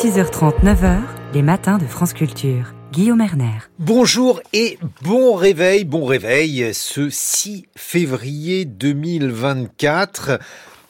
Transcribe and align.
6h30, 0.00 0.62
9h, 0.62 1.00
les 1.34 1.42
matins 1.42 1.76
de 1.76 1.84
France 1.84 2.12
Culture. 2.12 2.72
Guillaume 2.92 3.20
Erner. 3.20 3.58
Bonjour 3.80 4.40
et 4.52 4.78
bon 5.02 5.34
réveil, 5.34 5.84
bon 5.84 6.04
réveil 6.04 6.72
ce 6.72 7.10
6 7.10 7.66
février 7.74 8.64
2024 8.64 10.38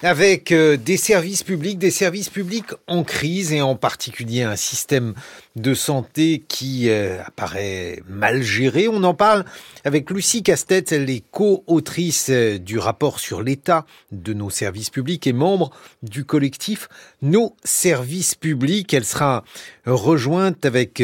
avec 0.02 0.52
euh, 0.52 0.76
des 0.76 0.96
services 0.96 1.42
publics, 1.42 1.78
des 1.78 1.90
services 1.90 2.28
publics 2.28 2.70
en 2.86 3.02
crise 3.02 3.52
et 3.52 3.60
en 3.60 3.74
particulier 3.74 4.42
un 4.42 4.54
système 4.54 5.14
de 5.56 5.74
santé 5.74 6.44
qui 6.46 6.88
euh, 6.88 7.20
apparaît 7.24 8.00
mal 8.08 8.42
géré. 8.42 8.86
On 8.88 9.02
en 9.02 9.14
parle 9.14 9.44
avec 9.84 10.10
Lucie 10.10 10.44
Castet, 10.44 10.84
elle 10.92 11.10
est 11.10 11.24
co-autrice 11.32 12.28
euh, 12.30 12.58
du 12.58 12.78
rapport 12.78 13.18
sur 13.18 13.42
l'état 13.42 13.86
de 14.12 14.32
nos 14.32 14.50
services 14.50 14.90
publics 14.90 15.26
et 15.26 15.32
membre 15.32 15.70
du 16.02 16.24
collectif 16.24 16.88
Nos 17.20 17.56
services 17.64 18.36
publics. 18.36 18.94
Elle 18.94 19.04
sera 19.04 19.42
rejointe 19.84 20.64
avec 20.64 21.02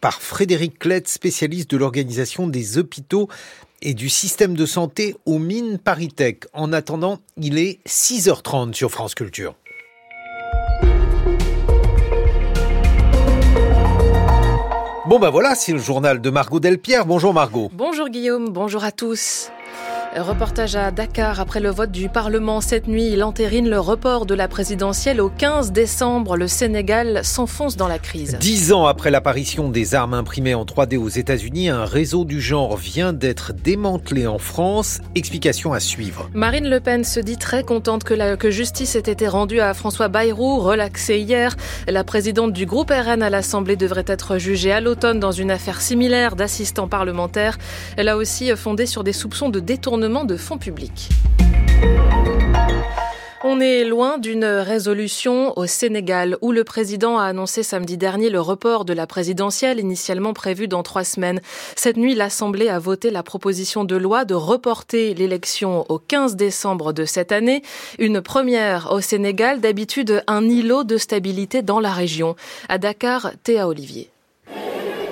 par 0.00 0.20
Frédéric 0.20 0.78
Klett, 0.78 1.08
spécialiste 1.08 1.70
de 1.70 1.76
l'organisation 1.76 2.46
des 2.46 2.78
hôpitaux 2.78 3.28
et 3.82 3.94
du 3.94 4.08
système 4.08 4.54
de 4.54 4.64
santé 4.64 5.14
aux 5.26 5.38
mines 5.38 5.78
Paritech. 5.78 6.44
En 6.54 6.72
attendant, 6.72 7.18
il 7.36 7.58
est 7.58 7.80
6h30 7.86 8.72
sur 8.72 8.90
France 8.90 9.14
Culture. 9.14 9.54
Bon 15.04 15.18
ben 15.18 15.30
voilà, 15.30 15.54
c'est 15.56 15.72
le 15.72 15.78
journal 15.78 16.20
de 16.20 16.30
Margot 16.30 16.60
Delpierre. 16.60 17.04
Bonjour 17.04 17.34
Margot. 17.34 17.70
Bonjour 17.74 18.08
Guillaume, 18.08 18.48
bonjour 18.50 18.84
à 18.84 18.92
tous. 18.92 19.50
Reportage 20.14 20.76
à 20.76 20.90
Dakar 20.90 21.40
après 21.40 21.58
le 21.58 21.70
vote 21.70 21.90
du 21.90 22.10
Parlement 22.10 22.60
cette 22.60 22.86
nuit. 22.86 23.08
Il 23.10 23.24
entérine 23.24 23.70
le 23.70 23.80
report 23.80 24.26
de 24.26 24.34
la 24.34 24.46
présidentielle 24.46 25.22
au 25.22 25.30
15 25.30 25.72
décembre. 25.72 26.36
Le 26.36 26.48
Sénégal 26.48 27.24
s'enfonce 27.24 27.78
dans 27.78 27.88
la 27.88 27.98
crise. 27.98 28.36
Dix 28.38 28.74
ans 28.74 28.84
après 28.84 29.10
l'apparition 29.10 29.70
des 29.70 29.94
armes 29.94 30.12
imprimées 30.12 30.52
en 30.52 30.66
3D 30.66 30.98
aux 30.98 31.08
États-Unis, 31.08 31.70
un 31.70 31.86
réseau 31.86 32.26
du 32.26 32.42
genre 32.42 32.76
vient 32.76 33.14
d'être 33.14 33.54
démantelé 33.54 34.26
en 34.26 34.36
France. 34.36 35.00
Explication 35.14 35.72
à 35.72 35.80
suivre. 35.80 36.28
Marine 36.34 36.68
Le 36.68 36.80
Pen 36.80 37.04
se 37.04 37.18
dit 37.18 37.38
très 37.38 37.62
contente 37.62 38.04
que, 38.04 38.12
la, 38.12 38.36
que 38.36 38.50
justice 38.50 38.96
ait 38.96 38.98
été 38.98 39.26
rendue 39.26 39.60
à 39.60 39.72
François 39.72 40.08
Bayrou, 40.08 40.58
relaxé 40.58 41.20
hier. 41.20 41.56
La 41.88 42.04
présidente 42.04 42.52
du 42.52 42.66
groupe 42.66 42.90
RN 42.90 43.22
à 43.22 43.30
l'Assemblée 43.30 43.76
devrait 43.76 44.04
être 44.06 44.36
jugée 44.36 44.72
à 44.72 44.82
l'automne 44.82 45.20
dans 45.20 45.32
une 45.32 45.50
affaire 45.50 45.80
similaire 45.80 46.36
d'assistant 46.36 46.86
parlementaire. 46.86 47.56
Elle 47.96 48.10
a 48.10 48.18
aussi 48.18 48.54
fondé 48.56 48.84
sur 48.84 49.04
des 49.04 49.14
soupçons 49.14 49.48
de 49.48 49.58
détournement 49.58 50.01
de 50.02 50.36
fonds 50.36 50.58
publics. 50.58 51.10
On 53.44 53.60
est 53.60 53.84
loin 53.84 54.18
d'une 54.18 54.44
résolution 54.44 55.56
au 55.56 55.66
Sénégal 55.66 56.36
où 56.40 56.50
le 56.50 56.64
président 56.64 57.18
a 57.18 57.26
annoncé 57.26 57.62
samedi 57.62 57.96
dernier 57.96 58.28
le 58.28 58.40
report 58.40 58.84
de 58.84 58.94
la 58.94 59.06
présidentielle 59.06 59.78
initialement 59.78 60.32
prévue 60.32 60.66
dans 60.66 60.82
trois 60.82 61.04
semaines. 61.04 61.40
Cette 61.76 61.96
nuit, 61.96 62.16
l'Assemblée 62.16 62.68
a 62.68 62.80
voté 62.80 63.10
la 63.10 63.22
proposition 63.22 63.84
de 63.84 63.94
loi 63.94 64.24
de 64.24 64.34
reporter 64.34 65.14
l'élection 65.14 65.86
au 65.88 66.00
15 66.00 66.34
décembre 66.34 66.92
de 66.92 67.04
cette 67.04 67.30
année. 67.30 67.62
Une 68.00 68.22
première 68.22 68.90
au 68.92 69.00
Sénégal, 69.00 69.60
d'habitude 69.60 70.24
un 70.26 70.48
îlot 70.48 70.82
de 70.82 70.96
stabilité 70.96 71.62
dans 71.62 71.78
la 71.78 71.92
région. 71.92 72.34
À 72.68 72.78
Dakar, 72.78 73.30
Théa 73.44 73.68
Olivier. 73.68 74.11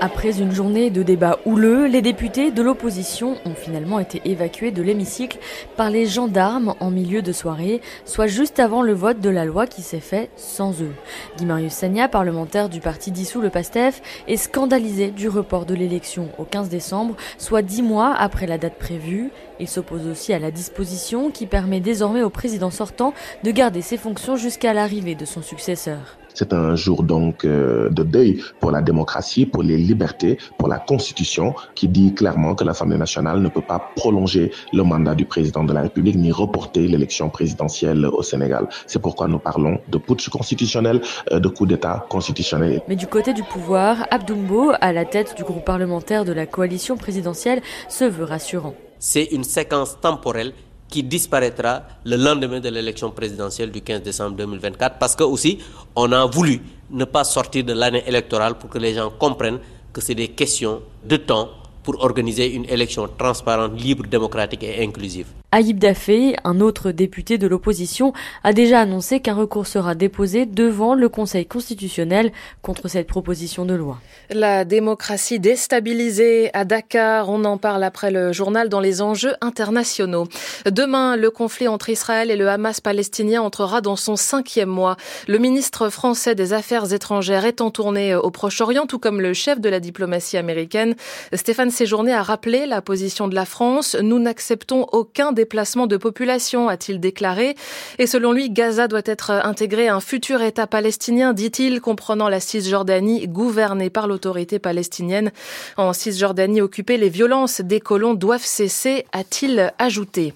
Après 0.03 0.41
une 0.41 0.51
journée 0.51 0.89
de 0.89 1.03
débats 1.03 1.41
houleux, 1.45 1.84
les 1.84 2.01
députés 2.01 2.51
de 2.51 2.62
l'opposition 2.62 3.37
ont 3.45 3.55
finalement 3.55 3.98
été 3.98 4.23
évacués 4.25 4.70
de 4.70 4.81
l'hémicycle 4.81 5.39
par 5.77 5.91
les 5.91 6.06
gendarmes 6.06 6.75
en 6.81 6.91
milieu 6.91 7.20
de 7.20 7.33
soirée, 7.33 7.83
soit 8.06 8.27
juste 8.27 8.61
avant 8.61 8.81
le 8.81 8.95
vote 8.95 9.21
de 9.21 9.28
la 9.28 9.45
loi 9.45 9.67
qui 9.67 9.83
s'est 9.83 10.01
fait 10.01 10.31
sans 10.37 10.81
eux. 10.81 10.95
Guy 11.37 11.45
Marius 11.45 11.75
Sagna, 11.75 12.09
parlementaire 12.09 12.71
du 12.71 12.81
parti 12.81 13.11
dissous 13.11 13.43
le 13.43 13.51
PASTEF, 13.51 14.01
est 14.27 14.39
scandalisé 14.39 15.11
du 15.11 15.28
report 15.28 15.67
de 15.67 15.75
l'élection 15.75 16.31
au 16.39 16.45
15 16.45 16.71
décembre, 16.71 17.15
soit 17.37 17.61
dix 17.61 17.82
mois 17.82 18.15
après 18.17 18.47
la 18.47 18.56
date 18.56 18.78
prévue. 18.78 19.31
Il 19.59 19.69
s'oppose 19.69 20.06
aussi 20.06 20.32
à 20.32 20.38
la 20.38 20.50
disposition 20.50 21.31
qui 21.31 21.44
permet 21.44 21.81
désormais 21.81 22.22
au 22.22 22.31
président 22.31 22.71
sortant 22.71 23.12
de 23.44 23.50
garder 23.50 23.82
ses 23.82 23.99
fonctions 23.99 24.37
jusqu'à 24.37 24.72
l'arrivée 24.72 25.15
de 25.15 25.27
son 25.27 25.43
successeur. 25.43 26.19
C'est 26.35 26.53
un 26.53 26.77
jour 26.77 27.03
donc 27.03 27.45
euh, 27.45 27.89
de 27.91 28.03
deuil 28.03 28.43
pour 28.61 28.71
la 28.71 28.83
démocratie, 28.83 29.47
pour 29.47 29.63
les 29.63 29.77
libertés, 29.77 30.39
pour 30.59 30.69
la 30.69 30.79
Constitution, 30.79 31.55
qui 31.75 31.89
dit 31.89 32.15
clairement 32.15 32.55
que 32.55 32.65
l'Assemblée 32.65 32.99
nationale 32.99 33.41
ne 33.41 33.49
peut 33.49 33.61
pas 33.61 33.91
prolonger 33.97 34.53
le 34.73 34.83
mandat 34.83 35.15
du 35.15 35.25
président 35.25 35.65
de 35.65 35.73
la 35.73 35.83
République 35.83 36.17
ni 36.17 36.33
reporter 36.33 36.87
l'élection 36.87 37.29
présidentielle 37.31 38.07
au 38.07 38.23
Sénégal. 38.23 38.69
C'est 38.87 39.01
pourquoi 39.01 39.29
nous 39.29 39.39
parlons 39.39 39.79
de 39.89 39.99
putsch 39.99 40.29
constitutionnel, 40.29 41.01
euh, 41.33 41.41
de 41.41 41.49
coup 41.49 41.67
d'État 41.67 42.07
constitutionnel. 42.09 42.83
Mais 42.89 42.97
du 42.97 43.07
côté 43.07 43.33
du 43.33 43.43
pouvoir, 43.43 44.07
Abdoumbo, 44.11 44.73
à 44.81 44.93
la 44.93 45.05
tête 45.05 45.35
du 45.37 45.45
groupe 45.45 45.65
parlementaire 45.65 46.25
de 46.25 46.33
la 46.33 46.47
coalition 46.47 46.97
présidentielle, 46.97 47.61
se 47.89 48.05
veut 48.05 48.25
rassurant. 48.25 48.75
C'est 48.99 49.25
une 49.25 49.45
séquence 49.45 49.99
temporelle 50.01 50.53
qui 50.91 51.03
disparaîtra 51.05 51.83
le 52.05 52.17
lendemain 52.17 52.61
de 52.61 52.69
l'élection 52.69 53.11
présidentielle 53.11 53.71
du 53.71 53.81
15 53.81 54.03
décembre 54.03 54.37
2024 54.37 54.99
parce 54.99 55.15
que 55.15 55.23
aussi 55.25 55.59
on 55.95 56.11
a 56.12 56.27
voulu 56.27 56.61
ne 56.91 57.05
pas 57.05 57.25
sortir 57.25 57.65
de 57.65 57.73
l'année 57.73 58.03
électorale 58.06 58.59
pour 58.59 58.69
que 58.69 58.78
les 58.78 58.95
gens 58.95 59.11
comprennent 59.11 59.61
que 59.93 60.00
c'est 60.00 60.15
des 60.15 60.29
questions 60.29 60.83
de 61.05 61.17
temps 61.17 61.49
pour 61.91 62.05
organiser 62.05 62.53
une 62.53 62.67
élection 62.67 63.09
transparente, 63.19 63.81
libre, 63.81 64.06
démocratique 64.06 64.62
et 64.62 64.84
inclusive. 64.84 65.27
Aïb 65.53 65.78
Dafé, 65.78 66.37
un 66.45 66.61
autre 66.61 66.93
député 66.93 67.37
de 67.37 67.49
l'opposition, 67.49 68.12
a 68.45 68.53
déjà 68.53 68.78
annoncé 68.81 69.19
qu'un 69.19 69.34
recours 69.34 69.67
sera 69.67 69.97
déposé 69.97 70.47
devant 70.47 70.95
le 70.95 71.09
Conseil 71.09 71.45
constitutionnel 71.45 72.31
contre 72.62 72.87
cette 72.87 73.09
proposition 73.09 73.65
de 73.65 73.75
loi. 73.75 73.99
La 74.31 74.65
démocratie 74.65 75.41
déstabilisée 75.41 76.50
à 76.53 76.65
Dakar, 76.65 77.29
on 77.29 77.45
en 77.45 77.59
parle 77.59 77.83
après 77.83 78.12
le 78.12 78.33
journal 78.33 78.69
dans 78.69 78.79
les 78.79 79.03
enjeux 79.03 79.34
internationaux. 79.41 80.29
Demain, 80.71 81.17
le 81.17 81.33
conflit 81.33 81.67
entre 81.67 81.89
Israël 81.89 82.31
et 82.31 82.37
le 82.37 82.49
Hamas 82.49 82.81
palestinien 82.81 83.43
entrera 83.43 83.81
dans 83.81 83.97
son 83.97 84.15
cinquième 84.15 84.69
mois. 84.69 84.97
Le 85.27 85.39
ministre 85.39 85.89
français 85.89 86.37
des 86.37 86.53
Affaires 86.53 86.93
étrangères 86.93 87.45
est 87.45 87.61
en 87.61 87.73
tournée 87.73 88.15
au 88.15 88.31
Proche-Orient, 88.31 88.87
tout 88.87 89.00
comme 89.00 89.21
le 89.21 89.34
chef 89.34 89.61
de 89.61 89.69
la 89.69 89.81
diplomatie 89.81 90.37
américaine. 90.37 90.95
Stéphane 91.33 91.73
Séjourné 91.81 92.13
a 92.13 92.23
rappelé 92.23 92.67
la 92.67 92.83
position 92.83 93.27
de 93.27 93.35
la 93.35 93.47
France. 93.47 93.97
Nous 94.03 94.19
n'acceptons 94.19 94.87
aucun 94.93 95.33
déplacement 95.33 95.87
de 95.87 95.97
population, 95.97 96.69
a-t-il 96.69 97.01
déclaré. 97.01 97.55
Et 97.99 98.07
selon 98.07 98.33
lui, 98.33 98.51
Gaza 98.51 98.87
doit 98.87 99.01
être 99.07 99.31
intégré 99.31 99.89
à 99.89 99.97
un 99.97 100.01
futur 100.01 100.43
État 100.43 100.67
palestinien, 100.67 101.33
dit-il, 101.33 101.81
comprenant 101.81 102.29
la 102.29 102.39
Cisjordanie 102.39 103.27
gouvernée 103.29 103.89
par 103.89 104.09
l'autorité 104.09 104.59
palestinienne. 104.59 105.33
En 105.79 105.95
Cisjordanie 105.95 106.61
occupée, 106.61 106.99
les 106.99 107.09
violences 107.09 107.63
des 107.63 107.81
colons 107.81 108.12
doivent 108.12 108.45
cesser, 108.45 109.07
a-t-il 109.12 109.73
ajouté. 109.79 110.35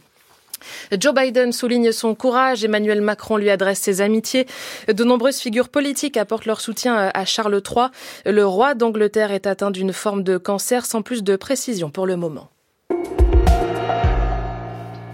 Joe 0.98 1.14
Biden 1.14 1.52
souligne 1.52 1.92
son 1.92 2.14
courage, 2.14 2.64
Emmanuel 2.64 3.00
Macron 3.00 3.36
lui 3.36 3.50
adresse 3.50 3.80
ses 3.80 4.00
amitiés. 4.00 4.46
De 4.88 5.04
nombreuses 5.04 5.38
figures 5.38 5.68
politiques 5.68 6.16
apportent 6.16 6.46
leur 6.46 6.60
soutien 6.60 7.10
à 7.12 7.24
Charles 7.24 7.62
III. 7.68 7.86
Le 8.26 8.46
roi 8.46 8.74
d'Angleterre 8.74 9.32
est 9.32 9.46
atteint 9.46 9.70
d'une 9.70 9.92
forme 9.92 10.22
de 10.22 10.38
cancer 10.38 10.86
sans 10.86 11.02
plus 11.02 11.22
de 11.22 11.36
précision 11.36 11.90
pour 11.90 12.06
le 12.06 12.16
moment. 12.16 12.48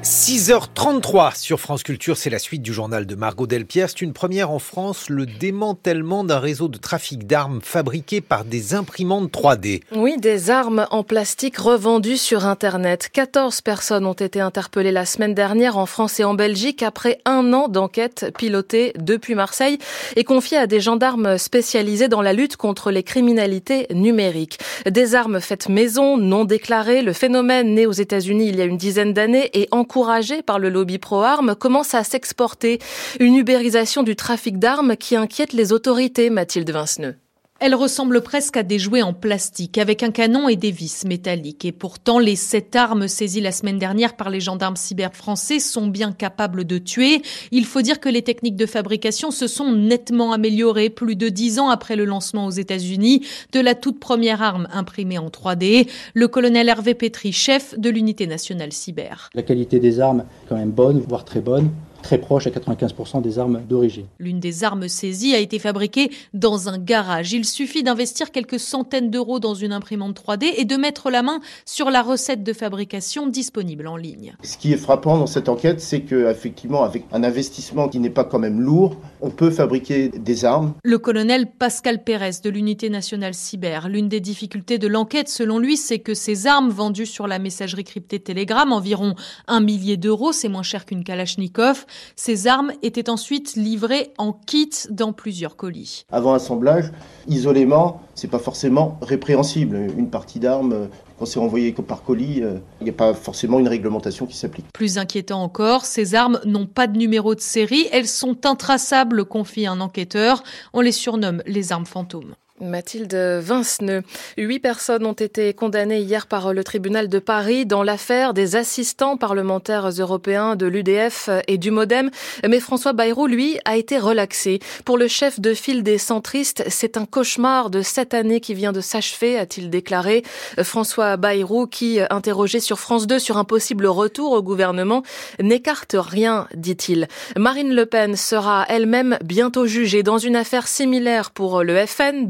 6h33 0.03 1.37
sur 1.39 1.61
France 1.61 1.83
Culture, 1.83 2.17
c'est 2.17 2.31
la 2.31 2.39
suite 2.39 2.63
du 2.63 2.73
journal 2.73 3.05
de 3.05 3.15
Margot 3.15 3.47
Delpierre. 3.47 3.91
C'est 3.91 4.01
une 4.01 4.15
première 4.15 4.51
en 4.51 4.59
France, 4.59 5.11
le 5.11 5.27
démantèlement 5.27 6.25
d'un 6.25 6.39
réseau 6.39 6.69
de 6.69 6.79
trafic 6.79 7.27
d'armes 7.27 7.61
fabriqué 7.63 8.23
par 8.23 8.47
des 8.47 8.75
imprimantes 8.75 9.31
3D. 9.31 9.83
Oui, 9.95 10.17
des 10.17 10.49
armes 10.49 10.87
en 10.91 11.03
plastique 11.03 11.59
revendues 11.59 12.17
sur 12.17 12.47
Internet. 12.47 13.11
14 13.13 13.61
personnes 13.61 14.07
ont 14.07 14.15
été 14.15 14.41
interpellées 14.41 14.91
la 14.91 15.05
semaine 15.05 15.35
dernière 15.35 15.77
en 15.77 15.85
France 15.85 16.19
et 16.19 16.25
en 16.25 16.33
Belgique 16.33 16.83
après 16.83 17.19
un 17.27 17.53
an 17.53 17.69
d'enquête 17.69 18.33
pilotée 18.39 18.95
depuis 18.99 19.35
Marseille 19.35 19.77
et 20.17 20.25
confiée 20.25 20.57
à 20.57 20.67
des 20.67 20.81
gendarmes 20.81 21.37
spécialisés 21.37 22.09
dans 22.09 22.23
la 22.23 22.33
lutte 22.33 22.57
contre 22.57 22.91
les 22.91 23.03
criminalités 23.03 23.87
numériques. 23.93 24.61
Des 24.91 25.15
armes 25.15 25.41
faites 25.41 25.69
maison, 25.69 26.17
non 26.17 26.47
déclarées. 26.47 27.03
Le 27.03 27.13
phénomène 27.13 27.75
né 27.75 27.85
aux 27.85 27.93
États-Unis 27.93 28.49
il 28.49 28.57
y 28.57 28.63
a 28.63 28.65
une 28.65 28.79
dizaine 28.79 29.13
d'années 29.13 29.51
et 29.53 29.69
en 29.73 29.85
encouragé 29.91 30.43
par 30.43 30.61
le 30.61 30.69
lobby 30.69 30.99
pro-armes, 30.99 31.57
commence 31.57 31.95
à 31.95 32.05
s'exporter. 32.05 32.79
Une 33.19 33.35
ubérisation 33.35 34.05
du 34.05 34.15
trafic 34.15 34.61
d'armes 34.61 34.97
qui 34.97 35.17
inquiète 35.17 35.53
les 35.53 35.73
autorités, 35.73 36.31
Mathilde 36.31 36.71
Vinceneux. 36.71 37.17
Elle 37.63 37.75
ressemble 37.75 38.23
presque 38.23 38.57
à 38.57 38.63
des 38.63 38.79
jouets 38.79 39.03
en 39.03 39.13
plastique 39.13 39.77
avec 39.77 40.03
un 40.03 40.11
canon 40.11 40.49
et 40.49 40.57
des 40.57 40.71
vis 40.71 41.05
métalliques. 41.05 41.67
Et 41.67 41.73
pourtant, 41.73 42.19
les 42.19 42.35
sept 42.35 42.75
armes 42.75 43.07
saisies 43.07 43.43
la 43.43 43.53
semaine 43.53 43.79
dernière 43.79 44.17
par 44.17 44.31
les 44.31 44.41
gendarmes 44.41 44.77
cyber 44.77 45.13
français 45.13 45.59
sont 45.59 45.87
bien 45.87 46.13
capables 46.13 46.65
de 46.65 46.79
tuer. 46.79 47.21
Il 47.51 47.67
faut 47.67 47.83
dire 47.83 48.01
que 48.01 48.09
les 48.09 48.23
techniques 48.23 48.57
de 48.57 48.65
fabrication 48.65 49.31
se 49.31 49.47
sont 49.47 49.73
nettement 49.73 50.33
améliorées 50.33 50.89
plus 50.89 51.17
de 51.17 51.29
dix 51.29 51.59
ans 51.59 51.69
après 51.69 51.97
le 51.97 52.07
lancement 52.07 52.47
aux 52.47 52.51
États-Unis 52.51 53.27
de 53.53 53.61
la 53.61 53.75
toute 53.75 54.01
première 54.01 54.41
arme 54.41 54.67
imprimée 54.73 55.19
en 55.19 55.29
3D. 55.29 55.87
Le 56.15 56.29
colonel 56.29 56.67
Hervé 56.67 56.95
Petri, 56.95 57.31
chef 57.31 57.79
de 57.79 57.91
l'unité 57.91 58.27
nationale 58.27 58.73
cyber. 58.73 59.29
La 59.35 59.43
qualité 59.43 59.81
des 59.81 60.01
armes 60.01 60.25
quand 60.49 60.57
même 60.57 60.71
bonne, 60.71 61.01
voire 61.07 61.27
très 61.27 61.41
bonne. 61.41 61.69
Très 62.03 62.19
proche 62.19 62.47
à 62.47 62.51
95% 62.51 63.23
des 63.23 63.39
armes 63.39 63.63
d'origine. 63.69 64.07
L'une 64.19 64.41
des 64.41 64.65
armes 64.65 64.89
saisies 64.89 65.35
a 65.35 65.39
été 65.39 65.59
fabriquée 65.59 66.11
dans 66.35 66.69
un 66.69 66.79
garage. 66.79 67.33
Il 67.33 67.45
suffit 67.45 67.83
d'investir 67.83 68.31
quelques 68.31 68.59
centaines 68.59 69.11
d'euros 69.11 69.41
dans 69.41 69.55
une 69.55 69.73
imprimante 69.73 70.21
3D 70.21 70.53
et 70.57 70.65
de 70.65 70.77
mettre 70.77 71.11
la 71.11 71.23
main 71.23 71.41
sur 71.65 71.91
la 71.91 72.03
recette 72.03 72.43
de 72.43 72.53
fabrication 72.53 73.27
disponible 73.27 73.87
en 73.87 73.97
ligne. 73.97 74.35
Ce 74.43 74.57
qui 74.57 74.73
est 74.73 74.77
frappant 74.77 75.19
dans 75.19 75.27
cette 75.27 75.49
enquête, 75.49 75.81
c'est 75.81 76.01
qu'effectivement, 76.01 76.83
avec 76.83 77.05
un 77.13 77.25
investissement 77.25 77.89
qui 77.89 77.99
n'est 77.99 78.11
pas 78.11 78.25
quand 78.25 78.39
même 78.39 78.61
lourd, 78.61 78.97
on 79.21 79.31
peut 79.31 79.51
fabriquer 79.51 80.09
des 80.09 80.45
armes. 80.45 80.75
Le 80.83 80.99
colonel 80.99 81.47
Pascal 81.47 82.03
Pérez 82.03 82.31
de 82.43 82.51
l'unité 82.51 82.91
nationale 82.91 83.35
cyber. 83.35 83.89
L'une 83.89 84.09
des 84.09 84.21
difficultés 84.21 84.79
de 84.79 84.87
l'enquête, 84.87 85.29
selon 85.29 85.59
lui, 85.59 85.77
c'est 85.77 85.99
que 85.99 86.15
ces 86.15 86.47
armes 86.47 86.71
vendues 86.71 87.07
sur 87.07 87.27
la 87.27 87.39
messagerie 87.39 87.85
cryptée 87.85 88.21
Telegram, 88.21 88.73
environ 88.73 89.15
un 89.47 89.61
millier 89.61 89.97
d'euros, 89.97 90.33
c'est 90.33 90.49
moins 90.49 90.63
cher 90.63 90.87
qu'une 90.87 91.05
Kalachnikov, 91.05 91.87
ces 92.17 92.47
armes 92.47 92.73
étaient 92.83 93.11
ensuite 93.11 93.57
livrées 93.57 94.13
en 94.19 94.33
kit 94.33 94.71
dans 94.91 95.13
plusieurs 95.13 95.57
colis. 95.57 96.05
Avant 96.11 96.35
assemblage, 96.35 96.91
isolément, 97.29 98.01
c'est 98.15 98.29
pas 98.29 98.39
forcément 98.39 98.99
répréhensible. 99.03 99.77
Une 99.97 100.11
partie 100.11 100.41
d'armes, 100.41 100.89
quand 101.19 101.27
c'est 101.27 101.39
envoyé 101.39 101.73
par 101.73 102.03
colis, 102.03 102.43
euh, 102.43 102.59
il 102.81 102.85
n'y 102.85 102.91
a 102.91 102.95
pas 102.95 103.13
forcément 103.15 103.59
une 103.59 103.69
réglementation 103.69 104.27
qui 104.27 104.37
s'applique. 104.37 104.67
Plus 104.73 104.99
inquiétant 104.99 105.43
encore, 105.43 105.85
ces 105.85 106.15
armes 106.15 106.41
n'ont 106.47 106.67
pas 106.67 106.87
de 106.87 106.97
numéro 106.97 107.35
de 107.35 107.41
série, 107.41 107.89
elles 107.93 108.09
sont 108.09 108.47
intraçables, 108.47 109.25
confie 109.25 109.67
un 109.67 109.81
enquêteur. 109.81 110.43
On 110.73 110.81
les 110.81 110.93
surnomme 110.93 111.43
les 111.47 111.73
armes 111.73 111.87
fantômes. 111.87 112.35
Mathilde 112.61 113.15
Vinceneux. 113.15 114.03
Huit 114.37 114.61
personnes 114.61 115.07
ont 115.07 115.13
été 115.13 115.53
condamnées 115.55 116.01
hier 116.01 116.27
par 116.27 116.53
le 116.53 116.63
tribunal 116.65 117.09
de 117.09 117.19
Paris 117.19 117.67
dans 117.67 117.83
l'affaire 117.83 118.35
des 118.35 118.57
assistants 118.57 119.17
parlementaires 119.17 119.89
européens 119.99 120.57
de 120.57 120.67
l'UDF 120.67 121.31
et 121.49 121.59
du 121.59 121.71
Modem. 121.71 122.11
Mais 122.47 122.61
François 122.61 122.93
Bayrou, 122.93 123.27
lui, 123.27 123.59
a 123.65 123.77
été 123.77 123.99
relaxé. 123.99 124.61
Pour 124.85 124.99
le 124.99 125.09
chef 125.09 125.41
de 125.41 125.55
file 125.55 125.83
des 125.83 125.99
centristes, 125.99 126.65
c'est 126.69 126.97
un 126.97 127.07
cauchemar 127.07 127.71
de 127.71 127.83
cette 127.83 128.15
année 128.15 128.41
qui 128.41 128.55
vient 128.55 128.73
de 128.73 128.81
s'achever, 128.81 129.39
a-t-il 129.39 129.71
déclaré. 129.71 130.23
François 130.63 131.17
Bayrou, 131.17 131.67
qui, 131.67 132.01
interrogé 132.11 132.61
sur 132.61 132.79
France 132.79 133.07
2 133.07 133.19
sur 133.19 133.39
un 133.39 133.45
possible 133.45 133.87
retour 133.87 134.33
au 134.33 134.43
gouvernement, 134.43 135.03
n'écarte 135.41 135.97
rien, 135.99 136.47
dit-il. 136.55 137.09
Marine 137.37 137.75
Le 137.75 137.87
Pen 137.87 138.17
sera 138.17 138.67
elle-même 138.69 139.19
bientôt 139.25 139.67
jugée 139.67 140.03
dans 140.03 140.19
une 140.19 140.37
affaire 140.37 140.69
similaire 140.69 141.31
pour 141.31 141.63
le 141.63 141.87
FN, 141.87 142.29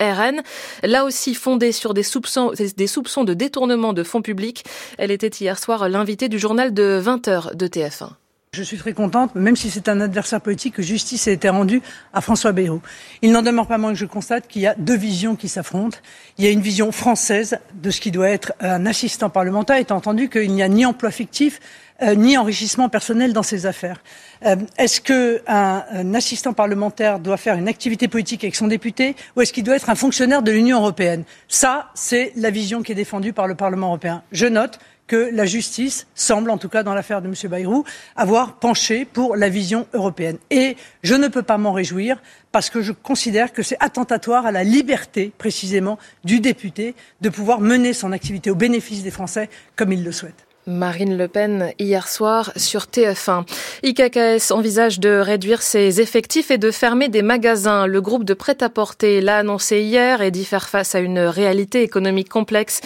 RN, 0.00 0.42
là 0.82 1.04
aussi 1.04 1.34
fondée 1.34 1.72
sur 1.72 1.94
des 1.94 2.02
soupçons, 2.02 2.52
des 2.76 2.86
soupçons 2.86 3.24
de 3.24 3.34
détournement 3.34 3.92
de 3.92 4.02
fonds 4.02 4.22
publics. 4.22 4.64
Elle 4.98 5.10
était 5.10 5.28
hier 5.28 5.58
soir 5.58 5.88
l'invitée 5.88 6.28
du 6.28 6.38
journal 6.38 6.72
de 6.74 7.00
20h 7.04 7.56
de 7.56 7.66
TF1. 7.66 8.10
Je 8.54 8.62
suis 8.62 8.78
très 8.78 8.94
contente, 8.94 9.34
même 9.34 9.56
si 9.56 9.68
c'est 9.70 9.90
un 9.90 10.00
adversaire 10.00 10.40
politique, 10.40 10.74
que 10.74 10.82
justice 10.82 11.26
ait 11.28 11.34
été 11.34 11.50
rendue 11.50 11.82
à 12.14 12.22
François 12.22 12.52
Bayrou. 12.52 12.80
Il 13.20 13.30
n'en 13.30 13.42
demeure 13.42 13.66
pas 13.66 13.76
moins 13.76 13.92
que 13.92 13.98
je 13.98 14.06
constate 14.06 14.48
qu'il 14.48 14.62
y 14.62 14.66
a 14.66 14.74
deux 14.74 14.96
visions 14.96 15.36
qui 15.36 15.48
s'affrontent. 15.48 15.98
Il 16.38 16.46
y 16.46 16.48
a 16.48 16.50
une 16.50 16.62
vision 16.62 16.90
française 16.90 17.58
de 17.74 17.90
ce 17.90 18.00
qui 18.00 18.10
doit 18.10 18.30
être 18.30 18.54
un 18.60 18.86
assistant 18.86 19.28
parlementaire, 19.28 19.76
étant 19.76 19.96
entendu 19.96 20.30
qu'il 20.30 20.50
n'y 20.50 20.62
a 20.62 20.68
ni 20.68 20.86
emploi 20.86 21.10
fictif, 21.10 21.60
euh, 22.00 22.14
ni 22.14 22.38
enrichissement 22.38 22.88
personnel 22.88 23.34
dans 23.34 23.42
ces 23.42 23.66
affaires. 23.66 24.02
Euh, 24.46 24.56
est-ce 24.78 25.02
qu'un 25.02 25.84
un 25.90 26.14
assistant 26.14 26.54
parlementaire 26.54 27.18
doit 27.18 27.36
faire 27.36 27.56
une 27.56 27.68
activité 27.68 28.08
politique 28.08 28.44
avec 28.44 28.54
son 28.54 28.68
député 28.68 29.14
ou 29.36 29.42
est-ce 29.42 29.52
qu'il 29.52 29.64
doit 29.64 29.76
être 29.76 29.90
un 29.90 29.94
fonctionnaire 29.94 30.42
de 30.42 30.52
l'Union 30.52 30.78
européenne? 30.78 31.24
Ça, 31.48 31.90
c'est 31.94 32.32
la 32.34 32.50
vision 32.50 32.82
qui 32.82 32.92
est 32.92 32.94
défendue 32.94 33.34
par 33.34 33.46
le 33.46 33.56
Parlement 33.56 33.88
européen. 33.88 34.22
Je 34.32 34.46
note 34.46 34.78
que 35.08 35.30
la 35.32 35.46
justice 35.46 36.06
semble, 36.14 36.50
en 36.50 36.58
tout 36.58 36.68
cas 36.68 36.84
dans 36.84 36.94
l'affaire 36.94 37.20
de 37.20 37.26
M. 37.26 37.34
Bayrou, 37.50 37.84
avoir 38.14 38.54
penché 38.54 39.04
pour 39.04 39.34
la 39.34 39.48
vision 39.48 39.88
européenne. 39.94 40.38
Et 40.50 40.76
je 41.02 41.14
ne 41.16 41.26
peux 41.26 41.42
pas 41.42 41.58
m'en 41.58 41.72
réjouir 41.72 42.22
parce 42.52 42.70
que 42.70 42.82
je 42.82 42.92
considère 42.92 43.52
que 43.52 43.62
c'est 43.62 43.76
attentatoire 43.80 44.46
à 44.46 44.52
la 44.52 44.62
liberté, 44.62 45.32
précisément, 45.36 45.98
du 46.24 46.38
député 46.40 46.94
de 47.20 47.28
pouvoir 47.28 47.60
mener 47.60 47.92
son 47.92 48.12
activité 48.12 48.50
au 48.50 48.54
bénéfice 48.54 49.02
des 49.02 49.10
Français 49.10 49.50
comme 49.74 49.92
il 49.92 50.04
le 50.04 50.12
souhaite. 50.12 50.47
Marine 50.68 51.16
Le 51.16 51.28
Pen 51.28 51.72
hier 51.78 52.06
soir 52.06 52.52
sur 52.56 52.82
TF1. 52.82 53.44
IKKS 53.82 54.52
envisage 54.52 55.00
de 55.00 55.18
réduire 55.18 55.62
ses 55.62 56.02
effectifs 56.02 56.50
et 56.50 56.58
de 56.58 56.70
fermer 56.70 57.08
des 57.08 57.22
magasins. 57.22 57.86
Le 57.86 58.02
groupe 58.02 58.24
de 58.24 58.34
prêt-à-porter 58.34 59.22
l'a 59.22 59.38
annoncé 59.38 59.80
hier 59.80 60.20
et 60.20 60.30
dit 60.30 60.44
faire 60.44 60.68
face 60.68 60.94
à 60.94 60.98
une 60.98 61.20
réalité 61.20 61.82
économique 61.82 62.28
complexe. 62.28 62.82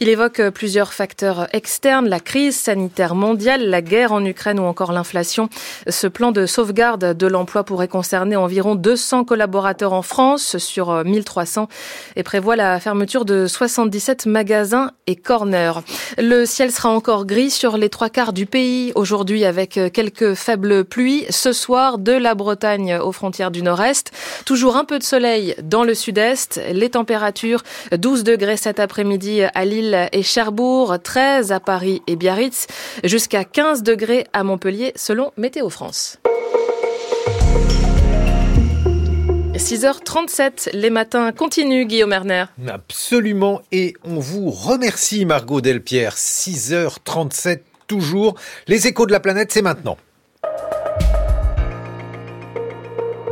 Il 0.00 0.08
évoque 0.08 0.48
plusieurs 0.48 0.94
facteurs 0.94 1.46
externes, 1.54 2.08
la 2.08 2.20
crise 2.20 2.56
sanitaire 2.56 3.14
mondiale, 3.14 3.68
la 3.68 3.82
guerre 3.82 4.12
en 4.12 4.24
Ukraine 4.24 4.58
ou 4.58 4.64
encore 4.64 4.92
l'inflation. 4.92 5.50
Ce 5.88 6.06
plan 6.06 6.32
de 6.32 6.46
sauvegarde 6.46 7.12
de 7.14 7.26
l'emploi 7.26 7.64
pourrait 7.64 7.86
concerner 7.86 8.36
environ 8.36 8.76
200 8.76 9.24
collaborateurs 9.24 9.92
en 9.92 10.02
France 10.02 10.56
sur 10.56 11.04
1300 11.04 11.68
et 12.16 12.22
prévoit 12.22 12.56
la 12.56 12.80
fermeture 12.80 13.26
de 13.26 13.46
77 13.46 14.24
magasins 14.24 14.92
et 15.06 15.16
corners. 15.16 15.82
Le 16.16 16.46
ciel 16.46 16.72
sera 16.72 16.88
encore 16.88 17.25
gris 17.26 17.50
sur 17.50 17.76
les 17.76 17.90
trois 17.90 18.08
quarts 18.08 18.32
du 18.32 18.46
pays 18.46 18.92
aujourd'hui 18.94 19.44
avec 19.44 19.78
quelques 19.92 20.34
faibles 20.34 20.84
pluies. 20.84 21.26
Ce 21.28 21.52
soir, 21.52 21.98
de 21.98 22.12
la 22.12 22.34
Bretagne 22.34 22.96
aux 22.96 23.12
frontières 23.12 23.50
du 23.50 23.62
nord-est. 23.62 24.12
Toujours 24.44 24.76
un 24.76 24.84
peu 24.84 24.98
de 24.98 25.04
soleil 25.04 25.54
dans 25.62 25.84
le 25.84 25.94
sud-est. 25.94 26.60
Les 26.72 26.90
températures 26.90 27.62
12 27.92 28.24
degrés 28.24 28.56
cet 28.56 28.80
après-midi 28.80 29.42
à 29.42 29.64
Lille 29.64 30.08
et 30.12 30.22
Cherbourg, 30.22 30.96
13 31.02 31.52
à 31.52 31.60
Paris 31.60 32.00
et 32.06 32.16
Biarritz, 32.16 32.66
jusqu'à 33.04 33.44
15 33.44 33.82
degrés 33.82 34.26
à 34.32 34.44
Montpellier 34.44 34.92
selon 34.94 35.32
Météo 35.36 35.68
France. 35.68 36.18
6h37, 39.56 40.70
les 40.74 40.90
matins 40.90 41.32
continuent, 41.32 41.86
Guillaume 41.86 42.12
Erner. 42.12 42.44
Absolument, 42.68 43.62
et 43.72 43.94
on 44.04 44.18
vous 44.18 44.50
remercie, 44.50 45.24
Margot 45.24 45.60
Delpierre. 45.60 46.14
6h37, 46.14 47.60
toujours. 47.86 48.34
Les 48.66 48.86
échos 48.86 49.06
de 49.06 49.12
la 49.12 49.20
planète, 49.20 49.52
c'est 49.52 49.62
maintenant. 49.62 49.96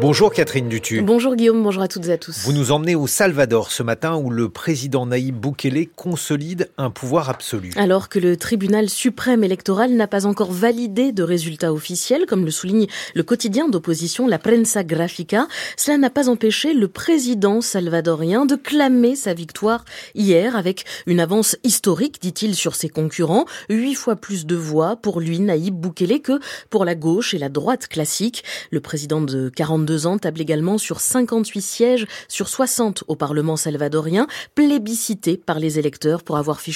Bonjour 0.06 0.34
Catherine 0.34 0.68
Dutu. 0.68 1.00
Bonjour 1.00 1.34
Guillaume, 1.34 1.62
bonjour 1.62 1.82
à 1.82 1.88
toutes 1.88 2.08
et 2.08 2.12
à 2.12 2.18
tous. 2.18 2.44
Vous 2.44 2.52
nous 2.52 2.72
emmenez 2.72 2.94
au 2.94 3.06
Salvador 3.06 3.72
ce 3.72 3.82
matin 3.82 4.16
où 4.16 4.28
le 4.28 4.50
président 4.50 5.06
Naïb 5.06 5.34
Bukele 5.34 5.86
consolide 5.96 6.68
un 6.76 6.90
pouvoir 6.90 7.30
absolu. 7.30 7.70
Alors 7.76 8.10
que 8.10 8.18
le 8.18 8.36
tribunal 8.36 8.90
suprême 8.90 9.44
électoral 9.44 9.94
n'a 9.94 10.06
pas 10.06 10.26
encore 10.26 10.52
validé 10.52 11.12
de 11.12 11.22
résultats 11.22 11.72
officiels, 11.72 12.26
comme 12.26 12.44
le 12.44 12.50
souligne 12.50 12.86
le 13.14 13.22
quotidien 13.22 13.66
d'opposition 13.66 14.28
La 14.28 14.38
Prensa 14.38 14.84
Grafica, 14.84 15.48
cela 15.78 15.96
n'a 15.96 16.10
pas 16.10 16.28
empêché 16.28 16.74
le 16.74 16.88
président 16.88 17.62
salvadorien 17.62 18.44
de 18.44 18.56
clamer 18.56 19.16
sa 19.16 19.32
victoire 19.32 19.86
hier 20.14 20.54
avec 20.54 20.84
une 21.06 21.18
avance 21.18 21.56
historique, 21.64 22.20
dit-il, 22.20 22.54
sur 22.54 22.74
ses 22.74 22.90
concurrents, 22.90 23.46
huit 23.70 23.94
fois 23.94 24.16
plus 24.16 24.44
de 24.44 24.54
voix 24.54 24.96
pour 24.96 25.18
lui, 25.18 25.40
Naïb 25.40 25.74
Bukele, 25.74 26.20
que 26.20 26.40
pour 26.68 26.84
la 26.84 26.94
gauche 26.94 27.32
et 27.32 27.38
la 27.38 27.48
droite 27.48 27.88
classique. 27.88 28.44
Le 28.70 28.80
président 28.80 29.22
de 29.22 29.48
42 29.48 29.93
ans 30.06 30.18
table 30.18 30.40
également 30.40 30.76
sur 30.76 31.00
58 31.00 31.60
sièges 31.62 32.06
sur 32.28 32.48
60 32.48 33.04
au 33.08 33.16
Parlement 33.16 33.56
salvadorien, 33.56 34.26
plébiscité 34.54 35.36
par 35.38 35.58
les 35.58 35.78
électeurs 35.78 36.22
pour 36.22 36.36
avoir 36.36 36.60
fait 36.60 36.72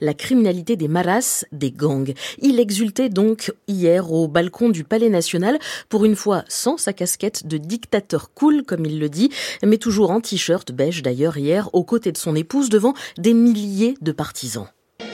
la 0.00 0.14
criminalité 0.14 0.76
des 0.76 0.88
maras, 0.88 1.44
des 1.52 1.70
gangs. 1.70 2.14
Il 2.40 2.58
exultait 2.60 3.08
donc 3.08 3.52
hier 3.68 4.12
au 4.12 4.28
balcon 4.28 4.68
du 4.68 4.84
Palais 4.84 5.08
national, 5.08 5.58
pour 5.88 6.04
une 6.04 6.16
fois 6.16 6.44
sans 6.48 6.76
sa 6.76 6.92
casquette 6.92 7.46
de 7.46 7.58
dictateur 7.58 8.32
cool, 8.34 8.62
comme 8.64 8.86
il 8.86 8.98
le 8.98 9.08
dit, 9.08 9.30
mais 9.62 9.78
toujours 9.78 10.10
en 10.10 10.20
t-shirt 10.20 10.72
beige 10.72 11.02
d'ailleurs 11.02 11.36
hier, 11.36 11.68
aux 11.72 11.84
côtés 11.84 12.12
de 12.12 12.18
son 12.18 12.34
épouse 12.34 12.68
devant 12.68 12.94
des 13.18 13.34
milliers 13.34 13.94
de 14.00 14.12
partisans. 14.12 14.66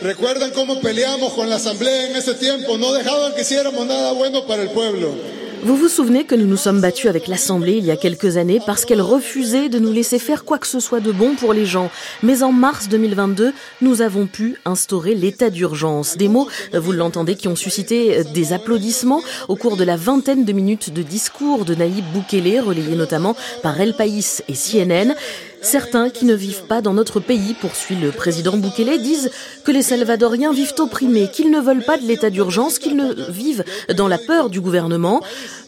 Recuerdan 0.02 0.50
peleamos 0.82 1.32
con 1.34 1.50
en 1.50 2.16
ese 2.16 2.34
tiempo, 2.34 2.78
no 2.78 2.92
dejaban 2.92 3.34
que 3.34 3.42
nada 3.86 4.12
bueno 4.12 4.46
para 4.46 4.62
el 4.62 4.70
pueblo. 4.70 5.39
Vous 5.62 5.76
vous 5.76 5.88
souvenez 5.88 6.24
que 6.24 6.34
nous 6.34 6.46
nous 6.46 6.56
sommes 6.56 6.80
battus 6.80 7.10
avec 7.10 7.26
l'Assemblée 7.26 7.74
il 7.74 7.84
y 7.84 7.90
a 7.90 7.96
quelques 7.96 8.38
années 8.38 8.60
parce 8.64 8.86
qu'elle 8.86 9.02
refusait 9.02 9.68
de 9.68 9.78
nous 9.78 9.92
laisser 9.92 10.18
faire 10.18 10.44
quoi 10.46 10.58
que 10.58 10.66
ce 10.66 10.80
soit 10.80 11.00
de 11.00 11.12
bon 11.12 11.34
pour 11.34 11.52
les 11.52 11.66
gens. 11.66 11.90
Mais 12.22 12.42
en 12.42 12.50
mars 12.50 12.88
2022, 12.88 13.52
nous 13.82 14.00
avons 14.00 14.26
pu 14.26 14.56
instaurer 14.64 15.14
l'état 15.14 15.50
d'urgence. 15.50 16.16
Des 16.16 16.28
mots, 16.28 16.48
vous 16.72 16.92
l'entendez, 16.92 17.34
qui 17.34 17.46
ont 17.46 17.56
suscité 17.56 18.24
des 18.32 18.54
applaudissements 18.54 19.20
au 19.48 19.56
cours 19.56 19.76
de 19.76 19.84
la 19.84 19.96
vingtaine 19.96 20.46
de 20.46 20.52
minutes 20.52 20.94
de 20.94 21.02
discours 21.02 21.66
de 21.66 21.74
Naïb 21.74 22.04
Boukele, 22.14 22.60
relayé 22.60 22.96
notamment 22.96 23.36
par 23.62 23.78
El 23.78 23.94
País 23.94 24.42
et 24.48 24.54
CNN. 24.54 25.14
Certains 25.62 26.08
qui 26.10 26.24
ne 26.24 26.34
vivent 26.34 26.64
pas 26.64 26.80
dans 26.80 26.94
notre 26.94 27.20
pays, 27.20 27.54
poursuit 27.54 27.96
le 27.96 28.10
président 28.10 28.56
Boukele, 28.56 29.00
disent 29.00 29.30
que 29.64 29.72
les 29.72 29.82
Salvadoriens 29.82 30.52
vivent 30.52 30.74
opprimés, 30.78 31.28
qu'ils 31.30 31.50
ne 31.50 31.60
veulent 31.60 31.84
pas 31.84 31.98
de 31.98 32.06
l'état 32.06 32.30
d'urgence, 32.30 32.78
qu'ils 32.78 32.96
ne 32.96 33.30
vivent 33.30 33.64
dans 33.94 34.08
la 34.08 34.18
peur 34.18 34.48
du 34.48 34.60
gouvernement. 34.60 35.20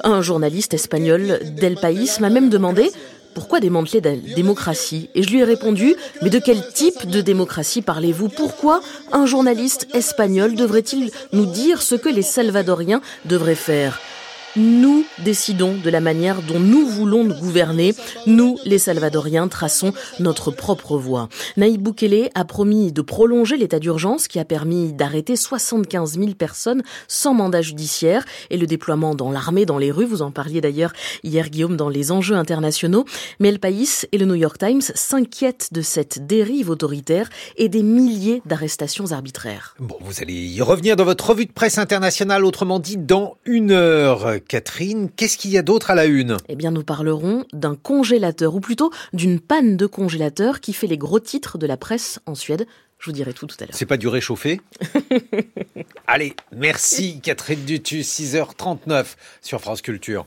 Un 0.03 0.23
journaliste 0.23 0.75
espagnol 0.75 1.41
d'El 1.57 1.77
País 1.77 2.11
m'a 2.21 2.31
même 2.31 2.49
demandé 2.49 2.91
pourquoi 3.35 3.61
démanteler 3.61 4.01
la 4.01 4.17
démocratie. 4.35 5.09
Et 5.15 5.23
je 5.23 5.31
lui 5.31 5.41
ai 5.41 5.45
répondu, 5.45 5.95
mais 6.23 6.31
de 6.31 6.39
quel 6.39 6.67
type 6.73 7.09
de 7.09 7.21
démocratie 7.21 7.83
parlez-vous? 7.83 8.29
Pourquoi 8.29 8.83
un 9.11 9.27
journaliste 9.27 9.87
espagnol 9.95 10.55
devrait-il 10.55 11.11
nous 11.33 11.47
dire 11.47 11.83
ce 11.83 11.95
que 11.95 12.09
les 12.09 12.23
Salvadoriens 12.23 13.01
devraient 13.25 13.55
faire? 13.55 14.01
Nous 14.55 15.07
décidons 15.25 15.77
de 15.83 15.89
la 15.89 16.01
manière 16.01 16.43
dont 16.43 16.61
nous 16.61 16.87
voulons 16.87 17.25
nous 17.25 17.35
gouverner. 17.35 17.95
Nous, 18.27 18.59
les 18.67 18.77
Salvadoriens, 18.77 19.49
traçons 19.49 19.95
notre 20.21 20.51
propre 20.51 20.99
voie. 20.99 21.31
Naïb 21.57 21.81
Boukele 21.81 22.29
a 22.35 22.45
promis 22.45 22.93
de 22.93 23.01
prolonger 23.01 23.57
l'état 23.57 23.79
d'urgence 23.79 24.29
qui 24.29 24.39
a 24.39 24.45
permis 24.45 24.93
d'arrêter 24.93 25.37
75 25.37 26.19
000 26.19 26.35
personnes 26.35 26.83
sans 27.09 27.33
mandat 27.33 27.63
judiciaire 27.63 28.27
et 28.51 28.59
le 28.59 28.67
déploiement 28.67 29.15
dans 29.15 29.31
l'armée, 29.31 29.65
dans 29.65 29.79
les 29.79 29.91
rues. 29.91 30.05
Vous 30.05 30.21
en 30.21 30.31
parliez 30.31 30.61
d'ailleurs 30.61 30.93
hier, 31.25 31.49
Guillaume, 31.49 31.79
dans 31.79 31.89
les 31.89 32.13
enjeux 32.13 32.37
internationaux. 32.37 33.07
Mais 33.41 33.49
El 33.49 33.59
País 33.59 34.07
et 34.13 34.19
le 34.19 34.27
New 34.27 34.35
York 34.35 34.59
Times 34.59 34.83
s'inquiètent 34.83 35.69
de 35.73 35.81
cette 35.81 36.27
dérive 36.27 36.69
autoritaire 36.69 37.31
et 37.57 37.71
des 37.71 37.83
milliers 37.83 38.43
d'arrestations 38.45 39.13
arbitraires. 39.13 39.75
Bon, 39.81 39.97
vous 40.03 40.21
allez 40.21 40.35
y 40.35 40.61
revenir 40.61 40.97
dans 40.97 41.07
votre 41.07 41.31
revue 41.31 41.47
de 41.47 41.53
presse 41.53 41.79
internationale, 41.79 42.45
autrement 42.45 42.81
dit 42.81 42.99
dans 42.99 43.39
une 43.47 43.71
heure. 43.71 44.42
Catherine, 44.47 45.11
qu'est-ce 45.11 45.39
qu'il 45.39 45.51
y 45.51 45.59
a 45.59 45.63
d'autre 45.63 45.91
à 45.91 45.95
la 45.95 46.05
une? 46.05 46.37
Eh 46.49 46.57
bien, 46.57 46.71
nous 46.71 46.85
parlerons 46.85 47.45
d'un 47.53 47.75
congélateur, 47.75 48.55
ou 48.55 48.61
plutôt 48.61 48.91
d'une 49.13 49.41
panne 49.41 49.77
de 49.77 49.87
congélateur 49.87 50.61
qui 50.61 50.73
fait 50.73 50.87
les 50.87 50.99
gros 50.99 51.21
titres 51.21 51.59
de 51.59 51.67
la 51.67 51.77
presse 51.77 52.21
en 52.27 52.35
Suède. 52.35 52.67
Je 52.99 53.07
vous 53.07 53.13
dirai 53.13 53.33
tout 53.33 53.47
tout 53.47 53.57
à 53.61 53.65
l'heure. 53.65 53.75
C'est 53.75 53.87
pas 53.87 53.97
du 53.97 54.09
réchauffé? 54.09 54.61
Allez, 56.07 56.35
merci 56.55 57.21
Catherine 57.21 57.65
Dutu, 57.65 58.03
6h39 58.03 59.07
sur 59.41 59.61
France 59.61 59.83
Culture. 59.83 60.27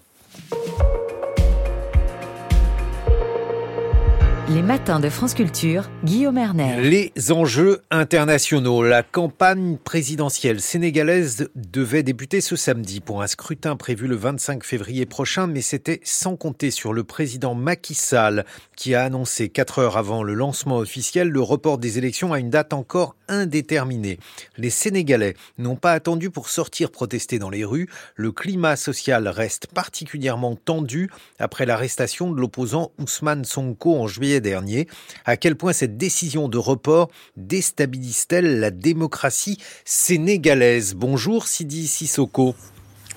Les 4.47 4.61
matins 4.61 4.99
de 4.99 5.09
France 5.09 5.33
Culture, 5.33 5.89
Guillaume 6.03 6.37
Erner. 6.37 6.79
Les 6.79 7.31
enjeux 7.31 7.81
internationaux. 7.89 8.83
La 8.83 9.01
campagne 9.01 9.75
présidentielle 9.77 10.61
sénégalaise 10.61 11.49
devait 11.55 12.03
débuter 12.03 12.41
ce 12.41 12.55
samedi 12.55 13.01
pour 13.01 13.23
un 13.23 13.27
scrutin 13.27 13.75
prévu 13.75 14.05
le 14.05 14.15
25 14.15 14.63
février 14.63 15.07
prochain, 15.07 15.47
mais 15.47 15.61
c'était 15.61 15.99
sans 16.03 16.35
compter 16.35 16.69
sur 16.69 16.93
le 16.93 17.03
président 17.03 17.55
Macky 17.55 17.95
Sall 17.95 18.45
qui 18.75 18.93
a 18.93 19.03
annoncé 19.03 19.49
quatre 19.49 19.79
heures 19.79 19.97
avant 19.97 20.21
le 20.21 20.35
lancement 20.35 20.77
officiel 20.77 21.29
le 21.29 21.41
report 21.41 21.79
des 21.79 21.97
élections 21.97 22.31
à 22.31 22.37
une 22.37 22.51
date 22.51 22.73
encore 22.73 23.15
indéterminée. 23.27 24.19
Les 24.57 24.69
Sénégalais 24.69 25.33
n'ont 25.57 25.75
pas 25.75 25.93
attendu 25.93 26.29
pour 26.29 26.49
sortir 26.49 26.91
protester 26.91 27.39
dans 27.39 27.49
les 27.49 27.65
rues. 27.65 27.89
Le 28.15 28.31
climat 28.31 28.75
social 28.75 29.27
reste 29.27 29.65
particulièrement 29.73 30.55
tendu 30.55 31.09
après 31.39 31.65
l'arrestation 31.65 32.31
de 32.31 32.39
l'opposant 32.39 32.91
Ousmane 32.99 33.43
Sonko 33.43 33.95
en 33.97 34.05
juillet 34.07 34.34
dernier. 34.41 34.87
À 35.25 35.37
quel 35.37 35.55
point 35.55 35.73
cette 35.73 35.97
décision 35.97 36.47
de 36.47 36.57
report 36.57 37.09
déstabilise-t-elle 37.37 38.59
la 38.59 38.71
démocratie 38.71 39.57
sénégalaise? 39.85 40.95
Bonjour 40.95 41.47
Sidi 41.47 41.87
Sissoko. 41.87 42.55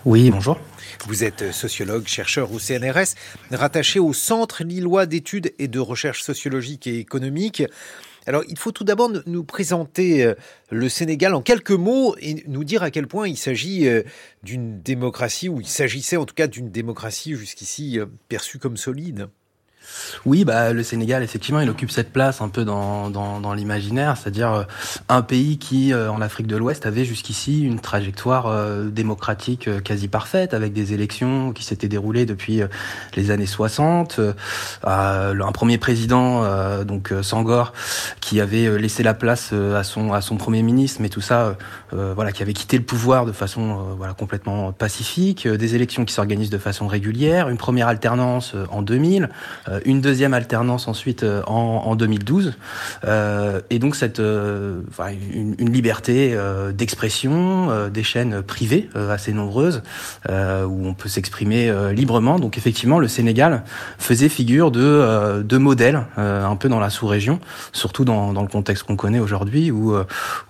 Oui, 0.04 0.30
bonjour. 0.30 0.58
Vous 1.06 1.24
êtes 1.24 1.52
sociologue, 1.52 2.06
chercheur 2.06 2.52
au 2.52 2.58
CNRS, 2.58 3.14
rattaché 3.50 3.98
au 3.98 4.12
Centre 4.12 4.64
lillois 4.64 5.06
d'études 5.06 5.52
et 5.58 5.68
de 5.68 5.80
recherche 5.80 6.22
sociologique 6.22 6.86
et 6.86 6.98
économique. 6.98 7.64
Alors, 8.28 8.44
il 8.46 8.58
faut 8.58 8.72
tout 8.72 8.84
d'abord 8.84 9.10
nous 9.24 9.42
présenter 9.42 10.22
euh, 10.22 10.34
le 10.70 10.90
Sénégal 10.90 11.34
en 11.34 11.40
quelques 11.40 11.70
mots 11.70 12.14
et 12.20 12.44
nous 12.46 12.62
dire 12.62 12.82
à 12.82 12.90
quel 12.90 13.06
point 13.06 13.26
il 13.26 13.38
s'agit 13.38 13.88
euh, 13.88 14.02
d'une 14.42 14.82
démocratie, 14.82 15.48
ou 15.48 15.62
il 15.62 15.66
s'agissait 15.66 16.18
en 16.18 16.26
tout 16.26 16.34
cas 16.34 16.46
d'une 16.46 16.70
démocratie 16.70 17.34
jusqu'ici 17.36 17.98
euh, 17.98 18.04
perçue 18.28 18.58
comme 18.58 18.76
solide. 18.76 19.28
Oui, 20.24 20.44
bah, 20.44 20.72
le 20.72 20.82
Sénégal, 20.82 21.22
effectivement, 21.22 21.60
il 21.60 21.70
occupe 21.70 21.90
cette 21.90 22.12
place 22.12 22.40
un 22.40 22.48
peu 22.48 22.64
dans, 22.64 23.10
dans, 23.10 23.40
dans 23.40 23.54
l'imaginaire, 23.54 24.16
c'est-à-dire 24.16 24.52
euh, 24.52 24.62
un 25.08 25.22
pays 25.22 25.58
qui, 25.58 25.92
euh, 25.92 26.10
en 26.10 26.20
Afrique 26.20 26.46
de 26.46 26.56
l'Ouest, 26.56 26.86
avait 26.86 27.04
jusqu'ici 27.04 27.62
une 27.62 27.80
trajectoire 27.80 28.46
euh, 28.46 28.88
démocratique 28.88 29.68
quasi 29.82 30.08
parfaite, 30.08 30.54
avec 30.54 30.72
des 30.72 30.92
élections 30.92 31.52
qui 31.52 31.64
s'étaient 31.64 31.88
déroulées 31.88 32.26
depuis 32.26 32.62
les 33.16 33.30
années 33.30 33.46
60. 33.46 34.20
un 34.84 35.52
premier 35.52 35.78
président, 35.78 36.44
donc 36.84 37.12
Sangor, 37.22 37.72
qui 38.20 38.40
avait 38.40 38.78
laissé 38.78 39.02
la 39.02 39.14
place 39.14 39.52
à 39.52 39.82
son, 39.84 40.12
à 40.12 40.20
son 40.20 40.36
premier 40.36 40.62
ministre, 40.62 41.00
mais 41.00 41.08
tout 41.08 41.20
ça, 41.20 41.56
voilà, 41.92 42.32
qui 42.32 42.42
avait 42.42 42.52
quitté 42.52 42.76
le 42.76 42.84
pouvoir 42.84 43.26
de 43.26 43.32
façon 43.32 43.94
voilà, 43.96 44.14
complètement 44.14 44.72
pacifique, 44.72 45.46
des 45.48 45.74
élections 45.74 46.04
qui 46.04 46.14
s'organisent 46.14 46.50
de 46.50 46.58
façon 46.58 46.86
régulière, 46.86 47.48
une 47.48 47.56
première 47.56 47.88
alternance 47.88 48.54
en 48.70 48.82
2000, 48.82 49.28
une 49.84 50.00
deuxième 50.00 50.34
alternance 50.34 50.88
ensuite 50.88 51.22
euh, 51.22 51.42
en, 51.46 51.82
en 51.86 51.96
2012, 51.96 52.54
euh, 53.04 53.60
et 53.70 53.78
donc 53.78 53.96
cette 53.96 54.20
euh, 54.20 54.80
une, 55.32 55.54
une, 55.58 55.72
liberté 55.72 56.32
euh, 56.34 56.72
d'expression, 56.72 57.70
euh, 57.70 57.88
des 57.88 58.02
chaînes 58.02 58.42
privées 58.42 58.88
assez 58.94 59.32
nombreuses 59.32 59.82
où 60.28 60.86
on 60.86 60.94
peut 60.94 61.08
s'exprimer 61.08 61.72
librement. 61.92 62.38
Donc 62.38 62.58
effectivement, 62.58 62.98
le 62.98 63.08
Sénégal 63.08 63.62
faisait 63.98 64.28
figure 64.28 64.70
de, 64.70 65.42
de 65.42 65.58
modèle 65.58 66.04
un 66.16 66.56
peu 66.56 66.68
dans 66.68 66.80
la 66.80 66.90
sous-région, 66.90 67.40
surtout 67.72 68.04
dans, 68.04 68.32
dans, 68.32 68.42
le 68.42 68.48
contexte 68.48 68.84
qu'on 68.84 68.96
connaît 68.96 69.18
aujourd'hui, 69.18 69.70
où, 69.70 69.96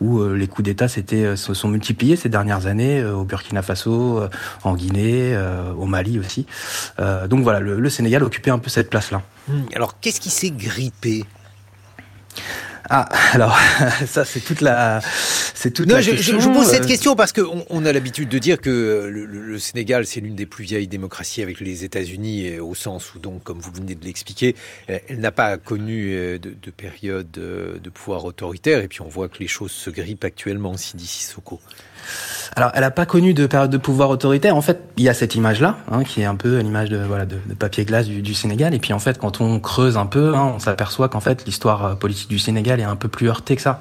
où 0.01 0.25
les 0.33 0.47
coups 0.47 0.65
d'État 0.65 0.89
se 1.37 1.55
sont 1.55 1.69
multipliés 1.69 2.17
ces 2.17 2.29
dernières 2.29 2.67
années 2.67 3.05
au 3.05 3.25
Burkina 3.25 3.63
Faso, 3.63 4.23
en 4.65 4.75
Guinée, 4.75 5.39
au 5.77 5.87
Mali 5.87 6.19
aussi. 6.19 6.47
donc 6.99 7.43
voilà, 7.43 7.61
le, 7.61 7.79
le 7.81 7.91
Sénégal 7.91 8.23
occupait 8.23 8.51
un 8.51 8.59
peu 8.59 8.71
cette 8.71 8.91
place-là. 8.91 9.23
Hmm. 9.49 9.63
Alors, 9.75 9.99
qu'est-ce 10.01 10.21
qui 10.21 10.31
s'est 10.31 10.51
grippé? 10.51 11.25
Ah, 12.91 13.09
alors 13.33 13.59
ça 14.07 14.25
c'est 14.25 14.41
toute 14.41 14.61
la, 14.61 15.01
c'est 15.55 15.71
toute 15.71 15.87
non, 15.87 15.97
la 15.97 16.01
je, 16.01 16.11
question. 16.13 16.41
Je, 16.41 16.49
vous 16.49 16.55
pose 16.55 16.67
cette 16.69 16.87
question 16.87 17.17
parce 17.17 17.33
qu'on 17.33 17.65
on 17.69 17.85
a 17.85 17.93
l'habitude 17.93 18.29
de 18.29 18.39
dire 18.39 18.61
que 18.61 19.09
le, 19.11 19.27
le 19.27 19.59
Sénégal 19.59 20.07
c'est 20.07 20.21
l'une 20.21 20.35
des 20.35 20.47
plus 20.47 20.65
vieilles 20.65 20.89
démocraties 20.89 21.43
avec 21.43 21.61
les 21.61 21.85
États-Unis, 21.85 22.59
au 22.59 22.75
sens 22.75 23.15
où 23.15 23.19
donc, 23.19 23.43
comme 23.45 23.59
vous 23.59 23.73
venez 23.73 23.95
de 23.95 24.05
l'expliquer, 24.05 24.55
elle 24.87 25.21
n'a 25.21 25.33
pas 25.33 25.59
connu 25.59 26.13
de, 26.13 26.39
de, 26.39 26.71
période 26.71 27.31
de 27.31 27.91
pouvoir 27.91 28.25
autoritaire. 28.25 28.81
Et 28.81 28.89
puis 28.89 29.01
on 29.01 29.09
voit 29.09 29.29
que 29.29 29.39
les 29.41 29.49
choses 29.49 29.73
se 29.73 29.91
grippent 29.91 30.25
actuellement, 30.25 30.77
Sidi 30.77 31.07
Sissoko. 31.07 31.61
Alors, 32.57 32.71
elle 32.75 32.81
n'a 32.81 32.91
pas 32.91 33.07
connu 33.07 33.35
de 33.35 33.47
période 33.47 33.71
de 33.71 33.77
pouvoir 33.77 34.11
autoritaire. 34.11 34.57
En 34.57 34.63
fait, 34.63 34.81
il 34.97 35.05
y 35.05 35.09
a 35.09 35.15
cette 35.15 35.35
image-là, 35.35 35.77
hein, 35.93 36.03
qui 36.03 36.23
est 36.23 36.25
un 36.25 36.35
peu 36.35 36.59
l'image 36.59 36.89
de, 36.89 36.99
voilà, 36.99 37.25
de, 37.25 37.37
papier 37.59 37.85
glace 37.85 38.07
du, 38.07 38.35
Sénégal. 38.35 38.75
Et 38.75 38.79
puis, 38.79 38.93
en 38.93 38.99
fait, 38.99 39.19
quand 39.19 39.41
on 39.41 39.61
creuse 39.61 39.97
un 39.97 40.07
peu, 40.07 40.35
hein, 40.35 40.53
on 40.57 40.59
s'aperçoit 40.59 41.09
qu'en 41.09 41.21
fait, 41.21 41.45
l'histoire 41.47 41.97
politique 41.97 42.29
du 42.29 42.39
Sénégal 42.39 42.81
est 42.81 42.85
un 42.85 42.97
peu 42.97 43.09
plus 43.09 43.29
heurtée 43.29 43.57
que 43.57 43.63
ça. 43.63 43.81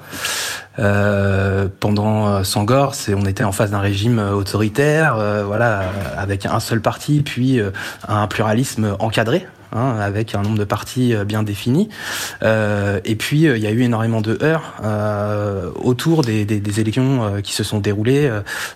Euh, 0.78 1.68
pendant 1.80 2.44
Sangor, 2.44 2.94
c'est, 2.94 3.14
on 3.14 3.26
était 3.26 3.44
en 3.44 3.52
face 3.52 3.70
d'un 3.70 3.80
régime 3.80 4.18
autoritaire, 4.18 5.16
euh, 5.16 5.42
voilà, 5.44 5.82
avec 6.16 6.46
un 6.46 6.60
seul 6.60 6.80
parti, 6.80 7.22
puis 7.22 7.60
euh, 7.60 7.70
un 8.06 8.26
pluralisme 8.26 8.96
encadré, 9.00 9.46
Hein, 9.70 9.98
avec 10.00 10.34
un 10.34 10.40
nombre 10.40 10.58
de 10.58 10.64
partis 10.64 11.14
bien 11.26 11.42
défini. 11.42 11.90
Euh, 12.42 13.00
et 13.04 13.16
puis 13.16 13.42
il 13.42 13.58
y 13.58 13.66
a 13.66 13.70
eu 13.70 13.82
énormément 13.82 14.22
de 14.22 14.38
heurts 14.42 14.76
euh, 14.82 15.70
autour 15.74 16.22
des, 16.22 16.46
élections 16.80 17.24
euh, 17.24 17.40
qui 17.42 17.52
se 17.52 17.62
sont 17.64 17.78
déroulées 17.78 18.30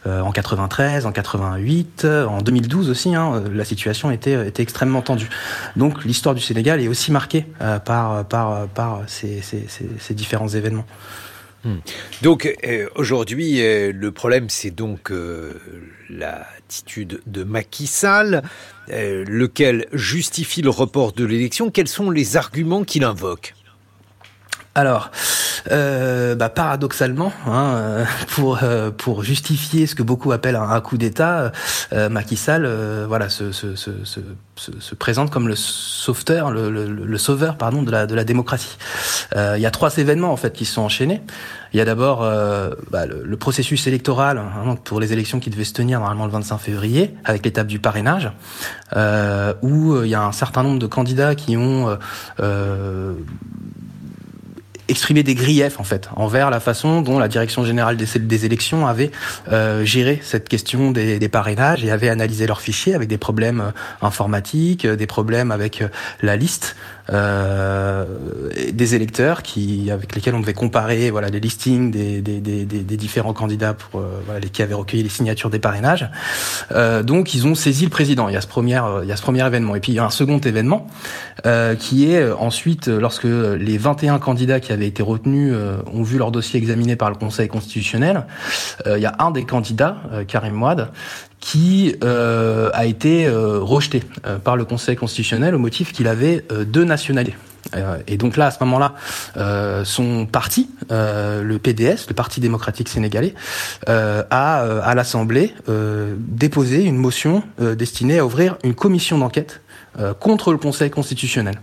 en 0.06 0.32
93, 0.32 1.06
en 1.06 1.12
88, 1.12 2.04
en 2.04 2.42
2012 2.42 2.90
aussi. 2.90 3.14
Hein, 3.14 3.42
la 3.52 3.64
situation 3.64 4.10
était, 4.10 4.52
extrêmement 4.58 5.02
tendue. 5.02 5.28
Donc 5.76 6.04
l'histoire 6.04 6.34
du 6.34 6.42
Sénégal 6.42 6.80
est 6.80 6.88
aussi 6.88 7.10
marquée 7.10 7.46
par, 7.84 8.24
ces, 9.06 10.14
différents 10.14 10.48
événements. 10.48 10.84
Hmm. 11.64 11.76
Donc 12.22 12.52
euh, 12.64 12.88
aujourd'hui, 12.96 13.62
euh, 13.62 13.92
le 13.94 14.10
problème, 14.10 14.48
c'est 14.48 14.72
donc 14.72 15.12
euh, 15.12 15.52
de 16.96 17.44
Macky 17.44 17.86
Sall, 17.86 18.42
lequel 18.88 19.86
justifie 19.92 20.62
le 20.62 20.70
report 20.70 21.12
de 21.12 21.24
l'élection. 21.24 21.70
Quels 21.70 21.88
sont 21.88 22.10
les 22.10 22.36
arguments 22.36 22.84
qu'il 22.84 23.04
invoque? 23.04 23.54
Alors, 24.74 25.10
euh, 25.70 26.34
bah, 26.34 26.48
paradoxalement, 26.48 27.30
hein, 27.46 28.04
pour 28.28 28.60
euh, 28.62 28.90
pour 28.90 29.22
justifier 29.22 29.86
ce 29.86 29.94
que 29.94 30.02
beaucoup 30.02 30.32
appellent 30.32 30.56
un, 30.56 30.80
coup 30.80 30.96
d'État, 30.96 31.52
euh, 31.92 32.08
Macky 32.08 32.36
Sall, 32.36 32.64
euh, 32.64 33.04
voilà, 33.06 33.28
se, 33.28 33.52
se, 33.52 33.76
se, 33.76 33.90
se, 34.56 34.94
présente 34.94 35.30
comme 35.30 35.46
le 35.46 35.56
sauveteur, 35.56 36.50
le, 36.50 36.70
le, 36.70 37.18
sauveur, 37.18 37.56
pardon, 37.56 37.82
de 37.82 37.90
la 37.90 38.06
de 38.06 38.14
la 38.14 38.24
démocratie. 38.24 38.78
Euh, 39.36 39.54
il 39.58 39.62
y 39.62 39.66
a 39.66 39.70
trois 39.70 39.94
événements 39.98 40.32
en 40.32 40.36
fait 40.38 40.54
qui 40.54 40.64
se 40.64 40.74
sont 40.74 40.82
enchaînés. 40.82 41.20
Il 41.74 41.78
y 41.78 41.80
a 41.80 41.84
d'abord 41.84 42.20
bah, 42.90 43.06
le, 43.06 43.22
le, 43.24 43.36
processus 43.38 43.86
électoral 43.86 44.38
hein, 44.38 44.76
pour 44.84 45.00
les 45.00 45.14
élections 45.14 45.40
qui 45.40 45.48
devaient 45.48 45.64
se 45.64 45.72
tenir 45.72 46.00
normalement 46.00 46.26
le 46.26 46.32
25 46.32 46.58
février, 46.58 47.14
avec 47.24 47.44
l'étape 47.46 47.66
du 47.66 47.78
parrainage, 47.78 48.30
où 49.62 50.02
il 50.02 50.10
y 50.10 50.14
a 50.14 50.22
un 50.22 50.32
certain 50.32 50.62
nombre 50.62 50.78
de 50.78 50.86
candidats 50.86 51.34
qui 51.34 51.56
ont 51.56 51.96
exprimé 54.88 55.22
des 55.22 55.34
griefs 55.34 55.78
en 55.78 55.84
fait 55.84 56.08
envers 56.16 56.50
la 56.50 56.60
façon 56.60 57.02
dont 57.02 57.18
la 57.18 57.28
direction 57.28 57.64
générale 57.64 57.96
des, 57.96 58.44
élections 58.44 58.86
avait 58.86 59.10
euh, 59.50 59.84
géré 59.84 60.20
cette 60.22 60.48
question 60.48 60.90
des, 60.90 61.28
parrainages 61.28 61.84
et 61.84 61.90
avait 61.90 62.08
analysé 62.08 62.46
leurs 62.46 62.60
fichiers 62.60 62.94
avec 62.94 63.08
des 63.08 63.18
problèmes 63.18 63.72
informatiques, 64.00 64.86
des 64.86 65.06
problèmes 65.06 65.50
avec 65.50 65.82
la 66.20 66.36
liste. 66.36 66.76
euh, 67.01 67.01
des 67.08 68.94
électeurs 68.94 69.42
qui 69.42 69.90
avec 69.90 70.14
lesquels 70.14 70.34
on 70.34 70.40
devait 70.40 70.54
comparer 70.54 71.10
voilà 71.10 71.28
les 71.28 71.40
listings 71.40 71.90
des, 71.90 72.20
des, 72.20 72.40
des, 72.40 72.64
des 72.64 72.96
différents 72.96 73.32
candidats 73.32 73.74
pour 73.74 74.00
euh, 74.00 74.20
voilà, 74.24 74.40
les 74.40 74.48
qui 74.48 74.62
avaient 74.62 74.74
recueilli 74.74 75.02
les 75.02 75.08
signatures 75.08 75.50
des 75.50 75.58
parrainages. 75.58 76.08
Euh, 76.72 77.02
donc 77.02 77.34
ils 77.34 77.46
ont 77.46 77.54
saisi 77.54 77.84
le 77.84 77.90
président. 77.90 78.28
Il 78.28 78.34
y 78.34 78.36
a 78.36 78.40
ce 78.40 78.46
premier 78.46 78.80
il 79.02 79.08
y 79.08 79.12
a 79.12 79.16
ce 79.16 79.22
premier 79.22 79.46
événement 79.46 79.74
et 79.74 79.80
puis 79.80 79.92
il 79.92 79.96
y 79.96 79.98
a 79.98 80.04
un 80.04 80.10
second 80.10 80.38
événement 80.38 80.86
euh, 81.46 81.74
qui 81.74 82.10
est 82.10 82.20
euh, 82.20 82.36
ensuite 82.36 82.88
lorsque 82.88 83.24
les 83.24 83.78
21 83.78 84.18
candidats 84.18 84.60
qui 84.60 84.72
avaient 84.72 84.86
été 84.86 85.02
retenus 85.02 85.54
ont 85.92 86.02
vu 86.02 86.18
leur 86.18 86.30
dossier 86.30 86.58
examiné 86.58 86.96
par 86.96 87.10
le 87.10 87.16
Conseil 87.16 87.48
constitutionnel. 87.48 88.26
il 88.86 89.00
y 89.00 89.06
a 89.06 89.14
un 89.18 89.30
des 89.30 89.44
candidats 89.44 89.96
Karim 90.28 90.54
Mouad 90.54 90.90
qui 91.42 91.96
euh, 92.04 92.70
a 92.72 92.86
été 92.86 93.26
euh, 93.26 93.58
rejeté 93.58 94.04
euh, 94.26 94.38
par 94.38 94.56
le 94.56 94.64
Conseil 94.64 94.94
constitutionnel 94.94 95.56
au 95.56 95.58
motif 95.58 95.92
qu'il 95.92 96.06
avait 96.06 96.44
deux 96.66 96.84
nationalités. 96.84 97.36
Et 98.06 98.16
donc 98.16 98.36
là, 98.36 98.46
à 98.48 98.50
ce 98.50 98.62
moment-là, 98.64 98.94
son 99.84 100.26
parti, 100.26 100.68
le 100.90 101.56
PDS, 101.56 102.08
le 102.08 102.14
Parti 102.14 102.40
démocratique 102.40 102.88
sénégalais, 102.88 103.34
a 103.86 104.26
à 104.82 104.94
l'Assemblée 104.94 105.54
déposé 106.18 106.82
une 106.82 106.96
motion 106.96 107.44
destinée 107.58 108.18
à 108.18 108.26
ouvrir 108.26 108.58
une 108.62 108.74
commission 108.74 109.16
d'enquête 109.16 109.62
contre 110.20 110.52
le 110.52 110.58
Conseil 110.58 110.90
constitutionnel, 110.90 111.60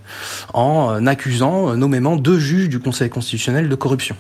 en 0.54 1.06
accusant 1.08 1.76
nommément 1.76 2.16
deux 2.16 2.40
juges 2.40 2.70
du 2.70 2.80
Conseil 2.80 3.10
constitutionnel 3.10 3.70
de 3.70 3.76
corruption. 3.76 4.16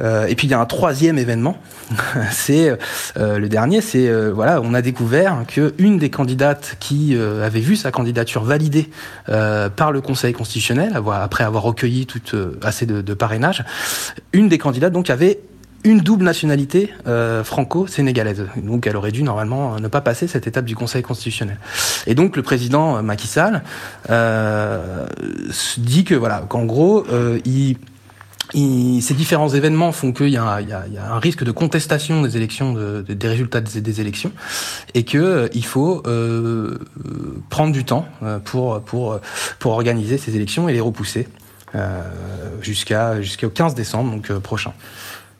Euh, 0.00 0.26
et 0.26 0.34
puis 0.34 0.46
il 0.46 0.50
y 0.50 0.54
a 0.54 0.60
un 0.60 0.66
troisième 0.66 1.18
événement, 1.18 1.58
c'est 2.30 2.76
euh, 3.18 3.38
le 3.38 3.48
dernier, 3.48 3.80
c'est 3.80 4.08
euh, 4.08 4.32
voilà, 4.32 4.60
on 4.62 4.74
a 4.74 4.82
découvert 4.82 5.44
que 5.46 5.74
une 5.78 5.98
des 5.98 6.10
candidates 6.10 6.76
qui 6.80 7.16
avait 7.16 7.60
vu 7.60 7.76
sa 7.76 7.90
candidature 7.90 8.42
validée 8.44 8.90
par 9.26 9.92
le 9.92 10.00
Conseil 10.00 10.32
constitutionnel, 10.32 10.98
après 11.12 11.44
avoir 11.44 11.62
recueilli 11.62 12.06
assez 12.62 12.86
de, 12.86 13.00
de 13.00 13.14
parrainage, 13.14 13.64
une 14.32 14.48
des 14.48 14.58
candidates 14.58 14.92
donc 14.92 15.10
avait 15.10 15.40
une 15.84 16.00
double 16.00 16.24
nationalité 16.24 16.92
franco-sénégalaise. 17.44 18.46
Donc 18.56 18.86
elle 18.86 18.96
aurait 18.96 19.12
dû 19.12 19.22
normalement 19.22 19.78
ne 19.80 19.88
pas 19.88 20.00
passer 20.00 20.26
cette 20.26 20.46
étape 20.46 20.64
du 20.64 20.76
Conseil 20.76 21.02
constitutionnel. 21.02 21.58
Et 22.06 22.14
donc 22.14 22.36
le 22.36 22.42
président 22.42 23.02
Macky 23.02 23.26
Sall 23.26 23.62
dit 25.78 26.04
que 26.04 26.14
voilà, 26.14 26.44
qu'en 26.48 26.64
gros, 26.64 27.04
il 27.44 27.76
ces 28.54 29.14
différents 29.14 29.48
événements 29.48 29.92
font 29.92 30.12
qu'il 30.12 30.28
y, 30.28 30.30
y, 30.30 30.34
y, 30.34 30.38
a 30.38 31.12
un 31.12 31.18
risque 31.18 31.44
de 31.44 31.50
contestation 31.52 32.22
des 32.22 32.36
élections, 32.36 32.72
de, 32.72 33.02
des 33.02 33.28
résultats 33.28 33.60
des, 33.60 34.00
élections, 34.00 34.32
et 34.94 35.04
que 35.04 35.18
euh, 35.18 35.48
il 35.54 35.64
faut 35.64 36.02
euh, 36.06 36.78
prendre 37.48 37.72
du 37.72 37.84
temps 37.84 38.06
euh, 38.22 38.38
pour 38.38 38.80
pour 38.82 39.18
pour 39.58 39.72
organiser 39.72 40.18
ces 40.18 40.36
élections 40.36 40.68
et 40.68 40.72
les 40.72 40.80
repousser 40.80 41.28
euh, 41.74 42.02
jusqu'à 42.60 43.22
jusqu'au 43.22 43.48
15 43.48 43.74
décembre 43.74 44.10
donc 44.10 44.30
euh, 44.30 44.40
prochain. 44.40 44.74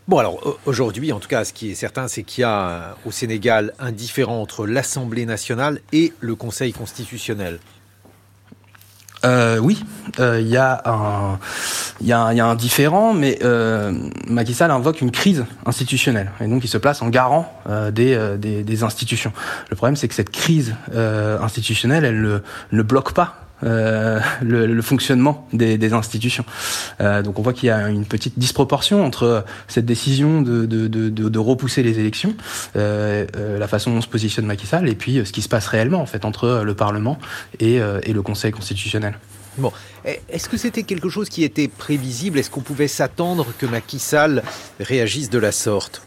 Bon 0.08 0.18
alors 0.18 0.58
aujourd'hui, 0.66 1.12
en 1.12 1.20
tout 1.20 1.28
cas, 1.28 1.44
ce 1.44 1.52
qui 1.52 1.70
est 1.70 1.74
certain, 1.74 2.08
c'est 2.08 2.24
qu'il 2.24 2.42
y 2.42 2.44
a 2.44 2.96
au 3.06 3.12
Sénégal 3.12 3.72
un 3.78 3.92
différent 3.92 4.42
entre 4.42 4.66
l'Assemblée 4.66 5.26
nationale 5.26 5.80
et 5.92 6.12
le 6.18 6.34
Conseil 6.34 6.72
constitutionnel. 6.72 7.60
Euh, 9.24 9.58
oui, 9.58 9.84
il 10.18 10.22
euh, 10.24 10.40
y, 10.40 10.56
a 10.56 10.82
un, 10.84 11.38
y, 12.00 12.12
a, 12.12 12.24
un 12.26 12.54
différent, 12.56 13.14
mais 13.14 13.38
euh, 13.44 13.92
Macky 14.26 14.52
Sall 14.54 14.72
invoque 14.72 15.00
une 15.00 15.12
crise 15.12 15.44
institutionnelle. 15.64 16.32
Et 16.40 16.48
donc 16.48 16.64
il 16.64 16.68
se 16.68 16.78
place 16.78 17.02
en 17.02 17.08
garant 17.08 17.52
euh, 17.68 17.92
des, 17.92 18.14
euh, 18.14 18.36
des, 18.36 18.82
institutions. 18.82 19.32
Le 19.70 19.76
problème, 19.76 19.94
c'est 19.94 20.08
que 20.08 20.14
cette 20.14 20.30
crise 20.30 20.74
institutionnelle, 20.92 22.04
elle 22.04 22.42
ne, 22.72 22.82
bloque 22.82 23.12
pas 23.12 23.36
euh, 23.36 23.51
le, 23.62 24.66
le, 24.66 24.82
fonctionnement 24.82 25.46
des, 25.52 25.92
institutions. 25.92 26.44
Euh, 27.00 27.22
donc 27.22 27.38
on 27.38 27.42
voit 27.42 27.52
qu'il 27.52 27.66
y 27.66 27.70
a 27.70 27.88
une 27.88 28.04
petite 28.04 28.38
disproportion 28.38 29.04
entre 29.04 29.44
cette 29.68 29.86
décision 29.86 30.42
de, 30.42 30.66
de, 30.66 30.88
de, 30.88 31.38
repousser 31.38 31.82
les 31.82 31.98
élections, 31.98 32.34
euh, 32.76 33.26
euh, 33.36 33.58
la 33.58 33.68
façon 33.68 33.92
dont 33.92 34.00
se 34.00 34.08
positionne 34.08 34.46
Macky 34.46 34.66
Sall, 34.66 34.88
et 34.88 34.94
puis 34.94 35.24
ce 35.24 35.32
qui 35.32 35.42
se 35.42 35.48
passe 35.48 35.66
réellement 35.66 36.00
en 36.00 36.06
fait 36.06 36.24
entre 36.24 36.62
le 36.64 36.74
Parlement 36.74 37.18
et, 37.60 37.76
et 37.76 38.12
le 38.12 38.22
Conseil 38.22 38.52
constitutionnel. 38.52 39.18
Bon, 39.58 39.72
est-ce 40.04 40.48
que 40.48 40.56
c'était 40.56 40.82
quelque 40.82 41.10
chose 41.10 41.28
qui 41.28 41.44
était 41.44 41.68
prévisible? 41.68 42.38
Est-ce 42.38 42.50
qu'on 42.50 42.62
pouvait 42.62 42.88
s'attendre 42.88 43.46
que 43.58 43.66
Macky 43.66 43.98
Sall 43.98 44.42
réagisse 44.80 45.28
de 45.28 45.38
la 45.38 45.52
sorte? 45.52 46.02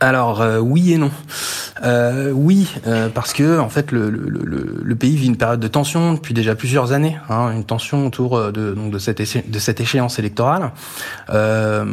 Alors 0.00 0.40
euh, 0.40 0.58
oui 0.58 0.92
et 0.92 0.98
non. 0.98 1.10
Euh, 1.84 2.30
oui, 2.32 2.72
euh, 2.86 3.08
parce 3.08 3.32
que 3.32 3.58
en 3.58 3.68
fait 3.68 3.92
le, 3.92 4.10
le, 4.10 4.28
le, 4.28 4.80
le, 4.82 4.96
pays 4.96 5.16
vit 5.16 5.26
une 5.26 5.36
période 5.36 5.60
de 5.60 5.68
tension 5.68 6.14
depuis 6.14 6.34
déjà 6.34 6.54
plusieurs 6.54 6.92
années, 6.92 7.18
hein, 7.28 7.50
une 7.52 7.64
tension 7.64 8.06
autour 8.06 8.52
de, 8.52 8.74
donc 8.74 8.92
de, 8.92 8.98
cette, 8.98 9.20
de 9.20 9.58
cette 9.58 9.80
échéance 9.80 10.18
électorale. 10.18 10.72
Euh, 11.30 11.84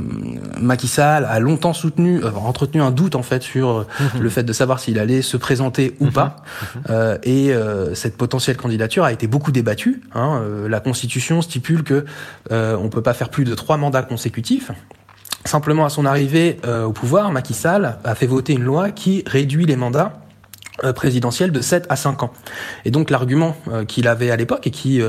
Macky 0.59 0.87
Sall 0.87 1.25
a 1.25 1.39
longtemps 1.39 1.73
soutenu, 1.73 2.23
entretenu 2.23 2.81
un 2.81 2.91
doute 2.91 3.15
en 3.15 3.23
fait 3.23 3.43
sur 3.43 3.79
mmh. 3.99 4.19
le 4.19 4.29
fait 4.29 4.43
de 4.43 4.53
savoir 4.53 4.79
s'il 4.79 4.99
allait 4.99 5.21
se 5.21 5.37
présenter 5.37 5.95
ou 5.99 6.07
mmh. 6.07 6.11
pas, 6.11 6.37
mmh. 6.75 6.91
et 7.23 7.53
cette 7.93 8.17
potentielle 8.17 8.57
candidature 8.57 9.03
a 9.03 9.11
été 9.11 9.27
beaucoup 9.27 9.51
débattue. 9.51 10.01
Hein. 10.13 10.41
la 10.67 10.79
Constitution 10.79 11.41
stipule 11.41 11.83
que 11.83 12.05
on 12.51 12.89
peut 12.89 13.03
pas 13.03 13.13
faire 13.13 13.29
plus 13.29 13.45
de 13.45 13.53
trois 13.53 13.77
mandats 13.77 14.03
consécutifs. 14.03 14.71
Simplement, 15.45 15.85
à 15.85 15.89
son 15.89 16.05
arrivée 16.05 16.57
euh, 16.65 16.85
au 16.85 16.91
pouvoir, 16.91 17.31
Macky 17.31 17.53
Sall 17.53 17.99
a 18.03 18.15
fait 18.15 18.25
voter 18.25 18.53
une 18.53 18.63
loi 18.63 18.89
qui 18.89 19.23
réduit 19.27 19.65
les 19.65 19.75
mandats 19.75 20.13
euh, 20.83 20.91
présidentielle 20.91 21.51
de 21.51 21.61
7 21.61 21.85
à 21.87 21.95
5 21.95 22.23
ans. 22.23 22.33
Et 22.83 22.89
donc 22.89 23.11
l'argument 23.11 23.55
euh, 23.71 23.85
qu'il 23.85 24.07
avait 24.07 24.31
à 24.31 24.37
l'époque 24.37 24.65
et 24.65 24.71
qui 24.71 25.01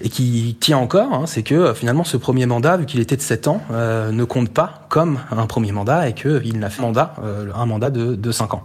et 0.00 0.08
qui 0.08 0.56
tient 0.60 0.78
encore, 0.78 1.12
hein, 1.12 1.24
c'est 1.26 1.42
que 1.42 1.74
finalement 1.74 2.04
ce 2.04 2.16
premier 2.16 2.46
mandat, 2.46 2.76
vu 2.76 2.86
qu'il 2.86 3.00
était 3.00 3.16
de 3.16 3.22
7 3.22 3.48
ans, 3.48 3.60
ne 3.70 4.24
compte 4.24 4.50
pas 4.50 4.81
comme 4.96 5.14
un 5.30 5.46
premier 5.46 5.72
mandat 5.72 6.08
et 6.08 6.14
qu'il 6.20 6.58
n'a 6.58 6.70
fait 6.70 6.82
mandat 6.82 7.14
un 7.62 7.66
mandat 7.66 7.90
de, 7.90 8.14
de 8.26 8.30
5 8.32 8.54
ans. 8.54 8.64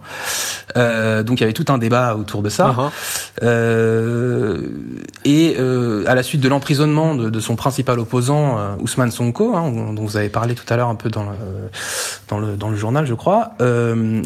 donc 0.75 1.39
il 1.39 1.41
y 1.41 1.47
avait 1.47 1.59
tout 1.61 1.69
un 1.75 1.79
débat 1.85 2.15
autour 2.21 2.41
de 2.47 2.49
ça. 2.57 2.67
Uh 2.67 2.75
-huh. 3.43 3.49
et 5.35 5.45
à 6.11 6.15
la 6.19 6.23
suite 6.29 6.41
de 6.45 6.49
l'emprisonnement 6.53 7.09
de, 7.21 7.25
de, 7.35 7.39
son 7.47 7.55
principal 7.63 7.97
opposant, 8.05 8.43
Ousmane 8.83 9.13
Sonko, 9.17 9.45
hein, 9.57 9.65
dont 9.95 10.05
vous 10.09 10.17
avez 10.21 10.31
parlé 10.39 10.53
tout 10.59 10.67
à 10.71 10.75
l'heure 10.77 10.91
un 10.95 10.99
peu 11.03 11.09
dans 11.17 11.25
le, 11.31 11.37
dans 12.29 12.39
le, 12.43 12.49
dans 12.61 12.69
le 12.73 12.77
journal, 12.83 13.03
je 13.13 13.17
crois, 13.23 13.41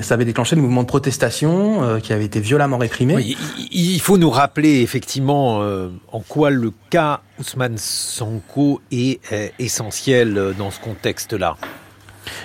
ça 0.08 0.12
avait 0.16 0.30
déclenché 0.32 0.54
le 0.60 0.64
mouvement 0.66 0.84
de 0.88 0.92
protestation 0.96 2.00
qui 2.04 2.12
avait 2.16 2.28
été 2.32 2.40
violemment 2.50 2.80
réprimé. 2.88 3.14
Oui, 3.16 3.38
il 3.72 4.02
faut 4.02 4.18
nous 4.18 4.34
rappeler 4.42 4.82
effectivement 4.82 5.62
euh, 5.62 5.90
en 6.12 6.20
quoi 6.20 6.50
le 6.50 6.72
cas 6.90 7.22
Ousmane 7.40 7.78
Sonko 7.78 8.82
est 8.92 9.20
euh, 9.32 9.48
essentiel 9.60 10.38
euh, 10.38 10.54
dans 10.54 10.72
ce 10.72 10.80
contexte-là. 10.80 11.56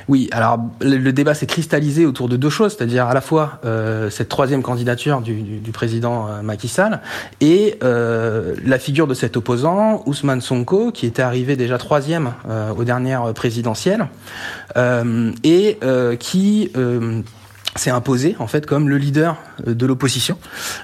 Oui, 0.08 0.28
alors 0.30 0.60
le, 0.80 1.10
débat 1.10 1.34
s'est 1.34 1.46
cristallisé 1.46 2.06
autour 2.06 2.28
de 2.28 2.36
deux 2.36 2.50
choses, 2.50 2.76
c'est-à-dire 2.76 3.06
à 3.06 3.14
la 3.14 3.20
fois 3.20 3.58
euh, 3.64 4.08
cette 4.08 4.28
troisième 4.28 4.62
candidature 4.62 5.20
du, 5.20 5.42
du, 5.42 5.58
du 5.58 5.70
président 5.72 6.28
euh, 6.28 6.42
Macky 6.42 6.68
Sall 6.68 7.00
et 7.40 7.76
euh, 7.82 8.54
la 8.64 8.78
figure 8.78 9.08
de 9.08 9.14
cet 9.14 9.36
opposant, 9.36 10.02
Ousmane 10.06 10.40
Sonko, 10.40 10.92
qui 10.92 11.06
était 11.06 11.22
arrivé 11.22 11.56
déjà 11.56 11.76
troisième 11.78 12.34
euh, 12.48 12.72
aux 12.72 12.84
dernières 12.84 13.32
présidentielles 13.34 14.06
et 15.44 15.78
qui 16.20 16.70
s'est 17.76 17.90
imposé 17.90 18.36
en 18.38 18.46
fait 18.46 18.66
comme 18.66 18.88
le 18.88 18.98
leader 18.98 19.36
euh, 19.66 19.74
de 19.74 19.86
l'opposition 19.86 20.38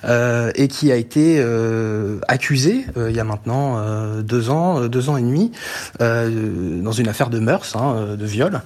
euh, 0.04 0.50
et 0.54 0.68
qui 0.68 0.92
a 0.92 0.96
été 0.96 1.36
euh, 1.38 2.18
accusé 2.28 2.86
euh, 2.96 3.10
il 3.10 3.16
y 3.16 3.20
a 3.20 3.24
maintenant 3.24 3.76
euh, 3.78 4.22
deux 4.22 4.50
ans, 4.50 4.86
deux 4.88 5.08
ans 5.08 5.16
et 5.16 5.22
demi, 5.22 5.52
dans 5.98 6.92
une 6.92 7.08
affaire 7.08 7.30
de 7.30 7.38
mœurs, 7.38 7.76
hein, 7.76 8.16
de 8.18 8.26
viol. 8.26 8.60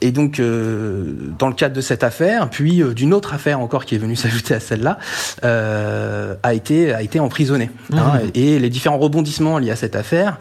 et 0.00 0.10
donc, 0.12 0.40
dans 0.40 1.48
le 1.48 1.54
cadre 1.54 1.74
de 1.74 1.80
cette 1.80 2.04
affaire, 2.04 2.48
puis 2.50 2.82
d'une 2.94 3.14
autre 3.14 3.34
affaire 3.34 3.60
encore 3.60 3.84
qui 3.84 3.94
est 3.94 3.98
venue 3.98 4.16
s'ajouter 4.24 4.54
à 4.54 4.60
celle-là, 4.60 4.98
a 5.42 6.54
été 6.54 6.92
a 6.92 7.02
été 7.02 7.20
emprisonné. 7.20 7.70
Mmh. 7.90 7.98
Hein, 7.98 8.20
et 8.34 8.58
les 8.58 8.70
différents 8.70 8.98
rebondissements 8.98 9.58
liés 9.58 9.70
à 9.70 9.76
cette 9.76 9.96
affaire 9.96 10.38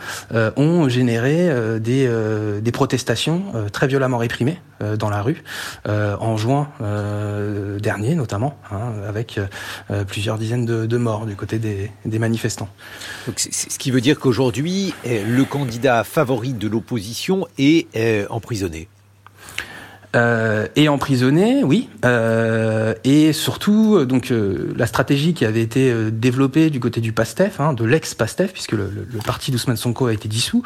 ont 0.56 0.90
généré 0.90 1.80
des 1.80 2.10
des 2.62 2.72
protestations 2.72 3.44
très 3.72 3.88
violemment 3.88 4.18
réprimées 4.18 4.60
dans 4.98 5.10
la 5.10 5.22
rue 5.22 5.44
en 5.86 6.38
juin 6.38 6.70
dernier 7.80 8.16
notamment, 8.16 8.58
hein, 8.72 8.94
avec 9.08 9.40
euh, 9.92 10.04
plusieurs 10.04 10.38
dizaines 10.38 10.66
de, 10.66 10.98
morts 10.98 11.26
du 11.26 11.36
côté 11.36 11.60
des, 11.60 12.20
manifestants. 12.20 12.70
Ce 13.36 13.78
qui 13.78 13.92
veut 13.92 14.02
dire 14.02 14.20
qu'aujourd'hui, 14.20 14.94
euh, 15.06 15.24
le 15.26 15.44
candidat 15.46 16.04
favori 16.04 16.54
de 16.54 16.68
l'opposition 16.68 17.48
est 17.58 17.88
euh, 17.96 18.26
emprisonné. 18.30 18.88
Euh, 20.16 20.68
et 20.76 20.90
emprisonné, 20.90 21.64
oui. 21.64 21.90
Euh, 22.06 22.94
et 23.04 23.34
surtout, 23.34 24.06
donc 24.06 24.32
la 24.76 24.86
stratégie 24.86 25.34
qui 25.34 25.46
avait 25.46 25.62
été 25.62 26.12
développée 26.12 26.70
du 26.70 26.80
côté 26.80 27.02
du 27.02 27.14
PASTEF, 27.14 27.60
hein, 27.60 27.74
de 27.74 27.84
l'ex-PASTEF, 27.84 28.54
puisque 28.54 28.74
le, 28.74 28.90
le, 28.94 29.20
parti 29.20 29.52
d'Ousmane 29.52 29.78
Sonko 29.78 30.08
a 30.08 30.14
été 30.14 30.28
dissous. 30.28 30.64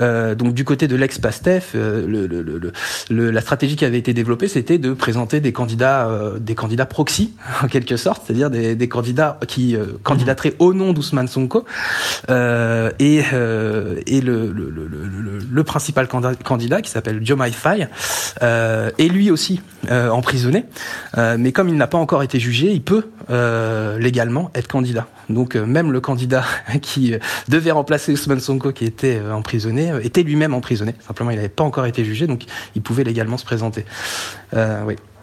donc 0.00 0.54
du 0.54 0.64
côté 0.64 0.86
de 0.86 0.96
l'ex-PASTEF, 0.96 1.74
le, 1.74 3.30
la 3.30 3.40
stratégie 3.40 3.76
qui 3.76 3.84
avait 3.84 3.98
été 3.98 4.14
développée, 4.14 4.48
c'était 4.48 4.78
de 4.78 4.92
présenter 4.92 5.40
des 5.40 5.52
candidats, 5.52 6.08
des 6.38 6.54
candidats 6.54 6.86
proxy, 6.86 7.34
en 7.62 7.68
quelque 7.68 7.96
sorte, 7.96 8.22
c'est-à-dire 8.26 8.50
des, 8.50 8.76
des, 8.76 8.88
candidats 8.88 9.38
qui 9.48 9.76
candidateraient 10.02 10.54
au 10.58 10.74
nom 10.74 10.92
d'Ousmane 10.92 11.28
Sonko. 11.28 11.64
et 12.28 13.22
et 14.06 14.20
le, 14.20 14.52
le, 14.52 14.70
le, 14.70 15.38
le, 15.50 15.64
principal 15.64 16.06
candidat, 16.08 16.82
qui 16.82 16.90
s'appelle 16.90 17.24
Jomai 17.24 17.50
Fai, 17.50 17.88
euh, 18.42 18.75
est 18.98 19.08
lui 19.08 19.30
aussi 19.30 19.60
euh, 19.90 20.10
emprisonné. 20.10 20.64
Euh, 21.16 21.36
mais 21.38 21.52
comme 21.52 21.68
il 21.68 21.76
n'a 21.76 21.86
pas 21.86 21.98
encore 21.98 22.22
été 22.22 22.40
jugé, 22.40 22.72
il 22.72 22.82
peut 22.82 23.08
euh, 23.30 23.98
légalement 23.98 24.50
être 24.54 24.68
candidat. 24.68 25.06
Donc 25.28 25.56
euh, 25.56 25.64
même 25.64 25.92
le 25.92 26.00
candidat 26.00 26.44
qui 26.82 27.14
devait 27.48 27.70
remplacer 27.70 28.12
Ousmane 28.12 28.40
Sonko, 28.40 28.72
qui 28.72 28.84
était 28.84 29.20
emprisonné, 29.20 29.92
était 30.02 30.22
lui-même 30.22 30.54
emprisonné. 30.54 30.94
Simplement, 31.06 31.30
il 31.30 31.36
n'avait 31.36 31.48
pas 31.48 31.64
encore 31.64 31.86
été 31.86 32.04
jugé, 32.04 32.26
donc 32.26 32.44
il 32.74 32.82
pouvait 32.82 33.04
légalement 33.04 33.36
se 33.36 33.44
présenter. 33.44 33.84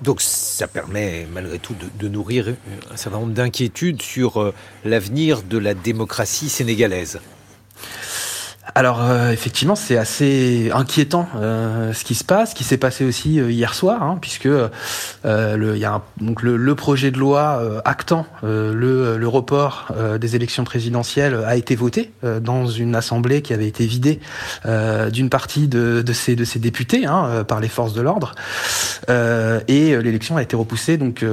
Donc 0.02 0.20
ça 0.20 0.68
permet 0.68 1.26
malgré 1.34 1.60
tout 1.60 1.74
de, 1.74 1.86
de 1.98 2.10
nourrir 2.12 2.48
un 2.92 2.98
certain 2.98 3.20
nombre 3.20 3.32
d'inquiétudes 3.32 4.02
sur 4.02 4.54
l'avenir 4.84 5.44
de 5.44 5.58
la 5.58 5.74
démocratie 5.74 6.50
sénégalaise. 6.50 7.20
Alors 8.76 9.04
euh, 9.04 9.32
effectivement, 9.32 9.76
c'est 9.76 9.98
assez 9.98 10.72
inquiétant 10.74 11.28
euh, 11.36 11.92
ce 11.92 12.06
qui 12.06 12.16
se 12.16 12.24
passe, 12.24 12.52
ce 12.52 12.56
qui 12.56 12.64
s'est 12.64 12.78
passé 12.78 13.04
aussi 13.04 13.40
euh, 13.40 13.52
hier 13.52 13.74
soir, 13.74 14.02
hein, 14.02 14.18
puisque 14.22 14.48
le, 15.26 16.74
projet 16.74 17.12
de 17.12 17.18
loi 17.18 17.82
actant 17.86 18.26
le, 18.42 19.26
report 19.26 19.92
des 20.20 20.36
élections 20.36 20.64
présidentielles 20.64 21.36
a 21.46 21.56
été 21.56 21.76
voté 21.76 22.12
dans 22.42 22.68
une 22.68 22.96
assemblée 22.96 23.42
qui 23.42 23.54
avait 23.54 23.68
été 23.68 23.86
vidée 23.86 24.20
d'une 25.12 25.30
partie 25.30 25.68
de, 25.68 26.04
ces 26.14 26.36
députés 26.60 27.06
hein, 27.06 27.44
par 27.48 27.60
les 27.60 27.68
forces 27.70 27.94
de 27.94 28.02
l'ordre, 28.02 28.34
et 29.10 29.98
l'élection 30.02 30.38
a 30.38 30.42
été 30.42 30.56
repoussée. 30.56 30.98
Donc 30.98 31.24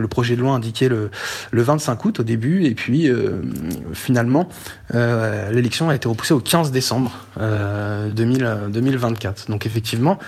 le 0.00 0.08
projet 0.08 0.36
de 0.36 0.40
loi 0.40 0.52
indiquait 0.52 0.88
le, 0.88 1.10
le 1.50 1.62
25 1.62 2.04
août 2.04 2.20
au 2.20 2.22
début, 2.22 2.64
et 2.64 2.74
puis 2.74 3.10
finalement 3.92 4.48
l'élection 4.92 5.88
a 5.88 5.94
été 5.94 6.08
repoussée 6.08 6.34
au 6.34 6.40
15 6.40 6.70
décembre 6.70 7.12
2024. 7.36 9.40
Euh, 9.40 9.52
Donc 9.52 9.66
effectivement, 9.66 10.18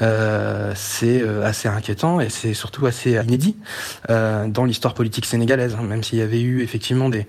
euh, 0.00 0.72
c'est 0.74 1.22
euh, 1.22 1.44
assez 1.44 1.68
inquiétant 1.68 2.20
et 2.20 2.28
c'est 2.28 2.54
surtout 2.54 2.86
assez 2.86 3.12
inédit 3.12 3.56
dans 4.08 4.64
l'histoire 4.64 4.94
politique 4.94 5.26
sénégalaise, 5.26 5.76
hein, 5.78 5.82
même 5.82 6.02
s'il 6.02 6.18
y 6.18 6.22
avait 6.22 6.40
eu 6.40 6.62
effectivement 6.62 7.08
des, 7.08 7.26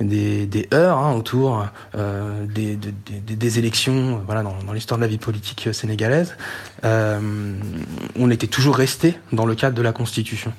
des, 0.00 0.68
heurts 0.72 0.98
hein, 0.98 1.14
autour 1.14 1.66
des, 1.94 3.58
élections 3.58 4.22
voilà, 4.26 4.42
dans 4.42 4.72
l'histoire 4.72 4.98
de 4.98 5.04
la 5.04 5.08
vie 5.08 5.18
politique 5.18 5.68
sénégalaise. 5.72 6.36
on 6.82 8.30
était 8.30 8.46
toujours 8.46 8.76
resté 8.76 9.16
dans 9.32 9.46
le 9.46 9.54
cadre 9.54 9.76
de 9.76 9.82
la 9.82 9.92
Constitution. 9.92 10.52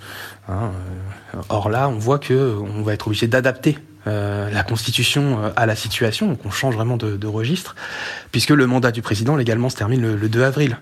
Hein, 0.47 0.71
or 1.49 1.69
là, 1.69 1.89
on 1.89 1.97
voit 1.97 2.19
que 2.19 2.55
on 2.59 2.83
va 2.83 2.93
être 2.93 3.07
obligé 3.07 3.27
d'adapter 3.27 3.77
euh, 4.07 4.51
la 4.51 4.63
Constitution 4.63 5.43
euh, 5.43 5.49
à 5.55 5.65
la 5.65 5.75
situation, 5.75 6.27
donc 6.27 6.39
on 6.45 6.51
change 6.51 6.75
vraiment 6.75 6.95
de, 6.95 7.25
registre, 7.25 7.75
puisque 8.31 8.51
le 8.51 8.67
mandat 8.67 8.91
du 8.91 9.01
président 9.01 9.35
légalement 9.35 9.69
se 9.69 9.75
termine 9.75 10.15
le, 10.15 10.29
2 10.29 10.43
avril. 10.43 10.77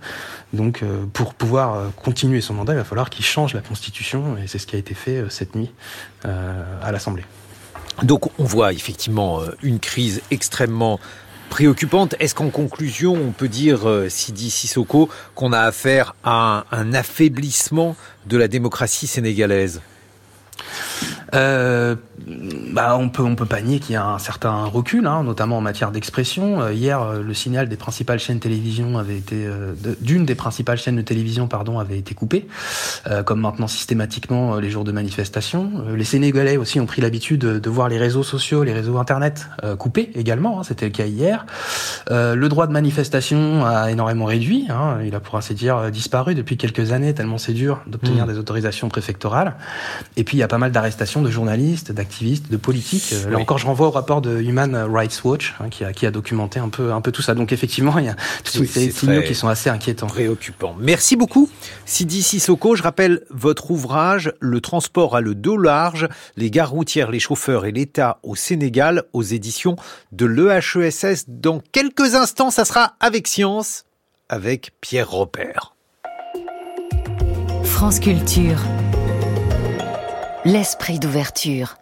Donc 0.52 0.84
euh, 0.84 1.06
pour 1.13 1.34
pouvoir 1.34 1.91
continuer 1.95 2.41
son 2.41 2.54
mandat, 2.54 2.73
il 2.73 2.78
va 2.78 2.84
falloir 2.84 3.10
qu'il 3.10 3.23
change 3.23 3.54
la 3.54 3.62
Constitution, 3.62 4.36
et 4.38 4.47
c'est 4.47 4.58
ce 4.58 4.67
qui 4.67 4.76
a 4.76 4.80
été 4.80 4.93
fait 4.93 5.23
cette 5.30 5.56
nuit 5.56 5.71
à 6.23 6.91
l'Assemblée. 6.91 7.23
Donc 8.02 8.30
on 8.39 8.43
voit 8.43 8.73
effectivement 8.73 9.39
une 9.62 9.80
crise 9.80 10.21
extrêmement 10.32 10.99
préoccupante. 11.53 12.15
Est-ce 12.19 12.33
qu'en 12.33 12.49
conclusion, 12.49 13.13
on 13.13 13.29
peut 13.29 13.47
dire, 13.47 13.81
Sidi 14.09 14.49
Sissoko, 14.49 15.07
qu'on 15.35 15.53
a 15.53 15.59
affaire 15.59 16.15
à 16.23 16.65
un 16.71 16.95
affaiblissement 16.95 17.95
de 18.25 18.37
la 18.37 18.47
démocratie 18.47 19.05
sénégalaise? 19.05 19.79
Euh, 21.35 21.95
bah, 22.28 22.95
on 22.97 23.10
peut 23.10 23.23
on 23.23 23.36
peut 23.36 23.45
pas 23.45 23.62
nier 23.62 23.80
qu'il 23.80 23.93
y 23.93 23.95
a 23.95 24.06
un 24.06 24.19
certain 24.19 24.65
recul, 24.65 25.08
hein, 25.08 25.23
notamment 25.23 25.58
en 25.58 25.62
matière 25.62 25.91
d'expression. 25.91 26.62
Euh, 26.62 26.73
hier, 26.73 27.02
euh, 27.02 27.21
le 27.21 27.34
signal 27.34 27.67
des 27.67 27.76
principales 27.76 28.19
chaînes 28.19 28.39
télévision 28.39 28.97
avait 28.97 29.17
été 29.17 29.47
d'une 30.02 30.26
des 30.26 30.36
principales 30.36 30.78
chaînes 30.78 30.95
de 30.95 31.02
télévision, 31.02 31.47
pardon, 31.47 31.80
avait 31.80 31.97
été 31.97 32.13
coupé, 32.13 32.47
comme 33.26 33.41
maintenant 33.41 33.67
systématiquement 33.67 34.58
les 34.58 34.69
jours 34.69 34.84
de 34.84 34.91
manifestation. 34.91 35.86
les 35.95 36.04
Sénégalais 36.04 36.58
aussi 36.58 36.80
ont 36.80 36.86
pris 36.86 37.02
l'habitude 37.02 37.41
de, 37.41 37.69
voir 37.69 37.89
les 37.89 37.97
réseaux 37.97 38.23
sociaux, 38.23 38.63
les 38.63 38.73
réseaux 38.73 38.97
internet 38.97 39.47
coupés 39.78 40.12
également. 40.15 40.60
Hein, 40.60 40.63
C'était 40.63 40.86
le 40.86 40.91
cas 40.91 41.06
hier. 41.06 41.45
le 42.10 42.47
droit 42.47 42.67
de 42.67 42.71
manifestation 42.71 43.65
a 43.65 43.91
énormément 43.91 44.26
réduit. 44.26 44.67
Hein, 44.69 44.97
il 45.06 45.15
a 45.15 45.19
pour 45.19 45.36
ainsi 45.36 45.54
dire 45.54 45.91
disparu 45.91 46.36
depuis 46.36 46.58
quelques 46.58 46.91
années, 46.91 47.13
tellement 47.13 47.38
c'est 47.38 47.54
dur 47.54 47.82
d'obtenir 47.88 48.26
mmh. 48.26 48.32
des 48.32 48.38
autorisations 48.38 48.89
préfectorales. 48.89 49.56
Et 50.17 50.23
puis 50.23 50.38
il 50.38 50.39
y 50.39 50.43
a 50.43 50.47
pas 50.47 50.58
mal 50.58 50.71
d'arrestations 50.71 51.21
de 51.21 51.30
journalistes, 51.30 51.91
d'activistes, 52.03 52.51
de 52.51 52.57
politiques. 52.57 53.13
Là 53.29 53.37
encore, 53.37 53.57
je 53.57 53.65
renvoie 53.65 53.87
au 53.87 53.91
rapport 53.91 54.21
de 54.21 54.41
Human 54.41 54.75
Rights 54.75 55.23
Watch 55.23 55.55
hein, 55.59 55.69
qui, 55.69 55.83
a, 55.83 55.93
qui 55.93 56.05
a 56.05 56.11
documenté 56.11 56.59
un 56.59 56.69
peu, 56.69 56.91
un 56.91 57.01
peu 57.01 57.11
tout 57.11 57.21
ça. 57.21 57.33
Donc 57.33 57.51
effectivement, 57.51 57.97
il 57.97 58.05
y 58.05 58.09
a 58.09 58.15
tous 58.43 58.65
ces 58.65 58.91
signaux 58.91 59.21
qui 59.21 59.35
sont 59.35 59.47
assez 59.47 59.69
inquiétants. 59.69 60.07
Préoccupants. 60.07 60.75
Merci 60.79 61.15
beaucoup, 61.15 61.49
Sidi 61.85 62.21
Sissoko. 62.21 62.75
Je 62.75 62.83
rappelle 62.83 63.21
votre 63.29 63.71
ouvrage 63.71 64.33
Le 64.39 64.59
transport 64.59 65.15
à 65.15 65.21
le 65.21 65.33
dos 65.33 65.57
large, 65.57 66.07
les 66.35 66.51
gares 66.51 66.71
routières, 66.71 67.09
les 67.09 67.19
chauffeurs 67.19 67.65
et 67.65 67.71
l'État 67.71 68.19
au 68.23 68.35
Sénégal, 68.35 69.03
aux 69.13 69.23
éditions 69.23 69.75
de 70.11 70.25
l'EHESS. 70.25 71.25
Dans 71.27 71.61
quelques 71.71 72.15
instants, 72.15 72.51
ça 72.51 72.65
sera 72.65 72.95
avec 72.99 73.27
Science, 73.27 73.85
avec 74.29 74.71
Pierre 74.81 75.09
Robert. 75.09 75.75
France 77.63 77.99
Culture 77.99 78.59
l'esprit 80.45 80.99
d'ouverture. 80.99 81.77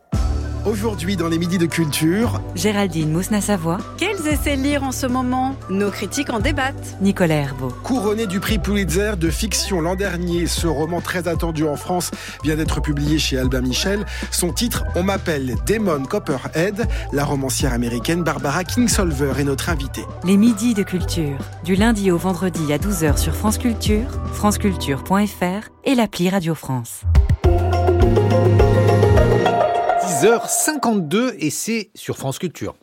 Aujourd'hui, 0.68 1.16
dans 1.16 1.28
les 1.28 1.40
Midis 1.40 1.58
de 1.58 1.66
Culture, 1.66 2.40
Géraldine 2.54 3.12
Mousna-Savoie. 3.12 3.80
Quels 3.98 4.28
essais 4.28 4.56
lire 4.56 4.84
en 4.84 4.92
ce 4.92 5.08
moment? 5.08 5.56
Nos 5.72 5.90
critiques 5.90 6.30
en 6.30 6.40
débattent. 6.40 6.98
Nicolas 7.02 7.34
Herbeau. 7.38 7.70
Couronné 7.82 8.28
du 8.28 8.40
prix 8.40 8.60
Pulitzer 8.60 9.14
de 9.18 9.32
fiction 9.32 9.82
l'an 9.82 9.96
dernier, 9.96 10.46
ce 10.46 10.68
roman 10.68 11.02
très 11.02 11.28
attendu 11.28 11.66
en 11.66 11.76
France 11.76 12.12
vient 12.44 12.56
d'être 12.56 12.80
publié 12.80 13.18
chez 13.18 13.40
Albin 13.40 13.62
Michel. 13.62 14.06
Son 14.30 14.54
titre, 14.54 14.84
On 14.94 15.02
m'appelle 15.02 15.56
Damon 15.66 16.04
Copperhead. 16.04 16.88
La 17.12 17.26
romancière 17.26 17.74
américaine 17.74 18.22
Barbara 18.22 18.64
Kingsolver 18.64 19.34
est 19.40 19.46
notre 19.46 19.70
invitée. 19.70 20.06
Les 20.24 20.38
Midis 20.38 20.76
de 20.76 20.84
Culture, 20.84 21.40
du 21.64 21.74
lundi 21.74 22.12
au 22.12 22.18
vendredi 22.18 22.72
à 22.72 22.78
12h 22.78 23.18
sur 23.18 23.34
France 23.34 23.58
Culture, 23.58 24.22
franceculture.fr 24.34 25.70
et 25.86 25.96
l'appli 25.96 26.30
Radio 26.30 26.54
France. 26.54 27.02
10h52 30.22 31.36
et 31.40 31.50
c'est 31.50 31.90
sur 31.96 32.18
France 32.18 32.38
Culture. 32.38 32.76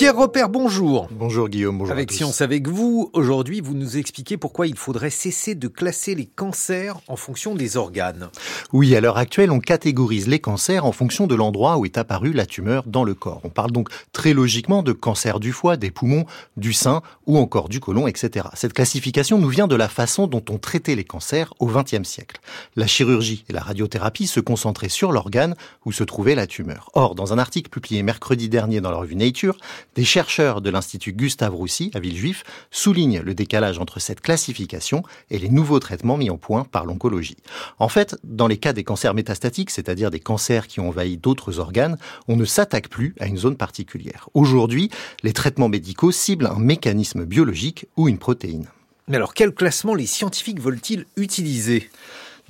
Pierre 0.00 0.16
Repère, 0.16 0.48
bonjour. 0.48 1.08
Bonjour 1.10 1.50
Guillaume, 1.50 1.76
bonjour. 1.76 1.92
Avec 1.92 2.10
Science 2.10 2.40
avec 2.40 2.66
vous, 2.66 3.10
aujourd'hui 3.12 3.60
vous 3.60 3.74
nous 3.74 3.98
expliquez 3.98 4.38
pourquoi 4.38 4.66
il 4.66 4.78
faudrait 4.78 5.10
cesser 5.10 5.54
de 5.54 5.68
classer 5.68 6.14
les 6.14 6.24
cancers 6.24 6.98
en 7.06 7.16
fonction 7.16 7.54
des 7.54 7.76
organes. 7.76 8.30
Oui, 8.72 8.96
à 8.96 9.02
l'heure 9.02 9.18
actuelle, 9.18 9.50
on 9.50 9.60
catégorise 9.60 10.26
les 10.26 10.38
cancers 10.38 10.86
en 10.86 10.92
fonction 10.92 11.26
de 11.26 11.34
l'endroit 11.34 11.76
où 11.76 11.84
est 11.84 11.98
apparue 11.98 12.32
la 12.32 12.46
tumeur 12.46 12.84
dans 12.86 13.04
le 13.04 13.12
corps. 13.12 13.42
On 13.44 13.50
parle 13.50 13.72
donc 13.72 13.90
très 14.12 14.32
logiquement 14.32 14.82
de 14.82 14.92
cancer 14.92 15.38
du 15.38 15.52
foie, 15.52 15.76
des 15.76 15.90
poumons, 15.90 16.24
du 16.56 16.72
sein 16.72 17.02
ou 17.26 17.36
encore 17.36 17.68
du 17.68 17.78
côlon, 17.78 18.06
etc. 18.06 18.46
Cette 18.54 18.72
classification 18.72 19.36
nous 19.36 19.50
vient 19.50 19.66
de 19.66 19.76
la 19.76 19.90
façon 19.90 20.26
dont 20.26 20.42
on 20.48 20.56
traitait 20.56 20.94
les 20.94 21.04
cancers 21.04 21.52
au 21.58 21.66
XXe 21.66 22.08
siècle. 22.08 22.40
La 22.74 22.86
chirurgie 22.86 23.44
et 23.50 23.52
la 23.52 23.60
radiothérapie 23.60 24.26
se 24.26 24.40
concentraient 24.40 24.88
sur 24.88 25.12
l'organe 25.12 25.56
où 25.84 25.92
se 25.92 26.04
trouvait 26.04 26.34
la 26.34 26.46
tumeur. 26.46 26.88
Or, 26.94 27.14
dans 27.14 27.34
un 27.34 27.38
article 27.38 27.68
publié 27.68 28.02
mercredi 28.02 28.48
dernier 28.48 28.80
dans 28.80 28.90
la 28.90 28.96
revue 28.96 29.16
Nature, 29.16 29.58
des 29.94 30.04
chercheurs 30.04 30.60
de 30.60 30.70
l'Institut 30.70 31.12
Gustave 31.12 31.54
Roussy 31.54 31.90
à 31.94 32.00
Villejuif 32.00 32.44
soulignent 32.70 33.20
le 33.20 33.34
décalage 33.34 33.78
entre 33.78 34.00
cette 34.00 34.20
classification 34.20 35.02
et 35.30 35.38
les 35.38 35.48
nouveaux 35.48 35.80
traitements 35.80 36.16
mis 36.16 36.30
en 36.30 36.36
point 36.36 36.64
par 36.64 36.86
l'oncologie. 36.86 37.36
En 37.78 37.88
fait, 37.88 38.16
dans 38.24 38.46
les 38.46 38.58
cas 38.58 38.72
des 38.72 38.84
cancers 38.84 39.14
métastatiques, 39.14 39.70
c'est-à-dire 39.70 40.10
des 40.10 40.20
cancers 40.20 40.66
qui 40.66 40.80
ont 40.80 40.88
envahi 40.88 41.16
d'autres 41.16 41.58
organes, 41.58 41.98
on 42.28 42.36
ne 42.36 42.44
s'attaque 42.44 42.88
plus 42.88 43.14
à 43.20 43.26
une 43.26 43.38
zone 43.38 43.56
particulière. 43.56 44.28
Aujourd'hui, 44.34 44.90
les 45.22 45.32
traitements 45.32 45.68
médicaux 45.68 46.12
ciblent 46.12 46.46
un 46.46 46.58
mécanisme 46.58 47.24
biologique 47.24 47.86
ou 47.96 48.08
une 48.08 48.18
protéine. 48.18 48.66
Mais 49.08 49.16
alors, 49.16 49.34
quel 49.34 49.52
classement 49.52 49.94
les 49.94 50.06
scientifiques 50.06 50.60
veulent-ils 50.60 51.04
utiliser? 51.16 51.90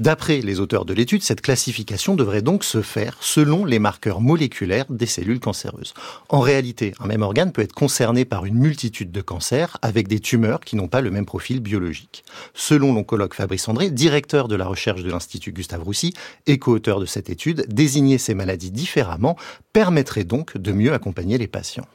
D'après 0.01 0.41
les 0.41 0.61
auteurs 0.61 0.87
de 0.87 0.95
l'étude, 0.95 1.23
cette 1.23 1.43
classification 1.43 2.17
devrait 2.17 2.41
donc 2.41 2.65
se 2.65 2.81
faire 2.81 3.19
selon 3.21 3.67
les 3.67 3.79
marqueurs 3.79 4.23
moléculaires 4.23 4.87
des 4.89 5.05
cellules 5.05 5.41
cancéreuses. 5.41 5.93
En 6.31 6.41
réalité, 6.41 6.95
un 7.01 7.07
même 7.07 7.21
organe 7.21 7.53
peut 7.53 7.61
être 7.61 7.75
concerné 7.75 8.25
par 8.25 8.47
une 8.47 8.55
multitude 8.55 9.13
de 9.13 9.21
cancers 9.21 9.77
avec 9.83 10.09
des 10.09 10.19
tumeurs 10.19 10.61
qui 10.61 10.75
n'ont 10.75 10.89
pas 10.89 11.03
le 11.03 11.11
même 11.11 11.27
profil 11.27 11.61
biologique. 11.61 12.25
Selon 12.55 12.95
l'oncologue 12.95 13.35
Fabrice 13.35 13.69
André, 13.69 13.91
directeur 13.91 14.49
de 14.49 14.57
la 14.57 14.67
recherche 14.67 15.03
de 15.03 15.11
l'Institut 15.11 15.53
Gustave 15.53 15.83
Roussy 15.83 16.15
et 16.47 16.59
co-auteur 16.59 16.99
de 16.99 17.05
cette 17.05 17.29
étude, 17.29 17.67
désigner 17.69 18.17
ces 18.17 18.33
maladies 18.33 18.71
différemment 18.71 19.37
permettrait 19.75 20.25
donc 20.25 20.57
de 20.57 20.73
mieux 20.73 20.95
accompagner 20.95 21.37
les 21.37 21.47
patients. 21.47 21.87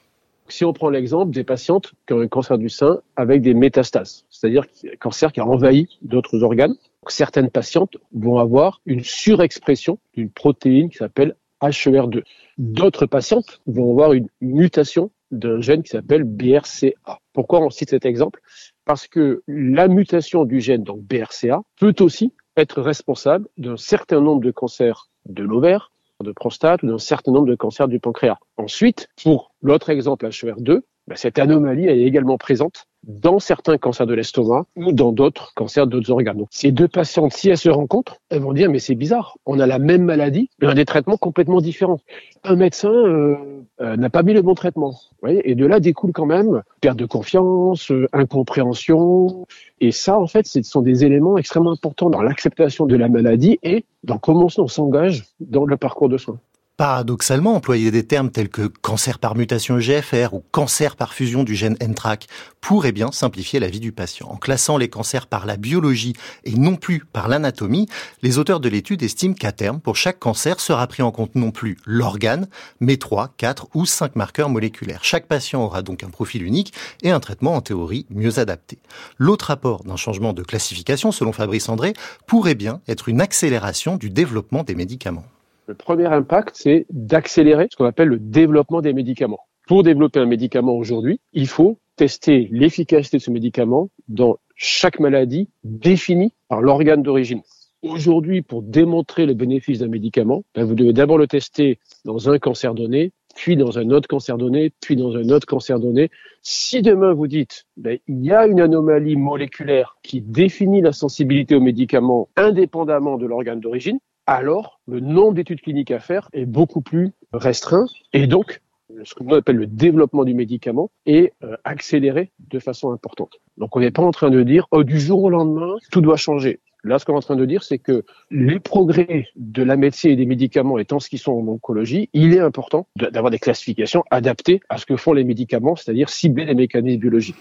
Si 0.48 0.64
on 0.64 0.74
prend 0.74 0.90
l'exemple 0.90 1.32
des 1.32 1.44
patientes 1.44 1.94
qui 2.06 2.14
ont 2.14 2.22
un 2.22 2.28
cancer 2.28 2.60
du 2.60 2.70
sein 2.70 3.00
avec 3.16 3.42
des 3.42 3.56
métastases, 3.56 4.26
c'est-à-dire 4.30 4.64
un 4.86 4.96
cancer 4.98 5.32
qui 5.32 5.40
a 5.40 5.46
envahi 5.48 5.88
d'autres 6.04 6.44
organes, 6.44 6.76
certaines 7.12 7.50
patientes 7.50 7.98
vont 8.14 8.38
avoir 8.38 8.82
une 8.86 9.04
surexpression 9.04 10.00
d'une 10.14 10.30
protéine 10.30 10.90
qui 10.90 10.98
s'appelle 10.98 11.36
HER2. 11.62 12.24
D'autres 12.58 13.06
patientes 13.06 13.62
vont 13.66 13.92
avoir 13.92 14.14
une 14.14 14.28
mutation 14.42 15.12
d'un 15.32 15.62
gène 15.62 15.84
qui 15.84 15.90
s'appelle 15.90 16.24
BRCA. 16.24 17.20
Pourquoi 17.34 17.62
on 17.62 17.70
cite 17.70 17.90
cet 17.90 18.06
exemple? 18.06 18.42
Parce 18.86 19.08
que 19.08 19.44
la 19.48 19.88
mutation 19.88 20.46
du 20.46 20.62
gène 20.62 20.84
donc 20.84 21.02
BRCA 21.02 21.62
peut 21.80 21.96
aussi 22.00 22.34
être 22.58 22.82
responsable 22.82 23.48
d'un 23.58 23.78
certain 23.78 24.22
nombre 24.22 24.42
de 24.42 24.52
cancers 24.52 25.10
de 25.26 25.44
l'ovaire, 25.44 25.92
de 26.24 26.32
prostate 26.32 26.84
ou 26.84 26.88
d'un 26.88 26.98
certain 26.98 27.32
nombre 27.32 27.48
de 27.48 27.56
cancers 27.56 27.88
du 27.88 28.00
pancréas. 28.00 28.38
Ensuite, 28.58 29.10
pour 29.22 29.54
l'autre 29.62 29.90
exemple 29.90 30.28
HER2, 30.28 30.82
ben, 31.08 31.16
cette 31.16 31.38
anomalie 31.38 31.88
est 31.88 32.02
également 32.02 32.38
présente 32.38 32.86
dans 33.06 33.40
certains 33.40 33.78
cancers 33.78 34.08
de 34.08 34.14
l'estomac 34.14 34.66
ou 34.76 34.92
dans 34.92 35.12
d'autres 35.12 35.54
cancers 35.54 35.88
d'autres 35.88 36.12
organes. 36.12 36.38
Donc, 36.38 36.48
ces 36.52 36.72
deux 36.72 36.88
patientes, 36.88 37.34
si 37.34 37.50
elles 37.50 37.58
se 37.58 37.70
rencontrent, 37.70 38.18
elles 38.30 38.42
vont 38.42 38.54
dire 38.54 38.70
mais 38.70 38.80
c'est 38.80 38.96
bizarre, 38.96 39.38
on 39.46 39.60
a 39.60 39.68
la 39.68 39.80
même 39.80 40.04
maladie, 40.04 40.50
mais 40.60 40.68
on 40.68 40.72
a 40.72 40.76
des 40.76 40.86
traitements 40.86 41.18
complètement 41.18 41.62
différents. 41.62 42.00
Un 42.44 42.56
médecin 42.56 42.92
euh, 42.92 43.36
euh, 43.82 43.96
n'a 43.98 44.10
pas 44.10 44.24
mis 44.24 44.34
le 44.34 44.42
bon 44.42 44.56
traitement. 44.56 44.96
Et 45.28 45.56
de 45.56 45.66
là 45.66 45.80
découle 45.80 46.12
quand 46.12 46.26
même 46.26 46.64
perte 46.82 46.98
de 46.98 47.06
confiance, 47.06 47.92
euh, 47.92 48.08
incompréhension. 48.14 49.46
Et 49.82 49.92
ça, 49.92 50.20
en 50.20 50.28
fait, 50.28 50.48
ce 50.48 50.62
sont 50.62 50.82
des 50.82 51.06
éléments 51.06 51.38
extrêmement 51.38 51.72
importants 51.72 52.10
dans 52.10 52.22
l'acceptation 52.22 52.86
de 52.86 52.96
la 52.96 53.10
maladie 53.10 53.60
et 53.64 53.86
dans 54.04 54.18
comment 54.18 54.48
on 54.58 54.68
s'engage 54.68 55.26
dans 55.40 55.66
le 55.66 55.78
parcours 55.78 56.10
de 56.10 56.18
soins. 56.18 56.40
Paradoxalement, 56.78 57.56
employer 57.56 57.90
des 57.90 58.06
termes 58.06 58.30
tels 58.30 58.50
que 58.50 58.68
cancer 58.68 59.18
par 59.18 59.38
mutation 59.38 59.80
EGFR 59.80 60.34
ou 60.34 60.44
cancer 60.52 60.98
par 60.98 61.14
fusion 61.14 61.46
du 61.46 61.56
gène 61.56 61.78
NTRAC 61.82 62.28
pourrait 62.60 62.92
bien 62.92 63.14
simplifier 63.14 63.62
la 63.62 63.70
vie 63.70 63.80
du 63.80 63.94
patient. 63.94 64.28
En 64.30 64.36
classant 64.36 64.78
les 64.78 64.90
cancers 64.90 65.28
par 65.28 65.46
la 65.46 65.56
biologie 65.56 66.18
et 66.44 66.52
non 66.56 66.76
plus 66.76 67.06
par 67.06 67.30
l'anatomie, 67.30 67.88
les 68.24 68.40
auteurs 68.40 68.60
de 68.60 68.68
l'étude 68.68 69.04
estiment 69.04 69.36
qu'à 69.36 69.54
terme, 69.54 69.80
pour 69.80 69.96
chaque 69.96 70.20
cancer 70.20 70.60
sera 70.60 70.86
pris 70.88 71.02
en 71.02 71.12
compte 71.12 71.36
non 71.36 71.52
plus 71.52 71.78
l'organe, 71.86 72.50
mais 72.82 72.98
3, 72.98 73.36
4 73.38 73.70
ou 73.74 73.86
5 73.86 74.18
marqueurs 74.18 74.50
moléculaires. 74.50 75.00
Chaque 75.02 75.28
patient 75.28 75.64
aura 75.64 75.82
donc 75.82 76.04
un 76.04 76.10
profil 76.10 76.44
unique 76.44 76.74
et 77.04 77.12
un 77.12 77.22
traitement 77.22 77.56
en 77.56 77.62
théorie 77.62 78.06
mieux 78.10 78.38
adapté. 78.38 78.80
L'autre 79.18 79.50
apport 79.50 79.86
d'un 79.86 79.96
changement 79.96 80.34
de 80.34 80.44
classification, 80.44 81.14
selon 81.14 81.32
Fabrice 81.32 81.70
André, 81.70 81.94
pourrait 82.28 82.54
bien 82.54 82.82
être 82.90 83.08
une 83.08 83.22
accélération 83.22 83.96
du 83.96 84.10
développement 84.10 84.64
des 84.64 84.76
médicaments. 84.76 85.24
Le 85.68 85.74
premier 85.74 86.06
impact, 86.06 86.56
c'est 86.56 86.86
d'accélérer 86.92 87.68
ce 87.72 87.76
qu'on 87.76 87.86
appelle 87.86 88.10
le 88.10 88.20
développement 88.20 88.82
des 88.82 88.94
médicaments. 88.94 89.40
Pour 89.68 89.82
développer 89.82 90.20
un 90.20 90.28
médicament 90.28 90.74
aujourd'hui, 90.74 91.20
il 91.34 91.48
faut 91.48 91.80
tester 91.96 92.48
l'efficacité 92.52 93.18
de 93.18 93.22
ce 93.22 93.32
médicament 93.32 93.90
dans 94.08 94.38
chaque 94.56 95.00
maladie 95.00 95.50
définie 95.64 96.34
par 96.50 96.62
l'organe 96.62 97.02
d'origine. 97.02 97.42
Aujourd'hui, 97.82 98.44
pour 98.44 98.62
démontrer 98.62 99.26
le 99.26 99.34
bénéfice 99.34 99.80
d'un 99.80 99.88
médicament, 99.88 100.44
ben, 100.54 100.66
vous 100.66 100.76
devez 100.76 100.94
d'abord 100.94 101.18
le 101.18 101.28
tester 101.28 101.80
dans 102.04 102.30
un 102.30 102.38
cancer 102.38 102.76
donné, 102.76 103.12
puis 103.36 103.58
dans 103.58 103.80
un 103.80 103.90
autre 103.90 104.08
cancer 104.08 104.38
donné, 104.38 104.72
puis 104.82 104.96
dans 104.96 105.16
un 105.16 105.30
autre 105.30 105.48
cancer 105.48 105.80
donné. 105.80 106.12
Si 106.44 106.84
demain 106.84 107.14
vous 107.14 107.28
dites, 107.28 107.66
ben, 107.76 107.98
il 108.08 108.24
y 108.24 108.32
a 108.32 108.46
une 108.46 108.62
anomalie 108.62 109.16
moléculaire 109.16 109.98
qui 110.04 110.22
définit 110.22 110.82
la 110.82 110.94
sensibilité 110.94 111.56
au 111.56 111.60
médicament 111.60 112.30
indépendamment 112.36 113.18
de 113.18 113.26
l'organe 113.26 113.60
d'origine, 113.60 114.00
alors 114.28 114.80
le 114.88 115.00
nombre 115.00 115.34
d'études 115.34 115.62
cliniques 115.62 115.92
à 115.92 116.00
faire 116.00 116.30
est 116.34 116.46
beaucoup 116.46 116.82
plus 116.82 117.12
restreint 117.34 117.88
et 118.14 118.28
donc 118.28 118.62
ce 119.04 119.14
qu'on 119.16 119.30
appelle 119.30 119.58
le 119.58 119.68
développement 119.68 120.24
du 120.24 120.34
médicament 120.34 120.92
est 121.06 121.34
euh, 121.44 121.58
accéléré 121.64 122.32
de 122.40 122.60
façon 122.60 122.92
importante. 122.92 123.40
Donc 123.58 123.76
on 123.76 123.80
n'est 123.80 123.92
pas 123.92 124.04
en 124.04 124.12
train 124.12 124.30
de 124.30 124.44
dire 124.44 124.68
oh, 124.72 124.84
du 124.84 125.00
jour 125.00 125.24
au 125.24 125.30
lendemain 125.30 125.76
tout 125.92 126.02
doit 126.02 126.18
changer. 126.18 126.60
Là, 126.86 127.00
ce 127.00 127.06
qu'on 127.06 127.14
est 127.14 127.18
en 127.18 127.22
train 127.22 127.36
de 127.36 127.46
dire, 127.46 127.64
c'est 127.64 127.80
que 127.80 128.06
les 128.30 128.60
progrès 128.60 129.28
de 129.36 129.64
la 129.64 129.76
médecine 129.76 130.12
et 130.12 130.16
des 130.16 130.28
médicaments 130.28 130.78
étant 130.78 131.00
ce 131.00 131.10
qu'ils 131.10 131.20
sont 131.20 131.32
en 131.32 131.48
oncologie, 131.48 132.10
il 132.14 132.36
est 132.36 132.40
important 132.40 132.88
d'avoir 132.96 133.32
des 133.32 133.40
classifications 133.40 134.04
adaptées 134.12 134.62
à 134.70 134.78
ce 134.78 134.86
que 134.86 134.96
font 134.96 135.14
les 135.14 135.24
médicaments, 135.24 135.76
c'est-à-dire 135.76 136.10
cibler 136.10 136.46
les 136.46 136.54
mécanismes 136.54 137.00
biologiques. 137.00 137.36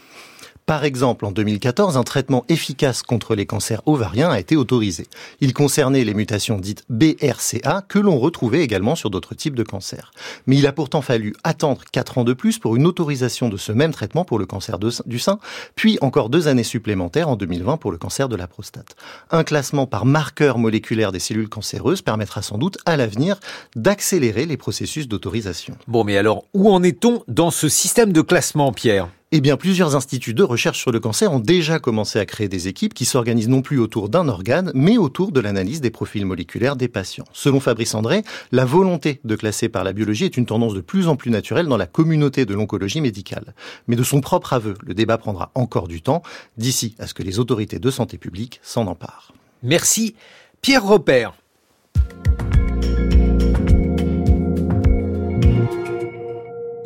Par 0.66 0.84
exemple, 0.84 1.26
en 1.26 1.30
2014, 1.30 1.98
un 1.98 2.04
traitement 2.04 2.46
efficace 2.48 3.02
contre 3.02 3.34
les 3.34 3.44
cancers 3.44 3.82
ovariens 3.84 4.30
a 4.30 4.40
été 4.40 4.56
autorisé. 4.56 5.06
Il 5.42 5.52
concernait 5.52 6.04
les 6.04 6.14
mutations 6.14 6.58
dites 6.58 6.86
BRCA 6.88 7.82
que 7.86 7.98
l'on 7.98 8.18
retrouvait 8.18 8.62
également 8.62 8.94
sur 8.94 9.10
d'autres 9.10 9.34
types 9.34 9.56
de 9.56 9.62
cancers. 9.62 10.12
Mais 10.46 10.56
il 10.56 10.66
a 10.66 10.72
pourtant 10.72 11.02
fallu 11.02 11.34
attendre 11.44 11.82
4 11.92 12.16
ans 12.16 12.24
de 12.24 12.32
plus 12.32 12.58
pour 12.58 12.76
une 12.76 12.86
autorisation 12.86 13.50
de 13.50 13.58
ce 13.58 13.72
même 13.72 13.92
traitement 13.92 14.24
pour 14.24 14.38
le 14.38 14.46
cancer 14.46 14.78
du 14.78 15.18
sein, 15.18 15.38
puis 15.74 15.98
encore 16.00 16.30
deux 16.30 16.48
années 16.48 16.62
supplémentaires 16.62 17.28
en 17.28 17.36
2020 17.36 17.76
pour 17.76 17.92
le 17.92 17.98
cancer 17.98 18.30
de 18.30 18.36
la 18.36 18.46
prostate. 18.46 18.96
Un 19.34 19.42
classement 19.42 19.88
par 19.88 20.06
marqueur 20.06 20.58
moléculaire 20.58 21.10
des 21.10 21.18
cellules 21.18 21.48
cancéreuses 21.48 22.02
permettra 22.02 22.40
sans 22.40 22.56
doute 22.56 22.78
à 22.86 22.96
l'avenir 22.96 23.40
d'accélérer 23.74 24.46
les 24.46 24.56
processus 24.56 25.08
d'autorisation. 25.08 25.76
Bon, 25.88 26.04
mais 26.04 26.16
alors, 26.16 26.44
où 26.54 26.70
en 26.70 26.84
est-on 26.84 27.24
dans 27.26 27.50
ce 27.50 27.68
système 27.68 28.12
de 28.12 28.20
classement, 28.20 28.72
Pierre? 28.72 29.08
Eh 29.36 29.40
bien, 29.40 29.56
plusieurs 29.56 29.96
instituts 29.96 30.32
de 30.32 30.44
recherche 30.44 30.78
sur 30.78 30.92
le 30.92 31.00
cancer 31.00 31.32
ont 31.32 31.40
déjà 31.40 31.80
commencé 31.80 32.20
à 32.20 32.24
créer 32.24 32.46
des 32.46 32.68
équipes 32.68 32.94
qui 32.94 33.04
s'organisent 33.04 33.48
non 33.48 33.62
plus 33.62 33.80
autour 33.80 34.08
d'un 34.08 34.28
organe, 34.28 34.70
mais 34.76 34.96
autour 34.96 35.32
de 35.32 35.40
l'analyse 35.40 35.80
des 35.80 35.90
profils 35.90 36.24
moléculaires 36.24 36.76
des 36.76 36.86
patients. 36.86 37.24
Selon 37.32 37.58
Fabrice 37.58 37.96
André, 37.96 38.22
la 38.52 38.64
volonté 38.64 39.18
de 39.24 39.34
classer 39.34 39.68
par 39.68 39.82
la 39.82 39.92
biologie 39.92 40.24
est 40.24 40.36
une 40.36 40.46
tendance 40.46 40.72
de 40.72 40.80
plus 40.80 41.08
en 41.08 41.16
plus 41.16 41.32
naturelle 41.32 41.66
dans 41.66 41.76
la 41.76 41.88
communauté 41.88 42.44
de 42.46 42.54
l'oncologie 42.54 43.00
médicale. 43.00 43.56
Mais 43.88 43.96
de 43.96 44.04
son 44.04 44.20
propre 44.20 44.52
aveu, 44.52 44.74
le 44.84 44.94
débat 44.94 45.18
prendra 45.18 45.50
encore 45.56 45.88
du 45.88 46.00
temps, 46.00 46.22
d'ici 46.56 46.94
à 47.00 47.08
ce 47.08 47.14
que 47.14 47.24
les 47.24 47.40
autorités 47.40 47.80
de 47.80 47.90
santé 47.90 48.18
publique 48.18 48.60
s'en 48.62 48.86
emparent. 48.86 49.32
Merci. 49.64 50.14
Pierre 50.62 50.86
Repère. 50.86 51.34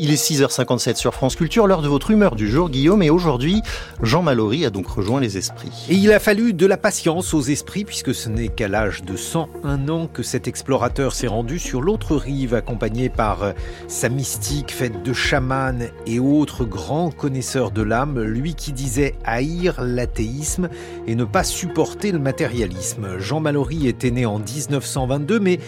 Il 0.01 0.13
est 0.13 0.31
6h57 0.31 0.95
sur 0.95 1.13
France 1.13 1.35
Culture, 1.35 1.67
l'heure 1.67 1.83
de 1.83 1.89
votre 1.89 2.13
humeur 2.13 2.37
du 2.37 2.49
jour, 2.49 2.71
Guillaume, 2.71 3.03
et 3.03 3.11
aujourd'hui, 3.11 3.63
Jean 4.01 4.23
Mallory 4.23 4.65
a 4.65 4.71
donc 4.71 4.87
rejoint 4.87 5.21
les 5.21 5.39
esprits. 5.39 5.73
Et 5.89 5.97
il 5.97 6.13
a 6.13 6.21
fallu 6.21 6.53
de 6.53 6.67
la 6.67 6.77
patience 6.77 7.35
aux 7.35 7.43
esprits, 7.43 7.85
puisque 7.85 8.15
ce 8.15 8.29
n'est 8.29 8.47
qu'à 8.47 8.69
l'âge 8.69 9.03
de 9.03 9.17
101 9.17 9.89
ans 9.89 10.07
que 10.07 10.23
cet 10.23 10.47
explorateur 10.47 11.15
s'est 11.15 11.27
rendu 11.27 11.59
sur 11.59 11.83
l'autre 11.83 12.15
rive, 12.15 12.55
accompagné 12.55 13.09
par 13.09 13.55
sa 13.89 14.09
mystique 14.09 14.71
faite 14.71 15.03
de 15.03 15.13
chamans 15.13 15.89
et 16.07 16.21
autres 16.21 16.65
grands 16.65 17.11
connaisseurs 17.11 17.73
de 17.73 17.83
l'âme, 17.83 18.23
lui 18.23 18.55
qui 18.55 18.73
disait 18.73 19.17
haïr 19.25 19.83
l'athéisme 19.83 20.69
et 21.09 21.17
ne 21.17 21.25
pas 21.25 21.43
supporter 21.43 22.13
le 22.13 22.21
matérialisme. 22.21 23.19
Jean 23.19 23.41
Mallory 23.41 23.89
était 23.89 24.13
né 24.13 24.27
en 24.27 24.39
1922, 24.39 25.41
mais 25.41 25.59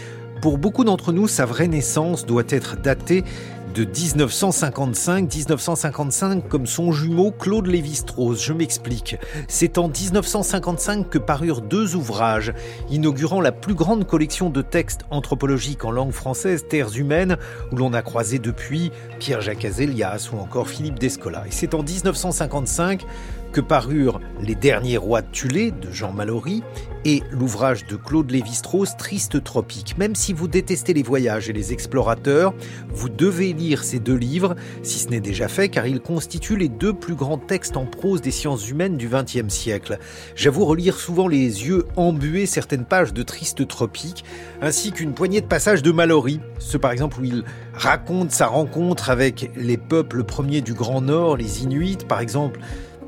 pour 0.41 0.57
beaucoup 0.57 0.85
d'entre 0.85 1.13
nous, 1.13 1.29
sa 1.29 1.45
vraie 1.45 1.69
naissance 1.69 2.25
doit 2.25 2.45
être 2.49 2.81
datée 2.81 3.25
de 3.75 3.85
1955-1955 3.85 6.49
comme 6.49 6.67
son 6.67 6.93
jumeau 6.93 7.31
Claude 7.31 7.67
Lévi-Strauss. 7.67 8.43
Je 8.43 8.53
m'explique. 8.53 9.17
C'est 9.49 9.79
en 9.79 9.89
1955 9.89 11.09
que 11.09 11.19
parurent 11.19 11.61
deux 11.61 11.97
ouvrages 11.97 12.53
inaugurant 12.91 13.41
la 13.41 13.53
plus 13.53 13.75
grande 13.75 14.07
collection 14.07 14.51
de 14.51 14.63
textes 14.63 15.03
anthropologiques 15.11 15.85
en 15.85 15.91
langue 15.91 16.13
française, 16.13 16.65
Terres 16.69 16.97
humaines, 16.97 17.37
où 17.73 17.77
l'on 17.77 17.93
a 17.93 18.03
croisé 18.03 18.39
depuis 18.39 18.93
Pierre-Jacques 19.19 19.65
Azélias 19.65 20.31
ou 20.33 20.39
encore 20.39 20.69
Philippe 20.69 20.99
Descola. 20.99 21.45
Et 21.47 21.53
c'est 21.53 21.75
en 21.75 21.83
1955 21.83 23.05
que 23.53 23.61
parurent 23.61 24.21
Les 24.41 24.55
derniers 24.55 24.97
rois 24.97 25.23
Tulé 25.23 25.71
de 25.71 25.91
Jean 25.91 26.13
Mallory 26.13 26.63
et 27.05 27.23
l'ouvrage 27.31 27.87
de 27.87 27.97
Claude 27.97 28.31
Lévi-Strauss 28.31 28.97
Triste 28.97 29.43
Tropique. 29.43 29.97
Même 29.99 30.15
si 30.15 30.33
vous 30.33 30.49
détestez 30.49 30.93
les 30.93 31.03
voyages 31.03 31.49
et 31.49 31.53
les 31.53 31.73
explorateurs, 31.73 32.55
vous 32.91 33.09
devez 33.09 33.53
lire 33.53 33.85
ces 33.85 33.99
deux 33.99 34.17
livres, 34.17 34.55
si 34.83 34.99
ce 34.99 35.09
n'est 35.09 35.21
déjà 35.21 35.49
fait, 35.49 35.69
car 35.69 35.87
ils 35.87 36.01
constituent 36.01 36.57
les 36.57 36.69
deux 36.69 36.93
plus 36.93 37.15
grands 37.15 37.39
textes 37.39 37.77
en 37.77 37.87
prose 37.87 38.21
des 38.21 38.31
sciences 38.31 38.69
humaines 38.69 38.97
du 38.97 39.09
XXe 39.09 39.49
siècle. 39.49 39.99
J'avoue 40.35 40.65
relire 40.65 40.97
souvent 40.97 41.29
les 41.29 41.39
yeux 41.39 41.87
embués 41.97 42.47
certaines 42.47 42.85
pages 42.85 43.15
de 43.15 43.23
Triste 43.23 43.67
Tropique, 43.67 44.25
ainsi 44.61 44.93
qu'une 44.93 45.15
poignée 45.15 45.41
de 45.41 45.47
passages 45.47 45.83
de 45.83 45.93
Mallory, 45.93 46.41
ce 46.59 46.77
par 46.77 46.93
exemple 46.93 47.21
où 47.21 47.25
il 47.25 47.45
raconte 47.73 48.31
sa 48.31 48.47
rencontre 48.47 49.11
avec 49.11 49.51
les 49.57 49.79
peuples 49.79 50.25
premiers 50.25 50.61
du 50.61 50.75
Grand 50.75 51.01
Nord, 51.01 51.37
les 51.37 51.63
Inuits 51.63 51.99
par 52.07 52.21
exemple, 52.21 52.61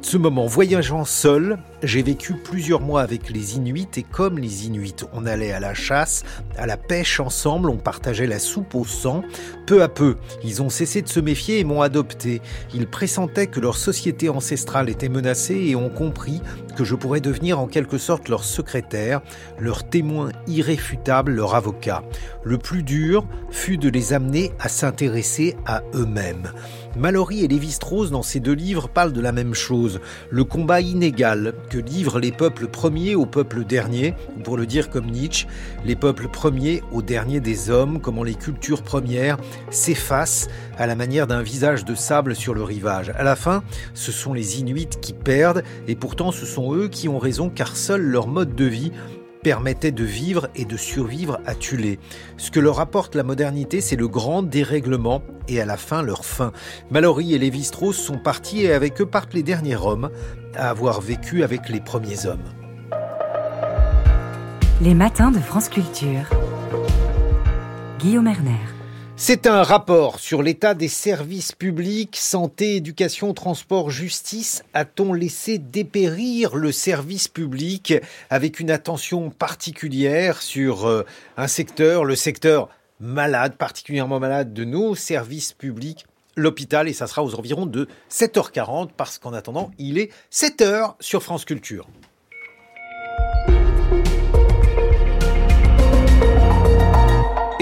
ce 0.03 0.17
moment 0.17 0.47
voyageant 0.47 1.05
seul 1.05 1.59
j'ai 1.83 2.03
vécu 2.03 2.35
plusieurs 2.35 2.81
mois 2.81 3.03
avec 3.03 3.29
les 3.29 3.57
Inuits 3.57 3.89
et 3.97 4.05
comme 4.05 4.39
les 4.39 4.67
Inuits, 4.67 4.95
on 5.13 5.27
allait 5.27 5.51
à 5.51 5.59
la 5.59 5.75
chasse, 5.75 6.23
à 6.57 6.65
la 6.65 6.77
pêche 6.77 7.19
ensemble, 7.19 7.71
on 7.71 7.77
partageait 7.77 8.29
la 8.29 8.39
soupe 8.39 8.77
au 8.77 8.85
sang. 8.85 9.25
Peu 9.67 9.83
à 9.83 9.89
peu, 9.89 10.17
ils 10.45 10.63
ont 10.63 10.71
cessé 10.71 11.03
de 11.03 11.09
se 11.09 11.19
méfier 11.19 11.59
et 11.59 11.65
m'ont 11.65 11.83
adopté. 11.83 12.41
Ils 12.73 12.87
pressentaient 12.87 13.49
que 13.49 13.59
leur 13.59 13.77
société 13.77 14.29
ancestrale 14.29 14.91
était 14.91 15.09
menacée 15.09 15.57
et 15.57 15.75
ont 15.75 15.89
compris 15.89 16.41
que 16.77 16.85
je 16.85 16.95
pourrais 16.95 17.21
devenir 17.21 17.59
en 17.59 17.67
quelque 17.67 17.99
sorte 17.99 18.29
leur 18.29 18.45
secrétaire, 18.45 19.21
leur 19.59 19.83
témoin 19.83 20.31
irréfutable, 20.47 21.33
leur 21.33 21.57
avocat. 21.57 22.05
Le 22.45 22.59
plus 22.59 22.85
dur 22.85 23.27
fut 23.51 23.77
de 23.77 23.89
les 23.89 24.13
amener 24.13 24.53
à 24.61 24.69
s'intéresser 24.69 25.57
à 25.67 25.83
eux-mêmes. 25.95 26.53
Mallory 26.97 27.45
et 27.45 27.49
Lévi-Strauss, 27.49 28.11
dans 28.11 28.23
ces 28.23 28.41
deux 28.41 28.53
livres, 28.53 28.89
parlent 28.89 29.13
de 29.13 29.21
la 29.21 29.33
même 29.33 29.55
chose, 29.55 30.01
le 30.31 30.45
combat 30.45 30.81
inégal 30.81 31.55
que 31.71 31.79
livrent 31.79 32.19
les 32.19 32.33
peuples 32.33 32.69
premiers 32.69 33.15
aux 33.15 33.27
peuples 33.27 33.65
derniers, 33.65 34.15
pour 34.45 34.57
le 34.57 34.67
dire 34.67 34.91
comme 34.91 35.07
Nietzsche, 35.07 35.47
les 35.85 35.97
peuples 35.97 36.29
premiers 36.29 36.83
aux 36.93 37.03
derniers 37.03 37.41
des 37.41 37.71
hommes, 37.71 38.01
comment 38.01 38.25
les 38.25 38.35
cultures 38.35 38.83
premières 38.83 39.39
s'effacent 39.71 40.49
à 40.77 40.87
la 40.87 40.95
manière 40.95 41.27
d'un 41.27 41.43
visage 41.43 41.85
de 41.85 41.95
sable 41.95 42.35
sur 42.35 42.55
le 42.55 42.63
rivage. 42.63 43.11
À 43.17 43.25
la 43.25 43.37
fin, 43.37 43.63
ce 43.95 44.13
sont 44.13 44.35
les 44.35 44.61
Inuits 44.61 44.99
qui 45.01 45.15
perdent, 45.15 45.63
et 45.89 45.97
pourtant 45.97 46.31
ce 46.31 46.45
sont 46.45 46.75
eux 46.75 46.89
qui 46.89 47.09
ont 47.09 47.19
raison 47.19 47.49
car 47.49 47.77
seul 47.77 48.03
leur 48.03 48.27
mode 48.27 48.55
de 48.55 48.65
vie 48.65 48.93
permettait 49.43 49.93
de 49.93 50.05
vivre 50.05 50.49
et 50.55 50.65
de 50.65 50.77
survivre 50.77 51.41
à 51.47 51.55
Tulé. 51.55 51.99
Ce 52.37 52.51
que 52.51 52.61
leur 52.61 52.81
apporte 52.81 53.15
la 53.15 53.23
modernité, 53.23 53.81
c'est 53.81 53.97
le 53.97 54.09
grand 54.09 54.43
dérèglement 54.43 55.23
et 55.49 55.61
à 55.61 55.67
la 55.67 55.77
fin 55.77 56.03
leur 56.03 56.25
fin. 56.25 56.53
Mallory 56.91 57.35
et 57.35 57.39
Lévi-Strauss 57.39 57.97
sont 57.97 58.19
partis 58.19 58.63
et 58.63 58.73
avec 58.73 59.01
eux 59.01 59.07
partent 59.07 59.35
les 59.35 59.43
derniers 59.43 59.77
hommes 59.77 60.11
à 60.55 60.71
avoir 60.71 61.01
vécu 61.01 61.43
avec 61.43 61.69
les 61.69 61.81
premiers 61.81 62.27
hommes. 62.27 62.45
Les 64.81 64.95
matins 64.95 65.31
de 65.31 65.39
France 65.39 65.69
Culture. 65.69 66.29
Guillaume 67.99 68.27
Erner. 68.27 68.72
C'est 69.25 69.47
un 69.47 69.63
rapport 69.63 70.19
sur 70.19 70.43
l'état 70.43 70.75
des 70.75 70.89
services 70.89 71.53
publics, 71.53 72.17
santé, 72.17 72.75
éducation, 72.75 73.35
transport, 73.35 73.89
justice. 73.89 74.65
A-t-on 74.75 75.13
laissé 75.13 75.59
dépérir 75.59 76.57
le 76.57 76.73
service 76.73 77.29
public 77.29 77.95
avec 78.31 78.59
une 78.59 78.69
attention 78.69 79.31
particulière 79.31 80.43
sur 80.43 80.89
euh, 80.89 81.07
un 81.37 81.47
secteur, 81.47 82.05
le 82.05 82.17
secteur 82.17 82.69
malade, 82.99 83.55
particulièrement 83.57 84.19
malade 84.19 84.53
de 84.53 84.65
nos 84.65 84.97
services 84.97 85.53
publics? 85.53 86.05
L'hôpital 86.35 86.89
et 86.89 86.93
ça 86.93 87.07
sera 87.07 87.23
aux 87.23 87.37
environs 87.37 87.67
de 87.67 87.87
7h40 88.11 88.89
parce 88.97 89.21
qu'en 89.21 89.35
attendant, 89.35 89.71
il 89.79 89.99
est 89.99 90.11
7h 90.33 90.95
sur 90.99 91.23
France 91.23 91.45
Culture. 91.45 91.87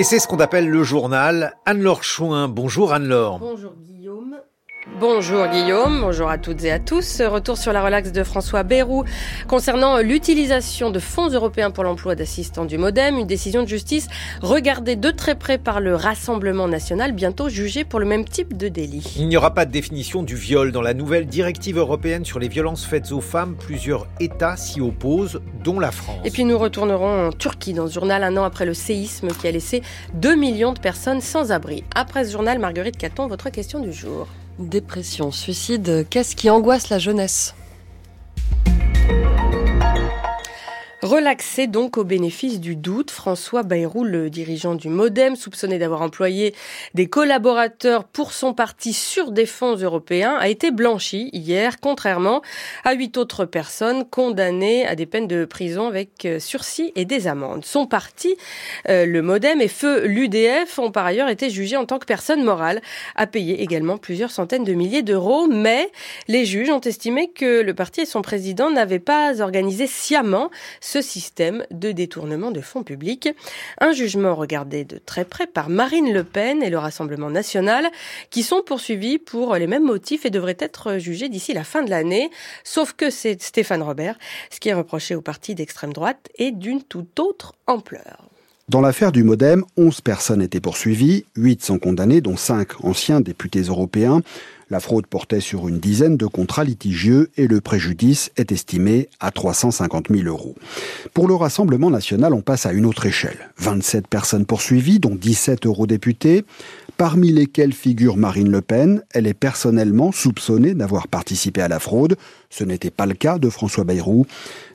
Et 0.00 0.02
c'est 0.02 0.18
ce 0.18 0.26
qu'on 0.26 0.40
appelle 0.40 0.66
le 0.66 0.82
journal. 0.82 1.58
Anne-Laure 1.66 2.02
Chouin. 2.02 2.48
Bonjour 2.48 2.94
Anne-Laure. 2.94 3.38
Bonjour 3.38 3.74
Guillaume. 3.76 4.40
Bonjour 4.98 5.46
Guillaume, 5.48 6.00
bonjour 6.00 6.30
à 6.30 6.38
toutes 6.38 6.64
et 6.64 6.70
à 6.70 6.78
tous. 6.78 7.20
Retour 7.20 7.58
sur 7.58 7.70
la 7.70 7.84
relaxe 7.84 8.12
de 8.12 8.24
François 8.24 8.62
Bayrou 8.62 9.04
concernant 9.46 9.98
l'utilisation 9.98 10.90
de 10.90 10.98
fonds 10.98 11.28
européens 11.28 11.70
pour 11.70 11.84
l'emploi 11.84 12.14
d'assistants 12.14 12.64
du 12.64 12.78
Modem, 12.78 13.18
une 13.18 13.26
décision 13.26 13.62
de 13.62 13.68
justice 13.68 14.08
regardée 14.40 14.96
de 14.96 15.10
très 15.10 15.34
près 15.34 15.58
par 15.58 15.80
le 15.80 15.94
Rassemblement 15.94 16.66
national, 16.66 17.12
bientôt 17.12 17.50
jugé 17.50 17.84
pour 17.84 18.00
le 18.00 18.06
même 18.06 18.24
type 18.24 18.56
de 18.56 18.68
délit. 18.68 19.16
Il 19.18 19.28
n'y 19.28 19.36
aura 19.36 19.52
pas 19.52 19.66
de 19.66 19.70
définition 19.70 20.22
du 20.22 20.34
viol 20.34 20.72
dans 20.72 20.82
la 20.82 20.94
nouvelle 20.94 21.26
directive 21.26 21.76
européenne 21.76 22.24
sur 22.24 22.38
les 22.38 22.48
violences 22.48 22.86
faites 22.86 23.12
aux 23.12 23.20
femmes. 23.20 23.56
Plusieurs 23.56 24.06
États 24.18 24.56
s'y 24.56 24.80
opposent, 24.80 25.42
dont 25.62 25.78
la 25.78 25.90
France. 25.90 26.20
Et 26.24 26.30
puis 26.30 26.44
nous 26.44 26.56
retournerons 26.56 27.28
en 27.28 27.32
Turquie 27.32 27.74
dans 27.74 27.86
ce 27.86 27.92
journal 27.92 28.24
un 28.24 28.34
an 28.38 28.44
après 28.44 28.64
le 28.64 28.74
séisme 28.74 29.28
qui 29.28 29.46
a 29.46 29.50
laissé 29.50 29.82
2 30.14 30.36
millions 30.36 30.72
de 30.72 30.80
personnes 30.80 31.20
sans 31.20 31.52
abri. 31.52 31.84
Après 31.94 32.24
ce 32.24 32.32
journal, 32.32 32.58
Marguerite 32.58 32.96
Caton, 32.96 33.26
votre 33.26 33.50
question 33.50 33.80
du 33.80 33.92
jour. 33.92 34.26
Dépression, 34.60 35.30
suicide, 35.30 36.06
qu'est-ce 36.10 36.36
qui 36.36 36.50
angoisse 36.50 36.90
la 36.90 36.98
jeunesse? 36.98 37.54
Relaxé 41.02 41.66
donc 41.66 41.96
au 41.96 42.04
bénéfice 42.04 42.60
du 42.60 42.76
doute, 42.76 43.10
François 43.10 43.62
Bayrou, 43.62 44.04
le 44.04 44.28
dirigeant 44.28 44.74
du 44.74 44.90
Modem, 44.90 45.34
soupçonné 45.34 45.78
d'avoir 45.78 46.02
employé 46.02 46.54
des 46.92 47.08
collaborateurs 47.08 48.04
pour 48.04 48.34
son 48.34 48.52
parti 48.52 48.92
sur 48.92 49.30
des 49.30 49.46
fonds 49.46 49.76
européens, 49.76 50.36
a 50.38 50.48
été 50.48 50.70
blanchi 50.70 51.30
hier, 51.32 51.80
contrairement 51.80 52.42
à 52.84 52.92
huit 52.92 53.16
autres 53.16 53.46
personnes 53.46 54.04
condamnées 54.04 54.86
à 54.86 54.94
des 54.94 55.06
peines 55.06 55.26
de 55.26 55.46
prison 55.46 55.88
avec 55.88 56.26
euh, 56.26 56.38
sursis 56.38 56.92
et 56.96 57.06
des 57.06 57.28
amendes. 57.28 57.64
Son 57.64 57.86
parti, 57.86 58.36
euh, 58.90 59.06
le 59.06 59.22
Modem 59.22 59.62
et 59.62 59.68
Feu 59.68 60.04
l'UDF, 60.04 60.78
ont 60.78 60.90
par 60.90 61.06
ailleurs 61.06 61.30
été 61.30 61.48
jugés 61.48 61.78
en 61.78 61.86
tant 61.86 61.98
que 61.98 62.04
personne 62.04 62.44
morale, 62.44 62.82
à 63.16 63.26
payer 63.26 63.62
également 63.62 63.96
plusieurs 63.96 64.30
centaines 64.30 64.64
de 64.64 64.74
milliers 64.74 65.02
d'euros, 65.02 65.46
mais 65.46 65.90
les 66.28 66.44
juges 66.44 66.68
ont 66.68 66.80
estimé 66.80 67.30
que 67.30 67.62
le 67.62 67.72
parti 67.72 68.02
et 68.02 68.06
son 68.06 68.20
président 68.20 68.70
n'avaient 68.70 68.98
pas 68.98 69.40
organisé 69.40 69.86
sciemment 69.86 70.50
ce 70.90 71.02
système 71.02 71.64
de 71.70 71.92
détournement 71.92 72.50
de 72.50 72.60
fonds 72.60 72.82
publics. 72.82 73.28
Un 73.80 73.92
jugement 73.92 74.34
regardé 74.34 74.84
de 74.84 74.98
très 74.98 75.24
près 75.24 75.46
par 75.46 75.68
Marine 75.68 76.12
Le 76.12 76.24
Pen 76.24 76.64
et 76.64 76.70
le 76.70 76.78
Rassemblement 76.78 77.30
national, 77.30 77.86
qui 78.30 78.42
sont 78.42 78.62
poursuivis 78.66 79.18
pour 79.18 79.54
les 79.54 79.68
mêmes 79.68 79.84
motifs 79.84 80.26
et 80.26 80.30
devraient 80.30 80.56
être 80.58 80.98
jugés 80.98 81.28
d'ici 81.28 81.52
la 81.52 81.62
fin 81.62 81.84
de 81.84 81.90
l'année. 81.90 82.30
Sauf 82.64 82.92
que 82.92 83.08
c'est 83.08 83.40
Stéphane 83.40 83.82
Robert, 83.82 84.18
ce 84.50 84.58
qui 84.58 84.68
est 84.68 84.74
reproché 84.74 85.14
au 85.14 85.20
parti 85.20 85.54
d'extrême 85.54 85.92
droite 85.92 86.28
est 86.38 86.50
d'une 86.50 86.82
toute 86.82 87.20
autre 87.20 87.54
ampleur. 87.68 88.28
Dans 88.68 88.80
l'affaire 88.80 89.12
du 89.12 89.24
Modem, 89.24 89.64
11 89.76 90.00
personnes 90.00 90.42
étaient 90.42 90.60
poursuivies, 90.60 91.24
8 91.36 91.64
sont 91.64 91.78
condamnées, 91.78 92.20
dont 92.20 92.36
5 92.36 92.84
anciens 92.84 93.20
députés 93.20 93.62
européens. 93.62 94.22
La 94.70 94.78
fraude 94.78 95.08
portait 95.08 95.40
sur 95.40 95.66
une 95.66 95.80
dizaine 95.80 96.16
de 96.16 96.26
contrats 96.26 96.62
litigieux 96.62 97.30
et 97.36 97.48
le 97.48 97.60
préjudice 97.60 98.30
est 98.36 98.52
estimé 98.52 99.08
à 99.18 99.32
350 99.32 100.06
000 100.10 100.28
euros. 100.28 100.54
Pour 101.12 101.26
le 101.26 101.34
Rassemblement 101.34 101.90
national, 101.90 102.32
on 102.34 102.40
passe 102.40 102.66
à 102.66 102.72
une 102.72 102.86
autre 102.86 103.04
échelle. 103.04 103.50
27 103.58 104.06
personnes 104.06 104.46
poursuivies, 104.46 105.00
dont 105.00 105.16
17 105.16 105.66
eurodéputés, 105.66 106.44
parmi 107.00 107.32
lesquels 107.32 107.72
figure 107.72 108.18
Marine 108.18 108.50
Le 108.50 108.60
Pen. 108.60 109.02
Elle 109.14 109.26
est 109.26 109.32
personnellement 109.32 110.12
soupçonnée 110.12 110.74
d'avoir 110.74 111.08
participé 111.08 111.62
à 111.62 111.68
la 111.68 111.78
fraude. 111.78 112.16
Ce 112.50 112.62
n'était 112.62 112.90
pas 112.90 113.06
le 113.06 113.14
cas 113.14 113.38
de 113.38 113.48
François 113.48 113.84
Bayrou. 113.84 114.26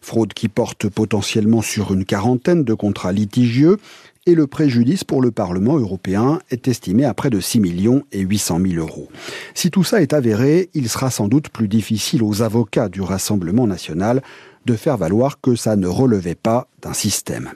Fraude 0.02 0.34
qui 0.34 0.48
porte 0.48 0.90
potentiellement 0.90 1.62
sur 1.62 1.94
une 1.94 2.04
quarantaine 2.04 2.64
de 2.64 2.74
contrats 2.74 3.12
litigieux 3.12 3.78
et 4.26 4.34
le 4.34 4.48
préjudice 4.48 5.04
pour 5.04 5.22
le 5.22 5.30
Parlement 5.30 5.78
européen 5.78 6.40
est 6.50 6.68
estimé 6.68 7.06
à 7.06 7.14
près 7.14 7.30
de 7.30 7.40
6 7.40 7.60
millions 7.60 8.04
et 8.12 8.22
800 8.22 8.60
000 8.70 8.84
euros. 8.84 9.08
Si 9.54 9.70
tout 9.70 9.84
ça 9.84 10.02
est 10.02 10.14
avéré, 10.14 10.72
il 10.74 10.90
sera 10.90 11.12
sans 11.12 11.28
doute 11.28 11.50
plus 11.50 11.68
difficile 11.68 12.24
aux 12.24 12.42
avocats 12.42 12.90
du 12.90 13.02
Rassemblement 13.02 13.68
national 13.68 14.24
de 14.65 14.75
faire 14.75 14.97
valoir 14.97 15.39
que 15.41 15.56
ça 15.56 15.75
ne 15.75 15.88
relevait 15.88 16.36
pas 16.36 16.67
d'un 16.82 16.93
système. 16.93 17.51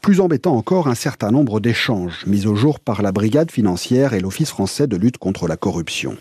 Plus 0.00 0.20
embêtant 0.20 0.56
encore, 0.56 0.88
un 0.88 0.94
certain 0.94 1.30
nombre 1.30 1.60
d'échanges 1.60 2.24
mis 2.26 2.46
au 2.46 2.54
jour 2.54 2.80
par 2.80 3.02
la 3.02 3.12
Brigade 3.12 3.50
financière 3.50 4.14
et 4.14 4.20
l'Office 4.20 4.50
français 4.50 4.86
de 4.86 4.96
lutte 4.96 5.18
contre 5.18 5.48
la 5.48 5.56
corruption. 5.56 6.16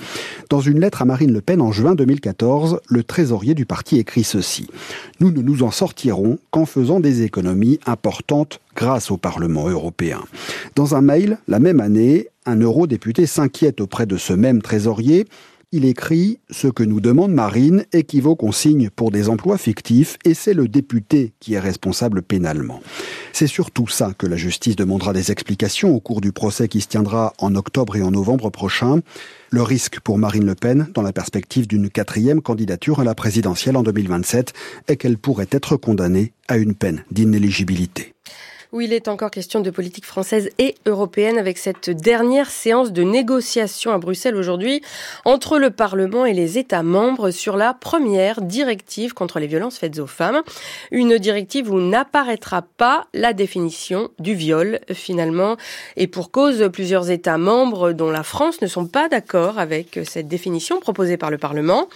Dans 0.49 0.62
une 0.62 0.80
lettre 0.80 1.02
à 1.02 1.06
Marine 1.06 1.32
Le 1.32 1.41
Pen 1.41 1.62
en 1.62 1.71
juin 1.71 1.95
2014, 1.95 2.80
le 2.88 3.04
trésorier 3.04 3.54
du 3.54 3.65
parti 3.65 3.97
écrit 3.97 4.23
ceci. 4.23 4.67
Nous 5.19 5.32
ne 5.32 5.41
nous 5.41 5.63
en 5.63 5.71
sortirons 5.71 6.39
qu'en 6.52 6.65
faisant 6.65 6.99
des 6.99 7.23
économies 7.23 7.80
importantes 7.86 8.60
grâce 8.75 9.12
au 9.12 9.17
Parlement 9.17 9.69
européen. 9.69 10.21
Dans 10.75 10.95
un 10.95 11.02
mail, 11.02 11.38
la 11.47 11.60
même 11.60 11.80
année, 11.80 12.28
un 12.45 12.56
eurodéputé 12.58 13.25
s'inquiète 13.25 13.82
auprès 13.82 14.06
de 14.06 14.17
ce 14.17 14.34
même 14.34 14.62
trésorier 14.62 15.28
il 15.72 15.86
écrit 15.86 16.40
Ce 16.50 16.68
que 16.68 16.84
nous 16.84 17.00
demande 17.00 17.32
Marine 17.32 17.86
équivaut 17.94 18.36
qu'on 18.36 18.52
signe 18.52 18.90
pour 18.90 19.12
des 19.12 19.30
emplois 19.30 19.58
fictifs 19.58 20.18
et 20.26 20.34
c'est 20.34 20.54
le 20.54 20.68
député 20.68 21.34
qui 21.40 21.54
est 21.54 21.60
responsable 21.60 22.22
pénalement. 22.22 22.82
C'est 23.34 23.48
surtout 23.48 23.88
ça 23.88 24.14
que 24.18 24.26
la 24.26 24.36
justice 24.36 24.76
demandera 24.76 25.14
des 25.14 25.32
explications 25.32 25.96
au 25.96 26.00
cours 26.00 26.22
du 26.22 26.32
procès 26.32 26.68
qui 26.68 26.82
se 26.82 26.88
tiendra 26.88 27.34
en 27.38 27.56
octobre 27.56 27.96
et 27.96 28.02
en 28.02 28.12
novembre 28.12 28.50
prochain. 28.50 29.02
Le 29.52 29.62
risque 29.62 30.00
pour 30.00 30.18
Marine 30.18 30.46
Le 30.46 30.56
Pen, 30.56 30.88
dans 30.94 31.04
la 31.04 31.14
perspective 31.14 31.68
d'une 31.68 31.90
quatrième 31.90 32.42
candidature 32.42 33.00
à 33.00 33.04
la 33.04 33.16
présidentielle 33.16 33.78
en 33.78 33.84
2027, 33.84 34.54
est 34.88 34.98
qu'elle 34.98 35.18
pourrait 35.18 35.48
être 35.52 35.76
condamnée 35.78 36.34
à 36.48 36.58
une 36.58 36.74
peine 36.74 37.04
d'inéligibilité. 37.12 38.14
Où 38.72 38.82
il 38.82 38.94
est 38.94 39.08
encore 39.08 39.32
question 39.32 39.62
de 39.62 39.72
politique 39.72 40.06
française 40.06 40.50
et 40.60 40.76
européenne 40.86 41.40
avec 41.40 41.58
cette 41.58 41.90
dernière 41.90 42.52
séance 42.52 42.92
de 42.92 43.02
négociation 43.02 43.92
à 43.92 43.98
Bruxelles 43.98 44.36
aujourd'hui 44.36 44.82
entre 45.26 45.58
le 45.58 45.72
Parlement 45.72 46.26
et 46.26 46.34
les 46.34 46.60
États 46.60 46.84
membres 46.84 47.32
sur 47.32 47.58
la 47.58 47.74
première 47.74 48.42
directive 48.42 49.14
contre 49.16 49.40
les 49.40 49.48
violences 49.48 49.80
faites 49.80 49.98
aux 49.98 50.08
femmes. 50.08 50.44
Une 50.92 51.18
directive 51.18 51.72
où 51.72 51.80
n'apparaîtra 51.80 52.62
pas 52.62 53.08
la 53.16 53.34
définition 53.34 54.10
du 54.20 54.36
viol 54.36 54.80
finalement 54.94 55.58
et 55.98 56.06
pour 56.06 56.30
cause 56.30 56.70
plusieurs 56.72 57.10
États 57.10 57.40
membres 57.40 57.92
dont 57.92 58.12
la 58.12 58.24
France 58.24 58.62
ne 58.62 58.68
sont 58.68 58.86
pas 58.86 59.10
d'accord 59.10 59.58
avec 59.58 60.00
cette 60.04 60.28
définition 60.28 60.80
proposée 60.80 61.18
par 61.18 61.32
le 61.32 61.40
Parlement. 61.40 61.88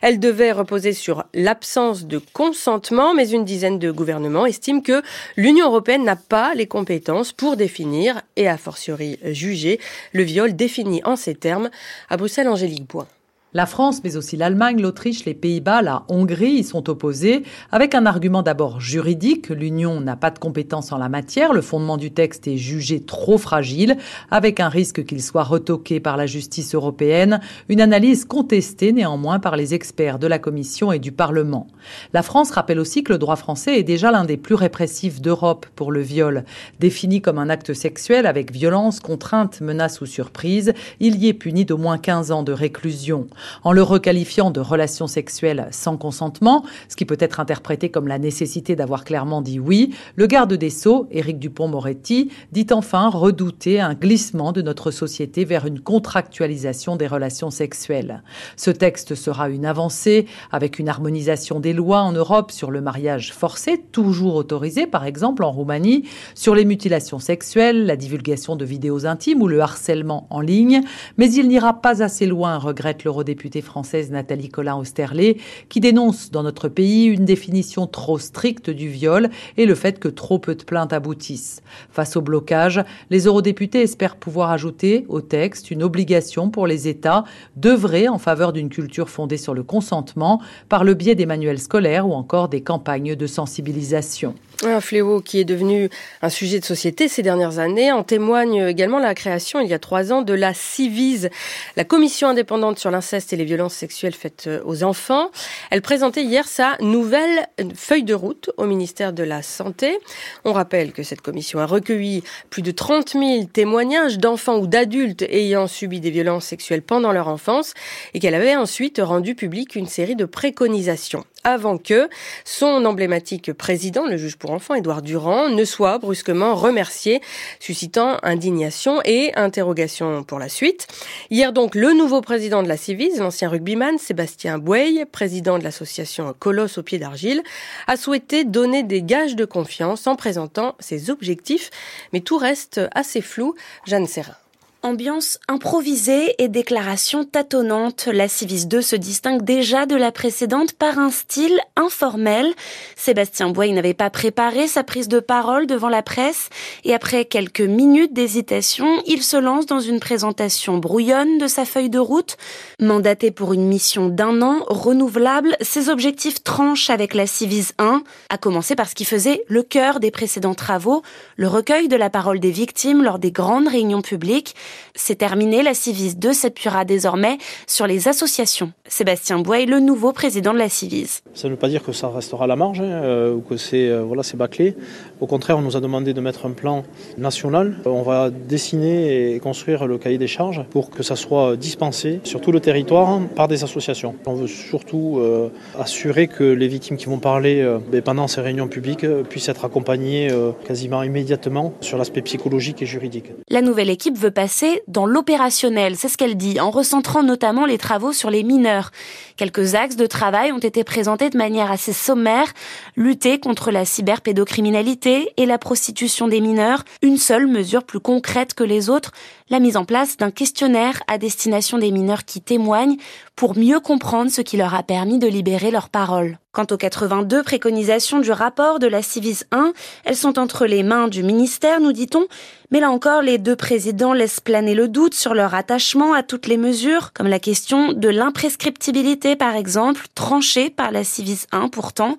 Elle 0.00 0.18
devait 0.18 0.52
reposer 0.52 0.94
sur 0.94 1.24
l'absence 1.34 2.06
de 2.06 2.20
consentement 2.32 3.12
mais 3.12 3.28
une 3.28 3.44
dizaine 3.44 3.78
de 3.78 3.90
gouvernements 3.90 4.46
estiment 4.46 4.80
que 4.80 5.02
l'Union 5.36 5.66
européenne 5.66 6.04
n'a 6.04 6.16
pas 6.28 6.54
les 6.54 6.66
compétences 6.66 7.32
pour 7.32 7.56
définir 7.56 8.22
et 8.36 8.48
a 8.48 8.56
fortiori 8.56 9.18
juger 9.24 9.80
le 10.12 10.22
viol 10.22 10.54
défini 10.56 11.02
en 11.04 11.16
ces 11.16 11.34
termes. 11.34 11.70
À 12.08 12.16
Bruxelles, 12.16 12.48
Angélique 12.48 12.88
Bois. 12.88 13.08
La 13.54 13.66
France, 13.66 14.00
mais 14.02 14.16
aussi 14.16 14.38
l'Allemagne, 14.38 14.80
l'Autriche, 14.80 15.26
les 15.26 15.34
Pays-Bas, 15.34 15.82
la 15.82 16.04
Hongrie 16.08 16.52
y 16.52 16.64
sont 16.64 16.88
opposés, 16.88 17.42
avec 17.70 17.94
un 17.94 18.06
argument 18.06 18.42
d'abord 18.42 18.80
juridique. 18.80 19.50
L'Union 19.50 20.00
n'a 20.00 20.16
pas 20.16 20.30
de 20.30 20.38
compétences 20.38 20.90
en 20.90 20.96
la 20.96 21.10
matière. 21.10 21.52
Le 21.52 21.60
fondement 21.60 21.98
du 21.98 22.12
texte 22.12 22.48
est 22.48 22.56
jugé 22.56 23.00
trop 23.00 23.36
fragile, 23.36 23.98
avec 24.30 24.58
un 24.58 24.70
risque 24.70 25.04
qu'il 25.04 25.22
soit 25.22 25.42
retoqué 25.42 26.00
par 26.00 26.16
la 26.16 26.24
justice 26.24 26.74
européenne. 26.74 27.40
Une 27.68 27.82
analyse 27.82 28.24
contestée 28.24 28.90
néanmoins 28.90 29.38
par 29.38 29.56
les 29.56 29.74
experts 29.74 30.18
de 30.18 30.26
la 30.26 30.38
Commission 30.38 30.90
et 30.90 30.98
du 30.98 31.12
Parlement. 31.12 31.66
La 32.14 32.22
France 32.22 32.52
rappelle 32.52 32.80
aussi 32.80 33.04
que 33.04 33.12
le 33.12 33.18
droit 33.18 33.36
français 33.36 33.78
est 33.78 33.82
déjà 33.82 34.10
l'un 34.10 34.24
des 34.24 34.38
plus 34.38 34.54
répressifs 34.54 35.20
d'Europe 35.20 35.66
pour 35.76 35.92
le 35.92 36.00
viol. 36.00 36.44
Défini 36.80 37.20
comme 37.20 37.36
un 37.36 37.50
acte 37.50 37.74
sexuel 37.74 38.24
avec 38.24 38.50
violence, 38.50 38.98
contrainte, 38.98 39.60
menace 39.60 40.00
ou 40.00 40.06
surprise, 40.06 40.72
il 41.00 41.16
y 41.16 41.28
est 41.28 41.34
puni 41.34 41.66
d'au 41.66 41.76
moins 41.76 41.98
15 41.98 42.32
ans 42.32 42.44
de 42.44 42.52
réclusion 42.52 43.26
en 43.64 43.72
le 43.72 43.82
requalifiant 43.82 44.50
de 44.50 44.60
relation 44.60 45.06
sexuelle 45.06 45.68
sans 45.70 45.96
consentement, 45.96 46.64
ce 46.88 46.96
qui 46.96 47.04
peut 47.04 47.16
être 47.18 47.40
interprété 47.40 47.90
comme 47.90 48.08
la 48.08 48.18
nécessité 48.18 48.76
d'avoir 48.76 49.04
clairement 49.04 49.42
dit 49.42 49.58
oui, 49.58 49.94
le 50.16 50.26
garde 50.26 50.54
des 50.54 50.70
Sceaux, 50.70 51.06
Éric 51.10 51.38
Dupont-Moretti, 51.38 52.30
dit 52.52 52.66
enfin 52.70 53.08
redouter 53.08 53.80
un 53.80 53.94
glissement 53.94 54.52
de 54.52 54.62
notre 54.62 54.90
société 54.90 55.44
vers 55.44 55.66
une 55.66 55.80
contractualisation 55.80 56.96
des 56.96 57.06
relations 57.06 57.50
sexuelles. 57.50 58.22
Ce 58.56 58.70
texte 58.70 59.14
sera 59.14 59.48
une 59.48 59.66
avancée 59.66 60.26
avec 60.50 60.78
une 60.78 60.88
harmonisation 60.88 61.60
des 61.60 61.72
lois 61.72 62.00
en 62.00 62.12
Europe 62.12 62.50
sur 62.50 62.70
le 62.70 62.80
mariage 62.80 63.32
forcé, 63.32 63.82
toujours 63.92 64.36
autorisé 64.36 64.86
par 64.86 65.04
exemple 65.04 65.44
en 65.44 65.50
Roumanie, 65.50 66.04
sur 66.34 66.54
les 66.54 66.64
mutilations 66.64 67.18
sexuelles, 67.18 67.86
la 67.86 67.96
divulgation 67.96 68.56
de 68.56 68.64
vidéos 68.64 69.06
intimes 69.06 69.42
ou 69.42 69.48
le 69.48 69.60
harcèlement 69.60 70.26
en 70.30 70.40
ligne, 70.40 70.82
mais 71.16 71.32
il 71.32 71.48
n'ira 71.48 71.80
pas 71.80 72.02
assez 72.02 72.26
loin, 72.26 72.58
regrette 72.58 73.04
l'eurodéputé 73.04 73.31
députée 73.32 73.62
française 73.62 74.10
Nathalie 74.10 74.50
Collin-Osterlé, 74.50 75.38
qui 75.70 75.80
dénonce 75.80 76.30
dans 76.30 76.42
notre 76.42 76.68
pays 76.68 77.06
une 77.06 77.24
définition 77.24 77.86
trop 77.86 78.18
stricte 78.18 78.68
du 78.68 78.90
viol 78.90 79.30
et 79.56 79.64
le 79.64 79.74
fait 79.74 79.98
que 79.98 80.08
trop 80.08 80.38
peu 80.38 80.54
de 80.54 80.64
plaintes 80.64 80.92
aboutissent. 80.92 81.62
Face 81.90 82.14
au 82.14 82.20
blocage, 82.20 82.84
les 83.08 83.24
eurodéputés 83.24 83.80
espèrent 83.80 84.16
pouvoir 84.16 84.50
ajouter 84.50 85.06
au 85.08 85.22
texte 85.22 85.70
une 85.70 85.82
obligation 85.82 86.50
pour 86.50 86.66
les 86.66 86.88
États 86.88 87.24
d'œuvrer 87.56 88.06
en 88.06 88.18
faveur 88.18 88.52
d'une 88.52 88.68
culture 88.68 89.08
fondée 89.08 89.38
sur 89.38 89.54
le 89.54 89.62
consentement 89.62 90.42
par 90.68 90.84
le 90.84 90.92
biais 90.92 91.14
des 91.14 91.24
manuels 91.24 91.58
scolaires 91.58 92.06
ou 92.06 92.12
encore 92.12 92.50
des 92.50 92.60
campagnes 92.60 93.16
de 93.16 93.26
sensibilisation. 93.26 94.34
Un 94.64 94.80
fléau 94.80 95.20
qui 95.20 95.40
est 95.40 95.44
devenu 95.44 95.90
un 96.20 96.28
sujet 96.28 96.60
de 96.60 96.64
société 96.64 97.08
ces 97.08 97.22
dernières 97.22 97.58
années. 97.58 97.90
En 97.90 98.04
témoigne 98.04 98.68
également 98.68 99.00
la 99.00 99.14
création, 99.14 99.60
il 99.60 99.68
y 99.68 99.74
a 99.74 99.78
trois 99.78 100.12
ans, 100.12 100.22
de 100.22 100.34
la 100.34 100.54
CIVIS, 100.54 101.28
la 101.76 101.84
commission 101.84 102.28
indépendante 102.28 102.78
sur 102.78 102.90
l'inceste 102.90 103.32
et 103.32 103.36
les 103.36 103.44
violences 103.44 103.74
sexuelles 103.74 104.14
faites 104.14 104.44
euh, 104.46 104.60
aux 104.64 104.84
enfants. 104.84 105.30
Elle 105.70 105.82
présentait 105.82 106.22
hier 106.22 106.46
sa 106.46 106.76
nouvelle 106.80 107.48
feuille 107.74 108.04
de 108.04 108.14
route 108.14 108.50
au 108.56 108.66
ministère 108.66 109.12
de 109.12 109.24
la 109.24 109.42
Santé. 109.42 109.98
On 110.44 110.52
rappelle 110.52 110.92
que 110.92 111.02
cette 111.02 111.22
commission 111.22 111.58
a 111.58 111.66
recueilli 111.66 112.22
plus 112.50 112.62
de 112.62 112.70
30 112.70 113.10
000 113.10 113.44
témoignages 113.52 114.18
d'enfants 114.18 114.58
ou 114.58 114.66
d'adultes 114.68 115.22
ayant 115.22 115.66
subi 115.66 116.00
des 116.00 116.10
violences 116.10 116.46
sexuelles 116.46 116.82
pendant 116.82 117.12
leur 117.12 117.28
enfance 117.28 117.74
et 118.14 118.20
qu'elle 118.20 118.34
avait 118.34 118.56
ensuite 118.56 119.00
rendu 119.02 119.34
publique 119.34 119.74
une 119.74 119.88
série 119.88 120.16
de 120.16 120.24
préconisations 120.24 121.24
avant 121.44 121.78
que 121.78 122.08
son 122.44 122.84
emblématique 122.84 123.52
président, 123.52 124.06
le 124.06 124.16
juge 124.16 124.36
pour 124.36 124.50
enfants, 124.50 124.74
Édouard 124.74 125.02
Durand, 125.02 125.48
ne 125.48 125.64
soit 125.64 125.98
brusquement 125.98 126.54
remercié, 126.54 127.20
suscitant 127.60 128.16
indignation 128.22 129.00
et 129.04 129.32
interrogation 129.34 130.22
pour 130.24 130.38
la 130.38 130.48
suite. 130.48 130.86
Hier 131.30 131.52
donc, 131.52 131.74
le 131.74 131.92
nouveau 131.92 132.20
président 132.20 132.62
de 132.62 132.68
la 132.68 132.76
Civise, 132.76 133.18
l'ancien 133.18 133.48
rugbyman 133.48 133.98
Sébastien 133.98 134.58
Bouey, 134.58 135.04
président 135.04 135.58
de 135.58 135.64
l'association 135.64 136.34
Colosse 136.38 136.78
au 136.78 136.82
pied 136.82 136.98
d'argile, 136.98 137.42
a 137.86 137.96
souhaité 137.96 138.44
donner 138.44 138.82
des 138.82 139.02
gages 139.02 139.36
de 139.36 139.44
confiance 139.44 140.06
en 140.06 140.16
présentant 140.16 140.76
ses 140.80 141.10
objectifs, 141.10 141.70
mais 142.12 142.20
tout 142.20 142.38
reste 142.38 142.80
assez 142.94 143.20
flou. 143.20 143.54
Jeanne 143.86 144.06
Serrin. 144.06 144.41
Ambiance 144.84 145.38
improvisée 145.46 146.34
et 146.42 146.48
déclaration 146.48 147.22
tâtonnante, 147.22 148.08
la 148.12 148.26
Civis 148.26 148.66
2 148.66 148.82
se 148.82 148.96
distingue 148.96 149.42
déjà 149.42 149.86
de 149.86 149.94
la 149.94 150.10
précédente 150.10 150.72
par 150.72 150.98
un 150.98 151.12
style 151.12 151.56
informel. 151.76 152.52
Sébastien 152.96 153.50
Bois 153.50 153.68
n'avait 153.68 153.94
pas 153.94 154.10
préparé 154.10 154.66
sa 154.66 154.82
prise 154.82 155.06
de 155.06 155.20
parole 155.20 155.68
devant 155.68 155.88
la 155.88 156.02
presse 156.02 156.48
et 156.82 156.94
après 156.94 157.26
quelques 157.26 157.60
minutes 157.60 158.12
d'hésitation, 158.12 158.88
il 159.06 159.22
se 159.22 159.36
lance 159.36 159.66
dans 159.66 159.78
une 159.78 160.00
présentation 160.00 160.78
brouillonne 160.78 161.38
de 161.38 161.46
sa 161.46 161.64
feuille 161.64 161.88
de 161.88 162.00
route. 162.00 162.36
Mandaté 162.80 163.30
pour 163.30 163.52
une 163.52 163.68
mission 163.68 164.08
d'un 164.08 164.42
an, 164.42 164.64
renouvelable, 164.66 165.56
ses 165.60 165.90
objectifs 165.90 166.42
tranchent 166.42 166.90
avec 166.90 167.14
la 167.14 167.28
Civis 167.28 167.68
1, 167.78 168.02
à 168.30 168.36
commencer 168.36 168.74
par 168.74 168.88
ce 168.88 168.96
qui 168.96 169.04
faisait 169.04 169.44
le 169.46 169.62
cœur 169.62 170.00
des 170.00 170.10
précédents 170.10 170.56
travaux, 170.56 171.02
le 171.36 171.46
recueil 171.46 171.86
de 171.86 171.94
la 171.94 172.10
parole 172.10 172.40
des 172.40 172.50
victimes 172.50 173.04
lors 173.04 173.20
des 173.20 173.30
grandes 173.30 173.68
réunions 173.68 174.02
publiques. 174.02 174.56
C'est 174.94 175.16
terminé, 175.16 175.62
la 175.62 175.74
Civise 175.74 176.16
2 176.18 176.32
s'appuiera 176.32 176.84
désormais 176.84 177.38
sur 177.66 177.86
les 177.86 178.08
associations. 178.08 178.72
Sébastien 178.86 179.38
Bois 179.38 179.64
le 179.66 179.80
nouveau 179.80 180.12
président 180.12 180.52
de 180.52 180.58
la 180.58 180.68
Civise. 180.68 181.20
Ça 181.34 181.48
ne 181.48 181.52
veut 181.52 181.58
pas 181.58 181.68
dire 181.68 181.82
que 181.82 181.92
ça 181.92 182.08
restera 182.08 182.44
à 182.44 182.46
la 182.46 182.56
marge 182.56 182.80
hein, 182.80 182.84
euh, 182.84 183.34
ou 183.34 183.40
que 183.40 183.56
c'est 183.56 183.88
euh, 183.88 184.02
voilà, 184.02 184.22
c'est 184.22 184.36
bâclé. 184.36 184.74
Au 185.22 185.28
contraire, 185.28 185.56
on 185.56 185.62
nous 185.62 185.76
a 185.76 185.80
demandé 185.80 186.14
de 186.14 186.20
mettre 186.20 186.46
un 186.46 186.50
plan 186.50 186.82
national. 187.16 187.76
On 187.84 188.02
va 188.02 188.30
dessiner 188.30 189.34
et 189.34 189.38
construire 189.38 189.86
le 189.86 189.96
cahier 189.96 190.18
des 190.18 190.26
charges 190.26 190.64
pour 190.68 190.90
que 190.90 191.04
ça 191.04 191.14
soit 191.14 191.56
dispensé 191.56 192.18
sur 192.24 192.40
tout 192.40 192.50
le 192.50 192.58
territoire 192.58 193.20
par 193.36 193.46
des 193.46 193.62
associations. 193.62 194.16
On 194.26 194.34
veut 194.34 194.48
surtout 194.48 195.18
euh, 195.20 195.48
assurer 195.78 196.26
que 196.26 196.42
les 196.42 196.66
victimes 196.66 196.96
qui 196.96 197.06
vont 197.06 197.20
parler 197.20 197.64
ben, 197.92 198.02
pendant 198.02 198.26
ces 198.26 198.40
réunions 198.40 198.66
publiques 198.66 199.06
puissent 199.28 199.48
être 199.48 199.64
accompagnées 199.64 200.28
quasiment 200.66 201.04
immédiatement 201.04 201.72
sur 201.80 201.98
l'aspect 201.98 202.22
psychologique 202.22 202.82
et 202.82 202.86
juridique. 202.86 203.30
La 203.48 203.62
nouvelle 203.62 203.90
équipe 203.90 204.18
veut 204.18 204.32
passer 204.32 204.82
dans 204.88 205.06
l'opérationnel, 205.06 205.94
c'est 205.94 206.08
ce 206.08 206.16
qu'elle 206.16 206.36
dit, 206.36 206.58
en 206.58 206.72
recentrant 206.72 207.22
notamment 207.22 207.64
les 207.64 207.78
travaux 207.78 208.12
sur 208.12 208.28
les 208.28 208.42
mineurs. 208.42 208.90
Quelques 209.36 209.76
axes 209.76 209.96
de 209.96 210.06
travail 210.06 210.50
ont 210.50 210.58
été 210.58 210.82
présentés 210.82 211.30
de 211.30 211.38
manière 211.38 211.70
assez 211.70 211.92
sommaire. 211.92 212.52
Lutter 212.96 213.38
contre 213.38 213.70
la 213.70 213.84
cyberpédocriminalité 213.84 215.11
et 215.36 215.46
la 215.46 215.58
prostitution 215.58 216.28
des 216.28 216.40
mineurs. 216.40 216.84
Une 217.02 217.16
seule 217.16 217.46
mesure 217.46 217.84
plus 217.84 218.00
concrète 218.00 218.54
que 218.54 218.64
les 218.64 218.90
autres, 218.90 219.12
la 219.50 219.60
mise 219.60 219.76
en 219.76 219.84
place 219.84 220.16
d'un 220.16 220.30
questionnaire 220.30 221.02
à 221.08 221.18
destination 221.18 221.78
des 221.78 221.90
mineurs 221.90 222.24
qui 222.24 222.40
témoignent 222.40 222.96
pour 223.36 223.56
mieux 223.56 223.80
comprendre 223.80 224.30
ce 224.30 224.40
qui 224.40 224.56
leur 224.56 224.74
a 224.74 224.82
permis 224.82 225.18
de 225.18 225.26
libérer 225.26 225.70
leurs 225.70 225.88
paroles. 225.88 226.38
Quant 226.52 226.66
aux 226.70 226.76
82 226.76 227.42
préconisations 227.42 228.20
du 228.20 228.30
rapport 228.30 228.78
de 228.78 228.86
la 228.86 229.00
Civis 229.00 229.44
1, 229.52 229.72
elles 230.04 230.16
sont 230.16 230.38
entre 230.38 230.66
les 230.66 230.82
mains 230.82 231.08
du 231.08 231.22
ministère, 231.22 231.80
nous 231.80 231.92
dit-on, 231.92 232.26
mais 232.70 232.80
là 232.80 232.90
encore, 232.90 233.20
les 233.20 233.38
deux 233.38 233.56
présidents 233.56 234.14
laissent 234.14 234.40
planer 234.40 234.74
le 234.74 234.88
doute 234.88 235.14
sur 235.14 235.32
leur 235.32 235.54
attachement 235.54 236.14
à 236.14 236.22
toutes 236.22 236.46
les 236.46 236.58
mesures, 236.58 237.12
comme 237.14 237.26
la 237.26 237.38
question 237.38 237.92
de 237.92 238.08
l'imprescriptibilité 238.08 239.36
par 239.36 239.56
exemple, 239.56 240.06
tranchée 240.14 240.68
par 240.68 240.90
la 240.90 241.04
Civis 241.04 241.46
1 241.52 241.68
pourtant. 241.68 242.16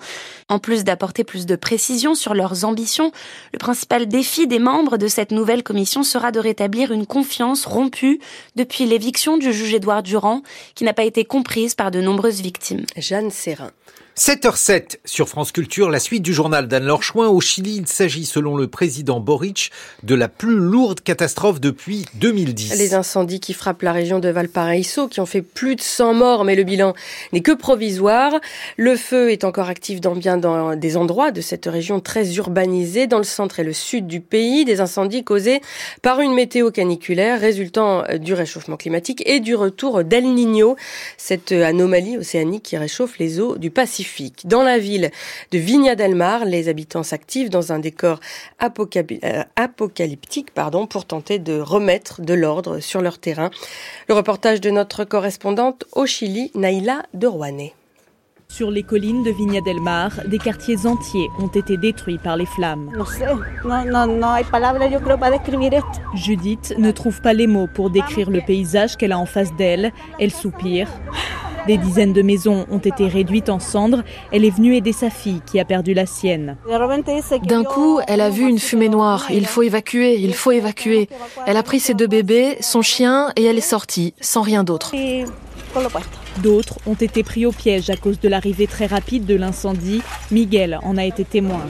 En 0.50 0.60
plus 0.60 0.84
d'apporter 0.84 1.24
plus 1.24 1.46
de 1.48 1.56
précision 1.56 2.14
sur 2.14 2.36
leurs 2.36 2.66
ambitions, 2.66 3.12
le 3.52 3.60
principal 3.60 4.08
défi 4.08 4.46
des 4.46 4.60
membres 4.60 4.98
de 4.98 5.08
cette 5.08 5.32
nouvelle 5.32 5.64
commission 5.64 6.04
sera 6.04 6.32
de 6.32 6.40
rétablir 6.40 6.92
une 6.92 7.08
confiance 7.08 7.66
rompue 7.66 8.20
depuis 8.56 8.86
l'éviction 8.86 9.38
du 9.38 9.54
juge 9.54 9.74
Édouard 9.74 10.04
Durand, 10.04 10.42
qui 10.76 10.84
n'a 10.84 10.94
pas 10.94 11.03
été 11.04 11.26
comprise 11.26 11.76
par 11.76 11.92
de 11.92 12.02
nombreuses 12.02 12.42
victimes. 12.42 12.86
Jeanne 12.98 13.32
Serrin. 13.32 13.72
7h07 14.16 14.98
sur 15.06 15.28
France 15.28 15.52
Culture, 15.52 15.90
la 15.90 16.00
suite 16.00 16.22
du 16.22 16.36
journal 16.36 16.68
d'Anne-Laure 16.68 17.02
Chouin. 17.02 17.30
Au 17.30 17.42
Chili, 17.42 17.78
il 17.78 17.88
s'agit, 17.88 18.26
selon 18.26 18.56
le 18.56 18.68
président 18.68 19.20
Boric, 19.20 19.72
de 20.04 20.14
la 20.14 20.28
plus 20.28 20.54
lourde 20.54 21.02
catastrophe 21.02 21.60
depuis 21.60 22.06
2010. 22.14 22.78
Les 22.78 22.94
incendies 22.94 23.40
qui 23.40 23.54
frappent 23.54 23.82
la 23.82 23.92
région 23.92 24.20
de 24.20 24.30
Valparaiso, 24.30 25.08
qui 25.08 25.20
ont 25.20 25.26
fait 25.26 25.42
plus 25.42 25.76
de 25.76 25.82
100 25.82 26.14
morts, 26.14 26.46
mais 26.46 26.54
le 26.54 26.62
bilan 26.62 26.94
n'est 27.32 27.42
que 27.42 27.54
provisoire. 27.54 28.34
Le 28.78 28.96
feu 28.98 29.32
est 29.32 29.44
encore 29.44 29.68
actif 29.68 30.00
dans 30.00 30.16
bien 30.16 30.38
des 30.76 30.96
endroits 30.96 31.32
de 31.32 31.42
cette 31.42 31.66
région 31.66 32.00
très 32.00 32.36
urbanisée, 32.36 33.08
dans 33.08 33.18
le 33.18 33.24
centre 33.24 33.62
et 33.62 33.64
le 33.64 33.74
sud 33.74 34.06
du 34.06 34.20
pays. 34.20 34.64
Des 34.64 34.80
incendies 34.80 35.24
causés 35.24 35.60
par 36.04 36.22
une 36.22 36.36
météo 36.36 36.70
caniculaire 36.70 37.40
résultant 37.40 38.04
du 38.20 38.36
réchauffement 38.36 38.78
climatique 38.78 39.24
et 39.26 39.40
du 39.40 39.56
retour 39.56 40.04
d'El 40.04 40.32
Niño, 40.36 40.76
cette 41.18 41.52
anomalie 41.52 42.20
océanique 42.20 42.62
qui 42.62 42.78
réchauffe 42.78 43.18
les 43.18 43.40
eaux 43.40 43.58
du 43.58 43.72
Pacifique. 43.72 44.03
Dans 44.46 44.64
la 44.64 44.80
ville 44.80 45.12
de 45.52 45.58
Vigna 45.58 45.96
del 45.96 46.16
Mar, 46.16 46.46
les 46.46 46.70
habitants 46.70 47.04
s'activent 47.04 47.50
dans 47.50 47.72
un 47.72 47.80
décor 47.80 48.20
euh, 48.62 49.44
apocalyptique 49.56 50.54
pour 50.90 51.06
tenter 51.06 51.40
de 51.40 51.60
remettre 51.60 52.22
de 52.22 52.34
l'ordre 52.34 52.80
sur 52.80 53.02
leur 53.02 53.20
terrain. 53.20 53.52
Le 54.08 54.14
reportage 54.14 54.62
de 54.62 54.70
notre 54.70 55.04
correspondante 55.04 55.86
au 55.94 56.06
Chili, 56.06 56.52
Naïla 56.56 57.04
de 57.14 57.28
Rouanet. 57.28 57.74
Sur 58.54 58.70
les 58.70 58.84
collines 58.84 59.24
de 59.24 59.32
Vigna 59.32 59.62
del 59.62 59.80
Mar, 59.80 60.12
des 60.28 60.38
quartiers 60.38 60.86
entiers 60.86 61.28
ont 61.40 61.48
été 61.48 61.76
détruits 61.76 62.20
par 62.20 62.38
les 62.38 62.46
flammes. 62.46 62.92
Judith 66.14 66.76
ne 66.78 66.92
trouve 66.92 67.20
pas 67.20 67.34
les 67.34 67.48
mots 67.48 67.66
pour 67.66 67.90
décrire 67.90 68.30
le 68.30 68.42
paysage 68.46 68.96
qu'elle 68.96 69.12
a 69.12 69.18
en 69.18 69.26
face 69.26 69.56
d'elle. 69.56 69.92
Elle 70.20 70.30
soupire. 70.30 70.88
Des 71.66 71.78
dizaines 71.78 72.14
de 72.14 72.22
maisons 72.22 72.68
ont 72.70 72.78
été 72.78 73.08
réduites 73.08 73.50
en 73.50 73.58
cendres. 73.58 74.04
Elle 74.32 74.46
est 74.46 74.56
venue 74.56 74.76
aider 74.76 74.94
sa 74.94 75.10
fille 75.10 75.42
qui 75.48 75.60
a 75.60 75.66
perdu 75.66 75.96
la 75.96 76.06
sienne. 76.06 76.56
D'un 77.46 77.64
coup, 77.64 78.02
elle 78.08 78.22
a 78.22 78.30
vu 78.30 78.48
une 78.48 78.60
fumée 78.60 78.90
noire. 78.90 79.26
Il 79.32 79.48
faut 79.48 79.64
évacuer, 79.64 80.20
il 80.20 80.36
faut 80.36 80.52
évacuer. 80.52 81.10
Elle 81.48 81.58
a 81.58 81.64
pris 81.64 81.80
ses 81.80 81.96
deux 81.96 82.06
bébés, 82.06 82.58
son 82.62 82.84
chien 82.84 83.32
et 83.36 83.46
elle 83.46 83.58
est 83.58 83.62
sortie, 83.62 84.14
sans 84.22 84.44
rien 84.44 84.64
d'autre. 84.64 84.92
D'autres 86.42 86.80
ont 86.88 86.96
été 86.96 87.24
pris 87.24 87.46
au 87.46 87.52
piège 87.52 87.90
à 87.90 87.96
cause 87.96 88.20
de 88.20 88.28
l'arrivée 88.28 88.68
très 88.68 88.86
rapide 88.86 89.26
de 89.26 89.36
l'incendie. 89.36 90.02
Miguel 90.32 90.80
en 90.84 90.98
a 90.98 91.06
été 91.06 91.24
témoin. 91.24 91.62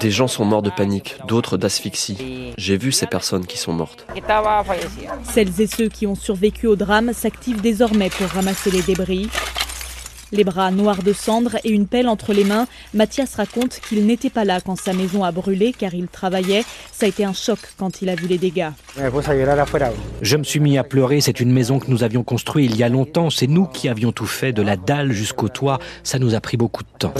Des 0.00 0.10
gens 0.10 0.28
sont 0.28 0.44
morts 0.44 0.62
de 0.62 0.70
panique, 0.70 1.16
d'autres 1.26 1.56
d'asphyxie. 1.56 2.52
J'ai 2.58 2.76
vu 2.76 2.92
ces 2.92 3.06
personnes 3.06 3.46
qui 3.46 3.58
sont 3.58 3.72
mortes. 3.72 4.06
Celles 5.24 5.60
et 5.60 5.66
ceux 5.66 5.88
qui 5.88 6.06
ont 6.06 6.14
survécu 6.14 6.66
au 6.66 6.76
drame 6.76 7.12
s'activent 7.12 7.60
désormais 7.60 8.10
pour 8.10 8.28
ramasser 8.28 8.70
les 8.70 8.82
débris. 8.82 9.28
Les 10.34 10.44
bras 10.44 10.70
noirs 10.70 11.02
de 11.02 11.12
cendre 11.12 11.56
et 11.62 11.68
une 11.68 11.86
pelle 11.86 12.08
entre 12.08 12.32
les 12.32 12.44
mains, 12.44 12.66
Mathias 12.94 13.34
raconte 13.34 13.80
qu'il 13.86 14.06
n'était 14.06 14.30
pas 14.30 14.46
là 14.46 14.62
quand 14.64 14.76
sa 14.76 14.94
maison 14.94 15.24
a 15.24 15.30
brûlé 15.30 15.74
car 15.78 15.92
il 15.92 16.08
travaillait. 16.08 16.64
Ça 16.90 17.04
a 17.04 17.10
été 17.10 17.26
un 17.26 17.34
choc 17.34 17.58
quand 17.76 18.00
il 18.00 18.08
a 18.08 18.14
vu 18.14 18.28
les 18.28 18.38
dégâts. 18.38 18.70
Je 20.22 20.36
me 20.38 20.42
suis 20.42 20.58
mis 20.58 20.78
à 20.78 20.84
pleurer. 20.84 21.20
C'est 21.20 21.40
une 21.40 21.52
maison 21.52 21.78
que 21.78 21.90
nous 21.90 22.02
avions 22.02 22.22
construite 22.22 22.70
il 22.70 22.78
y 22.78 22.82
a 22.82 22.88
longtemps. 22.88 23.28
C'est 23.28 23.46
nous 23.46 23.66
qui 23.66 23.90
avions 23.90 24.10
tout 24.10 24.24
fait, 24.24 24.54
de 24.54 24.62
la 24.62 24.76
dalle 24.76 25.12
jusqu'au 25.12 25.50
toit. 25.50 25.78
Ça 26.02 26.18
nous 26.18 26.34
a 26.34 26.40
pris 26.40 26.56
beaucoup 26.56 26.82
de 26.82 26.88
temps. 26.98 27.12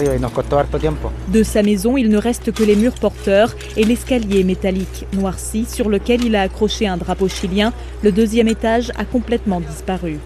De 1.27 1.43
sa 1.43 1.61
maison, 1.61 1.97
il 1.97 2.09
ne 2.09 2.17
reste 2.17 2.51
que 2.51 2.63
les 2.63 2.75
murs 2.75 2.95
porteurs 2.95 3.55
et 3.77 3.83
l'escalier 3.83 4.43
métallique 4.43 5.05
noirci 5.13 5.65
sur 5.65 5.87
lequel 5.87 6.25
il 6.25 6.35
a 6.35 6.41
accroché 6.41 6.87
un 6.87 6.97
drapeau 6.97 7.27
chilien. 7.27 7.73
Le 8.01 8.11
deuxième 8.11 8.47
étage 8.47 8.91
a 8.97 9.05
complètement 9.05 9.59
disparu. 9.59 10.17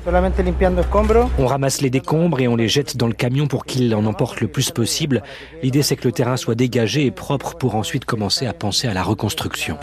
On 1.37 1.45
ramasse 1.45 1.81
les 1.81 1.89
décombres 1.89 2.39
et 2.39 2.47
on 2.47 2.55
les 2.55 2.76
dans 2.95 3.07
le 3.07 3.13
camion 3.13 3.47
pour 3.47 3.65
qu'il 3.65 3.93
en 3.95 4.05
emporte 4.05 4.41
le 4.41 4.47
plus 4.47 4.71
possible. 4.71 5.23
L'idée, 5.63 5.81
c'est 5.81 5.95
que 5.95 6.07
le 6.07 6.11
terrain 6.11 6.37
soit 6.37 6.55
dégagé 6.55 7.05
et 7.05 7.11
propre 7.11 7.55
pour 7.55 7.75
ensuite 7.75 8.05
commencer 8.05 8.45
à 8.45 8.53
penser 8.53 8.87
à 8.87 8.93
la 8.93 9.03
reconstruction. 9.03 9.77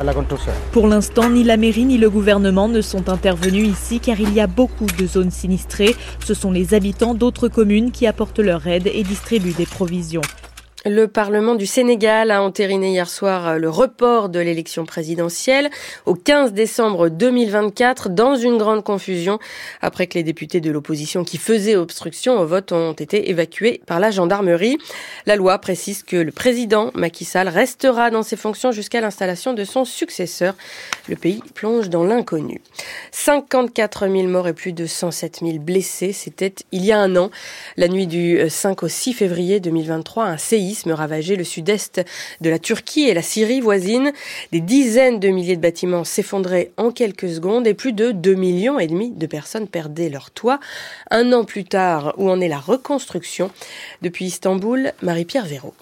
Pour 0.73 0.87
l'instant, 0.87 1.31
ni 1.31 1.45
la 1.45 1.57
mairie 1.57 1.85
ni 1.85 1.99
le 1.99 2.11
gouvernement 2.11 2.69
ne 2.69 2.81
sont 2.81 3.09
intervenus 3.09 3.69
ici 3.69 4.01
car 4.01 4.21
il 4.21 4.33
y 4.33 4.41
a 4.41 4.47
beaucoup 4.47 4.87
de 4.87 5.07
zones 5.07 5.31
sinistrées. 5.31 5.95
Ce 6.25 6.35
sont 6.35 6.51
les 6.51 6.75
habitants 6.75 7.15
d'autres 7.15 7.49
communes 7.49 7.91
qui 7.91 8.07
apportent 8.07 8.39
leur 8.39 8.67
aide 8.67 8.91
et 8.93 9.03
distribuent 9.03 9.53
des 9.53 9.67
provisions. 9.67 10.23
Le 10.87 11.09
Parlement 11.09 11.55
du 11.55 11.65
Sénégal 11.65 12.31
a 12.31 12.43
entériné 12.43 12.91
hier 12.91 13.09
soir 13.09 13.49
euh, 13.49 13.57
le 13.57 13.71
report 13.71 14.29
de 14.29 14.39
l'élection 14.39 14.85
présidentielle 14.85 15.71
au 16.05 16.13
15 16.15 16.53
décembre 16.53 17.09
2024 17.09 18.11
dans 18.11 18.37
une 18.37 18.59
grande 18.59 18.85
confusion 18.85 19.39
après 19.81 20.07
que 20.07 20.19
les 20.19 20.23
députés 20.23 20.61
de 20.61 20.71
l'opposition 20.71 21.25
qui 21.25 21.39
faisaient 21.39 21.75
obstruction 21.75 22.39
au 22.39 22.45
vote 22.45 22.73
ont 22.73 22.93
été 22.93 23.31
évacués 23.31 23.81
par 23.87 23.99
la 23.99 24.11
gendarmerie. 24.11 24.77
La 25.25 25.37
loi 25.37 25.57
précise 25.59 26.03
que 26.03 26.17
le 26.17 26.33
président 26.33 26.91
Macky 26.93 27.25
Sall 27.25 27.49
restera 27.49 28.11
dans 28.11 28.23
ses 28.23 28.37
fonctions 28.37 28.71
jusqu'à 28.71 29.01
l'installation 29.01 29.55
de 29.55 29.65
son 29.65 29.87
successeur. 29.87 30.55
Le 31.09 31.17
pays 31.17 31.41
plonge 31.55 31.89
dans 31.89 32.05
l'inconnu. 32.05 32.61
54 33.11 34.07
000 34.07 34.25
morts 34.29 34.49
et 34.49 34.53
plus 34.53 34.75
de 34.75 34.85
107 34.85 35.39
000 35.41 35.61
blessés, 35.61 36.13
c'était 36.13 36.55
il 36.73 36.85
y 36.85 36.93
a 36.93 36.99
un 36.99 37.17
an, 37.17 37.31
la 37.79 37.89
nuit 37.89 38.07
du 38.07 38.39
5 38.51 38.83
au 38.83 38.89
6 38.89 39.15
février 39.15 39.61
2023, 39.61 40.25
un 40.27 40.37
séisme 40.37 40.74
me 40.87 40.93
ravageait 40.93 41.37
le 41.37 41.45
sud-est 41.45 42.03
de 42.41 42.51
la 42.51 42.59
Turquie 42.59 43.05
et 43.05 43.15
la 43.15 43.23
Syrie 43.23 43.61
voisine. 43.61 44.13
Des 44.53 44.61
dizaines 44.61 45.21
de 45.21 45.29
milliers 45.29 45.57
de 45.57 45.61
bâtiments 45.61 46.05
s'effondraient 46.05 46.73
en 46.77 46.91
quelques 46.91 47.29
secondes 47.29 47.67
et 47.67 47.75
plus 47.75 47.93
de 47.93 48.11
2 48.11 48.35
millions 48.35 48.79
et 48.79 48.87
demi 48.87 49.11
de 49.11 49.27
personnes 49.27 49.69
perdaient 49.69 50.11
leur 50.11 50.31
toit. 50.31 50.61
Un 51.11 51.33
an 51.33 51.45
plus 51.45 51.65
tard, 51.65 52.15
où 52.19 52.29
en 52.29 52.41
est 52.41 52.49
la 52.49 52.59
reconstruction 52.59 53.51
Depuis 54.03 54.27
Istanbul, 54.27 54.93
Marie-Pierre 55.03 55.47
Véraud. 55.47 55.75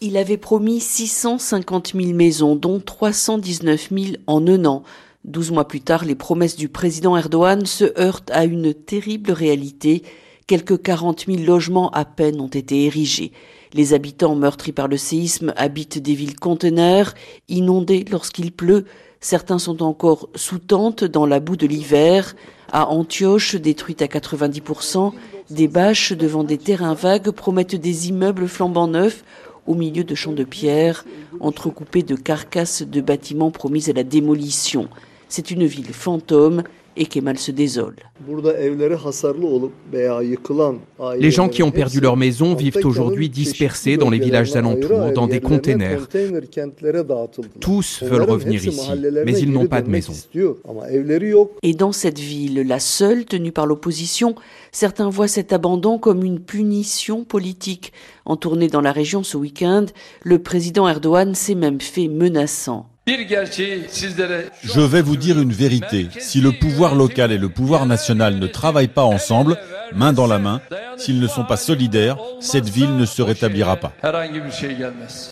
Il 0.00 0.16
avait 0.16 0.38
promis 0.38 0.80
650 0.80 1.92
000 1.94 2.14
maisons, 2.14 2.56
dont 2.56 2.80
319 2.80 3.90
000 3.90 4.06
en 4.26 4.46
un 4.46 4.64
an. 4.64 4.82
Douze 5.24 5.50
mois 5.50 5.68
plus 5.68 5.82
tard, 5.82 6.06
les 6.06 6.14
promesses 6.14 6.56
du 6.56 6.70
président 6.70 7.14
Erdogan 7.16 7.66
se 7.66 7.84
heurtent 8.00 8.30
à 8.30 8.46
une 8.46 8.72
terrible 8.72 9.32
réalité. 9.32 10.02
Quelques 10.46 10.80
40 10.80 11.26
000 11.26 11.42
logements 11.42 11.90
à 11.90 12.06
peine 12.06 12.40
ont 12.40 12.48
été 12.48 12.86
érigés. 12.86 13.32
Les 13.72 13.94
habitants 13.94 14.34
meurtris 14.34 14.72
par 14.72 14.88
le 14.88 14.96
séisme 14.96 15.52
habitent 15.56 15.98
des 15.98 16.14
villes 16.14 16.38
conteneurs, 16.38 17.14
inondées 17.48 18.04
lorsqu'il 18.10 18.50
pleut. 18.50 18.84
Certains 19.20 19.58
sont 19.58 19.82
encore 19.82 20.28
sous 20.34 20.58
tente 20.58 21.04
dans 21.04 21.26
la 21.26 21.40
boue 21.40 21.56
de 21.56 21.66
l'hiver. 21.66 22.34
À 22.72 22.88
Antioche, 22.88 23.56
détruite 23.56 24.02
à 24.02 24.06
90%, 24.06 25.12
des 25.50 25.68
bâches 25.68 26.12
devant 26.12 26.44
des 26.44 26.58
terrains 26.58 26.94
vagues 26.94 27.30
promettent 27.30 27.76
des 27.76 28.08
immeubles 28.08 28.48
flambant 28.48 28.88
neufs 28.88 29.24
au 29.66 29.74
milieu 29.74 30.04
de 30.04 30.14
champs 30.14 30.32
de 30.32 30.44
pierre, 30.44 31.04
entrecoupés 31.38 32.02
de 32.02 32.16
carcasses 32.16 32.82
de 32.82 33.00
bâtiments 33.00 33.50
promis 33.50 33.88
à 33.88 33.92
la 33.92 34.02
démolition. 34.04 34.88
C'est 35.28 35.50
une 35.52 35.64
ville 35.64 35.92
fantôme 35.92 36.64
et 36.96 37.06
Kemal 37.06 37.38
se 37.38 37.50
désole. 37.50 37.96
Les 41.18 41.30
gens 41.30 41.48
qui 41.48 41.62
ont 41.62 41.70
perdu 41.70 42.00
leur 42.00 42.16
maison 42.16 42.54
vivent 42.54 42.80
aujourd'hui 42.84 43.28
dispersés 43.28 43.96
dans 43.96 44.10
les 44.10 44.18
villages 44.18 44.54
alentours, 44.56 45.12
dans 45.12 45.26
des 45.26 45.40
containers. 45.40 46.08
Tous 47.60 48.02
veulent 48.02 48.22
revenir 48.22 48.64
ici, 48.66 48.90
mais 49.24 49.38
ils 49.38 49.50
n'ont 49.50 49.66
pas 49.66 49.82
de 49.82 49.88
maison. 49.88 50.12
Et 51.62 51.74
dans 51.74 51.92
cette 51.92 52.18
ville, 52.18 52.66
la 52.66 52.80
seule 52.80 53.24
tenue 53.24 53.52
par 53.52 53.66
l'opposition, 53.66 54.34
certains 54.72 55.08
voient 55.08 55.28
cet 55.28 55.52
abandon 55.52 55.98
comme 55.98 56.24
une 56.24 56.40
punition 56.40 57.24
politique. 57.24 57.92
En 58.24 58.36
tournée 58.36 58.68
dans 58.68 58.80
la 58.80 58.92
région 58.92 59.22
ce 59.22 59.36
week-end, 59.36 59.86
le 60.22 60.38
président 60.40 60.88
Erdogan 60.88 61.34
s'est 61.34 61.54
même 61.54 61.80
fait 61.80 62.08
menaçant. 62.08 62.86
Je 64.62 64.80
vais 64.80 65.02
vous 65.02 65.16
dire 65.16 65.40
une 65.40 65.52
vérité. 65.52 66.08
Si 66.18 66.40
le 66.40 66.52
pouvoir 66.52 66.94
local 66.94 67.32
et 67.32 67.38
le 67.38 67.48
pouvoir 67.48 67.86
national 67.86 68.36
ne 68.36 68.46
travaillent 68.46 68.88
pas 68.88 69.02
ensemble, 69.04 69.58
main 69.94 70.12
dans 70.12 70.26
la 70.26 70.38
main, 70.38 70.60
s'ils 70.96 71.20
ne 71.20 71.26
sont 71.26 71.44
pas 71.44 71.56
solidaires, 71.56 72.18
cette 72.40 72.68
ville 72.68 72.96
ne 72.96 73.06
se 73.06 73.22
rétablira 73.22 73.76
pas. 73.76 73.92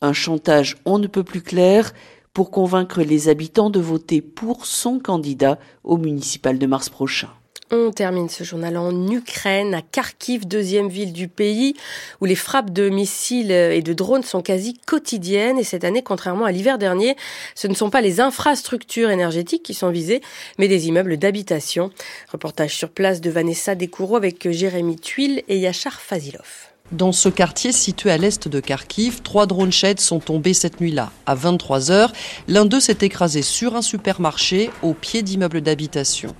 Un 0.03 0.13
chantage 0.13 0.77
on 0.85 0.99
ne 0.99 1.07
peut 1.07 1.25
plus 1.25 1.43
clair 1.43 1.93
pour 2.33 2.51
convaincre 2.51 3.03
les 3.03 3.29
habitants 3.29 3.71
de 3.71 3.81
voter 3.81 4.21
pour 4.21 4.67
son 4.67 4.99
candidat 4.99 5.59
au 5.85 5.97
municipal 5.97 6.59
de 6.59 6.67
mars 6.67 6.89
prochain. 6.89 7.31
On 7.71 7.91
termine 7.91 8.31
ce 8.31 8.45
journal 8.45 8.79
en 8.79 9.09
Ukraine, 9.09 9.75
à 9.75 9.83
Kharkiv, 9.83 10.49
deuxième 10.49 10.89
ville 10.89 11.13
du 11.13 11.29
pays, 11.29 11.75
où 12.23 12.25
les 12.25 12.35
frappes 12.35 12.71
de 12.71 12.89
missiles 12.89 13.51
et 13.51 13.83
de 13.83 13.93
drones 13.93 14.23
sont 14.23 14.41
quasi 14.41 14.73
quotidiennes. 14.87 15.59
Et 15.59 15.65
cette 15.65 15.85
année, 15.85 16.03
contrairement 16.03 16.47
à 16.47 16.51
l'hiver 16.51 16.79
dernier, 16.79 17.15
ce 17.55 17.67
ne 17.67 17.75
sont 17.75 17.91
pas 17.91 18.01
les 18.01 18.21
infrastructures 18.21 19.11
énergétiques 19.11 19.63
qui 19.63 19.75
sont 19.75 19.91
visées, 19.91 20.23
mais 20.59 20.67
des 20.67 20.89
immeubles 20.89 21.19
d'habitation. 21.19 21.91
Reportage 22.33 22.75
sur 22.75 22.89
place 22.89 23.21
de 23.21 23.29
Vanessa 23.29 23.75
Descoureaux 23.75 24.17
avec 24.17 24.51
Jérémy 24.51 24.97
Tuile 24.97 25.43
et 25.49 25.59
Yachar 25.59 26.01
Fazilov. 26.01 26.69
Dans 26.91 27.13
ce 27.13 27.29
quartier 27.29 27.73
situé 27.73 28.11
à 28.11 28.17
l'est 28.17 28.49
de 28.49 28.61
Kharkiv, 28.61 29.21
trois 29.21 29.45
drones 29.45 29.73
sheds 29.73 30.01
sont 30.01 30.21
tombés 30.21 30.55
cette 30.55 30.81
nuit-là. 30.81 31.13
À 31.27 31.35
23 31.35 31.91
heures, 31.91 32.15
l'un 32.47 32.65
d'eux 32.65 32.81
s'est 32.81 32.97
écrasé 33.03 33.43
sur 33.43 33.77
un 33.77 33.83
supermarché 33.83 34.71
au 34.83 34.95
pied 34.95 35.21
d'immeubles 35.21 35.61
d'habitation. 35.61 36.35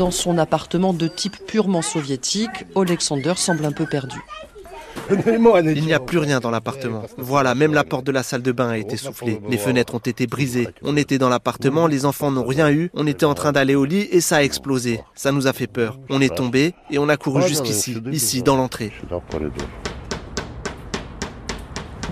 Dans 0.00 0.10
son 0.10 0.38
appartement 0.38 0.94
de 0.94 1.08
type 1.08 1.36
purement 1.46 1.82
soviétique, 1.82 2.64
Alexander 2.74 3.34
semble 3.36 3.66
un 3.66 3.72
peu 3.72 3.84
perdu. 3.84 4.18
Il 5.10 5.84
n'y 5.84 5.92
a 5.92 6.00
plus 6.00 6.16
rien 6.16 6.40
dans 6.40 6.50
l'appartement. 6.50 7.02
Voilà, 7.18 7.54
même 7.54 7.74
la 7.74 7.84
porte 7.84 8.06
de 8.06 8.10
la 8.10 8.22
salle 8.22 8.40
de 8.40 8.50
bain 8.50 8.70
a 8.70 8.78
été 8.78 8.96
soufflée. 8.96 9.42
Les 9.50 9.58
fenêtres 9.58 9.94
ont 9.94 9.98
été 9.98 10.26
brisées. 10.26 10.68
On 10.80 10.96
était 10.96 11.18
dans 11.18 11.28
l'appartement, 11.28 11.86
les 11.86 12.06
enfants 12.06 12.30
n'ont 12.30 12.46
rien 12.46 12.70
eu. 12.70 12.90
On 12.94 13.06
était 13.06 13.26
en 13.26 13.34
train 13.34 13.52
d'aller 13.52 13.74
au 13.74 13.84
lit 13.84 14.08
et 14.10 14.22
ça 14.22 14.36
a 14.36 14.42
explosé. 14.42 15.02
Ça 15.14 15.32
nous 15.32 15.46
a 15.46 15.52
fait 15.52 15.66
peur. 15.66 15.98
On 16.08 16.22
est 16.22 16.34
tombé 16.34 16.72
et 16.90 16.98
on 16.98 17.10
a 17.10 17.18
couru 17.18 17.46
jusqu'ici, 17.46 17.98
ici, 18.10 18.42
dans 18.42 18.56
l'entrée. 18.56 18.94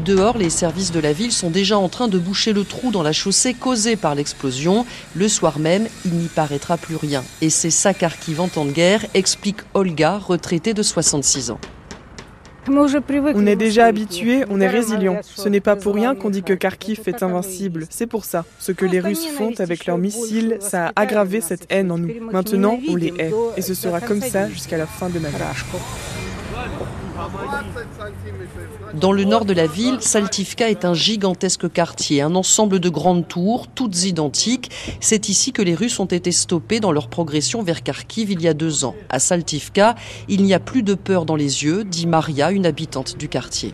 Dehors, 0.04 0.38
les 0.38 0.50
services 0.50 0.92
de 0.92 1.00
la 1.00 1.12
ville 1.12 1.32
sont 1.32 1.50
déjà 1.50 1.76
en 1.78 1.88
train 1.88 2.08
de 2.08 2.18
boucher 2.18 2.52
le 2.52 2.64
trou 2.64 2.90
dans 2.90 3.02
la 3.02 3.12
chaussée 3.12 3.54
causée 3.54 3.96
par 3.96 4.14
l'explosion. 4.14 4.86
Le 5.14 5.28
soir 5.28 5.58
même, 5.58 5.86
il 6.04 6.12
n'y 6.12 6.28
paraîtra 6.28 6.76
plus 6.76 6.96
rien. 6.96 7.24
Et 7.40 7.50
c'est 7.50 7.70
ça 7.70 7.94
Kharkiv 7.94 8.40
en 8.40 8.48
temps 8.48 8.64
de 8.64 8.70
guerre, 8.70 9.04
explique 9.14 9.58
Olga, 9.74 10.18
retraitée 10.18 10.74
de 10.74 10.82
66 10.82 11.50
ans. 11.50 11.60
On 12.70 13.46
est 13.46 13.56
déjà 13.56 13.86
habitué, 13.86 14.44
on 14.50 14.60
est 14.60 14.68
résilient. 14.68 15.20
Ce 15.22 15.48
n'est 15.48 15.60
pas 15.60 15.76
pour 15.76 15.94
rien 15.94 16.14
qu'on 16.14 16.30
dit 16.30 16.42
que 16.42 16.52
Kharkiv 16.52 17.00
est 17.06 17.22
invincible. 17.22 17.86
C'est 17.88 18.06
pour 18.06 18.24
ça. 18.24 18.44
Ce 18.58 18.72
que 18.72 18.84
les 18.84 19.00
Russes 19.00 19.26
font 19.26 19.52
avec 19.58 19.86
leurs 19.86 19.98
missiles, 19.98 20.58
ça 20.60 20.88
a 20.88 21.00
aggravé 21.00 21.40
cette 21.40 21.66
haine 21.70 21.90
en 21.90 21.98
nous. 21.98 22.12
Maintenant, 22.30 22.78
on 22.88 22.96
les 22.96 23.14
hait. 23.18 23.32
Et 23.56 23.62
ce 23.62 23.74
sera 23.74 24.00
comme 24.00 24.20
ça 24.20 24.48
jusqu'à 24.50 24.76
la 24.76 24.86
fin 24.86 25.08
de 25.08 25.18
ma 25.18 25.28
vie. 25.28 25.36
Dans 29.00 29.12
le 29.12 29.22
nord 29.22 29.44
de 29.44 29.52
la 29.52 29.68
ville, 29.68 29.98
Saltivka 30.00 30.68
est 30.70 30.84
un 30.84 30.92
gigantesque 30.92 31.70
quartier, 31.70 32.20
un 32.20 32.34
ensemble 32.34 32.80
de 32.80 32.88
grandes 32.88 33.28
tours, 33.28 33.68
toutes 33.68 34.04
identiques. 34.04 34.72
C'est 34.98 35.28
ici 35.28 35.52
que 35.52 35.62
les 35.62 35.76
Russes 35.76 36.00
ont 36.00 36.06
été 36.06 36.32
stoppés 36.32 36.80
dans 36.80 36.90
leur 36.90 37.06
progression 37.06 37.62
vers 37.62 37.84
Kharkiv 37.84 38.32
il 38.32 38.42
y 38.42 38.48
a 38.48 38.54
deux 38.54 38.84
ans. 38.84 38.96
À 39.08 39.20
Saltivka, 39.20 39.94
il 40.28 40.42
n'y 40.42 40.52
a 40.52 40.58
plus 40.58 40.82
de 40.82 40.94
peur 40.94 41.26
dans 41.26 41.36
les 41.36 41.62
yeux, 41.62 41.84
dit 41.84 42.08
Maria, 42.08 42.50
une 42.50 42.66
habitante 42.66 43.16
du 43.16 43.28
quartier. 43.28 43.72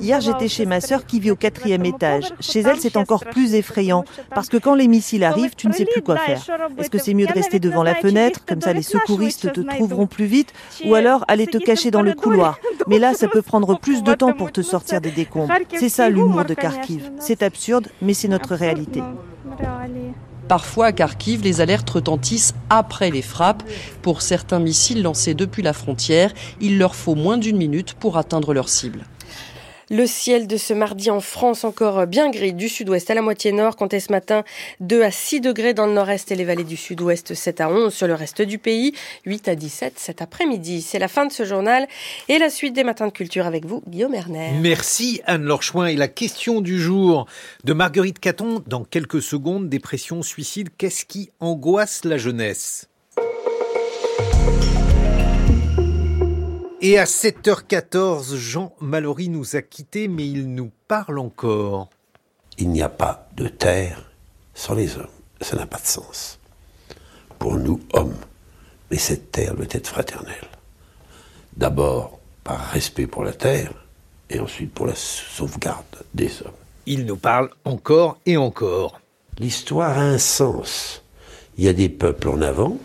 Hier, 0.00 0.20
j'étais 0.20 0.48
chez 0.48 0.66
ma 0.66 0.80
sœur 0.80 1.06
qui 1.06 1.20
vit 1.20 1.30
au 1.30 1.36
quatrième 1.36 1.84
étage. 1.84 2.24
Chez 2.40 2.60
elle, 2.60 2.78
c'est 2.78 2.96
encore 2.96 3.24
plus 3.24 3.54
effrayant 3.54 4.04
parce 4.34 4.48
que 4.48 4.56
quand 4.56 4.74
les 4.74 4.88
missiles 4.88 5.24
arrivent, 5.24 5.54
tu 5.56 5.68
ne 5.68 5.72
sais 5.72 5.86
plus 5.86 6.02
quoi 6.02 6.16
faire. 6.16 6.42
Est-ce 6.76 6.90
que 6.90 6.98
c'est 6.98 7.14
mieux 7.14 7.26
de 7.26 7.32
rester 7.32 7.58
devant 7.58 7.82
la 7.82 7.94
fenêtre, 7.94 8.40
comme 8.46 8.60
ça 8.60 8.72
les 8.72 8.82
secouristes 8.82 9.52
te 9.52 9.60
trouveront 9.60 10.06
plus 10.06 10.26
vite, 10.26 10.52
ou 10.84 10.94
alors 10.94 11.24
aller 11.28 11.46
te 11.46 11.58
cacher 11.58 11.90
dans 11.90 12.02
le 12.02 12.12
couloir? 12.12 12.58
Mais 12.86 12.98
là, 12.98 13.14
ça 13.14 13.28
peut 13.28 13.42
prendre 13.42 13.78
plus 13.78 14.02
de 14.02 14.14
temps 14.14 14.32
pour 14.32 14.52
te 14.52 14.62
sortir 14.62 15.00
des 15.00 15.10
décombres. 15.10 15.52
C'est 15.74 15.88
ça 15.88 16.08
l'humour 16.08 16.44
de 16.44 16.54
Kharkiv. 16.54 17.10
C'est 17.18 17.42
absurde, 17.42 17.88
mais 18.02 18.14
c'est 18.14 18.28
notre 18.28 18.54
réalité. 18.54 19.02
Parfois, 20.48 20.86
à 20.86 20.92
Kharkiv, 20.92 21.42
les 21.42 21.60
alertes 21.60 21.90
retentissent 21.90 22.54
après 22.70 23.10
les 23.10 23.20
frappes. 23.20 23.62
Pour 24.00 24.22
certains 24.22 24.58
missiles 24.58 25.02
lancés 25.02 25.34
depuis 25.34 25.62
la 25.62 25.74
frontière, 25.74 26.32
il 26.60 26.78
leur 26.78 26.94
faut 26.94 27.14
moins 27.14 27.36
d'une 27.36 27.58
minute 27.58 27.92
pour 27.94 28.16
atteindre 28.16 28.54
leur 28.54 28.70
cible. 28.70 29.04
Le 29.90 30.06
ciel 30.06 30.46
de 30.46 30.58
ce 30.58 30.74
mardi 30.74 31.10
en 31.10 31.20
France 31.20 31.64
encore 31.64 32.06
bien 32.06 32.30
gris 32.30 32.52
du 32.52 32.68
sud-ouest 32.68 33.10
à 33.10 33.14
la 33.14 33.22
moitié 33.22 33.52
nord, 33.52 33.74
comptait 33.74 34.00
ce 34.00 34.12
matin 34.12 34.44
2 34.80 35.02
à 35.02 35.10
6 35.10 35.40
degrés 35.40 35.72
dans 35.72 35.86
le 35.86 35.94
nord-est 35.94 36.30
et 36.30 36.34
les 36.34 36.44
vallées 36.44 36.64
du 36.64 36.76
sud-ouest, 36.76 37.32
7 37.32 37.62
à 37.62 37.70
11 37.70 37.94
sur 37.94 38.06
le 38.06 38.12
reste 38.12 38.42
du 38.42 38.58
pays, 38.58 38.92
8 39.24 39.48
à 39.48 39.54
17 39.54 39.94
cet 39.96 40.20
après-midi. 40.20 40.82
C'est 40.82 40.98
la 40.98 41.08
fin 41.08 41.24
de 41.24 41.32
ce 41.32 41.44
journal 41.44 41.86
et 42.28 42.38
la 42.38 42.50
suite 42.50 42.74
des 42.74 42.84
matins 42.84 43.06
de 43.06 43.12
culture 43.12 43.46
avec 43.46 43.64
vous, 43.64 43.82
Guillaume 43.88 44.14
Erner. 44.14 44.50
Merci 44.60 45.22
Anne-Laure 45.24 45.62
Chouin 45.62 45.86
et 45.86 45.96
la 45.96 46.08
question 46.08 46.60
du 46.60 46.78
jour 46.78 47.26
de 47.64 47.72
Marguerite 47.72 48.18
Caton 48.18 48.62
dans 48.66 48.84
quelques 48.84 49.22
secondes, 49.22 49.70
dépression, 49.70 50.22
suicide, 50.22 50.68
qu'est-ce 50.76 51.06
qui 51.06 51.30
angoisse 51.40 52.04
la 52.04 52.18
jeunesse? 52.18 52.88
Et 56.80 56.96
à 56.96 57.04
7h14, 57.04 58.36
Jean 58.36 58.72
Mallory 58.80 59.28
nous 59.28 59.56
a 59.56 59.62
quittés, 59.62 60.06
mais 60.06 60.28
il 60.28 60.54
nous 60.54 60.70
parle 60.86 61.18
encore. 61.18 61.88
Il 62.56 62.70
n'y 62.70 62.82
a 62.82 62.88
pas 62.88 63.28
de 63.36 63.48
terre 63.48 64.12
sans 64.54 64.74
les 64.74 64.96
hommes. 64.96 65.06
Ça 65.40 65.56
n'a 65.56 65.66
pas 65.66 65.78
de 65.78 65.86
sens. 65.86 66.38
Pour 67.40 67.56
nous, 67.56 67.80
hommes. 67.94 68.16
Mais 68.92 68.96
cette 68.96 69.32
terre 69.32 69.56
doit 69.56 69.66
être 69.70 69.88
fraternelle. 69.88 70.48
D'abord 71.56 72.20
par 72.44 72.60
respect 72.70 73.08
pour 73.08 73.24
la 73.24 73.32
terre, 73.32 73.72
et 74.30 74.38
ensuite 74.38 74.72
pour 74.72 74.86
la 74.86 74.94
sauvegarde 74.94 75.84
des 76.14 76.30
hommes. 76.42 76.52
Il 76.86 77.06
nous 77.06 77.16
parle 77.16 77.50
encore 77.64 78.18
et 78.24 78.36
encore. 78.36 79.00
L'histoire 79.38 79.98
a 79.98 80.02
un 80.02 80.18
sens. 80.18 81.02
Il 81.56 81.64
y 81.64 81.68
a 81.68 81.72
des 81.72 81.88
peuples 81.88 82.28
en 82.28 82.40
avant, 82.40 82.78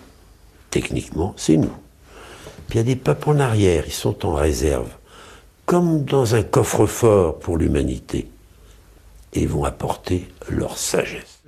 techniquement, 0.72 1.34
c'est 1.38 1.58
nous. 1.58 1.72
Puis 2.74 2.80
il 2.80 2.88
y 2.88 2.91
a 2.91 2.95
des 2.95 2.99
peuples 2.99 3.30
en 3.30 3.39
arrière, 3.39 3.84
ils 3.86 3.93
sont 3.93 4.26
en 4.26 4.34
réserve, 4.34 4.89
comme 5.67 6.05
dans 6.05 6.34
un 6.34 6.41
coffre-fort 6.41 7.38
pour 7.38 7.55
l'humanité, 7.55 8.28
et 9.34 9.45
vont 9.45 9.63
apporter 9.63 10.28
leur 10.49 10.76
sagesse. 10.80 11.43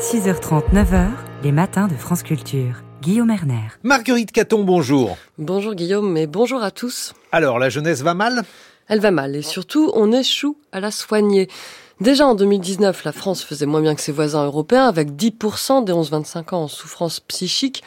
6h30, 0.00 0.72
9h, 0.72 1.06
les 1.44 1.52
matins 1.52 1.86
de 1.86 1.94
France 1.94 2.24
Culture. 2.24 2.82
Guillaume 3.00 3.30
Erner. 3.30 3.68
Marguerite 3.84 4.32
Caton, 4.32 4.64
bonjour. 4.64 5.16
Bonjour 5.38 5.76
Guillaume, 5.76 6.10
mais 6.10 6.26
bonjour 6.26 6.64
à 6.64 6.72
tous. 6.72 7.14
Alors, 7.30 7.60
la 7.60 7.68
jeunesse 7.68 8.02
va 8.02 8.14
mal? 8.14 8.42
Elle 8.88 8.98
va 8.98 9.12
mal, 9.12 9.36
et 9.36 9.42
surtout, 9.42 9.92
on 9.94 10.10
échoue 10.10 10.56
à 10.72 10.80
la 10.80 10.90
soigner. 10.90 11.48
Déjà 12.00 12.26
en 12.26 12.34
2019, 12.34 13.04
la 13.04 13.12
France 13.12 13.44
faisait 13.44 13.66
moins 13.66 13.80
bien 13.80 13.94
que 13.94 14.00
ses 14.00 14.10
voisins 14.10 14.44
européens, 14.44 14.86
avec 14.86 15.12
10% 15.12 15.84
des 15.84 15.92
11-25 15.92 16.54
ans 16.54 16.62
en 16.64 16.68
souffrance 16.68 17.20
psychique. 17.20 17.84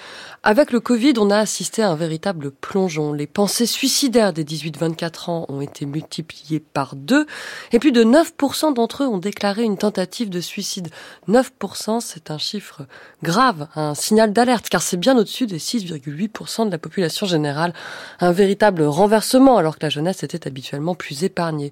Avec 0.49 0.71
le 0.71 0.79
Covid, 0.79 1.15
on 1.17 1.29
a 1.29 1.39
assisté 1.39 1.81
à 1.81 1.89
un 1.89 1.95
véritable 1.95 2.51
plongeon. 2.51 3.11
Les 3.11 3.27
pensées 3.27 3.65
suicidaires 3.65 4.31
des 4.31 4.45
18-24 4.45 5.29
ans 5.29 5.45
ont 5.49 5.59
été 5.59 5.85
multipliées 5.85 6.61
par 6.61 6.95
deux, 6.95 7.25
et 7.73 7.79
plus 7.79 7.91
de 7.91 8.05
9% 8.05 8.73
d'entre 8.73 9.03
eux 9.03 9.07
ont 9.07 9.17
déclaré 9.17 9.63
une 9.63 9.77
tentative 9.77 10.29
de 10.29 10.39
suicide. 10.39 10.87
9%, 11.27 11.99
c'est 11.99 12.31
un 12.31 12.37
chiffre 12.37 12.83
grave, 13.23 13.67
un 13.75 13.93
signal 13.93 14.31
d'alerte, 14.31 14.69
car 14.69 14.81
c'est 14.81 14.95
bien 14.95 15.17
au-dessus 15.17 15.47
des 15.47 15.59
6,8% 15.59 16.67
de 16.67 16.71
la 16.71 16.77
population 16.77 17.25
générale. 17.25 17.73
Un 18.21 18.31
véritable 18.31 18.83
renversement, 18.83 19.57
alors 19.57 19.77
que 19.77 19.83
la 19.85 19.89
jeunesse 19.89 20.23
était 20.23 20.47
habituellement 20.47 20.95
plus 20.95 21.25
épargnée. 21.25 21.71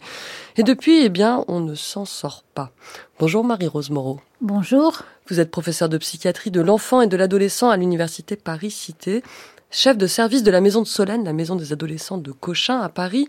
Et 0.57 0.63
depuis, 0.63 1.01
eh 1.01 1.07
bien, 1.07 1.45
on 1.47 1.61
ne 1.61 1.75
s'en 1.75 2.03
sort 2.03 2.43
pas. 2.53 2.71
Bonjour 3.19 3.45
Marie-Rose 3.45 3.89
Moreau. 3.89 4.19
Bonjour. 4.41 5.03
Vous 5.27 5.39
êtes 5.39 5.49
professeure 5.49 5.89
de 5.89 5.97
psychiatrie 5.97 6.51
de 6.51 6.61
l'enfant 6.61 7.01
et 7.01 7.07
de 7.07 7.17
l'adolescent 7.17 7.71
à 7.71 7.77
l'université 7.77 8.35
Paris-Cité, 8.35 9.23
chef 9.71 9.97
de 9.97 10.05
service 10.05 10.43
de 10.43 10.51
la 10.51 10.61
maison 10.61 10.83
de 10.83 10.87
Solène, 10.87 11.25
la 11.25 11.33
maison 11.33 11.55
des 11.55 11.73
adolescents 11.73 12.19
de 12.19 12.31
Cochin 12.31 12.79
à 12.79 12.89
Paris. 12.89 13.27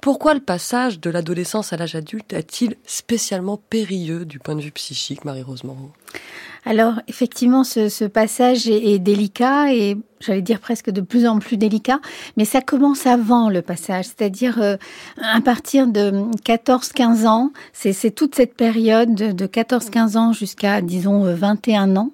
Pourquoi 0.00 0.32
le 0.32 0.40
passage 0.40 0.98
de 0.98 1.10
l'adolescence 1.10 1.74
à 1.74 1.76
l'âge 1.76 1.94
adulte 1.94 2.32
est-il 2.32 2.76
spécialement 2.86 3.58
périlleux 3.58 4.24
du 4.24 4.38
point 4.38 4.54
de 4.54 4.62
vue 4.62 4.72
psychique, 4.72 5.26
Marie-Rose 5.26 5.64
Moreau? 5.64 5.90
Alors 6.64 6.94
effectivement, 7.08 7.64
ce, 7.64 8.04
passage 8.06 8.68
est, 8.68 8.98
délicat 8.98 9.72
et 9.72 9.96
j'allais 10.20 10.42
dire 10.42 10.60
presque 10.60 10.90
de 10.90 11.00
plus 11.00 11.26
en 11.26 11.38
plus 11.38 11.56
délicat, 11.56 12.00
mais 12.36 12.44
ça 12.44 12.60
commence 12.60 13.06
avant 13.06 13.48
le 13.48 13.62
passage, 13.62 14.06
c'est-à-dire 14.06 14.60
euh, 14.60 14.76
à 15.22 15.40
partir 15.40 15.86
de 15.86 16.10
14-15 16.44 17.26
ans, 17.26 17.50
c'est 17.72 18.14
toute 18.14 18.34
cette 18.34 18.54
période 18.54 19.14
de 19.14 19.46
14-15 19.46 20.18
ans 20.18 20.32
jusqu'à 20.34 20.82
disons 20.82 21.24
21 21.34 21.96
ans, 21.96 22.10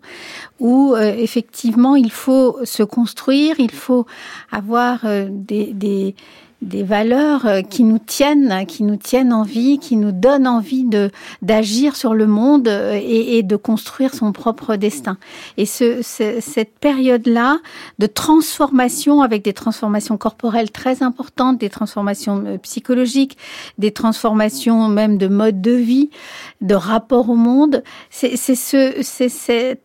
où 0.60 0.94
euh, 0.94 1.12
effectivement 1.16 1.96
il 1.96 2.12
faut 2.12 2.58
se 2.64 2.84
construire, 2.84 3.58
il 3.58 3.72
faut 3.72 4.06
avoir 4.52 5.00
euh, 5.04 5.26
des 5.28 6.14
des 6.62 6.82
valeurs 6.82 7.46
euh, 7.46 7.60
qui 7.60 7.84
nous 7.84 7.98
tiennent, 7.98 8.64
qui 8.66 8.82
nous 8.82 8.96
tiennent 8.96 9.32
en 9.32 9.42
vie, 9.42 9.78
qui 9.78 9.96
nous 9.96 10.12
donnent 10.12 10.46
envie 10.46 10.84
de 10.84 11.10
d'agir 11.42 11.96
sur 11.96 12.14
le 12.14 12.26
monde 12.26 12.68
euh, 12.68 12.94
et, 12.94 13.38
et, 13.38 13.42
de 13.42 13.56
construire 13.56 14.14
son 14.14 14.32
propre 14.32 14.76
destin. 14.76 15.18
Et 15.58 15.66
ce, 15.66 16.00
ce, 16.02 16.40
cette 16.40 16.78
période-là 16.78 17.58
de 17.98 18.06
transformation, 18.06 19.20
avec 19.20 19.44
des 19.44 19.52
transformations 19.52 20.16
corporelles 20.16 20.70
très 20.70 21.02
importantes, 21.02 21.58
des 21.58 21.70
transformations 21.70 22.42
euh, 22.46 22.58
psychologiques, 22.58 23.36
des 23.76 23.92
transformations 23.92 24.88
même 24.88 25.18
de 25.18 25.28
mode 25.28 25.60
de 25.60 25.72
vie, 25.72 26.10
de 26.62 26.74
rapport 26.74 27.28
au 27.28 27.36
monde, 27.36 27.82
c'est 28.10 28.36
ce, 28.36 28.94
c'est 29.02 29.28
cette 29.28 29.82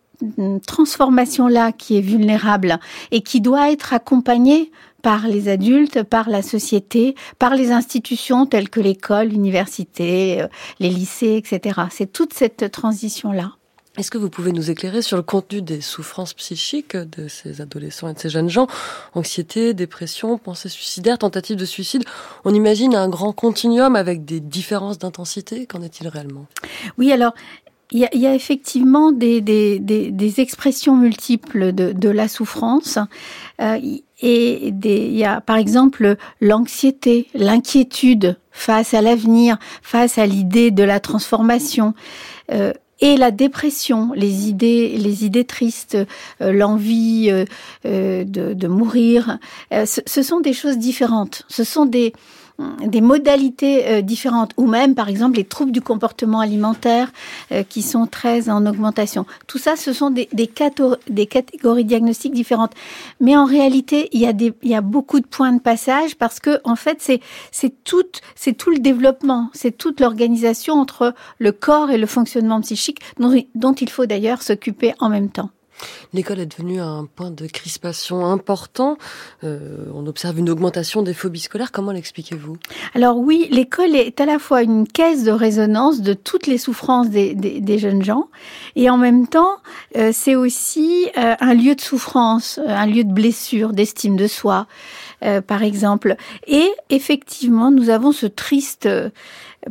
transformation-là 0.67 1.72
qui 1.72 1.97
est 1.97 2.01
vulnérable 2.01 2.80
et 3.11 3.22
qui 3.22 3.41
doit 3.41 3.72
être 3.72 3.93
accompagnée 3.93 4.72
par 5.02 5.28
les 5.28 5.49
adultes, 5.49 6.04
par 6.04 6.30
la 6.30 6.41
société, 6.41 7.16
par 7.39 7.56
les 7.56 7.72
institutions 7.72 8.45
telles 8.45 8.70
que 8.70 8.80
l'école, 8.80 9.30
l'université, 9.30 10.41
euh, 10.41 10.47
les 10.80 10.89
lycées, 10.89 11.36
etc. 11.36 11.82
C'est 11.89 12.12
toute 12.12 12.34
cette 12.34 12.72
transition-là. 12.72 13.52
Est-ce 13.97 14.10
que 14.10 14.18
vous 14.18 14.30
pouvez 14.30 14.54
nous 14.54 14.72
éclairer 14.72 15.02
sur 15.02 15.18
le 15.18 15.24
contenu 15.24 15.62
des 15.62 15.82
souffrances 15.82 16.34
psychiques 16.34 16.95
de 16.95 17.28
ces 17.28 17.60
adolescents 17.60 18.08
et 18.08 18.14
de 18.14 18.20
ces 18.20 18.30
jeunes 18.30 18.49
gens? 18.49 18.68
Anxiété, 19.16 19.74
dépression, 19.74 20.38
pensée 20.38 20.70
suicidaire, 20.70 21.18
tentative 21.18 21.58
de 21.58 21.66
suicide. 21.66 22.06
On 22.45 22.54
imagine 22.54 22.95
un 22.95 23.10
grand 23.10 23.34
continuum 23.34 23.97
avec 23.97 24.24
des 24.24 24.39
différences 24.39 24.97
d'intensité. 24.97 25.66
Qu'en 25.66 25.82
est-il 25.82 26.08
réellement? 26.08 26.45
Oui, 26.97 27.12
alors 27.12 27.34
il 27.93 28.08
y, 28.14 28.26
a 28.26 28.34
effectivement 28.34 29.12
des, 29.12 29.41
des, 29.41 29.78
des, 29.80 30.39
expressions 30.39 30.95
multiples 30.95 31.74
de, 31.74 31.91
de 31.91 32.08
la 32.08 32.30
souffrance. 32.30 32.97
Euh, 33.60 33.78
et 34.22 34.67
il 34.67 35.17
y 35.17 35.26
a 35.26 35.41
par 35.41 35.57
exemple 35.57 36.15
l'anxiété, 36.39 37.28
l'inquiétude 37.34 38.38
face 38.51 38.93
à 38.93 39.01
l'avenir, 39.01 39.57
face 39.82 40.17
à 40.17 40.26
l'idée 40.26 40.72
de 40.72 40.84
la 40.84 40.99
transformation. 40.99 41.93
Euh, 42.51 42.74
et 43.01 43.17
la 43.17 43.32
dépression, 43.32 44.11
les 44.15 44.47
idées, 44.47 44.95
les 44.95 45.26
idées 45.26 45.43
tristes, 45.43 45.97
euh, 46.41 46.51
l'envie 46.51 47.30
euh, 47.32 47.45
euh, 47.86 48.24
de, 48.24 48.53
de, 48.53 48.67
mourir, 48.67 49.39
ce, 49.72 50.01
ce, 50.05 50.22
sont 50.22 50.39
des 50.39 50.53
choses 50.53 50.78
différentes. 50.78 51.43
Ce 51.47 51.63
sont 51.63 51.86
des 51.86 52.13
des 52.86 53.01
modalités 53.01 53.88
euh, 53.88 54.01
différentes, 54.01 54.51
ou 54.57 54.68
même 54.68 54.95
par 54.95 55.09
exemple 55.09 55.38
les 55.38 55.43
troubles 55.43 55.72
du 55.72 55.82
comportement 55.82 56.39
alimentaire 56.39 57.12
euh, 57.51 57.64
qui 57.64 57.82
sont 57.82 58.07
très 58.07 58.49
en 58.49 58.66
augmentation. 58.66 59.26
Tout 59.47 59.57
ça, 59.57 59.76
ce 59.76 59.93
sont 59.93 60.09
des, 60.09 60.28
des, 60.34 60.49
des, 61.09 61.26
catégories 61.26 61.86
diagnostiques 61.86 62.34
différentes. 62.34 62.74
Mais 63.20 63.36
en 63.36 63.45
réalité, 63.45 64.09
il 64.12 64.22
y 64.22 64.28
a, 64.28 64.34
des, 64.34 64.53
il 64.62 64.70
y 64.70 64.76
a 64.76 64.82
beaucoup 64.82 65.20
de 65.20 65.28
points 65.28 65.53
de 65.53 65.62
passage 65.62 66.16
parce 66.16 66.39
que 66.39 66.59
en 66.64 66.76
fait, 66.76 67.01
c'est 67.51 67.84
tout, 67.84 68.03
c'est 68.36 68.53
tout 68.53 68.72
le 68.72 68.80
développement, 68.80 69.49
c'est 69.53 69.78
toute 69.78 69.99
l'organisation 69.99 70.76
entre 70.76 71.14
le 71.39 71.51
corps 71.51 71.91
et 71.91 71.97
le 71.97 72.07
fonctionnement 72.07 72.62
psychique 72.62 72.99
dont 73.55 73.74
il 73.74 73.89
faut 73.89 74.05
d'ailleurs 74.05 74.41
s'occuper 74.41 74.93
en 74.99 75.09
même 75.09 75.30
temps. 75.30 75.49
L'école 76.13 76.39
est 76.39 76.45
devenue 76.45 76.79
un 76.79 77.05
point 77.05 77.32
de 77.32 77.47
crispation 77.47 78.25
important. 78.25 78.97
Euh, 79.43 79.86
on 79.93 80.05
observe 80.07 80.39
une 80.39 80.49
augmentation 80.49 81.01
des 81.01 81.13
phobies 81.13 81.39
scolaires. 81.39 81.71
Comment 81.71 81.91
l'expliquez-vous? 81.91 82.57
Alors 82.93 83.17
oui, 83.17 83.47
l'école 83.51 83.95
est 83.95 84.19
à 84.19 84.25
la 84.25 84.39
fois 84.39 84.61
une 84.61 84.88
caisse 84.88 85.23
de 85.23 85.32
résonance 85.32 86.01
de 86.01 86.13
toutes 86.13 86.47
les 86.47 86.57
souffrances 86.57 87.09
des, 87.09 87.34
des, 87.34 87.61
des 87.61 87.77
jeunes 87.77 88.03
gens, 88.03 88.29
et 88.75 88.89
en 88.89 88.97
même 88.97 89.27
temps, 89.27 89.57
euh, 89.97 90.11
c'est 90.13 90.36
aussi 90.36 91.07
euh, 91.17 91.36
un 91.39 91.53
lieu 91.53 91.75
de 91.75 91.82
souffrance, 91.82 92.59
euh, 92.59 92.67
un 92.67 92.86
lieu 92.86 93.03
de 93.03 93.11
blessure, 93.11 93.73
d'estime 93.73 94.15
de 94.15 94.27
soi, 94.27 94.67
euh, 95.23 95.41
par 95.41 95.63
exemple. 95.63 96.15
Et 96.47 96.69
effectivement, 96.89 97.71
nous 97.71 97.89
avons 97.89 98.11
ce 98.11 98.25
triste 98.25 98.88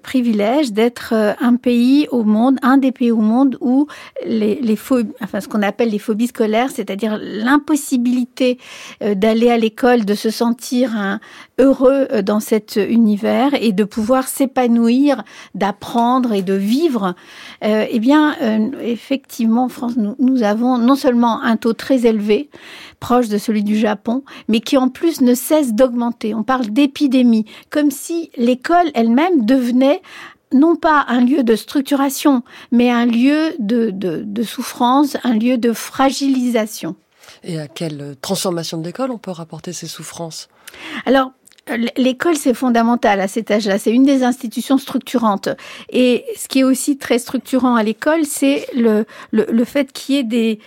privilège 0.03 0.73
d'être 0.73 1.13
euh, 1.13 1.33
un 1.41 1.57
pays 1.57 2.07
au 2.11 2.23
monde, 2.23 2.59
un 2.63 2.79
des 2.79 2.93
pays 2.93 3.11
au 3.11 3.21
monde 3.21 3.57
où 3.61 3.87
les, 4.25 4.57
les 4.57 4.77
phobies, 4.77 5.13
enfin 5.23 5.41
ce 5.41 5.49
qu'on 5.49 5.63
appelle 5.63 5.91
les 5.91 5.99
phobies 5.99 6.29
scolaires, 6.29 6.71
c'est-à-dire 6.71 7.19
l'impossibilité 7.21 8.59
euh, 9.03 9.15
d'aller 9.15 9.51
à 9.51 9.59
l'école, 9.59 10.05
de 10.05 10.15
se 10.15 10.31
sentir 10.31 10.97
un, 10.97 11.21
heureux 11.59 12.07
euh, 12.13 12.23
dans 12.23 12.41
cet 12.41 12.77
univers 12.77 13.53
et 13.61 13.73
de 13.73 13.85
pouvoir 13.85 14.29
s'épanouir, 14.29 15.25
d'apprendre 15.55 16.33
et 16.33 16.43
de 16.43 16.55
vivre, 16.55 17.15
eh 17.63 17.99
bien, 17.99 18.37
effectivement, 18.83 19.65
en 19.65 19.69
France, 19.69 19.97
nous, 19.97 20.15
nous 20.19 20.43
avons 20.43 20.79
non 20.79 20.95
seulement 20.95 21.43
un 21.43 21.57
taux 21.57 21.73
très 21.73 22.07
élevé, 22.07 22.49
proche 23.01 23.29
de 23.29 23.39
celui 23.39 23.65
du 23.65 23.79
Japon, 23.79 24.23
mais 24.49 24.61
qui 24.61 24.77
en 24.77 24.89
plus 24.89 25.21
ne 25.21 25.35
cesse 25.35 25.73
d'augmenter. 25.73 26.35
On 26.35 26.43
parle 26.43 26.67
d'épidémie, 26.67 27.47
comme 27.71 27.91
si 27.91 28.31
l'école 28.37 28.91
elle-même 28.95 29.45
devenait 29.45 30.03
non 30.53 30.77
pas 30.77 31.05
un 31.09 31.21
lieu 31.21 31.43
de 31.43 31.57
structuration, 31.57 32.43
mais 32.73 32.91
un 32.91 33.07
lieu 33.07 33.55
de, 33.59 33.91
de, 33.91 34.23
de 34.25 34.43
souffrance, 34.43 35.17
un 35.25 35.35
lieu 35.35 35.59
de 35.59 35.73
fragilisation. 35.73 36.97
Et 37.45 37.59
à 37.59 37.69
quelle 37.69 38.17
transformation 38.21 38.79
de 38.79 38.85
l'école 38.85 39.11
on 39.11 39.19
peut 39.19 39.31
rapporter 39.31 39.73
ces 39.73 39.87
souffrances? 39.87 40.49
Alors, 41.07 41.33
L'école, 41.97 42.37
c'est 42.37 42.55
fondamental 42.55 43.21
à 43.21 43.29
cet 43.29 43.51
âge-là. 43.51 43.79
C'est 43.79 43.93
une 43.93 44.03
des 44.03 44.25
institutions 44.25 44.79
structurantes. 44.79 45.51
Et 45.91 46.25
ce 46.37 46.49
qui 46.49 46.61
est 46.61 46.65
aussi 46.65 46.99
très 46.99 47.19
structurant 47.19 47.77
à 47.77 47.83
l'école, 47.83 48.25
c'est 48.25 48.67
le, 48.75 49.05
le, 49.31 49.47
le, 49.49 49.65
fait 49.65 49.93
qu'il 49.93 50.15
y 50.17 50.19
ait 50.19 50.25
des, 50.25 50.59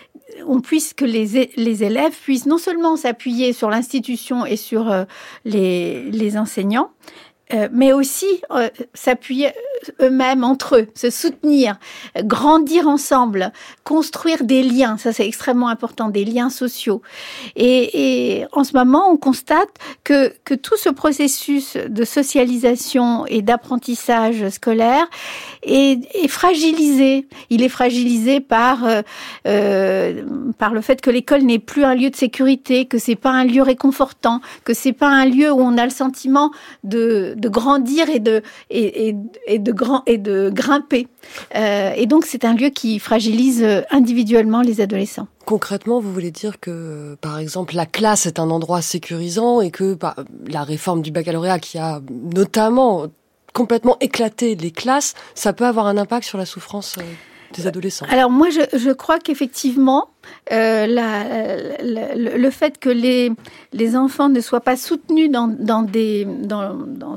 on 0.48 0.62
puisse 0.62 0.94
que 0.94 1.06
les, 1.06 1.52
les 1.56 1.84
élèves 1.84 2.14
puissent 2.14 2.46
non 2.46 2.58
seulement 2.58 2.96
s'appuyer 2.96 3.54
sur 3.54 3.70
l'institution 3.70 4.46
et 4.46 4.58
sur 4.58 4.92
euh, 4.92 5.06
les, 5.46 6.10
les 6.12 6.38
enseignants, 6.38 6.92
euh, 7.54 7.68
mais 7.72 7.94
aussi 7.94 8.42
euh, 8.52 8.70
s'appuyer 8.94 9.52
eux-mêmes 10.02 10.44
entre 10.44 10.78
eux, 10.78 10.88
se 10.96 11.10
soutenir, 11.10 11.78
grandir 12.24 12.88
ensemble, 12.88 13.52
construire 13.84 14.44
des 14.44 14.64
liens. 14.64 14.98
Ça, 14.98 15.12
c'est 15.12 15.28
extrêmement 15.28 15.68
important, 15.68 16.10
des 16.10 16.24
liens 16.24 16.50
sociaux. 16.50 17.02
Et, 17.56 18.40
et, 18.40 18.46
en 18.54 18.64
ce 18.64 18.74
moment, 18.74 19.12
on 19.12 19.18
constate 19.18 19.70
que, 20.04 20.34
que 20.46 20.54
tout 20.54 20.78
ce 20.78 20.90
processus 20.90 21.76
de 21.76 22.06
socialisation 22.06 23.26
et 23.28 23.42
d'apprentissage 23.42 24.48
scolaire 24.50 25.06
est, 25.66 26.00
est, 26.16 26.28
fragilisé. 26.28 27.28
Il 27.50 27.62
est 27.64 27.70
fragilisé 27.70 28.40
par 28.40 28.86
euh, 28.86 29.02
euh 29.48 30.24
par 30.58 30.74
le 30.74 30.82
fait 30.82 31.02
que 31.02 31.10
l'école 31.10 31.42
n'est 31.42 31.60
plus 31.60 31.84
un 31.84 31.96
lieu 31.96 32.10
de 32.10 32.16
sécurité, 32.16 32.86
que 32.86 32.98
c'est 32.98 33.16
pas 33.16 33.32
un 33.32 33.44
lieu 33.44 33.62
réconfortant, 33.62 34.40
que 34.64 34.74
c'est 34.74 34.94
pas 34.94 35.10
un 35.10 35.26
lieu 35.26 35.52
où 35.52 35.60
on 35.60 35.78
a 35.78 35.86
le 35.86 35.92
sentiment 35.92 36.52
de, 36.84 37.34
de 37.38 37.50
grandir 37.50 38.10
et 38.10 38.20
de 38.20 38.42
et, 38.70 39.10
et, 39.10 39.16
et 39.48 39.60
de 39.60 39.72
grand 39.72 40.04
et 40.06 40.18
de 40.18 40.52
grimper. 40.54 41.08
Euh, 41.56 41.94
et 41.96 42.06
donc 42.06 42.26
c'est 42.26 42.46
un 42.46 42.54
lieu 42.54 42.70
qui 42.70 43.00
fragilise 43.00 43.66
individuellement 43.90 44.62
les 44.62 44.82
adolescents. 44.82 45.28
Concrètement, 45.46 46.00
vous 46.00 46.14
voulez 46.14 46.32
dire 46.32 46.60
que, 46.62 47.18
par 47.20 47.38
exemple, 47.38 47.76
la 47.76 47.86
classe 47.86 48.26
est 48.26 48.40
un 48.40 48.50
endroit 48.50 48.82
sécurisant 48.82 49.60
et 49.60 49.72
que 49.72 49.94
bah, 49.94 50.16
la 50.48 50.64
réforme 50.64 51.02
du 51.02 51.12
baccalauréat 51.12 51.60
qui 51.60 51.78
a 51.78 52.02
notamment 52.10 53.08
complètement 53.54 53.98
éclaté 54.00 54.56
les 54.56 54.72
classes, 54.72 55.14
ça 55.36 55.54
peut 55.54 55.66
avoir 55.66 55.88
un 55.88 55.98
impact 55.98 56.26
sur 56.26 56.38
la 56.38 56.46
souffrance 56.46 56.98
euh, 56.98 57.04
des 57.56 57.68
adolescents. 57.68 58.06
Alors 58.10 58.30
moi, 58.30 58.50
je, 58.50 58.78
je 58.78 58.92
crois 58.92 59.20
qu'effectivement, 59.20 60.10
euh, 60.52 60.86
le 62.16 62.50
fait 62.50 62.78
que 62.78 62.90
les, 62.90 63.32
enfants 63.96 64.30
ne 64.30 64.42
soient 64.42 64.62
pas 64.62 64.76
soutenus 64.76 65.30
dans, 65.30 65.50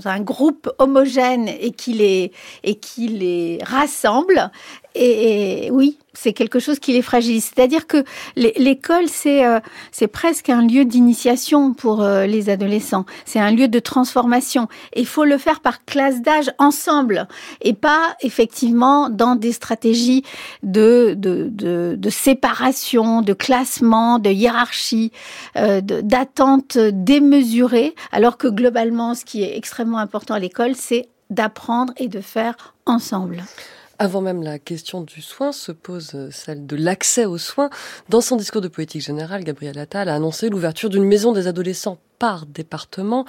un 0.05 0.21
groupe 0.21 0.71
homogène 0.79 1.49
et 1.49 1.73
qui 1.73 1.93
les, 1.93 2.33
et 2.65 3.59
rassemble, 3.63 4.51
oui, 5.71 5.99
c'est 6.17 6.33
quelque 6.33 6.59
chose 6.59 6.79
qui 6.79 6.93
les 6.93 7.03
fragilise. 7.03 7.53
C'est-à-dire 7.55 7.87
que 7.87 8.05
l'école, 8.37 9.09
c'est 9.09 9.45
euh, 9.45 9.61
c'est 9.93 10.07
presque 10.07 10.49
un 10.49 10.67
lieu 10.67 10.85
d'initiation 10.85 11.75
pour 11.75 12.03
euh, 12.03 12.27
les 12.27 12.49
adolescents. 12.49 13.05
C'est 13.25 13.39
un 13.39 13.51
lieu 13.51 13.69
de 13.69 13.79
transformation. 13.79 14.69
Il 14.97 15.07
faut 15.07 15.25
le 15.25 15.39
faire 15.39 15.61
par 15.61 15.85
classe 15.85 16.23
d'âge 16.23 16.51
ensemble 16.59 17.29
et 17.61 17.75
pas 17.75 18.17
effectivement 18.23 19.11
dans 19.11 19.37
des 19.37 19.53
stratégies 19.53 20.25
de 20.63 21.17
séparation, 22.09 22.96
de 22.97 23.33
classement, 23.33 24.19
de 24.19 24.31
hiérarchie, 24.31 25.13
euh, 25.57 25.81
d'attente 25.81 26.79
démesurée, 26.79 27.95
alors 28.13 28.39
que 28.39 28.49
globalement, 28.49 29.15
ce 29.15 29.25
qui 29.25 29.43
est 29.43 29.57
extrêmement 29.57 29.99
important 29.99 30.35
à 30.35 30.39
l'école, 30.39 30.75
c'est 30.75 31.09
d'apprendre 31.29 31.93
et 31.97 32.09
de 32.09 32.21
faire 32.21 32.75
ensemble. 32.87 33.43
Avant 33.99 34.21
même 34.21 34.43
la 34.43 34.59
question 34.59 35.01
du 35.01 35.23
soin, 35.23 35.53
se 35.53 35.73
pose 35.73 36.11
euh, 36.15 36.31
celle 36.31 36.67
de 36.67 36.77
l'accès 36.77 37.25
aux 37.25 37.39
soins. 37.39 37.71
Dans 38.11 38.21
son 38.21 38.37
discours 38.37 38.61
de 38.61 38.69
politique 38.69 39.03
générale, 39.03 39.43
Gabriel 39.43 39.79
Attal 39.79 40.09
a 40.09 40.15
annoncé 40.15 40.51
l'ouverture 40.51 40.91
d'une 40.91 41.05
maison 41.05 41.33
des 41.33 41.47
adolescents 41.47 41.99
par 42.19 42.47
département. 42.47 43.25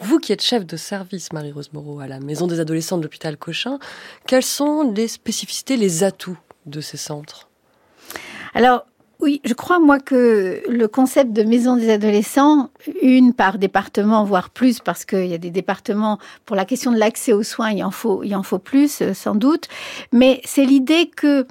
Vous 0.00 0.18
qui 0.18 0.32
êtes 0.32 0.42
chef 0.42 0.66
de 0.66 0.76
service, 0.76 1.32
Marie-Rose 1.32 1.70
Moreau, 1.72 2.00
à 2.00 2.08
la 2.08 2.18
maison 2.18 2.46
des 2.46 2.58
adolescents 2.58 2.98
de 2.98 3.02
l'hôpital 3.02 3.36
Cochin, 3.36 3.78
quelles 4.26 4.44
sont 4.44 4.92
les 4.92 5.08
spécificités, 5.08 5.76
les 5.76 6.02
atouts 6.02 6.38
de 6.66 6.80
ces 6.80 6.96
centres? 6.96 7.48
Alors, 8.54 8.86
oui, 9.20 9.40
je 9.44 9.52
crois 9.52 9.80
moi 9.80 9.98
que 9.98 10.62
le 10.68 10.86
concept 10.86 11.32
de 11.32 11.42
maison 11.42 11.76
des 11.76 11.90
adolescents, 11.90 12.70
une 13.02 13.32
par 13.32 13.58
département, 13.58 14.22
voire 14.24 14.50
plus, 14.50 14.78
parce 14.78 15.04
qu'il 15.04 15.26
y 15.26 15.34
a 15.34 15.38
des 15.38 15.50
départements 15.50 16.18
pour 16.46 16.54
la 16.54 16.64
question 16.64 16.92
de 16.92 16.98
l'accès 16.98 17.32
aux 17.32 17.42
soins, 17.42 17.72
il 17.72 17.82
en 17.82 17.90
faut, 17.90 18.22
il 18.22 18.36
en 18.36 18.44
faut 18.44 18.60
plus 18.60 19.02
euh, 19.02 19.14
sans 19.14 19.34
doute, 19.34 19.68
mais 20.12 20.40
c'est 20.44 20.64
l'idée 20.64 21.10
que 21.14 21.46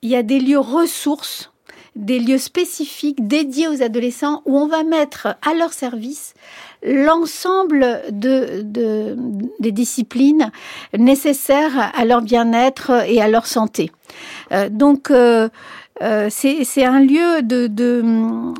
il 0.00 0.10
y 0.10 0.16
a 0.16 0.22
des 0.22 0.38
lieux 0.38 0.58
ressources, 0.58 1.50
des 1.96 2.18
lieux 2.18 2.38
spécifiques 2.38 3.26
dédiés 3.26 3.68
aux 3.68 3.82
adolescents 3.82 4.42
où 4.46 4.58
on 4.58 4.66
va 4.66 4.82
mettre 4.82 5.36
à 5.48 5.54
leur 5.54 5.72
service 5.72 6.34
l'ensemble 6.82 8.02
de, 8.10 8.62
de, 8.62 9.16
des 9.60 9.72
disciplines 9.72 10.50
nécessaires 10.96 11.92
à 11.94 12.04
leur 12.04 12.20
bien-être 12.20 13.08
et 13.08 13.22
à 13.22 13.28
leur 13.28 13.46
santé. 13.46 13.90
Euh, 14.52 14.68
donc 14.68 15.10
euh, 15.10 15.48
euh, 16.02 16.28
c'est 16.30 16.84
un 16.84 17.00
lieu 17.00 17.42
de, 17.42 17.68
de 17.68 18.02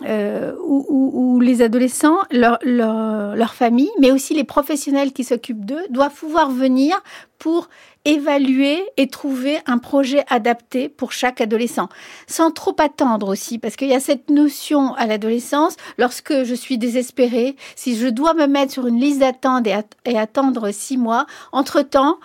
euh, 0.07 0.55
où, 0.62 0.87
où, 0.89 1.11
où, 1.14 1.41
les 1.41 1.62
adolescents, 1.62 2.18
leur, 2.30 2.59
leur, 2.62 3.35
leur, 3.35 3.55
famille, 3.55 3.91
mais 4.01 4.12
aussi 4.12 4.35
les 4.35 4.45
professionnels 4.45 5.12
qui 5.12 5.24
s'occupent 5.24 5.64
d'eux, 5.64 5.85
doivent 5.91 6.14
pouvoir 6.14 6.51
venir 6.51 7.03
pour 7.39 7.68
évaluer 8.05 8.85
et 8.97 9.09
trouver 9.09 9.59
un 9.66 9.78
projet 9.78 10.24
adapté 10.28 10.89
pour 10.89 11.12
chaque 11.12 11.41
adolescent, 11.41 11.89
sans 12.26 12.51
trop 12.51 12.76
attendre 12.78 13.28
aussi, 13.28 13.59
parce 13.59 13.76
qu'il 13.76 13.89
y 13.89 13.95
a 13.95 14.01
cette 14.01 14.30
notion 14.30 14.95
à 14.95 15.07
l'adolescence, 15.07 15.76
lorsque 15.99 16.45
je 16.45 16.55
suis 16.55 16.78
désespérée, 16.78 17.57
si 17.76 17.97
je 17.97 18.07
dois 18.07 18.35
me 18.35 18.47
mettre 18.47 18.72
sur 18.72 18.87
une 18.87 19.01
liste 19.01 19.20
d'attente 19.20 19.66
et, 19.66 20.18
attendre 20.18 20.70
six 20.70 20.99
mois, 20.99 21.26
entre-temps, 21.53 22.18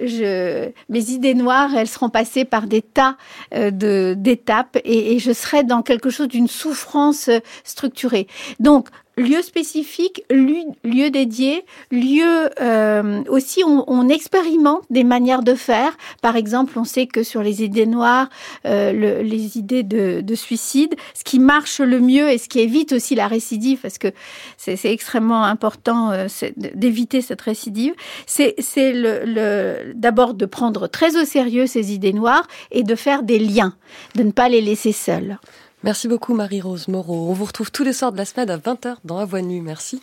je, 0.00 0.70
mes 0.88 1.10
idées 1.10 1.34
noires, 1.34 1.74
elles 1.74 1.88
seront 1.88 2.10
passées 2.10 2.44
par 2.44 2.66
des 2.66 2.82
tas 2.82 3.16
de 3.52 4.14
d'étapes 4.16 4.78
et, 4.84 5.14
et 5.14 5.18
je 5.18 5.32
serai 5.32 5.64
dans 5.64 5.82
quelque 5.82 6.10
chose 6.10 6.28
d'une 6.28 6.48
souffrance 6.48 7.30
structurée. 7.64 8.26
Donc 8.60 8.88
lieu 9.16 9.42
spécifique, 9.42 10.24
lieu, 10.30 11.10
dédié, 11.10 11.64
lieu 11.90 12.50
euh, 12.60 13.22
aussi 13.28 13.62
on, 13.64 13.84
on, 13.86 14.08
expérimente 14.08 14.84
des 14.90 15.04
manières 15.04 15.42
de 15.42 15.54
faire. 15.54 15.96
Par 16.22 16.36
exemple, 16.36 16.78
on 16.78 16.84
sait 16.84 17.06
que 17.06 17.22
sur 17.22 17.42
les 17.42 17.62
idées 17.62 17.86
noires, 17.86 18.30
euh, 18.64 18.92
le, 18.92 19.22
les 19.22 19.58
idées 19.58 19.82
de, 19.82 20.20
de, 20.22 20.34
suicide, 20.34 20.94
ce 21.14 21.24
qui 21.24 21.38
marche 21.38 21.80
le 21.80 22.00
mieux 22.00 22.30
et 22.30 22.38
ce 22.38 22.48
qui 22.48 22.60
évite 22.60 22.92
aussi 22.92 23.14
la 23.14 23.28
récidive, 23.28 23.80
parce 23.80 23.98
que 23.98 24.08
c'est 24.56 24.78
extrêmement 24.84 25.44
important 25.44 26.10
euh, 26.10 26.26
d'éviter 26.56 27.20
cette 27.20 27.42
récidive, 27.42 27.94
c'est 28.26 28.54
le, 28.76 29.22
le, 29.24 29.92
d'abord 29.94 30.34
de 30.34 30.46
prendre 30.46 30.86
très 30.86 31.16
au 31.20 31.24
sérieux 31.24 31.66
ces 31.66 31.92
idées 31.92 32.12
noires 32.12 32.46
et 32.70 32.82
de 32.82 32.94
faire 32.94 33.22
des 33.22 33.38
liens, 33.38 33.74
de 34.14 34.22
ne 34.22 34.30
pas 34.30 34.48
les 34.48 34.60
laisser 34.60 34.92
seules. 34.92 35.38
Merci 35.84 36.06
beaucoup 36.06 36.34
Marie-Rose 36.34 36.88
Moreau. 36.88 37.28
On 37.28 37.32
vous 37.32 37.44
retrouve 37.44 37.72
tous 37.72 37.82
les 37.82 37.92
soirs 37.92 38.12
de 38.12 38.16
la 38.16 38.24
semaine 38.24 38.50
à 38.50 38.56
20h 38.56 38.96
dans 39.04 39.18
La 39.18 39.24
Voix 39.24 39.42
Nue. 39.42 39.60
Merci. 39.60 40.00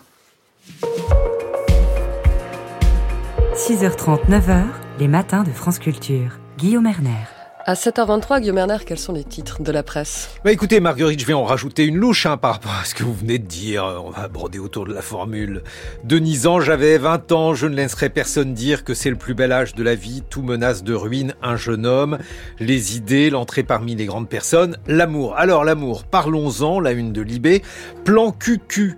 6h30, 3.55 4.25
9h, 4.29 4.63
les 4.99 5.07
matins 5.07 5.43
de 5.43 5.51
France 5.51 5.79
Culture. 5.79 6.37
Guillaume 6.57 6.85
Erner. 6.85 7.38
À 7.65 7.73
7h23, 7.73 8.39
Guillaume 8.39 8.57
Erner, 8.57 8.77
quels 8.85 8.97
sont 8.97 9.11
les 9.11 9.25
titres 9.25 9.61
de 9.61 9.71
la 9.71 9.83
presse? 9.83 10.29
Bah 10.45 10.51
Écoutez, 10.51 10.79
Marguerite, 10.79 11.19
je 11.19 11.25
vais 11.25 11.33
en 11.33 11.43
rajouter 11.43 11.85
une 11.85 11.97
louche 11.97 12.25
hein, 12.25 12.37
par 12.37 12.53
rapport 12.53 12.71
à 12.71 12.85
ce 12.85 12.95
que 12.95 13.03
vous 13.03 13.13
venez 13.13 13.37
de 13.37 13.45
dire. 13.45 13.83
On 14.05 14.11
va 14.11 14.29
broder 14.29 14.59
autour 14.59 14.85
de 14.85 14.93
la 14.93 15.01
formule. 15.01 15.63
Denis 16.05 16.47
ans, 16.47 16.61
j'avais 16.61 16.97
20 16.97 17.33
ans, 17.33 17.53
je 17.53 17.67
ne 17.67 17.75
laisserai 17.75 18.09
personne 18.09 18.53
dire 18.53 18.85
que 18.85 18.93
c'est 18.93 19.09
le 19.09 19.17
plus 19.17 19.33
bel 19.33 19.51
âge 19.51 19.75
de 19.75 19.83
la 19.83 19.93
vie. 19.93 20.23
Tout 20.29 20.41
menace 20.41 20.83
de 20.83 20.93
ruine 20.93 21.35
un 21.41 21.57
jeune 21.57 21.85
homme. 21.85 22.17
Les 22.59 22.95
idées, 22.95 23.29
l'entrée 23.29 23.63
parmi 23.63 23.93
les 23.93 24.05
grandes 24.05 24.29
personnes, 24.29 24.77
l'amour. 24.87 25.35
Alors 25.35 25.65
l'amour, 25.65 26.05
parlons-en, 26.05 26.79
la 26.79 26.93
une 26.93 27.11
de 27.11 27.21
Libé. 27.21 27.61
Plan 28.05 28.31
QQ. 28.31 28.97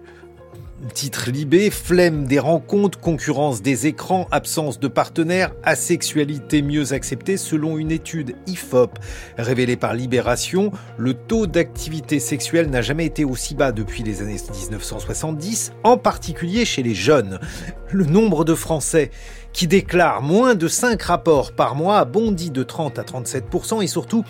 Titre 0.90 1.30
Libé, 1.30 1.70
flemme 1.70 2.26
des 2.26 2.40
rencontres, 2.40 3.00
concurrence 3.00 3.62
des 3.62 3.86
écrans, 3.86 4.28
absence 4.32 4.80
de 4.80 4.88
partenaires, 4.88 5.54
asexualité 5.64 6.64
mieux 6.64 6.92
acceptée 6.94 7.38
selon 7.38 7.78
une 7.78 7.92
étude 7.92 8.36
IFOP 8.48 8.98
révélée 9.38 9.76
par 9.76 9.94
Libération. 9.94 10.72
Le 10.98 11.14
taux 11.14 11.46
d'activité 11.46 12.20
sexuelle 12.20 12.70
n'a 12.70 12.82
jamais 12.82 13.06
été 13.06 13.24
aussi 13.26 13.54
bas 13.54 13.72
depuis 13.72 14.02
les 14.02 14.24
années 14.24 14.38
1970, 14.38 15.74
en 15.84 15.98
particulier 15.98 16.66
chez 16.66 16.82
les 16.82 16.96
jeunes. 16.96 17.40
Le 17.92 18.06
nombre 18.06 18.44
de 18.44 18.56
Français 18.56 19.12
qui 19.54 19.68
déclarent 19.68 20.22
moins 20.22 20.56
de 20.56 20.68
5 20.68 21.02
rapports 21.02 21.52
par 21.52 21.76
mois 21.76 21.99
a 21.99 22.06
bondi 22.06 22.52
de 22.52 22.64
30 22.64 22.99
à 22.99 23.04
37% 23.04 23.84
et 23.84 23.88
surtout 23.88 24.24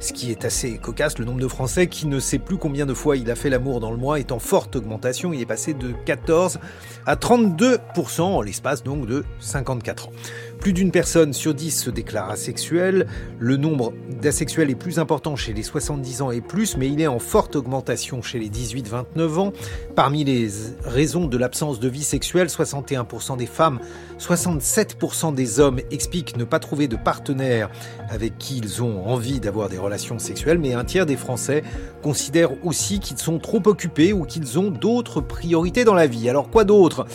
ce 0.00 0.12
qui 0.12 0.30
est 0.30 0.44
assez 0.44 0.78
cocasse, 0.78 1.18
le 1.18 1.24
nombre 1.24 1.40
de 1.40 1.48
Français 1.48 1.88
qui 1.88 2.06
ne 2.06 2.20
sait 2.20 2.38
plus 2.38 2.56
combien 2.56 2.86
de 2.86 2.94
fois 2.94 3.16
il 3.16 3.28
a 3.30 3.34
fait 3.34 3.50
l'amour 3.50 3.80
dans 3.80 3.90
le 3.90 3.96
mois 3.96 4.20
est 4.20 4.30
en 4.30 4.38
forte 4.38 4.76
augmentation. 4.76 5.32
Il 5.32 5.40
est 5.40 5.46
passé 5.46 5.74
de 5.74 5.92
14 6.04 6.60
à 7.04 7.16
32% 7.16 8.20
en 8.20 8.40
l'espace 8.40 8.84
donc 8.84 9.06
de 9.06 9.24
54 9.40 10.08
ans. 10.08 10.12
Plus 10.60 10.72
d'une 10.72 10.92
personne 10.92 11.32
sur 11.32 11.54
10 11.54 11.82
se 11.82 11.90
déclare 11.90 12.30
asexuelle. 12.30 13.06
Le 13.40 13.56
nombre 13.56 13.92
d'asexuels 14.20 14.70
est 14.70 14.76
plus 14.76 14.98
important 14.98 15.34
chez 15.34 15.52
les 15.52 15.62
70 15.62 16.22
ans 16.22 16.30
et 16.30 16.40
plus, 16.40 16.76
mais 16.76 16.88
il 16.88 17.00
est 17.00 17.06
en 17.06 17.18
forte 17.18 17.56
augmentation 17.56 18.22
chez 18.22 18.38
les 18.38 18.48
18-29 18.48 19.38
ans. 19.38 19.52
Parmi 19.96 20.24
les 20.24 20.48
raisons 20.84 21.26
de 21.26 21.36
l'absence 21.38 21.80
de 21.80 21.88
vie 21.88 22.04
sexuelle, 22.04 22.48
61% 22.48 23.36
des 23.36 23.46
femmes, 23.46 23.80
67% 24.18 25.34
des 25.34 25.60
hommes 25.60 25.80
expliquent 25.90 26.36
ne 26.36 26.44
pas 26.44 26.58
trouver 26.58 26.88
de 26.88 26.96
partenaire 26.96 27.70
avec 28.08 28.36
qui 28.38 28.58
ils 28.58 28.82
ont 28.82 29.06
envie 29.06 29.40
d'avoir 29.40 29.68
des 29.68 29.78
relations 29.78 30.18
sexuelles, 30.18 30.58
mais 30.58 30.74
un 30.74 30.84
tiers 30.84 31.06
des 31.06 31.16
Français 31.16 31.62
considèrent 32.02 32.52
aussi 32.64 33.00
qu'ils 33.00 33.18
sont 33.18 33.38
trop 33.38 33.62
occupés 33.66 34.12
ou 34.12 34.24
qu'ils 34.24 34.58
ont 34.58 34.70
d'autres 34.70 35.20
priorités 35.20 35.84
dans 35.84 35.94
la 35.94 36.06
vie. 36.06 36.28
Alors 36.28 36.50
quoi 36.50 36.64
d'autre? 36.64 37.06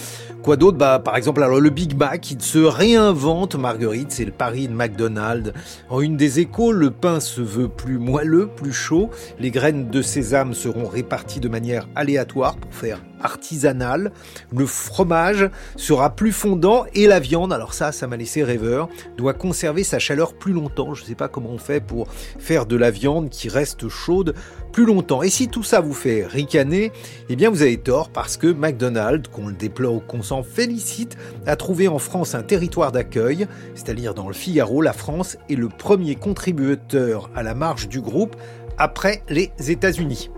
Quoi 0.42 0.56
d'autre? 0.56 0.78
Bah 0.78 1.00
par 1.00 1.16
exemple 1.16 1.44
alors 1.44 1.60
le 1.60 1.70
Big 1.70 1.98
Mac, 1.98 2.32
il 2.32 2.42
se 2.42 2.60
réinvente 2.60 3.56
Marguerite, 3.56 4.12
c'est 4.12 4.26
le 4.26 4.32
pari 4.32 4.68
de 4.68 4.74
McDonald's. 4.74 5.54
En 5.90 6.02
une 6.02 6.18
des 6.18 6.40
échos, 6.40 6.72
le 6.72 6.92
pain 6.92 7.20
se 7.20 7.42
veut 7.42 7.70
plus 7.70 7.98
moelleux, 7.98 8.48
plus 8.48 8.74
chaud. 8.74 9.10
Les 9.40 9.52
graines 9.52 9.90
de 9.90 10.02
sésame 10.02 10.54
seront 10.54 10.88
réparties 10.88 11.40
de 11.40 11.50
manière 11.50 11.88
aléatoire 11.96 12.56
pour 12.58 12.74
faire 12.74 13.02
artisanal. 13.24 14.12
Le 14.56 14.66
fromage 14.66 15.50
sera 15.76 16.16
plus 16.16 16.32
fondant 16.32 16.86
et 16.94 17.08
la 17.08 17.20
viande, 17.20 17.54
alors 17.54 17.74
ça, 17.74 17.92
ça 17.92 18.08
m'a 18.08 18.18
laissé 18.18 18.44
rêveur, 18.44 18.90
doit 19.18 19.34
conserver 19.34 19.84
sa 19.84 20.00
chaleur 20.00 20.34
plus 20.34 20.54
longtemps. 20.54 20.94
Je 20.94 21.02
ne 21.04 21.08
sais 21.08 21.16
pas 21.16 21.28
comment 21.28 21.50
on 21.50 21.58
fait 21.58 21.82
pour 21.82 22.08
faire 22.12 22.66
de 22.66 22.76
la 22.76 22.92
viande 22.92 23.30
qui 23.30 23.50
reste 23.50 23.90
chaude 23.90 24.36
plus 24.72 24.86
longtemps. 24.86 25.24
Et 25.24 25.30
si 25.30 25.48
tout 25.48 25.64
ça 25.64 25.80
vous 25.80 25.94
fait 25.94 26.26
ricaner, 26.26 26.92
eh 27.30 27.36
bien 27.36 27.50
vous 27.50 27.62
avez 27.62 27.78
tort 27.78 28.10
parce 28.10 28.38
que 28.38 28.48
McDonald's, 28.48 29.30
qu'on 29.30 29.48
le 29.48 29.54
déplore 29.54 29.96
ou 29.96 30.00
qu'on 30.00 30.24
s'en 30.24 30.44
félicite, 30.44 31.16
a 31.46 31.56
trouvé 31.56 31.88
en 31.88 32.00
France 32.00 32.36
un 32.36 32.44
territoire 32.44 32.92
d'accueil, 32.92 33.48
c'est-à-dire 33.76 34.14
dans 34.14 34.28
le 34.28 34.34
Figaro, 34.34 34.82
la 34.82 34.94
France 34.94 35.38
est 35.50 35.56
le 35.56 35.70
premier 35.70 36.16
contributeur 36.16 37.30
à 37.36 37.44
la 37.44 37.54
marge 37.54 37.88
du 37.88 38.02
groupe 38.02 38.36
après 38.78 39.22
les 39.30 39.52
États-Unis. 39.60 40.30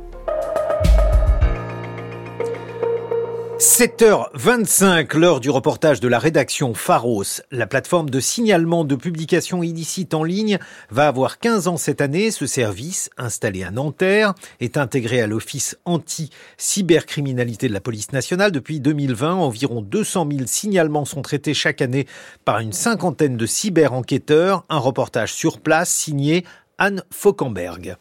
7h25, 3.59 5.15
l'heure 5.15 5.39
du 5.39 5.49
reportage 5.49 6.01
de 6.01 6.09
la 6.09 6.19
rédaction 6.19 6.73
Pharos. 6.73 7.41
La 7.51 7.67
plateforme 7.67 8.09
de 8.09 8.19
signalement 8.19 8.83
de 8.83 8.95
publication 8.95 9.63
illicite 9.63 10.13
en 10.13 10.23
ligne 10.23 10.59
va 10.89 11.07
avoir 11.07 11.39
15 11.39 11.69
ans 11.69 11.77
cette 11.77 12.01
année. 12.01 12.31
Ce 12.31 12.47
service, 12.47 13.09
installé 13.17 13.63
à 13.63 13.71
Nanterre, 13.71 14.33
est 14.59 14.75
intégré 14.75 15.21
à 15.21 15.27
l'Office 15.27 15.77
anti-cybercriminalité 15.85 17.69
de 17.69 17.73
la 17.73 17.79
police 17.79 18.11
nationale. 18.11 18.51
Depuis 18.51 18.81
2020, 18.81 19.35
environ 19.35 19.81
200 19.81 20.27
000 20.31 20.47
signalements 20.47 21.05
sont 21.05 21.21
traités 21.21 21.53
chaque 21.53 21.81
année 21.81 22.07
par 22.43 22.59
une 22.59 22.73
cinquantaine 22.73 23.37
de 23.37 23.45
cyber-enquêteurs. 23.45 24.65
Un 24.67 24.79
reportage 24.79 25.33
sur 25.33 25.61
place 25.61 25.89
signé 25.89 26.43
Anne 26.77 27.03
Fauquemberg. 27.09 27.95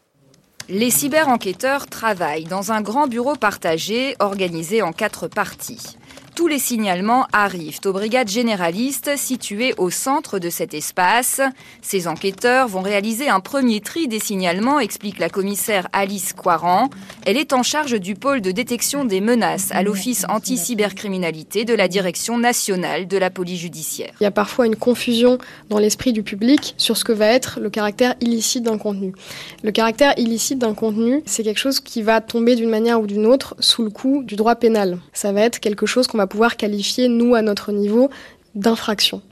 Les 0.71 0.91
cyber-enquêteurs 0.91 1.87
travaillent 1.87 2.45
dans 2.45 2.73
un 2.73 2.81
grand 2.81 3.07
bureau 3.07 3.35
partagé 3.35 4.17
organisé 4.19 4.81
en 4.81 4.93
quatre 4.93 5.29
parties 5.29 5.99
tous 6.35 6.49
les 6.49 6.59
signalements 6.59 7.27
arrivent 7.33 7.79
aux 7.85 7.93
brigades 7.93 8.29
généralistes 8.29 9.17
situées 9.17 9.73
au 9.79 9.91
centre 9.91 10.39
de 10.39 10.51
cet 10.51 10.75
espace. 10.75 11.41
Ces 11.81 12.09
enquêteurs 12.09 12.67
vont 12.67 12.83
réaliser 12.83 13.29
un 13.29 13.41
premier 13.41 13.81
tri 13.81 14.09
des 14.09 14.19
signalements, 14.19 14.81
explique 14.81 15.19
la 15.19 15.29
commissaire 15.29 15.89
Alice 15.93 16.33
Coiran. 16.33 16.91
Elle 17.25 17.37
est 17.37 17.53
en 17.53 17.63
charge 17.63 18.01
du 18.01 18.17
pôle 18.17 18.41
de 18.41 18.51
détection 18.51 19.05
des 19.05 19.21
menaces 19.21 19.71
à 19.71 19.83
l'Office 19.83 20.27
anti-cybercriminalité 20.29 21.65
de 21.65 21.75
la 21.75 21.87
Direction 21.87 22.37
nationale 22.37 23.07
de 23.07 23.17
la 23.17 23.31
police 23.31 23.61
judiciaire. 23.61 24.13
Il 24.21 24.25
y 24.25 24.27
a 24.27 24.33
parfois 24.33 24.67
une 24.67 24.77
confusion 24.77 25.39
dans 25.71 25.79
l'esprit 25.79 26.13
du 26.13 26.25
public 26.25 26.75
sur 26.79 26.97
ce 26.97 27.05
que 27.05 27.13
va 27.13 27.27
être 27.27 27.61
le 27.61 27.71
caractère 27.71 28.17
illicite 28.21 28.65
d'un 28.65 28.79
contenu. 28.79 29.13
Le 29.63 29.71
caractère 29.71 30.15
illicite 30.17 30.59
d'un 30.59 30.75
contenu, 30.75 31.23
c'est 31.27 31.45
quelque 31.45 31.59
chose 31.59 31.79
qui 31.79 32.03
va 32.03 32.21
tomber 32.21 32.57
d'une 32.57 32.71
manière 32.71 33.01
ou 33.01 33.07
d'une 33.07 33.27
autre 33.27 33.55
sous 33.61 33.85
le 33.85 33.91
coup 33.91 34.25
du 34.25 34.35
droit 34.35 34.57
pénal. 34.57 34.99
Ça 35.13 35.33
va 35.33 35.43
être 35.43 35.61
quelque 35.61 35.87
chose 35.87 36.09
qu'on 36.09 36.19
va 36.19 36.24
pouvoir 36.27 36.57
qualifier, 36.57 37.09
nous, 37.09 37.35
à 37.35 37.43
notre 37.43 37.73
niveau, 37.73 38.11
d'infraction. 38.55 39.23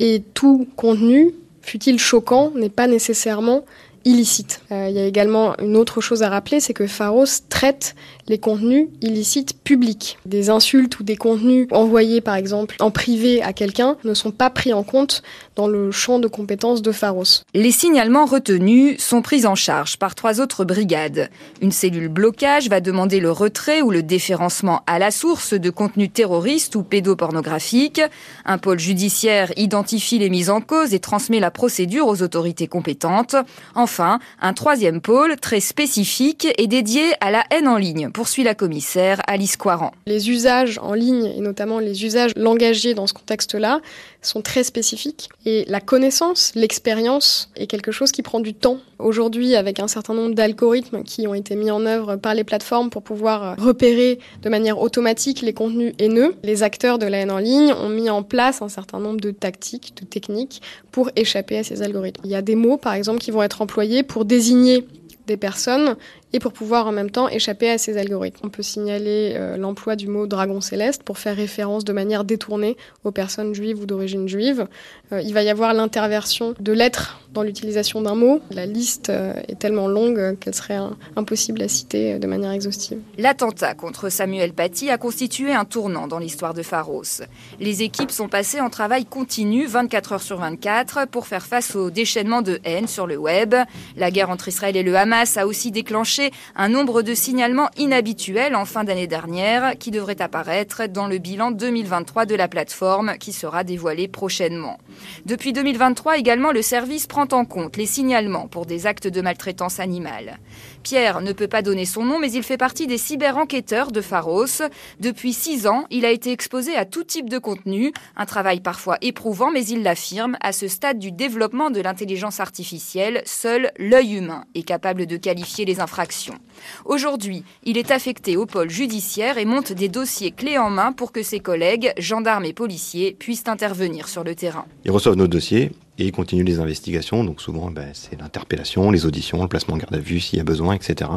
Et 0.00 0.22
tout 0.34 0.66
contenu, 0.76 1.34
fut-il 1.62 1.98
choquant, 1.98 2.50
n'est 2.54 2.68
pas 2.68 2.86
nécessairement 2.86 3.64
illicite. 4.04 4.60
Euh, 4.70 4.88
il 4.88 4.96
y 4.96 4.98
a 4.98 5.06
également 5.06 5.56
une 5.58 5.76
autre 5.76 6.00
chose 6.00 6.22
à 6.22 6.28
rappeler, 6.28 6.60
c'est 6.60 6.74
que 6.74 6.86
Pharos 6.86 7.24
traite 7.48 7.94
les 8.26 8.38
contenus 8.38 8.88
illicites 9.00 9.56
publics. 9.62 10.18
Des 10.24 10.50
insultes 10.50 10.98
ou 10.98 11.02
des 11.02 11.16
contenus 11.16 11.66
envoyés 11.70 12.20
par 12.20 12.36
exemple 12.36 12.76
en 12.80 12.90
privé 12.90 13.42
à 13.42 13.52
quelqu'un 13.52 13.96
ne 14.04 14.14
sont 14.14 14.30
pas 14.30 14.50
pris 14.50 14.72
en 14.72 14.82
compte 14.82 15.22
dans 15.56 15.68
le 15.68 15.90
champ 15.90 16.18
de 16.18 16.28
compétences 16.28 16.82
de 16.82 16.92
Pharos. 16.92 17.42
Les 17.54 17.70
signalements 17.70 18.24
retenus 18.24 18.98
sont 18.98 19.22
pris 19.22 19.46
en 19.46 19.54
charge 19.54 19.96
par 19.98 20.14
trois 20.14 20.40
autres 20.40 20.64
brigades. 20.64 21.30
Une 21.60 21.72
cellule 21.72 22.08
blocage 22.08 22.68
va 22.68 22.80
demander 22.80 23.20
le 23.20 23.30
retrait 23.30 23.82
ou 23.82 23.90
le 23.90 24.02
déférencement 24.02 24.82
à 24.86 24.98
la 24.98 25.10
source 25.10 25.54
de 25.54 25.70
contenus 25.70 26.10
terroristes 26.12 26.76
ou 26.76 26.82
pédopornographiques. 26.82 28.02
Un 28.44 28.58
pôle 28.58 28.78
judiciaire 28.78 29.52
identifie 29.56 30.18
les 30.18 30.30
mises 30.30 30.50
en 30.50 30.60
cause 30.60 30.94
et 30.94 31.00
transmet 31.00 31.40
la 31.40 31.50
procédure 31.50 32.08
aux 32.08 32.22
autorités 32.22 32.66
compétentes. 32.66 33.36
Enfin, 33.74 34.18
un 34.40 34.52
troisième 34.54 35.00
pôle 35.00 35.36
très 35.36 35.60
spécifique 35.60 36.48
est 36.58 36.66
dédié 36.66 37.12
à 37.20 37.30
la 37.30 37.44
haine 37.50 37.68
en 37.68 37.76
ligne 37.76 38.10
poursuit 38.14 38.44
la 38.44 38.54
commissaire 38.54 39.20
Alice 39.26 39.56
Coiran. 39.56 39.92
Les 40.06 40.30
usages 40.30 40.78
en 40.80 40.94
ligne, 40.94 41.26
et 41.26 41.40
notamment 41.40 41.80
les 41.80 42.04
usages 42.04 42.30
langagiers 42.36 42.94
dans 42.94 43.08
ce 43.08 43.12
contexte-là, 43.12 43.80
sont 44.22 44.40
très 44.40 44.62
spécifiques. 44.62 45.28
Et 45.44 45.64
la 45.68 45.80
connaissance, 45.80 46.52
l'expérience 46.54 47.50
est 47.56 47.66
quelque 47.66 47.90
chose 47.92 48.12
qui 48.12 48.22
prend 48.22 48.40
du 48.40 48.54
temps. 48.54 48.78
Aujourd'hui, 49.00 49.56
avec 49.56 49.80
un 49.80 49.88
certain 49.88 50.14
nombre 50.14 50.34
d'algorithmes 50.34 51.02
qui 51.02 51.26
ont 51.26 51.34
été 51.34 51.56
mis 51.56 51.72
en 51.72 51.84
œuvre 51.84 52.14
par 52.14 52.34
les 52.34 52.44
plateformes 52.44 52.88
pour 52.88 53.02
pouvoir 53.02 53.56
repérer 53.58 54.20
de 54.42 54.48
manière 54.48 54.80
automatique 54.80 55.42
les 55.42 55.52
contenus 55.52 55.92
haineux, 55.98 56.36
les 56.44 56.62
acteurs 56.62 56.98
de 56.98 57.06
la 57.06 57.18
haine 57.18 57.32
en 57.32 57.38
ligne 57.38 57.72
ont 57.72 57.88
mis 57.88 58.08
en 58.08 58.22
place 58.22 58.62
un 58.62 58.68
certain 58.68 59.00
nombre 59.00 59.20
de 59.20 59.32
tactiques, 59.32 59.92
de 60.00 60.06
techniques 60.06 60.62
pour 60.92 61.10
échapper 61.16 61.58
à 61.58 61.64
ces 61.64 61.82
algorithmes. 61.82 62.22
Il 62.24 62.30
y 62.30 62.36
a 62.36 62.42
des 62.42 62.54
mots, 62.54 62.76
par 62.76 62.94
exemple, 62.94 63.18
qui 63.18 63.32
vont 63.32 63.42
être 63.42 63.60
employés 63.60 64.04
pour 64.04 64.24
désigner 64.24 64.86
des 65.26 65.36
personnes 65.36 65.96
et 66.34 66.40
pour 66.40 66.52
pouvoir 66.52 66.88
en 66.88 66.92
même 66.92 67.10
temps 67.10 67.28
échapper 67.28 67.70
à 67.70 67.78
ces 67.78 67.96
algorithmes. 67.96 68.40
On 68.42 68.48
peut 68.48 68.64
signaler 68.64 69.34
euh, 69.36 69.56
l'emploi 69.56 69.94
du 69.94 70.08
mot 70.08 70.26
dragon 70.26 70.60
céleste 70.60 71.04
pour 71.04 71.16
faire 71.16 71.36
référence 71.36 71.84
de 71.84 71.92
manière 71.92 72.24
détournée 72.24 72.76
aux 73.04 73.12
personnes 73.12 73.54
juives 73.54 73.80
ou 73.80 73.86
d'origine 73.86 74.26
juive. 74.26 74.66
Euh, 75.12 75.22
il 75.22 75.32
va 75.32 75.44
y 75.44 75.48
avoir 75.48 75.72
l'interversion 75.74 76.54
de 76.58 76.72
lettres 76.72 77.20
dans 77.32 77.44
l'utilisation 77.44 78.02
d'un 78.02 78.16
mot. 78.16 78.40
La 78.50 78.66
liste 78.66 79.10
euh, 79.10 79.32
est 79.46 79.60
tellement 79.60 79.86
longue 79.86 80.36
qu'elle 80.40 80.56
serait 80.56 80.78
impossible 81.14 81.62
à 81.62 81.68
citer 81.68 82.18
de 82.18 82.26
manière 82.26 82.50
exhaustive. 82.50 82.98
L'attentat 83.16 83.74
contre 83.74 84.08
Samuel 84.08 84.54
Paty 84.54 84.90
a 84.90 84.98
constitué 84.98 85.52
un 85.52 85.64
tournant 85.64 86.08
dans 86.08 86.18
l'histoire 86.18 86.52
de 86.52 86.64
Pharos. 86.64 87.22
Les 87.60 87.82
équipes 87.82 88.10
sont 88.10 88.28
passées 88.28 88.60
en 88.60 88.70
travail 88.70 89.04
continu 89.04 89.66
24 89.66 90.12
heures 90.14 90.22
sur 90.22 90.38
24 90.38 91.06
pour 91.06 91.28
faire 91.28 91.46
face 91.46 91.76
au 91.76 91.90
déchaînement 91.90 92.42
de 92.42 92.58
haine 92.64 92.88
sur 92.88 93.06
le 93.06 93.16
web. 93.16 93.54
La 93.96 94.10
guerre 94.10 94.30
entre 94.30 94.48
Israël 94.48 94.76
et 94.76 94.82
le 94.82 94.96
Hamas 94.96 95.36
a 95.36 95.46
aussi 95.46 95.70
déclenché 95.70 96.23
un 96.56 96.68
nombre 96.68 97.02
de 97.02 97.14
signalements 97.14 97.70
inhabituels 97.76 98.54
en 98.54 98.64
fin 98.64 98.84
d'année 98.84 99.06
dernière 99.06 99.78
qui 99.78 99.90
devrait 99.90 100.20
apparaître 100.20 100.86
dans 100.86 101.06
le 101.06 101.18
bilan 101.18 101.50
2023 101.50 102.26
de 102.26 102.34
la 102.34 102.48
plateforme 102.48 103.16
qui 103.18 103.32
sera 103.32 103.64
dévoilé 103.64 104.08
prochainement. 104.08 104.78
Depuis 105.26 105.52
2023 105.52 106.18
également, 106.18 106.52
le 106.52 106.62
service 106.62 107.06
prend 107.06 107.28
en 107.32 107.44
compte 107.44 107.76
les 107.76 107.86
signalements 107.86 108.48
pour 108.48 108.66
des 108.66 108.86
actes 108.86 109.08
de 109.08 109.20
maltraitance 109.20 109.80
animale. 109.80 110.38
Pierre 110.84 111.22
ne 111.22 111.32
peut 111.32 111.48
pas 111.48 111.62
donner 111.62 111.86
son 111.86 112.04
nom, 112.04 112.20
mais 112.20 112.30
il 112.30 112.42
fait 112.42 112.58
partie 112.58 112.86
des 112.86 112.98
cyber-enquêteurs 112.98 113.90
de 113.90 114.02
Pharos. 114.02 114.62
Depuis 115.00 115.32
six 115.32 115.66
ans, 115.66 115.86
il 115.90 116.04
a 116.04 116.10
été 116.10 116.30
exposé 116.30 116.76
à 116.76 116.84
tout 116.84 117.04
type 117.04 117.30
de 117.30 117.38
contenu, 117.38 117.90
un 118.16 118.26
travail 118.26 118.60
parfois 118.60 118.98
éprouvant, 119.00 119.50
mais 119.50 119.64
il 119.64 119.82
l'affirme, 119.82 120.36
à 120.42 120.52
ce 120.52 120.68
stade 120.68 120.98
du 120.98 121.10
développement 121.10 121.70
de 121.70 121.80
l'intelligence 121.80 122.38
artificielle, 122.38 123.22
seul 123.24 123.72
l'œil 123.78 124.16
humain 124.16 124.44
est 124.54 124.62
capable 124.62 125.06
de 125.06 125.16
qualifier 125.16 125.64
les 125.64 125.80
infractions. 125.80 126.38
Aujourd'hui, 126.84 127.44
il 127.64 127.78
est 127.78 127.90
affecté 127.90 128.36
au 128.36 128.44
pôle 128.44 128.68
judiciaire 128.68 129.38
et 129.38 129.46
monte 129.46 129.72
des 129.72 129.88
dossiers 129.88 130.32
clés 130.32 130.58
en 130.58 130.68
main 130.68 130.92
pour 130.92 131.12
que 131.12 131.22
ses 131.22 131.40
collègues, 131.40 131.94
gendarmes 131.96 132.44
et 132.44 132.52
policiers, 132.52 133.16
puissent 133.18 133.48
intervenir 133.48 134.06
sur 134.06 134.22
le 134.22 134.34
terrain. 134.34 134.66
Ils 134.84 134.90
reçoivent 134.90 135.16
nos 135.16 135.28
dossiers, 135.28 135.72
et 135.98 136.10
continue 136.10 136.44
les 136.44 136.60
investigations. 136.60 137.24
Donc 137.24 137.40
souvent, 137.40 137.70
ben, 137.70 137.90
c'est 137.92 138.20
l'interpellation, 138.20 138.90
les 138.90 139.06
auditions, 139.06 139.42
le 139.42 139.48
placement 139.48 139.74
en 139.74 139.78
garde 139.78 139.94
à 139.94 139.98
vue 139.98 140.20
s'il 140.20 140.38
y 140.38 140.40
a 140.40 140.44
besoin, 140.44 140.74
etc. 140.74 141.10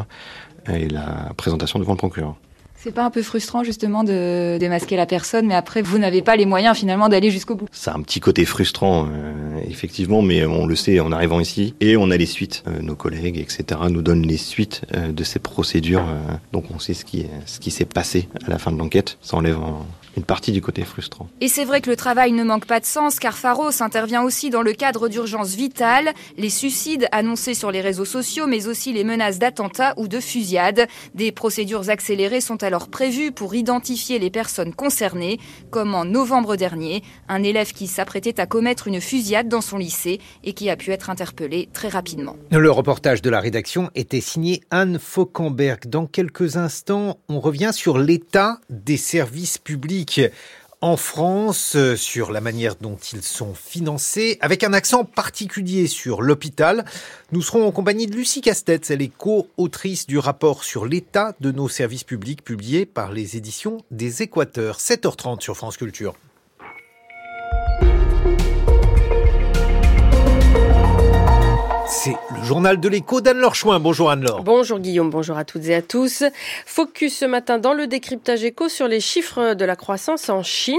Et 0.72 0.88
la 0.88 1.32
présentation 1.36 1.78
devant 1.78 1.92
le 1.92 1.98
procureur. 1.98 2.36
C'est 2.80 2.92
pas 2.92 3.04
un 3.04 3.10
peu 3.10 3.22
frustrant 3.22 3.64
justement 3.64 4.04
de 4.04 4.56
démasquer 4.60 4.94
la 4.94 5.06
personne, 5.06 5.48
mais 5.48 5.56
après 5.56 5.82
vous 5.82 5.98
n'avez 5.98 6.22
pas 6.22 6.36
les 6.36 6.46
moyens 6.46 6.76
finalement 6.76 7.08
d'aller 7.08 7.32
jusqu'au 7.32 7.56
bout. 7.56 7.66
C'est 7.72 7.90
un 7.90 8.00
petit 8.02 8.20
côté 8.20 8.44
frustrant, 8.44 9.08
euh, 9.10 9.60
effectivement, 9.68 10.22
mais 10.22 10.46
on 10.46 10.64
le 10.64 10.76
sait 10.76 11.00
en 11.00 11.10
arrivant 11.10 11.40
ici 11.40 11.74
et 11.80 11.96
on 11.96 12.12
a 12.12 12.16
les 12.16 12.26
suites. 12.26 12.62
Euh, 12.68 12.80
nos 12.80 12.94
collègues, 12.94 13.36
etc., 13.36 13.80
nous 13.90 14.00
donnent 14.00 14.24
les 14.24 14.36
suites 14.36 14.82
euh, 14.94 15.10
de 15.10 15.24
ces 15.24 15.40
procédures, 15.40 16.06
donc 16.52 16.66
on 16.72 16.78
sait 16.78 16.94
ce 16.94 17.04
qui 17.04 17.26
ce 17.46 17.58
qui 17.58 17.72
s'est 17.72 17.84
passé 17.84 18.28
à 18.46 18.48
la 18.50 18.58
fin 18.58 18.70
de 18.70 18.78
l'enquête. 18.78 19.18
Ça 19.22 19.36
enlève 19.36 19.58
une 20.16 20.24
partie 20.24 20.52
du 20.52 20.60
côté 20.60 20.84
frustrant. 20.84 21.28
Et 21.40 21.48
c'est 21.48 21.64
vrai 21.64 21.80
que 21.80 21.90
le 21.90 21.96
travail 21.96 22.32
ne 22.32 22.44
manque 22.44 22.66
pas 22.66 22.80
de 22.80 22.84
sens 22.84 23.18
car 23.18 23.36
Pharos 23.36 23.82
intervient 23.82 24.22
aussi 24.22 24.50
dans 24.50 24.62
le 24.62 24.72
cadre 24.72 25.08
d'urgences 25.08 25.54
vitales, 25.54 26.12
les 26.36 26.50
suicides 26.50 27.08
annoncés 27.12 27.54
sur 27.54 27.70
les 27.70 27.80
réseaux 27.80 28.04
sociaux 28.04 28.46
mais 28.46 28.66
aussi 28.66 28.92
les 28.92 29.04
menaces 29.04 29.38
d'attentats 29.38 29.94
ou 29.96 30.08
de 30.08 30.20
fusillades. 30.20 30.86
Des 31.14 31.32
procédures 31.32 31.90
accélérées 31.90 32.40
sont 32.40 32.62
alors 32.62 32.88
prévues 32.88 33.32
pour 33.32 33.54
identifier 33.54 34.18
les 34.18 34.30
personnes 34.30 34.74
concernées, 34.74 35.38
comme 35.70 35.94
en 35.94 36.04
novembre 36.04 36.56
dernier, 36.56 37.02
un 37.28 37.42
élève 37.42 37.72
qui 37.72 37.86
s'apprêtait 37.86 38.40
à 38.40 38.46
commettre 38.46 38.88
une 38.88 39.00
fusillade 39.00 39.48
dans 39.48 39.60
son 39.60 39.78
lycée 39.78 40.20
et 40.44 40.52
qui 40.52 40.70
a 40.70 40.76
pu 40.76 40.90
être 40.90 41.10
interpellé 41.10 41.68
très 41.72 41.88
rapidement. 41.88 42.36
Le 42.50 42.70
reportage 42.70 43.22
de 43.22 43.30
la 43.30 43.40
rédaction 43.40 43.90
était 43.94 44.20
signé 44.20 44.62
Anne 44.70 44.98
Fauquemberg. 44.98 45.86
Dans 45.86 46.06
quelques 46.06 46.56
instants, 46.56 47.18
on 47.28 47.40
revient 47.40 47.70
sur 47.72 47.98
l'état 47.98 48.58
des 48.70 48.96
services 48.96 49.58
publics 49.58 49.97
en 50.80 50.96
France 50.96 51.74
euh, 51.74 51.96
sur 51.96 52.30
la 52.30 52.40
manière 52.40 52.76
dont 52.76 52.96
ils 53.12 53.22
sont 53.22 53.54
financés, 53.54 54.38
avec 54.40 54.62
un 54.62 54.72
accent 54.72 55.04
particulier 55.04 55.88
sur 55.88 56.22
l'hôpital. 56.22 56.84
Nous 57.32 57.42
serons 57.42 57.66
en 57.66 57.72
compagnie 57.72 58.06
de 58.06 58.14
Lucie 58.14 58.40
Castetz, 58.40 58.90
elle 58.90 59.02
est 59.02 59.08
co-autrice 59.08 60.06
du 60.06 60.18
rapport 60.18 60.62
sur 60.62 60.86
l'état 60.86 61.34
de 61.40 61.50
nos 61.50 61.68
services 61.68 62.04
publics 62.04 62.44
publié 62.44 62.86
par 62.86 63.12
les 63.12 63.36
éditions 63.36 63.78
des 63.90 64.22
Équateurs. 64.22 64.78
7h30 64.78 65.40
sur 65.40 65.56
France 65.56 65.76
Culture. 65.76 66.14
C'est 71.90 72.16
le 72.36 72.44
journal 72.44 72.78
de 72.78 72.86
l'écho 72.86 73.22
d'Anne-Laure 73.22 73.54
Chouin. 73.54 73.80
Bonjour 73.80 74.10
Anne-Laure. 74.10 74.42
Bonjour 74.42 74.78
Guillaume, 74.78 75.08
bonjour 75.08 75.38
à 75.38 75.46
toutes 75.46 75.64
et 75.68 75.74
à 75.74 75.80
tous. 75.80 76.22
Focus 76.66 77.16
ce 77.16 77.24
matin 77.24 77.58
dans 77.58 77.72
le 77.72 77.86
décryptage 77.86 78.44
écho 78.44 78.68
sur 78.68 78.88
les 78.88 79.00
chiffres 79.00 79.54
de 79.54 79.64
la 79.64 79.74
croissance 79.74 80.28
en 80.28 80.42
Chine. 80.42 80.76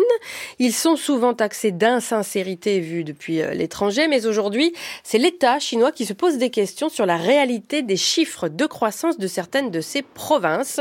Ils 0.59 0.71
sont 0.71 0.95
souvent 0.95 1.33
taxés 1.33 1.71
d'insincérité 1.71 2.79
vue 2.79 3.03
depuis 3.03 3.41
euh, 3.41 3.55
l'étranger, 3.55 4.07
mais 4.07 4.27
aujourd'hui, 4.27 4.71
c'est 5.03 5.17
l'État 5.17 5.57
chinois 5.57 5.91
qui 5.91 6.05
se 6.05 6.13
pose 6.13 6.37
des 6.37 6.51
questions 6.51 6.89
sur 6.89 7.07
la 7.07 7.17
réalité 7.17 7.81
des 7.81 7.97
chiffres 7.97 8.47
de 8.47 8.67
croissance 8.67 9.17
de 9.17 9.27
certaines 9.27 9.71
de 9.71 9.81
ses 9.81 10.03
provinces. 10.03 10.79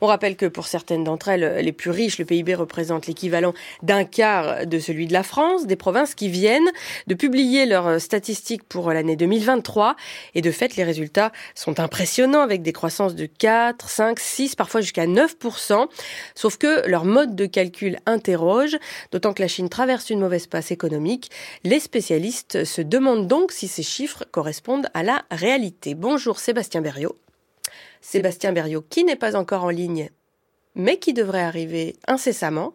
On 0.00 0.06
rappelle 0.06 0.36
que 0.36 0.46
pour 0.46 0.68
certaines 0.68 1.02
d'entre 1.02 1.30
elles, 1.30 1.64
les 1.64 1.72
plus 1.72 1.90
riches, 1.90 2.18
le 2.18 2.24
PIB 2.24 2.54
représente 2.54 3.08
l'équivalent 3.08 3.54
d'un 3.82 4.04
quart 4.04 4.66
de 4.66 4.78
celui 4.78 5.08
de 5.08 5.12
la 5.12 5.24
France, 5.24 5.66
des 5.66 5.74
provinces 5.74 6.14
qui 6.14 6.28
viennent 6.28 6.70
de 7.08 7.14
publier 7.14 7.66
leurs 7.66 8.00
statistiques 8.00 8.62
pour 8.62 8.92
l'année 8.92 9.16
2023 9.64 9.96
et 10.34 10.42
de 10.42 10.50
fait, 10.50 10.76
les 10.76 10.84
résultats 10.84 11.32
sont 11.54 11.80
impressionnants 11.80 12.42
avec 12.42 12.62
des 12.62 12.72
croissances 12.72 13.14
de 13.14 13.26
4, 13.26 13.88
5, 13.88 14.20
6, 14.20 14.54
parfois 14.54 14.80
jusqu'à 14.80 15.06
9%. 15.06 15.88
Sauf 16.34 16.58
que 16.58 16.86
leur 16.88 17.04
mode 17.04 17.34
de 17.34 17.46
calcul 17.46 17.98
interroge, 18.06 18.76
d'autant 19.10 19.32
que 19.32 19.42
la 19.42 19.48
Chine 19.48 19.68
traverse 19.68 20.10
une 20.10 20.20
mauvaise 20.20 20.46
passe 20.46 20.70
économique. 20.70 21.30
Les 21.64 21.80
spécialistes 21.80 22.64
se 22.64 22.82
demandent 22.82 23.26
donc 23.26 23.52
si 23.52 23.68
ces 23.68 23.82
chiffres 23.82 24.24
correspondent 24.30 24.88
à 24.94 25.02
la 25.02 25.24
réalité. 25.30 25.94
Bonjour 25.94 26.38
Sébastien 26.38 26.82
Berriot. 26.82 27.16
Sébastien 28.00 28.52
Berriot 28.52 28.84
qui 28.88 29.04
n'est 29.04 29.16
pas 29.16 29.34
encore 29.34 29.64
en 29.64 29.70
ligne, 29.70 30.10
mais 30.74 30.98
qui 30.98 31.14
devrait 31.14 31.42
arriver 31.42 31.96
incessamment. 32.06 32.72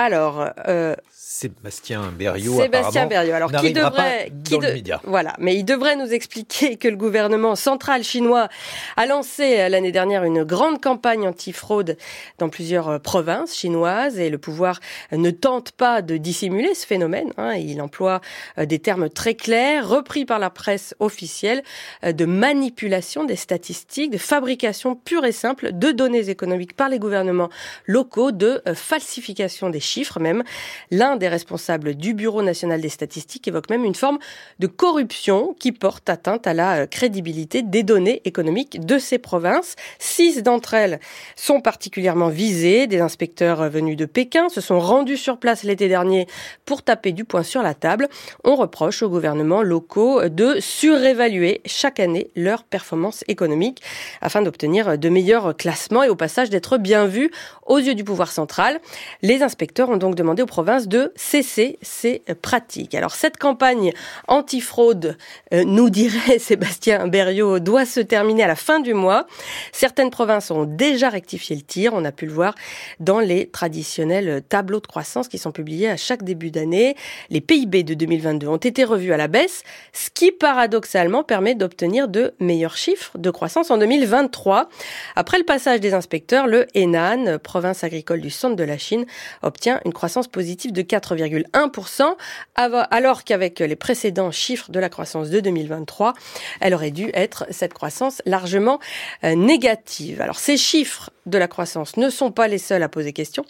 Alors, 0.00 0.50
euh, 0.68 0.94
Sébastien 1.10 2.12
Berriot. 2.16 2.56
Sébastien 2.56 3.06
Berriot. 3.06 3.34
Alors, 3.34 3.50
qui 3.50 3.72
devrait, 3.72 4.30
qui 4.44 4.56
voilà, 5.02 5.34
mais 5.40 5.56
il 5.56 5.64
devrait 5.64 5.96
nous 5.96 6.12
expliquer 6.12 6.76
que 6.76 6.86
le 6.86 6.94
gouvernement 6.96 7.56
central 7.56 8.04
chinois 8.04 8.48
a 8.96 9.06
lancé 9.06 9.68
l'année 9.68 9.90
dernière 9.90 10.22
une 10.22 10.44
grande 10.44 10.80
campagne 10.80 11.26
anti-fraude 11.26 11.96
dans 12.38 12.48
plusieurs 12.48 12.88
euh, 12.88 12.98
provinces 13.00 13.56
chinoises 13.56 14.20
et 14.20 14.30
le 14.30 14.38
pouvoir 14.38 14.78
ne 15.10 15.30
tente 15.32 15.72
pas 15.72 16.00
de 16.00 16.16
dissimuler 16.16 16.74
ce 16.74 16.86
phénomène. 16.86 17.32
Hein. 17.36 17.54
Il 17.54 17.82
emploie 17.82 18.20
euh, 18.58 18.66
des 18.66 18.78
termes 18.78 19.08
très 19.08 19.34
clairs, 19.34 19.88
repris 19.88 20.24
par 20.24 20.38
la 20.38 20.50
presse 20.50 20.94
officielle, 21.00 21.64
de 22.04 22.24
manipulation 22.24 23.24
des 23.24 23.34
statistiques, 23.34 24.12
de 24.12 24.18
fabrication 24.18 24.94
pure 24.94 25.24
et 25.24 25.32
simple 25.32 25.70
de 25.72 25.90
données 25.90 26.28
économiques 26.28 26.76
par 26.76 26.88
les 26.88 27.00
gouvernements 27.00 27.48
locaux, 27.86 28.30
de 28.30 28.62
falsification 28.74 29.70
des 29.70 29.87
chiffres 29.88 30.20
même. 30.20 30.42
L'un 30.90 31.16
des 31.16 31.28
responsables 31.28 31.94
du 31.94 32.14
Bureau 32.14 32.42
national 32.42 32.80
des 32.80 32.88
statistiques 32.88 33.48
évoque 33.48 33.70
même 33.70 33.84
une 33.84 33.94
forme 33.94 34.18
de 34.58 34.66
corruption 34.66 35.54
qui 35.58 35.72
porte 35.72 36.08
atteinte 36.08 36.46
à 36.46 36.54
la 36.54 36.82
euh, 36.82 36.86
crédibilité 36.86 37.62
des 37.62 37.82
données 37.82 38.22
économiques 38.24 38.84
de 38.84 38.98
ces 38.98 39.18
provinces. 39.18 39.76
Six 39.98 40.42
d'entre 40.42 40.74
elles 40.74 41.00
sont 41.36 41.60
particulièrement 41.60 42.28
visées. 42.28 42.86
Des 42.86 43.00
inspecteurs 43.00 43.62
euh, 43.62 43.68
venus 43.68 43.96
de 43.96 44.04
Pékin 44.04 44.48
se 44.48 44.60
sont 44.60 44.80
rendus 44.80 45.16
sur 45.16 45.38
place 45.38 45.62
l'été 45.62 45.88
dernier 45.88 46.26
pour 46.64 46.82
taper 46.82 47.12
du 47.12 47.24
poing 47.24 47.42
sur 47.42 47.62
la 47.62 47.74
table. 47.74 48.08
On 48.44 48.56
reproche 48.56 49.02
aux 49.02 49.08
gouvernements 49.08 49.62
locaux 49.62 50.28
de 50.28 50.56
surévaluer 50.60 51.62
chaque 51.64 52.00
année 52.00 52.30
leurs 52.36 52.64
performances 52.64 53.24
économiques 53.28 53.82
afin 54.20 54.42
d'obtenir 54.42 54.98
de 54.98 55.08
meilleurs 55.08 55.56
classements 55.56 56.02
et 56.02 56.08
au 56.08 56.16
passage 56.16 56.50
d'être 56.50 56.76
bien 56.78 57.06
vus 57.06 57.30
aux 57.66 57.78
yeux 57.78 57.94
du 57.94 58.04
pouvoir 58.04 58.32
central. 58.32 58.80
Les 59.22 59.42
inspecteurs 59.42 59.77
ont 59.86 59.96
donc 59.96 60.14
demandé 60.14 60.42
aux 60.42 60.46
provinces 60.46 60.88
de 60.88 61.12
cesser 61.16 61.78
ces 61.82 62.22
pratiques. 62.42 62.94
Alors 62.94 63.14
cette 63.14 63.36
campagne 63.36 63.92
antifraude, 64.26 65.16
euh, 65.52 65.64
nous 65.64 65.90
dirait 65.90 66.38
Sébastien 66.38 67.06
Berriot, 67.06 67.58
doit 67.58 67.86
se 67.86 68.00
terminer 68.00 68.44
à 68.44 68.48
la 68.48 68.56
fin 68.56 68.80
du 68.80 68.94
mois. 68.94 69.26
Certaines 69.72 70.10
provinces 70.10 70.50
ont 70.50 70.64
déjà 70.64 71.08
rectifié 71.08 71.56
le 71.56 71.62
tir, 71.62 71.92
on 71.94 72.04
a 72.04 72.12
pu 72.12 72.26
le 72.26 72.32
voir 72.32 72.54
dans 73.00 73.20
les 73.20 73.48
traditionnels 73.48 74.42
tableaux 74.48 74.80
de 74.80 74.86
croissance 74.86 75.28
qui 75.28 75.38
sont 75.38 75.52
publiés 75.52 75.88
à 75.88 75.96
chaque 75.96 76.22
début 76.22 76.50
d'année. 76.50 76.96
Les 77.30 77.40
PIB 77.40 77.82
de 77.82 77.94
2022 77.94 78.48
ont 78.48 78.56
été 78.56 78.84
revus 78.84 79.12
à 79.12 79.16
la 79.16 79.28
baisse, 79.28 79.62
ce 79.92 80.10
qui 80.10 80.32
paradoxalement 80.32 81.22
permet 81.24 81.54
d'obtenir 81.54 82.08
de 82.08 82.34
meilleurs 82.40 82.76
chiffres 82.76 83.16
de 83.16 83.30
croissance 83.30 83.70
en 83.70 83.78
2023. 83.78 84.68
Après 85.16 85.38
le 85.38 85.44
passage 85.44 85.80
des 85.80 85.94
inspecteurs, 85.94 86.46
le 86.46 86.66
Henan, 86.74 87.38
province 87.38 87.84
agricole 87.84 88.20
du 88.20 88.30
centre 88.30 88.56
de 88.56 88.64
la 88.64 88.78
Chine, 88.78 89.06
obtient 89.42 89.67
une 89.84 89.92
croissance 89.92 90.28
positive 90.28 90.72
de 90.72 90.82
4,1%, 90.82 92.14
alors 92.54 93.24
qu'avec 93.24 93.60
les 93.60 93.76
précédents 93.76 94.30
chiffres 94.30 94.70
de 94.70 94.80
la 94.80 94.88
croissance 94.88 95.30
de 95.30 95.40
2023, 95.40 96.14
elle 96.60 96.74
aurait 96.74 96.90
dû 96.90 97.10
être 97.14 97.46
cette 97.50 97.74
croissance 97.74 98.22
largement 98.26 98.78
euh, 99.24 99.34
négative. 99.34 100.20
Alors 100.20 100.38
ces 100.38 100.56
chiffres 100.56 101.10
de 101.28 101.38
la 101.38 101.48
croissance 101.48 101.96
ne 101.96 102.10
sont 102.10 102.30
pas 102.30 102.48
les 102.48 102.58
seuls 102.58 102.82
à 102.82 102.88
poser 102.88 103.12
question. 103.12 103.44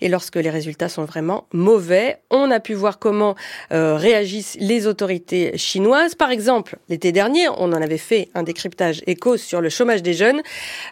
Et 0.00 0.08
lorsque 0.08 0.36
les 0.36 0.50
résultats 0.50 0.88
sont 0.88 1.04
vraiment 1.04 1.46
mauvais, 1.52 2.18
on 2.30 2.50
a 2.50 2.60
pu 2.60 2.74
voir 2.74 2.98
comment 2.98 3.34
euh, 3.72 3.96
réagissent 3.96 4.56
les 4.60 4.86
autorités 4.86 5.56
chinoises. 5.58 6.14
Par 6.14 6.30
exemple, 6.30 6.78
l'été 6.88 7.12
dernier, 7.12 7.48
on 7.48 7.72
en 7.72 7.82
avait 7.82 7.98
fait 7.98 8.28
un 8.34 8.42
décryptage 8.42 9.02
éco 9.06 9.36
sur 9.36 9.60
le 9.60 9.68
chômage 9.68 10.02
des 10.02 10.14
jeunes, 10.14 10.42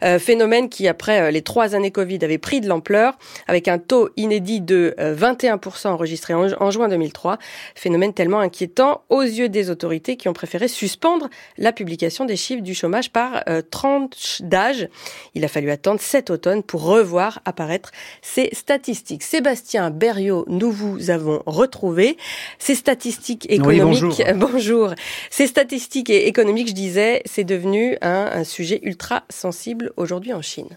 euh, 0.05 0.19
phénomène 0.19 0.69
qui, 0.69 0.89
après 0.89 1.21
euh, 1.21 1.31
les 1.31 1.43
trois 1.43 1.75
années 1.75 1.91
Covid, 1.91 2.19
avait 2.23 2.39
pris 2.39 2.61
de 2.61 2.69
l'ampleur, 2.69 3.19
avec 3.47 3.69
un 3.69 3.79
taux 3.79 4.11
inédit 4.17 4.61
de 4.61 4.95
21% 4.99 5.89
enregistré 5.89 6.35
en, 6.35 6.71
juin 6.71 6.89
2003. 6.89 7.39
Phénomène 7.75 8.13
tellement 8.13 8.41
inquiétant 8.41 9.03
aux 9.09 9.23
yeux 9.23 9.49
des 9.49 9.71
autorités 9.71 10.17
qui 10.17 10.29
ont 10.29 10.33
préféré 10.33 10.69
suspendre 10.69 11.29
la 11.59 11.73
publication 11.73 12.25
des 12.25 12.37
chiffres 12.37 12.63
du 12.63 12.75
chômage 12.75 13.11
par 13.11 13.45
tranche 13.71 14.41
d'âge. 14.43 14.89
Il 15.35 15.45
a 15.45 15.49
fallu 15.49 15.71
attendre 15.71 16.01
7 16.01 16.31
automne 16.33 16.63
pour 16.63 16.83
revoir 16.83 17.41
apparaître 17.45 17.93
ces 18.23 18.51
statistiques. 18.53 19.23
Sébastien 19.23 19.91
Berriot, 19.91 20.45
nous 20.49 20.71
vous 20.71 21.11
avons 21.11 21.43
retrouvé. 21.47 22.17
Ces 22.59 22.75
statistiques 22.75 23.51
économiques, 23.51 24.23
bonjour. 24.35 24.95
Ces 25.31 25.47
statistiques 25.47 26.11
économiques, 26.11 26.69
je 26.69 26.75
disais, 26.75 27.23
c'est 27.27 27.45
devenu 27.45 27.97
un 28.01 28.45
sujet 28.45 28.81
ultra 28.83 29.25
sensible 29.31 29.93
aujourd'hui 29.97 30.33
en 30.33 30.43
Chine. 30.43 30.77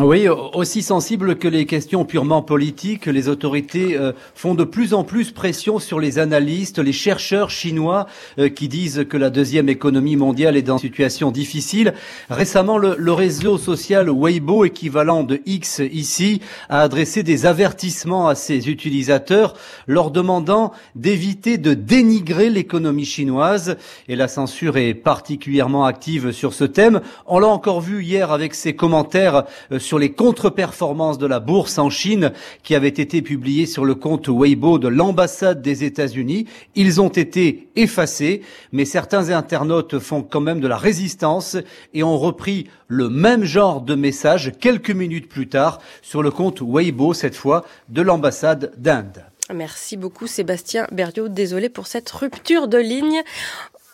Oui, 0.00 0.26
aussi 0.26 0.80
sensible 0.80 1.36
que 1.36 1.46
les 1.46 1.66
questions 1.66 2.06
purement 2.06 2.40
politiques, 2.40 3.04
les 3.04 3.28
autorités 3.28 3.94
euh, 3.94 4.12
font 4.34 4.54
de 4.54 4.64
plus 4.64 4.94
en 4.94 5.04
plus 5.04 5.32
pression 5.32 5.78
sur 5.78 6.00
les 6.00 6.18
analystes, 6.18 6.78
les 6.78 6.94
chercheurs 6.94 7.50
chinois 7.50 8.06
euh, 8.38 8.48
qui 8.48 8.68
disent 8.68 9.04
que 9.06 9.18
la 9.18 9.28
deuxième 9.28 9.68
économie 9.68 10.16
mondiale 10.16 10.56
est 10.56 10.62
dans 10.62 10.78
une 10.78 10.88
situation 10.88 11.30
difficile. 11.30 11.92
Récemment, 12.30 12.78
le, 12.78 12.96
le, 12.96 13.12
réseau 13.12 13.58
social 13.58 14.08
Weibo, 14.08 14.64
équivalent 14.64 15.24
de 15.24 15.42
X 15.44 15.82
ici, 15.92 16.40
a 16.70 16.80
adressé 16.80 17.22
des 17.22 17.44
avertissements 17.44 18.28
à 18.28 18.34
ses 18.34 18.70
utilisateurs, 18.70 19.52
leur 19.86 20.10
demandant 20.10 20.72
d'éviter 20.94 21.58
de 21.58 21.74
dénigrer 21.74 22.48
l'économie 22.48 23.04
chinoise. 23.04 23.76
Et 24.08 24.16
la 24.16 24.28
censure 24.28 24.78
est 24.78 24.94
particulièrement 24.94 25.84
active 25.84 26.32
sur 26.32 26.54
ce 26.54 26.64
thème. 26.64 27.02
On 27.26 27.38
l'a 27.38 27.48
encore 27.48 27.82
vu 27.82 28.02
hier 28.02 28.32
avec 28.32 28.54
ses 28.54 28.74
commentaires 28.74 29.44
euh, 29.70 29.80
sur 29.82 29.98
les 29.98 30.12
contre-performances 30.12 31.18
de 31.18 31.26
la 31.26 31.40
bourse 31.40 31.78
en 31.78 31.90
Chine 31.90 32.32
qui 32.62 32.74
avaient 32.74 32.88
été 32.88 33.20
publiés 33.20 33.66
sur 33.66 33.84
le 33.84 33.94
compte 33.94 34.28
Weibo 34.28 34.78
de 34.78 34.88
l'ambassade 34.88 35.60
des 35.60 35.84
États-Unis. 35.84 36.46
Ils 36.74 37.00
ont 37.00 37.08
été 37.08 37.68
effacés, 37.76 38.42
mais 38.72 38.84
certains 38.84 39.30
internautes 39.30 39.98
font 39.98 40.22
quand 40.22 40.40
même 40.40 40.60
de 40.60 40.68
la 40.68 40.76
résistance 40.76 41.56
et 41.92 42.02
ont 42.02 42.18
repris 42.18 42.68
le 42.88 43.08
même 43.08 43.44
genre 43.44 43.80
de 43.80 43.94
message 43.94 44.52
quelques 44.60 44.90
minutes 44.90 45.28
plus 45.28 45.48
tard 45.48 45.80
sur 46.00 46.22
le 46.22 46.30
compte 46.30 46.62
Weibo, 46.62 47.14
cette 47.14 47.36
fois 47.36 47.64
de 47.88 48.02
l'ambassade 48.02 48.72
d'Inde. 48.78 49.24
Merci 49.52 49.96
beaucoup 49.96 50.26
Sébastien 50.26 50.86
Berriot. 50.92 51.28
Désolé 51.28 51.68
pour 51.68 51.86
cette 51.86 52.10
rupture 52.10 52.68
de 52.68 52.78
ligne. 52.78 53.22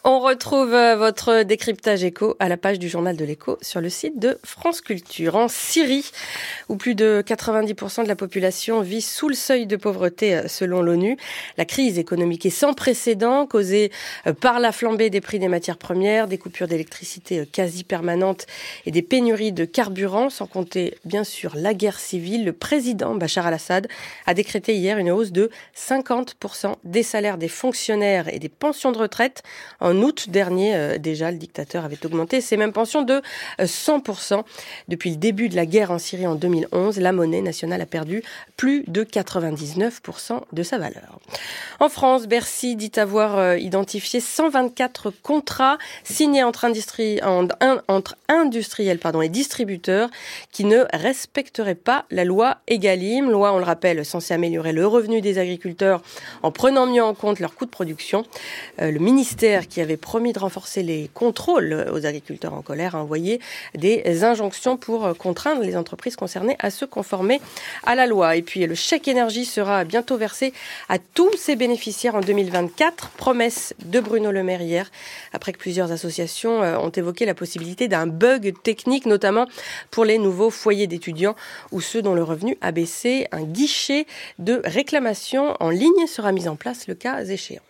On 0.05 0.21
retrouve 0.21 0.75
euh, 0.75 0.95
votre 0.97 1.43
décryptage 1.43 2.05
éco 2.05 2.37
à 2.39 2.49
la 2.49 2.57
page 2.57 2.79
du 2.79 2.89
journal 2.89 3.17
de 3.17 3.25
l'écho 3.25 3.59
sur 3.61 3.81
le 3.81 3.91
site 3.91 4.21
de 4.21 4.39
France 4.45 4.81
Culture. 4.81 5.35
En 5.35 5.49
Syrie, 5.49 6.09
où 6.69 6.77
plus 6.77 6.95
de 6.95 7.23
90% 7.27 8.05
de 8.05 8.09
la 8.09 8.15
population 8.15 8.81
vit 8.81 9.03
sous 9.03 9.29
le 9.29 9.35
seuil 9.35 9.67
de 9.67 9.75
pauvreté 9.75 10.37
euh, 10.37 10.47
selon 10.47 10.83
l'ONU, 10.83 11.17
la 11.57 11.65
crise 11.65 11.99
économique 11.99 12.47
est 12.47 12.51
sans 12.51 12.75
précédent 12.75 13.47
causée 13.47 13.91
euh, 14.29 14.33
par 14.33 14.61
la 14.61 14.71
flambée 14.71 15.11
des 15.11 15.21
prix 15.21 15.41
des 15.41 15.49
matières 15.49 15.79
premières, 15.79 16.29
des 16.29 16.39
coupures 16.39 16.69
d'électricité 16.69 17.45
quasi 17.51 17.83
permanentes 17.83 18.47
et 18.87 18.93
des 18.93 19.03
pénuries 19.03 19.53
de 19.53 19.65
carburant, 19.65 20.31
sans 20.31 20.47
compter 20.47 20.97
bien 21.05 21.25
sûr 21.25 21.57
la 21.57 21.75
guerre 21.75 21.99
civile. 21.99 22.45
Le 22.45 22.53
président 22.53 23.17
Bachar 23.17 23.49
al-Assad 23.49 23.89
a 24.27 24.35
décrété 24.35 24.77
hier 24.77 24.97
une 24.99 25.11
hausse 25.11 25.33
de 25.33 25.51
50% 25.77 26.77
des 26.85 27.03
salaires 27.03 27.37
des 27.37 27.49
fonctionnaires 27.49 28.33
et 28.33 28.39
des 28.39 28.49
pensions 28.49 28.93
de 28.93 28.99
retraite 28.99 29.43
en 29.89 30.03
août 30.03 30.29
dernier, 30.29 30.77
euh, 30.77 30.99
déjà, 30.99 31.31
le 31.31 31.39
dictateur 31.39 31.85
avait 31.85 32.05
augmenté 32.05 32.41
ses 32.41 32.57
mêmes 32.57 32.73
pensions 32.73 33.03
de 33.03 33.23
100%. 33.59 34.35
Euh, 34.35 34.43
Depuis 34.89 35.11
le 35.11 35.17
début 35.17 35.49
de 35.49 35.57
la 35.57 35.65
guerre 35.65 35.91
en 35.91 35.99
Syrie 35.99 36.27
en 36.27 36.35
2011, 36.35 36.99
la 36.99 37.13
monnaie 37.13 37.41
nationale 37.41 37.81
a 37.81 37.87
perdu 37.87 38.23
plus 38.57 38.85
de 38.87 39.03
99% 39.03 40.43
de 40.53 40.63
sa 40.63 40.79
valeur. 40.79 41.19
En 41.81 41.89
France, 41.89 42.27
Bercy 42.27 42.77
dit 42.77 42.93
avoir 42.97 43.39
euh, 43.39 43.57
identifié 43.57 44.21
124 44.21 45.11
contrats 45.23 45.79
signés 46.05 46.45
entre, 46.45 46.65
industrie, 46.65 47.21
entre 47.23 48.17
industriels 48.29 49.01
et 49.23 49.29
distributeurs 49.29 50.11
qui 50.53 50.65
ne 50.65 50.85
respecteraient 50.93 51.75
pas 51.75 52.05
la 52.11 52.25
loi 52.25 52.59
Egalim, 52.67 53.31
loi, 53.31 53.53
on 53.55 53.59
le 53.59 53.65
rappelle, 53.65 54.05
censée 54.05 54.35
améliorer 54.35 54.73
le 54.73 54.87
revenu 54.87 55.21
des 55.21 55.39
agriculteurs 55.39 56.03
en 56.43 56.51
prenant 56.51 56.87
mieux 56.87 57.03
en 57.03 57.15
compte 57.15 57.41
leurs 57.41 57.55
coûts 57.55 57.65
de 57.65 57.71
production. 57.71 58.25
le 58.79 58.99
ministère 58.99 59.67
qui 59.69 59.78
avait 59.81 59.97
promis 59.97 60.33
de 60.33 60.39
renforcer 60.39 60.83
les 60.83 61.11
contrôles 61.15 61.89
aux 61.93 62.07
agriculteurs 62.07 62.55
en 62.55 62.63
colère, 62.63 62.95
a 62.95 63.03
envoyé 63.03 63.41
des 63.75 64.25
injonctions 64.25 64.77
pour 64.77 65.17
contraindre 65.17 65.63
les 65.63 65.77
entreprises 65.77 66.17
concernées 66.17 66.57
à 66.59 66.71
se 66.71 66.85
conformer 66.85 67.41
à 67.85 67.95
la 67.95 68.07
loi. 68.07 68.37
Et 68.37 68.43
puis 68.43 68.67
le 68.67 68.75
chèque 68.75 69.09
énergie 69.09 69.45
sera 69.45 69.85
bientôt 69.85 70.17
versé 70.17 70.53
à 70.89 70.99
tous 70.99 71.37
ses 71.37 71.57
bénéficiaires 71.57 72.15
en 72.15 72.21
2024. 72.21 73.11
Promesse 73.11 73.75
de 73.85 74.01
Bruno 74.01 74.31
Le 74.31 74.43
Maire 74.43 74.63
hier, 74.63 74.91
après 75.33 75.53
que 75.53 75.59
plusieurs 75.59 75.93
associations 75.93 76.63
euh, 76.63 76.79
ont 76.79 76.91
évoqué 76.91 77.27
la 77.27 77.35
possibilité 77.35 77.89
d'un 77.89 78.07
bug 78.07 78.55
technique, 78.63 79.07
notamment 79.07 79.47
pour 79.91 80.05
les 80.05 80.19
nouveaux 80.19 80.51
foyers 80.51 80.87
d'étudiants 80.87 81.37
ou 81.73 81.81
ceux 81.81 82.03
dont 82.03 82.15
le 82.15 82.23
revenu 82.23 82.57
a 82.61 82.73
baissé. 82.73 83.27
Un 83.33 83.43
guichet 83.43 84.07
de 84.39 84.61
réclamation 84.65 85.55
en 85.61 85.71
ligne 85.71 86.07
sera 86.07 86.33
mis 86.33 86.49
en 86.49 86.57
place 86.57 86.87
le 86.87 86.95
cas 86.95 87.25
échéant. 87.25 87.63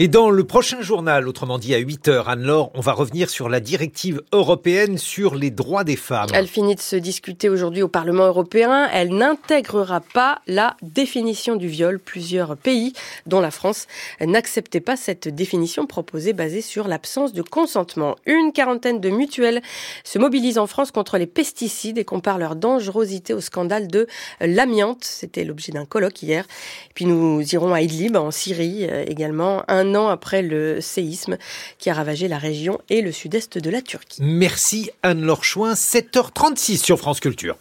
Et 0.00 0.06
dans 0.06 0.30
le 0.30 0.44
prochain 0.44 0.80
journal, 0.80 1.26
autrement 1.26 1.58
dit 1.58 1.74
à 1.74 1.78
8 1.78 2.06
heures, 2.06 2.28
Anne-Laure, 2.28 2.70
on 2.74 2.80
va 2.80 2.92
revenir 2.92 3.28
sur 3.28 3.48
la 3.48 3.58
directive 3.58 4.22
européenne 4.30 4.96
sur 4.96 5.34
les 5.34 5.50
droits 5.50 5.82
des 5.82 5.96
femmes. 5.96 6.28
Elle 6.32 6.46
finit 6.46 6.76
de 6.76 6.80
se 6.80 6.94
discuter 6.94 7.48
aujourd'hui 7.48 7.82
au 7.82 7.88
Parlement 7.88 8.26
européen. 8.26 8.88
Elle 8.92 9.08
n'intégrera 9.08 9.98
pas 10.00 10.40
la 10.46 10.76
définition 10.82 11.56
du 11.56 11.66
viol. 11.66 11.98
Plusieurs 11.98 12.56
pays, 12.56 12.92
dont 13.26 13.40
la 13.40 13.50
France, 13.50 13.88
n'acceptaient 14.20 14.78
pas 14.78 14.96
cette 14.96 15.26
définition 15.26 15.84
proposée 15.84 16.32
basée 16.32 16.62
sur 16.62 16.86
l'absence 16.86 17.32
de 17.32 17.42
consentement. 17.42 18.14
Une 18.24 18.52
quarantaine 18.52 19.00
de 19.00 19.10
mutuelles 19.10 19.62
se 20.04 20.20
mobilisent 20.20 20.58
en 20.58 20.68
France 20.68 20.92
contre 20.92 21.18
les 21.18 21.26
pesticides 21.26 21.98
et 21.98 22.04
comparent 22.04 22.38
leur 22.38 22.54
dangerosité 22.54 23.34
au 23.34 23.40
scandale 23.40 23.88
de 23.88 24.06
l'amiante. 24.40 25.02
C'était 25.02 25.42
l'objet 25.42 25.72
d'un 25.72 25.86
colloque 25.86 26.22
hier. 26.22 26.44
Puis 26.94 27.04
nous 27.04 27.42
irons 27.52 27.74
à 27.74 27.80
Idlib, 27.80 28.14
en 28.14 28.30
Syrie, 28.30 28.86
euh, 28.88 29.04
également. 29.04 29.64
Un 29.66 29.87
un 29.88 29.94
an 29.94 30.08
après 30.08 30.42
le 30.42 30.80
séisme 30.80 31.38
qui 31.78 31.90
a 31.90 31.94
ravagé 31.94 32.28
la 32.28 32.38
région 32.38 32.80
et 32.88 33.02
le 33.02 33.12
sud-est 33.12 33.58
de 33.58 33.70
la 33.70 33.82
Turquie. 33.82 34.20
Merci 34.22 34.90
Anne-Laure 35.02 35.44
Chouin, 35.44 35.74
7h36 35.74 36.78
sur 36.78 36.98
France 36.98 37.20
Culture. 37.20 37.56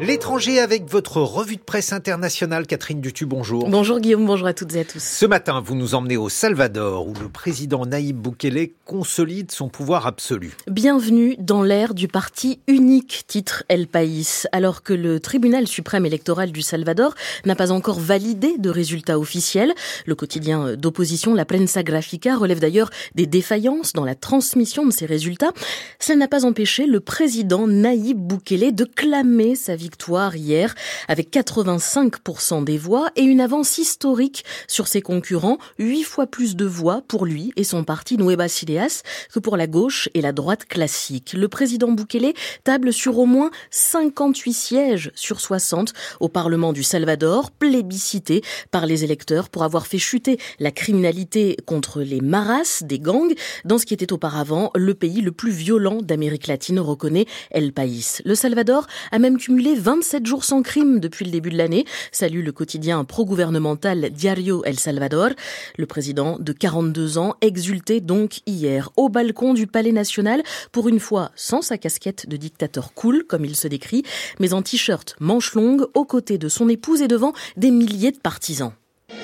L'étranger 0.00 0.60
avec 0.60 0.88
votre 0.88 1.20
revue 1.20 1.56
de 1.56 1.60
presse 1.60 1.92
internationale, 1.92 2.68
Catherine 2.68 3.00
Dutu, 3.00 3.26
bonjour. 3.26 3.68
Bonjour 3.68 3.98
Guillaume, 3.98 4.26
bonjour 4.26 4.46
à 4.46 4.54
toutes 4.54 4.76
et 4.76 4.80
à 4.80 4.84
tous. 4.84 5.02
Ce 5.02 5.26
matin, 5.26 5.60
vous 5.60 5.74
nous 5.74 5.96
emmenez 5.96 6.16
au 6.16 6.28
Salvador, 6.28 7.08
où 7.08 7.14
le 7.20 7.28
président 7.28 7.84
Naïb 7.84 8.16
Bukele 8.16 8.68
consolide 8.84 9.50
son 9.50 9.68
pouvoir 9.68 10.06
absolu. 10.06 10.52
Bienvenue 10.68 11.34
dans 11.40 11.64
l'ère 11.64 11.94
du 11.94 12.06
parti 12.06 12.60
unique, 12.68 13.24
titre 13.26 13.64
El 13.68 13.88
País, 13.88 14.44
alors 14.52 14.84
que 14.84 14.92
le 14.92 15.18
tribunal 15.18 15.66
suprême 15.66 16.06
électoral 16.06 16.52
du 16.52 16.62
Salvador 16.62 17.16
n'a 17.44 17.56
pas 17.56 17.72
encore 17.72 17.98
validé 17.98 18.56
de 18.56 18.70
résultats 18.70 19.18
officiels. 19.18 19.74
Le 20.06 20.14
quotidien 20.14 20.76
d'opposition, 20.76 21.34
la 21.34 21.44
Prensa 21.44 21.82
Grafica, 21.82 22.36
relève 22.36 22.60
d'ailleurs 22.60 22.90
des 23.16 23.26
défaillances 23.26 23.94
dans 23.94 24.04
la 24.04 24.14
transmission 24.14 24.86
de 24.86 24.92
ces 24.92 25.06
résultats. 25.06 25.50
Cela 25.98 26.18
n'a 26.18 26.28
pas 26.28 26.44
empêché 26.44 26.86
le 26.86 27.00
président 27.00 27.66
Naïb 27.66 28.16
Bukele 28.16 28.72
de 28.72 28.84
clamer 28.84 29.56
sa 29.56 29.74
victoire 29.74 29.87
victoire 29.88 30.36
hier 30.36 30.74
avec 31.08 31.32
85% 31.32 32.62
des 32.62 32.76
voix 32.76 33.08
et 33.16 33.22
une 33.22 33.40
avance 33.40 33.78
historique 33.78 34.44
sur 34.66 34.86
ses 34.86 35.00
concurrents, 35.00 35.56
huit 35.78 36.02
fois 36.02 36.26
plus 36.26 36.56
de 36.56 36.66
voix 36.66 37.00
pour 37.08 37.24
lui 37.24 37.52
et 37.56 37.64
son 37.64 37.84
parti 37.84 38.18
Nueva 38.18 38.46
Ideas 38.62 39.02
que 39.32 39.38
pour 39.38 39.56
la 39.56 39.66
gauche 39.66 40.10
et 40.12 40.20
la 40.20 40.32
droite 40.32 40.66
classique. 40.66 41.32
Le 41.32 41.48
président 41.48 41.90
Bukele 41.90 42.34
table 42.64 42.92
sur 42.92 43.18
au 43.18 43.24
moins 43.24 43.50
58 43.70 44.52
sièges 44.52 45.10
sur 45.14 45.40
60 45.40 45.94
au 46.20 46.28
Parlement 46.28 46.74
du 46.74 46.82
Salvador, 46.82 47.50
plébiscité 47.50 48.42
par 48.70 48.84
les 48.84 49.04
électeurs 49.04 49.48
pour 49.48 49.62
avoir 49.62 49.86
fait 49.86 49.98
chuter 49.98 50.38
la 50.58 50.70
criminalité 50.70 51.56
contre 51.64 52.02
les 52.02 52.20
maras 52.20 52.82
des 52.82 52.98
gangs 52.98 53.34
dans 53.64 53.78
ce 53.78 53.86
qui 53.86 53.94
était 53.94 54.12
auparavant 54.12 54.70
le 54.74 54.92
pays 54.94 55.22
le 55.22 55.32
plus 55.32 55.50
violent 55.50 56.02
d'Amérique 56.02 56.46
latine, 56.46 56.78
reconnaît 56.78 57.26
El 57.50 57.72
País. 57.72 58.20
Le 58.24 58.34
Salvador 58.34 58.86
a 59.12 59.18
même 59.18 59.38
cumulé 59.38 59.74
27 59.78 60.26
jours 60.26 60.44
sans 60.44 60.62
crime 60.62 61.00
depuis 61.00 61.24
le 61.24 61.30
début 61.30 61.50
de 61.50 61.56
l'année, 61.56 61.84
salue 62.12 62.44
le 62.44 62.52
quotidien 62.52 63.04
pro-gouvernemental 63.04 64.10
Diario 64.10 64.64
El 64.64 64.78
Salvador. 64.78 65.30
Le 65.76 65.86
président 65.86 66.38
de 66.38 66.52
42 66.52 67.18
ans 67.18 67.34
exultait 67.40 68.00
donc 68.00 68.40
hier 68.46 68.90
au 68.96 69.08
balcon 69.08 69.54
du 69.54 69.66
Palais 69.66 69.92
national, 69.92 70.42
pour 70.72 70.88
une 70.88 71.00
fois 71.00 71.30
sans 71.36 71.62
sa 71.62 71.78
casquette 71.78 72.28
de 72.28 72.36
dictateur 72.36 72.92
cool, 72.94 73.24
comme 73.24 73.44
il 73.44 73.56
se 73.56 73.68
décrit, 73.68 74.02
mais 74.40 74.52
en 74.52 74.62
t-shirt 74.62 75.16
manche 75.20 75.54
longue, 75.54 75.86
aux 75.94 76.04
côtés 76.04 76.38
de 76.38 76.48
son 76.48 76.68
épouse 76.68 77.02
et 77.02 77.08
devant 77.08 77.32
des 77.56 77.70
milliers 77.70 78.12
de 78.12 78.18
partisans. 78.18 78.72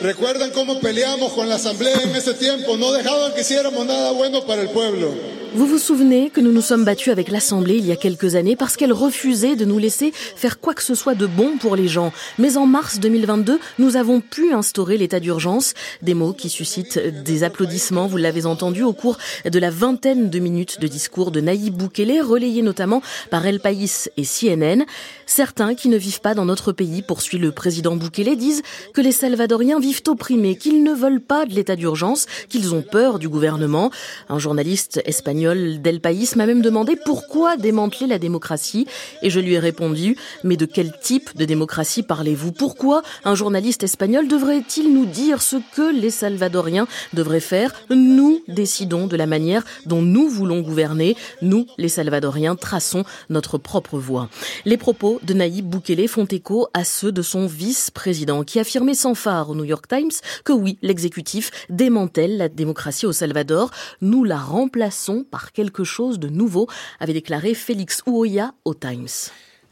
Recuerdan 0.00 0.50
peleamos 0.80 1.32
con 1.32 1.50
en 1.50 2.38
tiempo, 2.38 2.76
dejaban 2.76 3.32
que 3.34 3.84
nada 3.86 4.12
bueno 4.12 4.44
para 4.46 4.62
el 4.62 4.70
pueblo. 4.70 5.43
Vous 5.56 5.66
vous 5.66 5.78
souvenez 5.78 6.30
que 6.30 6.40
nous 6.40 6.50
nous 6.50 6.60
sommes 6.60 6.84
battus 6.84 7.12
avec 7.12 7.28
l'Assemblée 7.28 7.76
il 7.76 7.86
y 7.86 7.92
a 7.92 7.96
quelques 7.96 8.34
années 8.34 8.56
parce 8.56 8.76
qu'elle 8.76 8.92
refusait 8.92 9.54
de 9.54 9.64
nous 9.64 9.78
laisser 9.78 10.10
faire 10.10 10.58
quoi 10.58 10.74
que 10.74 10.82
ce 10.82 10.96
soit 10.96 11.14
de 11.14 11.26
bon 11.26 11.58
pour 11.58 11.76
les 11.76 11.86
gens. 11.86 12.12
Mais 12.40 12.56
en 12.56 12.66
mars 12.66 12.98
2022, 12.98 13.60
nous 13.78 13.96
avons 13.96 14.20
pu 14.20 14.52
instaurer 14.52 14.98
l'état 14.98 15.20
d'urgence. 15.20 15.74
Des 16.02 16.14
mots 16.14 16.32
qui 16.32 16.48
suscitent 16.48 16.98
des 16.98 17.44
applaudissements, 17.44 18.08
vous 18.08 18.16
l'avez 18.16 18.46
entendu 18.46 18.82
au 18.82 18.92
cours 18.92 19.16
de 19.44 19.58
la 19.60 19.70
vingtaine 19.70 20.28
de 20.28 20.38
minutes 20.40 20.80
de 20.80 20.88
discours 20.88 21.30
de 21.30 21.40
Naïb 21.40 21.72
Boukele, 21.72 22.20
relayés 22.20 22.62
notamment 22.62 23.00
par 23.30 23.46
El 23.46 23.60
País 23.60 24.08
et 24.16 24.24
CNN. 24.24 24.84
Certains 25.24 25.76
qui 25.76 25.88
ne 25.88 25.96
vivent 25.96 26.20
pas 26.20 26.34
dans 26.34 26.46
notre 26.46 26.72
pays, 26.72 27.02
poursuit 27.02 27.38
le 27.38 27.52
président 27.52 27.94
Boukele, 27.94 28.36
disent 28.36 28.62
que 28.92 29.00
les 29.00 29.12
Salvadoriens 29.12 29.78
vivent 29.78 30.02
opprimés, 30.08 30.56
qu'ils 30.56 30.82
ne 30.82 30.92
veulent 30.92 31.20
pas 31.20 31.46
de 31.46 31.54
l'état 31.54 31.76
d'urgence, 31.76 32.26
qu'ils 32.48 32.74
ont 32.74 32.82
peur 32.82 33.20
du 33.20 33.28
gouvernement. 33.28 33.92
Un 34.28 34.40
journaliste 34.40 35.00
espagnol 35.04 35.43
d'El 35.52 36.00
País 36.00 36.30
m'a 36.36 36.46
même 36.46 36.62
demandé 36.62 36.96
pourquoi 37.04 37.56
démanteler 37.56 38.06
la 38.06 38.18
démocratie 38.18 38.86
et 39.22 39.30
je 39.30 39.40
lui 39.40 39.54
ai 39.54 39.58
répondu 39.58 40.16
mais 40.42 40.56
de 40.56 40.66
quel 40.66 40.92
type 41.02 41.36
de 41.36 41.44
démocratie 41.44 42.02
parlez-vous? 42.02 42.52
Pourquoi 42.52 43.02
un 43.24 43.34
journaliste 43.34 43.82
espagnol 43.82 44.28
devrait-il 44.28 44.92
nous 44.94 45.06
dire 45.06 45.42
ce 45.42 45.56
que 45.74 45.92
les 45.94 46.10
Salvadoriens 46.10 46.86
devraient 47.12 47.40
faire? 47.40 47.72
Nous 47.90 48.42
décidons 48.48 49.06
de 49.06 49.16
la 49.16 49.26
manière 49.26 49.64
dont 49.86 50.02
nous 50.02 50.28
voulons 50.28 50.60
gouverner. 50.60 51.16
Nous, 51.42 51.66
les 51.78 51.88
Salvadoriens, 51.88 52.56
traçons 52.56 53.04
notre 53.28 53.58
propre 53.58 53.98
voie. 53.98 54.28
Les 54.64 54.76
propos 54.76 55.20
de 55.22 55.34
Naïb 55.34 55.66
Boukele 55.66 56.08
font 56.08 56.26
écho 56.26 56.68
à 56.74 56.84
ceux 56.84 57.12
de 57.12 57.22
son 57.22 57.46
vice-président 57.46 58.44
qui 58.44 58.58
affirmait 58.58 58.94
sans 58.94 59.14
phare 59.14 59.50
au 59.50 59.54
New 59.54 59.64
York 59.64 59.86
Times 59.88 60.10
que 60.44 60.52
oui, 60.52 60.78
l'exécutif 60.82 61.50
démantèle 61.70 62.36
la 62.36 62.48
démocratie 62.48 63.06
au 63.06 63.12
Salvador. 63.12 63.70
Nous 64.00 64.24
la 64.24 64.38
remplaçons 64.38 65.23
par 65.24 65.52
quelque 65.52 65.84
chose 65.84 66.18
de 66.18 66.28
nouveau, 66.28 66.68
avait 67.00 67.12
déclaré 67.12 67.54
Félix 67.54 68.02
Ouoya 68.06 68.54
au 68.64 68.74
Times. 68.74 69.08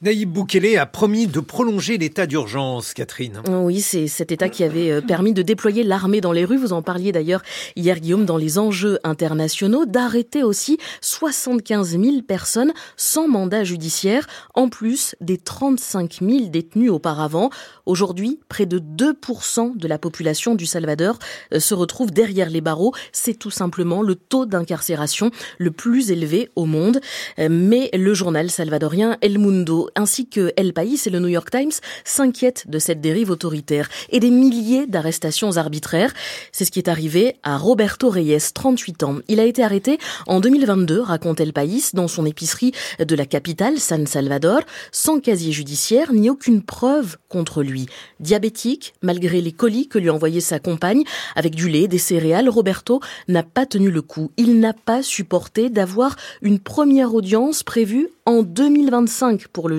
Naïb 0.02 0.32
Boukele 0.32 0.76
a 0.78 0.84
promis 0.84 1.28
de 1.28 1.38
prolonger 1.38 1.96
l'état 1.96 2.26
d'urgence, 2.26 2.92
Catherine. 2.92 3.40
Oui, 3.48 3.80
c'est 3.80 4.08
cet 4.08 4.32
état 4.32 4.48
qui 4.48 4.64
avait 4.64 4.90
euh, 4.90 5.00
permis 5.00 5.32
de 5.32 5.42
déployer 5.42 5.84
l'armée 5.84 6.20
dans 6.20 6.32
les 6.32 6.44
rues. 6.44 6.56
Vous 6.56 6.72
en 6.72 6.82
parliez 6.82 7.12
d'ailleurs 7.12 7.40
hier, 7.76 8.00
Guillaume, 8.00 8.24
dans 8.24 8.36
les 8.36 8.58
enjeux 8.58 8.98
internationaux, 9.04 9.86
d'arrêter 9.86 10.42
aussi 10.42 10.78
75 11.02 11.90
000 12.00 12.22
personnes 12.22 12.72
sans 12.96 13.28
mandat 13.28 13.62
judiciaire, 13.62 14.26
en 14.54 14.68
plus 14.68 15.14
des 15.20 15.38
35 15.38 16.18
000 16.20 16.46
détenus 16.48 16.90
auparavant. 16.90 17.50
Aujourd'hui, 17.86 18.40
près 18.48 18.66
de 18.66 18.80
2% 18.80 19.76
de 19.76 19.86
la 19.86 19.98
population 20.00 20.56
du 20.56 20.66
Salvador 20.66 21.20
euh, 21.54 21.60
se 21.60 21.74
retrouve 21.74 22.10
derrière 22.10 22.50
les 22.50 22.60
barreaux. 22.60 22.92
C'est 23.12 23.38
tout 23.38 23.52
simplement 23.52 24.02
le 24.02 24.16
taux 24.16 24.46
d'incarcération 24.46 25.30
le 25.58 25.70
plus 25.70 26.10
élevé 26.10 26.50
au 26.56 26.64
monde. 26.64 27.00
Euh, 27.38 27.46
mais 27.48 27.88
le 27.94 28.14
journal 28.14 28.50
salvadorien 28.50 29.16
El 29.20 29.38
Mundo 29.38 29.90
ainsi 29.96 30.26
que 30.26 30.52
El 30.56 30.72
País 30.72 31.00
et 31.06 31.10
le 31.10 31.20
New 31.20 31.28
York 31.28 31.50
Times 31.50 31.72
s'inquiètent 32.04 32.68
de 32.68 32.78
cette 32.78 33.00
dérive 33.00 33.30
autoritaire 33.30 33.88
et 34.10 34.20
des 34.20 34.30
milliers 34.30 34.86
d'arrestations 34.86 35.56
arbitraires. 35.56 36.12
C'est 36.52 36.64
ce 36.64 36.70
qui 36.70 36.78
est 36.78 36.88
arrivé 36.88 37.36
à 37.42 37.56
Roberto 37.56 38.08
Reyes, 38.08 38.52
38 38.54 39.02
ans. 39.02 39.16
Il 39.28 39.40
a 39.40 39.44
été 39.44 39.62
arrêté 39.62 39.98
en 40.26 40.40
2022, 40.40 41.00
raconte 41.00 41.40
El 41.40 41.52
País, 41.52 41.90
dans 41.94 42.08
son 42.08 42.26
épicerie 42.26 42.72
de 42.98 43.14
la 43.14 43.26
capitale, 43.26 43.78
San 43.78 44.06
Salvador, 44.06 44.60
sans 44.90 45.20
casier 45.20 45.52
judiciaire 45.52 46.12
ni 46.12 46.30
aucune 46.30 46.62
preuve 46.62 47.16
contre 47.28 47.62
lui. 47.62 47.86
Diabétique, 48.20 48.94
malgré 49.02 49.40
les 49.40 49.52
colis 49.52 49.88
que 49.88 49.98
lui 49.98 50.10
envoyait 50.10 50.40
sa 50.40 50.58
compagne, 50.58 51.04
avec 51.36 51.54
du 51.54 51.68
lait, 51.68 51.88
des 51.88 51.98
céréales, 51.98 52.48
Roberto 52.48 53.00
n'a 53.28 53.42
pas 53.42 53.66
tenu 53.66 53.90
le 53.90 54.02
coup. 54.02 54.30
Il 54.36 54.60
n'a 54.60 54.72
pas 54.72 55.02
supporté 55.02 55.70
d'avoir 55.70 56.16
une 56.42 56.58
première 56.58 57.14
audience 57.14 57.62
prévue 57.62 58.08
en 58.26 58.42
2025 58.42 59.48
pour 59.48 59.68
le 59.68 59.78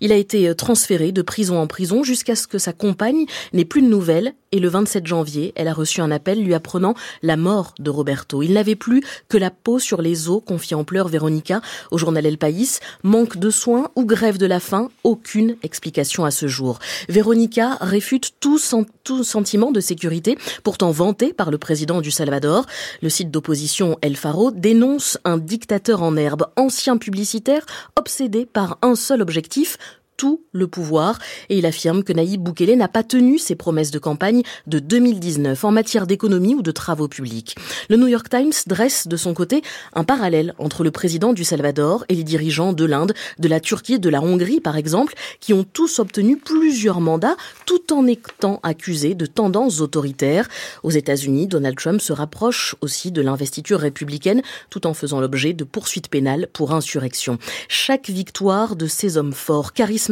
Il 0.00 0.12
a 0.12 0.16
été 0.16 0.48
euh, 0.48 0.54
transféré 0.54 1.12
de 1.12 1.22
prison 1.22 1.58
en 1.58 1.66
prison 1.66 2.02
jusqu'à 2.02 2.36
ce 2.36 2.46
que 2.46 2.58
sa 2.58 2.72
compagne 2.72 3.26
n'ait 3.52 3.64
plus 3.64 3.82
de 3.82 3.88
nouvelles 3.88 4.34
et 4.54 4.60
le 4.60 4.68
27 4.68 5.04
janvier, 5.04 5.52
elle 5.56 5.66
a 5.66 5.72
reçu 5.72 6.00
un 6.00 6.12
appel 6.12 6.40
lui 6.40 6.54
apprenant 6.54 6.94
la 7.22 7.36
mort 7.36 7.74
de 7.80 7.90
Roberto. 7.90 8.40
Il 8.40 8.52
n'avait 8.52 8.76
plus 8.76 9.02
que 9.28 9.36
la 9.36 9.50
peau 9.50 9.80
sur 9.80 10.00
les 10.00 10.28
os, 10.28 10.40
confie 10.46 10.76
en 10.76 10.84
pleurs 10.84 11.08
Véronica 11.08 11.60
au 11.90 11.98
journal 11.98 12.24
El 12.24 12.38
País. 12.38 12.78
Manque 13.02 13.36
de 13.36 13.50
soins 13.50 13.90
ou 13.96 14.04
grève 14.04 14.38
de 14.38 14.46
la 14.46 14.60
faim, 14.60 14.90
aucune 15.02 15.56
explication 15.64 16.24
à 16.24 16.30
ce 16.30 16.46
jour. 16.46 16.78
Véronica 17.08 17.78
réfute 17.80 18.34
tout, 18.38 18.60
tout 19.02 19.24
sentiment 19.24 19.72
de 19.72 19.80
sécurité, 19.80 20.38
pourtant 20.62 20.92
vanté 20.92 21.32
par 21.32 21.50
le 21.50 21.58
président 21.58 22.00
du 22.00 22.12
Salvador. 22.12 22.66
Le 23.02 23.08
site 23.08 23.32
d'opposition 23.32 23.98
El 24.02 24.14
Faro 24.14 24.52
dénonce 24.52 25.18
un 25.24 25.36
dictateur 25.36 26.04
en 26.04 26.16
herbe, 26.16 26.46
ancien 26.54 26.96
publicitaire, 26.96 27.66
obsédé 27.96 28.46
par 28.46 28.78
un 28.82 28.94
seul 28.94 29.20
objectif, 29.20 29.78
tout 30.16 30.42
le 30.52 30.66
pouvoir 30.66 31.18
et 31.48 31.58
il 31.58 31.66
affirme 31.66 32.02
que 32.02 32.12
Boukele 32.36 32.76
n'a 32.76 32.88
pas 32.88 33.02
tenu 33.02 33.38
ses 33.38 33.54
promesses 33.54 33.90
de 33.90 33.98
campagne 33.98 34.42
de 34.66 34.78
2019 34.78 35.64
en 35.64 35.70
matière 35.72 36.06
d'économie 36.06 36.54
ou 36.54 36.62
de 36.62 36.70
travaux 36.70 37.08
publics. 37.08 37.56
Le 37.88 37.96
New 37.96 38.06
York 38.06 38.28
Times 38.28 38.52
dresse 38.66 39.08
de 39.08 39.16
son 39.16 39.34
côté 39.34 39.62
un 39.94 40.04
parallèle 40.04 40.54
entre 40.58 40.84
le 40.84 40.90
président 40.90 41.32
du 41.32 41.44
Salvador 41.44 42.04
et 42.08 42.14
les 42.14 42.22
dirigeants 42.22 42.72
de 42.72 42.84
l'Inde, 42.84 43.14
de 43.38 43.48
la 43.48 43.60
Turquie, 43.60 43.98
de 43.98 44.08
la 44.08 44.22
Hongrie 44.22 44.60
par 44.60 44.76
exemple, 44.76 45.14
qui 45.40 45.52
ont 45.52 45.64
tous 45.64 45.98
obtenu 45.98 46.36
plusieurs 46.36 47.00
mandats 47.00 47.36
tout 47.66 47.92
en 47.92 48.06
étant 48.06 48.60
accusés 48.62 49.14
de 49.14 49.26
tendances 49.26 49.80
autoritaires. 49.80 50.48
Aux 50.82 50.90
États-Unis, 50.90 51.48
Donald 51.48 51.76
Trump 51.76 52.00
se 52.00 52.12
rapproche 52.12 52.76
aussi 52.80 53.10
de 53.10 53.22
l'investiture 53.22 53.80
républicaine 53.80 54.42
tout 54.70 54.86
en 54.86 54.94
faisant 54.94 55.20
l'objet 55.20 55.52
de 55.52 55.64
poursuites 55.64 56.08
pénales 56.08 56.48
pour 56.52 56.72
insurrection. 56.72 57.38
Chaque 57.68 58.08
victoire 58.08 58.76
de 58.76 58.86
ces 58.86 59.16
hommes 59.16 59.32
forts, 59.32 59.72
charismatiques, 59.72 60.03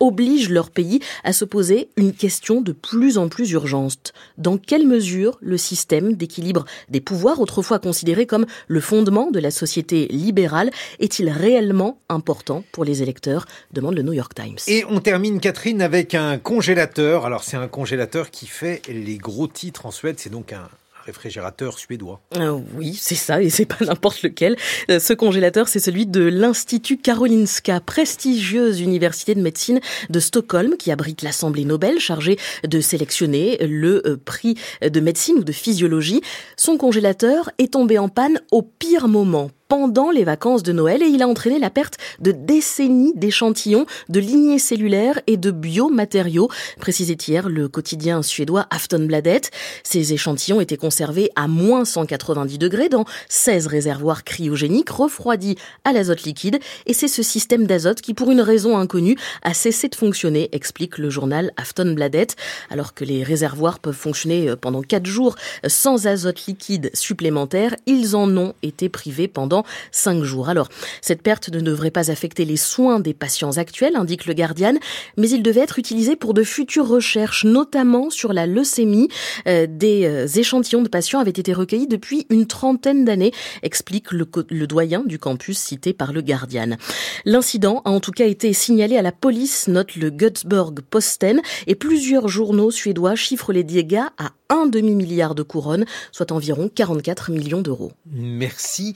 obligent 0.00 0.50
leur 0.50 0.70
pays 0.70 1.00
à 1.24 1.32
se 1.32 1.44
poser 1.44 1.88
une 1.96 2.12
question 2.12 2.60
de 2.60 2.72
plus 2.72 3.18
en 3.18 3.28
plus 3.28 3.50
urgente. 3.52 4.12
Dans 4.38 4.58
quelle 4.58 4.86
mesure 4.86 5.38
le 5.40 5.56
système 5.56 6.14
d'équilibre 6.14 6.64
des 6.88 7.00
pouvoirs, 7.00 7.40
autrefois 7.40 7.78
considéré 7.78 8.26
comme 8.26 8.46
le 8.68 8.80
fondement 8.80 9.30
de 9.30 9.38
la 9.38 9.50
société 9.50 10.08
libérale, 10.08 10.70
est-il 10.98 11.28
réellement 11.28 11.98
important 12.08 12.64
pour 12.72 12.84
les 12.84 13.02
électeurs 13.02 13.46
demande 13.72 13.94
le 13.94 14.02
New 14.02 14.12
York 14.12 14.34
Times. 14.34 14.58
Et 14.68 14.84
on 14.88 15.00
termine, 15.00 15.40
Catherine, 15.40 15.82
avec 15.82 16.14
un 16.14 16.38
congélateur. 16.38 17.26
Alors 17.26 17.44
c'est 17.44 17.56
un 17.56 17.68
congélateur 17.68 18.30
qui 18.30 18.46
fait 18.46 18.82
les 18.88 19.18
gros 19.18 19.48
titres 19.48 19.86
en 19.86 19.90
Suède. 19.90 20.16
C'est 20.18 20.30
donc 20.30 20.52
un, 20.52 20.68
réfrigérateur 21.04 21.78
suédois. 21.78 22.20
Euh, 22.36 22.58
oui, 22.74 22.98
c'est 23.00 23.14
ça, 23.14 23.42
et 23.42 23.50
c'est 23.50 23.64
pas 23.64 23.84
n'importe 23.84 24.22
lequel. 24.22 24.56
Euh, 24.90 24.98
ce 24.98 25.12
congélateur, 25.12 25.68
c'est 25.68 25.80
celui 25.80 26.06
de 26.06 26.22
l'Institut 26.22 26.98
Karolinska, 26.98 27.80
prestigieuse 27.80 28.80
université 28.80 29.34
de 29.34 29.42
médecine 29.42 29.80
de 30.10 30.20
Stockholm, 30.20 30.76
qui 30.76 30.90
abrite 30.90 31.22
l'Assemblée 31.22 31.64
Nobel, 31.64 31.98
chargée 31.98 32.38
de 32.64 32.80
sélectionner 32.80 33.58
le 33.66 34.02
euh, 34.06 34.16
prix 34.22 34.56
de 34.82 35.00
médecine 35.00 35.36
ou 35.38 35.44
de 35.44 35.52
physiologie. 35.52 36.20
Son 36.56 36.76
congélateur 36.76 37.50
est 37.58 37.72
tombé 37.72 37.98
en 37.98 38.08
panne 38.08 38.40
au 38.50 38.62
pire 38.62 39.08
moment 39.08 39.50
pendant 39.72 40.10
les 40.10 40.24
vacances 40.24 40.62
de 40.62 40.70
Noël 40.70 41.02
et 41.02 41.06
il 41.06 41.22
a 41.22 41.26
entraîné 41.26 41.58
la 41.58 41.70
perte 41.70 41.96
de 42.20 42.30
décennies 42.30 43.14
d'échantillons 43.16 43.86
de 44.10 44.20
lignées 44.20 44.58
cellulaires 44.58 45.18
et 45.26 45.38
de 45.38 45.50
biomatériaux, 45.50 46.50
précisait 46.78 47.16
hier 47.26 47.48
le 47.48 47.68
quotidien 47.68 48.20
suédois 48.20 48.66
Aftonbladet. 48.68 49.40
Ces 49.82 50.12
échantillons 50.12 50.60
étaient 50.60 50.76
conservés 50.76 51.30
à 51.36 51.48
moins 51.48 51.86
190 51.86 52.58
degrés 52.58 52.90
dans 52.90 53.06
16 53.30 53.66
réservoirs 53.66 54.24
cryogéniques 54.24 54.90
refroidis 54.90 55.56
à 55.84 55.94
l'azote 55.94 56.24
liquide 56.24 56.60
et 56.84 56.92
c'est 56.92 57.08
ce 57.08 57.22
système 57.22 57.66
d'azote 57.66 58.02
qui, 58.02 58.12
pour 58.12 58.30
une 58.30 58.42
raison 58.42 58.76
inconnue, 58.76 59.16
a 59.40 59.54
cessé 59.54 59.88
de 59.88 59.94
fonctionner, 59.94 60.50
explique 60.52 60.98
le 60.98 61.08
journal 61.08 61.50
Aftonbladet, 61.56 62.26
alors 62.68 62.92
que 62.92 63.06
les 63.06 63.22
réservoirs 63.22 63.78
peuvent 63.78 63.94
fonctionner 63.94 64.54
pendant 64.54 64.82
4 64.82 65.06
jours 65.06 65.34
sans 65.66 66.06
azote 66.06 66.44
liquide 66.44 66.90
supplémentaire, 66.92 67.74
ils 67.86 68.14
en 68.14 68.36
ont 68.36 68.52
été 68.62 68.90
privés 68.90 69.28
pendant 69.28 69.61
cinq 69.90 70.22
jours. 70.22 70.48
Alors, 70.48 70.68
cette 71.00 71.22
perte 71.22 71.48
ne 71.50 71.60
devrait 71.60 71.90
pas 71.90 72.10
affecter 72.10 72.44
les 72.44 72.56
soins 72.56 73.00
des 73.00 73.14
patients 73.14 73.56
actuels, 73.58 73.96
indique 73.96 74.26
le 74.26 74.34
Guardian, 74.34 74.74
mais 75.16 75.28
il 75.30 75.42
devait 75.42 75.60
être 75.60 75.78
utilisé 75.78 76.16
pour 76.16 76.34
de 76.34 76.42
futures 76.42 76.88
recherches, 76.88 77.44
notamment 77.44 78.10
sur 78.10 78.32
la 78.32 78.46
leucémie. 78.46 79.08
Euh, 79.46 79.66
des 79.68 80.04
euh, 80.04 80.26
échantillons 80.26 80.82
de 80.82 80.88
patients 80.88 81.20
avaient 81.20 81.30
été 81.30 81.52
recueillis 81.52 81.86
depuis 81.86 82.26
une 82.30 82.46
trentaine 82.46 83.04
d'années, 83.04 83.32
explique 83.62 84.12
le, 84.12 84.26
doyen 84.66 85.02
du 85.04 85.18
campus 85.18 85.58
cité 85.58 85.92
par 85.92 86.12
le 86.12 86.22
Guardian. 86.22 86.76
L'incident 87.24 87.82
a 87.84 87.90
en 87.90 88.00
tout 88.00 88.12
cas 88.12 88.26
été 88.26 88.52
signalé 88.52 88.96
à 88.96 89.02
la 89.02 89.12
police, 89.12 89.68
note 89.68 89.96
le 89.96 90.10
Göteborg 90.10 90.80
Posten, 90.80 91.40
et 91.66 91.74
plusieurs 91.74 92.28
journaux 92.28 92.70
suédois 92.70 93.14
chiffrent 93.14 93.52
les 93.52 93.64
dégâts 93.64 94.06
à 94.18 94.32
un 94.48 94.66
demi-milliard 94.66 95.34
de 95.34 95.42
couronnes, 95.42 95.86
soit 96.12 96.32
environ 96.32 96.70
44 96.72 97.30
millions 97.30 97.62
d'euros. 97.62 97.92
Merci. 98.10 98.94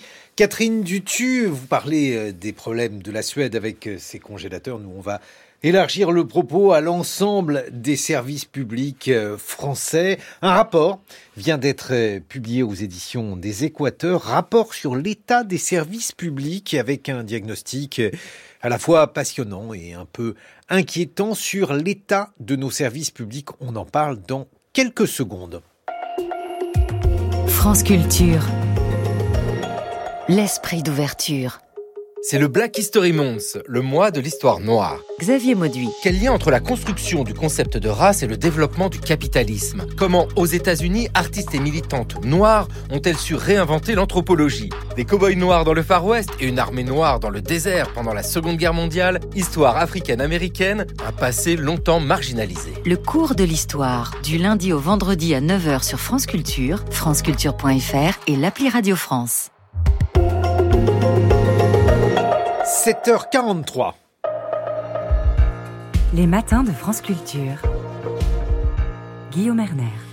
Dutu, 0.58 1.46
vous 1.46 1.66
parlez 1.66 2.16
euh, 2.16 2.32
des 2.32 2.52
problèmes 2.52 3.02
de 3.02 3.12
la 3.12 3.20
Suède 3.20 3.54
avec 3.54 3.86
euh, 3.86 3.98
ses 3.98 4.18
congélateurs. 4.18 4.78
Nous, 4.78 4.90
on 4.96 5.02
va 5.02 5.20
élargir 5.62 6.12
le 6.12 6.26
propos 6.26 6.72
à 6.72 6.80
l'ensemble 6.80 7.66
des 7.70 7.96
services 7.96 8.46
publics 8.46 9.08
euh, 9.08 9.36
français. 9.36 10.18
Un 10.40 10.52
rapport 10.52 11.00
vient 11.36 11.58
d'être 11.58 11.92
publié 12.20 12.62
aux 12.62 12.72
éditions 12.72 13.36
des 13.36 13.64
Équateurs, 13.64 14.22
rapport 14.22 14.72
sur 14.72 14.96
l'état 14.96 15.44
des 15.44 15.58
services 15.58 16.12
publics 16.12 16.72
avec 16.72 17.10
un 17.10 17.22
diagnostic 17.22 18.00
à 18.62 18.70
la 18.70 18.78
fois 18.78 19.12
passionnant 19.12 19.74
et 19.74 19.92
un 19.92 20.06
peu 20.06 20.34
inquiétant 20.70 21.34
sur 21.34 21.74
l'état 21.74 22.30
de 22.40 22.56
nos 22.56 22.70
services 22.70 23.10
publics. 23.10 23.48
On 23.60 23.76
en 23.76 23.84
parle 23.84 24.22
dans 24.26 24.48
quelques 24.72 25.06
secondes. 25.06 25.60
France 27.46 27.82
Culture. 27.82 28.42
L'esprit 30.28 30.82
d'ouverture. 30.82 31.60
C'est 32.20 32.40
le 32.40 32.48
Black 32.48 32.76
History 32.78 33.12
Month, 33.12 33.58
le 33.64 33.80
mois 33.80 34.10
de 34.10 34.18
l'histoire 34.18 34.58
noire. 34.58 34.98
Xavier 35.20 35.54
Mauduit. 35.54 35.88
Quel 36.02 36.20
lien 36.20 36.32
entre 36.32 36.50
la 36.50 36.58
construction 36.58 37.22
du 37.22 37.32
concept 37.32 37.76
de 37.76 37.88
race 37.88 38.24
et 38.24 38.26
le 38.26 38.36
développement 38.36 38.88
du 38.88 38.98
capitalisme? 38.98 39.86
Comment, 39.96 40.26
aux 40.34 40.46
États-Unis, 40.46 41.08
artistes 41.14 41.54
et 41.54 41.60
militantes 41.60 42.24
noires 42.24 42.66
ont-elles 42.90 43.16
su 43.16 43.36
réinventer 43.36 43.94
l'anthropologie? 43.94 44.70
Des 44.96 45.04
cow-boys 45.04 45.36
noirs 45.36 45.64
dans 45.64 45.74
le 45.74 45.84
Far 45.84 46.04
West 46.04 46.30
et 46.40 46.48
une 46.48 46.58
armée 46.58 46.82
noire 46.82 47.20
dans 47.20 47.30
le 47.30 47.40
désert 47.40 47.92
pendant 47.92 48.12
la 48.12 48.24
Seconde 48.24 48.56
Guerre 48.56 48.74
mondiale, 48.74 49.20
histoire 49.36 49.76
africaine-américaine, 49.76 50.86
un 51.06 51.12
passé 51.12 51.54
longtemps 51.54 52.00
marginalisé. 52.00 52.72
Le 52.84 52.96
cours 52.96 53.36
de 53.36 53.44
l'histoire, 53.44 54.12
du 54.24 54.38
lundi 54.38 54.72
au 54.72 54.80
vendredi 54.80 55.36
à 55.36 55.40
9h 55.40 55.84
sur 55.84 56.00
France 56.00 56.26
Culture, 56.26 56.84
franceculture.fr 56.90 58.18
et 58.26 58.34
l'appli 58.34 58.68
Radio 58.68 58.96
France. 58.96 59.50
7h43. 62.66 63.93
Les 66.14 66.26
matins 66.26 66.64
de 66.64 66.72
France 66.72 67.01
Culture. 67.01 67.62
Guillaume 69.30 69.60
Erner. 69.60 70.05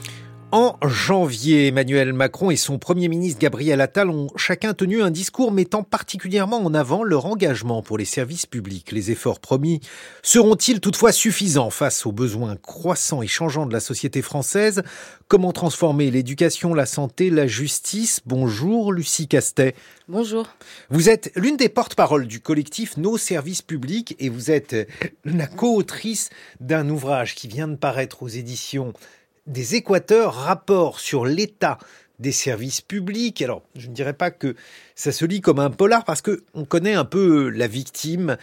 En 0.55 0.77
janvier, 0.85 1.69
Emmanuel 1.69 2.13
Macron 2.13 2.51
et 2.51 2.57
son 2.57 2.77
Premier 2.77 3.07
ministre 3.07 3.39
Gabriel 3.39 3.81
Attal 3.81 4.11
ont 4.11 4.27
chacun 4.35 4.75
tenu 4.75 5.01
un 5.01 5.09
discours 5.09 5.51
mettant 5.51 5.81
particulièrement 5.81 6.63
en 6.63 6.75
avant 6.75 7.03
leur 7.03 7.25
engagement 7.25 7.81
pour 7.81 7.97
les 7.97 8.05
services 8.05 8.45
publics. 8.45 8.91
Les 8.91 9.09
efforts 9.09 9.39
promis 9.39 9.79
seront-ils 10.21 10.79
toutefois 10.79 11.11
suffisants 11.11 11.71
face 11.71 12.05
aux 12.05 12.11
besoins 12.11 12.55
croissants 12.55 13.23
et 13.23 13.27
changeants 13.27 13.65
de 13.65 13.73
la 13.73 13.79
société 13.79 14.21
française? 14.21 14.83
Comment 15.27 15.53
transformer 15.53 16.11
l'éducation, 16.11 16.75
la 16.75 16.85
santé, 16.85 17.31
la 17.31 17.47
justice? 17.47 18.19
Bonjour 18.27 18.93
Lucie 18.93 19.27
Castet. 19.27 19.73
Bonjour. 20.07 20.47
Vous 20.91 21.09
êtes 21.09 21.31
l'une 21.35 21.57
des 21.57 21.69
porte-paroles 21.69 22.27
du 22.27 22.41
collectif 22.41 22.97
Nos 22.97 23.17
services 23.17 23.63
publics 23.63 24.15
et 24.19 24.29
vous 24.29 24.51
êtes 24.51 24.75
la 25.25 25.47
co-autrice 25.47 26.29
d'un 26.59 26.87
ouvrage 26.89 27.33
qui 27.33 27.47
vient 27.47 27.67
de 27.67 27.75
paraître 27.75 28.21
aux 28.21 28.27
éditions 28.27 28.93
des 29.47 29.75
Équateurs, 29.75 30.33
rapport 30.33 30.99
sur 30.99 31.25
l'état 31.25 31.77
des 32.19 32.31
services 32.31 32.81
publics. 32.81 33.41
Alors, 33.41 33.63
je 33.75 33.87
ne 33.87 33.93
dirais 33.93 34.13
pas 34.13 34.31
que 34.31 34.55
ça 34.95 35.11
se 35.11 35.25
lit 35.25 35.41
comme 35.41 35.59
un 35.59 35.69
polar 35.69 36.05
parce 36.05 36.21
que 36.21 36.43
on 36.53 36.63
connaît 36.65 36.93
un 36.93 37.05
peu 37.05 37.49
la 37.49 37.67
victime 37.67 38.37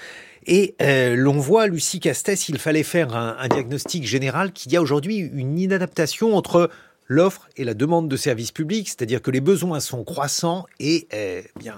et 0.46 0.74
euh, 0.82 1.16
l'on 1.16 1.38
voit, 1.38 1.66
Lucie 1.66 2.00
Castès, 2.00 2.48
il 2.48 2.58
fallait 2.58 2.82
faire 2.82 3.14
un, 3.14 3.48
diagnostic 3.48 4.06
général 4.06 4.52
qu'il 4.52 4.72
y 4.72 4.76
a 4.76 4.82
aujourd'hui 4.82 5.18
une 5.18 5.58
inadaptation 5.58 6.36
entre 6.36 6.70
l'offre 7.06 7.48
et 7.56 7.64
la 7.64 7.74
demande 7.74 8.08
de 8.08 8.16
services 8.16 8.52
publics, 8.52 8.88
c'est-à-dire 8.88 9.20
que 9.20 9.30
les 9.30 9.40
besoins 9.40 9.80
sont 9.80 10.04
croissants 10.04 10.66
et 10.78 11.08
euh, 11.12 11.42
bien 11.58 11.76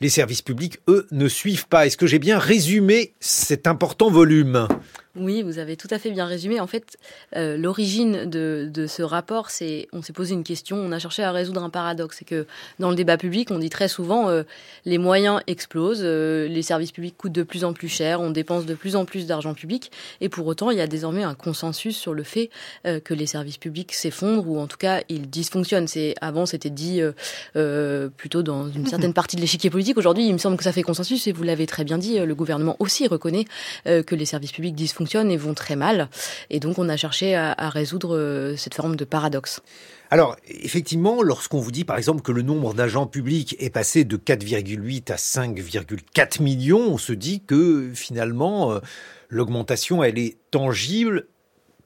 les 0.00 0.08
services 0.08 0.42
publics, 0.42 0.78
eux, 0.88 1.06
ne 1.10 1.28
suivent 1.28 1.68
pas. 1.68 1.86
Est-ce 1.86 1.96
que 1.96 2.06
j'ai 2.06 2.18
bien 2.18 2.38
résumé 2.38 3.12
cet 3.20 3.66
important 3.66 4.10
volume? 4.10 4.68
Oui, 5.18 5.42
vous 5.42 5.58
avez 5.58 5.76
tout 5.76 5.88
à 5.90 5.98
fait 5.98 6.10
bien 6.10 6.26
résumé. 6.26 6.60
En 6.60 6.66
fait, 6.66 6.98
euh, 7.36 7.56
l'origine 7.56 8.24
de, 8.26 8.68
de, 8.72 8.86
ce 8.86 9.02
rapport, 9.02 9.50
c'est 9.50 9.88
on 9.92 10.02
s'est 10.02 10.12
posé 10.12 10.34
une 10.34 10.44
question, 10.44 10.76
on 10.76 10.92
a 10.92 10.98
cherché 10.98 11.22
à 11.22 11.32
résoudre 11.32 11.62
un 11.62 11.70
paradoxe. 11.70 12.16
C'est 12.18 12.24
que 12.24 12.46
dans 12.78 12.90
le 12.90 12.96
débat 12.96 13.16
public, 13.16 13.50
on 13.50 13.58
dit 13.58 13.70
très 13.70 13.88
souvent 13.88 14.28
euh, 14.28 14.42
les 14.84 14.98
moyens 14.98 15.40
explosent, 15.46 16.02
euh, 16.02 16.48
les 16.48 16.62
services 16.62 16.92
publics 16.92 17.16
coûtent 17.16 17.32
de 17.32 17.42
plus 17.42 17.64
en 17.64 17.72
plus 17.72 17.88
cher, 17.88 18.20
on 18.20 18.30
dépense 18.30 18.66
de 18.66 18.74
plus 18.74 18.96
en 18.96 19.04
plus 19.04 19.26
d'argent 19.26 19.54
public, 19.54 19.90
et 20.20 20.28
pour 20.28 20.46
autant, 20.46 20.70
il 20.70 20.78
y 20.78 20.82
a 20.82 20.86
désormais 20.86 21.22
un 21.22 21.34
consensus 21.34 21.96
sur 21.96 22.14
le 22.14 22.22
fait 22.22 22.50
que 22.84 23.14
les 23.14 23.26
services 23.26 23.58
publics 23.58 23.92
s'effondrent 23.92 24.48
ou 24.48 24.58
en 24.58 24.66
tout 24.66 24.76
cas 24.76 25.02
ils 25.08 25.28
dysfonctionnent. 25.28 25.88
C'est 25.88 26.14
avant, 26.20 26.46
c'était 26.46 26.70
dit 26.70 27.00
plutôt 28.16 28.42
dans 28.42 28.68
une 28.68 28.86
certaine 28.86 29.12
partie 29.14 29.36
de 29.36 29.40
l'échiquier 29.40 29.70
politique. 29.70 29.96
Aujourd'hui, 29.96 30.26
il 30.26 30.32
me 30.32 30.38
semble 30.38 30.56
que 30.56 30.64
ça 30.64 30.72
fait 30.72 30.82
consensus, 30.82 31.26
et 31.26 31.32
vous 31.32 31.42
l'avez 31.42 31.66
très 31.66 31.84
bien 31.84 31.98
dit, 31.98 32.18
le 32.18 32.34
gouvernement 32.34 32.76
aussi 32.78 33.06
reconnaît 33.06 33.44
que 33.84 34.14
les 34.14 34.24
services 34.24 34.52
publics 34.52 34.74
dysfonctionnent 34.74 35.05
et 35.14 35.36
vont 35.36 35.54
très 35.54 35.76
mal. 35.76 36.08
Et 36.50 36.60
donc 36.60 36.78
on 36.78 36.88
a 36.88 36.96
cherché 36.96 37.34
à, 37.34 37.54
résoudre 37.70 38.16
euh, 38.16 38.56
cette 38.56 38.74
forme 38.74 38.96
de 38.96 39.04
paradoxe. 39.04 39.60
Alors, 40.10 40.36
effectivement, 40.46 41.22
lorsqu'on 41.22 41.58
vous 41.58 41.72
dit 41.72 41.84
par 41.84 41.96
exemple 41.96 42.22
que 42.22 42.32
le 42.32 42.42
nombre 42.42 42.74
d'agents 42.74 43.06
publics 43.06 43.56
est 43.58 43.70
passé 43.70 44.04
de 44.04 44.16
4,8 44.16 45.12
à 45.12 45.16
5,4 45.16 46.42
millions, 46.42 46.80
on 46.80 46.98
se 46.98 47.12
dit 47.12 47.42
que 47.44 47.90
finalement, 47.94 48.72
euh, 48.72 48.80
l'augmentation, 49.28 50.04
elle 50.04 50.18
est 50.18 50.36
tangible. 50.50 51.26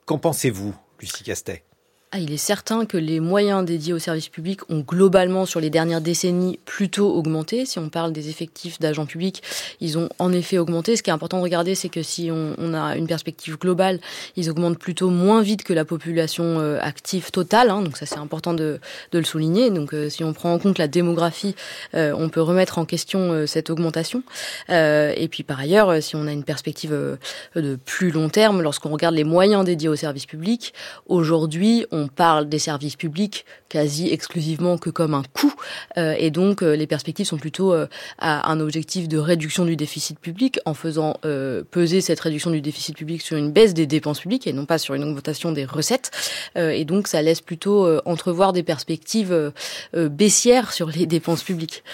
Qu'en 0.04 0.18
pensez-vous, 0.18 0.74
Lucie 1.00 1.24
Castet? 1.24 1.64
Ah, 2.12 2.18
il 2.18 2.32
est 2.32 2.38
certain 2.38 2.86
que 2.86 2.96
les 2.96 3.20
moyens 3.20 3.64
dédiés 3.64 3.92
aux 3.92 4.00
services 4.00 4.28
publics 4.28 4.68
ont 4.68 4.80
globalement, 4.80 5.46
sur 5.46 5.60
les 5.60 5.70
dernières 5.70 6.00
décennies, 6.00 6.58
plutôt 6.64 7.14
augmenté. 7.14 7.64
Si 7.66 7.78
on 7.78 7.88
parle 7.88 8.12
des 8.12 8.28
effectifs 8.28 8.80
d'agents 8.80 9.06
publics, 9.06 9.44
ils 9.80 9.96
ont 9.96 10.08
en 10.18 10.32
effet 10.32 10.58
augmenté. 10.58 10.96
Ce 10.96 11.04
qui 11.04 11.10
est 11.10 11.12
important 11.12 11.36
de 11.36 11.44
regarder, 11.44 11.76
c'est 11.76 11.88
que 11.88 12.02
si 12.02 12.28
on, 12.32 12.74
a 12.74 12.96
une 12.96 13.06
perspective 13.06 13.58
globale, 13.58 14.00
ils 14.34 14.50
augmentent 14.50 14.78
plutôt 14.78 15.08
moins 15.08 15.40
vite 15.40 15.62
que 15.62 15.72
la 15.72 15.84
population 15.84 16.58
euh, 16.58 16.80
active 16.80 17.30
totale. 17.30 17.70
Hein. 17.70 17.82
donc 17.82 17.96
ça, 17.96 18.06
c'est 18.06 18.18
important 18.18 18.54
de, 18.54 18.80
le 19.12 19.24
souligner. 19.24 19.70
Donc 19.70 19.94
euh, 19.94 20.08
si 20.08 20.24
on 20.24 20.32
prend 20.32 20.52
en 20.52 20.58
compte 20.58 20.78
la 20.78 20.88
démographie, 20.88 21.54
euh, 21.94 22.12
on 22.18 22.28
peut 22.28 22.42
remettre 22.42 22.78
en 22.78 22.86
question 22.86 23.46
cette 23.46 23.70
augmentation. 23.70 24.24
et 24.68 25.28
puis 25.30 25.44
par 25.44 25.60
ailleurs, 25.60 26.02
si 26.02 26.16
on 26.16 26.26
a 26.26 26.32
une 26.32 26.42
perspective 26.42 26.90
de 27.54 27.78
plus 27.84 28.10
long 28.10 28.28
terme, 28.30 28.62
lorsqu'on 28.62 28.90
regarde 28.90 29.14
les 29.14 29.22
moyens 29.22 29.64
dédiés 29.64 29.88
aux 29.88 29.94
services 29.94 30.26
publics, 30.26 30.74
aujourd'hui, 31.06 31.86
on 31.92 31.99
on 32.00 32.08
parle 32.08 32.48
des 32.48 32.58
services 32.58 32.96
publics 32.96 33.44
quasi 33.68 34.12
exclusivement 34.12 34.78
que 34.78 34.90
comme 34.90 35.14
un 35.14 35.22
coût, 35.22 35.54
et 35.96 36.30
donc 36.32 36.62
les 36.62 36.86
perspectives 36.88 37.26
sont 37.26 37.36
plutôt 37.36 37.72
à 38.18 38.50
un 38.50 38.58
objectif 38.58 39.06
de 39.06 39.16
réduction 39.16 39.64
du 39.64 39.76
déficit 39.76 40.18
public 40.18 40.58
en 40.64 40.74
faisant 40.74 41.18
peser 41.70 42.00
cette 42.00 42.18
réduction 42.18 42.50
du 42.50 42.60
déficit 42.60 42.96
public 42.96 43.22
sur 43.22 43.36
une 43.36 43.52
baisse 43.52 43.72
des 43.72 43.86
dépenses 43.86 44.20
publiques 44.20 44.48
et 44.48 44.52
non 44.52 44.66
pas 44.66 44.78
sur 44.78 44.94
une 44.94 45.04
augmentation 45.04 45.52
des 45.52 45.64
recettes. 45.64 46.10
et 46.56 46.84
donc 46.84 47.06
ça 47.06 47.22
laisse 47.22 47.40
plutôt 47.40 47.86
entrevoir 48.04 48.52
des 48.52 48.64
perspectives 48.64 49.52
baissières 49.94 50.72
sur 50.72 50.88
les 50.88 51.06
dépenses 51.06 51.44
publiques. 51.44 51.84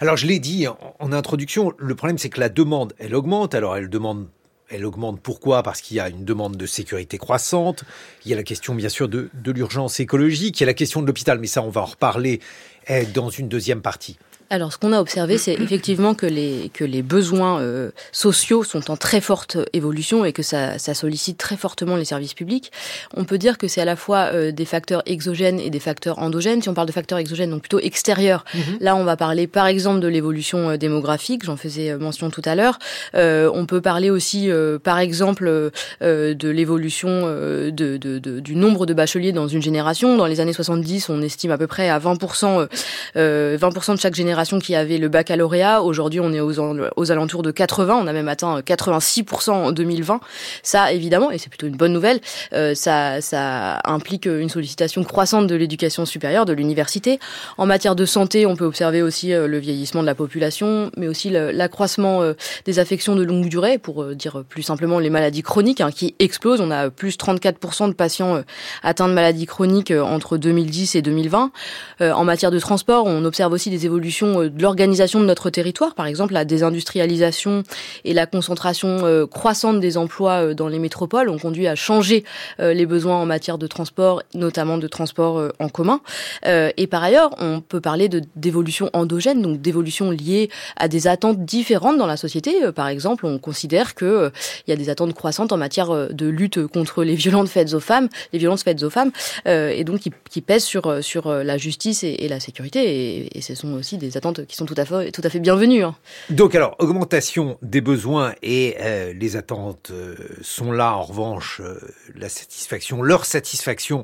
Alors 0.00 0.18
je 0.18 0.26
l'ai 0.26 0.38
dit 0.38 0.66
en 0.66 1.12
introduction, 1.12 1.72
le 1.78 1.94
problème 1.94 2.18
c'est 2.18 2.28
que 2.28 2.40
la 2.40 2.50
demande, 2.50 2.92
elle 2.98 3.14
augmente. 3.14 3.54
Alors 3.54 3.76
elle 3.76 3.88
demande 3.88 4.26
elle 4.72 4.84
augmente. 4.86 5.20
Pourquoi? 5.20 5.62
Parce 5.62 5.80
qu'il 5.80 5.96
y 5.96 6.00
a 6.00 6.08
une 6.08 6.24
demande 6.24 6.56
de 6.56 6.66
sécurité 6.66 7.18
croissante, 7.18 7.84
il 8.24 8.30
y 8.30 8.34
a 8.34 8.36
la 8.36 8.42
question 8.42 8.74
bien 8.74 8.88
sûr 8.88 9.08
de, 9.08 9.30
l'urgence 9.46 10.00
écologique, 10.00 10.58
il 10.58 10.62
y 10.62 10.64
a 10.64 10.66
la 10.66 10.74
question 10.74 11.02
de 11.02 11.06
l'hôpital, 11.06 11.38
mais 11.38 11.46
ça 11.46 11.62
on 11.62 11.70
va 11.70 11.82
en 11.82 11.86
reparler 11.86 12.40
eh, 12.88 13.04
dans 13.06 13.30
une 13.30 13.48
deuxième 13.48 13.82
partie. 13.82 14.18
Alors, 14.52 14.70
ce 14.70 14.76
qu'on 14.76 14.92
a 14.92 15.00
observé, 15.00 15.38
c'est 15.38 15.54
effectivement 15.54 16.12
que 16.12 16.26
les, 16.26 16.70
que 16.74 16.84
les 16.84 17.00
besoins 17.00 17.62
euh, 17.62 17.90
sociaux 18.12 18.64
sont 18.64 18.90
en 18.90 18.98
très 18.98 19.22
forte 19.22 19.56
évolution 19.72 20.26
et 20.26 20.34
que 20.34 20.42
ça, 20.42 20.78
ça, 20.78 20.92
sollicite 20.92 21.38
très 21.38 21.56
fortement 21.56 21.96
les 21.96 22.04
services 22.04 22.34
publics. 22.34 22.70
On 23.16 23.24
peut 23.24 23.38
dire 23.38 23.56
que 23.56 23.66
c'est 23.66 23.80
à 23.80 23.86
la 23.86 23.96
fois 23.96 24.28
euh, 24.34 24.52
des 24.52 24.66
facteurs 24.66 25.02
exogènes 25.06 25.58
et 25.58 25.70
des 25.70 25.80
facteurs 25.80 26.18
endogènes. 26.18 26.60
Si 26.60 26.68
on 26.68 26.74
parle 26.74 26.86
de 26.86 26.92
facteurs 26.92 27.18
exogènes, 27.18 27.48
donc 27.48 27.62
plutôt 27.62 27.80
extérieurs, 27.80 28.44
mhm. 28.52 28.76
là, 28.80 28.94
on 28.94 29.04
va 29.04 29.16
parler 29.16 29.46
par 29.46 29.66
exemple 29.66 30.00
de 30.00 30.08
l'évolution 30.08 30.68
euh, 30.68 30.76
démographique, 30.76 31.46
j'en 31.46 31.56
faisais 31.56 31.96
mention 31.96 32.28
tout 32.28 32.42
à 32.44 32.54
l'heure. 32.54 32.78
on 33.14 33.64
peut 33.64 33.80
parler 33.80 34.10
aussi, 34.10 34.50
par 34.84 34.98
exemple, 34.98 35.70
de 36.02 36.48
l'évolution 36.48 37.22
de, 37.22 37.70
de, 37.70 37.96
de, 37.96 38.40
du 38.40 38.54
nombre 38.54 38.84
de 38.84 38.92
bacheliers 38.92 39.32
dans 39.32 39.48
une 39.48 39.62
génération. 39.62 40.18
Dans 40.18 40.26
les 40.26 40.40
années 40.40 40.52
70, 40.52 41.08
on 41.08 41.22
estime 41.22 41.52
à 41.52 41.58
peu 41.58 41.66
près 41.66 41.88
à 41.88 41.98
20%, 41.98 42.68
20% 43.16 43.94
de 43.94 44.00
chaque 44.00 44.14
génération 44.14 44.41
qui 44.42 44.74
avait 44.74 44.98
le 44.98 45.08
baccalauréat. 45.08 45.82
Aujourd'hui, 45.82 46.20
on 46.20 46.32
est 46.32 46.40
aux, 46.40 47.10
alentours 47.10 47.42
de 47.42 47.50
80. 47.50 48.00
On 48.02 48.06
a 48.06 48.12
même 48.12 48.28
atteint 48.28 48.60
86% 48.60 49.50
en 49.50 49.72
2020. 49.72 50.20
Ça, 50.62 50.92
évidemment, 50.92 51.30
et 51.30 51.38
c'est 51.38 51.48
plutôt 51.48 51.66
une 51.66 51.76
bonne 51.76 51.92
nouvelle, 51.92 52.20
euh, 52.52 52.74
ça, 52.74 53.80
implique 53.84 54.26
une 54.26 54.48
sollicitation 54.48 55.04
croissante 55.04 55.46
de 55.46 55.54
l'éducation 55.54 56.04
supérieure, 56.04 56.44
de 56.44 56.52
l'université. 56.52 57.18
En 57.56 57.66
matière 57.66 57.94
de 57.94 58.04
santé, 58.04 58.46
on 58.46 58.56
peut 58.56 58.64
observer 58.64 59.02
aussi 59.02 59.32
euh, 59.32 59.46
le 59.46 59.58
vieillissement 59.58 60.02
de 60.02 60.06
la 60.06 60.14
population, 60.14 60.90
mais 60.96 61.08
aussi 61.08 61.30
l'accroissement 61.30 62.22
euh, 62.22 62.34
des 62.64 62.78
affections 62.78 63.14
de 63.14 63.22
longue 63.22 63.48
durée, 63.48 63.78
pour 63.78 64.04
dire 64.14 64.42
plus 64.48 64.62
simplement 64.62 64.98
les 64.98 65.10
maladies 65.10 65.42
chroniques, 65.42 65.80
hein, 65.80 65.90
qui 65.90 66.14
explosent. 66.18 66.60
On 66.60 66.70
a 66.70 66.90
plus 66.90 67.16
34% 67.16 67.88
de 67.88 67.94
patients 67.94 68.42
atteints 68.82 69.08
de 69.08 69.14
maladies 69.14 69.46
chroniques 69.46 69.92
entre 69.92 70.36
2010 70.36 70.96
et 70.96 71.02
2020. 71.02 71.52
En 72.00 72.24
matière 72.24 72.50
de 72.50 72.58
transport, 72.58 73.06
on 73.06 73.24
observe 73.24 73.52
aussi 73.52 73.70
des 73.70 73.86
évolutions 73.86 74.31
euh, 74.40 74.50
de 74.50 74.62
l'organisation 74.62 75.20
de 75.20 75.24
notre 75.24 75.50
territoire, 75.50 75.94
par 75.94 76.06
exemple 76.06 76.32
la 76.32 76.44
désindustrialisation 76.44 77.62
et 78.04 78.14
la 78.14 78.26
concentration 78.26 79.04
euh, 79.04 79.26
croissante 79.26 79.80
des 79.80 79.96
emplois 79.96 80.42
euh, 80.42 80.54
dans 80.54 80.68
les 80.68 80.78
métropoles 80.78 81.28
ont 81.28 81.38
conduit 81.38 81.66
à 81.66 81.74
changer 81.74 82.24
les 82.58 82.86
besoins 82.86 83.16
en 83.16 83.26
matière 83.26 83.58
de 83.58 83.66
transport, 83.66 84.22
notamment 84.34 84.78
de 84.78 84.86
transport 84.86 85.50
en 85.58 85.68
commun. 85.68 86.00
Et 86.44 86.86
par 86.86 87.02
ailleurs, 87.02 87.30
on 87.38 87.60
peut 87.60 87.80
parler 87.80 88.08
de 88.08 88.22
d'évolution 88.36 88.90
endogène, 88.92 89.42
donc 89.42 89.60
d'évolution 89.60 90.10
liée 90.10 90.50
à 90.76 90.88
des 90.88 91.06
attentes 91.06 91.44
différentes 91.44 91.98
dans 91.98 92.06
la 92.06 92.16
société. 92.16 92.54
Par 92.74 92.88
exemple, 92.88 93.26
on 93.26 93.38
considère 93.38 93.94
que 93.94 94.30
il 94.66 94.70
y 94.70 94.72
a 94.72 94.76
des 94.76 94.90
attentes 94.90 95.14
croissantes 95.14 95.52
en 95.52 95.56
matière 95.56 96.08
de 96.12 96.26
lutte 96.26 96.66
contre 96.66 97.04
les 97.04 97.14
violences 97.14 97.50
faites 97.50 97.74
aux 97.74 97.80
femmes, 97.80 98.08
les 98.32 98.38
violences 98.38 98.62
faites 98.62 98.82
aux 98.82 98.90
femmes, 98.90 99.10
et 99.46 99.84
donc 99.84 100.00
qui, 100.30 100.40
pèsent 100.40 100.64
sur 100.64 101.02
sur 101.02 101.32
la 101.32 101.58
justice 101.58 102.04
et, 102.04 102.28
la 102.28 102.40
sécurité. 102.40 102.80
Et, 102.84 103.38
et 103.38 103.40
ce 103.40 103.54
sont 103.54 103.72
aussi 103.74 103.98
des 103.98 104.16
attentes 104.16 104.21
qui 104.30 104.56
sont 104.56 104.66
tout 104.66 104.74
à 104.76 104.84
fait, 104.84 105.40
bienvenues. 105.40 105.82
Hein. 105.82 105.96
Donc 106.30 106.54
alors, 106.54 106.76
augmentation 106.78 107.58
des 107.62 107.80
besoins 107.80 108.34
et 108.42 108.76
euh, 108.80 109.12
les 109.12 109.36
attentes 109.36 109.90
euh, 109.90 110.14
sont 110.42 110.72
là. 110.72 110.94
En 110.96 111.02
revanche, 111.02 111.60
euh, 111.60 111.80
la 112.14 112.28
satisfaction, 112.28 113.02
leur 113.02 113.24
satisfaction 113.24 114.02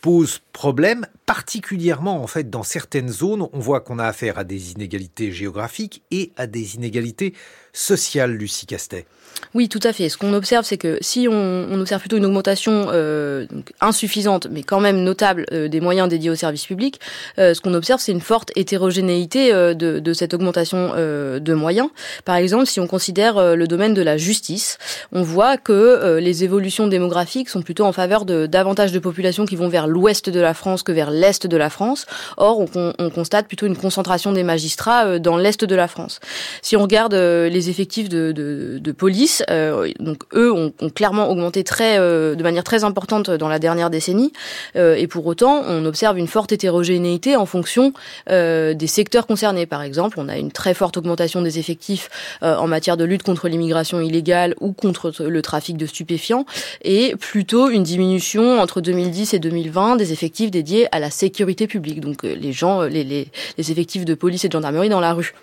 pose 0.00 0.40
problème, 0.52 1.06
particulièrement 1.26 2.22
en 2.22 2.26
fait 2.26 2.50
dans 2.50 2.62
certaines 2.62 3.08
zones. 3.08 3.48
On 3.52 3.58
voit 3.58 3.80
qu'on 3.80 3.98
a 3.98 4.04
affaire 4.04 4.38
à 4.38 4.44
des 4.44 4.72
inégalités 4.72 5.32
géographiques 5.32 6.02
et 6.10 6.32
à 6.36 6.46
des 6.46 6.74
inégalités 6.74 7.34
sociales, 7.72 8.32
Lucie 8.32 8.66
Castet. 8.66 9.06
Oui, 9.52 9.68
tout 9.68 9.80
à 9.82 9.92
fait. 9.92 10.08
Ce 10.08 10.16
qu'on 10.16 10.32
observe, 10.32 10.64
c'est 10.64 10.78
que 10.78 10.98
si 11.00 11.26
on, 11.28 11.80
observe 11.80 12.00
plutôt 12.00 12.16
une 12.16 12.24
augmentation 12.24 12.86
euh, 12.92 13.46
insuffisante, 13.80 14.46
mais 14.48 14.62
quand 14.62 14.78
même 14.78 15.02
notable, 15.02 15.46
euh, 15.52 15.66
des 15.66 15.80
moyens 15.80 16.08
dédiés 16.08 16.30
aux 16.30 16.36
services 16.36 16.66
publics, 16.66 17.00
euh, 17.38 17.52
ce 17.52 17.60
qu'on 17.60 17.74
observe, 17.74 18.00
c'est 18.00 18.12
une 18.12 18.20
forte 18.20 18.52
hétérogénéité 18.54 19.52
euh, 19.52 19.74
de, 19.74 20.12
cette 20.12 20.34
augmentation 20.34 20.90
de 20.94 21.54
moyens. 21.54 21.88
Par 22.24 22.36
exemple, 22.36 22.66
si 22.66 22.80
on 22.80 22.86
considère 22.86 23.56
le 23.56 23.66
domaine 23.66 23.94
de 23.94 24.02
la 24.02 24.16
justice, 24.16 24.78
on 25.12 25.22
voit 25.22 25.56
que 25.56 26.18
les 26.18 26.44
évolutions 26.44 26.88
démographiques 26.88 27.48
sont 27.48 27.62
plutôt 27.62 27.84
en 27.84 27.92
faveur 27.92 28.24
de 28.24 28.46
davantage 28.46 28.92
de 28.92 28.98
populations 28.98 29.46
qui 29.46 29.56
vont 29.56 29.68
vers 29.68 29.86
l'ouest 29.86 30.28
de 30.28 30.40
la 30.40 30.52
France 30.52 30.82
que 30.82 30.92
vers 30.92 31.10
l'est 31.10 31.46
de 31.46 31.56
la 31.56 31.70
France. 31.70 32.06
Or, 32.36 32.60
on, 32.60 32.92
on, 32.98 33.10
constate 33.10 33.46
plutôt 33.46 33.66
une 33.66 33.76
concentration 33.76 34.32
des 34.32 34.42
magistrats 34.42 35.18
dans 35.18 35.36
l'est 35.36 35.64
de 35.64 35.74
la 35.74 35.88
France. 35.88 36.20
Si 36.60 36.76
on 36.76 36.82
regarde 36.82 37.14
les 37.14 37.70
effectifs 37.70 38.08
de 38.08 38.92
police, 38.92 39.19
euh, 39.50 39.90
donc 39.98 40.22
eux 40.34 40.52
ont, 40.52 40.72
clairement 40.94 41.28
augmenté 41.28 41.64
euh, 41.80 42.34
de 42.34 42.42
manière 42.42 42.64
très 42.64 42.84
importante 42.84 43.30
dans 43.30 43.48
la 43.48 43.58
dernière 43.58 43.90
décennie. 43.90 44.32
Euh, 44.76 44.94
et 44.94 45.06
pour 45.06 45.26
autant, 45.26 45.62
on 45.66 45.84
observe 45.84 46.18
une 46.18 46.26
forte 46.26 46.52
hétérogénéité 46.52 47.36
en 47.36 47.46
fonction 47.46 47.92
des 48.28 48.86
secteurs 48.86 49.26
concernés. 49.26 49.66
Par 49.66 49.82
exemple, 49.82 50.18
on 50.20 50.28
a 50.28 50.36
une 50.36 50.52
très 50.52 50.74
forte 50.74 50.96
augmentation 50.96 51.42
des 51.42 51.58
effectifs 51.58 52.08
en 52.42 52.66
matière 52.66 52.96
de 52.96 53.04
lutte 53.04 53.22
contre 53.22 53.48
l'immigration 53.48 54.00
illégale 54.00 54.54
ou 54.60 54.72
contre 54.72 55.12
le 55.20 55.42
trafic 55.42 55.76
de 55.76 55.86
stupéfiants, 55.86 56.44
et 56.82 57.14
plutôt 57.16 57.70
une 57.70 57.82
diminution 57.82 58.60
entre 58.60 58.80
2010 58.80 59.34
et 59.34 59.38
2020 59.38 59.96
des 59.96 60.12
effectifs 60.12 60.50
dédiés 60.50 60.86
à 60.92 60.98
la 60.98 61.10
sécurité 61.10 61.66
publique. 61.66 62.00
Donc 62.00 62.22
les 62.22 62.52
gens, 62.52 62.82
les 62.82 63.28
effectifs 63.58 64.04
de 64.04 64.14
police 64.14 64.44
et 64.44 64.48
de 64.48 64.52
gendarmerie 64.52 64.88
dans 64.88 65.00
la 65.00 65.12
rue. 65.12 65.34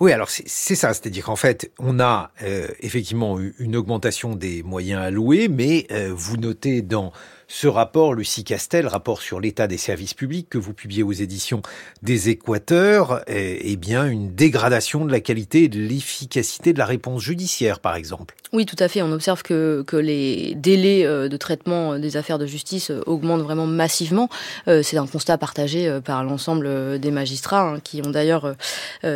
Oui, 0.00 0.10
alors 0.10 0.28
c'est 0.28 0.74
ça, 0.74 0.92
c'est-à-dire 0.92 1.24
qu'en 1.24 1.36
fait, 1.36 1.70
on 1.78 2.00
a 2.00 2.32
euh, 2.42 2.66
effectivement 2.80 3.38
une 3.58 3.76
augmentation 3.76 4.34
des 4.34 4.64
moyens 4.64 5.00
alloués, 5.00 5.46
mais 5.46 5.86
euh, 5.92 6.12
vous 6.12 6.36
notez 6.36 6.82
dans 6.82 7.12
ce 7.46 7.68
rapport, 7.68 8.14
Lucie 8.14 8.42
Castel, 8.42 8.88
rapport 8.88 9.22
sur 9.22 9.38
l'état 9.38 9.68
des 9.68 9.78
services 9.78 10.14
publics 10.14 10.48
que 10.48 10.58
vous 10.58 10.74
publiez 10.74 11.04
aux 11.04 11.12
éditions 11.12 11.62
des 12.02 12.28
Équateurs, 12.28 13.22
est, 13.28 13.60
eh 13.62 13.76
bien 13.76 14.06
une 14.06 14.34
dégradation 14.34 15.04
de 15.04 15.12
la 15.12 15.20
qualité 15.20 15.64
et 15.64 15.68
de 15.68 15.78
l'efficacité 15.78 16.72
de 16.72 16.78
la 16.78 16.86
réponse 16.86 17.22
judiciaire, 17.22 17.78
par 17.78 17.94
exemple. 17.94 18.34
Oui, 18.54 18.66
tout 18.66 18.76
à 18.78 18.86
fait. 18.86 19.02
On 19.02 19.10
observe 19.10 19.42
que, 19.42 19.82
que 19.84 19.96
les 19.96 20.54
délais 20.54 21.04
euh, 21.04 21.28
de 21.28 21.36
traitement 21.36 21.98
des 21.98 22.16
affaires 22.16 22.38
de 22.38 22.46
justice 22.46 22.92
euh, 22.92 23.02
augmentent 23.04 23.42
vraiment 23.42 23.66
massivement. 23.66 24.28
Euh, 24.68 24.80
c'est 24.84 24.96
un 24.96 25.08
constat 25.08 25.38
partagé 25.38 25.98
par 26.04 26.22
l'ensemble 26.22 27.00
des 27.00 27.10
magistrats, 27.10 27.62
hein, 27.62 27.80
qui 27.82 28.00
ont 28.06 28.10
d'ailleurs 28.10 28.54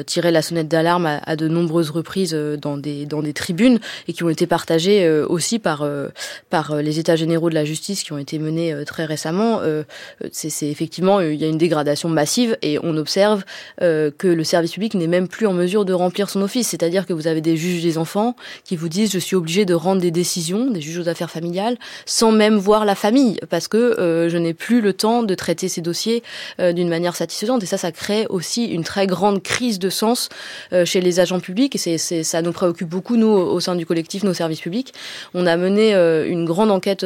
tiré 0.06 0.32
la 0.32 0.42
sonnette 0.42 0.66
d'alarme 0.66 1.20
à, 1.24 1.36
de 1.36 1.46
nombreuses 1.46 1.90
reprises 1.90 2.34
dans 2.34 2.76
des, 2.76 3.32
tribunes 3.32 3.78
et 4.08 4.12
qui 4.12 4.24
ont 4.24 4.28
été 4.28 4.46
partagés 4.46 5.08
aussi 5.08 5.58
par, 5.60 5.84
les 6.80 6.98
États 6.98 7.14
généraux 7.14 7.48
de 7.48 7.54
la 7.54 7.64
justice 7.64 8.02
qui 8.02 8.12
ont 8.12 8.18
été 8.18 8.38
menés 8.38 8.74
très 8.86 9.04
récemment. 9.04 9.60
C'est 10.32 10.68
effectivement, 10.68 11.20
il 11.20 11.36
y 11.36 11.44
a 11.44 11.48
une 11.48 11.58
dégradation 11.58 12.08
massive 12.08 12.56
et 12.62 12.78
on 12.82 12.96
observe 12.96 13.44
que 13.78 14.26
le 14.26 14.44
service 14.44 14.72
public 14.72 14.94
n'est 14.94 15.06
même 15.06 15.28
plus 15.28 15.46
en 15.46 15.52
mesure 15.52 15.84
de 15.84 15.92
remplir 15.92 16.28
son 16.28 16.42
office. 16.42 16.68
C'est-à-dire 16.68 17.06
que 17.06 17.12
vous 17.12 17.26
avez 17.26 17.40
des 17.40 17.56
juges 17.56 17.82
des 17.82 17.98
enfants 17.98 18.34
qui 18.64 18.76
vous 18.76 18.88
disent 18.88 19.12
obligé 19.36 19.64
de 19.64 19.74
rendre 19.74 20.00
des 20.00 20.10
décisions, 20.10 20.70
des 20.70 20.80
juges 20.80 20.98
aux 20.98 21.08
affaires 21.08 21.30
familiales, 21.30 21.76
sans 22.06 22.32
même 22.32 22.56
voir 22.56 22.84
la 22.84 22.94
famille, 22.94 23.38
parce 23.48 23.68
que 23.68 23.76
euh, 23.76 24.28
je 24.28 24.36
n'ai 24.36 24.54
plus 24.54 24.80
le 24.80 24.92
temps 24.92 25.22
de 25.22 25.34
traiter 25.34 25.68
ces 25.68 25.80
dossiers 25.80 26.22
euh, 26.60 26.72
d'une 26.72 26.88
manière 26.88 27.16
satisfaisante. 27.16 27.62
Et 27.62 27.66
ça, 27.66 27.78
ça 27.78 27.92
crée 27.92 28.26
aussi 28.28 28.66
une 28.66 28.84
très 28.84 29.06
grande 29.06 29.42
crise 29.42 29.78
de 29.78 29.90
sens 29.90 30.28
euh, 30.72 30.84
chez 30.84 31.00
les 31.00 31.20
agents 31.20 31.40
publics. 31.40 31.74
Et 31.76 31.98
c'est, 31.98 32.22
ça 32.22 32.42
nous 32.42 32.52
préoccupe 32.52 32.88
beaucoup, 32.88 33.16
nous, 33.16 33.28
au 33.28 33.60
sein 33.60 33.74
du 33.74 33.86
collectif, 33.86 34.22
nos 34.24 34.34
services 34.34 34.60
publics. 34.60 34.92
On 35.34 35.46
a 35.46 35.56
mené 35.56 35.94
une 35.94 36.44
grande 36.44 36.70
enquête 36.70 37.04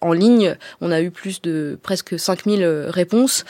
en 0.00 0.12
ligne, 0.12 0.56
on 0.80 0.90
a 0.90 1.00
eu 1.00 1.10
plus 1.10 1.42
de 1.42 1.78
presque 1.82 2.18
5000 2.18 2.64
réponses. 2.88 3.44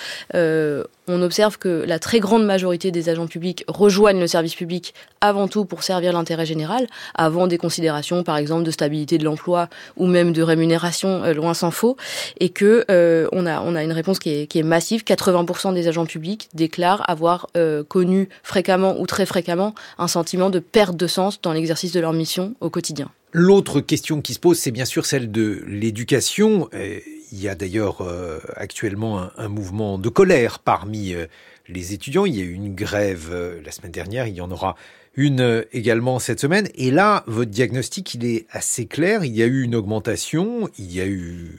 On 1.11 1.23
observe 1.23 1.59
que 1.59 1.85
la 1.87 1.99
très 1.99 2.21
grande 2.21 2.45
majorité 2.45 2.91
des 2.91 3.09
agents 3.09 3.27
publics 3.27 3.65
rejoignent 3.69 4.21
le 4.21 4.27
service 4.27 4.55
public 4.55 4.95
avant 5.21 5.49
tout 5.49 5.65
pour 5.65 5.83
servir 5.83 6.13
l'intérêt 6.13 6.47
général, 6.47 6.87
avant 7.15 7.47
des 7.47 7.59
considérations, 7.59 8.23
par 8.23 8.37
exemple, 8.37 8.65
de 8.65 8.71
stabilité 8.71 9.19
de 9.19 9.25
l'emploi 9.25 9.69
ou 9.97 10.07
même 10.07 10.33
de 10.33 10.43
rémunération, 10.43 11.23
euh, 11.25 11.35
loin 11.35 11.55
s'en 11.55 11.71
faut, 11.71 11.97
et 12.39 12.49
que 12.49 12.85
euh, 12.91 13.29
on 13.33 13.47
a 13.47 13.61
on 13.61 13.75
a 13.75 13.83
une 13.83 13.93
réponse 13.93 14.19
qui 14.19 14.31
est, 14.31 14.47
qui 14.47 14.59
est 14.59 14.65
massive. 14.65 15.03
80% 15.05 15.75
des 15.75 15.89
agents 15.89 16.07
publics 16.07 16.49
déclarent 16.55 17.09
avoir 17.09 17.49
connu 17.89 18.29
fréquemment 18.43 18.99
ou 18.99 19.07
très 19.07 19.27
fréquemment 19.27 19.75
un 19.99 20.09
sentiment 20.09 20.51
de 20.51 20.59
perte 20.59 20.97
de 20.97 21.07
sens 21.07 21.41
dans 21.43 21.53
l'exercice 21.53 21.93
de 21.93 22.01
leur 22.01 22.13
mission 22.13 22.55
au 22.61 22.71
quotidien. 22.71 23.11
L'autre 23.33 23.81
question 23.81 24.21
qui 24.21 24.35
se 24.35 24.41
pose, 24.41 24.59
c'est 24.59 24.71
bien 24.71 24.85
sûr 24.85 25.07
celle 25.07 25.31
de 25.31 25.63
l'éducation. 25.67 26.69
Euh, 27.31 27.37
il 27.37 27.41
y 27.41 27.49
a 27.49 27.55
d'ailleurs 27.55 28.03
actuellement 28.57 29.31
un, 29.37 29.49
mouvement 29.49 29.99
de 29.99 30.09
colère 30.09 30.59
parmi 30.59 31.15
les 31.69 31.93
étudiants. 31.93 32.27
Il 32.27 32.37
y 32.37 32.41
a 32.41 32.45
eu 32.45 32.53
une 32.53 32.75
grève 32.75 33.33
la 33.65 33.71
semaine 33.71 33.93
dernière, 33.93 34.27
il 34.27 34.35
y 34.35 34.41
en 34.41 34.51
aura 34.51 34.77
une 35.15 35.65
également 35.73 36.19
cette 36.19 36.41
semaine. 36.41 36.69
Et 36.75 36.91
là, 36.91 37.25
votre 37.27 37.51
diagnostic, 37.51 38.15
il 38.15 38.25
est 38.25 38.47
assez 38.51 38.87
clair. 38.87 39.25
Il 39.25 39.35
y 39.35 39.43
a 39.43 39.47
eu 39.47 39.63
une 39.63 39.75
augmentation, 39.75 40.69
il 40.79 40.93
y 40.93 41.01
a 41.01 41.07
eu 41.07 41.51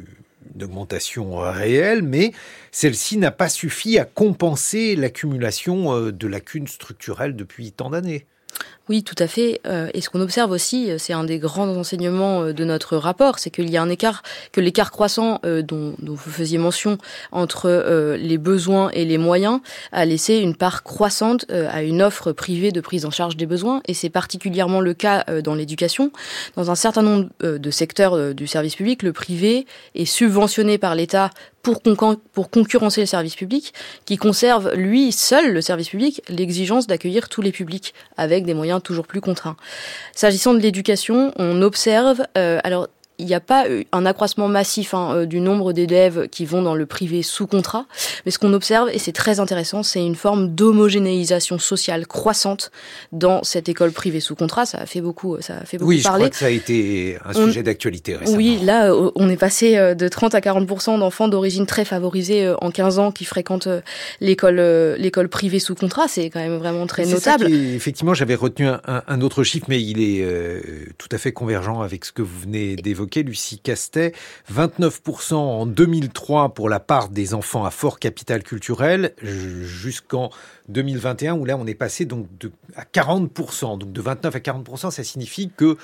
une 0.55 0.63
augmentation 0.63 1.37
réelle, 1.37 2.01
mais 2.01 2.31
celle-ci 2.71 3.17
n'a 3.17 3.31
pas 3.31 3.49
suffi 3.49 3.97
à 3.97 4.05
compenser 4.05 4.95
l'accumulation 4.95 6.11
de 6.11 6.27
lacunes 6.27 6.67
structurelles 6.67 7.35
depuis 7.35 7.71
tant 7.71 7.89
d'années. 7.89 8.25
Oui, 8.91 9.03
tout 9.03 9.15
à 9.19 9.27
fait. 9.27 9.61
Euh, 9.65 9.87
et 9.93 10.01
ce 10.01 10.09
qu'on 10.09 10.19
observe 10.19 10.51
aussi, 10.51 10.91
euh, 10.91 10.97
c'est 10.97 11.13
un 11.13 11.23
des 11.23 11.39
grands 11.39 11.69
enseignements 11.77 12.41
euh, 12.41 12.51
de 12.51 12.65
notre 12.65 12.97
rapport, 12.97 13.39
c'est 13.39 13.49
qu'il 13.49 13.69
y 13.69 13.77
a 13.77 13.81
un 13.81 13.87
écart, 13.87 14.21
que 14.51 14.59
l'écart 14.59 14.91
croissant 14.91 15.39
dont, 15.43 15.95
vous 16.01 16.17
faisiez 16.17 16.57
mention 16.57 16.97
entre 17.31 18.15
les 18.19 18.37
besoins 18.37 18.89
et 18.89 19.05
les 19.05 19.17
moyens 19.17 19.61
a 19.93 20.03
laissé 20.03 20.39
une 20.39 20.55
part 20.55 20.83
croissante 20.83 21.45
à 21.49 21.83
une 21.83 22.01
offre 22.01 22.33
privée 22.33 22.71
de 22.71 22.81
prise 22.81 23.05
en 23.05 23.11
charge 23.11 23.37
des 23.37 23.45
besoins. 23.45 23.81
Et 23.87 23.93
c'est 23.93 24.09
particulièrement 24.09 24.81
le 24.81 24.93
cas 24.93 25.23
dans 25.41 25.55
l'éducation. 25.55 26.11
Dans 26.57 26.69
un 26.69 26.75
certain 26.75 27.01
nombre 27.01 27.29
de 27.39 27.71
secteurs 27.71 28.33
du 28.33 28.47
service 28.47 28.75
public, 28.75 29.03
le 29.03 29.13
privé 29.13 29.65
est 29.95 30.05
subventionné 30.05 30.77
par 30.77 30.95
l'État 30.95 31.29
pour, 31.61 31.81
pour 32.33 32.49
concurrencer 32.49 33.01
le 33.01 33.07
service 33.07 33.35
public, 33.35 33.73
qui 34.05 34.17
conserve, 34.17 34.73
lui, 34.73 35.11
seul, 35.11 35.53
le 35.53 35.61
service 35.61 35.89
public, 35.89 36.21
l'exigence 36.27 36.87
d'accueillir 36.87 37.29
tous 37.29 37.41
les 37.41 37.51
publics 37.51 37.93
avec 38.17 38.45
des 38.45 38.53
moyens 38.53 38.80
toujours 38.81 39.07
plus 39.07 39.21
contraints. 39.21 39.55
S'agissant 40.13 40.53
de 40.53 40.59
l'éducation, 40.59 41.33
on 41.37 41.61
observe, 41.61 42.23
euh, 42.37 42.59
alors 42.63 42.87
il 43.21 43.27
n'y 43.27 43.35
a 43.35 43.39
pas 43.39 43.65
un 43.91 44.05
accroissement 44.05 44.47
massif 44.47 44.93
hein, 44.93 45.15
euh, 45.15 45.25
du 45.25 45.39
nombre 45.39 45.73
d'élèves 45.73 46.27
qui 46.29 46.45
vont 46.45 46.61
dans 46.61 46.75
le 46.75 46.85
privé 46.85 47.21
sous 47.21 47.47
contrat, 47.47 47.85
mais 48.25 48.31
ce 48.31 48.39
qu'on 48.39 48.53
observe, 48.53 48.89
et 48.91 48.99
c'est 48.99 49.11
très 49.11 49.39
intéressant, 49.39 49.83
c'est 49.83 50.03
une 50.03 50.15
forme 50.15 50.49
d'homogénéisation 50.49 51.59
sociale 51.59 52.07
croissante 52.07 52.71
dans 53.11 53.43
cette 53.43 53.69
école 53.69 53.91
privée 53.91 54.19
sous 54.19 54.35
contrat. 54.35 54.65
Ça 54.65 54.79
a 54.79 54.85
fait 54.85 55.01
beaucoup, 55.01 55.37
ça 55.39 55.57
a 55.57 55.65
fait 55.65 55.77
beaucoup 55.77 55.89
oui, 55.89 56.01
parler. 56.01 56.25
Oui, 56.25 56.29
je 56.29 56.29
crois 56.29 56.29
que 56.29 56.35
ça 56.35 56.45
a 56.47 56.49
été 56.49 57.17
un 57.23 57.33
sujet 57.33 57.63
d'actualité 57.63 58.15
récemment. 58.15 58.37
Oui, 58.37 58.59
là, 58.63 58.91
euh, 58.91 59.11
on 59.15 59.29
est 59.29 59.37
passé 59.37 59.77
euh, 59.77 59.93
de 59.93 60.07
30 60.07 60.33
à 60.35 60.39
40% 60.39 60.99
d'enfants 60.99 61.27
d'origine 61.27 61.65
très 61.67 61.85
favorisée 61.85 62.51
en 62.59 62.71
15 62.71 62.99
ans 62.99 63.11
qui 63.11 63.25
fréquentent 63.25 63.69
l'école 64.19 64.59
l'école 64.97 65.29
privée 65.29 65.59
sous 65.59 65.75
contrat. 65.75 66.07
C'est 66.07 66.29
quand 66.29 66.39
même 66.39 66.57
vraiment 66.57 66.87
très 66.87 67.05
notable. 67.05 67.51
effectivement, 67.51 68.13
j'avais 68.13 68.35
retenu 68.35 68.67
un, 68.67 68.81
un, 68.85 69.21
autre 69.21 69.43
chiffre, 69.43 69.67
mais 69.69 69.81
il 69.81 70.01
est 70.01 70.25
tout 70.97 71.09
à 71.11 71.17
fait 71.17 71.31
convergent 71.31 71.81
avec 71.81 72.05
ce 72.05 72.11
que 72.11 72.21
vous 72.21 72.39
venez 72.39 72.75
d'évoquer 72.75 73.10
Lucie 73.19 73.59
Castet, 73.59 74.13
29% 74.53 75.35
en 75.35 75.65
2003 75.65 76.53
pour 76.53 76.69
la 76.69 76.79
part 76.79 77.09
des 77.09 77.33
enfants 77.33 77.65
à 77.65 77.71
fort 77.71 77.99
capital 77.99 78.43
culturel, 78.43 79.13
jusqu'en 79.21 80.31
2021 80.69 81.35
où 81.35 81.45
là 81.45 81.57
on 81.57 81.67
est 81.67 81.75
passé 81.75 82.05
donc 82.05 82.27
à 82.75 82.83
40%. 82.83 83.77
Donc 83.77 83.91
de 83.91 84.01
29 84.01 84.35
à 84.35 84.39
40%, 84.39 84.91
ça 84.91 85.03
signifie 85.03 85.51
que 85.55 85.77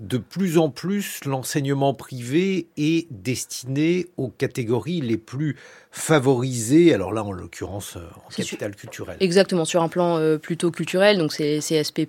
de 0.00 0.18
plus 0.18 0.58
en 0.58 0.68
plus 0.68 1.24
l'enseignement 1.24 1.94
privé 1.94 2.66
est 2.76 3.06
destiné 3.10 4.06
aux 4.16 4.28
catégories 4.28 5.00
les 5.00 5.16
plus 5.16 5.56
favoriser, 5.94 6.94
alors 6.94 7.12
là 7.12 7.22
en 7.22 7.32
l'occurrence 7.32 7.96
euh, 7.96 8.00
en 8.26 8.30
capital 8.34 8.74
culturel. 8.74 9.18
Exactement, 9.20 9.66
sur 9.66 9.82
un 9.82 9.88
plan 9.88 10.16
euh, 10.16 10.38
plutôt 10.38 10.70
culturel, 10.70 11.18
donc 11.18 11.34
c'est 11.34 11.58
CSP+. 11.58 12.08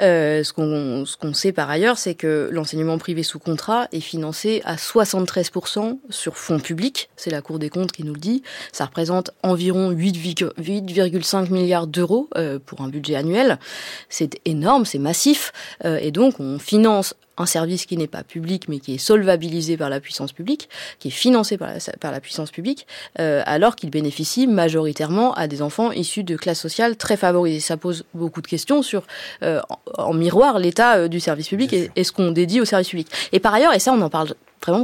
Euh, 0.00 0.42
ce 0.42 0.52
qu'on 0.52 1.06
ce 1.06 1.16
qu'on 1.16 1.32
sait 1.32 1.52
par 1.52 1.70
ailleurs, 1.70 1.98
c'est 1.98 2.16
que 2.16 2.48
l'enseignement 2.50 2.98
privé 2.98 3.22
sous 3.22 3.38
contrat 3.38 3.86
est 3.92 4.00
financé 4.00 4.60
à 4.64 4.74
73% 4.74 5.98
sur 6.10 6.36
fonds 6.36 6.58
publics, 6.58 7.08
c'est 7.16 7.30
la 7.30 7.42
Cour 7.42 7.60
des 7.60 7.70
comptes 7.70 7.92
qui 7.92 8.02
nous 8.02 8.12
le 8.12 8.18
dit. 8.18 8.42
Ça 8.72 8.86
représente 8.86 9.30
environ 9.44 9.92
8,5 9.92 11.52
milliards 11.52 11.86
d'euros 11.86 12.28
euh, 12.36 12.58
pour 12.58 12.80
un 12.80 12.88
budget 12.88 13.14
annuel. 13.14 13.60
C'est 14.08 14.40
énorme, 14.44 14.84
c'est 14.84 14.98
massif, 14.98 15.52
et 15.84 16.10
donc 16.10 16.40
on 16.40 16.58
finance 16.58 17.14
un 17.38 17.46
service 17.46 17.86
qui 17.86 17.96
n'est 17.96 18.06
pas 18.06 18.22
public 18.22 18.68
mais 18.68 18.78
qui 18.78 18.94
est 18.94 18.98
solvabilisé 18.98 19.76
par 19.76 19.90
la 19.90 20.00
puissance 20.00 20.32
publique, 20.32 20.68
qui 20.98 21.08
est 21.08 21.12
financé 21.12 21.56
par 21.58 21.68
la, 21.68 21.78
par 22.00 22.12
la 22.12 22.20
puissance 22.20 22.50
publique, 22.50 22.86
euh, 23.20 23.42
alors 23.46 23.76
qu'il 23.76 23.90
bénéficie 23.90 24.46
majoritairement 24.46 25.34
à 25.34 25.46
des 25.46 25.62
enfants 25.62 25.92
issus 25.92 26.24
de 26.24 26.36
classes 26.36 26.60
sociales 26.60 26.96
très 26.96 27.16
favorisées. 27.16 27.60
Ça 27.60 27.76
pose 27.76 28.04
beaucoup 28.14 28.42
de 28.42 28.46
questions 28.46 28.82
sur, 28.82 29.04
euh, 29.42 29.60
en, 29.98 30.14
miroir, 30.14 30.58
l'état 30.58 30.96
euh, 30.96 31.08
du 31.08 31.20
service 31.20 31.48
public 31.48 31.72
et, 31.72 31.90
et, 31.96 32.04
ce 32.04 32.12
qu'on 32.12 32.30
dédie 32.30 32.60
au 32.60 32.64
service 32.64 32.88
public? 32.88 33.08
Et 33.32 33.40
par 33.40 33.54
ailleurs, 33.54 33.74
et 33.74 33.78
ça 33.78 33.92
on 33.92 34.00
en 34.00 34.10
parle 34.10 34.34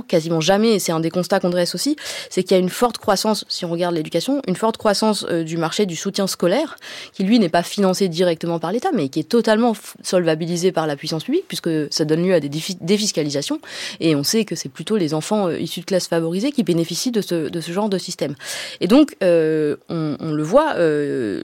quasiment 0.03 0.41
jamais, 0.41 0.75
et 0.75 0.79
c'est 0.79 0.93
un 0.93 1.01
des 1.01 1.11
constats 1.11 1.41
qu'on 1.41 1.51
dresse 1.51 1.75
aussi, 1.75 1.97
c'est 2.31 2.43
qu'il 2.43 2.53
y 2.57 2.61
a 2.61 2.63
une 2.63 2.69
forte 2.69 2.99
croissance, 2.99 3.45
si 3.49 3.65
on 3.65 3.71
regarde 3.71 3.95
l'éducation, 3.95 4.43
une 4.47 4.57
forte 4.57 4.77
croissance 4.77 5.27
euh, 5.29 5.43
du 5.43 5.57
marché 5.57 5.87
du 5.87 5.97
soutien 5.97 6.27
scolaire, 6.27 6.77
qui 7.13 7.25
lui 7.25 7.39
n'est 7.39 7.49
pas 7.49 7.63
financé 7.63 8.09
directement 8.09 8.59
par 8.59 8.73
l'État, 8.73 8.91
mais 8.93 9.09
qui 9.09 9.21
est 9.21 9.29
totalement 9.29 9.75
solvabilisé 10.03 10.73
par 10.73 10.87
la 10.87 10.97
puissance 10.97 11.25
publique, 11.25 11.45
puisque 11.49 11.71
ça 11.93 12.05
donne 12.05 12.25
lieu 12.25 12.35
à 12.35 12.41
des 12.41 12.51
défiscalisations, 12.81 13.61
et 14.01 14.15
on 14.15 14.23
sait 14.23 14.45
que 14.45 14.55
c'est 14.55 14.69
plutôt 14.69 14.97
les 14.97 15.15
enfants 15.15 15.49
euh, 15.49 15.59
issus 15.59 15.81
de 15.81 15.87
classes 15.87 16.09
favorisées 16.09 16.53
qui 16.53 16.63
bénéficient 16.63 17.11
de 17.11 17.21
ce, 17.21 17.49
de 17.49 17.61
ce 17.61 17.73
genre 17.73 17.89
de 17.89 17.99
système. 17.99 18.35
Et 18.81 18.87
donc, 18.87 19.17
euh, 19.23 19.77
on, 19.89 20.17
on, 20.21 20.33
le 20.33 20.43
voit, 20.43 20.75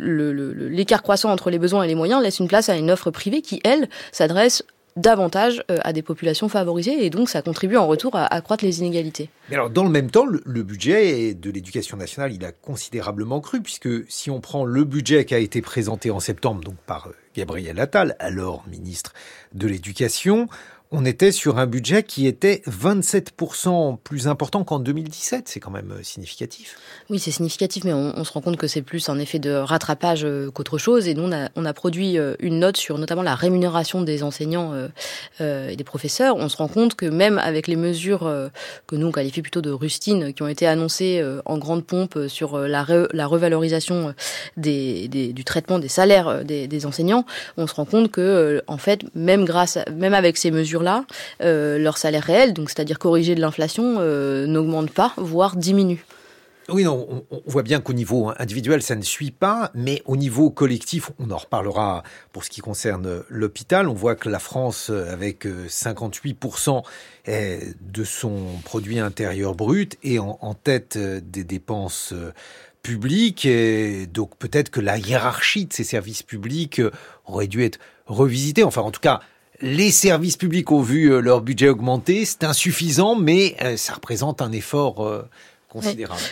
l'écart 0.01 1.03
croissant 1.03 1.31
entre 1.31 1.51
les 1.51 1.59
besoins 1.59 1.83
et 1.83 1.89
les 1.89 1.95
moyens 1.95 2.23
laisse 2.23 2.39
une 2.39 2.49
place 2.49 2.69
à 2.69 2.77
une 2.77 2.91
offre 2.91 3.11
privée 3.11 3.43
qui, 3.43 3.61
elle, 3.65 3.89
s'adresse 4.13 4.65
davantage 4.99 5.63
euh, 5.71 5.79
à 5.83 5.93
des 5.93 6.03
populations 6.03 6.49
favorisées 6.49 7.05
et 7.05 7.11
donc 7.11 7.29
ça 7.29 7.43
contribue 7.43 7.77
en 7.77 7.87
retour 7.87 8.17
à 8.17 8.27
accroître 8.27 8.65
les 8.65 8.81
inégalités. 8.81 9.31
Mais 9.49 9.55
alors 9.55 9.71
dans 9.71 9.85
le 9.85 9.91
même 9.91 10.11
temps, 10.11 10.27
le, 10.27 10.63
budget 10.63 11.35
de 11.35 11.51
l'éducation 11.51 11.97
nationale, 11.97 12.33
il 12.33 12.45
a 12.45 12.53
considérablement 12.53 13.41
cru 13.41 13.63
puisque 13.63 13.89
si 14.11 14.31
on 14.31 14.41
prend 14.41 14.65
le 14.65 14.85
budget 14.85 15.25
qui 15.25 15.35
a 15.35 15.39
été 15.39 15.63
présenté 15.63 16.11
en 16.11 16.21
septembre 16.21 16.63
donc 16.63 16.77
par 16.87 17.07
euh, 17.07 17.13
Gabriel 17.35 17.79
Attal, 17.79 18.17
alors 18.19 18.65
ministre 18.69 19.13
de 19.55 19.69
l'Éducation, 19.69 20.49
on 20.91 21.05
était 21.05 21.33
sur 21.33 21.59
un 21.59 21.67
budget 21.67 22.03
qui 22.03 22.27
était 22.27 22.63
27% 22.67 23.99
plus 24.03 24.27
important 24.27 24.65
qu'en 24.65 24.79
2017. 24.79 25.47
C'est 25.47 25.61
quand 25.61 25.71
même 25.71 25.93
euh, 25.93 26.03
significatif. 26.03 26.79
Oui, 27.11 27.19
c'est 27.19 27.31
significatif, 27.31 27.85
mais 27.85 27.93
on, 27.93 28.25
se 28.25 28.33
rend 28.33 28.41
compte 28.41 28.57
que 28.57 28.67
c'est 28.67 28.81
plus 28.81 29.11
un 29.11 29.19
effet 29.19 29.39
de 29.39 29.51
rattrapage 29.51 30.25
euh, 30.25 30.51
qu'autre 30.51 30.79
chose. 30.79 31.07
Et 31.07 31.13
nous, 31.13 31.31
on 31.57 31.65
a, 31.65 31.73
produit 31.75 32.19
euh, 32.19 32.35
une 32.41 32.59
note 32.61 32.79
sur 32.79 32.97
notamment 32.97 33.23
la 33.23 33.35
rémunération 33.35 34.01
des 34.01 34.23
enseignants 34.23 34.73
et 35.41 35.77
des 35.77 35.85
professeurs. 35.85 36.37
On 36.37 36.49
se 36.49 36.57
rend 36.57 36.69
compte 36.69 36.95
que 36.95 37.07
même 37.07 37.39
avec 37.39 37.67
les 37.67 37.77
mesures 37.77 38.21
que 38.87 38.97
nous 38.97 39.07
on 39.07 39.13
qualifie 39.13 39.43
plutôt 39.43 39.61
de 39.61 39.71
rustines, 39.71 40.33
qui 40.33 40.43
ont 40.43 40.49
été 40.49 40.67
annoncées 40.67 41.25
en 41.45 41.59
grande 41.59 41.85
pompe 41.85 42.19
sur 42.29 42.59
la, 42.59 42.83
revalorisation 42.83 44.15
du 44.57 45.45
traitement 45.45 45.79
des 45.79 45.89
salaires 45.89 46.45
des, 46.45 46.67
des, 46.67 46.87
enseignants, 46.87 47.25
on 47.57 47.67
se 47.67 47.75
rend 47.75 47.85
compte 47.85 48.11
que, 48.11 48.63
en 48.67 48.79
fait, 48.79 49.03
même 49.15 49.45
grâce, 49.45 49.79
même 49.95 50.15
avec 50.15 50.37
ces 50.37 50.51
mesures 50.51 50.78
là 50.83 51.05
euh, 51.43 51.79
leur 51.79 51.99
salaire 51.99 52.25
réel, 52.25 52.55
donc 52.55 52.71
c'est-à-dire 52.71 52.99
corrigé 52.99 53.35
de 53.35 53.41
l'inflation, 53.41 53.97
euh, 53.99 54.47
n'augmente 54.47 54.91
pas, 54.91 55.13
voire 55.17 55.57
diminue. 55.57 56.05
Oui, 56.71 56.85
non, 56.85 57.25
on, 57.31 57.41
voit 57.47 57.63
bien 57.63 57.81
qu'au 57.81 57.95
niveau 57.95 58.31
individuel, 58.39 58.83
ça 58.83 58.95
ne 58.95 59.03
suit 59.03 59.31
pas, 59.31 59.71
mais 59.75 60.03
au 60.05 60.19
niveau 60.19 60.51
collectif, 60.51 61.11
on 61.19 61.31
en 61.31 61.39
reparlera 61.39 62.03
pour 62.31 62.45
ce 62.45 62.51
qui 62.51 62.61
concerne 62.61 63.23
l'hôpital. 63.31 63.89
On 63.89 63.95
voit 63.95 64.17
que 64.17 64.29
la 64.29 64.39
France, 64.39 64.91
avec 64.91 65.47
58% 65.47 66.83
euh, 67.29 67.61
de 67.81 68.05
son 68.05 68.37
produit 68.67 68.99
intérieur 68.99 69.55
brut, 69.55 69.97
est 70.03 70.19
en 70.19 70.53
tête 70.53 70.99
des 70.99 71.45
dépenses 71.45 72.13
publiques. 72.83 73.47
Et 73.47 74.07
donc 74.07 74.37
peut-être 74.37 74.71
que 74.71 74.81
la 74.81 74.99
hiérarchie 74.99 75.67
de 75.67 75.73
ces 75.73 75.85
services 75.85 76.23
publics 76.23 76.83
aurait 77.27 77.47
dû 77.47 77.65
être 77.65 77.79
revisitée. 78.07 78.65
Enfin, 78.65 78.83
en 78.83 78.91
tout 78.91 79.01
cas, 79.01 79.21
les 79.61 79.91
services 79.91 80.37
publics 80.37 80.71
ont 80.71 80.83
vu 80.83 81.13
euh, 81.13 81.21
leur 81.21 81.41
budget 81.41 81.69
augmenter, 81.69 82.25
c'est 82.25 82.45
insuffisant, 82.45 83.17
mais 83.17 83.57
euh, 83.63 83.77
ça 83.77 83.95
représente 83.95 84.41
un 84.41 84.53
effort 84.53 85.27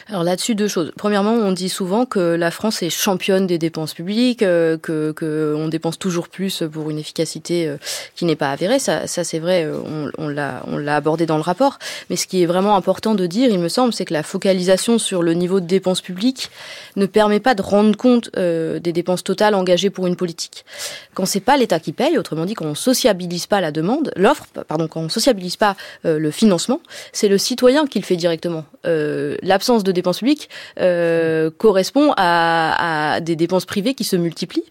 Alors 0.08 0.24
là-dessus, 0.24 0.54
deux 0.54 0.68
choses. 0.68 0.92
Premièrement, 0.96 1.32
on 1.32 1.52
dit 1.52 1.68
souvent 1.68 2.06
que 2.06 2.20
la 2.20 2.50
France 2.50 2.82
est 2.82 2.90
championne 2.90 3.46
des 3.46 3.58
dépenses 3.58 3.94
publiques, 3.94 4.42
euh, 4.42 4.78
que, 4.78 5.12
que 5.12 5.54
on 5.56 5.68
dépense 5.68 5.98
toujours 5.98 6.28
plus 6.28 6.62
pour 6.72 6.90
une 6.90 6.98
efficacité 6.98 7.68
euh, 7.68 7.76
qui 8.14 8.24
n'est 8.24 8.36
pas 8.36 8.50
avérée. 8.50 8.78
Ça, 8.78 9.06
ça 9.06 9.24
c'est 9.24 9.38
vrai, 9.38 9.64
euh, 9.64 9.78
on, 9.84 10.10
on 10.18 10.28
l'a, 10.28 10.62
on 10.66 10.76
l'a 10.76 10.96
abordé 10.96 11.26
dans 11.26 11.36
le 11.36 11.42
rapport. 11.42 11.78
Mais 12.10 12.16
ce 12.16 12.26
qui 12.26 12.42
est 12.42 12.46
vraiment 12.46 12.76
important 12.76 13.14
de 13.14 13.26
dire, 13.26 13.50
il 13.50 13.58
me 13.58 13.68
semble, 13.68 13.92
c'est 13.92 14.04
que 14.04 14.14
la 14.14 14.22
focalisation 14.22 14.98
sur 14.98 15.22
le 15.22 15.34
niveau 15.34 15.60
de 15.60 15.66
dépenses 15.66 16.00
publiques 16.00 16.50
ne 16.96 17.06
permet 17.06 17.40
pas 17.40 17.54
de 17.54 17.62
rendre 17.62 17.96
compte 17.96 18.30
des 18.36 18.92
dépenses 18.92 19.24
totales 19.24 19.54
engagées 19.54 19.90
pour 19.90 20.06
une 20.06 20.16
politique. 20.16 20.64
Quand 21.14 21.26
c'est 21.26 21.40
pas 21.40 21.56
l'État 21.56 21.80
qui 21.80 21.92
paye, 21.92 22.18
autrement 22.18 22.44
dit, 22.44 22.54
quand 22.54 22.66
on 22.66 22.74
sociabilise 22.74 23.46
pas 23.46 23.60
la 23.60 23.72
demande, 23.72 24.12
l'offre, 24.16 24.46
pardon, 24.68 24.88
quand 24.88 25.00
on 25.00 25.08
sociabilise 25.08 25.56
pas 25.56 25.76
le 26.04 26.30
financement, 26.30 26.80
c'est 27.12 27.28
le 27.28 27.38
citoyen 27.38 27.86
qui 27.86 27.98
le 27.98 28.04
fait 28.04 28.16
directement. 28.16 28.64
Euh, 28.86 29.35
l'absence 29.42 29.84
de 29.84 29.92
dépenses 29.92 30.18
publiques 30.18 30.48
euh, 30.80 31.50
correspond 31.56 32.12
à, 32.16 33.20
des 33.20 33.36
dépenses 33.36 33.66
privées 33.66 33.94
qui 33.94 34.04
se 34.04 34.16
multiplient. 34.16 34.64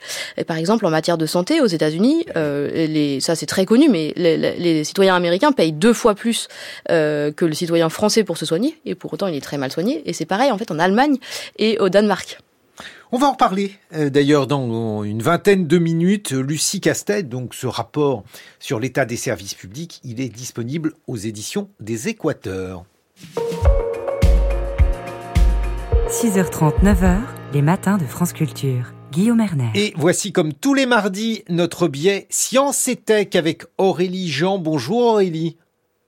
Par 0.47 0.57
exemple, 0.57 0.85
en 0.85 0.89
matière 0.89 1.17
de 1.17 1.25
santé, 1.25 1.61
aux 1.61 1.67
États-Unis, 1.67 2.25
euh, 2.35 3.19
ça 3.19 3.35
c'est 3.35 3.45
très 3.45 3.65
connu, 3.65 3.89
mais 3.89 4.13
les, 4.15 4.83
citoyens 4.83 5.15
américains 5.15 5.51
payent 5.51 5.71
deux 5.71 5.93
fois 5.93 6.15
plus 6.15 6.47
euh, 6.91 7.31
que 7.31 7.45
le 7.45 7.53
citoyen 7.53 7.89
français 7.89 8.23
pour 8.23 8.37
se 8.37 8.45
soigner, 8.45 8.77
et 8.85 8.95
pour 8.95 9.13
autant 9.13 9.27
il 9.27 9.35
est 9.35 9.41
très 9.41 9.57
mal 9.57 9.71
soigné. 9.71 10.01
Et 10.05 10.13
c'est 10.13 10.25
pareil 10.25 10.51
en 10.51 10.57
fait 10.57 10.71
en 10.71 10.79
Allemagne 10.79 11.17
et 11.57 11.79
au 11.79 11.89
Danemark. 11.89 12.39
On 13.11 13.17
va 13.17 13.27
en 13.27 13.31
reparler 13.31 13.71
euh, 13.93 14.09
d'ailleurs 14.09 14.47
dans 14.47 15.03
une 15.03 15.21
vingtaine 15.21 15.67
de 15.67 15.77
minutes. 15.77 16.31
Lucie 16.31 16.81
Castet, 16.81 17.23
donc 17.23 17.53
ce 17.53 17.67
rapport 17.67 18.23
sur 18.59 18.79
l'état 18.79 19.05
des 19.05 19.17
services 19.17 19.53
publics, 19.53 20.01
il 20.03 20.19
est 20.19 20.29
disponible 20.29 20.93
aux 21.07 21.17
éditions 21.17 21.69
des 21.79 22.09
Équateurs. 22.09 22.83
6h30, 26.15 26.81
9h, 26.81 27.17
les 27.51 27.61
matins 27.61 27.97
de 27.97 28.05
France 28.05 28.31
Culture. 28.31 28.93
Guillaume 29.11 29.41
Erner. 29.41 29.69
Et 29.75 29.93
voici 29.97 30.31
comme 30.31 30.53
tous 30.53 30.73
les 30.73 30.85
mardis 30.85 31.43
notre 31.49 31.89
biais 31.89 32.25
Science 32.29 32.87
et 32.87 32.95
Tech 32.95 33.27
avec 33.33 33.63
Aurélie 33.77 34.29
Jean. 34.29 34.57
Bonjour 34.57 35.01
Aurélie. 35.01 35.57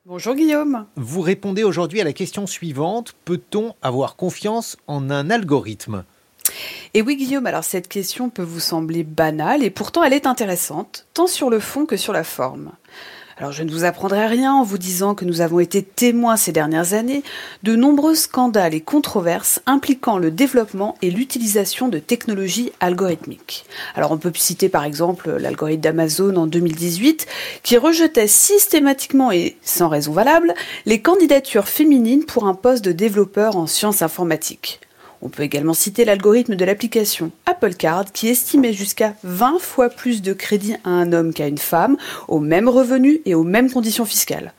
Bonjour 0.06 0.34
Guillaume. 0.34 0.86
Vous 0.96 1.20
répondez 1.20 1.66
aujourd'hui 1.66 2.00
à 2.00 2.06
la 2.06 2.14
question 2.14 2.48
suivante. 2.48 3.16
Peut-on 3.26 3.74
avoir 3.82 4.16
confiance 4.16 4.78
en 4.88 5.10
un 5.10 5.30
algorithme? 5.30 6.06
Et 6.94 7.02
oui 7.02 7.18
Guillaume, 7.18 7.46
alors 7.46 7.66
cette 7.66 7.90
question 7.90 8.30
peut 8.30 8.44
vous 8.44 8.62
sembler 8.62 9.04
banale 9.04 9.62
et 9.62 9.70
pourtant 9.70 10.06
elle 10.06 10.14
est 10.14 10.26
intéressante, 10.26 11.06
tant 11.14 11.28
sur 11.28 11.50
le 11.50 11.60
fond 11.60 11.86
que 11.86 11.98
sur 11.98 12.14
la 12.14 12.24
forme. 12.24 12.72
Alors 13.40 13.52
je 13.52 13.62
ne 13.62 13.70
vous 13.70 13.84
apprendrai 13.84 14.26
rien 14.26 14.52
en 14.52 14.64
vous 14.64 14.80
disant 14.80 15.14
que 15.14 15.24
nous 15.24 15.42
avons 15.42 15.60
été 15.60 15.84
témoins 15.84 16.38
ces 16.38 16.52
dernières 16.52 16.94
années 16.94 17.22
de 17.62 17.76
nombreux 17.76 18.16
scandales 18.16 18.74
et 18.74 18.82
controverses 18.82 19.62
impliquant 19.68 20.18
le 20.18 20.32
développement 20.32 20.96
et 21.04 21.12
l'utilisation 21.12 21.88
de 21.88 22.00
technologies 22.00 22.72
algorithmiques. 22.80 23.66
Alors 23.94 24.12
on 24.12 24.18
peut 24.18 24.32
citer 24.34 24.70
par 24.70 24.86
exemple 24.86 25.38
l'algorithme 25.38 25.82
d'Amazon 25.82 26.36
en 26.36 26.48
2018 26.48 27.28
qui 27.62 27.78
rejetait 27.78 28.28
systématiquement 28.28 29.32
et 29.32 29.56
sans 29.62 29.88
raison 29.88 30.14
valable 30.14 30.56
les 30.88 31.02
candidatures 31.02 31.68
féminines 31.68 32.26
pour 32.26 32.48
un 32.48 32.56
poste 32.56 32.84
de 32.84 32.92
développeur 32.92 33.56
en 33.56 33.68
sciences 33.68 34.02
informatiques. 34.02 34.80
On 35.22 35.30
peut 35.30 35.44
également 35.44 35.74
citer 35.74 36.06
l'algorithme 36.06 36.56
de 36.56 36.66
l'application 36.66 37.32
Apple 37.46 37.74
Card 37.74 38.12
qui 38.12 38.28
estimait 38.28 38.74
jusqu'à 38.74 39.16
20 39.24 39.60
fois 39.60 39.90
plus 39.90 40.22
de 40.22 40.34
crédit 40.34 40.76
à 40.84 40.90
un 40.90 41.12
homme 41.12 41.34
qu'à 41.34 41.48
une 41.48 41.58
femme, 41.58 41.98
aux 42.28 42.40
mêmes 42.40 42.70
revenus 42.70 43.20
et 43.26 43.34
aux 43.34 43.44
mêmes 43.44 43.72
conditions 43.72 44.06
fiscales. 44.06 44.54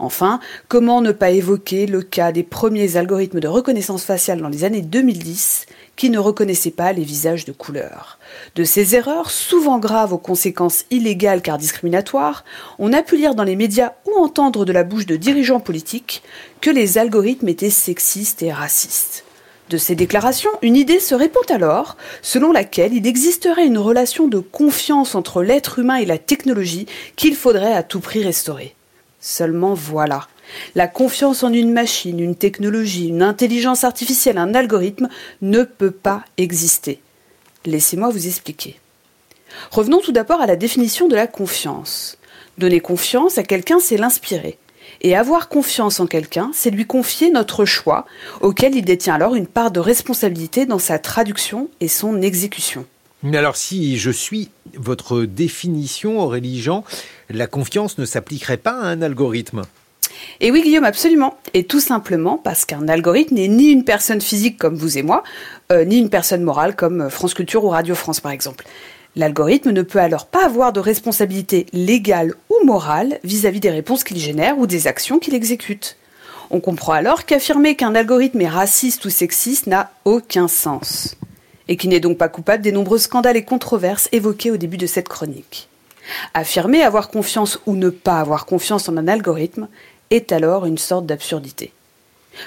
Enfin, 0.00 0.38
comment 0.68 1.00
ne 1.00 1.10
pas 1.10 1.30
évoquer 1.30 1.86
le 1.86 2.02
cas 2.02 2.30
des 2.30 2.44
premiers 2.44 2.96
algorithmes 2.96 3.40
de 3.40 3.48
reconnaissance 3.48 4.04
faciale 4.04 4.40
dans 4.40 4.48
les 4.48 4.62
années 4.62 4.80
2010 4.80 5.66
qui 5.96 6.10
ne 6.10 6.20
reconnaissaient 6.20 6.70
pas 6.70 6.92
les 6.92 7.02
visages 7.02 7.44
de 7.44 7.50
couleur? 7.50 8.20
De 8.54 8.62
ces 8.62 8.94
erreurs, 8.94 9.32
souvent 9.32 9.80
graves 9.80 10.12
aux 10.12 10.18
conséquences 10.18 10.84
illégales 10.92 11.42
car 11.42 11.58
discriminatoires, 11.58 12.44
on 12.78 12.92
a 12.92 13.02
pu 13.02 13.16
lire 13.16 13.34
dans 13.34 13.42
les 13.42 13.56
médias 13.56 13.94
ou 14.06 14.16
entendre 14.22 14.64
de 14.64 14.72
la 14.72 14.84
bouche 14.84 15.06
de 15.06 15.16
dirigeants 15.16 15.60
politiques 15.60 16.22
que 16.60 16.70
les 16.70 16.96
algorithmes 16.96 17.48
étaient 17.48 17.68
sexistes 17.68 18.42
et 18.42 18.52
racistes. 18.52 19.24
De 19.70 19.76
ces 19.76 19.94
déclarations, 19.94 20.50
une 20.62 20.76
idée 20.76 20.98
se 20.98 21.14
répand 21.14 21.50
alors, 21.50 21.96
selon 22.22 22.52
laquelle 22.52 22.94
il 22.94 23.06
existerait 23.06 23.66
une 23.66 23.76
relation 23.76 24.26
de 24.26 24.38
confiance 24.38 25.14
entre 25.14 25.42
l'être 25.42 25.78
humain 25.78 25.96
et 25.96 26.06
la 26.06 26.16
technologie 26.16 26.86
qu'il 27.16 27.36
faudrait 27.36 27.74
à 27.74 27.82
tout 27.82 28.00
prix 28.00 28.24
restaurer. 28.24 28.74
Seulement 29.20 29.74
voilà. 29.74 30.26
La 30.74 30.88
confiance 30.88 31.42
en 31.42 31.52
une 31.52 31.72
machine, 31.72 32.18
une 32.18 32.34
technologie, 32.34 33.08
une 33.08 33.22
intelligence 33.22 33.84
artificielle, 33.84 34.38
un 34.38 34.54
algorithme 34.54 35.08
ne 35.42 35.62
peut 35.64 35.90
pas 35.90 36.24
exister. 36.38 37.00
Laissez-moi 37.66 38.08
vous 38.08 38.26
expliquer. 38.26 38.78
Revenons 39.70 40.00
tout 40.00 40.12
d'abord 40.12 40.40
à 40.40 40.46
la 40.46 40.56
définition 40.56 41.08
de 41.08 41.16
la 41.16 41.26
confiance. 41.26 42.16
Donner 42.56 42.80
confiance 42.80 43.36
à 43.36 43.42
quelqu'un, 43.42 43.80
c'est 43.80 43.98
l'inspirer. 43.98 44.58
Et 45.00 45.16
avoir 45.16 45.48
confiance 45.48 46.00
en 46.00 46.06
quelqu'un, 46.06 46.50
c'est 46.52 46.70
lui 46.70 46.86
confier 46.86 47.30
notre 47.30 47.64
choix, 47.64 48.06
auquel 48.40 48.74
il 48.74 48.84
détient 48.84 49.14
alors 49.14 49.34
une 49.34 49.46
part 49.46 49.70
de 49.70 49.80
responsabilité 49.80 50.66
dans 50.66 50.78
sa 50.78 50.98
traduction 50.98 51.68
et 51.80 51.88
son 51.88 52.20
exécution. 52.20 52.84
Mais 53.22 53.36
alors 53.36 53.56
si 53.56 53.98
je 53.98 54.10
suis 54.10 54.50
votre 54.74 55.22
définition, 55.22 56.20
Aurélie 56.20 56.60
Jean, 56.60 56.84
la 57.30 57.46
confiance 57.46 57.98
ne 57.98 58.04
s'appliquerait 58.04 58.56
pas 58.56 58.72
à 58.72 58.86
un 58.86 59.02
algorithme? 59.02 59.62
Et 60.40 60.50
oui, 60.50 60.62
Guillaume, 60.62 60.84
absolument. 60.84 61.38
Et 61.54 61.64
tout 61.64 61.80
simplement 61.80 62.38
parce 62.38 62.64
qu'un 62.64 62.88
algorithme 62.88 63.34
n'est 63.34 63.48
ni 63.48 63.70
une 63.70 63.84
personne 63.84 64.20
physique 64.20 64.58
comme 64.58 64.76
vous 64.76 64.98
et 64.98 65.02
moi, 65.02 65.22
euh, 65.72 65.84
ni 65.84 65.98
une 65.98 66.10
personne 66.10 66.42
morale 66.42 66.76
comme 66.76 67.10
France 67.10 67.34
Culture 67.34 67.64
ou 67.64 67.68
Radio 67.68 67.94
France, 67.94 68.20
par 68.20 68.32
exemple. 68.32 68.64
L'algorithme 69.18 69.72
ne 69.72 69.82
peut 69.82 69.98
alors 69.98 70.26
pas 70.26 70.46
avoir 70.46 70.72
de 70.72 70.78
responsabilité 70.78 71.66
légale 71.72 72.34
ou 72.50 72.64
morale 72.64 73.18
vis-à-vis 73.24 73.58
des 73.58 73.68
réponses 73.68 74.04
qu'il 74.04 74.16
génère 74.16 74.56
ou 74.60 74.68
des 74.68 74.86
actions 74.86 75.18
qu'il 75.18 75.34
exécute. 75.34 75.96
On 76.52 76.60
comprend 76.60 76.92
alors 76.92 77.24
qu'affirmer 77.24 77.74
qu'un 77.74 77.96
algorithme 77.96 78.40
est 78.42 78.48
raciste 78.48 79.04
ou 79.04 79.10
sexiste 79.10 79.66
n'a 79.66 79.90
aucun 80.04 80.46
sens, 80.46 81.16
et 81.66 81.76
qu'il 81.76 81.90
n'est 81.90 81.98
donc 81.98 82.16
pas 82.16 82.28
coupable 82.28 82.62
des 82.62 82.70
nombreux 82.70 82.98
scandales 82.98 83.36
et 83.36 83.44
controverses 83.44 84.08
évoqués 84.12 84.52
au 84.52 84.56
début 84.56 84.76
de 84.76 84.86
cette 84.86 85.08
chronique. 85.08 85.68
Affirmer 86.32 86.84
avoir 86.84 87.10
confiance 87.10 87.58
ou 87.66 87.74
ne 87.74 87.90
pas 87.90 88.20
avoir 88.20 88.46
confiance 88.46 88.88
en 88.88 88.96
un 88.96 89.08
algorithme 89.08 89.66
est 90.10 90.30
alors 90.30 90.64
une 90.64 90.78
sorte 90.78 91.06
d'absurdité. 91.06 91.72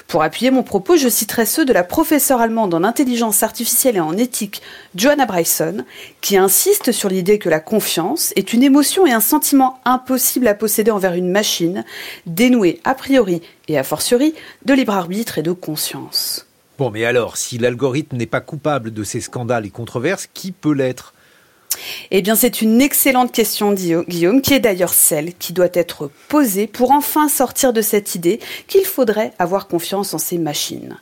Pour 0.07 0.23
appuyer 0.23 0.51
mon 0.51 0.63
propos, 0.63 0.97
je 0.97 1.09
citerai 1.09 1.45
ceux 1.45 1.65
de 1.65 1.73
la 1.73 1.83
professeure 1.83 2.41
allemande 2.41 2.73
en 2.73 2.83
intelligence 2.83 3.43
artificielle 3.43 3.97
et 3.97 4.01
en 4.01 4.17
éthique, 4.17 4.61
Joanna 4.95 5.25
Bryson, 5.25 5.85
qui 6.21 6.37
insiste 6.37 6.91
sur 6.91 7.09
l'idée 7.09 7.39
que 7.39 7.49
la 7.49 7.59
confiance 7.59 8.33
est 8.35 8.53
une 8.53 8.63
émotion 8.63 9.05
et 9.05 9.11
un 9.11 9.19
sentiment 9.19 9.79
impossible 9.85 10.47
à 10.47 10.53
posséder 10.53 10.91
envers 10.91 11.13
une 11.13 11.31
machine, 11.31 11.85
dénouée 12.25 12.79
a 12.83 12.95
priori 12.95 13.41
et 13.67 13.77
a 13.77 13.83
fortiori 13.83 14.33
de 14.65 14.73
libre 14.73 14.93
arbitre 14.93 15.37
et 15.37 15.43
de 15.43 15.51
conscience. 15.51 16.47
Bon, 16.77 16.89
mais 16.89 17.05
alors, 17.05 17.37
si 17.37 17.57
l'algorithme 17.57 18.17
n'est 18.17 18.25
pas 18.25 18.41
coupable 18.41 18.91
de 18.91 19.03
ces 19.03 19.21
scandales 19.21 19.65
et 19.65 19.69
controverses, 19.69 20.27
qui 20.33 20.51
peut 20.51 20.73
l'être? 20.73 21.13
Eh 22.11 22.21
bien, 22.21 22.35
c'est 22.35 22.61
une 22.61 22.81
excellente 22.81 23.31
question, 23.31 23.73
Guillaume, 23.73 24.41
qui 24.41 24.53
est 24.53 24.59
d'ailleurs 24.59 24.93
celle 24.93 25.33
qui 25.33 25.53
doit 25.53 25.69
être 25.73 26.11
posée 26.27 26.67
pour 26.67 26.91
enfin 26.91 27.27
sortir 27.27 27.73
de 27.73 27.81
cette 27.81 28.15
idée 28.15 28.39
qu'il 28.67 28.85
faudrait 28.85 29.33
avoir 29.39 29.67
confiance 29.67 30.13
en 30.13 30.17
ces 30.17 30.37
machines. 30.37 30.97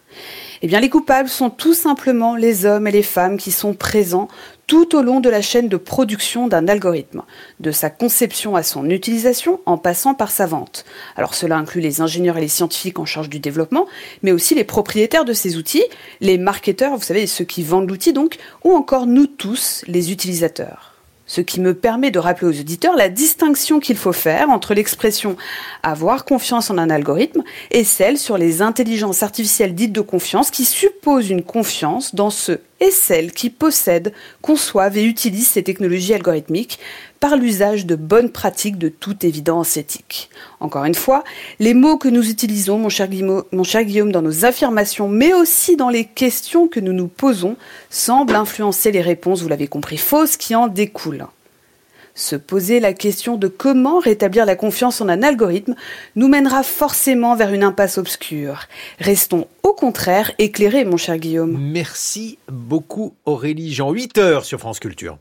Eh 0.62 0.68
bien, 0.68 0.80
les 0.80 0.90
coupables 0.90 1.30
sont 1.30 1.50
tout 1.50 1.74
simplement 1.74 2.36
les 2.36 2.66
hommes 2.66 2.88
et 2.88 2.92
les 2.92 3.04
femmes 3.04 3.38
qui 3.38 3.52
sont 3.52 3.74
présents 3.74 4.28
tout 4.70 4.96
au 4.96 5.02
long 5.02 5.20
de 5.20 5.30
la 5.30 5.42
chaîne 5.42 5.68
de 5.68 5.78
production 5.78 6.48
d'un 6.48 6.68
algorithme, 6.68 7.24
de 7.60 7.72
sa 7.72 7.90
conception 7.90 8.56
à 8.56 8.62
son 8.62 8.88
utilisation 8.88 9.62
en 9.66 9.80
passant 9.80 10.14
par 10.14 10.30
sa 10.30 10.46
vente. 10.46 10.86
Alors 11.16 11.34
cela 11.34 11.58
inclut 11.58 11.82
les 11.82 12.02
ingénieurs 12.02 12.38
et 12.38 12.42
les 12.42 12.48
scientifiques 12.48 13.00
en 13.00 13.06
charge 13.06 13.30
du 13.30 13.40
développement, 13.40 13.88
mais 14.22 14.32
aussi 14.32 14.54
les 14.54 14.64
propriétaires 14.64 15.26
de 15.26 15.34
ces 15.34 15.58
outils, 15.58 15.84
les 16.22 16.38
marketeurs, 16.38 16.96
vous 16.96 17.02
savez, 17.02 17.26
ceux 17.26 17.46
qui 17.46 17.64
vendent 17.64 17.90
l'outil 17.90 18.14
donc, 18.14 18.38
ou 18.64 18.74
encore 18.74 19.08
nous 19.08 19.26
tous, 19.26 19.84
les 19.88 20.12
utilisateurs. 20.12 20.94
Ce 21.26 21.42
qui 21.42 21.62
me 21.62 21.74
permet 21.74 22.12
de 22.12 22.20
rappeler 22.20 22.48
aux 22.48 22.60
auditeurs 22.60 22.96
la 22.96 23.10
distinction 23.10 23.80
qu'il 23.80 23.98
faut 23.98 24.14
faire 24.14 24.52
entre 24.52 24.76
l'expression 24.76 25.36
avoir 25.82 26.26
confiance 26.26 26.70
en 26.70 26.78
un 26.78 26.92
algorithme 26.92 27.44
et 27.72 27.84
celle 27.84 28.20
sur 28.20 28.38
les 28.38 28.62
intelligences 28.62 29.24
artificielles 29.24 29.74
dites 29.74 29.94
de 29.94 30.02
confiance 30.02 30.52
qui 30.52 30.66
supposent 30.66 31.32
une 31.32 31.44
confiance 31.44 32.14
dans 32.14 32.30
ceux 32.30 32.62
et 32.82 32.92
celles 32.92 33.32
qui 33.32 33.50
possèdent, 33.50 34.14
conçoivent 34.42 34.98
et 34.98 35.04
utilisent 35.04 35.50
ces 35.50 35.64
technologies 35.64 36.14
algorithmiques 36.14 36.80
par 37.20 37.36
l'usage 37.36 37.86
de 37.86 37.96
bonnes 37.96 38.32
pratiques 38.32 38.78
de 38.78 38.90
toute 38.90 39.24
évidence 39.24 39.78
éthique. 39.78 40.30
Encore 40.60 40.86
une 40.86 40.96
fois, 40.96 41.24
les 41.60 41.74
mots 41.74 41.98
que 41.98 42.08
nous 42.08 42.30
utilisons, 42.30 42.78
mon 42.78 42.90
cher, 42.90 43.08
Guillaume, 43.08 43.44
mon 43.52 43.64
cher 43.64 43.84
Guillaume, 43.84 44.12
dans 44.12 44.22
nos 44.22 44.46
affirmations, 44.46 45.08
mais 45.10 45.34
aussi 45.34 45.76
dans 45.76 45.90
les 45.90 46.06
questions 46.06 46.68
que 46.68 46.80
nous 46.80 46.94
nous 46.94 47.08
posons, 47.08 47.58
semblent 47.90 48.36
influencer 48.36 48.92
les 48.92 49.02
réponses, 49.02 49.42
vous 49.42 49.50
l'avez 49.50 49.68
compris, 49.68 49.98
fausses 49.98 50.38
qui 50.38 50.56
en 50.56 50.68
découlent. 50.68 51.28
Se 52.20 52.36
poser 52.36 52.82
la 52.82 52.92
question 52.92 53.38
de 53.38 53.48
comment 53.48 54.00
rétablir 54.00 54.46
la 54.46 54.58
confiance 54.58 55.00
en 55.00 55.08
un 55.08 55.24
algorithme 55.24 55.76
nous 56.18 56.28
mènera 56.28 56.64
forcément 56.64 57.34
vers 57.34 57.54
une 57.54 57.64
impasse 57.64 57.98
obscure. 57.98 58.66
Restons 59.00 59.48
au 59.64 59.72
contraire 59.72 60.34
éclairés, 60.38 60.84
mon 60.84 60.98
cher 60.98 61.18
Guillaume. 61.18 61.58
Merci 61.58 62.38
beaucoup 62.52 63.14
Aurélie 63.24 63.72
Jean. 63.72 63.92
8 63.92 64.18
heures 64.18 64.44
sur 64.44 64.60
France 64.60 64.82
Culture. 64.82 65.18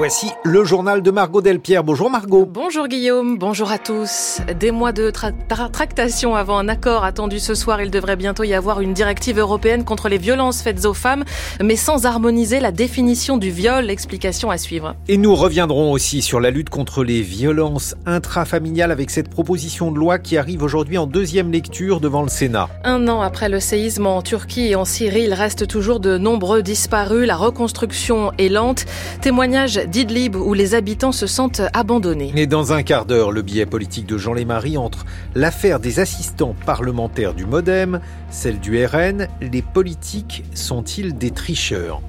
Voici 0.00 0.30
le 0.44 0.64
journal 0.64 1.02
de 1.02 1.10
Margot 1.10 1.42
Delpierre. 1.42 1.84
Bonjour 1.84 2.08
Margot. 2.08 2.46
Bonjour 2.46 2.88
Guillaume, 2.88 3.36
bonjour 3.36 3.70
à 3.70 3.76
tous. 3.76 4.40
Des 4.58 4.70
mois 4.70 4.92
de 4.92 5.10
tractation 5.10 6.34
avant 6.34 6.56
un 6.56 6.68
accord 6.68 7.04
attendu 7.04 7.38
ce 7.38 7.54
soir, 7.54 7.82
il 7.82 7.90
devrait 7.90 8.16
bientôt 8.16 8.42
y 8.42 8.54
avoir 8.54 8.80
une 8.80 8.94
directive 8.94 9.38
européenne 9.38 9.84
contre 9.84 10.08
les 10.08 10.16
violences 10.16 10.62
faites 10.62 10.86
aux 10.86 10.94
femmes, 10.94 11.24
mais 11.62 11.76
sans 11.76 12.06
harmoniser 12.06 12.60
la 12.60 12.72
définition 12.72 13.36
du 13.36 13.50
viol. 13.50 13.90
Explication 13.90 14.50
à 14.50 14.56
suivre. 14.56 14.96
Et 15.06 15.18
nous 15.18 15.34
reviendrons 15.34 15.92
aussi 15.92 16.22
sur 16.22 16.40
la 16.40 16.50
lutte 16.50 16.70
contre 16.70 17.04
les 17.04 17.20
violences 17.20 17.94
intrafamiliales 18.06 18.92
avec 18.92 19.10
cette 19.10 19.28
proposition 19.28 19.92
de 19.92 19.98
loi 19.98 20.18
qui 20.18 20.38
arrive 20.38 20.62
aujourd'hui 20.62 20.96
en 20.96 21.06
deuxième 21.06 21.52
lecture 21.52 22.00
devant 22.00 22.22
le 22.22 22.30
Sénat. 22.30 22.70
Un 22.84 23.06
an 23.06 23.20
après 23.20 23.50
le 23.50 23.60
séisme 23.60 24.06
en 24.06 24.22
Turquie 24.22 24.68
et 24.68 24.76
en 24.76 24.86
Syrie, 24.86 25.24
il 25.24 25.34
reste 25.34 25.66
toujours 25.66 26.00
de 26.00 26.16
nombreux 26.16 26.62
disparus. 26.62 27.26
La 27.26 27.36
reconstruction 27.36 28.32
est 28.38 28.48
lente. 28.48 28.86
Témoignage 29.20 29.78
d'Idlib 29.90 30.36
où 30.36 30.54
les 30.54 30.74
habitants 30.74 31.12
se 31.12 31.26
sentent 31.26 31.62
abandonnés. 31.74 32.32
Et 32.36 32.46
dans 32.46 32.72
un 32.72 32.82
quart 32.82 33.04
d'heure, 33.04 33.32
le 33.32 33.42
billet 33.42 33.66
politique 33.66 34.06
de 34.06 34.16
Jean 34.16 34.32
Lémarie 34.32 34.78
entre 34.78 35.04
l'affaire 35.34 35.80
des 35.80 36.00
assistants 36.00 36.54
parlementaires 36.64 37.34
du 37.34 37.44
Modem, 37.44 38.00
celle 38.30 38.60
du 38.60 38.84
RN, 38.84 39.26
les 39.40 39.62
politiques 39.62 40.44
sont-ils 40.54 41.18
des 41.18 41.32
tricheurs? 41.32 42.00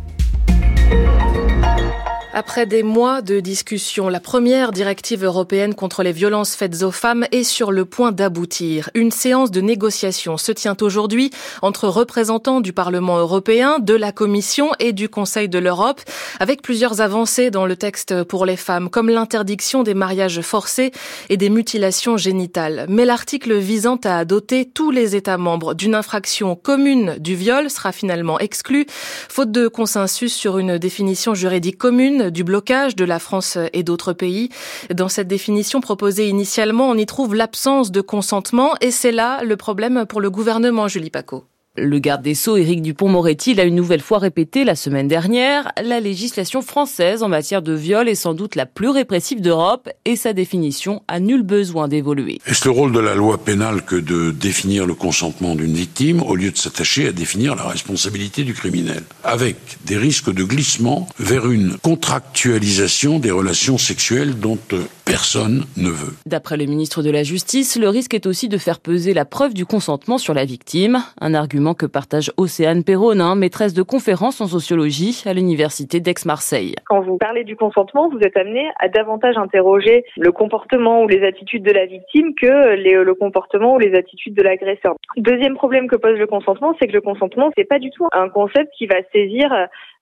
Après 2.34 2.66
des 2.66 2.82
mois 2.82 3.22
de 3.22 3.42
discussions, 3.42 4.08
la 4.08 4.22
première 4.22 4.72
directive 4.72 5.26
européenne 5.26 5.76
contre 5.76 6.02
les 6.02 6.14
violences 6.14 6.56
faites 6.56 6.82
aux 6.82 6.92
femmes 6.92 7.26
est 7.32 7.44
sur 7.44 7.72
le 7.72 7.84
point 7.84 8.14
d'aboutir. 8.14 8.90
Une 8.94 9.12
séance 9.12 9.52
de 9.52 9.60
négociation 9.60 10.38
se 10.38 10.54
tient 10.54 10.78
aujourd'hui 10.80 11.30
entre 11.62 11.90
représentants 11.90 12.62
du 12.62 12.72
Parlement 12.72 13.18
européen, 13.18 13.80
de 13.80 13.94
la 13.94 14.14
Commission 14.14 14.72
et 14.80 14.94
du 14.94 15.10
Conseil 15.10 15.50
de 15.50 15.60
l'Europe, 15.60 16.02
avec 16.40 16.62
plusieurs 16.62 17.02
avancées 17.02 17.52
dans 17.52 17.66
le 17.66 17.76
texte 17.76 18.24
pour 18.24 18.46
les 18.46 18.56
femmes, 18.56 18.90
comme 18.90 19.10
l'interdiction 19.10 19.84
des 19.84 19.94
mariages 19.94 20.42
forcés 20.42 20.92
et 21.30 21.36
des 21.36 21.50
mutilations 21.50 22.16
génitales. 22.16 22.86
Mais 22.88 23.04
l'article 23.04 23.58
visant 23.58 24.00
à 24.06 24.24
doter 24.24 24.66
tous 24.66 24.92
les 24.92 25.18
États 25.18 25.38
membres 25.38 25.74
d'une 25.74 25.96
infraction 25.96 26.56
commune 26.56 27.18
du 27.20 27.36
viol 27.36 27.70
sera 27.70 27.92
finalement 27.92 28.40
exclu, 28.40 28.86
faute 29.28 29.52
de 29.52 29.68
consensus 29.68 30.34
sur 30.34 30.60
une 30.60 30.78
définition 30.78 31.34
juridique 31.34 31.78
commune 31.78 32.21
du 32.30 32.44
blocage 32.44 32.96
de 32.96 33.06
la 33.06 33.20
France 33.20 33.58
et 33.74 33.84
d'autres 33.84 34.14
pays. 34.14 34.50
Dans 34.94 35.10
cette 35.10 35.28
définition 35.28 35.82
proposée 35.82 36.28
initialement, 36.28 36.90
on 36.90 36.96
y 36.96 37.06
trouve 37.06 37.36
l'absence 37.36 37.92
de 37.92 38.02
consentement 38.02 38.74
et 38.82 38.92
c'est 38.92 39.12
là 39.12 39.44
le 39.44 39.58
problème 39.58 40.06
pour 40.06 40.22
le 40.22 40.30
gouvernement, 40.30 40.88
Julie 40.88 41.10
Paco. 41.10 41.46
Le 41.78 42.00
garde 42.00 42.22
des 42.22 42.36
Sceaux, 42.36 42.58
Éric 42.58 42.82
Dupont-Moretti, 42.82 43.54
l'a 43.54 43.64
une 43.64 43.76
nouvelle 43.76 44.02
fois 44.02 44.20
répété 44.20 44.66
la 44.66 44.76
semaine 44.76 45.08
dernière. 45.08 45.72
La 45.82 46.02
législation 46.02 46.62
française 46.62 47.24
en 47.24 47.30
matière 47.30 47.62
de 47.62 47.72
viol 47.72 48.10
est 48.10 48.16
sans 48.16 48.34
doute 48.34 48.56
la 48.56 48.66
plus 48.66 48.90
répressive 48.90 49.40
d'Europe 49.40 49.88
et 50.04 50.18
sa 50.18 50.34
définition 50.34 51.02
a 51.08 51.22
nul 51.22 51.44
besoin 51.44 51.88
d'évoluer. 51.88 52.40
Est-ce 52.46 52.66
le 52.66 52.72
rôle 52.72 52.92
de 52.92 53.00
la 53.00 53.16
loi 53.16 53.38
pénale 53.38 53.86
que 53.86 53.96
de 53.96 54.32
définir 54.32 54.86
le 54.86 54.96
consentement 54.96 55.56
d'une 55.56 55.74
victime 55.74 56.22
au 56.22 56.36
lieu 56.36 56.52
de 56.52 56.58
s'attacher 56.58 57.08
à 57.08 57.14
définir 57.14 57.56
la 57.56 57.64
responsabilité 57.64 58.44
du 58.44 58.54
criminel? 58.54 59.04
Avec 59.24 59.56
des 59.86 59.96
risques 59.96 60.34
de 60.34 60.44
glissement 60.44 61.08
vers 61.20 61.50
une 61.50 61.78
contractualisation 61.78 63.18
des 63.18 63.32
relations 63.32 63.78
sexuelles 63.78 64.38
dont 64.38 64.60
euh, 64.74 64.84
personne 65.06 65.66
ne 65.78 65.90
veut. 65.90 66.16
D'après 66.26 66.58
le 66.58 66.66
ministre 66.66 67.02
de 67.02 67.12
la 67.12 67.24
Justice, 67.24 67.78
le 67.78 67.88
risque 67.88 68.14
est 68.14 68.26
aussi 68.26 68.50
de 68.50 68.58
faire 68.58 68.82
peser 68.82 69.14
la 69.14 69.24
preuve 69.24 69.54
du 69.54 69.66
consentement 69.66 70.18
sur 70.18 70.34
la 70.34 70.44
victime. 70.44 71.02
Un 71.22 71.34
argument 71.34 71.62
que 71.74 71.86
partage 71.86 72.32
Océane 72.38 72.84
Perronin, 72.84 73.36
maîtresse 73.36 73.74
de 73.74 73.84
conférences 73.84 74.42
en 74.42 74.48
sociologie 74.48 75.24
à 75.26 75.34
l'université 75.34 76.00
d'Aix-Marseille. 76.00 76.76
Quand 76.86 77.02
vous 77.02 77.18
parlez 77.18 77.44
du 77.44 77.56
consentement, 77.56 78.10
vous 78.10 78.20
êtes 78.20 78.38
amené 78.38 78.70
à 78.80 78.90
davantage 78.90 79.38
interroger 79.38 80.04
le 80.18 80.32
comportement 80.32 81.04
ou 81.04 81.08
les 81.08 81.24
attitudes 81.24 81.64
de 81.64 81.72
la 81.72 81.86
victime 81.86 82.34
que 82.36 82.76
le 82.76 83.14
comportement 83.14 83.76
ou 83.76 83.80
les 83.80 83.96
attitudes 83.96 84.34
de 84.34 84.44
l'agresseur. 84.44 84.96
Deuxième 85.18 85.56
problème 85.56 85.88
que 85.88 85.96
pose 85.96 86.18
le 86.18 86.28
consentement, 86.28 86.76
c'est 86.80 86.88
que 86.88 86.94
le 86.94 87.02
consentement, 87.02 87.52
c'est 87.58 87.68
pas 87.68 87.80
du 87.80 87.90
tout 87.92 88.08
un 88.12 88.30
concept 88.30 88.72
qui 88.78 88.88
va 88.88 88.98
saisir 89.12 89.52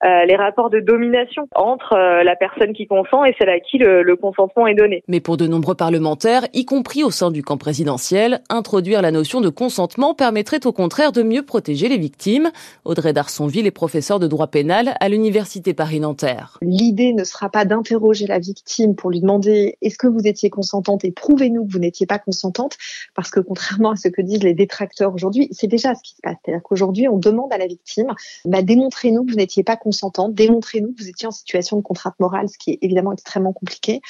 euh, 0.05 0.25
les 0.25 0.37
rapports 0.37 0.69
de 0.69 0.79
domination 0.79 1.47
entre 1.55 1.91
euh, 1.93 2.23
la 2.23 2.37
personne 2.37 2.71
qui 2.71 2.87
consent 2.87 3.25
et 3.25 3.35
celle 3.37 3.49
à 3.49 3.59
qui 3.59 3.77
le, 3.79 4.01
le 4.01 4.15
consentement 4.15 4.65
est 4.65 4.73
donné. 4.73 5.03
Mais 5.09 5.19
pour 5.19 5.35
de 5.35 5.45
nombreux 5.45 5.75
parlementaires, 5.75 6.43
y 6.53 6.63
compris 6.63 7.03
au 7.03 7.11
sein 7.11 7.31
du 7.31 7.43
camp 7.43 7.57
présidentiel, 7.57 8.39
introduire 8.49 9.01
la 9.01 9.11
notion 9.11 9.41
de 9.41 9.49
consentement 9.49 10.13
permettrait 10.13 10.65
au 10.65 10.71
contraire 10.71 11.11
de 11.11 11.21
mieux 11.21 11.43
protéger 11.49 11.89
les 11.89 11.97
victimes. 11.97 12.49
Audrey 12.85 13.11
Darsonville 13.11 13.67
est 13.67 13.71
professeure 13.71 14.19
de 14.19 14.27
droit 14.27 14.47
pénal 14.47 14.95
à 15.01 15.09
l'université 15.09 15.73
Paris-Nanterre. 15.73 16.57
L'idée 16.61 17.11
ne 17.11 17.25
sera 17.25 17.49
pas 17.49 17.65
d'interroger 17.65 18.25
la 18.25 18.39
victime 18.39 18.95
pour 18.95 19.09
lui 19.09 19.19
demander 19.19 19.77
est-ce 19.81 19.97
que 19.97 20.07
vous 20.07 20.25
étiez 20.25 20.49
consentante 20.49 21.03
et 21.03 21.11
prouvez-nous 21.11 21.65
que 21.65 21.71
vous 21.73 21.79
n'étiez 21.79 22.05
pas 22.05 22.19
consentante, 22.19 22.77
parce 23.15 23.29
que 23.29 23.41
contrairement 23.41 23.91
à 23.91 23.95
ce 23.97 24.07
que 24.07 24.21
disent 24.21 24.43
les 24.43 24.53
détracteurs 24.53 25.13
aujourd'hui, 25.13 25.49
c'est 25.51 25.67
déjà 25.67 25.95
ce 25.95 26.01
qui 26.03 26.15
se 26.15 26.21
passe. 26.23 26.35
C'est-à-dire 26.45 26.63
qu'aujourd'hui, 26.63 27.09
on 27.09 27.17
demande 27.17 27.51
à 27.51 27.57
la 27.57 27.67
victime, 27.67 28.13
bah, 28.45 28.61
démontrez-nous 28.61 29.25
que 29.25 29.31
vous 29.31 29.37
n'étiez 29.37 29.63
pas 29.63 29.75
consentante 29.75 30.29
démontrez-nous 30.33 30.93
que 30.93 31.01
vous 31.01 31.09
étiez 31.09 31.27
en 31.27 31.31
situation 31.31 31.77
de 31.77 31.81
contrainte 31.81 32.19
morale, 32.19 32.49
ce 32.49 32.57
qui 32.57 32.71
est 32.71 32.79
évidemment 32.81 33.11
extrêmement 33.11 33.53
compliqué. 33.53 34.01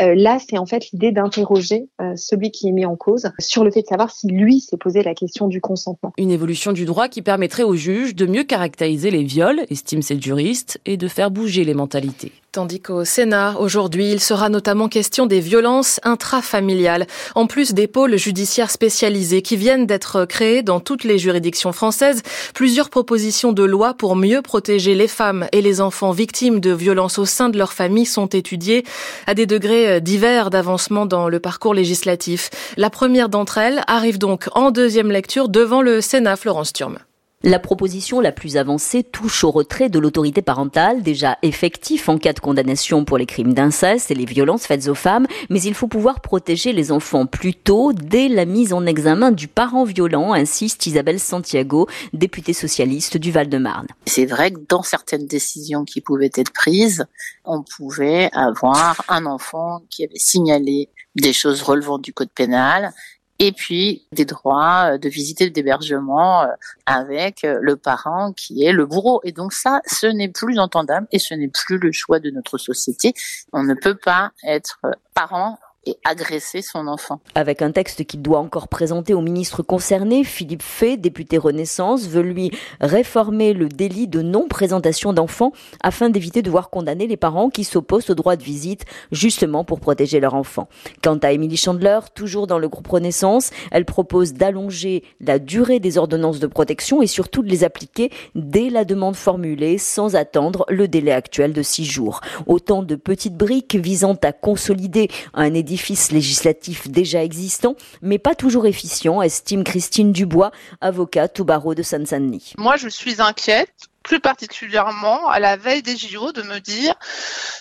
Euh, 0.00 0.14
là, 0.14 0.38
c'est 0.38 0.58
en 0.58 0.66
fait 0.66 0.90
l'idée 0.92 1.12
d'interroger 1.12 1.88
euh, 2.00 2.14
celui 2.16 2.50
qui 2.50 2.68
est 2.68 2.72
mis 2.72 2.86
en 2.86 2.96
cause 2.96 3.30
sur 3.38 3.64
le 3.64 3.70
fait 3.70 3.82
de 3.82 3.86
savoir 3.86 4.10
si 4.10 4.26
lui 4.26 4.60
s'est 4.60 4.76
posé 4.76 5.02
la 5.02 5.14
question 5.14 5.48
du 5.48 5.60
consentement. 5.60 6.12
Une 6.18 6.30
évolution 6.30 6.72
du 6.72 6.79
droit 6.84 7.08
qui 7.08 7.22
permettrait 7.22 7.62
aux 7.62 7.76
juges 7.76 8.14
de 8.14 8.26
mieux 8.26 8.44
caractériser 8.44 9.10
les 9.10 9.24
viols, 9.24 9.64
estime 9.70 10.02
cette 10.02 10.22
juriste, 10.22 10.80
et 10.86 10.96
de 10.96 11.08
faire 11.08 11.30
bouger 11.30 11.64
les 11.64 11.74
mentalités. 11.74 12.32
Tandis 12.52 12.80
qu'au 12.80 13.04
Sénat, 13.04 13.54
aujourd'hui, 13.60 14.10
il 14.10 14.18
sera 14.18 14.48
notamment 14.48 14.88
question 14.88 15.26
des 15.26 15.38
violences 15.38 16.00
intrafamiliales, 16.02 17.06
en 17.36 17.46
plus 17.46 17.74
des 17.74 17.86
pôles 17.86 18.16
judiciaires 18.16 18.72
spécialisés 18.72 19.40
qui 19.40 19.56
viennent 19.56 19.86
d'être 19.86 20.24
créés 20.24 20.64
dans 20.64 20.80
toutes 20.80 21.04
les 21.04 21.16
juridictions 21.16 21.70
françaises. 21.70 22.22
Plusieurs 22.52 22.90
propositions 22.90 23.52
de 23.52 23.62
loi 23.62 23.94
pour 23.94 24.16
mieux 24.16 24.42
protéger 24.42 24.96
les 24.96 25.06
femmes 25.06 25.46
et 25.52 25.62
les 25.62 25.80
enfants 25.80 26.10
victimes 26.10 26.58
de 26.58 26.72
violences 26.72 27.20
au 27.20 27.24
sein 27.24 27.50
de 27.50 27.58
leur 27.58 27.72
famille 27.72 28.04
sont 28.04 28.26
étudiées 28.26 28.82
à 29.28 29.34
des 29.34 29.46
degrés 29.46 30.00
divers 30.00 30.50
d'avancement 30.50 31.06
dans 31.06 31.28
le 31.28 31.38
parcours 31.38 31.72
législatif. 31.72 32.50
La 32.76 32.90
première 32.90 33.28
d'entre 33.28 33.58
elles 33.58 33.82
arrive 33.86 34.18
donc 34.18 34.48
en 34.56 34.72
deuxième 34.72 35.12
lecture 35.12 35.48
devant 35.48 35.82
le 35.82 36.00
Sénat, 36.00 36.34
Florence 36.34 36.72
Turme. 36.72 36.98
La 37.42 37.58
proposition 37.58 38.20
la 38.20 38.32
plus 38.32 38.58
avancée 38.58 39.02
touche 39.02 39.44
au 39.44 39.50
retrait 39.50 39.88
de 39.88 39.98
l'autorité 39.98 40.42
parentale, 40.42 41.02
déjà 41.02 41.38
effectif 41.40 42.10
en 42.10 42.18
cas 42.18 42.34
de 42.34 42.38
condamnation 42.38 43.06
pour 43.06 43.16
les 43.16 43.24
crimes 43.24 43.54
d'inceste 43.54 44.10
et 44.10 44.14
les 44.14 44.26
violences 44.26 44.66
faites 44.66 44.88
aux 44.88 44.94
femmes, 44.94 45.26
mais 45.48 45.62
il 45.62 45.72
faut 45.72 45.88
pouvoir 45.88 46.20
protéger 46.20 46.74
les 46.74 46.92
enfants 46.92 47.24
plus 47.24 47.54
tôt, 47.54 47.94
dès 47.94 48.28
la 48.28 48.44
mise 48.44 48.74
en 48.74 48.84
examen 48.84 49.32
du 49.32 49.48
parent 49.48 49.84
violent, 49.84 50.34
insiste 50.34 50.86
Isabelle 50.86 51.18
Santiago, 51.18 51.88
députée 52.12 52.52
socialiste 52.52 53.16
du 53.16 53.32
Val-de-Marne. 53.32 53.86
C'est 54.04 54.26
vrai 54.26 54.50
que 54.50 54.60
dans 54.68 54.82
certaines 54.82 55.26
décisions 55.26 55.86
qui 55.86 56.02
pouvaient 56.02 56.32
être 56.34 56.52
prises, 56.52 57.06
on 57.46 57.62
pouvait 57.62 58.28
avoir 58.34 59.02
un 59.08 59.24
enfant 59.24 59.80
qui 59.88 60.04
avait 60.04 60.18
signalé 60.18 60.90
des 61.16 61.32
choses 61.32 61.62
relevant 61.62 61.96
du 61.96 62.12
code 62.12 62.30
pénal 62.34 62.92
et 63.40 63.52
puis 63.52 64.06
des 64.12 64.26
droits 64.26 64.92
euh, 64.92 64.98
de 64.98 65.08
visite 65.08 65.40
et 65.40 65.50
d'hébergement 65.50 66.42
euh, 66.42 66.48
avec 66.86 67.42
euh, 67.42 67.58
le 67.60 67.74
parent 67.74 68.32
qui 68.32 68.64
est 68.64 68.72
le 68.72 68.86
bourreau. 68.86 69.20
Et 69.24 69.32
donc 69.32 69.52
ça, 69.52 69.80
ce 69.86 70.06
n'est 70.06 70.28
plus 70.28 70.58
entendable 70.58 71.08
et 71.10 71.18
ce 71.18 71.34
n'est 71.34 71.48
plus 71.48 71.78
le 71.78 71.90
choix 71.90 72.20
de 72.20 72.30
notre 72.30 72.58
société. 72.58 73.14
On 73.52 73.64
ne 73.64 73.74
peut 73.74 73.96
pas 73.96 74.30
être 74.46 74.80
parent 75.14 75.58
et 75.86 75.96
agresser 76.04 76.60
son 76.60 76.86
enfant. 76.86 77.20
Avec 77.34 77.62
un 77.62 77.72
texte 77.72 78.04
qu'il 78.04 78.20
doit 78.20 78.38
encore 78.38 78.68
présenter 78.68 79.14
au 79.14 79.22
ministre 79.22 79.62
concerné, 79.62 80.24
Philippe 80.24 80.62
Fay, 80.62 80.98
député 80.98 81.38
Renaissance, 81.38 82.06
veut 82.06 82.20
lui 82.20 82.50
réformer 82.80 83.54
le 83.54 83.68
délit 83.68 84.06
de 84.06 84.20
non-présentation 84.20 85.14
d'enfants 85.14 85.52
afin 85.82 86.10
d'éviter 86.10 86.42
de 86.42 86.50
voir 86.50 86.68
condamner 86.68 87.06
les 87.06 87.16
parents 87.16 87.48
qui 87.48 87.64
s'opposent 87.64 88.10
au 88.10 88.14
droit 88.14 88.36
de 88.36 88.42
visite 88.42 88.84
justement 89.10 89.64
pour 89.64 89.80
protéger 89.80 90.20
leur 90.20 90.34
enfant. 90.34 90.68
Quant 91.02 91.16
à 91.16 91.32
Émilie 91.32 91.56
Chandler, 91.56 92.00
toujours 92.14 92.46
dans 92.46 92.58
le 92.58 92.68
groupe 92.68 92.88
Renaissance, 92.88 93.50
elle 93.70 93.86
propose 93.86 94.34
d'allonger 94.34 95.02
la 95.20 95.38
durée 95.38 95.80
des 95.80 95.96
ordonnances 95.96 96.40
de 96.40 96.46
protection 96.46 97.00
et 97.00 97.06
surtout 97.06 97.42
de 97.42 97.48
les 97.48 97.64
appliquer 97.64 98.10
dès 98.34 98.68
la 98.68 98.84
demande 98.84 99.16
formulée 99.16 99.78
sans 99.78 100.14
attendre 100.14 100.66
le 100.68 100.88
délai 100.88 101.12
actuel 101.12 101.54
de 101.54 101.62
six 101.62 101.86
jours. 101.86 102.20
Autant 102.46 102.82
de 102.82 102.96
petites 102.96 103.36
briques 103.36 103.76
visant 103.76 104.16
à 104.22 104.32
consolider 104.32 105.08
un 105.32 105.54
édifice 105.54 105.69
législatif 106.12 106.88
déjà 106.88 107.22
existant, 107.22 107.74
mais 108.02 108.18
pas 108.18 108.34
toujours 108.34 108.66
efficient, 108.66 109.22
estime 109.22 109.64
Christine 109.64 110.12
Dubois, 110.12 110.50
avocate 110.80 111.40
au 111.40 111.44
barreau 111.44 111.74
de 111.74 111.82
Seine-Saint-Denis. 111.82 112.54
Moi, 112.58 112.76
je 112.76 112.88
suis 112.88 113.20
inquiète 113.20 113.70
plus 114.02 114.20
particulièrement 114.20 115.28
à 115.28 115.38
la 115.40 115.56
veille 115.56 115.82
des 115.82 115.96
JO, 115.96 116.32
de 116.32 116.42
me 116.42 116.58
dire 116.58 116.94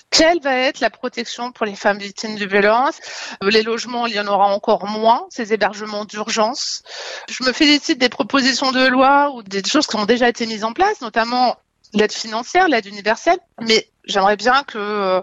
quelle 0.09 0.39
va 0.41 0.55
être 0.55 0.79
la 0.79 0.89
protection 0.89 1.51
pour 1.51 1.65
les 1.65 1.75
femmes 1.75 1.99
victimes 1.99 2.37
de 2.37 2.45
violences. 2.45 2.99
Les 3.41 3.61
logements, 3.61 4.07
il 4.07 4.13
y 4.15 4.19
en 4.19 4.27
aura 4.27 4.47
encore 4.47 4.87
moins, 4.87 5.25
ces 5.29 5.53
hébergements 5.53 6.05
d'urgence. 6.05 6.83
Je 7.29 7.43
me 7.43 7.51
félicite 7.51 7.99
des 7.99 8.09
propositions 8.09 8.71
de 8.71 8.87
loi 8.87 9.31
ou 9.35 9.43
des 9.43 9.63
choses 9.63 9.87
qui 9.87 9.97
ont 9.97 10.05
déjà 10.05 10.29
été 10.29 10.45
mises 10.45 10.63
en 10.63 10.73
place, 10.73 11.01
notamment 11.01 11.57
l'aide 11.93 12.11
financière, 12.11 12.67
l'aide 12.67 12.85
universelle, 12.85 13.39
mais 13.61 13.89
j'aimerais 14.05 14.37
bien 14.37 14.63
que 14.63 14.77
euh, 14.77 15.21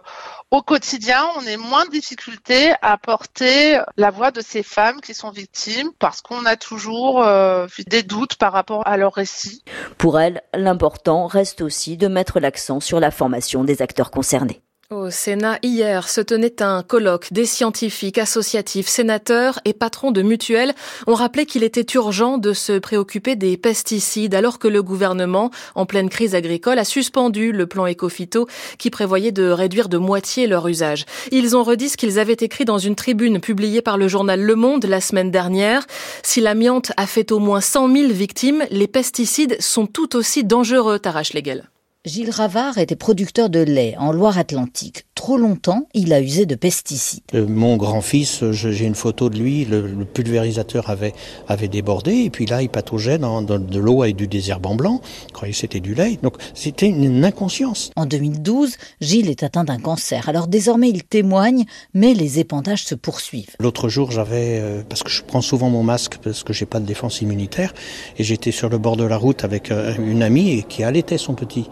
au 0.51 0.63
quotidien, 0.63 1.25
on 1.37 1.43
est 1.43 1.57
moins 1.57 1.85
de 1.87 1.91
difficulté 1.91 2.73
à 2.83 2.97
porter 2.99 3.81
la 3.97 4.11
voix 4.11 4.31
de 4.31 4.41
ces 4.41 4.63
femmes 4.63 5.01
qui 5.01 5.13
sont 5.13 5.31
victimes 5.31 5.91
parce 5.99 6.23
qu'on 6.23 6.45
a 6.45 6.57
toujours 6.57 7.23
euh, 7.23 7.67
des 7.89 8.03
doutes 8.03 8.37
par 8.37 8.53
rapport 8.53 8.87
à 8.87 8.97
leur 8.97 9.15
récit. 9.15 9.65
Pour 9.99 10.21
elle, 10.21 10.43
l'important 10.55 11.27
reste 11.27 11.63
aussi 11.63 11.97
de 11.97 12.09
mettre 12.09 12.39
l'accent 12.39 12.81
sur 12.81 13.01
la 13.01 13.11
formation 13.11 13.65
des 13.65 13.83
acteurs 13.83 14.11
concernés. 14.11 14.63
Au 14.93 15.11
Sénat, 15.11 15.59
hier, 15.65 16.09
se 16.09 16.21
tenait 16.21 16.63
un 16.63 16.85
colloque 16.85 17.33
des 17.33 17.45
scientifiques, 17.45 18.19
associatifs, 18.19 18.87
sénateurs 18.87 19.59
et 19.65 19.73
patrons 19.73 20.13
de 20.13 20.23
mutuelles 20.23 20.75
ont 21.09 21.15
rappelé 21.15 21.45
qu'il 21.45 21.65
était 21.65 21.85
urgent 21.97 22.39
de 22.39 22.53
se 22.53 22.79
préoccuper 22.79 23.35
des 23.35 23.57
pesticides 23.57 24.33
alors 24.33 24.61
que 24.61 24.69
le 24.69 24.85
gouvernement, 24.85 25.51
en 25.75 25.87
pleine 25.87 26.09
crise 26.09 26.37
agricole, 26.37 26.79
a 26.79 26.85
suspendu 26.85 27.51
le 27.51 27.67
plan 27.67 27.89
Ecofito 27.89 28.47
qui 28.79 28.91
prévoyait 28.91 29.33
de 29.33 29.49
réduire 29.49 29.89
de 29.89 29.99
moitié 29.99 30.47
leur 30.47 30.69
usage. 30.69 31.05
Ils 31.33 31.57
ont 31.57 31.65
redit 31.65 31.89
ce 31.89 31.97
qu'ils 31.97 32.21
avaient 32.21 32.37
écrit 32.39 32.65
dans 32.65 32.79
une 32.79 32.95
tribune 32.95 33.41
publiée 33.41 33.83
par 33.83 33.99
le 33.99 34.07
journal 34.07 34.41
Le 34.41 34.55
Monde 34.55 34.85
la 34.85 35.01
semaine 35.01 35.33
dernière. 35.33 35.85
Si 36.23 36.41
l'amiante 36.41 36.93
a 36.97 37.09
fait 37.09 37.33
au 37.33 37.41
moins 37.41 37.61
100 37.61 37.93
000 37.93 38.13
victimes, 38.13 38.63
les 38.71 38.87
pesticides 38.87 39.61
sont 39.61 39.87
tout 39.87 40.15
aussi 40.15 40.45
dangereux, 40.45 41.01
Tarache 41.01 41.35
Legel. 41.35 41.69
Gilles 42.07 42.31
Ravard 42.31 42.79
était 42.79 42.95
producteur 42.95 43.51
de 43.51 43.59
lait 43.59 43.97
en 43.99 44.13
Loire-Atlantique. 44.13 45.06
Trop 45.17 45.39
longtemps, 45.39 45.89
il 45.95 46.13
a 46.13 46.21
usé 46.21 46.45
de 46.45 46.55
pesticides. 46.55 47.23
Euh, 47.35 47.47
mon 47.49 47.79
grand-fils, 47.79 48.45
j'ai 48.51 48.85
une 48.85 48.95
photo 48.95 49.31
de 49.31 49.39
lui, 49.39 49.65
le, 49.65 50.05
pulvérisateur 50.05 50.91
avait, 50.91 51.15
avait 51.49 51.69
débordé, 51.69 52.13
et 52.13 52.31
puis 52.31 52.45
là, 52.45 52.61
il 52.61 52.69
pataugeait 52.69 53.17
dans, 53.17 53.41
de 53.41 53.79
l'eau 53.79 54.05
et 54.05 54.13
du 54.13 54.29
désherbant 54.29 54.75
blanc. 54.75 55.01
Il 55.29 55.33
croyait 55.33 55.55
que 55.55 55.59
c'était 55.59 55.81
du 55.81 55.95
lait. 55.95 56.19
Donc, 56.23 56.35
c'était 56.53 56.89
une, 56.89 57.25
inconscience. 57.25 57.91
En 57.97 58.05
2012, 58.05 58.77
Gilles 59.01 59.31
est 59.31 59.43
atteint 59.43 59.65
d'un 59.65 59.79
cancer. 59.79 60.29
Alors, 60.29 60.49
désormais, 60.49 60.91
il 60.91 61.03
témoigne, 61.03 61.65
mais 61.95 62.13
les 62.13 62.39
épandages 62.39 62.85
se 62.85 62.95
poursuivent. 62.95 63.57
L'autre 63.59 63.89
jour, 63.89 64.11
j'avais, 64.11 64.61
euh, 64.61 64.83
parce 64.87 65.03
que 65.03 65.11
je 65.11 65.23
prends 65.23 65.41
souvent 65.41 65.71
mon 65.71 65.83
masque, 65.83 66.19
parce 66.23 66.45
que 66.45 66.53
j'ai 66.53 66.67
pas 66.67 66.79
de 66.79 66.85
défense 66.85 67.23
immunitaire, 67.23 67.73
et 68.19 68.23
j'étais 68.23 68.53
sur 68.53 68.69
le 68.69 68.77
bord 68.77 68.99
de 68.99 69.05
la 69.05 69.17
route 69.17 69.45
avec 69.45 69.71
euh, 69.71 69.95
une 69.99 70.23
amie 70.23 70.63
qui 70.69 70.85
allaitait 70.85 71.17
son 71.17 71.35
petit. 71.35 71.65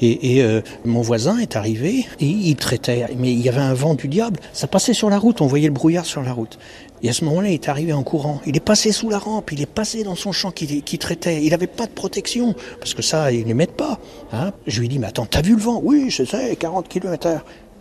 Et, 0.00 0.36
et 0.36 0.42
euh, 0.42 0.62
mon 0.84 1.02
voisin 1.02 1.38
est 1.38 1.56
arrivé 1.56 2.06
et 2.20 2.26
il 2.26 2.56
traitait, 2.56 2.79
mais 2.88 3.32
il 3.32 3.40
y 3.40 3.48
avait 3.48 3.60
un 3.60 3.74
vent 3.74 3.94
du 3.94 4.08
diable. 4.08 4.40
Ça 4.52 4.66
passait 4.66 4.94
sur 4.94 5.10
la 5.10 5.18
route, 5.18 5.40
on 5.40 5.46
voyait 5.46 5.68
le 5.68 5.74
brouillard 5.74 6.06
sur 6.06 6.22
la 6.22 6.32
route. 6.32 6.58
Et 7.02 7.08
à 7.08 7.12
ce 7.12 7.24
moment-là, 7.24 7.48
il 7.48 7.54
est 7.54 7.68
arrivé 7.68 7.92
en 7.92 8.02
courant. 8.02 8.40
Il 8.46 8.56
est 8.56 8.60
passé 8.60 8.92
sous 8.92 9.08
la 9.08 9.18
rampe, 9.18 9.52
il 9.52 9.62
est 9.62 9.66
passé 9.66 10.04
dans 10.04 10.14
son 10.14 10.32
champ 10.32 10.50
qui, 10.50 10.82
qui 10.82 10.98
traitait. 10.98 11.42
Il 11.42 11.50
n'avait 11.50 11.66
pas 11.66 11.86
de 11.86 11.92
protection, 11.92 12.54
parce 12.78 12.94
que 12.94 13.02
ça, 13.02 13.32
ils 13.32 13.42
ne 13.42 13.46
les 13.46 13.54
mettent 13.54 13.76
pas. 13.76 13.98
Hein. 14.32 14.52
Je 14.66 14.80
lui 14.80 14.88
dit, 14.88 14.98
mais 14.98 15.06
attends, 15.06 15.26
t'as 15.26 15.42
vu 15.42 15.54
le 15.54 15.62
vent? 15.62 15.80
Oui, 15.82 16.10
je 16.10 16.24
sais, 16.24 16.56
40 16.56 16.88
km. 16.88 17.28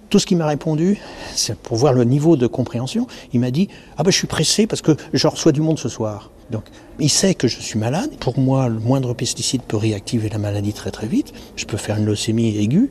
Tout 0.09 0.17
ce 0.17 0.26
qu'il 0.26 0.38
m'a 0.38 0.47
répondu, 0.47 0.97
c'est 1.35 1.55
pour 1.55 1.77
voir 1.77 1.93
le 1.93 2.03
niveau 2.03 2.35
de 2.35 2.47
compréhension, 2.47 3.05
il 3.31 3.41
m'a 3.41 3.51
dit, 3.51 3.67
ah 3.97 4.03
ben 4.03 4.09
je 4.09 4.17
suis 4.17 4.26
pressé 4.26 4.65
parce 4.65 4.81
que 4.81 4.95
je 5.13 5.27
reçois 5.27 5.51
du 5.51 5.61
monde 5.61 5.77
ce 5.77 5.88
soir. 5.88 6.31
Donc, 6.49 6.63
il 6.97 7.09
sait 7.09 7.35
que 7.35 7.47
je 7.47 7.59
suis 7.59 7.77
malade. 7.77 8.09
Pour 8.19 8.39
moi, 8.39 8.69
le 8.69 8.80
moindre 8.80 9.13
pesticide 9.13 9.61
peut 9.61 9.77
réactiver 9.77 10.30
la 10.30 10.39
maladie 10.39 10.73
très 10.73 10.89
très 10.89 11.05
vite. 11.05 11.31
Je 11.55 11.65
peux 11.65 11.77
faire 11.77 11.97
une 11.97 12.05
leucémie 12.05 12.57
aiguë. 12.57 12.89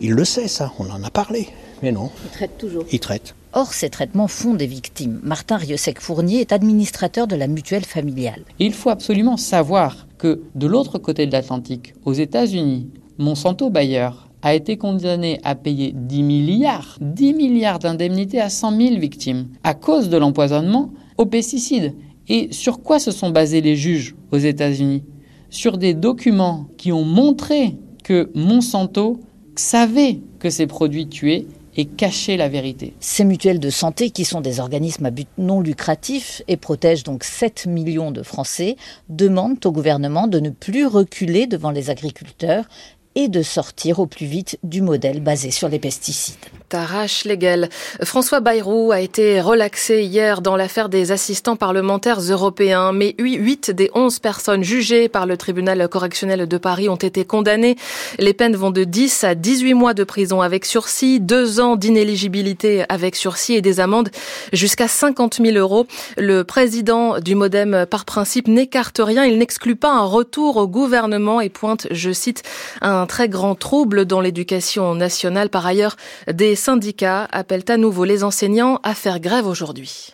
Il 0.00 0.12
le 0.12 0.24
sait, 0.24 0.48
ça. 0.48 0.72
On 0.78 0.90
en 0.90 1.02
a 1.02 1.10
parlé. 1.10 1.48
Mais 1.82 1.92
non. 1.92 2.10
Il 2.24 2.30
traite 2.30 2.58
toujours. 2.58 2.84
Il 2.90 3.00
traite. 3.00 3.34
Or, 3.52 3.72
ces 3.72 3.88
traitements 3.88 4.26
font 4.26 4.54
des 4.54 4.66
victimes. 4.66 5.20
Martin 5.22 5.56
Riosec-Fournier 5.56 6.40
est 6.40 6.52
administrateur 6.52 7.26
de 7.26 7.36
la 7.36 7.46
mutuelle 7.46 7.84
familiale. 7.84 8.42
Il 8.58 8.72
faut 8.72 8.90
absolument 8.90 9.36
savoir 9.36 10.08
que 10.18 10.42
de 10.54 10.66
l'autre 10.66 10.98
côté 10.98 11.26
de 11.26 11.32
l'Atlantique, 11.32 11.94
aux 12.04 12.12
États-Unis, 12.12 12.88
Monsanto 13.18 13.70
Bayer 13.70 14.08
a 14.42 14.54
été 14.54 14.76
condamné 14.76 15.40
à 15.44 15.54
payer 15.54 15.92
10 15.94 16.22
milliards, 16.22 16.98
10 17.00 17.34
milliards 17.34 17.78
d'indemnités 17.78 18.40
à 18.40 18.50
100 18.50 18.76
000 18.76 18.98
victimes 18.98 19.46
à 19.62 19.74
cause 19.74 20.10
de 20.10 20.16
l'empoisonnement 20.16 20.92
aux 21.16 21.26
pesticides. 21.26 21.94
Et 22.28 22.48
sur 22.52 22.82
quoi 22.82 22.98
se 22.98 23.10
sont 23.10 23.30
basés 23.30 23.60
les 23.60 23.76
juges 23.76 24.16
aux 24.32 24.38
États-Unis? 24.38 25.04
Sur 25.48 25.78
des 25.78 25.94
documents 25.94 26.66
qui 26.76 26.90
ont 26.90 27.04
montré 27.04 27.76
que 28.02 28.30
Monsanto 28.34 29.20
savait 29.56 30.18
que 30.38 30.50
ces 30.50 30.66
produits 30.66 31.08
tuaient 31.08 31.46
et 31.76 31.86
cachaient 31.86 32.36
la 32.36 32.48
vérité. 32.48 32.94
Ces 33.00 33.24
mutuelles 33.24 33.58
de 33.58 33.70
santé, 33.70 34.10
qui 34.10 34.24
sont 34.24 34.40
des 34.40 34.60
organismes 34.60 35.06
à 35.06 35.10
but 35.10 35.28
non 35.38 35.60
lucratif 35.60 36.42
et 36.46 36.56
protègent 36.56 37.02
donc 37.02 37.24
7 37.24 37.66
millions 37.66 38.10
de 38.10 38.22
Français, 38.22 38.76
demandent 39.08 39.64
au 39.64 39.72
gouvernement 39.72 40.26
de 40.26 40.38
ne 40.40 40.50
plus 40.50 40.86
reculer 40.86 41.46
devant 41.46 41.70
les 41.70 41.90
agriculteurs 41.90 42.66
et 43.14 43.28
de 43.28 43.42
sortir 43.42 44.00
au 44.00 44.06
plus 44.06 44.26
vite 44.26 44.58
du 44.62 44.82
modèle 44.82 45.20
basé 45.20 45.50
sur 45.50 45.68
les 45.68 45.78
pesticides. 45.78 46.36
Tarache 46.68 47.24
Legel. 47.24 47.68
François 48.02 48.40
Bayrou 48.40 48.90
a 48.90 49.00
été 49.00 49.40
relaxé 49.40 50.02
hier 50.02 50.40
dans 50.40 50.56
l'affaire 50.56 50.88
des 50.88 51.12
assistants 51.12 51.54
parlementaires 51.54 52.18
européens, 52.18 52.92
mais 52.92 53.14
8 53.18 53.70
des 53.70 53.90
11 53.94 54.18
personnes 54.18 54.64
jugées 54.64 55.08
par 55.08 55.26
le 55.26 55.36
tribunal 55.36 55.86
correctionnel 55.88 56.48
de 56.48 56.58
Paris 56.58 56.88
ont 56.88 56.96
été 56.96 57.24
condamnées. 57.24 57.76
Les 58.18 58.34
peines 58.34 58.56
vont 58.56 58.72
de 58.72 58.82
10 58.82 59.22
à 59.24 59.34
18 59.36 59.74
mois 59.74 59.94
de 59.94 60.02
prison 60.02 60.40
avec 60.40 60.64
sursis, 60.64 61.20
2 61.20 61.60
ans 61.60 61.76
d'inéligibilité 61.76 62.84
avec 62.88 63.14
sursis 63.14 63.54
et 63.54 63.62
des 63.62 63.78
amendes 63.78 64.10
jusqu'à 64.52 64.88
50 64.88 65.40
000 65.44 65.56
euros. 65.56 65.86
Le 66.16 66.42
président 66.42 67.20
du 67.20 67.36
Modem, 67.36 67.86
par 67.88 68.04
principe, 68.04 68.48
n'écarte 68.48 69.00
rien. 69.02 69.24
Il 69.24 69.38
n'exclut 69.38 69.76
pas 69.76 69.92
un 69.92 70.04
retour 70.04 70.56
au 70.56 70.66
gouvernement 70.66 71.40
et 71.40 71.50
pointe, 71.50 71.86
je 71.90 72.10
cite, 72.10 72.42
un 72.80 73.03
très 73.06 73.28
grand 73.28 73.54
trouble 73.54 74.04
dans 74.04 74.20
l'éducation 74.20 74.94
nationale. 74.94 75.50
Par 75.50 75.66
ailleurs, 75.66 75.96
des 76.32 76.56
syndicats 76.56 77.28
appellent 77.30 77.64
à 77.68 77.76
nouveau 77.76 78.04
les 78.04 78.24
enseignants 78.24 78.80
à 78.82 78.94
faire 78.94 79.20
grève 79.20 79.46
aujourd'hui. 79.46 80.12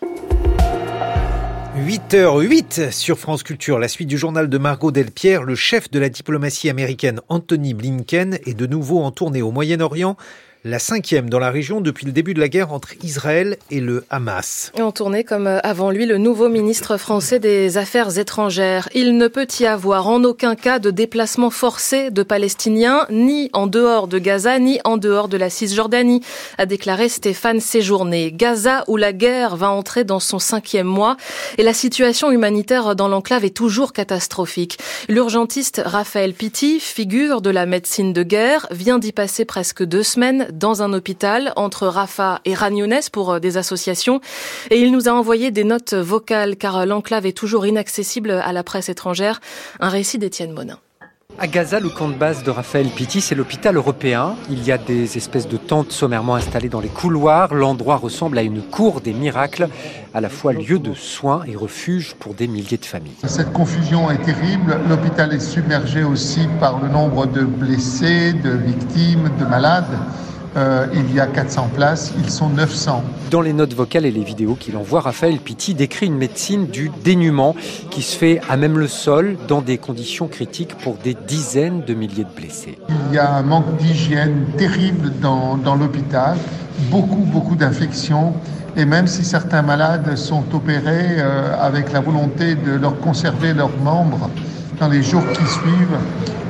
8h08 1.76 2.90
sur 2.90 3.18
France 3.18 3.42
Culture, 3.42 3.78
la 3.78 3.88
suite 3.88 4.08
du 4.08 4.18
journal 4.18 4.48
de 4.48 4.58
Margot 4.58 4.90
Delpierre, 4.90 5.44
le 5.44 5.54
chef 5.54 5.90
de 5.90 5.98
la 5.98 6.08
diplomatie 6.08 6.68
américaine 6.68 7.20
Anthony 7.28 7.74
Blinken 7.74 8.38
est 8.44 8.54
de 8.54 8.66
nouveau 8.66 9.00
en 9.02 9.10
tournée 9.12 9.40
au 9.40 9.50
Moyen-Orient 9.50 10.16
la 10.64 10.78
cinquième 10.78 11.30
dans 11.30 11.38
la 11.38 11.50
région 11.50 11.80
depuis 11.80 12.04
le 12.04 12.12
début 12.12 12.34
de 12.34 12.40
la 12.40 12.48
guerre 12.48 12.72
entre 12.72 12.94
Israël 13.02 13.56
et 13.70 13.80
le 13.80 14.04
Hamas. 14.10 14.72
En 14.78 14.92
tournée 14.92 15.24
comme 15.24 15.46
euh, 15.46 15.58
avant 15.62 15.90
lui 15.90 16.04
le 16.04 16.18
nouveau 16.18 16.50
ministre 16.50 16.98
français 16.98 17.38
des 17.38 17.78
Affaires 17.78 18.18
étrangères. 18.18 18.88
Il 18.94 19.16
ne 19.16 19.28
peut 19.28 19.46
y 19.58 19.64
avoir 19.64 20.08
en 20.08 20.22
aucun 20.22 20.54
cas 20.56 20.78
de 20.78 20.90
déplacement 20.90 21.48
forcé 21.48 22.10
de 22.10 22.22
Palestiniens, 22.22 23.06
ni 23.10 23.48
en 23.54 23.66
dehors 23.66 24.06
de 24.06 24.18
Gaza, 24.18 24.58
ni 24.58 24.80
en 24.84 24.98
dehors 24.98 25.28
de 25.28 25.38
la 25.38 25.48
Cisjordanie, 25.48 26.22
a 26.58 26.66
déclaré 26.66 27.08
Stéphane 27.08 27.60
Séjourné. 27.60 28.30
Gaza 28.30 28.84
où 28.86 28.98
la 28.98 29.14
guerre 29.14 29.56
va 29.56 29.70
entrer 29.70 30.04
dans 30.04 30.20
son 30.20 30.38
cinquième 30.38 30.86
mois 30.86 31.16
et 31.56 31.62
la 31.62 31.72
situation 31.72 32.30
humanitaire 32.30 32.94
dans 32.94 33.08
l'enclave 33.08 33.46
est 33.46 33.56
toujours 33.56 33.94
catastrophique. 33.94 34.78
L'urgentiste 35.08 35.80
Raphaël 35.84 36.34
Pitti, 36.34 36.80
figure 36.80 37.40
de 37.40 37.50
la 37.50 37.64
médecine 37.64 38.12
de 38.12 38.22
guerre, 38.22 38.66
vient 38.70 38.98
d'y 38.98 39.12
passer 39.12 39.46
presque 39.46 39.82
deux 39.82 40.02
semaines 40.02 40.48
dans 40.52 40.82
un 40.82 40.92
hôpital 40.92 41.52
entre 41.56 41.86
Rafah 41.86 42.40
et 42.44 42.54
Ragnounès 42.54 43.10
pour 43.10 43.32
euh, 43.32 43.38
des 43.38 43.56
associations. 43.56 44.20
Et 44.70 44.80
il 44.80 44.92
nous 44.92 45.08
a 45.08 45.12
envoyé 45.12 45.50
des 45.50 45.64
notes 45.64 45.94
vocales 45.94 46.56
car 46.56 46.86
l'enclave 46.86 47.26
est 47.26 47.36
toujours 47.36 47.66
inaccessible 47.66 48.30
à 48.30 48.52
la 48.52 48.62
presse 48.62 48.88
étrangère. 48.88 49.40
Un 49.80 49.88
récit 49.88 50.18
d'Étienne 50.18 50.52
Monin. 50.52 50.78
À 51.38 51.46
Gaza, 51.46 51.80
le 51.80 51.88
camp 51.88 52.08
de 52.08 52.14
base 52.14 52.42
de 52.42 52.50
Raphaël 52.50 52.88
Pitti, 52.88 53.22
c'est 53.22 53.34
l'hôpital 53.34 53.74
européen. 53.76 54.34
Il 54.50 54.62
y 54.62 54.72
a 54.72 54.76
des 54.76 55.16
espèces 55.16 55.48
de 55.48 55.56
tentes 55.56 55.90
sommairement 55.90 56.34
installées 56.34 56.68
dans 56.68 56.80
les 56.80 56.88
couloirs. 56.88 57.54
L'endroit 57.54 57.96
ressemble 57.96 58.36
à 58.36 58.42
une 58.42 58.60
cour 58.60 59.00
des 59.00 59.14
miracles, 59.14 59.68
à 60.12 60.20
la 60.20 60.28
fois 60.28 60.52
lieu 60.52 60.78
de 60.78 60.92
soins 60.92 61.42
et 61.46 61.56
refuge 61.56 62.14
pour 62.18 62.34
des 62.34 62.46
milliers 62.46 62.76
de 62.76 62.84
familles. 62.84 63.14
Cette 63.24 63.54
confusion 63.54 64.10
est 64.10 64.22
terrible. 64.22 64.78
L'hôpital 64.86 65.32
est 65.32 65.40
submergé 65.40 66.04
aussi 66.04 66.46
par 66.58 66.78
le 66.78 66.88
nombre 66.88 67.24
de 67.24 67.42
blessés, 67.42 68.34
de 68.34 68.50
victimes, 68.50 69.30
de 69.40 69.44
malades. 69.46 69.98
Euh, 70.56 70.86
il 70.94 71.14
y 71.14 71.20
a 71.20 71.26
400 71.26 71.70
places, 71.74 72.12
ils 72.18 72.30
sont 72.30 72.48
900. 72.48 73.04
Dans 73.30 73.40
les 73.40 73.52
notes 73.52 73.72
vocales 73.72 74.04
et 74.04 74.10
les 74.10 74.24
vidéos 74.24 74.56
qu'il 74.58 74.76
envoie, 74.76 75.00
Raphaël 75.00 75.38
Pitti 75.38 75.74
décrit 75.74 76.06
une 76.06 76.16
médecine 76.16 76.66
du 76.66 76.90
dénuement 77.04 77.54
qui 77.90 78.02
se 78.02 78.16
fait 78.16 78.40
à 78.48 78.56
même 78.56 78.76
le 78.76 78.88
sol 78.88 79.36
dans 79.46 79.62
des 79.62 79.78
conditions 79.78 80.26
critiques 80.26 80.76
pour 80.78 80.96
des 80.96 81.14
dizaines 81.14 81.82
de 81.82 81.94
milliers 81.94 82.24
de 82.24 82.34
blessés. 82.34 82.78
Il 83.10 83.14
y 83.14 83.18
a 83.18 83.32
un 83.32 83.42
manque 83.42 83.76
d'hygiène 83.76 84.46
terrible 84.56 85.12
dans, 85.22 85.56
dans 85.56 85.76
l'hôpital, 85.76 86.36
beaucoup, 86.90 87.24
beaucoup 87.24 87.54
d'infections. 87.54 88.34
Et 88.76 88.84
même 88.84 89.06
si 89.06 89.24
certains 89.24 89.62
malades 89.62 90.16
sont 90.16 90.44
opérés 90.52 91.16
euh, 91.18 91.54
avec 91.60 91.92
la 91.92 92.00
volonté 92.00 92.54
de 92.54 92.72
leur 92.72 92.98
conserver 93.00 93.52
leurs 93.52 93.76
membres 93.78 94.30
dans 94.80 94.88
les 94.88 95.02
jours 95.02 95.22
qui 95.32 95.46
suivent, 95.46 95.98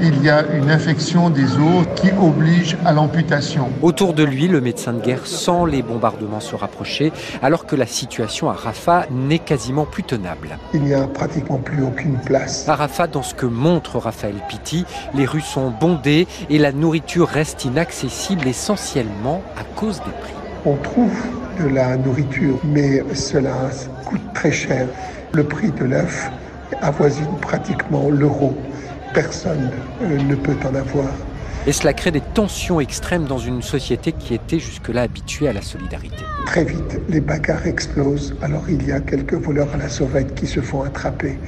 il 0.01 0.23
y 0.23 0.31
a 0.31 0.47
une 0.55 0.70
infection 0.70 1.31
des 1.31 1.57
os 1.57 1.85
qui 1.97 2.11
oblige 2.12 2.77
à 2.85 2.93
l'amputation. 2.93 3.69
Autour 3.82 4.15
de 4.15 4.23
lui, 4.23 4.47
le 4.47 4.61
médecin 4.61 4.93
de 4.93 5.01
guerre 5.01 5.27
sent 5.27 5.66
les 5.69 5.82
bombardements 5.82 6.39
se 6.39 6.55
rapprocher, 6.55 7.12
alors 7.43 7.66
que 7.66 7.74
la 7.74 7.86
situation 7.86 8.48
à 8.48 8.52
Rafah 8.52 9.07
n'est 9.11 9.40
quasiment 9.40 9.85
plus 9.85 10.05
tenable. 10.05 10.59
Il 10.73 10.82
n'y 10.82 10.94
a 10.94 11.09
pratiquement 11.09 11.59
plus 11.59 11.82
aucune 11.82 12.19
place. 12.19 12.69
À 12.69 12.77
Rafah, 12.77 13.09
dans 13.09 13.24
ce 13.24 13.35
que 13.35 13.47
montre 13.47 13.98
Raphaël 13.98 14.36
Pitti, 14.48 14.86
les 15.15 15.27
rues 15.27 15.40
sont 15.40 15.70
bondées 15.70 16.28
et 16.48 16.59
la 16.59 16.70
nourriture 16.70 17.27
reste 17.27 17.65
inaccessible 17.65 18.47
essentiellement 18.47 19.43
à 19.59 19.65
cause 19.78 19.98
des 19.98 20.12
prix. 20.23 20.35
On 20.65 20.77
trouve 20.77 21.16
de 21.61 21.69
la 21.69 21.97
nourriture, 21.97 22.59
mais 22.65 23.02
cela 23.12 23.70
coûte 24.07 24.23
très 24.35 24.52
cher. 24.52 24.86
Le 25.32 25.44
prix 25.44 25.73
de 25.73 25.85
l'œuf 25.85 26.31
avoisine 26.80 27.36
pratiquement 27.40 28.09
l'euro. 28.10 28.56
Personne 29.14 29.70
euh, 30.02 30.16
ne 30.22 30.34
peut 30.34 30.56
en 30.64 30.74
avoir. 30.74 31.09
Et 31.66 31.72
cela 31.72 31.92
crée 31.92 32.10
des 32.10 32.22
tensions 32.22 32.80
extrêmes 32.80 33.24
dans 33.24 33.38
une 33.38 33.60
société 33.60 34.12
qui 34.12 34.32
était 34.32 34.59
jusque-là 34.59 35.02
habituée 35.02 35.47
à 35.47 35.52
la 35.52 35.60
solidarité. 35.60 36.24
Très 36.47 36.64
vite, 36.64 37.01
les 37.10 37.20
bagarres 37.20 37.66
explosent. 37.66 38.34
Alors 38.40 38.70
il 38.70 38.86
y 38.86 38.92
a 38.92 39.01
quelques 39.01 39.34
voleurs 39.34 39.68
à 39.74 39.76
la 39.76 39.90
sauvette 39.90 40.34
qui 40.34 40.47
se 40.47 40.60
font 40.60 40.82
attraper. 40.82 41.38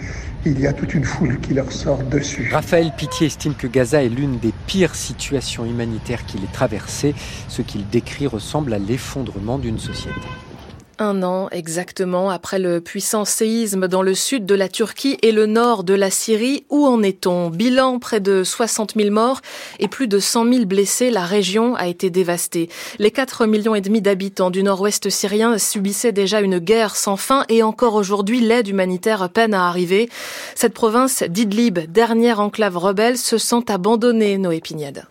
Il 0.45 0.61
y 0.61 0.67
a 0.67 0.73
toute 0.73 0.93
une 0.93 1.05
foule 1.05 1.39
qui 1.41 1.55
leur 1.55 1.73
sort 1.73 2.03
dessus. 2.03 2.51
Raphaël 2.53 2.93
Pitié 2.97 3.29
estime 3.29 3.55
que 3.55 3.67
Gaza 3.67 4.03
est 4.03 4.09
l'une 4.09 4.39
des 4.39 4.53
pires 4.67 4.97
situations 4.97 5.65
humanitaires 5.65 6.27
qu'il 6.27 6.45
ait 6.45 6.53
traversées. 6.53 7.15
Ce 7.49 7.63
qu'il 7.63 7.89
décrit 7.89 8.27
ressemble 8.27 8.75
à 8.75 8.79
l'effondrement 8.79 9.59
d'une 9.59 9.79
société. 9.79 10.21
Un 11.03 11.25
an 11.25 11.49
exactement 11.51 12.31
après 12.31 12.61
le 12.61 12.81
puissant 12.81 13.25
séisme 13.25 13.89
dans 13.89 14.03
le 14.03 14.15
sud 14.15 14.47
de 14.47 14.55
la 14.55 14.69
Turquie 14.69 15.19
et 15.23 15.33
le 15.33 15.47
nord 15.47 15.83
de 15.83 15.95
la 15.95 16.13
Syrie, 16.13 16.65
où 16.71 16.87
en 16.87 17.03
est-on? 17.03 17.51
Bilan 17.51 17.99
près 17.99 18.21
de 18.21 18.45
60 18.45 18.93
000 18.95 19.11
morts 19.11 19.41
et 19.81 19.89
plus 19.89 20.07
de 20.07 20.21
100 20.21 20.53
000 20.53 20.65
blessés, 20.65 21.11
la 21.11 21.25
région 21.25 21.75
a 21.75 21.89
été 21.89 22.09
dévastée. 22.09 22.69
Les 23.01 23.11
4 23.11 23.47
millions 23.47 23.75
et 23.75 23.81
demi 23.81 24.01
d'habitants 24.01 24.51
du 24.53 24.63
nord-ouest 24.63 25.11
syrien 25.11 25.59
subissaient 25.59 26.13
déjà 26.13 26.41
une 26.41 26.61
guerre 26.61 26.95
sans 26.95 27.17
fin 27.17 27.47
et 27.49 27.65
encore 27.65 27.97
aujourd'hui 27.97 28.39
l'aide 28.39 28.69
humanitaire 28.69 29.29
peine 29.29 29.55
à 29.55 29.67
arriver. 29.67 30.09
Cette 30.55 30.73
province 30.73 31.25
d'Idlib, 31.25 31.81
dernière 31.91 32.39
enclave 32.39 32.77
rebelle, 32.77 33.19
se 33.19 33.39
sent 33.39 33.65
abandonnée, 33.67 34.39
Noé 34.39 34.61
Pignède. 34.61 35.05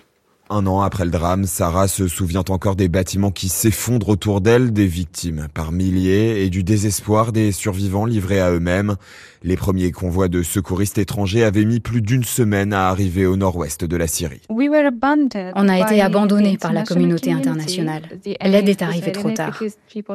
Un 0.53 0.67
an 0.67 0.81
après 0.81 1.05
le 1.05 1.11
drame, 1.11 1.45
Sarah 1.45 1.87
se 1.87 2.09
souvient 2.09 2.43
encore 2.49 2.75
des 2.75 2.89
bâtiments 2.89 3.31
qui 3.31 3.47
s'effondrent 3.47 4.09
autour 4.09 4.41
d'elle, 4.41 4.73
des 4.73 4.85
victimes 4.85 5.47
par 5.53 5.71
milliers 5.71 6.43
et 6.43 6.49
du 6.49 6.61
désespoir 6.65 7.31
des 7.31 7.53
survivants 7.53 8.03
livrés 8.03 8.41
à 8.41 8.51
eux-mêmes. 8.51 8.97
Les 9.43 9.55
premiers 9.55 9.91
convois 9.91 10.27
de 10.27 10.43
secouristes 10.43 10.97
étrangers 10.97 11.43
avaient 11.43 11.63
mis 11.63 11.79
plus 11.79 12.01
d'une 12.01 12.25
semaine 12.25 12.73
à 12.73 12.89
arriver 12.89 13.25
au 13.25 13.37
nord-ouest 13.37 13.85
de 13.85 13.95
la 13.95 14.05
Syrie. 14.05 14.41
On 14.49 15.69
a 15.69 15.79
été 15.79 16.01
abandonnés 16.01 16.57
par 16.57 16.73
la 16.73 16.83
communauté 16.83 17.31
internationale. 17.31 18.03
L'aide 18.43 18.67
est 18.67 18.81
arrivée 18.81 19.13
trop 19.13 19.31
tard. 19.31 19.63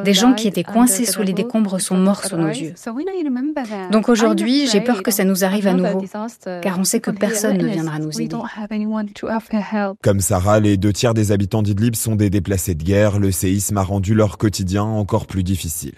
Des 0.05 0.13
gens 0.13 0.35
qui 0.35 0.49
étaient 0.49 0.65
coincés 0.65 1.07
sous 1.07 1.23
les 1.23 1.33
décombres 1.33 1.81
sont 1.81 1.97
morts 1.97 2.25
sous 2.25 2.37
nos 2.37 2.49
yeux. 2.49 2.75
Donc 3.91 4.11
aujourd'hui, 4.11 4.67
j'ai 4.69 4.83
peur 4.83 5.03
que 5.03 5.11
ça 5.11 5.25
nous 5.25 5.45
arrive 5.45 5.67
à 5.67 5.73
nouveau, 5.73 6.05
car 6.63 6.79
on 6.79 6.85
sait 6.85 7.01
que 7.01 7.11
personne 7.11 7.57
ne 7.57 7.67
viendra 7.67 7.99
nous 7.99 8.21
aider. 8.21 8.37
Comme 10.03 10.21
Sarah, 10.27 10.59
les 10.59 10.77
deux 10.77 10.93
tiers 10.93 11.15
des 11.15 11.31
habitants 11.31 11.63
d'Idlib 11.63 11.95
sont 11.95 12.17
des 12.17 12.31
déplacés 12.31 12.75
de 12.75 12.83
guerre. 12.83 13.21
Le 13.21 13.31
séisme 13.31 13.79
a 13.79 13.85
rendu 13.85 14.13
leur 14.13 14.39
quotidien 14.39 14.83
encore 14.83 15.29
plus 15.29 15.45
difficile. 15.45 15.93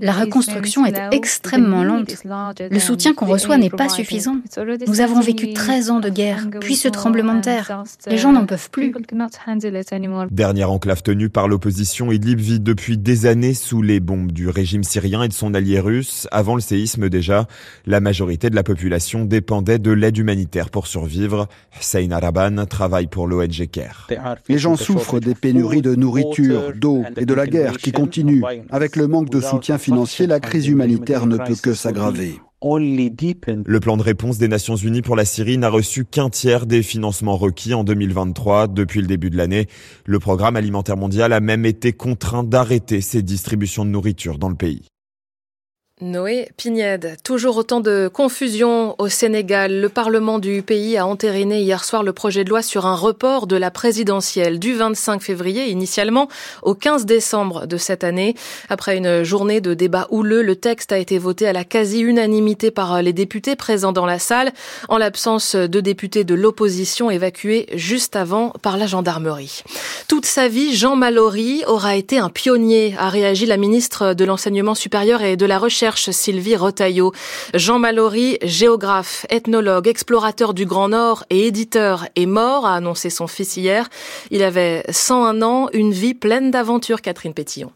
La 0.00 0.12
reconstruction 0.12 0.84
est 0.84 0.98
extrêmement 1.12 1.84
lente. 1.84 2.16
Le 2.58 2.78
soutien 2.80 3.14
qu'on 3.14 3.26
reçoit 3.26 3.58
n'est 3.58 3.70
pas 3.70 3.88
suffisant. 3.88 4.38
Nous 4.88 5.00
avons 5.00 5.20
vécu 5.20 5.52
13 5.52 5.90
ans 5.90 6.00
de 6.00 6.08
guerre, 6.08 6.48
puis 6.58 6.74
ce 6.74 6.88
tremblement 6.88 7.36
de 7.36 7.42
terre. 7.42 7.84
Les 8.08 8.18
gens 8.18 8.32
n'en 8.32 8.44
peuvent 8.44 8.70
plus. 8.70 8.92
Dernière 10.32 10.72
enclave 10.72 11.04
tenue 11.04 11.28
par 11.28 11.46
l'opposition, 11.46 12.10
Idlib 12.10 12.40
vit 12.40 12.58
depuis 12.58 12.98
des 12.98 13.26
années 13.26 13.54
sous 13.54 13.82
les 13.82 14.00
bombes 14.00 14.32
du 14.32 14.48
régime 14.48 14.82
syrien 14.82 15.22
et 15.22 15.28
de 15.28 15.32
son 15.32 15.54
allié 15.54 15.78
russe. 15.78 16.26
Avant 16.32 16.56
le 16.56 16.60
séisme 16.60 17.08
déjà, 17.08 17.46
la 17.86 18.00
majorité 18.00 18.50
de 18.50 18.56
la 18.56 18.64
population 18.64 19.24
dépendait 19.24 19.78
de 19.78 19.92
l'aide 19.92 20.18
humanitaire 20.18 20.70
pour 20.70 20.88
survivre. 20.88 21.46
Hussein 21.78 22.10
Araban 22.10 22.58
travaille 22.80 23.08
pour 23.08 23.26
l'ONG 23.26 23.68
CARE. 23.70 24.08
Les 24.48 24.56
gens 24.56 24.74
souffrent 24.74 25.20
des 25.20 25.34
pénuries 25.34 25.82
de 25.82 25.94
nourriture, 25.94 26.72
d'eau 26.74 27.04
et 27.18 27.26
de 27.26 27.34
la 27.34 27.46
guerre 27.46 27.76
qui 27.76 27.92
continue. 27.92 28.42
Avec 28.70 28.96
le 28.96 29.06
manque 29.06 29.28
de 29.28 29.38
soutien 29.38 29.76
financier, 29.76 30.26
la 30.26 30.40
crise 30.40 30.66
humanitaire 30.66 31.26
ne 31.26 31.36
peut 31.36 31.56
que 31.62 31.74
s'aggraver. 31.74 32.40
Le 32.62 33.78
plan 33.80 33.98
de 33.98 34.02
réponse 34.02 34.38
des 34.38 34.48
Nations 34.48 34.76
Unies 34.76 35.02
pour 35.02 35.14
la 35.14 35.26
Syrie 35.26 35.58
n'a 35.58 35.68
reçu 35.68 36.06
qu'un 36.06 36.30
tiers 36.30 36.64
des 36.64 36.82
financements 36.82 37.36
requis 37.36 37.74
en 37.74 37.84
2023. 37.84 38.68
Depuis 38.68 39.02
le 39.02 39.06
début 39.06 39.28
de 39.28 39.36
l'année, 39.36 39.66
le 40.06 40.18
programme 40.18 40.56
alimentaire 40.56 40.96
mondial 40.96 41.34
a 41.34 41.40
même 41.40 41.66
été 41.66 41.92
contraint 41.92 42.44
d'arrêter 42.44 43.02
ses 43.02 43.20
distributions 43.20 43.84
de 43.84 43.90
nourriture 43.90 44.38
dans 44.38 44.48
le 44.48 44.56
pays. 44.56 44.86
Noé 46.02 46.48
Pignède, 46.56 47.18
toujours 47.24 47.58
autant 47.58 47.80
de 47.80 48.08
confusion 48.10 48.94
au 48.98 49.08
Sénégal. 49.08 49.82
Le 49.82 49.88
Parlement 49.90 50.38
du 50.38 50.62
pays 50.62 50.96
a 50.96 51.06
entériné 51.06 51.60
hier 51.60 51.84
soir 51.84 52.02
le 52.02 52.14
projet 52.14 52.42
de 52.42 52.48
loi 52.48 52.62
sur 52.62 52.86
un 52.86 52.94
report 52.94 53.46
de 53.46 53.56
la 53.56 53.70
présidentielle 53.70 54.58
du 54.58 54.72
25 54.72 55.20
février 55.20 55.68
initialement 55.68 56.28
au 56.62 56.74
15 56.74 57.04
décembre 57.04 57.66
de 57.66 57.76
cette 57.76 58.02
année. 58.02 58.34
Après 58.70 58.96
une 58.96 59.24
journée 59.24 59.60
de 59.60 59.74
débat 59.74 60.06
houleux, 60.10 60.40
le 60.40 60.56
texte 60.56 60.90
a 60.90 60.98
été 60.98 61.18
voté 61.18 61.46
à 61.46 61.52
la 61.52 61.64
quasi-unanimité 61.64 62.70
par 62.70 63.02
les 63.02 63.12
députés 63.12 63.54
présents 63.54 63.92
dans 63.92 64.06
la 64.06 64.18
salle, 64.18 64.52
en 64.88 64.96
l'absence 64.96 65.54
de 65.54 65.80
députés 65.80 66.24
de 66.24 66.34
l'opposition 66.34 67.10
évacués 67.10 67.66
juste 67.74 68.16
avant 68.16 68.54
par 68.62 68.78
la 68.78 68.86
gendarmerie. 68.86 69.64
Toute 70.08 70.24
sa 70.24 70.48
vie, 70.48 70.74
Jean 70.74 70.96
Mallory 70.96 71.62
aura 71.66 71.94
été 71.96 72.16
un 72.16 72.30
pionnier, 72.30 72.94
a 72.98 73.10
réagi 73.10 73.44
la 73.44 73.58
ministre 73.58 74.14
de 74.14 74.24
l'Enseignement 74.24 74.74
supérieur 74.74 75.20
et 75.20 75.36
de 75.36 75.44
la 75.44 75.58
Recherche 75.58 75.89
Sylvie 75.96 76.56
Rotaillot. 76.56 77.12
Jean 77.54 77.78
Mallory, 77.78 78.38
géographe, 78.42 79.26
ethnologue, 79.30 79.88
explorateur 79.88 80.54
du 80.54 80.66
Grand 80.66 80.88
Nord 80.88 81.24
et 81.30 81.46
éditeur, 81.46 82.06
est 82.16 82.26
mort, 82.26 82.66
a 82.66 82.76
annoncé 82.76 83.10
son 83.10 83.26
fils 83.26 83.56
hier. 83.56 83.88
Il 84.30 84.42
avait 84.42 84.84
101 84.90 85.42
ans, 85.42 85.68
une 85.72 85.92
vie 85.92 86.14
pleine 86.14 86.50
d'aventures, 86.50 87.02
Catherine 87.02 87.34
Pétillon. 87.34 87.72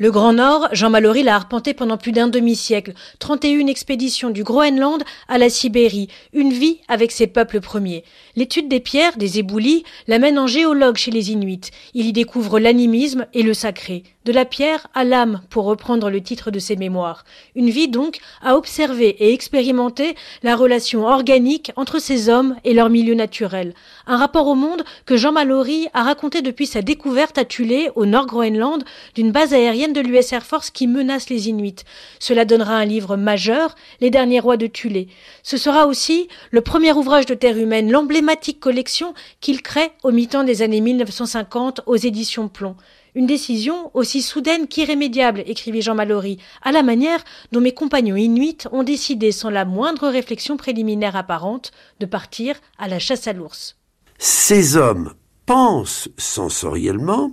Le 0.00 0.12
Grand 0.12 0.32
Nord, 0.32 0.68
Jean 0.70 0.90
Mallory 0.90 1.24
l'a 1.24 1.34
arpenté 1.34 1.74
pendant 1.74 1.96
plus 1.96 2.12
d'un 2.12 2.28
demi-siècle. 2.28 2.92
31 3.18 3.66
expéditions 3.66 4.30
du 4.30 4.44
Groenland 4.44 5.02
à 5.26 5.38
la 5.38 5.50
Sibérie. 5.50 6.06
Une 6.32 6.52
vie 6.52 6.78
avec 6.86 7.10
ses 7.10 7.26
peuples 7.26 7.60
premiers. 7.60 8.04
L'étude 8.36 8.68
des 8.68 8.78
pierres, 8.78 9.16
des 9.16 9.40
éboulis, 9.40 9.82
l'amène 10.06 10.38
en 10.38 10.46
géologue 10.46 10.96
chez 10.96 11.10
les 11.10 11.32
Inuits. 11.32 11.72
Il 11.94 12.06
y 12.06 12.12
découvre 12.12 12.60
l'animisme 12.60 13.26
et 13.34 13.42
le 13.42 13.54
sacré. 13.54 14.04
De 14.28 14.32
la 14.34 14.44
pierre 14.44 14.88
à 14.92 15.04
l'âme, 15.04 15.40
pour 15.48 15.64
reprendre 15.64 16.10
le 16.10 16.20
titre 16.20 16.50
de 16.50 16.58
ses 16.58 16.76
mémoires. 16.76 17.24
Une 17.54 17.70
vie 17.70 17.88
donc 17.88 18.18
à 18.42 18.56
observer 18.56 19.08
et 19.08 19.32
expérimenter 19.32 20.16
la 20.42 20.54
relation 20.54 21.06
organique 21.06 21.72
entre 21.76 21.98
ces 21.98 22.28
hommes 22.28 22.54
et 22.62 22.74
leur 22.74 22.90
milieu 22.90 23.14
naturel. 23.14 23.72
Un 24.06 24.18
rapport 24.18 24.46
au 24.46 24.54
monde 24.54 24.84
que 25.06 25.16
Jean 25.16 25.32
Mallory 25.32 25.88
a 25.94 26.02
raconté 26.02 26.42
depuis 26.42 26.66
sa 26.66 26.82
découverte 26.82 27.38
à 27.38 27.46
Tulé, 27.46 27.88
au 27.94 28.04
Nord-Groenland, 28.04 28.84
d'une 29.14 29.32
base 29.32 29.54
aérienne 29.54 29.94
de 29.94 30.02
l'US 30.02 30.30
Air 30.30 30.44
Force 30.44 30.70
qui 30.70 30.86
menace 30.86 31.30
les 31.30 31.48
Inuits. 31.48 31.86
Cela 32.18 32.44
donnera 32.44 32.74
un 32.74 32.84
livre 32.84 33.16
majeur, 33.16 33.76
Les 34.02 34.10
derniers 34.10 34.40
rois 34.40 34.58
de 34.58 34.66
Tulé. 34.66 35.08
Ce 35.42 35.56
sera 35.56 35.86
aussi 35.86 36.28
le 36.50 36.60
premier 36.60 36.92
ouvrage 36.92 37.24
de 37.24 37.32
terre 37.32 37.56
humaine, 37.56 37.90
l'emblématique 37.90 38.60
collection 38.60 39.14
qu'il 39.40 39.62
crée 39.62 39.90
au 40.02 40.10
mi-temps 40.10 40.44
des 40.44 40.60
années 40.60 40.82
1950 40.82 41.80
aux 41.86 41.96
éditions 41.96 42.48
Plomb. 42.48 42.76
Une 43.18 43.26
décision 43.26 43.90
aussi 43.94 44.22
soudaine 44.22 44.68
qu'irrémédiable, 44.68 45.42
écrivit 45.44 45.82
Jean 45.82 45.96
Mallory, 45.96 46.38
à 46.62 46.70
la 46.70 46.84
manière 46.84 47.18
dont 47.50 47.60
mes 47.60 47.74
compagnons 47.74 48.14
inuits 48.14 48.58
ont 48.70 48.84
décidé 48.84 49.32
sans 49.32 49.50
la 49.50 49.64
moindre 49.64 50.08
réflexion 50.08 50.56
préliminaire 50.56 51.16
apparente 51.16 51.72
de 51.98 52.06
partir 52.06 52.54
à 52.78 52.86
la 52.86 53.00
chasse 53.00 53.26
à 53.26 53.32
l'ours. 53.32 53.76
Ces 54.20 54.76
hommes 54.76 55.14
pensent 55.46 56.08
sensoriellement 56.16 57.32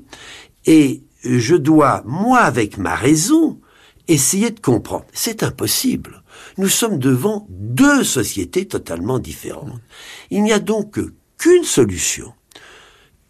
et 0.65 1.03
je 1.23 1.55
dois, 1.55 2.01
moi 2.07 2.39
avec 2.39 2.79
ma 2.79 2.95
raison, 2.95 3.59
essayer 4.07 4.49
de 4.49 4.59
comprendre. 4.59 5.05
C'est 5.13 5.43
impossible. 5.43 6.23
Nous 6.57 6.69
sommes 6.69 6.97
devant 6.97 7.45
deux 7.51 8.03
sociétés 8.03 8.65
totalement 8.67 9.19
différentes. 9.19 9.79
Il 10.31 10.41
n'y 10.41 10.51
a 10.51 10.57
donc 10.57 10.97
qu'une 11.37 11.63
solution 11.63 12.33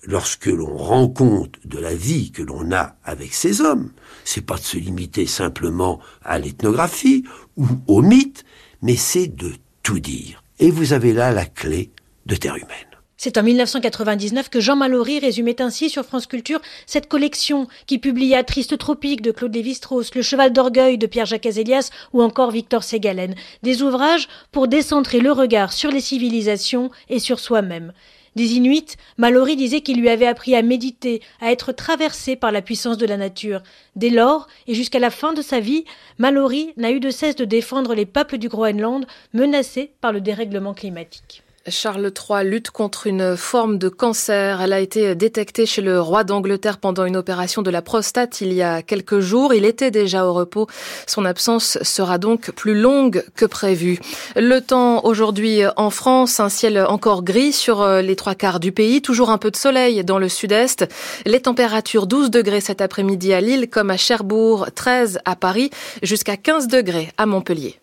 lorsque 0.05 0.45
l'on 0.45 0.77
rend 0.77 1.07
compte 1.07 1.55
de 1.65 1.79
la 1.79 1.93
vie 1.93 2.31
que 2.31 2.41
l'on 2.41 2.71
a 2.71 2.95
avec 3.03 3.33
ces 3.33 3.61
hommes, 3.61 3.91
c'est 4.23 4.45
pas 4.45 4.55
de 4.55 4.61
se 4.61 4.77
limiter 4.77 5.25
simplement 5.25 5.99
à 6.23 6.39
l'ethnographie 6.39 7.23
ou 7.57 7.67
au 7.87 8.01
mythe, 8.01 8.45
mais 8.81 8.95
c'est 8.95 9.27
de 9.27 9.53
tout 9.83 9.99
dire. 9.99 10.43
Et 10.59 10.71
vous 10.71 10.93
avez 10.93 11.13
là 11.13 11.31
la 11.31 11.45
clé 11.45 11.91
de 12.25 12.35
Terre 12.35 12.55
humaine. 12.55 12.95
C'est 13.17 13.37
en 13.37 13.43
1999 13.43 14.49
que 14.49 14.59
Jean 14.59 14.75
Mallory 14.75 15.19
résumait 15.19 15.61
ainsi 15.61 15.89
sur 15.89 16.03
France 16.05 16.27
Culture 16.27 16.59
cette 16.85 17.07
collection 17.07 17.67
qui 17.87 17.97
publia 17.97 18.43
Triste 18.43 18.77
Tropique 18.77 19.21
de 19.21 19.31
Claude 19.31 19.55
Lévi-Strauss, 19.55 20.13
Le 20.13 20.21
Cheval 20.21 20.51
d'Orgueil 20.51 20.97
de 20.97 21.07
Pierre-Jacques 21.07 21.45
Azélias 21.45 21.91
ou 22.11 22.21
encore 22.21 22.51
Victor 22.51 22.83
Ségalen. 22.83 23.33
Des 23.63 23.81
ouvrages 23.81 24.27
pour 24.51 24.67
décentrer 24.67 25.21
le 25.21 25.31
regard 25.31 25.71
sur 25.71 25.91
les 25.91 26.01
civilisations 26.01 26.91
et 27.09 27.19
sur 27.19 27.39
soi-même. 27.39 27.93
Des 28.35 28.55
Inuits, 28.55 28.97
Mallory 29.17 29.55
disait 29.55 29.79
qu'il 29.79 30.01
lui 30.01 30.09
avait 30.09 30.27
appris 30.27 30.55
à 30.55 30.61
méditer, 30.61 31.21
à 31.39 31.53
être 31.53 31.71
traversé 31.71 32.35
par 32.35 32.51
la 32.51 32.61
puissance 32.61 32.97
de 32.97 33.05
la 33.05 33.15
nature. 33.15 33.63
Dès 33.95 34.09
lors, 34.09 34.47
et 34.67 34.75
jusqu'à 34.75 34.99
la 34.99 35.09
fin 35.09 35.31
de 35.31 35.41
sa 35.41 35.61
vie, 35.61 35.85
Mallory 36.17 36.73
n'a 36.75 36.91
eu 36.91 36.99
de 36.99 37.11
cesse 37.11 37.37
de 37.37 37.45
défendre 37.45 37.95
les 37.95 38.05
peuples 38.05 38.37
du 38.37 38.49
Groenland 38.49 39.05
menacés 39.33 39.93
par 40.01 40.11
le 40.11 40.19
dérèglement 40.19 40.73
climatique. 40.73 41.44
Charles 41.67 42.11
III 42.11 42.47
lutte 42.47 42.69
contre 42.69 43.07
une 43.07 43.35
forme 43.35 43.79
de 43.79 43.89
cancer. 43.89 44.61
Elle 44.61 44.73
a 44.73 44.79
été 44.79 45.15
détectée 45.15 45.65
chez 45.65 45.81
le 45.81 45.99
roi 45.99 46.23
d'Angleterre 46.23 46.77
pendant 46.77 47.05
une 47.05 47.17
opération 47.17 47.61
de 47.63 47.71
la 47.71 47.81
prostate 47.81 48.41
il 48.41 48.53
y 48.53 48.61
a 48.61 48.81
quelques 48.83 49.19
jours. 49.19 49.53
Il 49.53 49.65
était 49.65 49.89
déjà 49.89 50.25
au 50.25 50.33
repos. 50.33 50.67
Son 51.07 51.25
absence 51.25 51.79
sera 51.81 52.17
donc 52.17 52.51
plus 52.51 52.79
longue 52.79 53.23
que 53.35 53.45
prévu. 53.45 53.99
Le 54.35 54.59
temps 54.59 55.03
aujourd'hui 55.05 55.61
en 55.75 55.89
France, 55.89 56.39
un 56.39 56.49
ciel 56.49 56.79
encore 56.87 57.23
gris 57.23 57.53
sur 57.53 57.85
les 57.87 58.15
trois 58.15 58.35
quarts 58.35 58.59
du 58.59 58.71
pays, 58.71 59.01
toujours 59.01 59.31
un 59.31 59.39
peu 59.39 59.49
de 59.49 59.57
soleil 59.57 60.03
dans 60.03 60.19
le 60.19 60.29
sud-est. 60.29 60.85
Les 61.25 61.41
températures 61.41 62.05
12 62.05 62.29
degrés 62.29 62.61
cet 62.61 62.81
après-midi 62.81 63.33
à 63.33 63.41
Lille 63.41 63.69
comme 63.69 63.89
à 63.89 63.97
Cherbourg, 63.97 64.67
13 64.75 65.19
à 65.25 65.35
Paris, 65.35 65.71
jusqu'à 66.03 66.37
15 66.37 66.67
degrés 66.67 67.09
à 67.17 67.25
Montpellier. 67.25 67.79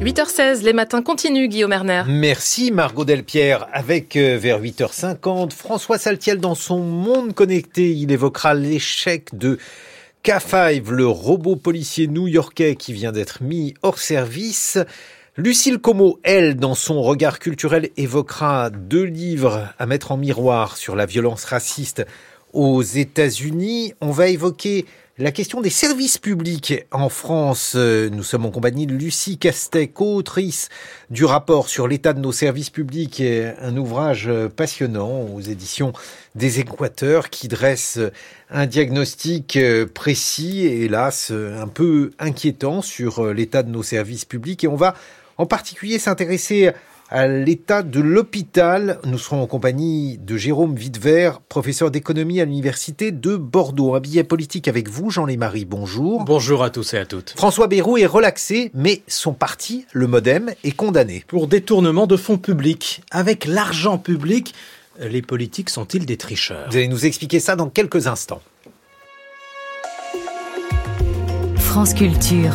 8h16, 0.00 0.62
les 0.62 0.72
matins 0.72 1.02
continuent, 1.02 1.46
Guillaume 1.46 1.74
Erner. 1.74 2.04
Merci 2.08 2.72
Margot 2.72 3.04
Delpierre. 3.04 3.68
Avec 3.70 4.16
euh, 4.16 4.38
vers 4.40 4.58
8h50, 4.58 5.52
François 5.52 5.98
Saltiel 5.98 6.38
dans 6.38 6.54
son 6.54 6.78
monde 6.78 7.34
connecté, 7.34 7.90
il 7.92 8.10
évoquera 8.10 8.54
l'échec 8.54 9.28
de 9.34 9.58
K5, 10.24 10.88
le 10.88 11.06
robot 11.06 11.56
policier 11.56 12.06
new-yorkais 12.06 12.76
qui 12.76 12.94
vient 12.94 13.12
d'être 13.12 13.42
mis 13.42 13.74
hors 13.82 13.98
service. 13.98 14.78
Lucille 15.36 15.78
Como, 15.78 16.18
elle, 16.22 16.56
dans 16.56 16.74
son 16.74 17.02
regard 17.02 17.38
culturel, 17.38 17.90
évoquera 17.98 18.70
deux 18.70 19.04
livres 19.04 19.68
à 19.78 19.84
mettre 19.84 20.12
en 20.12 20.16
miroir 20.16 20.78
sur 20.78 20.96
la 20.96 21.04
violence 21.04 21.44
raciste 21.44 22.06
aux 22.52 22.82
États-Unis. 22.82 23.94
On 24.00 24.10
va 24.10 24.28
évoquer 24.28 24.86
la 25.20 25.32
question 25.32 25.60
des 25.60 25.68
services 25.68 26.16
publics 26.16 26.86
en 26.90 27.10
France, 27.10 27.74
euh, 27.76 28.08
nous 28.08 28.22
sommes 28.22 28.46
en 28.46 28.50
compagnie 28.50 28.86
de 28.86 28.94
Lucie 28.94 29.36
Castet, 29.36 29.88
co-autrice 29.88 30.70
du 31.10 31.26
rapport 31.26 31.68
sur 31.68 31.86
l'état 31.86 32.14
de 32.14 32.20
nos 32.20 32.32
services 32.32 32.70
publics, 32.70 33.22
un 33.60 33.76
ouvrage 33.76 34.28
euh, 34.28 34.48
passionnant 34.48 35.26
aux 35.34 35.42
éditions 35.42 35.92
des 36.36 36.60
Équateurs 36.60 37.28
qui 37.28 37.48
dresse 37.48 37.98
un 38.48 38.64
diagnostic 38.64 39.58
euh, 39.58 39.84
précis 39.84 40.60
et 40.60 40.86
hélas 40.86 41.30
un 41.32 41.68
peu 41.68 42.12
inquiétant 42.18 42.80
sur 42.80 43.34
l'état 43.34 43.62
de 43.62 43.70
nos 43.70 43.82
services 43.82 44.24
publics. 44.24 44.64
Et 44.64 44.68
on 44.68 44.76
va 44.76 44.94
en 45.36 45.44
particulier 45.44 45.98
s'intéresser 45.98 46.70
à 47.10 47.26
l'état 47.26 47.82
de 47.82 48.00
l'hôpital. 48.00 49.00
Nous 49.04 49.18
serons 49.18 49.42
en 49.42 49.46
compagnie 49.46 50.16
de 50.18 50.36
Jérôme 50.36 50.76
Videvert, 50.76 51.40
professeur 51.40 51.90
d'économie 51.90 52.40
à 52.40 52.44
l'université 52.44 53.10
de 53.10 53.36
Bordeaux. 53.36 53.94
Un 53.94 54.00
billet 54.00 54.22
politique 54.22 54.68
avec 54.68 54.88
vous, 54.88 55.10
Jean 55.10 55.26
Lémarie. 55.26 55.64
Bonjour. 55.64 56.24
Bonjour 56.24 56.62
à 56.62 56.70
tous 56.70 56.94
et 56.94 56.98
à 56.98 57.06
toutes. 57.06 57.34
François 57.36 57.66
Bayrou 57.66 57.98
est 57.98 58.06
relaxé, 58.06 58.70
mais 58.74 59.02
son 59.08 59.32
parti, 59.32 59.86
le 59.92 60.06
Modem, 60.06 60.52
est 60.62 60.70
condamné. 60.70 61.24
Pour 61.26 61.48
détournement 61.48 62.06
de 62.06 62.16
fonds 62.16 62.38
publics. 62.38 63.02
Avec 63.10 63.44
l'argent 63.44 63.98
public, 63.98 64.54
les 65.00 65.22
politiques 65.22 65.70
sont-ils 65.70 66.06
des 66.06 66.16
tricheurs? 66.16 66.68
Vous 66.70 66.76
allez 66.76 66.88
nous 66.88 67.06
expliquer 67.06 67.40
ça 67.40 67.56
dans 67.56 67.68
quelques 67.68 68.06
instants. 68.06 68.40
France 71.56 71.94
Culture. 71.94 72.52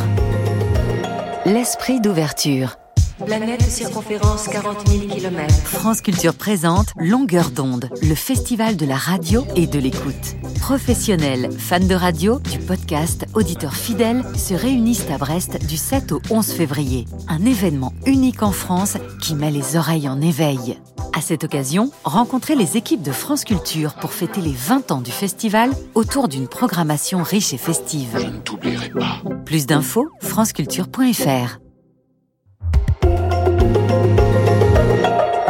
L'esprit 1.45 1.99
d'ouverture. 1.99 2.77
Planète 3.23 3.61
circonférence 3.61 4.49
40 4.49 4.89
000 4.89 5.07
km. 5.07 5.53
France 5.63 6.01
Culture 6.01 6.33
présente 6.33 6.87
Longueur 6.97 7.49
d'onde, 7.49 7.89
le 8.01 8.13
festival 8.13 8.75
de 8.75 8.85
la 8.85 8.97
radio 8.97 9.45
et 9.55 9.67
de 9.67 9.79
l'écoute. 9.79 10.35
Professionnels, 10.59 11.49
fans 11.57 11.79
de 11.79 11.95
radio, 11.95 12.39
du 12.39 12.59
podcast, 12.59 13.25
auditeurs 13.33 13.75
fidèles 13.75 14.23
se 14.35 14.53
réunissent 14.53 15.09
à 15.09 15.17
Brest 15.17 15.65
du 15.65 15.77
7 15.77 16.11
au 16.11 16.21
11 16.29 16.51
février. 16.51 17.05
Un 17.29 17.45
événement 17.45 17.93
unique 18.05 18.43
en 18.43 18.51
France 18.51 18.97
qui 19.21 19.33
met 19.33 19.51
les 19.51 19.77
oreilles 19.77 20.09
en 20.09 20.19
éveil. 20.19 20.77
À 21.17 21.21
cette 21.21 21.45
occasion, 21.45 21.91
rencontrez 22.03 22.55
les 22.55 22.75
équipes 22.75 23.01
de 23.01 23.13
France 23.13 23.45
Culture 23.45 23.93
pour 23.93 24.11
fêter 24.11 24.41
les 24.41 24.53
20 24.53 24.91
ans 24.91 25.01
du 25.01 25.11
festival 25.11 25.71
autour 25.93 26.27
d'une 26.27 26.49
programmation 26.49 27.23
riche 27.23 27.53
et 27.53 27.57
festive. 27.57 28.17
Je 28.19 28.27
ne 28.27 28.39
t'oublierai 28.39 28.89
pas. 28.89 29.21
Plus 29.45 29.65
d'infos, 29.67 30.09
franceculture.fr. 30.19 31.64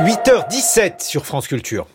8h17 0.06 1.03
sur 1.03 1.26
France 1.26 1.48
Culture. 1.48 1.88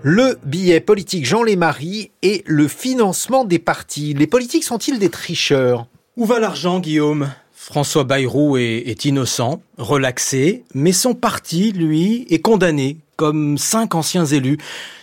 Le 0.00 0.38
billet 0.44 0.78
politique 0.78 1.26
Jean 1.26 1.42
Lémarie 1.42 2.12
et 2.22 2.44
le 2.46 2.68
financement 2.68 3.44
des 3.44 3.58
partis. 3.58 4.14
Les 4.14 4.28
politiques 4.28 4.62
sont-ils 4.62 5.00
des 5.00 5.08
tricheurs? 5.08 5.88
Où 6.16 6.24
va 6.24 6.38
l'argent, 6.38 6.78
Guillaume? 6.78 7.32
François 7.52 8.04
Bayrou 8.04 8.56
est, 8.58 8.84
est, 8.86 9.04
innocent, 9.04 9.60
relaxé, 9.76 10.62
mais 10.72 10.92
son 10.92 11.14
parti, 11.14 11.72
lui, 11.72 12.24
est 12.30 12.38
condamné, 12.38 12.98
comme 13.16 13.58
cinq 13.58 13.96
anciens 13.96 14.26
élus. 14.26 14.58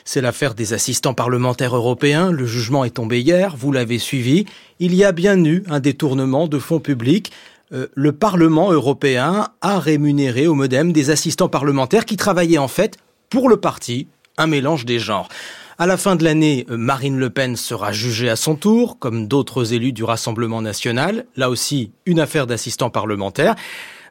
C'est 0.06 0.22
l'affaire 0.22 0.56
des 0.56 0.72
assistants 0.72 1.14
parlementaires 1.14 1.76
européens. 1.76 2.32
Le 2.32 2.46
jugement 2.46 2.86
est 2.86 2.92
tombé 2.92 3.20
hier, 3.20 3.58
vous 3.58 3.74
l'avez 3.74 4.00
suivi. 4.00 4.46
Il 4.80 4.96
y 4.96 5.04
a 5.04 5.12
bien 5.12 5.44
eu 5.44 5.64
un 5.68 5.82
détournement 5.82 6.48
de 6.48 6.58
fonds 6.58 6.80
publics. 6.80 7.34
Euh, 7.72 7.88
le 7.94 8.12
Parlement 8.14 8.72
européen 8.72 9.48
a 9.62 9.80
rémunéré 9.80 10.48
au 10.48 10.56
modem 10.56 10.92
des 10.92 11.12
assistants 11.12 11.50
parlementaires 11.50 12.06
qui 12.06 12.18
travaillaient 12.18 12.58
en 12.58 12.68
fait 12.68 12.98
pour 13.30 13.48
le 13.48 13.58
parti, 13.58 14.08
un 14.38 14.48
mélange 14.48 14.86
des 14.86 14.98
genres. 14.98 15.30
À 15.78 15.86
la 15.86 15.96
fin 15.96 16.16
de 16.16 16.24
l'année, 16.24 16.66
euh, 16.72 16.78
Marine 16.78 17.20
Le 17.20 17.30
Pen 17.30 17.56
sera 17.56 17.92
jugée 17.92 18.28
à 18.28 18.36
son 18.36 18.56
tour, 18.56 18.98
comme 18.98 19.28
d'autres 19.28 19.74
élus 19.74 19.94
du 19.94 20.04
Rassemblement 20.04 20.64
national, 20.64 21.26
là 21.36 21.50
aussi 21.50 21.92
une 22.08 22.20
affaire 22.20 22.48
d'assistants 22.48 22.90
parlementaires. 22.90 23.56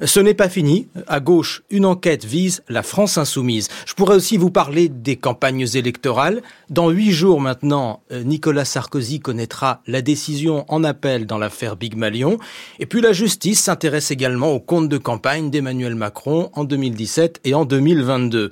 Ce 0.04 0.20
n'est 0.20 0.34
pas 0.34 0.48
fini. 0.48 0.88
À 1.08 1.20
gauche, 1.20 1.62
une 1.70 1.84
enquête 1.84 2.24
vise 2.24 2.62
la 2.68 2.82
France 2.82 3.18
insoumise. 3.18 3.68
Je 3.86 3.94
pourrais 3.94 4.14
aussi 4.14 4.36
vous 4.36 4.50
parler 4.50 4.88
des 4.88 5.16
campagnes 5.16 5.66
électorales. 5.74 6.42
Dans 6.70 6.90
huit 6.90 7.10
jours 7.10 7.40
maintenant, 7.40 8.02
euh, 8.12 8.22
Nicolas 8.22 8.64
Sarkozy 8.64 9.18
connaîtra 9.18 9.82
la 9.86 10.00
décision 10.00 10.64
en 10.68 10.84
appel 10.84 11.26
dans 11.26 11.38
l'affaire 11.38 11.76
Big 11.76 11.96
Malion. 11.96 12.38
Et 12.78 12.86
puis 12.86 13.00
la 13.00 13.12
justice 13.12 13.60
s'intéresse 13.60 14.10
également 14.10 14.52
aux 14.52 14.60
comptes 14.60 14.88
de 14.88 14.98
campagne 14.98 15.50
d'Emmanuel 15.50 15.96
Macron 15.96 16.50
en 16.54 16.64
2017 16.64 17.40
et 17.44 17.54
en 17.54 17.64
2022. 17.64 18.50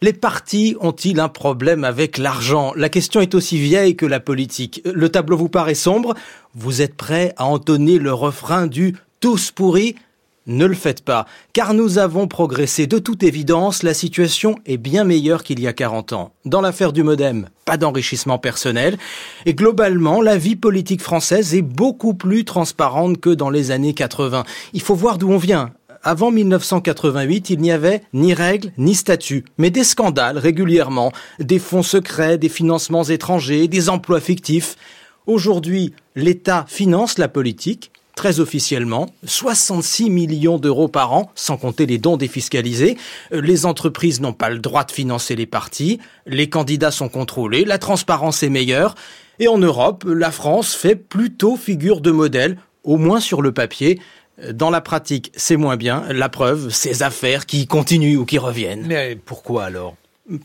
Les 0.00 0.12
partis 0.12 0.76
ont-ils 0.80 1.18
un 1.18 1.28
problème 1.28 1.82
avec 1.82 2.18
l'argent? 2.18 2.72
La 2.76 2.88
question 2.88 3.20
est 3.20 3.34
aussi 3.34 3.58
vieille 3.58 3.96
que 3.96 4.06
la 4.06 4.20
politique. 4.20 4.80
Le 4.84 5.08
tableau 5.08 5.36
vous 5.36 5.48
paraît 5.48 5.74
sombre 5.74 6.14
Vous 6.54 6.82
êtes 6.82 6.94
prêt 6.94 7.34
à 7.36 7.46
entonner 7.46 7.98
le 7.98 8.14
refrain 8.14 8.68
du 8.68 8.94
tous 9.20 9.50
pourris 9.50 9.96
ne 10.48 10.66
le 10.66 10.74
faites 10.74 11.02
pas, 11.02 11.26
car 11.52 11.74
nous 11.74 11.98
avons 11.98 12.26
progressé. 12.26 12.86
De 12.86 12.98
toute 12.98 13.22
évidence, 13.22 13.82
la 13.82 13.94
situation 13.94 14.56
est 14.66 14.78
bien 14.78 15.04
meilleure 15.04 15.44
qu'il 15.44 15.60
y 15.60 15.68
a 15.68 15.72
40 15.72 16.12
ans. 16.14 16.32
Dans 16.44 16.60
l'affaire 16.60 16.92
du 16.92 17.02
modem, 17.02 17.48
pas 17.64 17.76
d'enrichissement 17.76 18.38
personnel, 18.38 18.98
et 19.46 19.54
globalement, 19.54 20.20
la 20.20 20.36
vie 20.36 20.56
politique 20.56 21.02
française 21.02 21.54
est 21.54 21.62
beaucoup 21.62 22.14
plus 22.14 22.44
transparente 22.44 23.20
que 23.20 23.30
dans 23.30 23.50
les 23.50 23.70
années 23.70 23.94
80. 23.94 24.44
Il 24.72 24.80
faut 24.80 24.94
voir 24.94 25.18
d'où 25.18 25.30
on 25.30 25.38
vient. 25.38 25.72
Avant 26.02 26.30
1988, 26.30 27.50
il 27.50 27.60
n'y 27.60 27.72
avait 27.72 28.02
ni 28.12 28.32
règles 28.32 28.72
ni 28.78 28.94
statuts, 28.94 29.44
mais 29.58 29.70
des 29.70 29.84
scandales 29.84 30.38
régulièrement, 30.38 31.12
des 31.40 31.58
fonds 31.58 31.82
secrets, 31.82 32.38
des 32.38 32.48
financements 32.48 33.04
étrangers, 33.04 33.68
des 33.68 33.88
emplois 33.88 34.20
fictifs. 34.20 34.76
Aujourd'hui, 35.26 35.92
l'État 36.14 36.64
finance 36.68 37.18
la 37.18 37.28
politique, 37.28 37.90
très 38.18 38.40
officiellement, 38.40 39.06
66 39.26 40.10
millions 40.10 40.58
d'euros 40.58 40.88
par 40.88 41.12
an, 41.12 41.30
sans 41.36 41.56
compter 41.56 41.86
les 41.86 41.98
dons 41.98 42.16
défiscalisés. 42.16 42.96
Euh, 43.32 43.40
les 43.40 43.64
entreprises 43.64 44.20
n'ont 44.20 44.32
pas 44.32 44.50
le 44.50 44.58
droit 44.58 44.82
de 44.82 44.90
financer 44.90 45.36
les 45.36 45.46
partis, 45.46 46.00
les 46.26 46.50
candidats 46.50 46.90
sont 46.90 47.08
contrôlés, 47.08 47.64
la 47.64 47.78
transparence 47.78 48.42
est 48.42 48.48
meilleure. 48.48 48.96
Et 49.38 49.46
en 49.46 49.58
Europe, 49.58 50.02
la 50.04 50.32
France 50.32 50.74
fait 50.74 50.96
plutôt 50.96 51.54
figure 51.54 52.00
de 52.00 52.10
modèle, 52.10 52.58
au 52.82 52.96
moins 52.96 53.20
sur 53.20 53.40
le 53.40 53.52
papier. 53.52 54.00
Euh, 54.42 54.52
dans 54.52 54.70
la 54.70 54.80
pratique, 54.80 55.30
c'est 55.36 55.56
moins 55.56 55.76
bien. 55.76 56.02
La 56.10 56.28
preuve, 56.28 56.70
ces 56.70 57.04
affaires 57.04 57.46
qui 57.46 57.68
continuent 57.68 58.16
ou 58.16 58.24
qui 58.24 58.38
reviennent. 58.38 58.84
Mais 58.88 59.14
pourquoi 59.14 59.66
alors? 59.66 59.94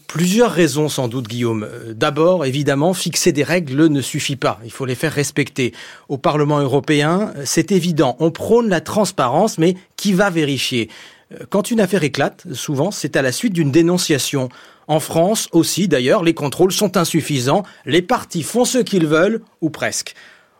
Plusieurs 0.07 0.51
raisons 0.51 0.88
sans 0.88 1.10
doute, 1.10 1.27
Guillaume. 1.27 1.68
Euh, 1.69 1.93
d'abord, 1.93 2.45
évidemment, 2.45 2.93
fixer 2.93 3.34
des 3.34 3.43
règles 3.43 3.88
ne 3.88 4.01
suffit 4.01 4.38
pas. 4.38 4.60
Il 4.64 4.72
faut 4.72 4.85
les 4.85 4.95
faire 4.95 5.11
respecter. 5.11 5.73
Au 6.07 6.18
Parlement 6.18 6.60
européen, 6.60 7.34
c'est 7.43 7.72
évident. 7.73 8.15
On 8.19 8.31
prône 8.31 8.69
la 8.69 8.80
transparence, 8.80 9.57
mais 9.57 9.76
qui 9.97 10.14
va 10.14 10.30
vérifier? 10.30 10.89
Euh, 11.34 11.45
Quand 11.49 11.69
une 11.69 11.81
affaire 11.81 12.03
éclate, 12.03 12.45
souvent, 12.53 12.91
c'est 12.91 13.18
à 13.18 13.22
la 13.22 13.34
suite 13.34 13.51
d'une 13.51 13.72
dénonciation. 13.72 14.47
En 14.88 15.01
France 15.01 15.49
aussi, 15.51 15.89
d'ailleurs, 15.89 16.23
les 16.23 16.34
contrôles 16.34 16.72
sont 16.72 16.95
insuffisants. 16.95 17.64
Les 17.85 18.01
partis 18.01 18.43
font 18.43 18.64
ce 18.64 18.77
qu'ils 18.77 19.07
veulent, 19.07 19.41
ou 19.60 19.69
presque. 19.69 20.14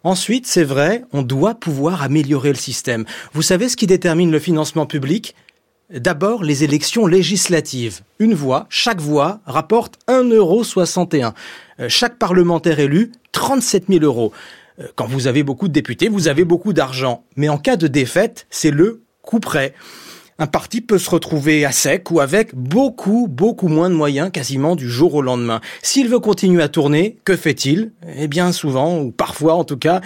Ensuite, 0.04 0.48
c'est 0.48 0.66
vrai, 0.66 1.06
on 1.14 1.22
doit 1.22 1.56
pouvoir 1.56 2.02
améliorer 2.04 2.50
le 2.50 2.56
système. 2.56 3.06
Vous 3.32 3.42
savez 3.42 3.70
ce 3.70 3.78
qui 3.78 3.88
détermine 3.88 4.32
le 4.32 4.40
financement 4.40 4.86
public? 4.86 5.34
D'abord, 5.90 6.44
les 6.44 6.64
élections 6.64 7.06
législatives. 7.06 8.02
Une 8.20 8.34
voix, 8.34 8.66
chaque 8.70 9.02
voix, 9.02 9.42
rapporte 9.46 10.00
1,61€. 10.08 11.34
Euh, 11.80 11.90
chaque 11.90 12.18
parlementaire 12.18 12.80
élu, 12.80 13.12
37 13.34 13.86
000 13.90 14.04
euros. 14.04 14.32
Euh, 14.80 14.88
quand 14.96 15.08
vous 15.08 15.28
avez 15.28 15.44
beaucoup 15.44 15.68
de 15.68 15.74
députés, 15.74 16.08
vous 16.08 16.28
avez 16.28 16.46
beaucoup 16.46 16.74
d'argent. 16.74 17.26
Mais 17.36 17.50
en 17.50 17.58
cas 17.58 17.76
de 17.76 17.88
défaite, 17.88 18.48
c'est 18.50 18.72
le 18.72 19.04
coup 19.22 19.40
près. 19.40 19.74
Un 20.40 20.48
parti 20.48 20.82
peut 20.82 20.98
se 20.98 21.10
retrouver 21.10 21.64
à 21.64 21.72
sec 21.72 22.10
ou 22.12 22.20
avec 22.20 22.56
beaucoup, 22.56 23.28
beaucoup 23.30 23.68
moins 23.68 23.90
de 23.90 23.96
moyens 23.96 24.32
quasiment 24.32 24.76
du 24.76 24.90
jour 24.90 25.14
au 25.14 25.22
lendemain. 25.22 25.62
S'il 25.84 26.10
veut 26.10 26.20
continuer 26.20 26.64
à 26.64 26.70
tourner, 26.70 27.18
que 27.24 27.36
fait-il? 27.36 27.92
Eh 28.18 28.28
bien 28.28 28.52
souvent, 28.52 29.00
ou 29.00 29.12
parfois 29.12 29.54
en 29.54 29.64
tout 29.64 29.78
cas, 29.78 30.02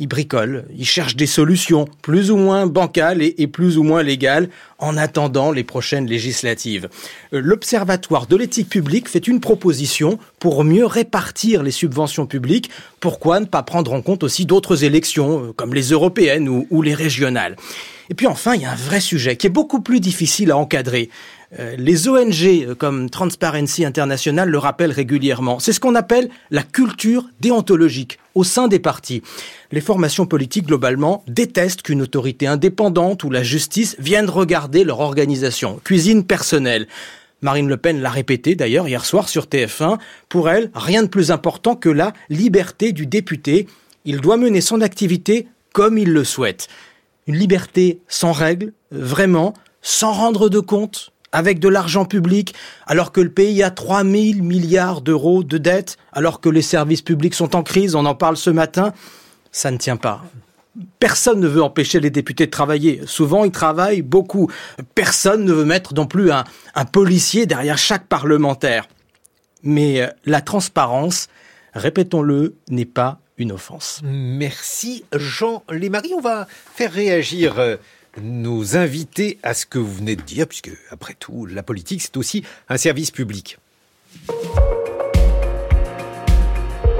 il 0.00 0.08
bricole, 0.08 0.64
il 0.76 0.86
cherche 0.86 1.14
des 1.14 1.26
solutions 1.26 1.84
plus 2.00 2.30
ou 2.30 2.36
moins 2.36 2.66
bancales 2.66 3.22
et, 3.22 3.46
plus 3.46 3.76
ou 3.76 3.82
moins 3.82 4.02
légales 4.02 4.48
en 4.78 4.96
attendant 4.96 5.52
les 5.52 5.62
prochaines 5.62 6.06
législatives. 6.06 6.88
Euh, 7.34 7.40
L'Observatoire 7.40 8.26
de 8.26 8.34
l'éthique 8.34 8.70
publique 8.70 9.10
fait 9.10 9.28
une 9.28 9.40
proposition 9.40 10.18
pour 10.38 10.64
mieux 10.64 10.86
répartir 10.86 11.62
les 11.62 11.70
subventions 11.70 12.26
publiques. 12.26 12.70
Pourquoi 12.98 13.40
ne 13.40 13.44
pas 13.44 13.62
prendre 13.62 13.92
en 13.92 14.00
compte 14.00 14.22
aussi 14.22 14.46
d'autres 14.46 14.84
élections, 14.84 15.44
euh, 15.44 15.52
comme 15.52 15.74
les 15.74 15.90
européennes 15.90 16.48
ou 16.48 16.82
les 16.82 16.94
régionales? 16.94 17.56
Et 18.10 18.14
puis 18.14 18.26
enfin, 18.26 18.54
il 18.56 18.62
y 18.62 18.64
a 18.64 18.72
un 18.72 18.76
vrai 18.76 19.00
sujet 19.00 19.36
qui 19.36 19.46
est 19.46 19.50
beaucoup 19.50 19.80
plus 19.80 20.00
difficile 20.00 20.50
à 20.50 20.56
encadrer. 20.56 21.10
Euh, 21.58 21.74
les 21.76 22.08
ONG 22.08 22.44
euh, 22.44 22.74
comme 22.76 23.10
Transparency 23.10 23.84
International 23.84 24.48
le 24.48 24.58
rappellent 24.58 24.92
régulièrement. 24.92 25.58
C'est 25.58 25.72
ce 25.72 25.80
qu'on 25.80 25.96
appelle 25.96 26.30
la 26.52 26.62
culture 26.62 27.26
déontologique 27.40 28.18
au 28.36 28.44
sein 28.44 28.68
des 28.68 28.78
partis. 28.78 29.22
Les 29.72 29.80
formations 29.80 30.26
politiques, 30.26 30.66
globalement, 30.66 31.24
détestent 31.26 31.82
qu'une 31.82 32.02
autorité 32.02 32.46
indépendante 32.46 33.24
ou 33.24 33.30
la 33.30 33.42
justice 33.42 33.96
vienne 33.98 34.30
regarder 34.30 34.84
leur 34.84 35.00
organisation. 35.00 35.80
Cuisine 35.82 36.24
personnelle. 36.24 36.86
Marine 37.42 37.68
Le 37.68 37.76
Pen 37.76 38.00
l'a 38.00 38.10
répété 38.10 38.54
d'ailleurs 38.54 38.86
hier 38.86 39.04
soir 39.04 39.28
sur 39.28 39.46
TF1. 39.46 39.98
Pour 40.28 40.50
elle, 40.50 40.70
rien 40.74 41.02
de 41.02 41.08
plus 41.08 41.32
important 41.32 41.74
que 41.74 41.88
la 41.88 42.12
liberté 42.28 42.92
du 42.92 43.06
député. 43.06 43.66
Il 44.04 44.20
doit 44.20 44.36
mener 44.36 44.60
son 44.60 44.80
activité 44.80 45.48
comme 45.72 45.98
il 45.98 46.12
le 46.12 46.22
souhaite. 46.22 46.68
Une 47.26 47.36
liberté 47.36 48.00
sans 48.08 48.32
règles, 48.32 48.72
vraiment, 48.92 49.54
sans 49.82 50.12
rendre 50.12 50.48
de 50.48 50.60
compte, 50.60 51.12
avec 51.32 51.58
de 51.58 51.68
l'argent 51.68 52.04
public, 52.04 52.54
alors 52.86 53.12
que 53.12 53.20
le 53.20 53.30
pays 53.30 53.62
a 53.62 53.70
3 53.70 54.02
000 54.02 54.42
milliards 54.42 55.00
d'euros 55.00 55.44
de 55.44 55.58
dettes, 55.58 55.96
alors 56.12 56.40
que 56.40 56.48
les 56.48 56.62
services 56.62 57.02
publics 57.02 57.34
sont 57.34 57.54
en 57.56 57.62
crise, 57.62 57.94
on 57.94 58.04
en 58.04 58.14
parle 58.14 58.36
ce 58.36 58.50
matin, 58.50 58.92
ça 59.52 59.70
ne 59.70 59.76
tient 59.76 59.96
pas. 59.96 60.24
Personne 60.98 61.40
ne 61.40 61.48
veut 61.48 61.62
empêcher 61.62 62.00
les 62.00 62.10
députés 62.10 62.46
de 62.46 62.50
travailler. 62.50 63.02
Souvent, 63.04 63.44
ils 63.44 63.50
travaillent 63.50 64.02
beaucoup. 64.02 64.48
Personne 64.94 65.44
ne 65.44 65.52
veut 65.52 65.64
mettre 65.64 65.94
non 65.94 66.06
plus 66.06 66.30
un, 66.30 66.44
un 66.74 66.84
policier 66.84 67.46
derrière 67.46 67.76
chaque 67.76 68.06
parlementaire. 68.06 68.86
Mais 69.62 70.00
euh, 70.00 70.06
la 70.24 70.40
transparence, 70.40 71.28
répétons-le, 71.74 72.54
n'est 72.70 72.84
pas 72.84 73.20
une 73.36 73.52
offense. 73.52 74.00
Merci 74.04 75.04
Jean 75.12 75.64
Lémarie. 75.70 76.12
On 76.16 76.20
va 76.20 76.46
faire 76.74 76.92
réagir 76.92 77.58
euh, 77.58 77.76
nous 78.20 78.76
inviter 78.76 79.38
à 79.42 79.54
ce 79.54 79.66
que 79.66 79.78
vous 79.78 79.94
venez 79.94 80.16
de 80.16 80.22
dire, 80.22 80.46
puisque 80.46 80.70
après 80.90 81.14
tout, 81.14 81.46
la 81.46 81.62
politique, 81.62 82.02
c'est 82.02 82.16
aussi 82.16 82.44
un 82.68 82.76
service 82.76 83.10
public. 83.10 83.58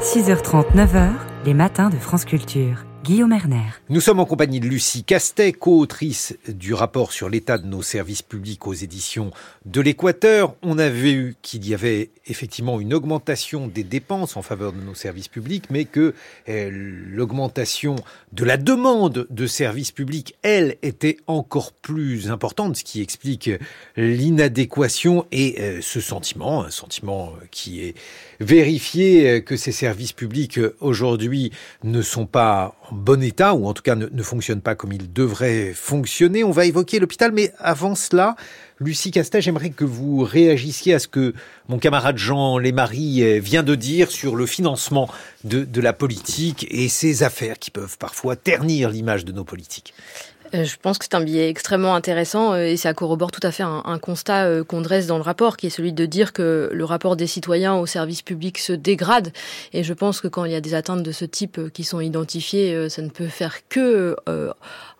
6h30, 0.00 0.74
9h, 0.74 1.12
les 1.44 1.54
matins 1.54 1.90
de 1.90 1.96
France 1.96 2.24
Culture. 2.24 2.84
Guillaume 3.02 3.32
Erner. 3.32 3.62
Nous 3.88 4.00
sommes 4.00 4.20
en 4.20 4.26
compagnie 4.26 4.60
de 4.60 4.66
Lucie 4.66 5.04
Castet, 5.04 5.52
co-autrice 5.52 6.36
du 6.48 6.74
rapport 6.74 7.12
sur 7.12 7.30
l'état 7.30 7.56
de 7.56 7.66
nos 7.66 7.80
services 7.80 8.20
publics 8.20 8.66
aux 8.66 8.74
éditions 8.74 9.30
de 9.64 9.80
l'Équateur. 9.80 10.54
On 10.62 10.78
a 10.78 10.90
vu 10.90 11.34
qu'il 11.40 11.66
y 11.66 11.72
avait 11.72 12.10
effectivement 12.26 12.78
une 12.78 12.92
augmentation 12.92 13.68
des 13.68 13.84
dépenses 13.84 14.36
en 14.36 14.42
faveur 14.42 14.72
de 14.72 14.80
nos 14.80 14.94
services 14.94 15.28
publics, 15.28 15.64
mais 15.70 15.86
que 15.86 16.14
euh, 16.48 16.70
l'augmentation 16.70 17.96
de 18.32 18.44
la 18.44 18.58
demande 18.58 19.26
de 19.30 19.46
services 19.46 19.92
publics, 19.92 20.36
elle, 20.42 20.76
était 20.82 21.16
encore 21.26 21.72
plus 21.72 22.30
importante, 22.30 22.76
ce 22.76 22.84
qui 22.84 23.00
explique 23.00 23.50
l'inadéquation 23.96 25.26
et 25.32 25.56
euh, 25.58 25.80
ce 25.80 26.00
sentiment, 26.00 26.64
un 26.64 26.70
sentiment 26.70 27.32
qui 27.50 27.82
est 27.82 27.94
vérifié 28.40 29.28
euh, 29.28 29.40
que 29.40 29.56
ces 29.56 29.72
services 29.72 30.12
publics 30.12 30.60
aujourd'hui 30.80 31.50
ne 31.82 32.02
sont 32.02 32.26
pas 32.26 32.76
bon 32.92 33.22
état, 33.22 33.54
ou 33.54 33.66
en 33.66 33.74
tout 33.74 33.82
cas 33.82 33.94
ne, 33.94 34.06
ne 34.06 34.22
fonctionnent 34.22 34.60
pas 34.60 34.74
comme 34.74 34.92
ils 34.92 35.12
devraient 35.12 35.72
fonctionner. 35.74 36.44
On 36.44 36.50
va 36.50 36.66
évoquer 36.66 36.98
l'hôpital, 36.98 37.32
mais 37.32 37.52
avant 37.58 37.94
cela, 37.94 38.36
Lucie 38.78 39.10
Castet, 39.10 39.42
j'aimerais 39.42 39.70
que 39.70 39.84
vous 39.84 40.22
réagissiez 40.22 40.94
à 40.94 40.98
ce 40.98 41.08
que 41.08 41.34
mon 41.68 41.78
camarade 41.78 42.16
Jean 42.16 42.58
Lémarie 42.58 43.38
vient 43.40 43.62
de 43.62 43.74
dire 43.74 44.10
sur 44.10 44.36
le 44.36 44.46
financement 44.46 45.08
de, 45.44 45.64
de 45.64 45.80
la 45.80 45.92
politique 45.92 46.66
et 46.70 46.88
ces 46.88 47.22
affaires 47.22 47.58
qui 47.58 47.70
peuvent 47.70 47.98
parfois 47.98 48.36
ternir 48.36 48.90
l'image 48.90 49.24
de 49.24 49.32
nos 49.32 49.44
politiques. 49.44 49.94
Euh, 50.54 50.64
je 50.64 50.76
pense 50.76 50.98
que 50.98 51.04
c'est 51.04 51.14
un 51.14 51.20
billet 51.20 51.48
extrêmement 51.48 51.94
intéressant 51.94 52.52
euh, 52.52 52.64
et 52.64 52.76
ça 52.76 52.92
corrobore 52.94 53.30
tout 53.30 53.44
à 53.46 53.50
fait 53.50 53.62
un, 53.62 53.82
un 53.84 53.98
constat 53.98 54.46
euh, 54.46 54.64
qu'on 54.64 54.80
dresse 54.80 55.06
dans 55.06 55.16
le 55.16 55.22
rapport, 55.22 55.56
qui 55.56 55.66
est 55.66 55.70
celui 55.70 55.92
de 55.92 56.06
dire 56.06 56.32
que 56.32 56.70
le 56.72 56.84
rapport 56.84 57.16
des 57.16 57.26
citoyens 57.26 57.76
au 57.76 57.86
service 57.86 58.22
public 58.22 58.58
se 58.58 58.72
dégrade. 58.72 59.32
Et 59.72 59.84
je 59.84 59.92
pense 59.92 60.20
que 60.20 60.28
quand 60.28 60.44
il 60.44 60.52
y 60.52 60.56
a 60.56 60.60
des 60.60 60.74
atteintes 60.74 61.02
de 61.02 61.12
ce 61.12 61.24
type 61.24 61.72
qui 61.72 61.84
sont 61.84 62.00
identifiées, 62.00 62.88
ça 62.88 63.02
ne 63.02 63.08
peut 63.08 63.28
faire 63.28 63.68
que 63.68 64.16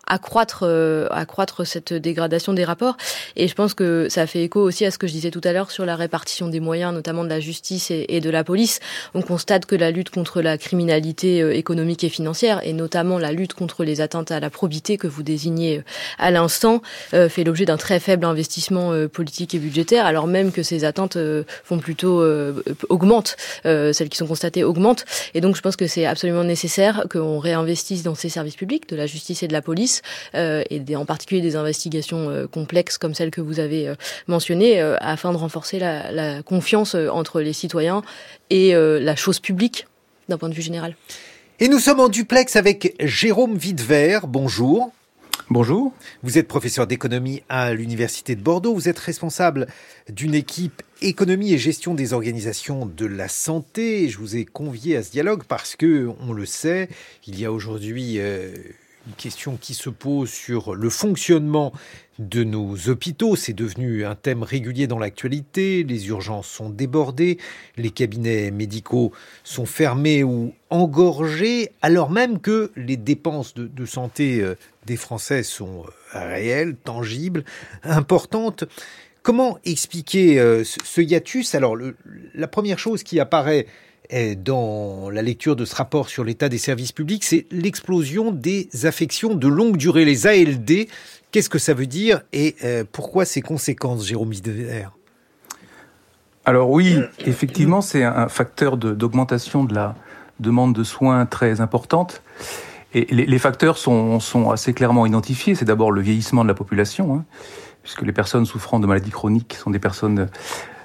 accroître 0.07 0.63
euh, 0.63 1.07
accroître 1.11 1.65
cette 1.65 1.93
dégradation 1.93 2.53
des 2.53 2.63
rapports. 2.63 2.97
Et 3.35 3.47
je 3.47 3.55
pense 3.55 3.73
que 3.73 4.07
ça 4.09 4.27
fait 4.27 4.43
écho 4.43 4.61
aussi 4.61 4.85
à 4.85 4.91
ce 4.91 4.97
que 4.97 5.07
je 5.07 5.13
disais 5.13 5.31
tout 5.31 5.41
à 5.43 5.53
l'heure 5.53 5.71
sur 5.71 5.85
la 5.85 5.95
répartition 5.95 6.47
des 6.47 6.59
moyens 6.59 6.93
notamment 6.93 7.23
de 7.23 7.29
la 7.29 7.39
justice 7.39 7.91
et, 7.91 8.21
de 8.21 8.29
la 8.29 8.43
police. 8.43 8.79
On 9.13 9.21
constate 9.21 9.65
que 9.65 9.75
la 9.75 9.91
lutte 9.91 10.09
contre 10.09 10.41
la 10.41 10.57
criminalité 10.57 11.41
euh, 11.41 11.53
économique 11.53 12.03
et 12.03 12.09
financière 12.09 12.61
et 12.63 12.73
notamment 12.73 13.19
la 13.19 13.31
lutte 13.31 13.53
contre 13.53 13.83
les 13.83 14.01
atteintes 14.01 14.31
à 14.31 14.39
la 14.39 14.49
probité 14.49 14.97
que 14.97 15.07
vous 15.07 15.23
désignez 15.23 15.79
euh, 15.79 15.83
à 16.17 16.31
l'instant 16.31 16.81
euh, 17.13 17.29
fait 17.29 17.43
l'objet 17.43 17.65
d'un 17.65 17.77
très 17.77 17.99
faible 17.99 18.25
investissement 18.25 18.93
euh, 18.93 19.07
politique 19.07 19.55
et 19.55 19.59
budgétaire 19.59 20.05
alors 20.05 20.27
même 20.27 20.51
que 20.51 20.63
ces 20.63 20.83
atteintes 20.83 21.17
font 21.63 21.79
plutôt 21.79 22.23
augmentent 22.89 23.35
celles 23.63 24.09
qui 24.09 24.17
sont 24.17 24.27
constatées 24.27 24.63
augmentent. 24.63 25.05
Et 25.33 25.41
donc 25.41 25.55
je 25.55 25.61
pense 25.61 25.75
que 25.75 25.87
c'est 25.87 26.05
absolument 26.05 26.43
nécessaire 26.43 27.05
qu'on 27.11 27.39
réinvestisse 27.39 28.03
dans 28.03 28.15
ces 28.15 28.29
services 28.29 28.55
publics 28.55 28.87
de 28.89 28.95
la 28.95 29.05
justice 29.05 29.43
et 29.43 29.47
de 29.47 29.53
la 29.53 29.61
police 29.61 29.90
euh, 30.35 30.63
et 30.69 30.79
des, 30.79 30.95
en 30.95 31.05
particulier 31.05 31.41
des 31.41 31.55
investigations 31.55 32.29
euh, 32.29 32.47
complexes 32.47 32.97
comme 32.97 33.13
celles 33.13 33.31
que 33.31 33.41
vous 33.41 33.59
avez 33.59 33.87
euh, 33.87 33.95
mentionnées, 34.27 34.81
euh, 34.81 34.95
afin 34.99 35.31
de 35.31 35.37
renforcer 35.37 35.79
la, 35.79 36.11
la 36.11 36.43
confiance 36.43 36.95
entre 36.95 37.41
les 37.41 37.53
citoyens 37.53 38.01
et 38.49 38.75
euh, 38.75 38.99
la 38.99 39.15
chose 39.15 39.39
publique 39.39 39.87
d'un 40.29 40.37
point 40.37 40.49
de 40.49 40.53
vue 40.53 40.61
général. 40.61 40.95
Et 41.59 41.67
nous 41.67 41.79
sommes 41.79 41.99
en 41.99 42.09
duplex 42.09 42.55
avec 42.55 42.95
Jérôme 42.99 43.55
Videvert. 43.57 44.27
Bonjour. 44.27 44.91
Bonjour. 45.49 45.93
Vous 46.23 46.37
êtes 46.37 46.47
professeur 46.47 46.87
d'économie 46.87 47.43
à 47.49 47.73
l'Université 47.73 48.35
de 48.35 48.41
Bordeaux. 48.41 48.73
Vous 48.73 48.87
êtes 48.87 48.99
responsable 48.99 49.67
d'une 50.09 50.33
équipe 50.33 50.81
économie 51.01 51.53
et 51.53 51.57
gestion 51.57 51.93
des 51.93 52.13
organisations 52.13 52.85
de 52.85 53.05
la 53.05 53.27
santé. 53.27 54.07
Je 54.07 54.17
vous 54.17 54.37
ai 54.37 54.45
convié 54.45 54.95
à 54.95 55.03
ce 55.03 55.11
dialogue 55.11 55.43
parce 55.47 55.75
que, 55.75 56.09
on 56.25 56.31
le 56.31 56.45
sait, 56.45 56.87
il 57.27 57.39
y 57.39 57.45
a 57.45 57.51
aujourd'hui 57.51 58.17
une 59.07 59.13
question 59.13 59.57
qui 59.59 59.73
se 59.73 59.89
pose 59.89 60.29
sur 60.29 60.75
le 60.75 60.89
fonctionnement 60.89 61.73
de 62.19 62.43
nos 62.43 62.75
hôpitaux. 62.87 63.35
C'est 63.35 63.53
devenu 63.53 64.05
un 64.05 64.15
thème 64.15 64.43
régulier 64.43 64.87
dans 64.87 64.99
l'actualité. 64.99 65.83
Les 65.83 66.07
urgences 66.07 66.47
sont 66.47 66.69
débordées, 66.69 67.37
les 67.77 67.89
cabinets 67.89 68.51
médicaux 68.51 69.11
sont 69.43 69.65
fermés 69.65 70.23
ou 70.23 70.53
engorgés, 70.69 71.71
alors 71.81 72.11
même 72.11 72.39
que 72.39 72.71
les 72.75 72.97
dépenses 72.97 73.53
de, 73.55 73.85
santé 73.85 74.41
euh, 74.41 74.55
des 74.85 74.97
Français 74.97 75.43
sont 75.43 75.83
euh, 76.15 76.19
réelles, 76.29 76.75
tangibles, 76.75 77.43
importantes. 77.83 78.65
Comment 79.23 79.59
expliquer 79.65 80.39
euh, 80.39 80.63
ce 80.63 81.01
hiatus? 81.01 81.55
Alors, 81.55 81.75
la 82.33 82.47
première 82.47 82.79
chose 82.79 83.03
qui 83.03 83.19
apparaît 83.19 83.67
dans 84.37 85.09
la 85.09 85.21
lecture 85.21 85.55
de 85.55 85.65
ce 85.65 85.75
rapport 85.75 86.09
sur 86.09 86.23
l'état 86.23 86.49
des 86.49 86.57
services 86.57 86.91
publics, 86.91 87.23
c'est 87.23 87.45
l'explosion 87.51 88.31
des 88.31 88.69
affections 88.83 89.35
de 89.35 89.47
longue 89.47 89.77
durée, 89.77 90.05
les 90.05 90.27
ALD. 90.27 90.87
Qu'est-ce 91.31 91.49
que 91.49 91.59
ça 91.59 91.73
veut 91.73 91.87
dire 91.87 92.21
et 92.33 92.55
euh, 92.63 92.83
pourquoi 92.91 93.23
ces 93.23 93.41
conséquences, 93.41 94.05
Jérôme 94.05 94.33
Hidever? 94.33 94.87
Alors 96.43 96.69
oui, 96.69 96.97
effectivement, 97.25 97.81
c'est 97.81 98.03
un 98.03 98.27
facteur 98.27 98.75
d'augmentation 98.75 99.63
de, 99.63 99.75
la 99.75 99.95
demande 100.39 100.73
de 100.73 100.83
soins 100.83 101.25
très 101.25 101.61
importante. 101.61 102.21
Et 102.93 103.05
les, 103.09 103.39
facteurs 103.39 103.77
sont, 103.77 104.19
assez 104.51 104.73
clairement 104.73 105.05
identifiés. 105.05 105.55
C'est 105.55 105.65
d'abord 105.65 105.91
le 105.91 106.01
vieillissement 106.01 106.43
de 106.43 106.49
la 106.49 106.53
population, 106.53 107.15
hein, 107.15 107.25
puisque 107.83 108.01
les 108.01 108.11
personnes 108.11 108.45
souffrant 108.45 108.79
de 108.79 108.87
maladies 108.87 109.11
chroniques 109.11 109.53
sont 109.53 109.69
des 109.69 109.79
personnes 109.79 110.27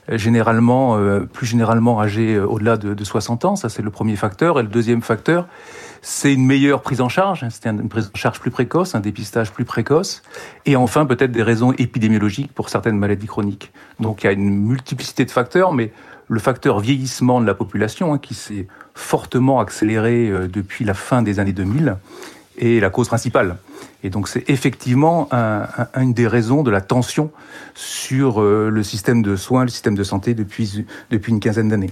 généralement, 0.08 0.96
euh, 0.96 1.20
plus 1.20 1.46
généralement 1.46 2.00
âgées 2.00 2.34
euh, 2.34 2.46
au-delà 2.46 2.76
de, 2.76 2.94
de, 2.94 3.04
60 3.04 3.44
ans. 3.44 3.56
Ça, 3.56 3.68
c'est 3.68 3.82
le 3.82 3.90
premier 3.90 4.16
facteur. 4.16 4.58
Et 4.60 4.62
le 4.62 4.68
deuxième 4.68 5.02
facteur, 5.02 5.46
c'est 6.02 6.32
une 6.32 6.46
meilleure 6.46 6.82
prise 6.82 7.00
en 7.00 7.08
charge, 7.08 7.44
c'est 7.50 7.66
une 7.66 7.88
prise 7.88 8.12
en 8.14 8.16
charge 8.16 8.38
plus 8.38 8.52
précoce, 8.52 8.94
un 8.94 9.00
dépistage 9.00 9.50
plus 9.50 9.64
précoce, 9.64 10.22
et 10.64 10.76
enfin 10.76 11.04
peut-être 11.04 11.32
des 11.32 11.42
raisons 11.42 11.72
épidémiologiques 11.72 12.52
pour 12.52 12.68
certaines 12.68 12.96
maladies 12.96 13.26
chroniques. 13.26 13.72
Donc 13.98 14.22
il 14.22 14.26
y 14.26 14.28
a 14.28 14.32
une 14.32 14.48
multiplicité 14.48 15.24
de 15.24 15.32
facteurs, 15.32 15.72
mais 15.72 15.92
le 16.28 16.38
facteur 16.38 16.78
vieillissement 16.78 17.40
de 17.40 17.46
la 17.46 17.54
population, 17.54 18.12
hein, 18.14 18.18
qui 18.18 18.34
s'est 18.34 18.68
fortement 18.94 19.58
accéléré 19.58 20.28
euh, 20.28 20.46
depuis 20.46 20.84
la 20.84 20.94
fin 20.94 21.22
des 21.22 21.40
années 21.40 21.52
2000, 21.52 21.96
est 22.58 22.80
la 22.80 22.90
cause 22.90 23.08
principale. 23.08 23.56
Et 24.02 24.10
donc 24.10 24.28
c'est 24.28 24.48
effectivement 24.48 25.28
une 25.94 26.12
des 26.12 26.28
raisons 26.28 26.62
de 26.62 26.70
la 26.70 26.80
tension 26.80 27.30
sur 27.74 28.40
euh, 28.40 28.70
le 28.70 28.82
système 28.82 29.22
de 29.22 29.36
soins, 29.36 29.64
le 29.64 29.70
système 29.70 29.94
de 29.94 30.04
santé 30.04 30.34
depuis, 30.34 30.84
une 31.10 31.40
quinzaine 31.40 31.68
d'années. 31.68 31.90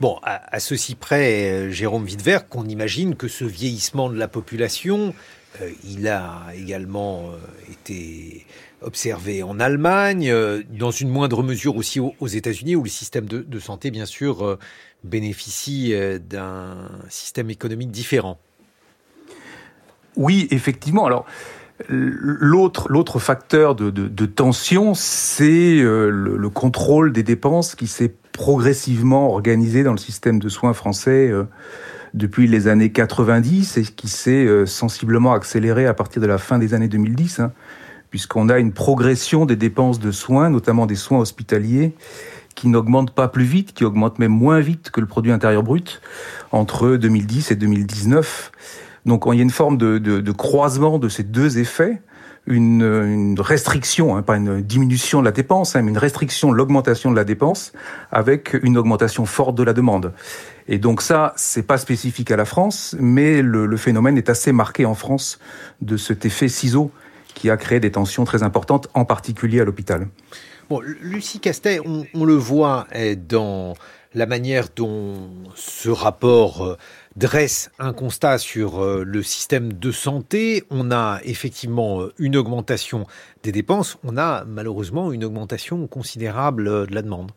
Bon, 0.00 0.18
à, 0.22 0.60
ceci 0.60 0.94
près, 0.94 1.50
euh, 1.50 1.70
Jérôme 1.70 2.04
Wittwer, 2.04 2.38
qu'on 2.48 2.66
imagine 2.66 3.16
que 3.16 3.28
ce 3.28 3.44
vieillissement 3.44 4.10
de 4.10 4.16
la 4.16 4.28
population, 4.28 5.12
euh, 5.60 5.70
il 5.84 6.06
a 6.08 6.46
également 6.56 7.30
été 7.70 8.46
observé 8.80 9.42
en 9.42 9.58
Allemagne, 9.58 10.32
dans 10.70 10.92
une 10.92 11.08
moindre 11.08 11.42
mesure 11.42 11.76
aussi 11.76 11.98
aux, 11.98 12.26
États-Unis, 12.26 12.76
où 12.76 12.84
le 12.84 12.88
système 12.88 13.26
de, 13.26 13.58
santé, 13.58 13.90
bien 13.90 14.06
sûr, 14.06 14.56
bénéficie 15.02 15.92
d'un 16.30 16.76
système 17.08 17.50
économique 17.50 17.90
différent. 17.90 18.38
Oui, 20.18 20.46
effectivement. 20.50 21.06
Alors, 21.06 21.24
L'autre, 21.88 23.20
facteur 23.20 23.76
de, 23.76 24.26
tension, 24.26 24.94
c'est 24.94 25.76
le, 25.76 26.10
le, 26.10 26.48
contrôle 26.48 27.12
des 27.12 27.22
dépenses 27.22 27.76
qui 27.76 27.86
s'est 27.86 28.12
progressivement 28.32 29.30
organisé 29.30 29.82
dans 29.82 29.92
le 29.92 29.98
système 29.98 30.38
de 30.38 30.48
soins 30.48 30.72
français 30.72 31.28
euh, 31.28 31.44
depuis 32.14 32.46
les 32.46 32.68
années 32.68 32.90
90 32.90 33.76
et 33.76 33.82
qui 33.82 34.08
s'est 34.08 34.44
euh, 34.46 34.66
sensiblement 34.66 35.32
accéléré 35.32 35.86
à 35.86 35.94
partir 35.94 36.22
de 36.22 36.26
la 36.26 36.38
fin 36.38 36.58
des 36.58 36.74
années 36.74 36.88
2010, 36.88 37.40
hein, 37.40 37.52
puisqu'on 38.10 38.48
a 38.48 38.58
une 38.58 38.72
progression 38.72 39.46
des 39.46 39.56
dépenses 39.56 40.00
de 40.00 40.10
soins, 40.10 40.50
notamment 40.50 40.86
des 40.86 40.96
soins 40.96 41.18
hospitaliers, 41.18 41.94
qui 42.54 42.68
n'augmente 42.68 43.12
pas 43.12 43.28
plus 43.28 43.44
vite, 43.44 43.72
qui 43.72 43.84
augmente 43.84 44.18
même 44.18 44.32
moins 44.32 44.60
vite 44.60 44.90
que 44.90 45.00
le 45.00 45.06
produit 45.06 45.32
intérieur 45.32 45.62
brut 45.62 46.00
entre 46.50 46.96
2010 46.96 47.52
et 47.52 47.56
2019. 47.56 48.52
Donc 49.08 49.24
il 49.26 49.36
y 49.36 49.40
a 49.40 49.42
une 49.42 49.50
forme 49.50 49.78
de, 49.78 50.32
croisement 50.32 50.98
de 50.98 51.08
ces 51.08 51.24
deux 51.24 51.58
effets 51.58 52.00
une, 52.46 53.36
restriction, 53.38 54.16
hein, 54.16 54.22
pas 54.22 54.36
une 54.36 54.62
diminution 54.62 55.20
de 55.20 55.26
la 55.26 55.32
dépense, 55.32 55.76
hein, 55.76 55.82
mais 55.82 55.90
une 55.90 55.98
restriction 55.98 56.50
l'augmentation 56.50 57.10
de 57.10 57.16
la 57.16 57.24
dépense 57.24 57.72
avec 58.10 58.56
une 58.62 58.78
augmentation 58.78 59.26
forte 59.26 59.54
de 59.54 59.62
la 59.62 59.74
demande. 59.74 60.14
Et 60.66 60.78
donc 60.78 61.02
ça, 61.02 61.34
c'est 61.36 61.66
pas 61.66 61.76
spécifique 61.76 62.30
à 62.30 62.36
la 62.36 62.46
France, 62.46 62.96
mais 62.98 63.42
le, 63.42 63.66
le, 63.66 63.76
phénomène 63.76 64.16
est 64.16 64.30
assez 64.30 64.52
marqué 64.52 64.86
en 64.86 64.94
France 64.94 65.38
de 65.82 65.98
cet 65.98 66.24
effet 66.24 66.48
ciseau 66.48 66.90
qui 67.34 67.50
a 67.50 67.58
créé 67.58 67.80
des 67.80 67.92
tensions 67.92 68.24
très 68.24 68.42
importantes, 68.42 68.88
en 68.94 69.04
particulier 69.04 69.60
à 69.60 69.64
l'hôpital. 69.64 70.08
Bon, 70.70 70.80
Lucie 70.80 71.40
Castet, 71.40 71.80
on, 71.84 72.06
on 72.14 72.24
le 72.24 72.34
voit 72.34 72.86
eh, 72.94 73.14
dans 73.14 73.74
la 74.14 74.26
manière 74.26 74.68
dont 74.74 75.28
ce 75.54 75.88
rapport 75.88 76.64
euh, 76.64 76.78
dresse 77.16 77.70
un 77.78 77.92
constat 77.92 78.38
sur 78.38 78.82
euh, 78.82 79.04
le 79.04 79.22
système 79.22 79.72
de 79.72 79.92
santé. 79.92 80.64
On 80.70 80.90
a 80.90 81.20
effectivement 81.24 82.02
euh, 82.02 82.12
une 82.18 82.36
augmentation 82.36 83.06
des 83.42 83.52
dépenses, 83.52 83.98
on 84.04 84.16
a 84.16 84.44
malheureusement 84.44 85.12
une 85.12 85.24
augmentation 85.24 85.86
considérable 85.86 86.86
de 86.86 86.94
la 86.94 87.02
demande. 87.02 87.30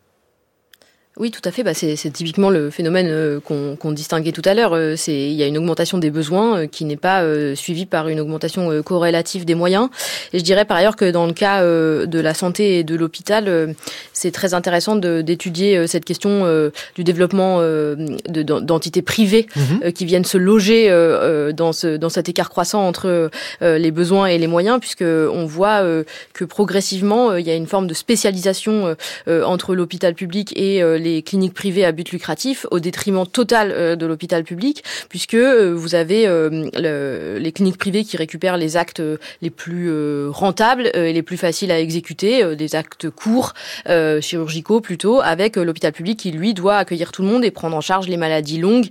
Oui, 1.18 1.30
tout 1.30 1.42
à 1.44 1.50
fait. 1.50 1.62
Bah, 1.62 1.74
c'est 1.74 2.10
typiquement 2.10 2.48
le 2.48 2.70
phénomène 2.70 3.08
euh, 3.10 3.38
qu'on 3.38 3.92
distinguait 3.92 4.32
tout 4.32 4.42
à 4.46 4.54
l'heure. 4.54 4.72
Euh, 4.72 4.96
il 5.08 5.32
y 5.34 5.42
a 5.42 5.46
une 5.46 5.58
augmentation 5.58 5.98
des 5.98 6.10
besoins 6.10 6.60
euh, 6.60 6.66
qui 6.66 6.86
n'est 6.86 6.96
pas 6.96 7.22
suivie 7.54 7.84
par 7.84 8.08
une 8.08 8.18
augmentation 8.18 8.82
corrélative 8.82 9.44
des 9.44 9.54
moyens. 9.54 9.90
Et 10.32 10.38
je 10.38 10.44
dirais 10.44 10.64
par 10.64 10.78
ailleurs 10.78 10.96
que 10.96 11.10
dans 11.10 11.26
le 11.26 11.32
cas 11.34 11.62
de 11.62 12.20
la 12.20 12.34
santé 12.34 12.78
et 12.78 12.84
de 12.84 12.94
l'hôpital, 12.94 13.74
c'est 14.12 14.30
très 14.30 14.54
intéressant 14.54 14.96
d'étudier 14.96 15.86
cette 15.86 16.04
question 16.04 16.44
du 16.94 17.04
développement 17.04 17.60
d'entités 18.28 19.02
privées 19.02 19.46
mhm. 19.56 19.92
qui 19.92 20.04
viennent 20.04 20.24
se 20.24 20.38
loger 20.38 20.88
dans, 21.54 21.72
ce, 21.72 21.96
dans 21.96 22.08
cet 22.08 22.28
écart 22.28 22.50
croissant 22.50 22.86
entre 22.86 23.30
les 23.60 23.90
besoins 23.90 24.26
et 24.26 24.38
les 24.38 24.46
moyens, 24.46 24.78
puisque 24.80 25.02
on 25.02 25.46
voit 25.46 25.82
que 26.32 26.44
progressivement 26.44 27.36
il 27.36 27.46
y 27.46 27.50
a 27.50 27.54
une 27.54 27.66
forme 27.66 27.86
de 27.86 27.94
spécialisation 27.94 28.96
entre 29.26 29.74
l'hôpital 29.74 30.14
public 30.14 30.52
et 30.56 30.82
les 31.02 31.22
cliniques 31.22 31.54
privées 31.54 31.84
à 31.84 31.92
but 31.92 32.10
lucratif 32.10 32.66
au 32.70 32.80
détriment 32.80 33.26
total 33.26 33.72
euh, 33.72 33.96
de 33.96 34.06
l'hôpital 34.06 34.44
public, 34.44 34.82
puisque 35.08 35.34
euh, 35.34 35.74
vous 35.74 35.94
avez 35.94 36.26
euh, 36.26 37.38
les 37.38 37.52
cliniques 37.52 37.78
privées 37.78 38.04
qui 38.04 38.16
récupèrent 38.16 38.56
les 38.56 38.76
actes 38.76 39.02
les 39.42 39.50
plus 39.50 39.90
rentables 40.28 40.90
et 40.94 41.12
les 41.12 41.22
plus 41.22 41.36
faciles 41.36 41.70
à 41.70 41.80
exécuter, 41.80 42.56
des 42.56 42.74
actes 42.74 43.10
courts, 43.10 43.54
chirurgicaux 44.20 44.80
plutôt, 44.80 45.20
avec 45.20 45.56
l'hôpital 45.56 45.92
public 45.92 46.18
qui, 46.18 46.30
lui, 46.30 46.54
doit 46.54 46.76
accueillir 46.76 47.12
tout 47.12 47.22
le 47.22 47.28
monde 47.28 47.44
et 47.44 47.50
prendre 47.50 47.76
en 47.76 47.80
charge 47.80 48.08
les 48.08 48.16
maladies 48.16 48.58
longues 48.58 48.88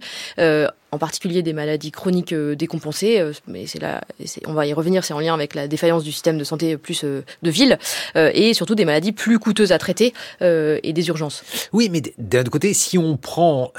en 0.92 0.98
particulier 0.98 1.42
des 1.42 1.54
maladies 1.54 1.92
chroniques 1.92 2.34
euh, 2.34 2.56
décompensées, 2.56 3.20
euh, 3.20 3.32
mais 3.48 3.66
c'est 3.66 3.80
là, 3.80 4.02
on 4.46 4.54
va 4.54 4.66
y 4.66 4.74
revenir, 4.74 5.06
c'est 5.06 5.14
en 5.14 5.20
lien 5.20 5.34
avec 5.34 5.56
la 5.56 5.68
défaillance 5.68 6.04
du 6.04 6.12
système 6.12 6.38
de 6.38 6.44
santé 6.44 6.78
plus 6.78 7.04
euh, 7.06 7.24
de 7.44 7.50
ville, 7.50 7.80
et 8.16 8.54
surtout 8.54 8.76
des 8.76 8.86
maladies 8.86 9.14
plus 9.14 9.40
coûteuses 9.40 9.72
à 9.72 9.78
traiter 9.78 10.14
et 10.42 10.94
des 10.94 11.08
urgences. 11.08 11.44
Oui, 11.72 11.90
mais 11.90 12.02
d'un 12.18 12.44
côté, 12.44 12.74
si 12.74 12.98
on 12.98 13.18
prend 13.18 13.72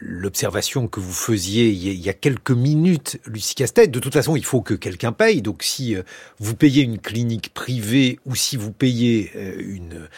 l'observation 0.00 0.86
que 0.88 1.00
vous 1.00 1.12
faisiez 1.12 1.68
il 1.68 2.00
y 2.00 2.08
a 2.08 2.12
quelques 2.12 2.50
minutes, 2.50 3.18
Lucie 3.26 3.54
Castet, 3.54 3.88
de 3.88 3.98
toute 3.98 4.12
façon, 4.12 4.36
il 4.36 4.44
faut 4.44 4.60
que 4.60 4.74
quelqu'un 4.74 5.12
paye. 5.12 5.42
Donc, 5.42 5.62
si 5.62 5.96
vous 6.38 6.54
payez 6.54 6.82
une 6.82 6.98
clinique 6.98 7.52
privée 7.52 8.18
ou 8.26 8.34
si 8.34 8.56
vous 8.56 8.72
payez 8.72 9.32
une 9.34 10.08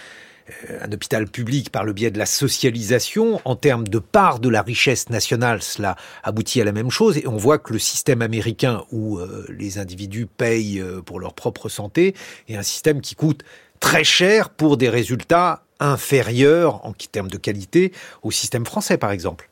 un 0.80 0.90
hôpital 0.92 1.26
public 1.26 1.70
par 1.70 1.84
le 1.84 1.92
biais 1.92 2.10
de 2.10 2.18
la 2.18 2.26
socialisation, 2.26 3.40
en 3.44 3.56
termes 3.56 3.86
de 3.86 3.98
part 3.98 4.38
de 4.38 4.48
la 4.48 4.62
richesse 4.62 5.10
nationale, 5.10 5.62
cela 5.62 5.96
aboutit 6.22 6.60
à 6.60 6.64
la 6.64 6.72
même 6.72 6.90
chose. 6.90 7.18
Et 7.18 7.26
on 7.26 7.36
voit 7.36 7.58
que 7.58 7.72
le 7.72 7.78
système 7.78 8.22
américain 8.22 8.84
où 8.90 9.18
euh, 9.18 9.46
les 9.48 9.78
individus 9.78 10.26
payent 10.26 10.80
euh, 10.80 11.00
pour 11.02 11.20
leur 11.20 11.34
propre 11.34 11.68
santé 11.68 12.14
est 12.48 12.56
un 12.56 12.62
système 12.62 13.00
qui 13.00 13.14
coûte 13.14 13.42
très 13.80 14.04
cher 14.04 14.50
pour 14.50 14.76
des 14.76 14.88
résultats 14.88 15.62
inférieurs 15.80 16.84
en 16.84 16.92
termes 16.92 17.28
de 17.28 17.36
qualité 17.36 17.92
au 18.22 18.30
système 18.30 18.66
français, 18.66 18.98
par 18.98 19.12
exemple. 19.12 19.48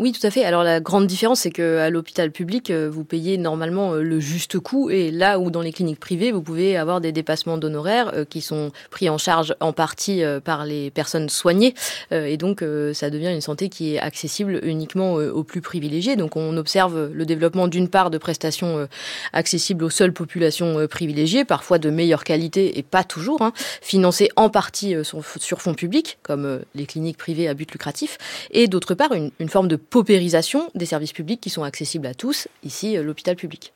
Oui, 0.00 0.10
tout 0.10 0.26
à 0.26 0.30
fait. 0.30 0.44
Alors 0.44 0.64
la 0.64 0.80
grande 0.80 1.06
différence, 1.06 1.40
c'est 1.40 1.52
que 1.52 1.78
à 1.78 1.88
l'hôpital 1.88 2.32
public, 2.32 2.70
euh, 2.70 2.90
vous 2.90 3.04
payez 3.04 3.38
normalement 3.38 3.92
euh, 3.92 4.02
le 4.02 4.18
juste 4.18 4.58
coût, 4.58 4.90
et 4.90 5.12
là 5.12 5.38
où 5.38 5.52
dans 5.52 5.60
les 5.60 5.72
cliniques 5.72 6.00
privées, 6.00 6.32
vous 6.32 6.42
pouvez 6.42 6.76
avoir 6.76 7.00
des 7.00 7.12
dépassements 7.12 7.58
d'honoraires 7.58 8.10
euh, 8.12 8.24
qui 8.24 8.40
sont 8.40 8.72
pris 8.90 9.08
en 9.08 9.18
charge 9.18 9.54
en 9.60 9.72
partie 9.72 10.22
par 10.44 10.64
les 10.64 10.90
personnes 10.90 11.28
soignées, 11.28 11.74
et 12.10 12.36
donc 12.36 12.64
ça 12.92 13.10
devient 13.10 13.32
une 13.32 13.40
santé 13.40 13.68
qui 13.68 13.94
est 13.94 13.98
accessible 13.98 14.60
uniquement 14.62 15.14
aux 15.14 15.44
plus 15.44 15.60
privilégiés. 15.60 16.16
Donc 16.16 16.36
on 16.36 16.56
observe 16.56 17.10
le 17.12 17.26
développement 17.26 17.68
d'une 17.68 17.88
part 17.88 18.10
de 18.10 18.18
prestations 18.18 18.88
accessibles 19.32 19.84
aux 19.84 19.90
seules 19.90 20.12
populations 20.12 20.86
privilégiées, 20.88 21.44
parfois 21.44 21.78
de 21.78 21.90
meilleure 21.90 22.24
qualité 22.24 22.78
et 22.78 22.82
pas 22.82 23.04
toujours, 23.04 23.42
hein, 23.42 23.52
financées 23.82 24.28
en 24.36 24.48
partie 24.48 24.94
sur, 25.02 25.60
fonds 25.60 25.74
publics, 25.74 26.18
comme 26.22 26.60
les 26.74 26.86
cliniques 26.86 27.18
privées 27.18 27.48
à 27.48 27.54
but 27.54 27.70
lucratif, 27.70 28.18
et 28.50 28.66
d'autre 28.66 28.94
part 28.94 29.12
une, 29.12 29.30
une 29.40 29.48
forme 29.48 29.68
de 29.68 29.76
paupérisation 29.90 30.70
des 30.74 30.86
services 30.86 31.12
publics 31.12 31.40
qui 31.40 31.50
sont 31.50 31.62
accessibles 31.62 32.06
à 32.06 32.14
tous, 32.14 32.48
ici 32.62 32.96
euh, 32.96 33.02
l'hôpital 33.02 33.36
public. 33.36 33.72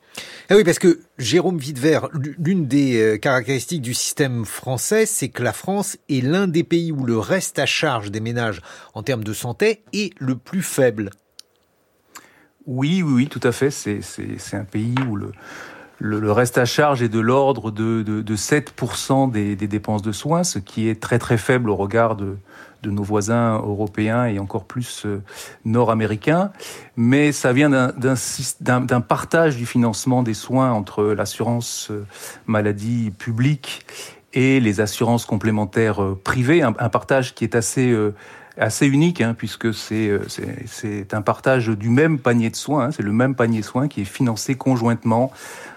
Ah 0.49 0.55
oui, 0.55 0.63
parce 0.63 0.79
que 0.79 0.99
Jérôme 1.17 1.57
Wittwer, 1.57 1.99
l'une 2.13 2.67
des 2.67 3.01
euh, 3.01 3.17
caractéristiques 3.17 3.81
du 3.81 3.93
système 3.93 4.45
français, 4.45 5.05
c'est 5.05 5.29
que 5.29 5.43
la 5.43 5.53
France 5.53 5.97
est 6.09 6.23
l'un 6.23 6.47
des 6.47 6.63
pays 6.63 6.91
où 6.91 7.05
le 7.05 7.17
reste 7.17 7.59
à 7.59 7.65
charge 7.65 8.11
des 8.11 8.19
ménages 8.19 8.61
en 8.93 9.03
termes 9.03 9.23
de 9.23 9.33
santé 9.33 9.83
est 9.93 10.13
le 10.19 10.35
plus 10.35 10.63
faible. 10.63 11.11
Oui, 12.65 13.01
oui, 13.03 13.13
oui, 13.13 13.27
tout 13.27 13.41
à 13.43 13.51
fait. 13.51 13.71
C'est 13.71 14.01
un 14.53 14.65
pays 14.65 14.95
où 15.07 15.15
le, 15.15 15.31
le, 15.99 16.31
reste 16.31 16.57
à 16.57 16.65
charge 16.65 17.01
est 17.01 17.09
de 17.09 17.19
l'ordre 17.19 17.71
de, 17.71 18.03
de, 18.03 18.35
7% 18.35 19.31
des, 19.31 19.55
des, 19.55 19.67
dépenses 19.67 20.01
de 20.01 20.11
soins, 20.11 20.43
ce 20.43 20.59
qui 20.59 20.87
est 20.87 21.01
très 21.01 21.19
très 21.19 21.37
faible 21.37 21.69
au 21.69 21.75
regard 21.75 22.15
de, 22.15 22.37
de 22.83 22.91
nos 22.91 23.03
voisins 23.03 23.55
européens 23.55 24.25
et 24.25 24.39
encore 24.39 24.65
plus 24.65 25.03
euh, 25.05 25.21
nord-américains. 25.65 26.51
Mais 26.95 27.31
ça 27.31 27.53
vient 27.53 27.69
d'un 27.69 29.01
partage 29.01 29.57
du 29.57 29.65
financement 29.65 30.23
des 30.23 30.33
soins 30.33 30.71
entre 30.71 31.03
l'assurance 31.03 31.89
euh, 31.91 32.05
maladie 32.47 33.11
publique 33.11 33.85
et 34.33 34.59
les 34.59 34.79
assurances 34.79 35.25
complémentaires 35.25 36.01
privées, 36.23 36.61
un, 36.61 36.71
partage 36.71 37.33
qui 37.33 37.43
est 37.43 37.55
assez 37.55 37.97
assez 38.59 38.85
unique, 38.85 39.21
hein, 39.21 39.33
puisque 39.35 39.73
c'est 39.73 41.13
un 41.13 41.21
partage 41.23 41.69
du 41.69 41.89
même 41.89 42.19
panier 42.19 42.51
de 42.51 42.55
soins, 42.55 42.85
hein, 42.85 42.91
c'est 42.91 43.01
le 43.01 43.11
même 43.11 43.33
panier 43.33 43.61
de 43.61 43.65
soins 43.65 43.87
qui 43.87 44.01
est 44.01 44.05
financé 44.05 44.53
conjointement 44.53 45.31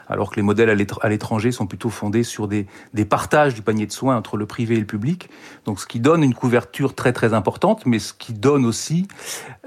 alors 0.08 0.30
que 0.30 0.36
les 0.36 0.42
modèles 0.42 0.70
à 0.70 1.08
l'étranger 1.08 1.52
sont 1.52 1.66
plutôt 1.66 1.90
fondés 1.90 2.22
sur 2.22 2.48
des, 2.48 2.66
partages 3.08 3.54
du 3.54 3.62
panier 3.62 3.86
de 3.86 3.92
soins 3.92 4.16
entre 4.16 4.36
le 4.36 4.46
privé 4.46 4.76
et 4.76 4.80
le 4.80 4.86
public. 4.86 5.28
Donc, 5.64 5.80
ce 5.80 5.86
qui 5.86 6.00
donne 6.00 6.22
une 6.22 6.34
couverture 6.34 6.94
très 6.94 7.12
très 7.12 7.34
importante, 7.34 7.86
mais 7.86 7.98
ce 7.98 8.12
qui 8.12 8.32
donne 8.32 8.64
aussi, 8.64 9.08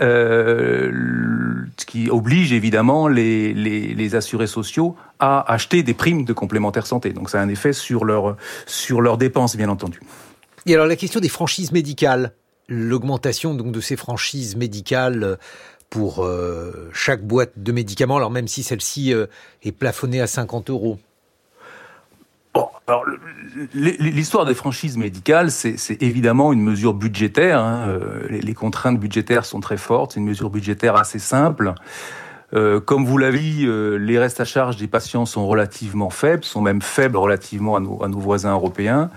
euh, 0.02 0.92
ce 1.78 1.86
qui 1.86 2.10
oblige 2.10 2.54
évidemment 2.54 3.08
les, 3.08 4.16
assurés 4.16 4.48
sociaux 4.48 4.96
à 5.20 5.52
acheter 5.52 5.84
des 5.84 5.94
primes 5.94 6.26
de 6.26 6.34
complémentaires 6.34 6.88
santé. 6.88 7.12
Donc, 7.12 7.30
ça 7.30 7.40
a 7.40 7.44
un 7.44 7.50
effet 7.50 7.74
sur, 7.74 8.06
sur 8.66 9.02
leurs 9.02 9.18
dépenses, 9.18 9.56
bien 9.56 9.70
entendu. 9.70 10.00
Et 10.66 10.74
alors, 10.74 10.88
la 10.88 10.96
question 10.96 11.20
des 11.20 11.30
franchises 11.30 11.72
médicales, 11.72 12.34
l'augmentation 12.68 13.54
donc 13.54 13.72
de 13.72 13.82
ces 13.82 13.96
franchises 13.96 14.56
médicales 14.56 15.38
pour 15.96 16.26
euh, 16.26 16.90
chaque 16.92 17.26
boîte 17.26 17.54
de 17.56 17.72
médicaments, 17.72 18.18
alors 18.18 18.30
même 18.30 18.50
si 18.50 18.64
celle-ci 18.64 19.14
euh, 19.14 19.28
est 19.64 19.72
plafonnée 19.72 20.20
à 20.20 20.28
50 20.28 20.70
euros 20.70 21.00
l'histoire 23.74 24.46
des 24.46 24.54
franchises 24.54 24.96
médicales, 24.96 25.52
c'est 25.52 26.02
évidemment 26.02 26.54
une 26.54 26.62
mesure 26.62 26.94
budgétaire. 26.94 27.60
Hein. 27.60 27.88
Euh, 27.90 28.28
les, 28.30 28.54
contraintes 28.54 29.00
budgétaires 29.00 29.44
sont 29.44 29.60
très 29.60 29.78
fortes. 29.78 30.14
C'est 30.14 30.20
une 30.20 30.26
mesure 30.28 30.50
budgétaire 30.50 30.96
assez 30.96 31.20
simple. 31.20 31.74
Comme 32.86 33.06
vous 33.06 33.18
l'avez 33.18 33.40
dit, 33.40 33.68
les 33.68 34.18
restes 34.18 34.40
à 34.40 34.46
charge 34.46 34.78
des 34.78 34.88
patients 34.88 35.26
sont 35.26 35.46
relativement 35.48 36.10
faibles, 36.10 36.44
sont 36.44 36.62
même 36.62 36.82
faibles 36.82 37.18
relativement 37.18 37.76
à 37.76 37.80
nos, 37.80 38.20
voisins 38.20 38.54
européens. 38.54 39.10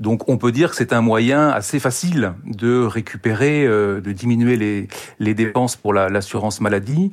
Donc 0.00 0.28
on 0.28 0.38
peut 0.38 0.52
dire 0.52 0.70
que 0.70 0.76
c'est 0.76 0.92
un 0.92 1.00
moyen 1.00 1.48
assez 1.48 1.78
facile 1.78 2.34
de 2.44 2.84
récupérer, 2.84 3.64
euh, 3.64 4.00
de 4.00 4.12
diminuer 4.12 4.56
les, 4.56 4.88
les 5.18 5.34
dépenses 5.34 5.76
pour 5.76 5.92
l'assurance 5.92 6.60
maladie. 6.60 7.12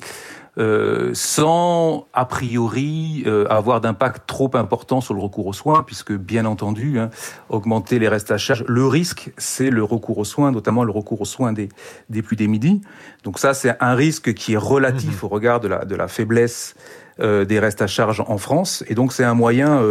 Euh, 0.58 1.12
sans 1.14 2.08
a 2.14 2.26
priori 2.26 3.24
euh, 3.26 3.46
avoir 3.50 3.80
d'impact 3.80 4.24
trop 4.28 4.52
important 4.56 5.00
sur 5.00 5.14
le 5.14 5.22
recours 5.22 5.48
aux 5.48 5.54
soins, 5.54 5.82
puisque 5.84 6.12
bien 6.12 6.44
entendu, 6.44 7.00
hein, 7.00 7.10
augmenter 7.48 8.00
les 8.00 8.10
restes 8.10 8.32
à 8.32 8.38
charge, 8.38 8.66
le 8.68 8.86
risque, 8.86 9.32
c'est 9.38 9.70
le 9.70 9.82
recours 9.82 10.18
aux 10.18 10.26
soins, 10.26 10.52
notamment 10.52 10.84
le 10.84 10.92
recours 10.92 11.22
aux 11.22 11.26
soins 11.26 11.54
des, 11.54 11.70
des 12.10 12.22
plus 12.22 12.36
démunis. 12.36 12.82
Donc 13.24 13.40
ça, 13.40 13.54
c'est 13.54 13.78
un 13.80 13.96
risque 13.96 14.34
qui 14.34 14.54
est 14.54 14.58
relatif 14.58 15.24
mmh. 15.24 15.26
au 15.26 15.30
regard 15.30 15.60
de 15.62 15.70
la, 15.70 15.86
de 15.86 15.96
la 15.96 16.10
faiblesse 16.10 16.76
euh, 17.22 17.46
des 17.46 17.60
restes 17.60 17.82
à 17.82 17.88
charge 17.88 18.22
en 18.28 18.38
France, 18.38 18.84
et 18.88 18.94
donc 18.94 19.14
c'est 19.14 19.24
un 19.24 19.36
moyen 19.36 19.82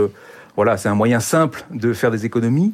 voilà, 0.57 0.77
c'est 0.77 0.89
un 0.89 0.95
moyen 0.95 1.20
simple 1.20 1.65
de 1.70 1.93
faire 1.93 2.11
des 2.11 2.27
économies, 2.27 2.73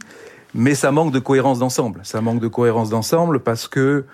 mais 0.54 0.74
ça 0.74 0.90
manque 0.90 1.12
de 1.12 1.18
cohérence 1.18 1.58
d'ensemble. 1.58 2.00
Ça 2.02 2.20
manque 2.20 2.40
de 2.40 2.48
cohérence 2.48 2.90
d'ensemble 2.90 3.40
parce 3.40 3.68
que 3.68 4.04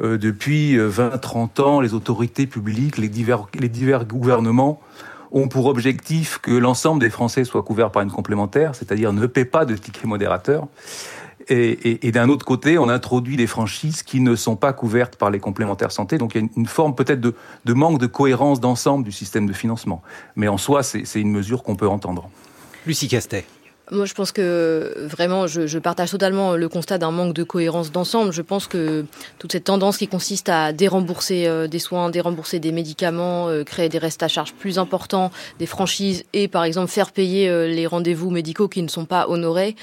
euh, 0.00 0.18
depuis 0.18 0.76
20-30 0.76 1.60
euh, 1.60 1.62
ans, 1.62 1.80
les 1.80 1.94
autorités 1.94 2.46
publiques, 2.46 2.98
les 2.98 3.08
divers, 3.08 3.46
les 3.58 3.68
divers 3.68 4.04
gouvernements 4.04 4.80
ont 5.32 5.48
pour 5.48 5.66
objectif 5.66 6.38
que 6.38 6.52
l'ensemble 6.52 7.00
des 7.00 7.10
Français 7.10 7.44
soient 7.44 7.62
couverts 7.62 7.90
par 7.90 8.02
une 8.02 8.10
complémentaire, 8.10 8.74
c'est-à-dire 8.74 9.12
ne 9.12 9.26
paient 9.26 9.44
pas 9.44 9.64
de 9.64 9.74
tickets 9.74 10.04
modérateurs. 10.04 10.68
Et, 11.48 12.10
d'un 12.10 12.28
autre 12.28 12.44
côté, 12.44 12.76
on 12.76 12.88
introduit 12.88 13.36
des 13.36 13.46
franchises 13.46 14.02
qui 14.02 14.18
ne 14.18 14.34
sont 14.34 14.56
pas 14.56 14.72
couvertes 14.72 15.14
par 15.14 15.30
les 15.30 15.38
complémentaires 15.38 15.92
santé. 15.92 16.18
Donc 16.18 16.34
il 16.34 16.42
y 16.42 16.44
a 16.44 16.48
une, 16.56 16.66
forme 16.66 16.96
peut-être 16.96 17.20
de, 17.20 17.36
de 17.64 17.72
manque 17.72 18.00
de 18.00 18.06
cohérence 18.06 18.58
d'ensemble 18.58 19.04
du 19.04 19.12
système 19.12 19.46
de 19.46 19.52
financement. 19.52 20.02
Mais 20.34 20.48
en 20.48 20.58
soi, 20.58 20.82
c'est 20.82 21.20
une 21.20 21.30
mesure 21.30 21.62
qu'on 21.62 21.76
peut 21.76 21.86
entendre. 21.86 22.28
Lucie 22.84 23.06
Castet. 23.06 23.44
Moi, 23.92 24.04
je 24.04 24.14
pense 24.14 24.32
que 24.32 24.94
vraiment, 24.98 25.46
je, 25.46 25.78
partage 25.78 26.10
totalement 26.10 26.56
le 26.56 26.68
constat 26.68 26.98
d'un 26.98 27.12
manque 27.12 27.34
de 27.34 27.44
cohérence 27.44 27.92
d'ensemble. 27.92 28.32
Je 28.32 28.42
pense 28.42 28.66
que 28.66 29.04
toute 29.38 29.52
cette 29.52 29.64
tendance 29.64 29.96
qui 29.96 30.08
consiste 30.08 30.48
à 30.48 30.72
dérembourser 30.72 31.46
euh, 31.46 31.68
des 31.68 31.78
soins, 31.78 32.10
dérembourser 32.10 32.58
des 32.58 32.72
médicaments, 32.72 33.48
euh, 33.48 33.62
créer 33.62 33.88
des 33.88 33.98
restes 33.98 34.24
à 34.24 34.28
charge 34.28 34.54
plus 34.54 34.80
importants, 34.80 35.30
des 35.60 35.66
franchises 35.66 36.24
et, 36.32 36.48
par 36.48 36.64
exemple, 36.64 36.90
faire 36.90 37.12
payer 37.12 37.48
euh, 37.48 37.68
les 37.68 37.86
rendez-vous 37.86 38.30
médicaux 38.30 38.66
qui 38.66 38.82
ne 38.82 38.88
sont 38.88 39.04
pas 39.04 39.28
honorés, 39.28 39.76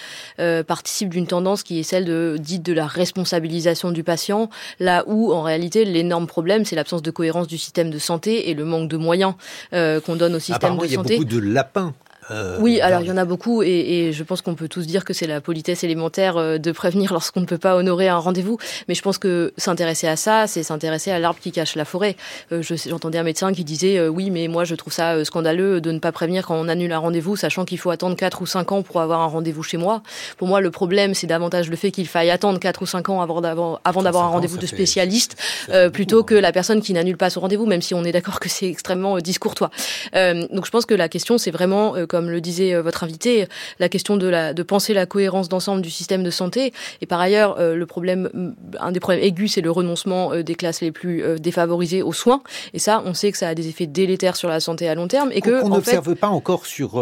participe 0.68 1.10
d'une 1.10 1.28
tendance 1.28 1.64
qui 1.64 1.80
est 1.80 1.84
celle 1.84 2.06
de 2.06 2.36
dite 2.40 2.64
de 2.64 2.74
la 2.74 2.88
responsabilisation 2.88 3.92
du 3.92 4.04
patient, 4.04 4.50
là 4.80 5.04
où, 5.08 5.32
en 5.32 5.44
réalité, 5.44 5.86
l'énorme 5.86 6.28
problème, 6.28 6.66
c'est 6.66 6.76
l'absence 6.76 7.02
de 7.02 7.12
cohérence 7.12 7.48
du 7.48 7.58
système 7.58 7.90
de 7.90 8.00
santé 8.00 8.50
et 8.50 8.54
le 8.54 8.66
manque 8.66 8.90
de 8.90 8.98
moyens 8.98 9.36
qu'on 9.72 10.16
donne 10.16 10.36
au 10.36 10.40
système 10.40 10.78
de 10.78 10.88
santé. 10.88 10.88
Il 10.88 10.92
y 10.92 10.98
a 10.98 11.20
beaucoup 11.20 11.24
de 11.24 11.40
lapins 11.40 11.94
euh, 12.32 12.58
oui, 12.60 12.82
alors 12.82 13.02
il 13.02 13.08
y 13.08 13.12
en 13.12 13.18
a 13.18 13.26
beaucoup 13.26 13.64
et, 13.64 14.12
je 14.14 14.24
pense 14.24 14.42
qu'on 14.42 14.56
peut 14.56 14.68
tous 14.68 14.88
dire 14.88 15.06
que 15.06 15.14
c'est 15.14 15.28
la 15.28 15.42
politesse 15.42 15.84
élémentaire 15.84 16.38
euh, 16.38 16.58
de 16.58 16.72
prévenir 16.72 17.14
lorsqu'on 17.14 17.42
ne 17.42 17.46
peut 17.46 17.58
pas 17.58 17.76
honorer 17.76 18.08
un 18.08 18.18
rendez-vous. 18.18 18.58
Mais 18.88 18.96
je 18.96 19.02
pense 19.02 19.18
que 19.18 19.54
s'intéresser 19.58 20.08
à 20.08 20.16
ça, 20.16 20.48
c'est 20.48 20.64
s'intéresser 20.64 21.12
à 21.12 21.20
l'arbre 21.20 21.40
qui 21.40 21.52
cache 21.52 21.76
la 21.76 21.86
forêt. 21.86 22.16
Euh, 22.52 22.62
j'entendais 22.62 23.18
un 23.18 23.24
médecin 23.24 23.54
qui 23.54 23.64
disait 23.64 24.08
oui, 24.08 24.30
mais 24.30 24.48
moi 24.48 24.64
je 24.64 24.76
trouve 24.76 24.94
ça 24.94 25.24
scandaleux 25.26 25.82
de 25.82 25.92
ne 25.92 26.00
pas 26.00 26.12
prévenir 26.12 26.48
quand 26.48 26.56
on 26.56 26.68
annule 26.68 26.92
un 26.92 26.98
rendez-vous, 27.00 27.36
sachant 27.36 27.66
qu'il 27.66 27.80
faut 27.80 27.90
attendre 27.90 28.16
4 28.16 28.42
ou 28.42 28.46
5 28.46 28.72
ans 28.72 28.82
pour 28.82 29.02
avoir 29.02 29.22
un 29.22 29.28
rendez-vous 29.28 29.64
chez 29.64 29.78
moi. 29.78 30.02
Pour 30.38 30.48
moi, 30.48 30.62
le 30.62 30.72
problème, 30.72 31.14
c'est 31.14 31.28
davantage 31.28 31.70
le 31.70 31.76
fait 31.76 31.92
qu'il 31.92 32.08
faille 32.08 32.30
attendre 32.30 32.60
4 32.60 32.82
ou 32.82 32.86
5 32.86 33.10
ans 33.10 33.22
avant 33.22 33.42
d'avoir 33.42 33.82
avant 33.84 34.04
d'avoir 34.04 34.26
un 34.26 34.30
rendez-vous 34.30 34.58
de 34.58 34.66
spécialiste, 34.66 35.36
plutôt 35.92 36.20
hein. 36.20 36.24
que 36.24 36.36
la 36.36 36.52
personne 36.52 36.82
qui 36.82 36.94
n'annule 36.94 37.18
pas 37.18 37.30
son 37.30 37.42
rendez-vous, 37.42 37.66
même 37.66 37.82
si 37.82 37.94
on 37.94 38.04
est 38.04 38.12
d'accord 38.12 38.40
que 38.40 38.50
c'est 38.50 38.68
extrêmement 38.68 39.20
discourtois. 39.20 39.70
donc 40.14 40.66
je 40.66 40.72
pense 40.72 40.86
que 40.86 40.94
la 40.94 41.10
question, 41.10 41.38
c'est 41.38 41.52
vraiment 41.52 41.96
comme 42.14 42.30
le 42.30 42.42
disait 42.42 42.76
euh, 42.76 42.84
votre 42.84 43.04
invité, 43.04 43.48
la 43.80 43.90
question 43.90 44.18
de, 44.18 44.28
la, 44.28 44.54
de 44.54 44.62
penser 44.62 44.94
la 44.94 45.08
cohérence 45.08 45.50
d'ensemble 45.50 45.82
du 45.82 45.90
système 45.90 46.22
de 46.22 46.30
santé. 46.30 46.72
Et 47.02 47.08
par 47.08 47.20
ailleurs, 47.20 47.58
euh, 47.58 47.74
le 47.74 47.88
problème, 47.88 48.54
un 48.80 48.92
des 48.92 49.00
problèmes 49.00 49.24
aigus, 49.24 49.54
c'est 49.54 49.62
le 49.62 49.72
renoncement 49.72 50.32
euh, 50.32 50.44
des 50.44 50.54
classes 50.54 50.82
les 50.82 50.92
plus 50.92 51.24
défavorisées 51.40 52.04
aux 52.04 52.14
soins. 52.14 52.44
Et 52.74 52.78
ça, 52.78 53.02
on 53.04 53.16
sait 53.16 53.32
que 53.32 53.38
ça 53.40 53.48
a 53.48 53.56
des 53.56 53.68
effets 53.68 53.88
délétères 53.88 54.36
sur 54.36 54.48
la 54.48 54.60
santé 54.60 54.88
à 54.88 54.94
long 54.94 55.08
terme. 55.08 55.32
Et 55.34 55.42
que 55.42 55.64
on 55.64 55.70
n'observe 55.70 56.14
pas 56.14 56.28
encore 56.28 56.68
sur. 56.68 57.00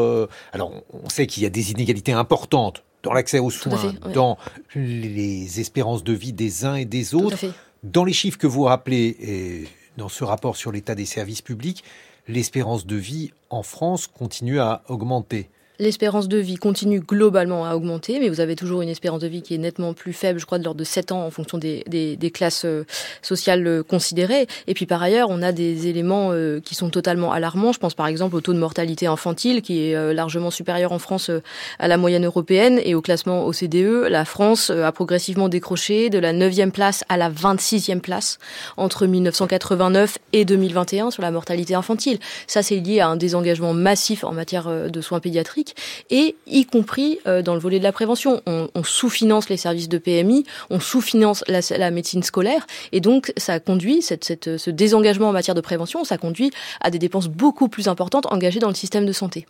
alors, 0.54 0.72
on 0.94 1.10
sait 1.10 1.28
qu'il 1.28 1.44
y 1.44 1.46
a 1.46 1.50
des 1.50 1.72
inégalités 1.72 2.14
importantes 2.14 2.84
dans 3.04 3.12
l'accès 3.12 3.40
aux 3.40 3.50
soins, 3.50 3.94
dans 4.14 4.38
les 4.76 5.60
espérances 5.60 6.06
de 6.06 6.14
vie 6.14 6.32
des 6.32 6.64
uns 6.64 6.76
et 6.76 6.86
des 6.86 7.16
autres. 7.16 7.38
Dans 7.84 8.06
les 8.06 8.14
chiffres 8.14 8.38
que 8.38 8.48
vous 8.48 8.64
rappelez 8.64 9.18
et 9.20 9.68
dans 9.98 10.08
ce 10.08 10.24
rapport 10.24 10.56
sur 10.56 10.72
l'état 10.72 10.96
des 10.96 11.06
services 11.06 11.42
publics, 11.42 11.84
l'espérance 12.30 12.86
de 12.86 12.96
vie 12.96 13.32
en 13.52 13.64
France 13.64 14.08
continue 14.08 14.60
à 14.60 14.82
augmenter. 14.88 15.50
L'espérance 15.82 16.28
de 16.28 16.38
vie 16.38 16.58
continue 16.58 17.00
globalement 17.00 17.66
à 17.66 17.76
augmenter, 17.76 18.20
mais 18.20 18.30
vous 18.30 18.40
avez 18.40 18.56
toujours 18.56 18.84
une 18.84 18.90
espérance 18.90 19.22
de 19.22 19.28
vie 19.28 19.42
qui 19.42 19.56
est 19.56 19.58
nettement 19.58 19.96
plus 19.96 20.14
faible, 20.14 20.40
je 20.40 20.46
crois, 20.46 20.60
de 20.60 20.64
l'ordre 20.64 20.78
de 20.78 20.84
7 20.84 21.12
ans 21.12 21.26
en 21.26 21.32
fonction 21.32 21.58
des, 21.58 21.84
des, 21.88 22.30
classes 22.30 22.66
euh, 22.66 22.86
sociales 23.24 23.66
euh, 23.66 23.82
considérées. 23.82 24.46
Et 24.68 24.76
puis 24.76 24.86
par 24.86 25.02
ailleurs, 25.02 25.32
on 25.32 25.42
a 25.42 25.52
des 25.52 25.88
éléments 25.88 26.34
euh, 26.34 26.60
qui 26.60 26.76
sont 26.76 26.92
totalement 26.92 27.32
alarmants. 27.32 27.74
Je 27.74 27.80
pense 27.80 27.96
par 27.96 28.06
exemple 28.06 28.36
au 28.36 28.42
taux 28.42 28.54
de 28.54 28.60
mortalité 28.60 29.08
infantile 29.08 29.64
qui 29.64 29.90
est 29.90 30.14
largement 30.14 30.52
supérieur 30.52 30.92
en 30.92 31.00
France 31.00 31.32
à 31.80 31.88
la 31.88 31.98
moyenne 31.98 32.26
européenne 32.26 32.80
et 32.84 32.94
au 32.94 33.02
classement 33.02 33.48
OCDE. 33.48 34.06
La 34.08 34.24
France 34.24 34.70
a 34.70 34.92
progressivement 34.92 35.50
décroché 35.50 36.12
de 36.12 36.20
la 36.20 36.32
9e 36.32 36.70
place 36.70 37.04
à 37.10 37.18
la 37.18 37.32
26e 37.32 38.02
place 38.02 38.38
entre 38.78 39.08
1989 39.08 40.20
et 40.34 40.46
2021 40.46 41.10
sur 41.10 41.24
la 41.24 41.32
mortalité 41.32 41.74
infantile. 41.74 42.20
Ça, 42.46 42.62
c'est 42.62 42.76
lié 42.76 43.00
à 43.00 43.08
un 43.08 43.16
désengagement 43.16 43.74
massif 43.74 44.24
en 44.24 44.32
matière 44.32 44.70
de 44.88 45.02
soins 45.02 45.20
pédiatriques 45.20 45.71
et 46.10 46.36
y 46.48 46.66
compris 46.66 47.20
euh, 47.28 47.42
dans 47.42 47.54
le 47.54 47.60
volet 47.60 47.80
de 47.80 47.84
la 47.84 47.92
prévention. 47.92 48.42
On, 48.46 48.70
sous-finance 48.84 49.50
les 49.50 49.58
services 49.58 49.90
de 49.90 49.98
PMI, 49.98 50.46
on 50.70 50.80
sous-finance 50.80 51.44
la, 51.48 51.92
médecine 51.92 52.24
scolaire, 52.24 52.66
et 52.92 53.00
donc 53.00 53.32
ça 53.38 53.60
conduit, 53.60 54.02
cette, 54.02 54.58
ce 54.58 54.70
désengagement 54.70 55.30
en 55.30 55.34
matière 55.34 55.56
de 55.56 55.62
prévention, 55.62 56.04
ça 56.04 56.18
conduit 56.18 56.52
à 56.82 56.90
des 56.90 57.00
dépenses 57.00 57.28
beaucoup 57.28 57.70
plus 57.70 57.88
importantes 57.88 58.26
engagées 58.32 58.60
dans 58.60 58.70
le 58.70 58.76
système 58.76 59.06
de 59.06 59.14
santé. 59.14 59.46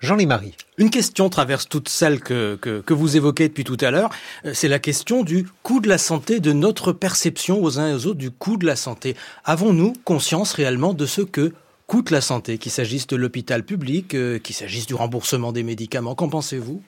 Jean-Ly 0.00 0.26
Marie. 0.26 0.54
Une 0.78 0.90
question 0.90 1.28
traverse 1.28 1.68
toutes 1.68 1.90
celles 1.90 2.20
que, 2.20 2.56
que, 2.56 2.80
que, 2.80 2.94
vous 2.94 3.16
évoquez 3.16 3.48
depuis 3.48 3.64
tout 3.64 3.76
à 3.80 3.90
l'heure. 3.90 4.10
Euh, 4.46 4.52
c'est 4.54 4.68
la 4.68 4.78
question 4.78 5.22
du 5.22 5.46
coût 5.62 5.80
de 5.80 5.88
la 5.88 5.98
santé, 5.98 6.40
de 6.40 6.52
notre 6.52 6.92
perception 6.92 7.62
aux 7.62 7.78
uns 7.78 7.90
et 7.90 7.94
aux 7.94 8.06
autres 8.06 8.18
du 8.18 8.30
coût 8.30 8.56
de 8.56 8.66
la 8.66 8.76
santé. 8.76 9.14
Avons-nous 9.44 9.92
conscience 10.04 10.52
réellement 10.52 10.94
de 10.94 11.04
ce 11.04 11.20
que 11.20 11.52
coûte 11.90 12.10
la 12.10 12.20
santé, 12.20 12.58
qu'il 12.58 12.70
s'agisse 12.70 13.08
de 13.08 13.16
l'hôpital 13.16 13.64
public, 13.64 14.14
euh, 14.14 14.38
qu'il 14.38 14.54
s'agisse 14.54 14.86
du 14.86 14.94
remboursement 14.94 15.50
des 15.50 15.64
médicaments. 15.64 16.14
Qu'en 16.14 16.28
pensez-vous? 16.28 16.84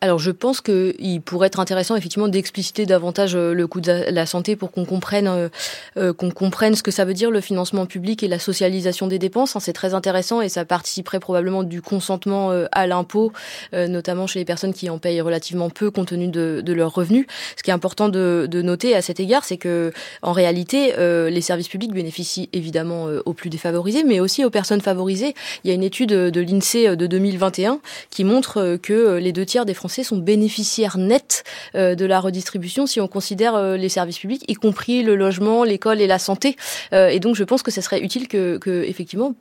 Alors 0.00 0.18
je 0.18 0.30
pense 0.30 0.60
qu'il 0.60 1.20
pourrait 1.22 1.48
être 1.48 1.58
intéressant 1.58 1.96
effectivement 1.96 2.28
d'expliciter 2.28 2.86
davantage 2.86 3.34
euh, 3.34 3.52
le 3.52 3.66
coût 3.66 3.80
de 3.80 4.04
la 4.10 4.26
santé 4.26 4.54
pour 4.54 4.70
qu'on 4.70 4.84
comprenne 4.84 5.26
euh, 5.26 5.48
euh, 5.96 6.12
qu'on 6.12 6.30
comprenne 6.30 6.76
ce 6.76 6.82
que 6.82 6.90
ça 6.90 7.04
veut 7.04 7.14
dire 7.14 7.30
le 7.30 7.40
financement 7.40 7.84
public 7.86 8.22
et 8.22 8.28
la 8.28 8.38
socialisation 8.38 9.08
des 9.08 9.18
dépenses. 9.18 9.56
Hein, 9.56 9.60
c'est 9.60 9.72
très 9.72 9.94
intéressant 9.94 10.40
et 10.40 10.48
ça 10.48 10.64
participerait 10.64 11.18
probablement 11.18 11.62
du 11.62 11.82
consentement 11.82 12.50
à 12.72 12.86
l'impôt, 12.86 13.32
notamment 13.72 14.26
chez 14.26 14.38
les 14.38 14.44
personnes 14.44 14.72
qui 14.72 14.90
en 14.90 14.98
payent 14.98 15.20
relativement 15.20 15.70
peu 15.70 15.90
compte 15.90 16.08
tenu 16.08 16.28
de, 16.28 16.62
de 16.64 16.72
leurs 16.72 16.94
revenus. 16.94 17.26
Ce 17.56 17.62
qui 17.62 17.70
est 17.70 17.74
important 17.74 18.08
de, 18.08 18.46
de 18.50 18.62
noter 18.62 18.94
à 18.94 19.02
cet 19.02 19.20
égard, 19.20 19.44
c'est 19.44 19.56
que 19.56 19.92
en 20.22 20.32
réalité, 20.32 20.94
les 20.96 21.40
services 21.40 21.68
publics 21.68 21.92
bénéficient 21.92 22.48
évidemment 22.52 23.06
aux 23.24 23.32
plus 23.32 23.50
défavorisés, 23.50 24.04
mais 24.04 24.20
aussi 24.20 24.44
aux 24.44 24.50
personnes 24.50 24.80
favorisées. 24.80 25.34
Il 25.64 25.68
y 25.68 25.70
a 25.70 25.74
une 25.74 25.82
étude 25.82 26.10
de 26.10 26.40
l'INSEE 26.40 26.96
de 26.96 27.06
2021 27.06 27.80
qui 28.10 28.24
montre 28.24 28.78
que 28.82 29.16
les 29.16 29.32
deux 29.32 29.46
tiers 29.46 29.64
des 29.64 29.74
Français 29.74 29.87
sont 29.88 30.18
bénéficiaires 30.18 30.98
nets 30.98 31.44
euh, 31.74 31.94
de 31.94 32.04
la 32.04 32.20
redistribution 32.20 32.86
si 32.86 33.00
on 33.00 33.08
considère 33.08 33.54
euh, 33.54 33.76
les 33.76 33.88
services 33.88 34.18
publics, 34.18 34.44
y 34.48 34.54
compris 34.54 35.02
le 35.02 35.16
logement, 35.16 35.64
l'école 35.64 36.00
et 36.00 36.06
la 36.06 36.18
santé. 36.18 36.56
Euh, 36.92 37.08
et 37.08 37.20
donc 37.20 37.36
je 37.36 37.44
pense 37.44 37.62
que 37.62 37.70
ce 37.70 37.80
serait 37.80 38.00
utile 38.00 38.28
que, 38.28 38.58
effectivement 38.84 39.34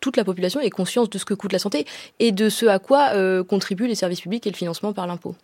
toute 0.00 0.16
la 0.16 0.24
population 0.24 0.60
ait 0.60 0.70
conscience 0.70 1.08
de 1.08 1.18
ce 1.18 1.24
que 1.24 1.34
coûte 1.34 1.52
la 1.52 1.58
santé 1.58 1.86
et 2.18 2.32
de 2.32 2.48
ce 2.48 2.66
à 2.66 2.78
quoi 2.78 3.12
contribuent 3.44 3.86
les 3.86 3.94
services 3.94 4.20
publics 4.20 4.46
et 4.46 4.50
le 4.50 4.56
financement 4.56 4.92
par 4.92 5.06
l'impôt. 5.06 5.34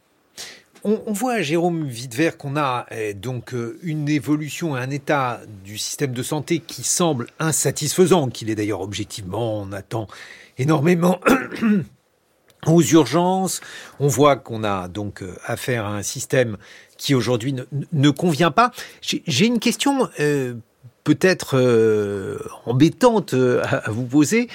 On, 0.83 1.13
voit, 1.13 1.43
Jérôme 1.43 1.87
Videvert, 1.87 2.37
qu'on 2.37 2.57
a 2.57 2.87
donc 3.15 3.55
une 3.83 4.09
évolution 4.09 4.77
et 4.77 4.81
un 4.81 4.91
état 4.91 5.41
du 5.65 5.79
système 5.79 6.13
de 6.13 6.23
santé 6.23 6.61
qui 6.61 6.83
semble 6.83 7.27
insatisfaisant, 7.39 8.29
qu'il 8.29 8.51
est 8.51 8.55
d'ailleurs 8.55 8.81
objectivement, 8.81 9.61
on 9.61 9.73
attend 9.73 10.07
énormément 10.59 11.21
aux 12.67 12.83
urgences. 12.83 13.61
On 13.99 14.09
voit 14.09 14.37
qu'on 14.37 14.65
a 14.65 14.89
donc 14.89 15.23
euh, 15.23 15.35
affaire 15.45 15.87
à 15.87 15.97
un 15.97 16.03
système 16.03 16.57
qui 16.97 17.15
aujourd'hui 17.15 17.55
ne, 17.93 18.11
convient 18.11 18.51
pas. 18.51 18.73
J'ai 19.01 19.47
une 19.47 19.59
question 19.59 20.09
euh, 20.21 20.55
peut-être 21.05 21.57
euh, 21.57 22.39
embêtante 22.67 23.35
à, 23.35 23.91
vous 23.91 24.05
poser. 24.05 24.49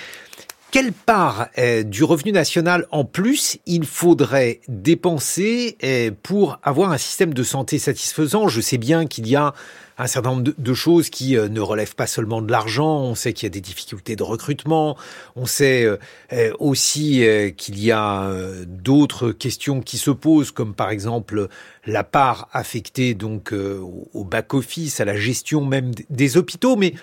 Quelle 0.75 0.91
part 0.91 1.47
du 1.85 2.03
revenu 2.03 2.33
national 2.33 2.85
en 2.91 3.05
plus 3.05 3.59
il 3.65 3.85
faudrait 3.85 4.59
dépenser 4.67 5.77
pour 6.21 6.59
avoir 6.63 6.91
un 6.91 6.97
système 6.97 7.33
de 7.33 7.43
santé 7.43 7.79
satisfaisant? 7.79 8.49
Je 8.49 8.59
sais 8.59 8.77
bien 8.77 9.05
qu'il 9.05 9.25
y 9.25 9.37
a 9.37 9.53
un 9.97 10.07
certain 10.07 10.31
nombre 10.31 10.51
de, 10.57 10.73
choses 10.73 11.09
qui 11.09 11.37
euh, 11.37 11.47
ne 11.47 11.61
relèvent 11.61 11.95
pas 11.95 12.07
seulement 12.07 12.41
de 12.41 12.51
l'argent. 12.51 12.99
On 12.99 13.15
sait 13.15 13.31
qu'il 13.31 13.45
y 13.45 13.47
a 13.47 13.51
des 13.51 13.61
difficultés 13.61 14.17
de 14.17 14.23
recrutement. 14.23 14.97
On 15.37 15.45
sait 15.45 15.85
euh, 15.85 15.95
euh, 16.33 16.51
aussi 16.59 17.25
qu'il 17.55 17.79
y 17.79 17.93
a 17.93 18.29
d'autres 18.67 19.31
questions 19.31 19.79
qui 19.79 19.97
se 19.97 20.11
posent, 20.11 20.51
comme 20.51 20.73
par 20.73 20.89
exemple 20.89 21.47
la 21.85 22.03
part 22.03 22.49
affectée 22.51 23.13
donc 23.13 23.53
au 23.53 24.25
back-office, 24.25 24.99
à 24.99 25.05
la 25.05 25.15
gestion 25.15 25.63
même 25.63 25.91
des 26.09 26.35
hôpitaux. 26.35 26.75
Mais 26.75 26.95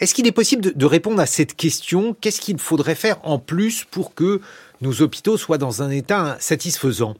est-ce 0.00 0.14
qu'il 0.14 0.26
est 0.26 0.32
possible 0.32 0.76
de 0.76 0.86
répondre 0.86 1.20
à 1.20 1.26
cette 1.26 1.56
question? 1.56 2.16
Qu'est-ce 2.20 2.40
qu'il 2.40 2.58
faudrait 2.58 2.94
faire 2.94 3.18
en 3.24 3.38
plus 3.38 3.84
pour 3.84 4.14
que 4.14 4.40
nos 4.80 5.02
hôpitaux 5.02 5.36
soient 5.36 5.58
dans 5.58 5.82
un 5.82 5.90
état 5.90 6.36
satisfaisant? 6.38 7.16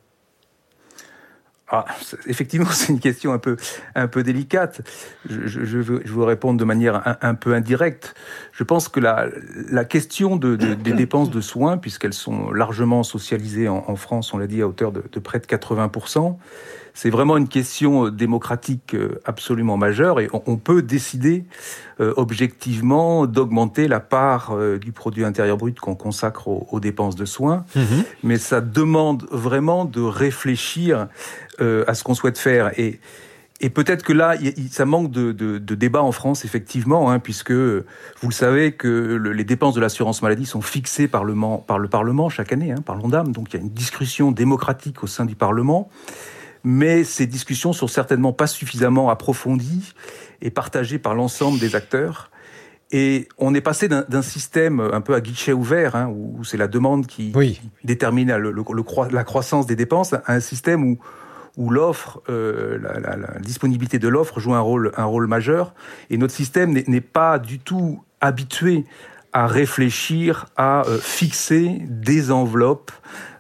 Ah, 1.71 1.85
effectivement, 2.27 2.69
c'est 2.71 2.93
une 2.93 3.01
question 3.01 3.33
un 3.33 3.39
peu, 3.39 4.23
délicate. 4.23 4.81
Je, 5.29 5.79
veux, 5.79 6.25
répondre 6.25 6.59
de 6.59 6.65
manière 6.65 7.19
un, 7.21 7.35
peu 7.35 7.55
indirecte. 7.55 8.15
Je 8.53 8.65
pense 8.65 8.89
que 8.89 9.01
la, 9.01 9.85
question 9.85 10.37
de, 10.37 10.57
de, 10.57 10.75
des 10.75 10.93
dépenses 10.93 11.31
de 11.31 11.41
soins, 11.41 11.77
puisqu'elles 11.77 12.15
sont 12.15 12.53
largement 12.53 13.03
socialisées 13.03 13.69
en, 13.69 13.85
en 13.87 13.97
France, 13.97 14.33
on 14.33 14.39
l'a 14.39 14.47
dit, 14.47 14.63
à 14.63 14.69
hauteur 14.69 14.93
de, 14.93 15.03
de 15.11 15.19
près 15.19 15.41
de 15.41 15.47
80%, 15.47 16.37
c'est 17.01 17.11
vraiment 17.11 17.37
une 17.37 17.47
question 17.47 18.07
euh, 18.07 18.11
démocratique 18.11 18.95
euh, 18.95 19.21
absolument 19.25 19.77
majeure 19.77 20.19
et 20.19 20.29
on, 20.33 20.57
peut 20.57 20.83
décider 20.83 21.45
euh, 22.01 22.13
objectivement 22.17 23.27
d'augmenter 23.27 23.87
la 23.87 24.01
part 24.01 24.57
du 24.81 24.91
produit 24.91 25.25
intérieur 25.25 25.57
brut 25.57 25.79
qu'on 25.79 25.95
consacre 25.95 26.49
aux, 26.49 26.81
dépenses 26.81 27.15
de 27.15 27.25
soins. 27.25 27.65
Mhm. 27.77 28.05
Mais 28.25 28.37
ça 28.37 28.61
demande 28.61 29.29
vraiment 29.31 29.85
de 29.85 30.01
réfléchir 30.01 31.07
à 31.61 31.95
ce 31.95 32.03
qu'on 32.03 32.15
souhaite 32.15 32.39
faire 32.39 32.77
et 32.79 32.99
et 33.61 33.71
peut-être 33.71 34.05
que 34.05 34.13
là, 34.13 34.37
ça 34.71 34.85
manque 34.85 35.11
de, 35.11 35.33
de, 35.33 35.59
de, 35.59 35.75
débat 35.75 36.01
en 36.01 36.13
France, 36.13 36.45
effectivement, 36.45 37.11
hein, 37.11 37.19
puisque 37.19 37.51
vous 37.51 38.29
le 38.29 38.31
savez 38.31 38.71
que 38.71 39.17
les 39.35 39.43
dépenses 39.43 39.75
de 39.75 39.81
l'assurance 39.81 40.23
maladie 40.23 40.47
sont 40.47 40.61
fixées 40.61 41.09
par 41.09 41.25
le, 41.25 41.35
par 41.67 41.81
le 41.81 41.89
Parlement 41.89 42.29
chaque 42.29 42.53
année, 42.53 42.71
hein, 42.71 42.83
par 42.87 42.95
l'ONDAM. 42.95 43.33
Donc 43.33 43.53
il 43.53 43.57
y 43.57 43.59
a 43.59 43.63
une 43.63 43.71
discussion 43.71 44.31
démocratique 44.31 45.03
au 45.03 45.09
sein 45.09 45.25
du 45.25 45.35
Parlement 45.35 45.91
mais 46.65 47.05
ces 47.05 47.27
discussions 47.27 47.73
sont 47.73 47.87
certainement 47.87 48.33
pas 48.33 48.47
suffisamment 48.47 49.11
approfondies 49.11 49.95
et 50.43 50.51
partagées 50.51 50.99
par 50.99 51.15
l'ensemble 51.15 51.59
des 51.59 51.75
acteurs. 51.75 52.31
Et 52.91 53.29
on 53.37 53.55
est 53.55 53.61
passé 53.61 53.87
d'un 53.89 54.23
système 54.23 54.81
un 54.81 55.03
peu 55.03 55.15
à 55.15 55.21
guichet 55.21 55.53
ouvert, 55.53 55.95
hein, 55.95 56.09
où, 56.09 56.43
c'est 56.43 56.57
la 56.57 56.69
demande 56.69 57.07
qui, 57.07 57.35
détermine 57.85 58.35
le, 58.37 58.55
la 59.11 59.25
croissance 59.25 59.67
des 59.67 59.77
dépenses, 59.77 60.15
à 60.15 60.23
un 60.29 60.41
système 60.41 60.85
où, 60.85 60.99
où 61.59 61.69
l'offre, 61.69 62.23
euh, 62.31 62.79
la, 62.81 63.17
la, 63.17 63.39
disponibilité 63.41 63.99
de 63.99 64.09
l'offre 64.09 64.41
joue 64.41 64.55
un 64.55 64.61
rôle, 64.61 64.93
un 64.97 65.05
rôle 65.05 65.27
majeur. 65.27 65.75
Et 66.09 66.17
notre 66.17 66.33
système 66.33 66.73
n'est 66.73 67.01
pas 67.03 67.39
du 67.39 67.59
tout 67.59 68.03
habitué 68.23 68.87
à 69.39 69.47
réfléchir 69.47 70.47
à 70.57 70.83
euh, 70.89 70.99
fixer 70.99 71.79
des 71.83 72.33
enveloppes 72.33 72.91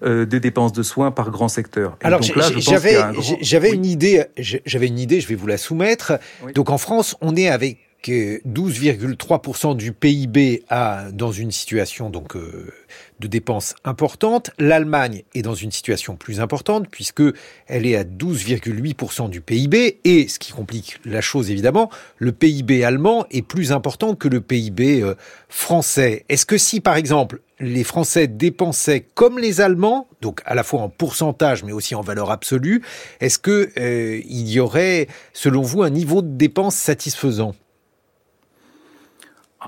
euh, 0.05 0.27
de 0.27 0.39
dépenses 0.39 0.73
de 0.73 0.85
soins 0.85 1.11
par 1.11 1.33
grand 1.33 1.49
secteur. 1.49 1.97
Alors 2.05 2.23
j'avais 2.23 2.97
j'avais 3.41 3.73
une 3.73 3.85
idée, 3.85 4.25
j'avais 4.37 4.87
une 4.87 5.01
idée, 5.01 5.21
je 5.21 5.27
vais 5.27 5.35
vous 5.35 5.49
la 5.49 5.59
soumettre. 5.59 6.13
Donc 6.55 6.71
en 6.71 6.79
France, 6.79 7.17
on 7.21 7.35
est 7.35 7.49
avec 7.49 7.79
12,3% 8.07 9.77
du 9.77 9.93
PIB 9.93 10.65
à, 10.69 11.11
dans 11.13 11.33
une 11.33 11.51
situation 11.51 12.11
donc 12.11 12.37
euh, 12.37 12.73
de 13.21 13.27
dépenses 13.27 13.75
importantes. 13.85 14.51
L'Allemagne 14.59 15.25
est 15.35 15.43
dans 15.43 15.55
une 15.55 15.73
situation 15.73 16.17
plus 16.17 16.41
importante 16.41 16.87
puisque 16.91 17.23
elle 17.67 17.87
est 17.87 17.97
à 17.97 18.05
12,8% 18.05 19.29
du 19.29 19.41
PIB 19.41 20.01
et 20.05 20.29
ce 20.29 20.39
qui 20.39 20.53
complique 20.53 21.01
la 21.05 21.21
chose 21.21 21.51
évidemment, 21.51 21.91
le 22.17 22.33
PIB 22.33 22.85
allemand 22.85 23.27
est 23.31 23.43
plus 23.43 23.73
important 23.73 24.15
que 24.15 24.29
le 24.29 24.41
PIB 24.41 25.03
euh, 25.03 25.15
français. 25.49 26.25
Est-ce 26.29 26.47
que 26.47 26.57
si 26.57 26.81
par 26.81 26.97
exemple 26.97 27.41
les 27.61 27.83
Français 27.83 28.29
dépensaient 28.29 29.01
comme 29.15 29.39
les 29.39 29.61
Allemands, 29.61 30.07
donc 30.21 30.41
à 30.45 30.55
la 30.55 30.63
fois 30.63 30.81
en 30.81 30.89
pourcentage 30.89 31.65
mais 31.65 31.73
aussi 31.73 31.97
en 31.97 32.03
valeur 32.03 32.31
absolue, 32.31 32.83
est-ce 33.21 33.39
que 33.39 33.71
euh, 33.79 34.21
il 34.25 34.49
y 34.49 34.61
aurait 34.61 35.09
selon 35.33 35.63
vous 35.63 35.83
un 35.83 35.91
niveau 35.91 36.23
de 36.23 36.29
dépenses 36.29 36.77
satisfaisant? 36.77 37.55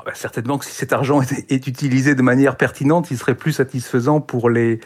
Bah, 0.06 0.12
certainement 0.14 0.56
que 0.56 0.64
si 0.64 0.72
cet 0.72 0.92
argent 0.92 1.20
est, 1.48 1.66
utilisé 1.66 2.14
de 2.14 2.22
manière 2.22 2.56
pertinente, 2.56 3.10
il 3.10 3.18
serait 3.18 3.34
plus 3.34 3.52
satisfaisant 3.52 4.20
pour 4.20 4.48
les, 4.48 4.78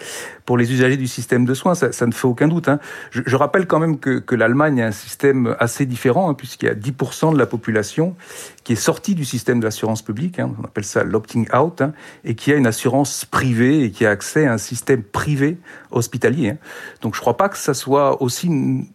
pour 0.46 0.56
les 0.56 0.72
usagers 0.72 0.96
du 0.96 1.06
système 1.06 1.44
de 1.44 1.52
soins. 1.52 1.74
Ça, 1.74 2.06
ne 2.06 2.12
fait 2.12 2.26
aucun 2.26 2.48
doute. 2.48 2.68
Hein. 2.68 2.78
Je, 3.10 3.20
je, 3.26 3.36
rappelle 3.36 3.66
quand 3.66 3.78
même 3.78 3.98
que, 3.98 4.18
que 4.18 4.34
l'Allemagne 4.34 4.80
a 4.82 4.86
un 4.86 4.92
système 4.92 5.56
assez 5.58 5.84
différent, 5.84 6.30
hein, 6.30 6.34
puisqu'il 6.34 6.66
y 6.66 6.70
a 6.70 6.74
10% 6.74 7.34
de 7.34 7.38
la 7.38 7.46
population 7.46 8.16
qui 8.64 8.72
est 8.72 8.76
sortie 8.76 9.14
du 9.14 9.24
système 9.24 9.60
de 9.60 9.64
l'assurance 9.64 10.00
publique, 10.00 10.38
hein, 10.38 10.54
on 10.58 10.64
appelle 10.64 10.84
ça 10.84 11.04
l'opting 11.04 11.46
out, 11.54 11.82
hein, 11.82 11.92
et 12.24 12.34
qui 12.34 12.50
a 12.50 12.56
une 12.56 12.66
assurance 12.66 13.26
privée 13.26 13.84
et 13.84 13.90
qui 13.90 14.06
a 14.06 14.10
accès 14.10 14.46
à 14.46 14.54
un 14.54 14.58
système 14.58 15.02
privé 15.02 15.58
hospitalier. 15.90 16.50
Hein. 16.50 16.56
Donc 17.02 17.14
je 17.14 17.18
ne 17.18 17.22
crois 17.22 17.36
pas 17.36 17.50
que 17.50 17.58
ça 17.58 17.74
soit 17.74 18.22
aussi 18.22 18.50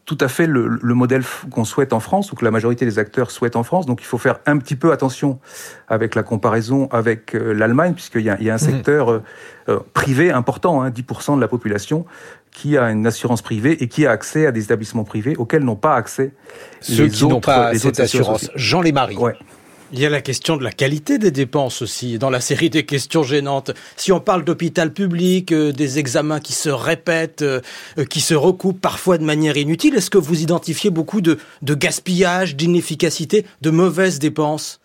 tout 0.06 0.18
à 0.20 0.28
fait 0.28 0.48
le, 0.48 0.68
le 0.68 0.94
modèle 0.96 1.24
qu'on 1.52 1.66
souhaite 1.66 1.94
en 1.94 2.00
France 2.00 2.32
ou 2.32 2.36
que 2.36 2.44
la 2.44 2.52
majorité 2.52 2.84
des 2.86 2.98
acteurs 2.98 3.30
souhaitent 3.30 3.56
en 3.56 3.64
France. 3.64 3.86
Donc 3.86 4.02
il 4.02 4.06
faut 4.06 4.18
faire 4.18 4.40
un 4.48 4.58
petit 4.58 4.76
peu 4.76 4.91
attention 4.91 5.40
avec 5.88 6.16
la 6.16 6.24
comparaison 6.24 6.88
avec 6.91 7.36
euh, 7.36 7.54
l'Allemagne, 7.54 7.94
puisqu'il 7.94 8.22
y, 8.22 8.44
y, 8.44 8.50
a 8.50 8.54
un 8.54 8.56
mmh. 8.56 8.60
secteur 8.60 9.12
euh, 9.12 9.24
euh, 9.70 9.80
privé 9.94 10.32
important, 10.32 10.82
hein, 10.82 10.90
10% 10.90 11.36
de 11.36 11.41
la 11.41 11.48
population, 11.48 12.06
qui 12.52 12.78
a 12.78 12.90
une 12.90 13.06
assurance 13.06 13.41
privée 13.41 13.84
et 13.84 13.88
qui 13.88 14.06
a 14.06 14.12
accès 14.12 14.46
à 14.46 14.52
des 14.52 14.64
établissements 14.64 15.04
privés 15.04 15.36
auxquels 15.38 15.64
n'ont 15.64 15.76
pas 15.76 15.96
accès 15.96 16.32
ceux 16.82 17.08
qui 17.08 17.26
n'ont 17.26 17.40
pas 17.40 17.74
cette 17.76 18.00
assurance. 18.00 18.50
Jean 18.56 18.82
Lémarie. 18.82 19.18
Ouais. 19.18 19.36
Il 19.91 19.99
y 19.99 20.06
a 20.06 20.10
la 20.10 20.22
question 20.22 20.56
de 20.56 20.64
la 20.64 20.72
qualité 20.72 21.18
des 21.18 21.32
dépenses 21.32 21.82
aussi, 21.82 22.20
dans 22.20 22.30
la 22.30 22.41
série 22.41 22.70
des 22.70 22.86
questions 22.86 23.24
gênantes. 23.24 23.72
Si 23.95 24.11
on 24.11 24.20
parle 24.20 24.44
d'hôpital 24.44 24.94
public, 24.94 25.52
des 25.52 25.98
examens 25.98 26.40
qui 26.40 26.53
se 26.53 26.70
répètent, 26.70 27.44
qui 28.10 28.22
se 28.22 28.36
recoupent 28.36 28.80
parfois 28.80 29.18
de 29.18 29.24
manière 29.24 29.57
inutile, 29.57 29.95
est-ce 29.95 30.11
que 30.11 30.20
vous 30.20 30.41
identifiez 30.41 30.91
beaucoup 30.91 31.22
de, 31.22 31.40
de 31.64 31.74
gaspillage, 31.74 32.56
d'inefficacité, 32.56 33.45
de 33.61 33.70
mauvaises 33.72 34.20
dépenses? 34.20 34.78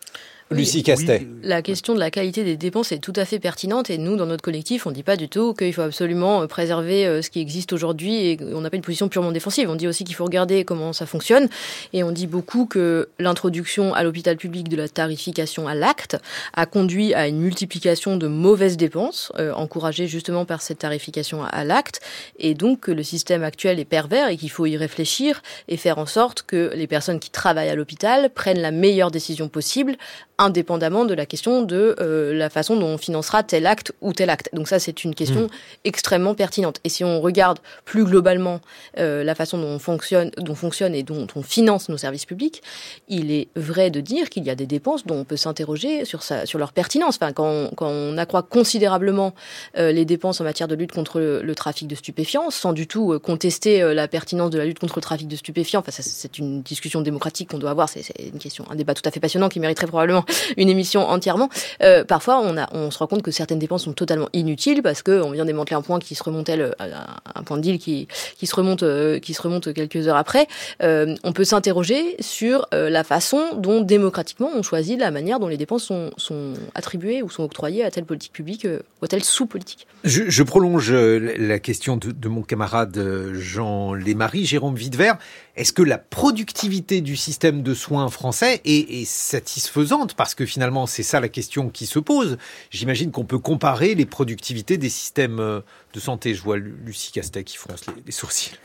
Lucie 0.51 0.83
Castet. 0.83 1.25
La 1.41 1.63
question 1.63 1.95
de 1.95 1.99
la 1.99 2.11
qualité 2.11 2.43
des 2.43 2.55
dépenses 2.55 2.91
est 2.91 2.99
tout 2.99 3.13
à 3.15 3.25
fait 3.25 3.39
pertinente 3.39 3.89
et 3.89 3.97
nous, 3.97 4.15
dans 4.15 4.27
notre 4.27 4.43
collectif, 4.43 4.85
on 4.85 4.91
ne 4.91 4.95
dit 4.95 5.01
pas 5.01 5.17
du 5.17 5.27
tout 5.27 5.55
qu'il 5.55 5.73
faut 5.73 5.81
absolument 5.81 6.43
euh, 6.43 6.45
préserver 6.45 7.07
euh, 7.07 7.23
ce 7.23 7.31
qui 7.31 7.39
existe 7.39 7.73
aujourd'hui 7.73 8.27
et 8.27 8.37
on 8.53 8.61
n'a 8.61 8.69
pas 8.69 8.75
une 8.75 8.83
position 8.83 9.09
purement 9.09 9.31
défensive. 9.31 9.71
On 9.71 9.75
dit 9.75 9.87
aussi 9.87 10.03
qu'il 10.03 10.13
faut 10.13 10.23
regarder 10.23 10.63
comment 10.63 10.93
ça 10.93 11.07
fonctionne 11.07 11.49
et 11.93 12.03
on 12.03 12.11
dit 12.11 12.27
beaucoup 12.27 12.67
que 12.67 13.09
l'introduction 13.17 13.95
à 13.95 14.03
l'hôpital 14.03 14.37
public 14.37 14.69
de 14.69 14.77
la 14.77 14.87
tarification 14.87 15.67
à 15.67 15.73
l'acte 15.73 16.15
a 16.53 16.67
conduit 16.67 17.15
à 17.15 17.27
une 17.27 17.39
multiplication 17.39 18.15
de 18.15 18.27
mauvaises 18.27 18.77
dépenses, 18.77 19.31
euh, 19.39 19.51
encouragées 19.51 20.07
justement 20.07 20.45
par 20.45 20.61
cette 20.61 20.77
tarification 20.77 21.43
à 21.43 21.63
l'acte 21.63 22.01
et 22.37 22.53
donc 22.53 22.81
que 22.81 22.91
le 22.91 23.01
système 23.01 23.43
actuel 23.43 23.79
est 23.79 23.85
pervers 23.85 24.29
et 24.29 24.37
qu'il 24.37 24.51
faut 24.51 24.67
y 24.67 24.77
réfléchir 24.77 25.41
et 25.69 25.77
faire 25.77 25.97
en 25.97 26.05
sorte 26.05 26.43
que 26.43 26.71
les 26.75 26.85
personnes 26.85 27.19
qui 27.19 27.31
travaillent 27.31 27.69
à 27.69 27.75
l'hôpital 27.75 28.29
prennent 28.29 28.61
la 28.61 28.71
meilleure 28.71 29.09
décision 29.09 29.49
possible 29.49 29.97
indépendamment 30.37 31.05
de 31.05 31.13
la 31.13 31.25
question 31.25 31.61
de 31.61 31.95
euh, 31.99 32.33
la 32.33 32.49
façon 32.49 32.75
dont 32.75 32.87
on 32.87 32.97
financera 32.97 33.43
tel 33.43 33.65
acte 33.65 33.93
ou 34.01 34.13
tel 34.13 34.29
acte. 34.29 34.49
Donc 34.53 34.67
ça, 34.67 34.79
c'est 34.79 35.03
une 35.03 35.15
question 35.15 35.43
mmh. 35.43 35.49
extrêmement 35.85 36.35
pertinente. 36.35 36.79
Et 36.83 36.89
si 36.89 37.03
on 37.03 37.21
regarde 37.21 37.59
plus 37.85 38.03
globalement 38.03 38.59
euh, 38.99 39.23
la 39.23 39.35
façon 39.35 39.57
dont 39.57 39.67
on 39.67 39.79
fonctionne, 39.79 40.31
dont 40.37 40.55
fonctionne 40.55 40.93
et 40.93 41.03
dont 41.03 41.27
on 41.35 41.41
finance 41.41 41.89
nos 41.89 41.97
services 41.97 42.25
publics, 42.25 42.61
il 43.07 43.31
est 43.31 43.47
vrai 43.55 43.89
de 43.89 44.01
dire 44.01 44.29
qu'il 44.29 44.43
y 44.43 44.49
a 44.49 44.55
des 44.55 44.65
dépenses 44.65 45.05
dont 45.05 45.15
on 45.15 45.23
peut 45.23 45.37
s'interroger 45.37 46.05
sur, 46.05 46.21
sur 46.23 46.59
leur 46.59 46.73
pertinence. 46.73 47.15
Enfin, 47.15 47.31
quand, 47.31 47.47
on, 47.47 47.69
quand 47.75 47.89
on 47.89 48.17
accroît 48.17 48.43
considérablement 48.43 49.33
euh, 49.77 49.91
les 49.91 50.05
dépenses 50.05 50.41
en 50.41 50.43
matière 50.43 50.67
de 50.67 50.75
lutte 50.75 50.91
contre 50.91 51.19
le, 51.19 51.55
trafic 51.55 51.87
de 51.87 51.95
stupéfiants, 51.95 52.49
sans 52.49 52.73
du 52.73 52.85
tout 52.85 53.17
contester 53.19 53.93
la 53.93 54.09
pertinence 54.09 54.49
de 54.49 54.57
la 54.57 54.65
lutte 54.65 54.79
contre 54.79 54.97
le 54.97 55.01
trafic 55.01 55.29
de 55.29 55.37
stupéfiants, 55.37 55.79
enfin, 55.79 55.91
c'est 55.93 56.37
une 56.37 56.61
discussion 56.61 56.99
démocratique 56.99 57.49
qu'on 57.49 57.57
doit 57.57 57.69
avoir, 57.69 57.87
c'est 57.87 58.03
une 58.19 58.39
question, 58.39 58.65
un 58.69 58.75
débat 58.75 58.93
tout 58.93 59.01
à 59.05 59.11
fait 59.11 59.21
passionnant 59.21 59.47
qui 59.47 59.61
mériterait 59.61 59.87
probablement 59.87 60.24
une 60.57 60.69
émission 60.69 61.07
entièrement. 61.07 61.49
Euh, 61.81 62.03
parfois, 62.03 62.41
on, 62.71 62.91
se 62.91 62.97
rend 62.99 63.07
compte 63.07 63.21
que 63.21 63.31
certaines 63.31 63.59
dépenses 63.59 63.83
sont 63.83 63.93
totalement 63.93 64.29
inutiles 64.33 64.81
parce 64.81 65.01
qu'on 65.01 65.31
vient 65.31 65.45
démanteler 65.45 65.75
un 65.75 65.81
point 65.81 65.99
qui 65.99 66.15
se 66.15 66.23
remontait, 66.23 66.57
le, 66.57 66.73
un 66.79 67.43
point 67.43 67.57
de 67.57 67.61
deal 67.61 67.79
qui, 67.79 68.07
qui, 68.37 68.47
se 68.47 68.55
remonte, 68.55 68.83
euh, 68.83 69.19
qui 69.19 69.33
se 69.33 69.41
remonte 69.41 69.73
quelques 69.73 70.07
heures 70.07 70.17
après. 70.17 70.47
Euh, 70.81 71.15
on 71.23 71.33
peut 71.33 71.43
s'interroger 71.43 72.15
sur 72.19 72.67
euh, 72.73 72.89
la 72.89 73.03
façon 73.03 73.55
dont 73.57 73.81
démocratiquement 73.81 74.49
on 74.55 74.63
choisit 74.63 74.99
la 74.99 75.11
manière 75.11 75.39
dont 75.39 75.47
les 75.47 75.57
dépenses 75.57 75.83
sont, 75.83 76.53
attribuées 76.73 77.21
ou 77.21 77.29
sont 77.29 77.43
octroyées 77.43 77.83
à 77.83 77.91
telle 77.91 78.05
politique 78.05 78.33
publique 78.33 78.65
euh, 78.65 78.79
ou 79.01 79.05
à 79.05 79.07
telle 79.07 79.23
sous-politique. 79.23 79.87
Je, 80.03 80.43
prolonge 80.43 80.93
la 80.93 81.57
question 81.59 81.97
de, 81.97 82.27
mon 82.27 82.43
camarade 82.43 83.33
Jean 83.33 83.93
Lémarie, 83.93 84.45
Jérôme 84.45 84.75
Videvert. 84.75 85.17
Est-ce 85.55 85.73
que 85.73 85.81
la 85.81 85.97
productivité 85.97 87.01
du 87.01 87.15
système 87.15 87.63
de 87.63 87.73
soins 87.73 88.09
français 88.09 88.61
est 88.65 89.05
satisfaisante? 89.05 90.14
Parce 90.17 90.35
que 90.35 90.45
finalement, 90.45 90.85
c'est 90.85 91.03
ça 91.03 91.19
la 91.19 91.29
question 91.29 91.69
qui 91.69 91.85
se 91.85 91.99
pose. 91.99 92.37
J'imagine 92.69 93.11
qu'on 93.11 93.25
peut 93.25 93.39
comparer 93.39 93.95
les 93.95 94.05
productivités 94.05 94.77
des 94.77 94.89
systèmes 94.89 95.39
euh, 95.39 95.61
de 95.93 95.99
santé. 95.99 96.33
Je 96.33 96.41
vois 96.41 96.57
Lucie 96.57 97.11
Castet 97.11 97.43
qui 97.43 97.57
fronce 97.57 97.81
les, 98.05 98.11
sourcils. 98.11 98.55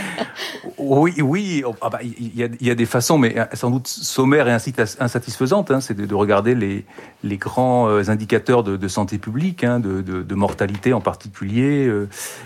oui, 0.78 1.14
oui. 1.20 1.62
Oh, 1.66 1.74
ah 1.80 1.90
bah, 1.90 1.98
il 2.02 2.34
y, 2.36 2.42
a, 2.42 2.48
y, 2.60 2.70
a, 2.70 2.74
des 2.74 2.86
façons, 2.86 3.18
mais 3.18 3.38
euh, 3.38 3.44
sans 3.54 3.70
doute 3.70 3.88
sommaires 3.88 4.48
et 4.48 4.52
insatisfaisantes. 4.52 5.70
Hein, 5.70 5.80
c'est 5.80 5.94
de, 5.94 6.06
de, 6.06 6.14
regarder 6.14 6.54
les, 6.54 6.84
les 7.22 7.36
grands 7.36 7.88
euh, 7.88 8.08
indicateurs 8.08 8.62
de, 8.62 8.76
de, 8.76 8.88
santé 8.88 9.18
publique, 9.18 9.64
hein, 9.64 9.80
de, 9.80 10.00
de, 10.00 10.34
mortalité 10.34 10.92
en 10.92 11.00
particulier, 11.00 11.90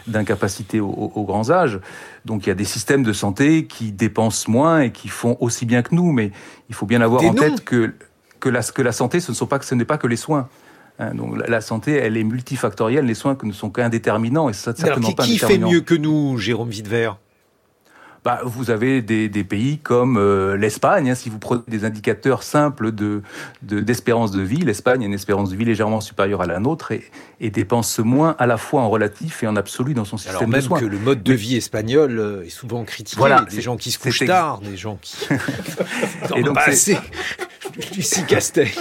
d'incapacité 0.09 0.81
aux, 0.81 1.13
aux 1.15 1.25
grands 1.25 1.51
âges. 1.51 1.79
Donc 2.25 2.47
il 2.47 2.49
y 2.49 2.53
a 2.53 2.57
des 2.57 2.65
systèmes 2.65 3.03
de 3.03 3.13
santé 3.13 3.67
qui 3.67 3.93
dépensent 3.93 4.51
moins 4.51 4.81
et 4.81 4.93
qui 4.93 5.09
font 5.09 5.37
aussi 5.41 5.67
bien 5.67 5.83
que 5.83 5.95
nous, 5.95 6.11
mais 6.13 6.33
il 6.69 6.75
faut 6.75 6.87
bien 6.87 7.01
avoir 7.01 7.23
en 7.25 7.35
tête 7.35 7.65
que 7.65 7.95
que 8.45 8.51
la, 8.51 8.63
que 8.63 8.83
la 8.83 8.93
santé, 8.93 9.21
ce 9.21 9.33
ne 9.33 9.37
sont 9.37 9.47
pas 9.47 9.59
ce 9.63 9.75
n'est 9.75 9.87
pas 9.87 9.97
que 9.97 10.07
les 10.07 10.17
soins. 10.17 10.49
Hein, 10.99 11.15
donc 11.15 11.49
la 11.49 11.61
santé, 11.63 11.93
elle 11.93 12.19
est 12.19 12.25
multifactorielle. 12.25 13.07
Les 13.07 13.15
soins 13.15 13.39
ne 13.43 13.53
sont 13.53 13.71
qu'indéterminants 13.71 14.51
et 14.51 14.53
ça 14.53 14.75
certainement 14.75 15.09
Alors, 15.09 15.25
qui, 15.27 15.33
qui 15.33 15.39
fait 15.39 15.59
mieux 15.59 15.81
que 15.81 15.95
nous, 15.95 16.37
Jérôme 16.37 16.69
Videvert? 16.69 17.17
Bah, 18.23 18.41
vous 18.43 18.71
avez 18.71 19.03
des, 19.03 19.29
des 19.29 19.45
pays 19.45 19.79
comme 19.79 20.17
euh, 20.17 20.57
l'Espagne. 20.57 21.11
Hein, 21.11 21.15
si 21.15 21.29
vous 21.29 21.39
prenez 21.39 21.63
des 21.69 21.85
indicateurs 21.85 22.43
simples 22.43 22.93
de 22.93 23.23
d'espérance 23.63 24.31
de, 24.31 24.41
vie, 24.41 24.59
l'Espagne 24.59 25.03
a 25.03 25.07
une 25.07 25.13
espérance 25.13 25.51
de 25.51 25.57
vie 25.57 25.65
légèrement 25.67 26.01
supérieure 26.01 26.41
à 26.41 26.47
la 26.47 26.59
nôtre 26.59 26.93
et, 26.93 27.05
et, 27.41 27.51
dépense 27.51 27.99
moins 27.99 28.35
à 28.39 28.47
la 28.47 28.57
fois 28.57 28.81
en 28.81 28.89
relatif 28.89 29.43
et 29.43 29.47
en 29.47 29.57
absolu 29.57 29.93
dans 29.93 30.07
son 30.07 30.17
système 30.17 30.37
Alors 30.37 30.49
même 30.49 30.61
de 30.61 30.67
soins. 30.67 30.81
que 30.81 30.87
le 30.87 30.99
mode 30.99 31.23
de 31.23 31.35
vie 31.35 31.57
espagnol 31.57 32.19
euh, 32.19 32.45
est 32.45 32.51
souvent 32.51 32.85
critiqué. 32.85 33.19
Voilà, 33.19 33.43
des 33.43 33.61
gens 33.61 33.77
qui 33.77 33.91
se 33.91 33.99
couchent 33.99 34.25
tard, 34.25 34.61
des 34.61 34.77
gens 34.77 34.99
qui... 35.03 35.17
et 36.37 36.43
donc, 36.43 36.59
c'est... 36.71 36.99
Lucie 37.77 38.25
Castet. 38.27 38.77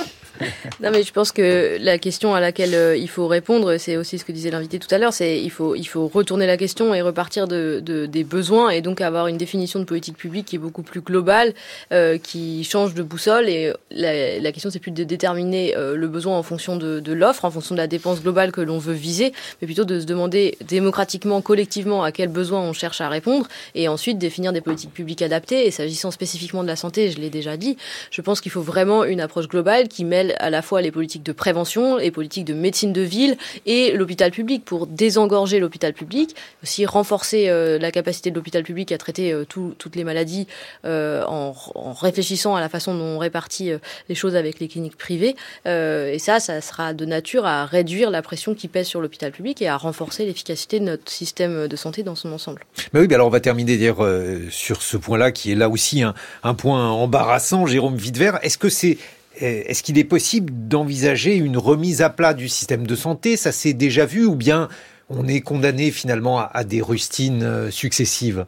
non, 0.82 0.92
mais 0.92 1.04
je 1.04 1.12
pense 1.12 1.32
que 1.32 1.78
la 1.80 1.98
question 1.98 2.36
à 2.36 2.40
laquelle 2.40 2.74
euh, 2.74 2.98
il 2.98 3.10
faut 3.10 3.28
répondre, 3.28 3.78
c'est 3.78 3.98
aussi 3.98 4.18
ce 4.18 4.26
que 4.26 4.32
disait 4.32 4.52
l'invité 4.52 4.80
tout 4.80 4.94
à 4.94 4.98
l'heure, 4.98 5.14
c'est 5.14 5.42
il 5.42 5.50
faut, 5.50 5.76
il 5.76 5.86
faut 5.86 6.08
retourner 6.08 6.48
la 6.48 6.58
question 6.58 6.94
et 6.94 7.02
repartir 7.02 7.48
de, 7.48 7.82
de, 7.84 8.06
des 8.06 8.24
besoins 8.24 8.70
et 8.70 8.82
donc 8.82 9.02
avoir 9.02 9.28
une 9.28 9.38
définition 9.38 9.80
de 9.80 9.86
politique 9.86 10.18
publique 10.18 10.48
qui 10.48 10.56
est 10.56 10.60
beaucoup 10.60 10.84
plus 10.84 11.02
globale, 11.02 11.54
euh, 11.92 12.18
qui 12.18 12.64
change 12.64 12.94
de 12.94 13.04
boussole. 13.04 13.50
Et 13.50 13.74
la, 13.92 14.52
question, 14.52 14.70
c'est 14.70 14.80
plus 14.80 14.92
de 14.92 15.04
déterminer 15.04 15.76
euh, 15.76 15.96
le 15.96 16.08
besoin 16.08 16.38
en 16.38 16.44
fonction 16.44 16.76
de, 16.78 17.00
de 17.00 17.14
l'offre, 17.14 17.46
en 17.46 17.52
fonction 17.52 17.76
de 17.76 17.80
la 17.80 17.88
dépense 17.88 18.22
globale 18.22 18.52
que 18.52 18.62
l'on 18.62 18.78
veut 18.78 18.94
viser, 18.94 19.34
mais 19.62 19.66
plutôt 19.66 19.86
de 19.86 20.00
se 20.00 20.06
demander 20.06 20.58
démocratiquement, 20.68 21.42
collectivement, 21.42 22.04
à 22.04 22.12
quels 22.12 22.30
besoins 22.30 22.62
on 22.62 22.74
cherche 22.74 23.02
à 23.02 23.10
répondre 23.10 23.48
et 23.76 23.88
ensuite 23.88 24.18
définir 24.18 24.54
des 24.54 24.62
politiques 24.62 24.94
publiques 24.94 25.22
adaptées. 25.22 25.66
Et 25.68 25.72
s'agissant 25.72 26.12
spécifiquement 26.12 26.64
de 26.64 26.68
la 26.68 26.76
santé, 26.76 27.12
je 27.12 27.20
l'ai 27.20 27.30
déjà 27.30 27.58
dit, 27.58 27.78
je 28.12 28.22
pense 28.22 28.42
qu'il 28.42 28.52
faut 28.52 28.62
vraiment 28.62 29.04
une 29.04 29.22
approche 29.22 29.48
globale 29.48 29.88
qui 29.88 30.06
mêle 30.06 30.33
à 30.40 30.50
la 30.50 30.62
fois 30.62 30.82
les 30.82 30.92
politiques 30.92 31.24
de 31.24 31.32
prévention, 31.32 31.98
les 31.98 32.12
politiques 32.12 32.46
de 32.46 32.54
médecine 32.54 32.94
de 32.94 33.02
ville 33.02 33.38
et 33.66 33.92
l'hôpital 33.92 34.32
public 34.32 34.66
pour 34.66 34.88
désengorger 34.88 35.60
l'hôpital 35.60 35.94
public, 35.94 36.36
aussi 36.62 36.86
renforcer 36.86 37.50
euh, 37.50 37.80
la 37.80 37.92
capacité 37.92 38.32
de 38.32 38.36
l'hôpital 38.36 38.64
public 38.64 38.92
à 38.92 38.98
traiter 38.98 39.32
euh, 39.32 39.46
tout, 39.46 39.76
toutes 39.78 39.96
les 39.96 40.04
maladies 40.04 40.48
euh, 40.86 41.24
en, 41.26 41.54
réfléchissant 41.94 42.56
à 42.56 42.60
la 42.60 42.70
façon 42.70 42.96
dont 42.96 43.04
on 43.04 43.18
répartit 43.18 43.72
les 44.10 44.16
choses 44.16 44.36
avec 44.36 44.60
les 44.60 44.68
cliniques 44.68 44.98
privées. 44.98 45.36
Et 45.66 46.20
ça, 46.20 46.40
ça 46.40 46.60
sera 46.62 46.94
de 46.94 47.06
nature 47.06 47.46
à 47.46 47.66
réduire 47.66 48.10
la 48.10 48.22
pression 48.22 48.56
qui 48.56 48.68
pèse 48.68 48.88
sur 48.88 49.02
l'hôpital 49.02 49.32
public 49.32 49.62
et 49.62 49.68
à 49.68 49.78
renforcer 49.78 50.26
l'efficacité 50.26 50.80
de 50.80 50.86
notre 50.86 51.10
système 51.10 51.68
de 51.68 51.76
santé 51.76 52.04
dans 52.04 52.16
son 52.16 52.32
ensemble. 52.32 52.66
Mais 52.94 53.00
oui, 53.00 53.14
alors 53.14 53.28
on 53.28 53.30
va 53.30 53.40
terminer 53.40 53.78
d'ailleurs 53.78 54.06
sur 54.50 54.82
ce 54.82 54.98
point-là 54.98 55.32
qui 55.32 55.52
est 55.52 55.56
là 55.56 55.70
aussi 55.70 56.04
un, 56.04 56.54
point 56.54 56.90
embarrassant, 56.90 57.66
Jérôme 57.66 57.96
Videvert. 57.96 58.40
Est-ce 58.44 58.58
que 58.58 58.70
c'est 58.70 58.98
est-ce 59.40 59.84
qu'il 59.84 59.98
est 59.98 60.04
possible 60.04 60.52
d'envisager 60.68 61.36
une 61.36 61.58
remise 61.58 62.02
à 62.02 62.10
plat 62.10 62.34
du 62.34 62.50
système 62.50 62.86
de 62.86 62.96
santé? 62.96 63.38
Ça 63.38 63.52
s'est 63.52 63.74
déjà 63.74 64.06
vu 64.06 64.26
ou 64.26 64.36
bien 64.36 64.70
on 65.10 65.28
est 65.28 65.42
condamné 65.42 65.92
finalement 65.92 66.40
à, 66.40 66.64
des 66.64 66.82
rustines 66.82 67.44
euh, 67.44 67.72
successives? 67.72 68.46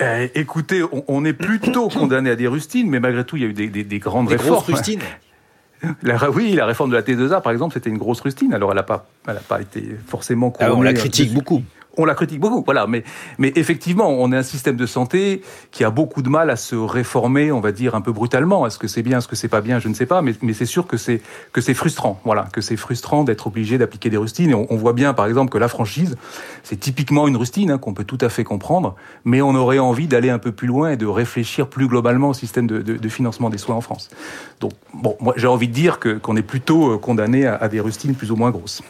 Eh, 0.00 0.30
écoutez, 0.34 0.82
on, 1.08 1.24
est 1.24 1.32
plutôt 1.32 1.88
condamné 1.90 2.30
à 2.30 2.36
des 2.36 2.48
rustines, 2.48 2.90
mais 2.90 3.00
malgré 3.00 3.24
tout, 3.24 3.36
il 3.36 3.42
y 3.42 3.46
a 3.46 3.48
eu 3.48 3.54
des, 3.54 3.68
des, 3.68 3.84
des 3.84 3.98
grandes 3.98 4.28
des 4.28 4.36
réformes. 4.36 4.62
Grosses 4.62 4.76
rustines? 4.76 5.00
La, 6.02 6.30
oui, 6.30 6.52
la 6.52 6.64
réforme 6.64 6.90
de 6.90 6.96
la 6.96 7.02
T2A, 7.02 7.42
par 7.42 7.52
exemple, 7.52 7.74
c'était 7.74 7.90
une 7.90 7.98
grosse 7.98 8.22
rustine. 8.22 8.54
Alors, 8.54 8.70
elle 8.70 8.76
n'a 8.76 8.82
pas, 8.82 9.06
elle 9.28 9.36
a 9.36 9.40
pas 9.40 9.60
été 9.60 9.84
forcément 10.06 10.50
couronnée. 10.50 10.72
Ah, 10.74 10.78
on 10.78 10.82
la 10.82 10.94
critique 10.94 11.34
beaucoup 11.34 11.62
on 11.96 12.04
la 12.04 12.14
critique 12.14 12.40
beaucoup, 12.40 12.62
voilà. 12.64 12.86
Mais, 12.86 13.04
mais 13.38 13.52
effectivement, 13.56 14.08
on 14.08 14.32
est 14.32 14.36
un 14.36 14.42
système 14.42 14.76
de 14.76 14.86
santé 14.86 15.42
qui 15.70 15.84
a 15.84 15.90
beaucoup 15.90 16.22
de 16.22 16.28
mal 16.28 16.50
à 16.50 16.56
se 16.56 16.74
réformer, 16.74 17.52
on 17.52 17.60
va 17.60 17.72
dire 17.72 17.94
un 17.94 18.00
peu 18.00 18.12
brutalement. 18.12 18.66
Est-ce 18.66 18.78
que 18.78 18.88
c'est 18.88 19.02
bien, 19.02 19.18
est-ce 19.18 19.28
que 19.28 19.36
c'est 19.36 19.48
pas 19.48 19.60
bien, 19.60 19.78
je 19.78 19.88
ne 19.88 19.94
sais 19.94 20.06
pas. 20.06 20.22
Mais, 20.22 20.34
mais 20.42 20.52
c'est 20.52 20.66
sûr 20.66 20.86
que 20.86 20.96
c'est 20.96 21.20
que 21.52 21.60
c'est 21.60 21.74
frustrant, 21.74 22.20
voilà, 22.24 22.48
que 22.52 22.60
c'est 22.60 22.76
frustrant 22.76 23.24
d'être 23.24 23.46
obligé 23.46 23.78
d'appliquer 23.78 24.10
des 24.10 24.16
rustines. 24.16 24.50
Et 24.50 24.54
on, 24.54 24.76
voit 24.76 24.92
bien, 24.92 25.14
par 25.14 25.26
exemple, 25.26 25.50
que 25.50 25.58
la 25.58 25.68
franchise, 25.68 26.16
c'est 26.62 26.78
typiquement 26.78 27.28
une 27.28 27.36
rustine 27.36 27.70
hein, 27.70 27.78
qu'on 27.78 27.94
peut 27.94 28.04
tout 28.04 28.18
à 28.20 28.28
fait 28.28 28.44
comprendre. 28.44 28.96
Mais 29.24 29.40
on 29.42 29.54
aurait 29.54 29.78
envie 29.78 30.06
d'aller 30.06 30.30
un 30.30 30.38
peu 30.38 30.52
plus 30.52 30.66
loin 30.66 30.90
et 30.90 30.96
de 30.96 31.06
réfléchir 31.06 31.68
plus 31.68 31.88
globalement 31.88 32.30
au 32.30 32.34
système 32.34 32.66
de, 32.66 32.82
de, 32.82 32.96
de 32.96 33.08
financement 33.08 33.50
des 33.50 33.58
soins 33.58 33.76
en 33.76 33.80
France. 33.80 34.10
Donc, 34.60 34.72
bon, 34.92 35.16
moi, 35.20 35.34
j'ai 35.36 35.46
envie 35.46 35.68
de 35.68 35.72
dire 35.72 35.98
que 35.98 36.18
qu'on 36.18 36.36
est 36.36 36.42
plutôt 36.42 36.92
euh, 36.92 36.98
condamné 36.98 37.46
à, 37.46 37.56
à 37.56 37.68
des 37.68 37.80
rustines 37.80 38.14
plus 38.14 38.30
ou 38.30 38.36
moins 38.36 38.50
grosses. 38.50 38.82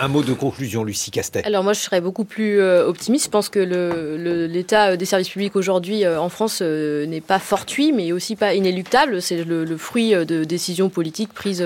Un 0.00 0.08
mot 0.08 0.24
de 0.24 0.32
conclusion, 0.32 0.82
Lucie 0.82 1.12
Castet. 1.12 1.46
Alors 1.46 1.62
moi, 1.62 1.72
je 1.72 1.78
serais 1.78 2.00
beaucoup 2.00 2.24
plus 2.24 2.60
euh, 2.60 2.84
optimiste. 2.84 3.26
Je 3.26 3.30
pense 3.30 3.48
que 3.48 3.60
l'état 3.60 4.90
le, 4.90 4.96
des 4.96 5.04
services 5.04 5.28
publics 5.28 5.54
aujourd'hui 5.54 6.04
euh, 6.04 6.20
en 6.20 6.28
France 6.28 6.58
euh, 6.62 7.06
n'est 7.06 7.20
pas 7.20 7.38
fortuit, 7.38 7.92
mais 7.92 8.10
aussi 8.10 8.34
pas 8.34 8.54
inéluctable. 8.54 9.22
C'est 9.22 9.44
le, 9.44 9.64
le, 9.64 9.76
fruit 9.76 10.10
de 10.12 10.42
décisions 10.42 10.88
politiques 10.88 11.32
prises 11.32 11.64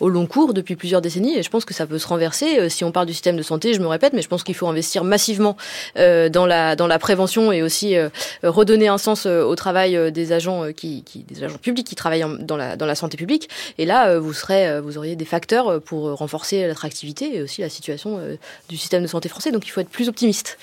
au 0.00 0.08
long 0.10 0.26
cours 0.26 0.52
depuis 0.52 0.76
plusieurs 0.76 1.00
décennies. 1.00 1.38
Et 1.38 1.42
je 1.42 1.48
pense 1.48 1.64
que 1.64 1.72
ça 1.72 1.86
peut 1.86 1.98
se 1.98 2.06
renverser. 2.06 2.68
Si 2.68 2.84
on 2.84 2.92
parle 2.92 3.06
du 3.06 3.14
système 3.14 3.36
de 3.36 3.42
santé, 3.42 3.72
je 3.72 3.80
me 3.80 3.86
répète, 3.86 4.12
mais 4.12 4.22
je 4.22 4.28
pense 4.28 4.42
qu'il 4.42 4.54
faut 4.54 4.66
investir 4.66 5.02
massivement 5.02 5.56
dans 5.96 6.46
la 6.46 6.76
dans 6.76 6.86
la 6.86 6.98
prévention 6.98 7.52
et 7.52 7.62
aussi 7.62 7.96
redonner 8.42 8.88
un 8.88 8.98
sens 8.98 9.26
au 9.26 9.54
travail 9.54 10.12
des 10.12 10.32
agents 10.32 10.72
qui, 10.72 11.02
qui, 11.04 11.20
des 11.20 11.44
agents 11.44 11.58
publics 11.58 11.86
qui 11.86 11.94
travaillent 11.94 12.24
dans 12.40 12.56
la 12.56 12.76
dans 12.76 12.86
la 12.86 12.94
santé 12.94 13.16
publique. 13.16 13.48
Et 13.78 13.86
là, 13.86 14.18
vous 14.18 14.32
serez 14.32 14.80
vous 14.80 14.98
auriez 14.98 15.16
des 15.16 15.24
facteurs 15.24 15.80
pour 15.80 16.12
renforcer 16.16 16.66
l'attractivité 16.66 17.36
et 17.36 17.42
aussi 17.42 17.60
la 17.62 17.69
situation 17.70 18.18
euh, 18.18 18.36
du 18.68 18.76
système 18.76 19.02
de 19.02 19.06
santé 19.06 19.28
français. 19.28 19.52
Donc 19.52 19.66
il 19.66 19.70
faut 19.70 19.80
être 19.80 19.90
plus 19.90 20.08
optimiste. 20.08 20.58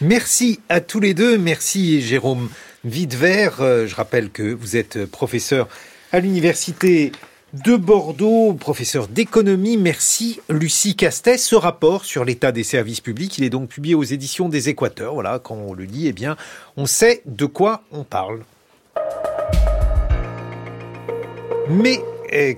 Merci 0.00 0.60
à 0.68 0.80
tous 0.80 1.00
les 1.00 1.14
deux. 1.14 1.38
Merci 1.38 2.00
Jérôme 2.00 2.48
Videvert. 2.84 3.60
Euh, 3.60 3.86
je 3.86 3.94
rappelle 3.94 4.30
que 4.30 4.54
vous 4.54 4.76
êtes 4.76 5.04
professeur 5.06 5.68
à 6.12 6.20
l'université 6.20 7.12
de 7.52 7.76
Bordeaux, 7.76 8.54
professeur 8.54 9.08
d'économie. 9.08 9.76
Merci 9.76 10.40
Lucie 10.48 10.96
Castet. 10.96 11.36
Ce 11.36 11.54
rapport 11.54 12.04
sur 12.04 12.24
l'état 12.24 12.50
des 12.50 12.64
services 12.64 13.00
publics, 13.00 13.36
il 13.38 13.44
est 13.44 13.50
donc 13.50 13.68
publié 13.68 13.94
aux 13.94 14.02
éditions 14.02 14.48
des 14.48 14.68
Équateurs. 14.70 15.14
Voilà, 15.14 15.38
quand 15.38 15.56
on 15.56 15.74
le 15.74 15.84
lit, 15.84 16.06
eh 16.06 16.12
bien, 16.12 16.36
on 16.76 16.86
sait 16.86 17.22
de 17.26 17.44
quoi 17.44 17.82
on 17.92 18.04
parle. 18.04 18.40
Mais 21.68 22.00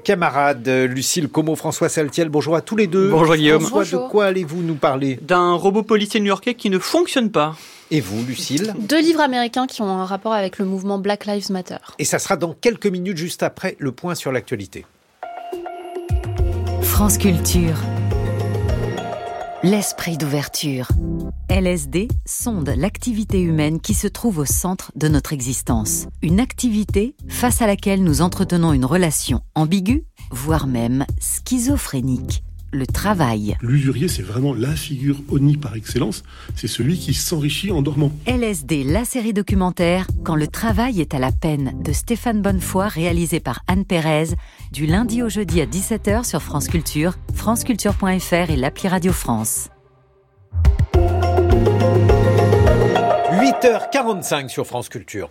camarades 0.02 0.68
Lucille 0.68 1.28
Como, 1.28 1.56
François 1.56 1.88
Saltiel, 1.88 2.28
bonjour 2.28 2.56
à 2.56 2.60
tous 2.60 2.76
les 2.76 2.86
deux. 2.86 3.08
Bonjour 3.10 3.36
Guillaume. 3.36 3.62
François, 3.62 3.98
de 3.98 4.08
quoi 4.08 4.26
allez-vous 4.26 4.62
nous 4.62 4.74
parler? 4.74 5.18
D'un 5.22 5.52
robot 5.54 5.82
policier 5.82 6.20
new-yorkais 6.20 6.54
qui 6.54 6.70
ne 6.70 6.78
fonctionne 6.78 7.30
pas. 7.30 7.56
Et 7.90 8.00
vous, 8.00 8.24
Lucille? 8.24 8.74
Deux 8.78 9.00
livres 9.00 9.20
américains 9.20 9.66
qui 9.66 9.82
ont 9.82 9.88
un 9.88 10.04
rapport 10.04 10.32
avec 10.32 10.58
le 10.58 10.64
mouvement 10.64 10.98
Black 10.98 11.26
Lives 11.26 11.50
Matter. 11.50 11.76
Et 11.98 12.04
ça 12.04 12.18
sera 12.18 12.36
dans 12.36 12.54
quelques 12.54 12.86
minutes, 12.86 13.16
juste 13.16 13.42
après 13.42 13.76
le 13.78 13.92
point 13.92 14.14
sur 14.14 14.32
l'actualité. 14.32 14.86
France 16.82 17.18
Culture. 17.18 17.76
L'esprit 19.64 20.18
d'ouverture. 20.18 20.88
LSD 21.48 22.08
sonde 22.26 22.68
l'activité 22.76 23.40
humaine 23.40 23.80
qui 23.80 23.94
se 23.94 24.06
trouve 24.06 24.40
au 24.40 24.44
centre 24.44 24.92
de 24.94 25.08
notre 25.08 25.32
existence. 25.32 26.04
Une 26.20 26.38
activité 26.38 27.16
face 27.30 27.62
à 27.62 27.66
laquelle 27.66 28.04
nous 28.04 28.20
entretenons 28.20 28.74
une 28.74 28.84
relation 28.84 29.40
ambiguë, 29.54 30.04
voire 30.30 30.66
même 30.66 31.06
schizophrénique 31.18 32.44
le 32.74 32.86
travail. 32.86 33.56
L'usurier, 33.62 34.08
c'est 34.08 34.22
vraiment 34.22 34.52
la 34.52 34.74
figure 34.74 35.16
ONI 35.30 35.56
par 35.56 35.74
excellence. 35.76 36.22
C'est 36.54 36.68
celui 36.68 36.98
qui 36.98 37.14
s'enrichit 37.14 37.70
en 37.70 37.82
dormant. 37.82 38.12
LSD, 38.26 38.84
la 38.84 39.04
série 39.04 39.32
documentaire 39.32 40.06
Quand 40.24 40.36
le 40.36 40.48
travail 40.48 41.00
est 41.00 41.14
à 41.14 41.18
la 41.18 41.32
peine 41.32 41.72
de 41.82 41.92
Stéphane 41.92 42.42
Bonnefoy, 42.42 42.88
réalisé 42.88 43.40
par 43.40 43.62
Anne 43.66 43.84
Pérez, 43.84 44.34
du 44.72 44.86
lundi 44.86 45.22
au 45.22 45.28
jeudi 45.28 45.60
à 45.60 45.66
17h 45.66 46.24
sur 46.24 46.42
France 46.42 46.68
Culture, 46.68 47.14
franceculture.fr 47.34 48.50
et 48.50 48.56
l'appli 48.56 48.88
Radio 48.88 49.12
France. 49.12 49.68
8h45 53.64 54.48
sur 54.48 54.66
France 54.66 54.88
Culture. 54.88 55.30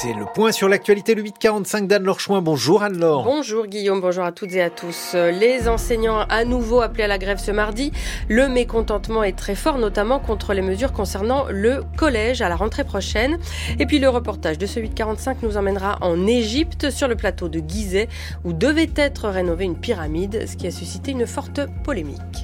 C'est 0.00 0.12
le 0.12 0.24
point 0.24 0.50
sur 0.50 0.68
l'actualité, 0.68 1.14
le 1.14 1.22
845 1.22 1.86
d'Anne-Laure 1.86 2.18
Chouin. 2.18 2.42
Bonjour 2.42 2.82
Anne-Laure. 2.82 3.22
Bonjour 3.22 3.66
Guillaume, 3.66 4.00
bonjour 4.00 4.24
à 4.24 4.32
toutes 4.32 4.52
et 4.52 4.60
à 4.60 4.68
tous. 4.68 5.14
Les 5.14 5.68
enseignants 5.68 6.26
à 6.28 6.44
nouveau 6.44 6.80
appelés 6.80 7.04
à 7.04 7.06
la 7.06 7.16
grève 7.16 7.38
ce 7.38 7.52
mardi. 7.52 7.92
Le 8.28 8.48
mécontentement 8.48 9.22
est 9.22 9.38
très 9.38 9.54
fort, 9.54 9.78
notamment 9.78 10.18
contre 10.18 10.52
les 10.52 10.62
mesures 10.62 10.92
concernant 10.92 11.46
le 11.48 11.84
collège 11.96 12.42
à 12.42 12.48
la 12.48 12.56
rentrée 12.56 12.82
prochaine. 12.82 13.38
Et 13.78 13.86
puis 13.86 14.00
le 14.00 14.08
reportage 14.08 14.58
de 14.58 14.66
ce 14.66 14.80
845 14.80 15.42
nous 15.42 15.56
emmènera 15.56 15.98
en 16.00 16.26
Égypte, 16.26 16.90
sur 16.90 17.06
le 17.06 17.14
plateau 17.14 17.48
de 17.48 17.62
Gizeh, 17.66 18.08
où 18.44 18.52
devait 18.52 18.90
être 18.96 19.28
rénovée 19.28 19.64
une 19.64 19.78
pyramide, 19.78 20.48
ce 20.48 20.56
qui 20.56 20.66
a 20.66 20.72
suscité 20.72 21.12
une 21.12 21.26
forte 21.26 21.60
polémique. 21.84 22.42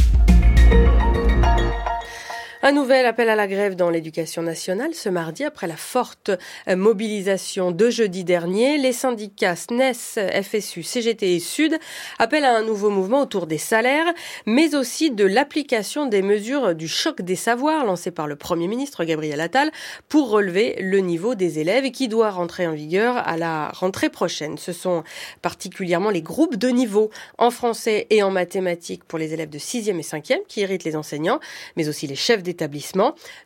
Un 2.62 2.72
nouvel 2.72 3.06
appel 3.06 3.30
à 3.30 3.36
la 3.36 3.46
grève 3.46 3.74
dans 3.74 3.88
l'éducation 3.88 4.42
nationale 4.42 4.92
ce 4.92 5.08
mardi 5.08 5.44
après 5.44 5.66
la 5.66 5.78
forte 5.78 6.30
euh, 6.68 6.76
mobilisation 6.76 7.70
de 7.70 7.88
jeudi 7.88 8.22
dernier. 8.22 8.76
Les 8.76 8.92
syndicats 8.92 9.56
SNES, 9.56 10.42
FSU, 10.42 10.82
CGT 10.82 11.36
et 11.36 11.40
Sud 11.40 11.78
appellent 12.18 12.44
à 12.44 12.54
un 12.54 12.62
nouveau 12.62 12.90
mouvement 12.90 13.22
autour 13.22 13.46
des 13.46 13.56
salaires, 13.56 14.12
mais 14.44 14.74
aussi 14.74 15.10
de 15.10 15.24
l'application 15.24 16.04
des 16.04 16.20
mesures 16.20 16.74
du 16.74 16.86
choc 16.86 17.22
des 17.22 17.34
savoirs 17.34 17.86
lancé 17.86 18.10
par 18.10 18.26
le 18.26 18.36
Premier 18.36 18.68
ministre 18.68 19.04
Gabriel 19.04 19.40
Attal 19.40 19.70
pour 20.10 20.28
relever 20.28 20.76
le 20.82 20.98
niveau 20.98 21.34
des 21.34 21.60
élèves 21.60 21.86
et 21.86 21.92
qui 21.92 22.08
doit 22.08 22.30
rentrer 22.30 22.66
en 22.66 22.74
vigueur 22.74 23.26
à 23.26 23.38
la 23.38 23.70
rentrée 23.70 24.10
prochaine. 24.10 24.58
Ce 24.58 24.74
sont 24.74 25.02
particulièrement 25.40 26.10
les 26.10 26.20
groupes 26.20 26.56
de 26.56 26.68
niveau 26.68 27.08
en 27.38 27.50
français 27.50 28.06
et 28.10 28.22
en 28.22 28.30
mathématiques 28.30 29.04
pour 29.04 29.18
les 29.18 29.32
élèves 29.32 29.48
de 29.48 29.58
6e 29.58 29.98
et 29.98 30.02
5e 30.02 30.40
qui 30.46 30.60
irritent 30.60 30.84
les 30.84 30.94
enseignants, 30.96 31.40
mais 31.76 31.88
aussi 31.88 32.06
les 32.06 32.16
chefs 32.16 32.42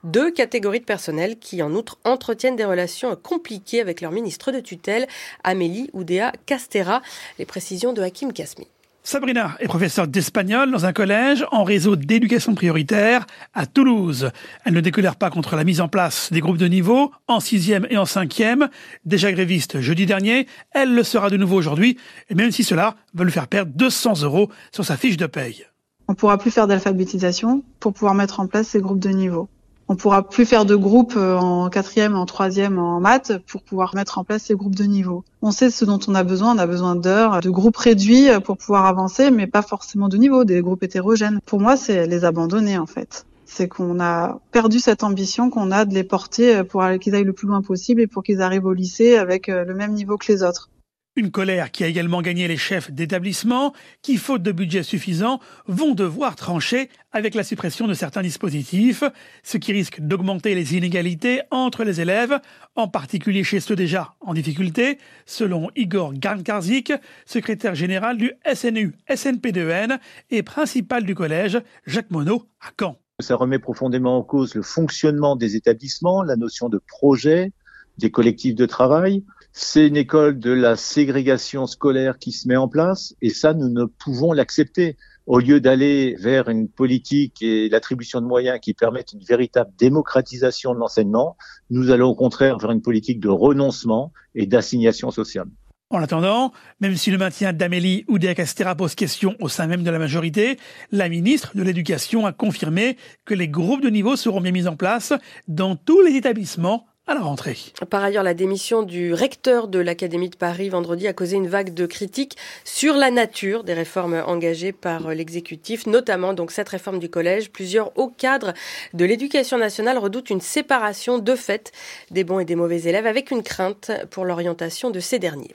deux 0.04 0.30
catégories 0.30 0.80
de 0.80 0.84
personnel 0.84 1.38
qui 1.38 1.62
en 1.62 1.72
outre 1.74 1.98
entretiennent 2.04 2.56
des 2.56 2.64
relations 2.64 3.16
compliquées 3.16 3.80
avec 3.80 4.00
leur 4.00 4.12
ministre 4.12 4.52
de 4.52 4.60
tutelle, 4.60 5.06
Amélie 5.42 5.90
Oudéa 5.92 6.32
Castera. 6.46 7.02
Les 7.38 7.46
précisions 7.46 7.92
de 7.92 8.02
Hakim 8.02 8.32
Kasmi. 8.32 8.66
Sabrina 9.06 9.54
est 9.60 9.66
professeure 9.66 10.08
d'espagnol 10.08 10.70
dans 10.70 10.86
un 10.86 10.94
collège 10.94 11.44
en 11.50 11.62
réseau 11.62 11.94
d'éducation 11.94 12.54
prioritaire 12.54 13.26
à 13.52 13.66
Toulouse. 13.66 14.30
Elle 14.64 14.72
ne 14.72 14.80
décolère 14.80 15.16
pas 15.16 15.28
contre 15.28 15.56
la 15.56 15.64
mise 15.64 15.82
en 15.82 15.88
place 15.88 16.32
des 16.32 16.40
groupes 16.40 16.56
de 16.56 16.68
niveau 16.68 17.12
en 17.28 17.38
sixième 17.38 17.86
et 17.90 17.98
en 17.98 18.06
cinquième. 18.06 18.70
Déjà 19.04 19.30
gréviste 19.30 19.80
jeudi 19.80 20.06
dernier, 20.06 20.46
elle 20.70 20.94
le 20.94 21.02
sera 21.02 21.28
de 21.28 21.36
nouveau 21.36 21.56
aujourd'hui, 21.56 21.98
même 22.34 22.50
si 22.50 22.64
cela 22.64 22.94
veut 23.12 23.26
lui 23.26 23.32
faire 23.32 23.46
perdre 23.46 23.72
200 23.74 24.22
euros 24.22 24.50
sur 24.72 24.86
sa 24.86 24.96
fiche 24.96 25.18
de 25.18 25.26
paye. 25.26 25.66
On 26.08 26.14
pourra 26.14 26.38
plus 26.38 26.50
faire 26.50 26.66
d'alphabétisation 26.66 27.62
pour 27.80 27.92
pouvoir 27.92 28.14
mettre 28.14 28.40
en 28.40 28.46
place 28.46 28.68
ces 28.68 28.80
groupes 28.80 28.98
de 28.98 29.10
niveau. 29.10 29.48
On 29.88 29.96
pourra 29.96 30.26
plus 30.26 30.46
faire 30.46 30.64
de 30.64 30.76
groupes 30.76 31.14
euh, 31.16 31.36
en 31.36 31.68
quatrième, 31.68 32.16
en 32.16 32.24
troisième, 32.24 32.78
en 32.78 33.00
maths 33.00 33.32
pour 33.46 33.62
pouvoir 33.62 33.94
mettre 33.94 34.18
en 34.18 34.24
place 34.24 34.44
ces 34.44 34.54
groupes 34.54 34.74
de 34.74 34.84
niveau. 34.84 35.24
On 35.42 35.50
sait 35.50 35.70
ce 35.70 35.84
dont 35.84 35.98
on 36.08 36.14
a 36.14 36.24
besoin. 36.24 36.54
On 36.54 36.58
a 36.58 36.66
besoin 36.66 36.96
d'heures, 36.96 37.40
de 37.40 37.50
groupes 37.50 37.76
réduits 37.76 38.28
pour 38.44 38.56
pouvoir 38.56 38.86
avancer, 38.86 39.30
mais 39.30 39.46
pas 39.46 39.62
forcément 39.62 40.08
de 40.08 40.16
niveau, 40.16 40.44
des 40.44 40.62
groupes 40.62 40.82
hétérogènes. 40.82 41.38
Pour 41.44 41.60
moi, 41.60 41.76
c'est 41.76 42.06
les 42.06 42.24
abandonner 42.24 42.78
en 42.78 42.86
fait. 42.86 43.26
C'est 43.44 43.68
qu'on 43.68 44.00
a 44.00 44.38
perdu 44.52 44.80
cette 44.80 45.04
ambition 45.04 45.50
qu'on 45.50 45.70
a 45.70 45.84
de 45.84 45.94
les 45.94 46.04
porter 46.04 46.64
pour 46.64 46.82
qu'ils 46.98 47.14
aillent 47.14 47.24
le 47.24 47.34
plus 47.34 47.46
loin 47.46 47.60
possible 47.60 48.00
et 48.00 48.06
pour 48.06 48.22
qu'ils 48.22 48.40
arrivent 48.40 48.64
au 48.64 48.72
lycée 48.72 49.16
avec 49.16 49.50
euh, 49.50 49.64
le 49.64 49.74
même 49.74 49.92
niveau 49.92 50.16
que 50.16 50.32
les 50.32 50.42
autres. 50.42 50.70
Une 51.16 51.30
colère 51.30 51.70
qui 51.70 51.84
a 51.84 51.86
également 51.86 52.22
gagné 52.22 52.48
les 52.48 52.56
chefs 52.56 52.90
d'établissement 52.90 53.72
qui, 54.02 54.16
faute 54.16 54.42
de 54.42 54.50
budget 54.50 54.82
suffisant, 54.82 55.38
vont 55.68 55.94
devoir 55.94 56.34
trancher 56.34 56.88
avec 57.12 57.36
la 57.36 57.44
suppression 57.44 57.86
de 57.86 57.94
certains 57.94 58.22
dispositifs, 58.22 59.04
ce 59.44 59.56
qui 59.56 59.72
risque 59.72 60.00
d'augmenter 60.00 60.56
les 60.56 60.74
inégalités 60.74 61.42
entre 61.52 61.84
les 61.84 62.00
élèves, 62.00 62.40
en 62.74 62.88
particulier 62.88 63.44
chez 63.44 63.60
ceux 63.60 63.76
déjà 63.76 64.16
en 64.20 64.34
difficulté, 64.34 64.98
selon 65.24 65.70
Igor 65.76 66.14
Garnkarzik, 66.14 66.92
secrétaire 67.26 67.76
général 67.76 68.16
du 68.16 68.32
SNU 68.52 68.96
SNP2N 69.08 70.00
et 70.30 70.42
principal 70.42 71.04
du 71.04 71.14
collège 71.14 71.62
Jacques 71.86 72.10
Monod 72.10 72.40
à 72.60 72.72
Caen. 72.76 72.98
Ça 73.20 73.36
remet 73.36 73.60
profondément 73.60 74.18
en 74.18 74.24
cause 74.24 74.56
le 74.56 74.62
fonctionnement 74.62 75.36
des 75.36 75.54
établissements, 75.54 76.24
la 76.24 76.34
notion 76.34 76.68
de 76.68 76.78
projet, 76.78 77.52
des 77.98 78.10
collectifs 78.10 78.56
de 78.56 78.66
travail. 78.66 79.22
C'est 79.56 79.86
une 79.86 79.96
école 79.96 80.40
de 80.40 80.50
la 80.50 80.74
ségrégation 80.74 81.68
scolaire 81.68 82.18
qui 82.18 82.32
se 82.32 82.48
met 82.48 82.56
en 82.56 82.66
place 82.66 83.14
et 83.22 83.30
ça, 83.30 83.54
nous 83.54 83.68
ne 83.68 83.84
pouvons 83.84 84.32
l'accepter. 84.32 84.96
Au 85.26 85.38
lieu 85.38 85.60
d'aller 85.60 86.16
vers 86.18 86.48
une 86.48 86.68
politique 86.68 87.40
et 87.40 87.68
l'attribution 87.68 88.20
de 88.20 88.26
moyens 88.26 88.58
qui 88.60 88.74
permettent 88.74 89.12
une 89.12 89.22
véritable 89.22 89.70
démocratisation 89.78 90.74
de 90.74 90.80
l'enseignement, 90.80 91.36
nous 91.70 91.92
allons 91.92 92.08
au 92.08 92.14
contraire 92.16 92.58
vers 92.58 92.72
une 92.72 92.82
politique 92.82 93.20
de 93.20 93.28
renoncement 93.28 94.12
et 94.34 94.46
d'assignation 94.46 95.12
sociale. 95.12 95.46
En 95.88 96.02
attendant, 96.02 96.52
même 96.80 96.96
si 96.96 97.12
le 97.12 97.18
maintien 97.18 97.52
d'Amélie 97.52 98.04
Oudéa-Castera 98.08 98.74
pose 98.74 98.96
question 98.96 99.36
au 99.38 99.48
sein 99.48 99.68
même 99.68 99.84
de 99.84 99.90
la 99.90 100.00
majorité, 100.00 100.58
la 100.90 101.08
ministre 101.08 101.52
de 101.54 101.62
l'Éducation 101.62 102.26
a 102.26 102.32
confirmé 102.32 102.96
que 103.24 103.34
les 103.34 103.48
groupes 103.48 103.82
de 103.82 103.88
niveau 103.88 104.16
seront 104.16 104.40
bien 104.40 104.50
mis 104.50 104.66
en 104.66 104.74
place 104.74 105.12
dans 105.46 105.76
tous 105.76 106.02
les 106.02 106.16
établissements 106.16 106.86
à 107.06 107.12
la 107.12 107.20
rentrée. 107.20 107.58
Par 107.90 108.02
ailleurs, 108.02 108.22
la 108.22 108.32
démission 108.32 108.82
du 108.82 109.12
recteur 109.12 109.68
de 109.68 109.78
l'Académie 109.78 110.30
de 110.30 110.36
Paris 110.36 110.70
vendredi 110.70 111.06
a 111.06 111.12
causé 111.12 111.36
une 111.36 111.48
vague 111.48 111.74
de 111.74 111.84
critiques 111.84 112.38
sur 112.64 112.94
la 112.94 113.10
nature 113.10 113.62
des 113.62 113.74
réformes 113.74 114.22
engagées 114.26 114.72
par 114.72 115.08
l'exécutif, 115.10 115.86
notamment 115.86 116.32
donc 116.32 116.50
cette 116.50 116.70
réforme 116.70 116.98
du 116.98 117.10
collège. 117.10 117.50
Plusieurs 117.50 117.92
hauts 117.98 118.08
cadres 118.16 118.54
de 118.94 119.04
l'éducation 119.04 119.58
nationale 119.58 119.98
redoutent 119.98 120.30
une 120.30 120.40
séparation 120.40 121.18
de 121.18 121.34
fait 121.34 121.72
des 122.10 122.24
bons 122.24 122.38
et 122.38 122.46
des 122.46 122.56
mauvais 122.56 122.84
élèves 122.84 123.06
avec 123.06 123.30
une 123.30 123.42
crainte 123.42 123.90
pour 124.10 124.24
l'orientation 124.24 124.88
de 124.88 125.00
ces 125.00 125.18
derniers. 125.18 125.54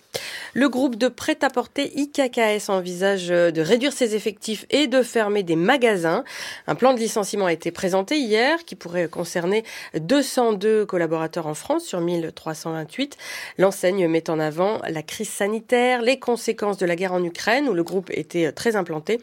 Le 0.54 0.70
groupe 0.70 0.98
de 0.98 1.08
prêt-à-porter 1.08 1.92
IKKS 1.96 2.70
envisage 2.70 3.30
de 3.30 3.62
réduire 3.62 3.94
ses 3.94 4.16
effectifs 4.16 4.68
et 4.70 4.86
de 4.86 5.02
fermer 5.02 5.42
des 5.42 5.56
magasins. 5.56 6.24
Un 6.68 6.76
plan 6.76 6.94
de 6.94 7.00
licenciement 7.00 7.48
a 7.48 7.54
été 7.54 7.72
présenté 7.72 8.20
hier 8.20 8.66
qui 8.66 8.76
pourrait 8.76 9.08
concerner 9.08 9.64
202 9.96 10.86
collaborateurs 10.86 11.39
en 11.48 11.54
France 11.54 11.84
sur 11.84 12.00
1328. 12.00 13.18
L'enseigne 13.58 14.08
met 14.08 14.30
en 14.30 14.40
avant 14.40 14.80
la 14.88 15.04
crise 15.04 15.30
sanitaire, 15.30 16.02
les 16.02 16.20
conséquences 16.20 16.78
de 16.78 16.86
la 16.86 16.96
guerre 16.96 17.14
en 17.14 17.24
Ukraine 17.24 17.68
où 17.68 17.74
le 17.74 17.84
groupe 17.84 18.10
était 18.12 18.52
très 18.54 18.76
implanté, 18.78 19.20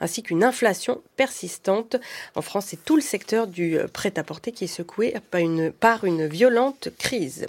ainsi 0.00 0.22
qu'une 0.22 0.44
inflation 0.44 1.00
persistante. 1.16 1.96
En 2.34 2.42
France, 2.42 2.66
c'est 2.68 2.84
tout 2.84 2.96
le 2.96 3.02
secteur 3.02 3.46
du 3.46 3.78
prêt-à-porter 3.92 4.52
qui 4.52 4.64
est 4.64 4.66
secoué 4.66 5.14
par 5.30 5.40
une, 5.40 5.72
par 5.72 6.04
une 6.04 6.26
violente 6.26 6.88
crise. 6.98 7.46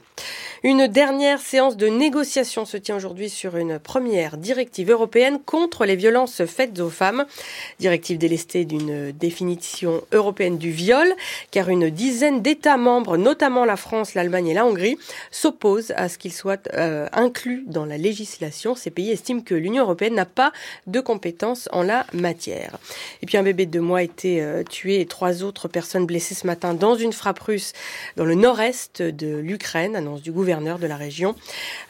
Une 0.64 0.88
dernière 0.88 1.40
séance 1.40 1.78
de 1.78 1.88
négociation 1.88 2.66
se 2.66 2.78
tient 2.78 2.96
aujourd'hui 2.96 3.10
aujourd'hui 3.10 3.30
sur 3.32 3.58
une 3.58 3.80
première 3.80 4.38
directive 4.38 4.92
européenne 4.92 5.40
contre 5.44 5.86
les 5.86 5.96
violences 5.96 6.46
faites 6.46 6.80
aux 6.80 6.92
femmes. 6.92 7.26
Directive 7.80 8.20
délestée 8.20 8.66
d'une 8.66 9.12
définition 9.12 10.04
européenne 10.12 10.60
du 10.60 10.70
viol, 10.70 11.12
car 11.50 11.70
une 11.70 11.90
dizaine 11.90 12.44
d'États 12.44 12.78
membres, 12.78 13.18
notamment 13.18 13.66
la 13.66 13.78
France, 13.78 14.09
l'Allemagne 14.16 14.48
et 14.48 14.54
la 14.54 14.66
Hongrie, 14.66 14.98
s'opposent 15.32 15.94
à 15.96 16.10
ce 16.10 16.18
qu'il 16.18 16.34
soit 16.34 16.68
euh, 16.74 17.08
inclus 17.12 17.64
dans 17.68 17.86
la 17.86 17.98
législation. 17.98 18.76
Ces 18.76 18.92
pays 18.92 19.12
estiment 19.12 19.42
que 19.42 19.56
l'Union 19.56 19.84
européenne 19.84 20.16
n'a 20.16 20.26
pas 20.26 20.52
de 20.88 21.00
compétences 21.00 21.70
en 21.72 21.84
la 21.84 22.06
matière. 22.14 22.78
Et 23.22 23.26
puis 23.26 23.38
un 23.38 23.44
bébé 23.44 23.66
de 23.66 23.72
deux 23.72 23.82
mois 23.82 24.00
a 24.00 24.04
été 24.04 24.42
euh, 24.42 24.64
tué 24.64 25.02
et 25.02 25.06
trois 25.06 25.44
autres 25.44 25.68
personnes 25.68 26.06
blessées 26.06 26.36
ce 26.36 26.48
matin 26.48 26.74
dans 26.74 26.96
une 26.96 27.14
frappe 27.14 27.40
russe 27.40 27.74
dans 28.16 28.26
le 28.26 28.36
nord-est 28.36 29.02
de 29.02 29.38
l'Ukraine, 29.38 29.96
annonce 29.96 30.22
du 30.22 30.32
gouverneur 30.32 30.80
de 30.80 30.88
la 30.88 30.98
région. 30.98 31.36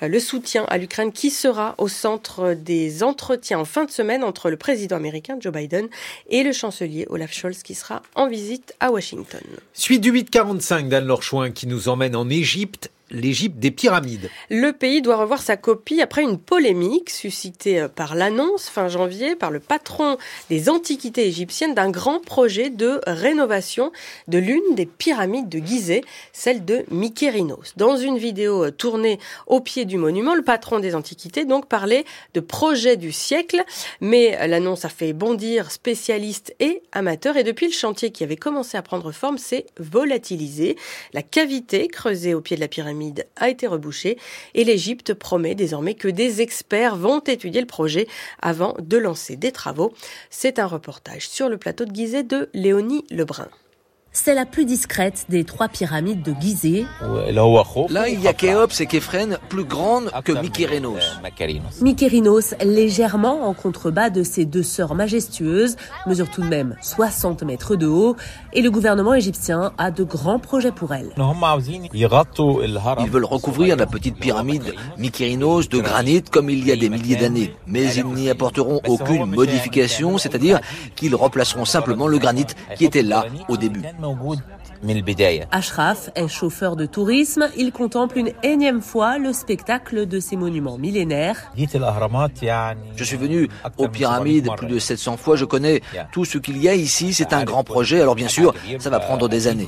Euh, 0.04 0.08
le 0.08 0.20
soutien 0.20 0.66
à 0.70 0.78
l'Ukraine 0.78 1.12
qui 1.12 1.30
sera 1.30 1.76
au 1.78 1.88
centre 1.88 2.54
des 2.54 3.04
entretiens 3.04 3.60
en 3.60 3.66
fin 3.66 3.86
de 3.86 3.92
semaine 3.92 4.24
entre 4.24 4.50
le 4.50 4.58
président 4.58 4.96
américain 4.96 5.38
Joe 5.40 5.54
Biden 5.54 5.88
et 6.30 6.44
le 6.44 6.52
chancelier 6.52 7.06
Olaf 7.10 7.34
Scholz 7.34 7.64
qui 7.64 7.76
sera 7.76 8.02
en 8.16 8.28
visite 8.28 8.74
à 8.80 8.92
Washington. 8.92 9.42
Suite 9.74 10.02
du 10.02 10.12
845 10.12 10.90
d'Anne 10.90 11.06
Lorchouin 11.06 11.52
qui 11.52 11.68
nous 11.68 11.90
emmène 11.90 12.09
Égypte 12.30 12.92
l'Égypte 13.12 13.58
des 13.58 13.72
pyramides. 13.72 14.30
Le 14.50 14.72
pays 14.72 15.02
doit 15.02 15.18
revoir 15.18 15.42
sa 15.42 15.58
copie 15.58 16.02
après 16.02 16.22
une 16.22 16.38
polémique 16.38 17.10
suscitée 17.10 17.82
euh, 17.82 17.88
par 17.88 18.16
l'annonce 18.16 18.70
fin 18.70 18.88
janvier 18.88 19.36
par 19.36 19.52
le 19.52 19.60
patron 19.60 20.18
des 20.50 20.70
antiquités 20.70 21.26
égyptiennes 21.28 21.74
d'un 21.74 21.90
grand 21.90 22.20
projet 22.20 22.70
de 22.70 23.02
rénovation 23.08 23.92
de 24.28 24.38
l'une 24.38 24.76
des 24.76 24.86
pyramides 24.86 25.50
de 25.50 25.60
Gizeh, 25.60 26.02
celle 26.34 26.66
de 26.66 26.86
Mykérinos. 26.92 27.74
Dans 27.78 27.98
une 27.98 28.18
vidéo 28.18 28.66
euh, 28.66 28.72
tournée 28.72 29.20
au 29.48 29.62
pied 29.62 29.86
du 29.86 29.98
monument, 29.98 30.36
le 30.36 30.44
patron 30.44 30.80
des 30.80 30.96
antiquités 30.96 31.46
donc 31.46 31.68
parlait 31.68 32.06
de 32.34 32.40
projet 32.40 32.98
du 32.98 33.12
siècle, 33.12 33.64
mais 34.02 34.48
l'annonce 34.48 34.86
a 34.86 34.90
fait 34.90 35.14
bondir 35.14 35.72
spécialistes 35.72 36.56
et 36.60 36.84
amateurs 36.92 37.38
et 37.38 37.44
depuis 37.44 37.68
le 37.68 37.74
chantier 37.74 38.12
qui 38.12 38.24
avait 38.24 38.36
commencé 38.36 38.78
à 38.78 38.82
prendre 38.82 39.12
forme 39.12 39.38
s'est 39.38 39.66
volatilisé. 39.80 40.76
La 41.14 41.22
cavité 41.22 41.88
creusée 41.88 42.34
au 42.34 42.42
pied 42.42 42.56
de 42.56 42.62
la 42.62 42.68
pyramide 42.68 42.99
a 43.36 43.50
été 43.50 43.68
rebouché 43.68 44.18
et 44.54 44.64
l'Égypte 44.64 45.14
promet 45.14 45.56
désormais 45.56 45.94
que 45.94 46.08
des 46.08 46.42
experts 46.42 46.96
vont 46.96 47.20
étudier 47.20 47.62
le 47.62 47.68
projet 47.68 48.08
avant 48.42 48.76
de 48.80 48.98
lancer 48.98 49.36
des 49.36 49.52
travaux. 49.52 49.94
C'est 50.30 50.60
un 50.60 50.68
reportage 50.68 51.28
sur 51.30 51.50
le 51.50 51.58
plateau 51.58 51.86
de 51.86 51.96
Gizeh 51.96 52.24
de 52.24 52.50
Léonie 52.54 53.06
Lebrun. 53.10 53.50
C'est 54.12 54.34
la 54.34 54.48
plus 54.48 54.66
discrète 54.66 55.26
des 55.30 55.44
trois 55.44 55.68
pyramides 55.68 56.24
de 56.24 56.34
Gizeh. 56.40 56.88
Là, 57.90 58.10
il 58.10 58.20
y 58.20 58.28
a 58.28 58.34
Khéops 58.34 58.82
et 58.82 58.88
Képhren, 58.88 59.38
plus 59.50 59.64
grandes 59.64 60.10
que 60.24 60.32
Mykérinos. 60.32 61.20
Mykérinos, 61.80 62.56
légèrement 62.66 63.48
en 63.48 63.54
contrebas 63.54 64.10
de 64.10 64.24
ses 64.24 64.46
deux 64.46 64.64
sœurs 64.64 64.96
majestueuses, 64.96 65.76
mesure 66.08 66.28
tout 66.30 66.42
de 66.42 66.48
même 66.48 66.76
60 66.82 67.44
mètres 67.44 67.76
de 67.76 67.86
haut, 67.86 68.16
et 68.52 68.64
le 68.64 68.72
gouvernement 68.72 69.14
égyptien 69.14 69.74
a 69.78 69.92
de 69.92 70.04
grands 70.04 70.40
projets 70.40 70.72
pour 70.72 70.92
elle. 70.92 71.12
Ils 71.94 73.10
veulent 73.12 73.26
recouvrir 73.26 73.76
la 73.76 73.86
petite 73.86 74.18
pyramide 74.18 74.74
Mykérinos 74.98 75.70
de 75.70 75.80
granit 75.80 76.24
comme 76.24 76.50
il 76.50 76.66
y 76.66 76.72
a 76.72 76.76
des 76.76 76.90
milliers 76.90 77.16
d'années, 77.16 77.54
mais 77.68 77.94
ils 77.94 78.08
n'y 78.08 78.30
apporteront 78.30 78.82
aucune 78.88 79.26
modification, 79.26 80.18
c'est-à-dire 80.18 80.60
qu'ils 80.96 81.16
remplaceront 81.16 81.66
simplement 81.66 82.08
le 82.08 82.18
granit 82.18 82.48
qui 82.76 82.86
était 82.86 83.04
là 83.04 83.26
au 83.48 83.56
début. 83.56 83.84
no 84.00 84.16
good. 84.16 84.59
Ashraf 85.52 86.10
est 86.16 86.28
chauffeur 86.28 86.76
de 86.76 86.86
tourisme. 86.86 87.50
Il 87.58 87.72
contemple 87.72 88.18
une 88.18 88.32
énième 88.44 88.82
fois 88.82 89.18
le 89.18 89.34
spectacle 89.34 90.06
de 90.06 90.20
ces 90.20 90.36
monuments 90.36 90.78
millénaires. 90.78 91.52
Je 91.58 93.04
suis 93.04 93.18
venu 93.18 93.50
aux 93.78 93.88
pyramides 93.88 94.50
plus 94.56 94.68
de 94.68 94.80
700 94.80 95.18
fois. 95.18 95.36
Je 95.36 95.46
connais 95.46 95.82
tout 96.12 96.26
ce 96.26 96.38
qu'il 96.38 96.58
y 96.58 96.70
a 96.70 96.76
ici. 96.76 97.14
C'est 97.14 97.34
un 97.34 97.44
grand 97.44 97.64
projet. 97.64 98.02
Alors 98.02 98.16
bien 98.16 98.28
sûr, 98.30 98.54
ça 98.80 98.90
va 98.90 99.00
prendre 99.00 99.28
des 99.28 99.48
années. 99.48 99.68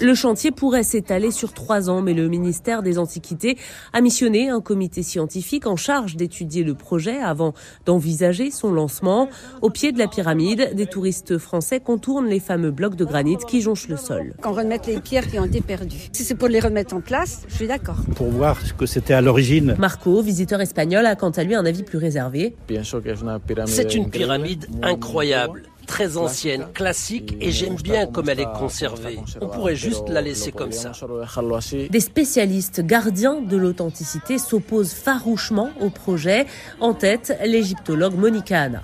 Le 0.00 0.14
chantier 0.14 0.50
pourrait 0.50 0.82
s'étaler 0.82 1.30
sur 1.30 1.52
trois 1.52 1.88
ans, 1.88 2.02
mais 2.02 2.12
le 2.12 2.28
ministère 2.28 2.82
des 2.82 2.98
Antiquités 2.98 3.56
a 3.92 4.00
missionné 4.00 4.48
un 4.48 4.60
comité 4.60 5.04
scientifique 5.04 5.68
en 5.68 5.76
charge 5.76 6.16
d'étudier 6.16 6.64
le 6.64 6.74
projet 6.74 7.18
avant 7.18 7.54
d'envisager 7.86 8.50
son 8.50 8.72
lancement. 8.72 9.28
Au 9.62 9.70
pied 9.70 9.92
de 9.92 9.98
la 9.98 10.08
pyramide, 10.08 10.72
des 10.74 10.86
touristes 10.86 11.38
français 11.38 11.78
contournent 11.78 12.26
les 12.26 12.40
fameux 12.40 12.72
blocs 12.72 12.96
de 12.96 13.04
granit 13.04 13.36
qui 13.48 13.60
jonchent 13.60 13.83
le 13.88 13.96
sol. 13.96 14.34
Qu'on 14.40 14.52
remette 14.52 14.86
les 14.86 15.00
pierres 15.00 15.26
qui 15.26 15.38
ont 15.38 15.44
été 15.44 15.60
perdues. 15.60 16.08
Si 16.12 16.24
c'est 16.24 16.34
pour 16.34 16.48
les 16.48 16.60
remettre 16.60 16.94
en 16.94 17.00
place, 17.00 17.42
je 17.48 17.54
suis 17.54 17.66
d'accord. 17.66 17.98
Pour 18.16 18.28
voir 18.28 18.60
ce 18.60 18.72
que 18.72 18.86
c'était 18.86 19.14
à 19.14 19.20
l'origine. 19.20 19.76
Marco, 19.78 20.22
visiteur 20.22 20.60
espagnol, 20.60 21.06
a 21.06 21.16
quant 21.16 21.30
à 21.30 21.44
lui 21.44 21.54
un 21.54 21.64
avis 21.64 21.82
plus 21.82 21.98
réservé. 21.98 22.56
C'est 23.66 23.94
une 23.94 24.10
pyramide 24.10 24.66
incroyable 24.82 25.62
très 25.86 26.16
ancienne, 26.16 26.66
classique, 26.72 27.36
et 27.40 27.50
j'aime 27.50 27.76
bien 27.76 28.06
comme 28.06 28.28
elle 28.28 28.40
est 28.40 28.52
conservée. 28.58 29.18
On 29.40 29.48
pourrait 29.48 29.76
juste 29.76 30.08
la 30.08 30.20
laisser 30.20 30.52
comme 30.52 30.72
ça. 30.72 30.92
Des 31.90 32.00
spécialistes 32.00 32.80
gardiens 32.80 33.40
de 33.40 33.56
l'authenticité 33.56 34.38
s'opposent 34.38 34.92
farouchement 34.94 35.70
au 35.80 35.90
projet. 35.90 36.46
En 36.80 36.94
tête, 36.94 37.36
l'égyptologue 37.44 38.16
Monica 38.16 38.62
Anna. 38.62 38.82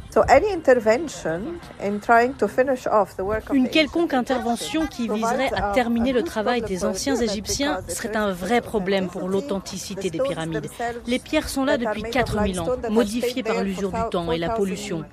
Une 3.52 3.68
quelconque 3.68 4.14
intervention 4.14 4.86
qui 4.86 5.08
viserait 5.08 5.52
à 5.54 5.72
terminer 5.72 6.12
le 6.12 6.22
travail 6.22 6.62
des 6.62 6.84
anciens 6.84 7.16
Égyptiens 7.16 7.80
serait 7.88 8.16
un 8.16 8.32
vrai 8.32 8.60
problème 8.60 9.08
pour 9.08 9.28
l'authenticité 9.28 10.10
des 10.10 10.18
pyramides. 10.18 10.68
Les 11.06 11.18
pierres 11.18 11.48
sont 11.48 11.64
là 11.64 11.76
depuis 11.76 12.02
4000 12.02 12.60
ans, 12.60 12.76
modifiées 12.90 13.42
par 13.42 13.62
l'usure 13.62 13.92
du 13.92 14.00
temps 14.10 14.30
et 14.32 14.38
la 14.38 14.50
pollution. 14.50 15.04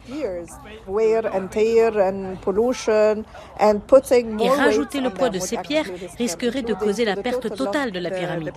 Et 4.39 4.49
rajouter 4.49 5.01
le 5.01 5.09
poids 5.09 5.29
de 5.29 5.39
ces 5.39 5.57
pierres 5.57 5.89
risquerait 6.17 6.63
de 6.63 6.73
causer 6.73 7.05
la 7.05 7.15
perte 7.15 7.55
totale 7.55 7.91
de 7.91 7.99
la 7.99 8.11
pyramide. 8.11 8.53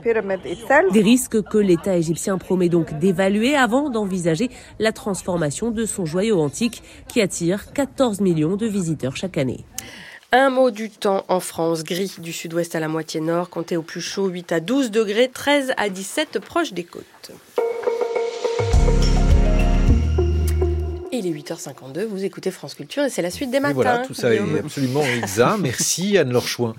Des 0.93 1.03
risques 1.03 1.43
que 1.43 1.59
l'État 1.59 1.97
égyptien 1.97 2.39
promet 2.39 2.69
donc 2.69 2.99
d'évaluer 2.99 3.57
avant 3.57 3.91
d'envisager 3.91 4.51
la 4.79 4.93
transformation 4.93 5.71
de 5.71 5.85
son 5.85 6.05
joyau 6.05 6.41
antique 6.41 6.83
qui 7.09 7.21
attire 7.21 7.73
14 7.73 8.21
millions 8.21 8.57
de 8.57 8.67
visiteurs 8.67 9.17
chaque 9.17 9.39
année. 9.39 9.65
Un 10.33 10.49
mot 10.49 10.71
du 10.71 10.91
temps 10.91 11.25
en 11.29 11.41
France, 11.41 11.83
gris 11.83 12.15
du 12.19 12.33
sud-ouest 12.33 12.77
à 12.77 12.81
la 12.81 12.87
moitié 12.87 13.21
nord, 13.21 13.51
comptez 13.51 13.77
au 13.77 13.83
plus 13.83 14.01
chaud 14.01 14.29
8 14.29 14.53
à 14.53 14.61
12 14.61 14.93
degrés, 14.93 15.29
13 15.29 15.73
à 15.77 15.89
17 15.89 16.39
proches 16.39 16.73
des 16.73 16.85
côtes. 16.85 17.33
Il 21.21 21.27
est 21.27 21.39
8h52, 21.39 22.07
vous 22.07 22.25
écoutez 22.25 22.51
France 22.51 22.75
Culture 22.75 23.05
et 23.05 23.11
c'est 23.11 23.21
la 23.23 23.31
suite 23.31 23.51
des 23.51 23.61
matins. 23.61 23.75
voilà, 23.75 23.99
tout 23.99 24.15
ça 24.15 24.35
est 24.35 24.41
absolument 24.59 25.03
exact. 25.03 25.59
Merci 25.61 26.17
Anne-Laure 26.17 26.75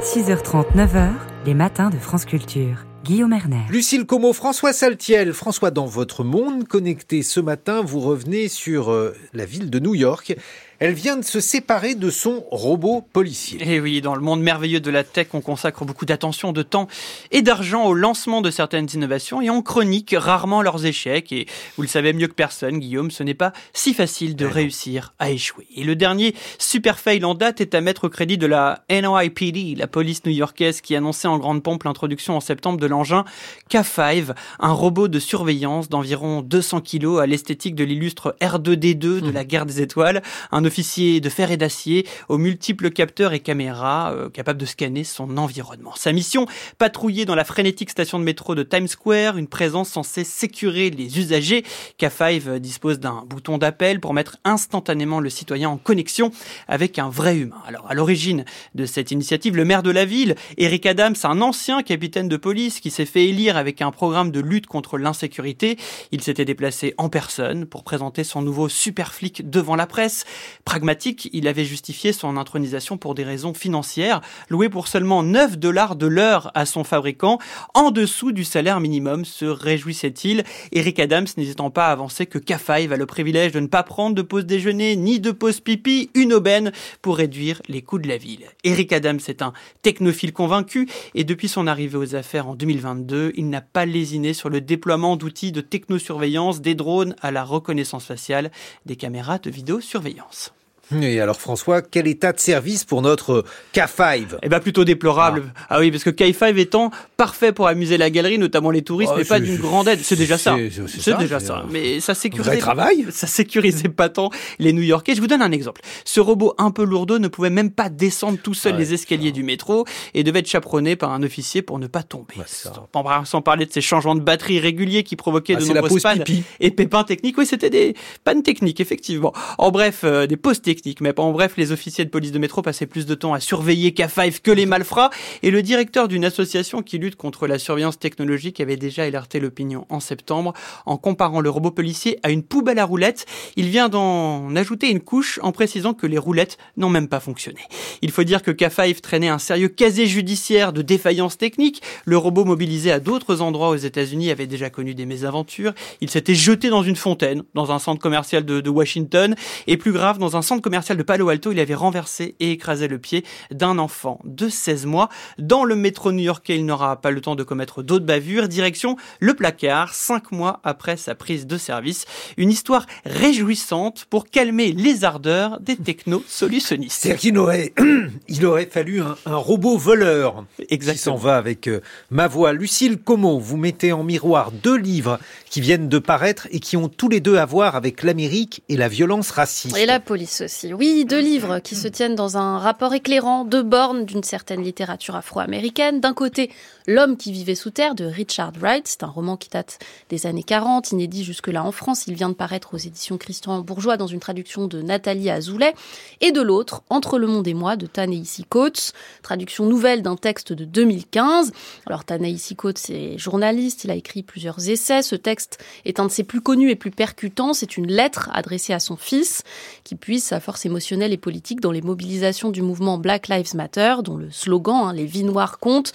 6h30, 0.00 0.74
9h, 0.74 1.12
les 1.46 1.54
matins 1.54 1.88
de 1.88 1.98
France 1.98 2.24
Culture. 2.24 2.84
Guillaume 3.04 3.32
Erner. 3.32 3.62
Lucille 3.70 4.06
Como, 4.06 4.32
François 4.32 4.72
Saltiel. 4.72 5.32
François, 5.32 5.70
dans 5.70 5.86
votre 5.86 6.22
monde 6.22 6.66
connecté 6.68 7.22
ce 7.22 7.40
matin, 7.40 7.82
vous 7.82 8.00
revenez 8.00 8.48
sur 8.48 8.92
euh, 8.92 9.14
la 9.32 9.44
ville 9.44 9.70
de 9.70 9.78
New 9.78 9.94
York 9.94 10.36
elle 10.82 10.94
vient 10.94 11.16
de 11.16 11.24
se 11.24 11.38
séparer 11.38 11.94
de 11.94 12.10
son 12.10 12.42
robot 12.50 13.06
policier. 13.12 13.62
Et 13.62 13.74
eh 13.74 13.80
oui, 13.80 14.00
dans 14.00 14.16
le 14.16 14.20
monde 14.20 14.42
merveilleux 14.42 14.80
de 14.80 14.90
la 14.90 15.04
tech, 15.04 15.28
on 15.32 15.40
consacre 15.40 15.84
beaucoup 15.84 16.06
d'attention, 16.06 16.50
de 16.50 16.64
temps 16.64 16.88
et 17.30 17.40
d'argent 17.40 17.84
au 17.84 17.94
lancement 17.94 18.40
de 18.40 18.50
certaines 18.50 18.88
innovations 18.92 19.40
et 19.40 19.48
on 19.48 19.62
chronique 19.62 20.12
rarement 20.18 20.60
leurs 20.60 20.84
échecs. 20.84 21.30
Et 21.30 21.46
vous 21.76 21.82
le 21.82 21.88
savez 21.88 22.12
mieux 22.12 22.26
que 22.26 22.34
personne, 22.34 22.80
Guillaume, 22.80 23.12
ce 23.12 23.22
n'est 23.22 23.32
pas 23.32 23.52
si 23.72 23.94
facile 23.94 24.34
de 24.34 24.44
réussir 24.44 25.14
à 25.20 25.30
échouer. 25.30 25.68
Et 25.76 25.84
le 25.84 25.94
dernier 25.94 26.34
super 26.58 26.98
fail 26.98 27.24
en 27.24 27.36
date 27.36 27.60
est 27.60 27.76
à 27.76 27.80
mettre 27.80 28.08
au 28.08 28.08
crédit 28.08 28.36
de 28.36 28.48
la 28.48 28.82
NYPD, 28.90 29.76
la 29.76 29.86
police 29.86 30.24
new-yorkaise 30.24 30.80
qui 30.80 30.96
annonçait 30.96 31.28
en 31.28 31.38
grande 31.38 31.62
pompe 31.62 31.84
l'introduction 31.84 32.36
en 32.36 32.40
septembre 32.40 32.80
de 32.80 32.88
l'engin 32.88 33.24
K5, 33.70 34.34
un 34.58 34.72
robot 34.72 35.06
de 35.06 35.20
surveillance 35.20 35.88
d'environ 35.88 36.42
200 36.42 36.80
kilos 36.80 37.20
à 37.20 37.26
l'esthétique 37.26 37.76
de 37.76 37.84
l'illustre 37.84 38.34
R2D2 38.40 39.20
de 39.20 39.30
la 39.30 39.44
guerre 39.44 39.64
des 39.64 39.80
étoiles, 39.80 40.22
un 40.50 40.71
officier 40.72 41.20
de 41.20 41.28
fer 41.28 41.50
et 41.50 41.58
d'acier 41.58 42.06
aux 42.30 42.38
multiples 42.38 42.90
capteurs 42.92 43.34
et 43.34 43.40
caméras 43.40 44.14
euh, 44.14 44.30
capables 44.30 44.58
de 44.58 44.64
scanner 44.64 45.04
son 45.04 45.36
environnement. 45.36 45.92
Sa 45.96 46.12
mission, 46.12 46.46
patrouiller 46.78 47.26
dans 47.26 47.34
la 47.34 47.44
frénétique 47.44 47.90
station 47.90 48.18
de 48.18 48.24
métro 48.24 48.54
de 48.54 48.62
Times 48.62 48.88
Square, 48.88 49.36
une 49.36 49.48
présence 49.48 49.90
censée 49.90 50.24
sécurer 50.24 50.88
les 50.88 51.18
usagers. 51.18 51.62
K5 52.00 52.56
dispose 52.58 53.00
d'un 53.00 53.22
bouton 53.26 53.58
d'appel 53.58 54.00
pour 54.00 54.14
mettre 54.14 54.38
instantanément 54.44 55.20
le 55.20 55.28
citoyen 55.28 55.68
en 55.68 55.76
connexion 55.76 56.30
avec 56.68 56.98
un 56.98 57.10
vrai 57.10 57.36
humain. 57.36 57.60
Alors, 57.66 57.84
à 57.90 57.92
l'origine 57.92 58.46
de 58.74 58.86
cette 58.86 59.10
initiative, 59.10 59.56
le 59.56 59.66
maire 59.66 59.82
de 59.82 59.90
la 59.90 60.06
ville, 60.06 60.36
Eric 60.56 60.86
Adams, 60.86 61.16
un 61.24 61.42
ancien 61.42 61.82
capitaine 61.82 62.28
de 62.28 62.38
police 62.38 62.80
qui 62.80 62.90
s'est 62.90 63.04
fait 63.04 63.26
élire 63.26 63.58
avec 63.58 63.82
un 63.82 63.90
programme 63.90 64.30
de 64.30 64.40
lutte 64.40 64.68
contre 64.68 64.96
l'insécurité. 64.96 65.76
Il 66.12 66.22
s'était 66.22 66.46
déplacé 66.46 66.94
en 66.96 67.10
personne 67.10 67.66
pour 67.66 67.84
présenter 67.84 68.24
son 68.24 68.40
nouveau 68.40 68.70
super 68.70 69.12
flic 69.12 69.50
devant 69.50 69.76
la 69.76 69.86
presse. 69.86 70.24
Pragmatique. 70.64 71.28
Il 71.32 71.48
avait 71.48 71.64
justifié 71.64 72.12
son 72.12 72.36
intronisation 72.36 72.96
pour 72.96 73.14
des 73.14 73.24
raisons 73.24 73.54
financières, 73.54 74.20
loué 74.48 74.68
pour 74.68 74.88
seulement 74.88 75.22
9 75.22 75.58
dollars 75.58 75.96
de 75.96 76.06
l'heure 76.06 76.50
à 76.54 76.66
son 76.66 76.84
fabricant, 76.84 77.38
en 77.74 77.90
dessous 77.90 78.32
du 78.32 78.44
salaire 78.44 78.80
minimum, 78.80 79.24
se 79.24 79.44
réjouissait-il. 79.44 80.44
Eric 80.72 80.98
Adams 80.98 81.26
n'hésitant 81.36 81.70
pas 81.70 81.88
à 81.88 81.92
avancer 81.92 82.26
que 82.26 82.38
K5 82.38 82.92
a 82.92 82.96
le 82.96 83.06
privilège 83.06 83.52
de 83.52 83.60
ne 83.60 83.66
pas 83.66 83.82
prendre 83.82 84.14
de 84.14 84.22
pause 84.22 84.46
déjeuner 84.46 84.96
ni 84.96 85.20
de 85.20 85.30
pause 85.30 85.60
pipi, 85.60 86.10
une 86.14 86.32
aubaine 86.32 86.72
pour 87.00 87.16
réduire 87.16 87.60
les 87.68 87.82
coûts 87.82 87.98
de 87.98 88.08
la 88.08 88.16
ville. 88.16 88.46
Eric 88.64 88.92
Adams 88.92 89.20
est 89.28 89.42
un 89.42 89.52
technophile 89.82 90.32
convaincu 90.32 90.88
et 91.14 91.24
depuis 91.24 91.48
son 91.48 91.66
arrivée 91.66 91.98
aux 91.98 92.14
affaires 92.14 92.48
en 92.48 92.54
2022, 92.54 93.32
il 93.36 93.50
n'a 93.50 93.60
pas 93.60 93.86
lésiné 93.86 94.32
sur 94.32 94.48
le 94.48 94.60
déploiement 94.60 95.16
d'outils 95.16 95.52
de 95.52 95.60
technosurveillance, 95.60 96.60
des 96.60 96.74
drones 96.74 97.14
à 97.20 97.30
la 97.30 97.44
reconnaissance 97.44 98.06
faciale, 98.06 98.50
des 98.86 98.96
caméras 98.96 99.38
de 99.38 99.50
vidéosurveillance. 99.50 100.51
Et 101.00 101.20
alors 101.20 101.40
François, 101.40 101.82
quel 101.82 102.06
état 102.06 102.32
de 102.32 102.40
service 102.40 102.84
pour 102.84 103.02
notre 103.02 103.44
K5 103.74 104.38
Eh 104.42 104.48
bien 104.48 104.60
plutôt 104.60 104.84
déplorable. 104.84 105.52
Ah. 105.56 105.66
ah. 105.70 105.80
oui, 105.80 105.90
parce 105.90 106.04
que 106.04 106.10
K5 106.10 106.56
étant 106.58 106.90
parfait 107.16 107.52
pour 107.52 107.68
amuser 107.68 107.98
la 107.98 108.10
galerie, 108.10 108.38
notamment 108.38 108.70
les 108.70 108.82
touristes, 108.82 109.12
oh, 109.14 109.18
mais 109.18 109.24
pas 109.24 109.40
d'une 109.40 109.56
grande 109.56 109.88
aide. 109.88 110.00
C'est 110.02 110.16
déjà 110.16 110.38
ça. 110.38 110.56
C'est 110.86 111.16
déjà 111.18 111.40
ça. 111.40 111.64
Mais 111.70 112.00
ça 112.00 112.14
sécurisait, 112.14 112.58
travail. 112.58 113.06
ça 113.10 113.26
sécurisait 113.26 113.88
pas 113.88 114.08
tant 114.08 114.30
les 114.58 114.72
New-Yorkais. 114.72 115.14
Je 115.14 115.20
vous 115.20 115.26
donne 115.26 115.42
un 115.42 115.52
exemple. 115.52 115.80
Ce 116.04 116.20
robot 116.20 116.54
un 116.58 116.70
peu 116.70 116.84
lourdeau 116.84 117.18
ne 117.18 117.28
pouvait 117.28 117.50
même 117.50 117.70
pas 117.70 117.88
descendre 117.88 118.38
tout 118.42 118.54
seul 118.54 118.76
les 118.76 118.94
escaliers 118.94 119.32
du 119.32 119.42
métro 119.42 119.84
et 120.14 120.24
devait 120.24 120.40
être 120.40 120.48
chaperonné 120.48 120.96
par 120.96 121.12
un 121.12 121.22
officier 121.22 121.62
pour 121.62 121.78
ne 121.78 121.86
pas 121.86 122.02
tomber. 122.02 122.34
sans, 122.46 123.42
parler 123.42 123.66
de 123.66 123.72
ces 123.72 123.80
changements 123.80 124.14
de 124.14 124.20
batterie 124.20 124.60
réguliers 124.60 125.02
qui 125.02 125.16
provoquaient 125.16 125.56
ah, 125.56 125.60
de 125.60 125.64
nombreuses 125.66 126.02
pannes 126.02 126.24
et 126.60 126.70
pépins 126.70 127.04
techniques. 127.04 127.38
Oui, 127.38 127.46
c'était 127.46 127.70
des 127.70 127.94
pannes 128.24 128.42
techniques, 128.42 128.80
effectivement. 128.80 129.32
En 129.58 129.70
bref, 129.70 130.00
euh, 130.04 130.26
des 130.26 130.36
pauses 130.36 130.60
techniques 130.60 130.81
mais 131.00 131.18
en 131.18 131.32
bref, 131.32 131.54
les 131.56 131.72
officiers 131.72 132.04
de 132.04 132.10
police 132.10 132.32
de 132.32 132.38
métro 132.38 132.62
passaient 132.62 132.86
plus 132.86 133.06
de 133.06 133.14
temps 133.14 133.34
à 133.34 133.40
surveiller 133.40 133.90
K5 133.90 134.40
que 134.40 134.50
les 134.50 134.66
malfrats, 134.66 135.10
et 135.42 135.50
le 135.50 135.62
directeur 135.62 136.08
d'une 136.08 136.24
association 136.24 136.82
qui 136.82 136.98
lutte 136.98 137.16
contre 137.16 137.46
la 137.46 137.58
surveillance 137.58 137.98
technologique 137.98 138.60
avait 138.60 138.76
déjà 138.76 139.04
alerté 139.04 139.40
l'opinion 139.40 139.86
en 139.88 140.00
septembre 140.00 140.52
en 140.86 140.96
comparant 140.96 141.40
le 141.40 141.50
robot 141.50 141.70
policier 141.70 142.18
à 142.22 142.30
une 142.30 142.42
poubelle 142.42 142.78
à 142.78 142.84
roulettes. 142.84 143.26
Il 143.56 143.68
vient 143.68 143.88
d'en 143.88 144.54
ajouter 144.56 144.90
une 144.90 145.00
couche 145.00 145.38
en 145.42 145.52
précisant 145.52 145.94
que 145.94 146.06
les 146.06 146.18
roulettes 146.18 146.58
n'ont 146.76 146.90
même 146.90 147.08
pas 147.08 147.20
fonctionné. 147.20 147.60
Il 148.00 148.10
faut 148.10 148.24
dire 148.24 148.42
que 148.42 148.50
K5 148.50 149.00
traînait 149.00 149.28
un 149.28 149.38
sérieux 149.38 149.68
casier 149.68 150.06
judiciaire 150.06 150.72
de 150.72 150.82
défaillance 150.82 151.38
technique. 151.38 151.82
Le 152.04 152.16
robot 152.16 152.44
mobilisé 152.44 152.90
à 152.90 153.00
d'autres 153.00 153.40
endroits 153.40 153.70
aux 153.70 153.76
États-Unis 153.76 154.30
avait 154.30 154.46
déjà 154.46 154.70
connu 154.70 154.94
des 154.94 155.06
mésaventures. 155.06 155.72
Il 156.00 156.10
s'était 156.10 156.34
jeté 156.34 156.68
dans 156.68 156.82
une 156.82 156.96
fontaine, 156.96 157.42
dans 157.54 157.72
un 157.72 157.78
centre 157.78 158.00
commercial 158.00 158.44
de, 158.44 158.60
de 158.60 158.70
Washington, 158.70 159.34
et 159.66 159.76
plus 159.76 159.92
grave, 159.92 160.18
dans 160.18 160.36
un 160.36 160.42
centre 160.42 160.61
commercial 160.62 160.96
de 160.96 161.02
Palo 161.02 161.28
Alto, 161.28 161.52
il 161.52 161.60
avait 161.60 161.74
renversé 161.74 162.34
et 162.40 162.52
écrasé 162.52 162.88
le 162.88 162.98
pied 162.98 163.24
d'un 163.50 163.78
enfant 163.78 164.20
de 164.24 164.48
16 164.48 164.86
mois. 164.86 165.08
Dans 165.38 165.64
le 165.64 165.76
métro 165.76 166.12
new-yorkais, 166.12 166.56
il 166.56 166.64
n'aura 166.64 167.00
pas 167.00 167.10
le 167.10 167.20
temps 167.20 167.34
de 167.34 167.42
commettre 167.42 167.82
d'autres 167.82 168.06
bavures. 168.06 168.48
Direction 168.48 168.96
le 169.20 169.34
placard, 169.34 169.94
cinq 169.94 170.32
mois 170.32 170.60
après 170.64 170.96
sa 170.96 171.14
prise 171.14 171.46
de 171.46 171.58
service. 171.58 172.06
Une 172.36 172.50
histoire 172.50 172.86
réjouissante 173.04 174.06
pour 174.08 174.26
calmer 174.30 174.72
les 174.72 175.04
ardeurs 175.04 175.60
des 175.60 175.76
techno-solutionnistes. 175.76 177.02
C'est-à-dire 177.02 177.20
qu'il 177.20 177.38
aurait, 177.38 177.72
il 178.28 178.46
aurait 178.46 178.66
fallu 178.66 179.02
un, 179.02 179.16
robot 179.26 179.76
voleur 179.76 180.44
Exactement. 180.68 180.92
qui 180.92 180.98
s'en 180.98 181.16
va 181.16 181.36
avec 181.36 181.68
euh, 181.68 181.80
ma 182.10 182.28
voix. 182.28 182.52
Lucille 182.52 182.98
Como, 182.98 183.38
vous 183.38 183.56
mettez 183.56 183.92
en 183.92 184.04
miroir 184.04 184.52
deux 184.52 184.76
livres 184.76 185.18
qui 185.50 185.60
viennent 185.60 185.88
de 185.88 185.98
paraître 185.98 186.48
et 186.50 186.60
qui 186.60 186.76
ont 186.76 186.88
tous 186.88 187.08
les 187.08 187.20
deux 187.20 187.36
à 187.36 187.44
voir 187.44 187.76
avec 187.76 188.02
l'Amérique 188.02 188.62
et 188.68 188.76
la 188.76 188.88
violence 188.88 189.30
raciste. 189.30 189.76
Et 189.76 189.86
la 189.86 190.00
police 190.00 190.42
aussi. 190.42 190.51
Oui, 190.72 191.04
deux 191.04 191.20
livres 191.20 191.58
qui 191.60 191.74
se 191.74 191.88
tiennent 191.88 192.14
dans 192.14 192.36
un 192.36 192.58
rapport 192.58 192.94
éclairant, 192.94 193.44
deux 193.44 193.62
bornes 193.62 194.04
d'une 194.04 194.22
certaine 194.22 194.62
littérature 194.62 195.16
afro-américaine. 195.16 196.00
D'un 196.00 196.14
côté, 196.14 196.50
L'homme 196.88 197.16
qui 197.16 197.30
vivait 197.30 197.54
sous 197.54 197.70
terre 197.70 197.94
de 197.94 198.04
Richard 198.04 198.52
Wright, 198.58 198.88
c'est 198.88 199.04
un 199.04 199.08
roman 199.08 199.36
qui 199.36 199.48
date 199.48 199.78
des 200.08 200.26
années 200.26 200.42
40, 200.42 200.90
inédit 200.90 201.22
jusque-là 201.22 201.64
en 201.64 201.70
France. 201.70 202.08
Il 202.08 202.14
vient 202.14 202.28
de 202.28 202.34
paraître 202.34 202.74
aux 202.74 202.78
éditions 202.78 203.18
Christian 203.18 203.60
Bourgeois 203.60 203.96
dans 203.96 204.08
une 204.08 204.18
traduction 204.18 204.66
de 204.66 204.82
Nathalie 204.82 205.30
Azoulay. 205.30 205.74
Et 206.20 206.32
de 206.32 206.40
l'autre, 206.40 206.82
Entre 206.90 207.18
le 207.18 207.28
monde 207.28 207.46
et 207.46 207.54
moi 207.54 207.76
de 207.76 207.86
Tanaïsi 207.86 208.44
Coates, 208.44 208.92
traduction 209.22 209.66
nouvelle 209.66 210.02
d'un 210.02 210.16
texte 210.16 210.52
de 210.52 210.64
2015. 210.64 211.52
Alors 211.86 212.04
Tanaïsi 212.04 212.56
Coates 212.56 212.90
est 212.90 213.16
journaliste, 213.16 213.84
il 213.84 213.90
a 213.92 213.94
écrit 213.94 214.24
plusieurs 214.24 214.68
essais. 214.68 215.02
Ce 215.02 215.14
texte 215.14 215.62
est 215.84 216.00
un 216.00 216.06
de 216.06 216.10
ses 216.10 216.24
plus 216.24 216.40
connus 216.40 216.70
et 216.70 216.76
plus 216.76 216.90
percutants. 216.90 217.52
C'est 217.52 217.76
une 217.76 217.86
lettre 217.86 218.28
adressée 218.32 218.72
à 218.72 218.80
son 218.80 218.96
fils 218.96 219.44
qui 219.84 219.94
puise 219.94 220.24
sa 220.24 220.40
force 220.42 220.66
émotionnelle 220.66 221.12
et 221.12 221.16
politique 221.16 221.60
dans 221.60 221.72
les 221.72 221.80
mobilisations 221.80 222.50
du 222.50 222.60
mouvement 222.60 222.98
Black 222.98 223.28
Lives 223.28 223.54
Matter, 223.54 223.96
dont 224.04 224.16
le 224.16 224.30
slogan 224.30 224.88
hein, 224.88 224.92
Les 224.92 225.06
vies 225.06 225.24
noires 225.24 225.58
comptent 225.58 225.92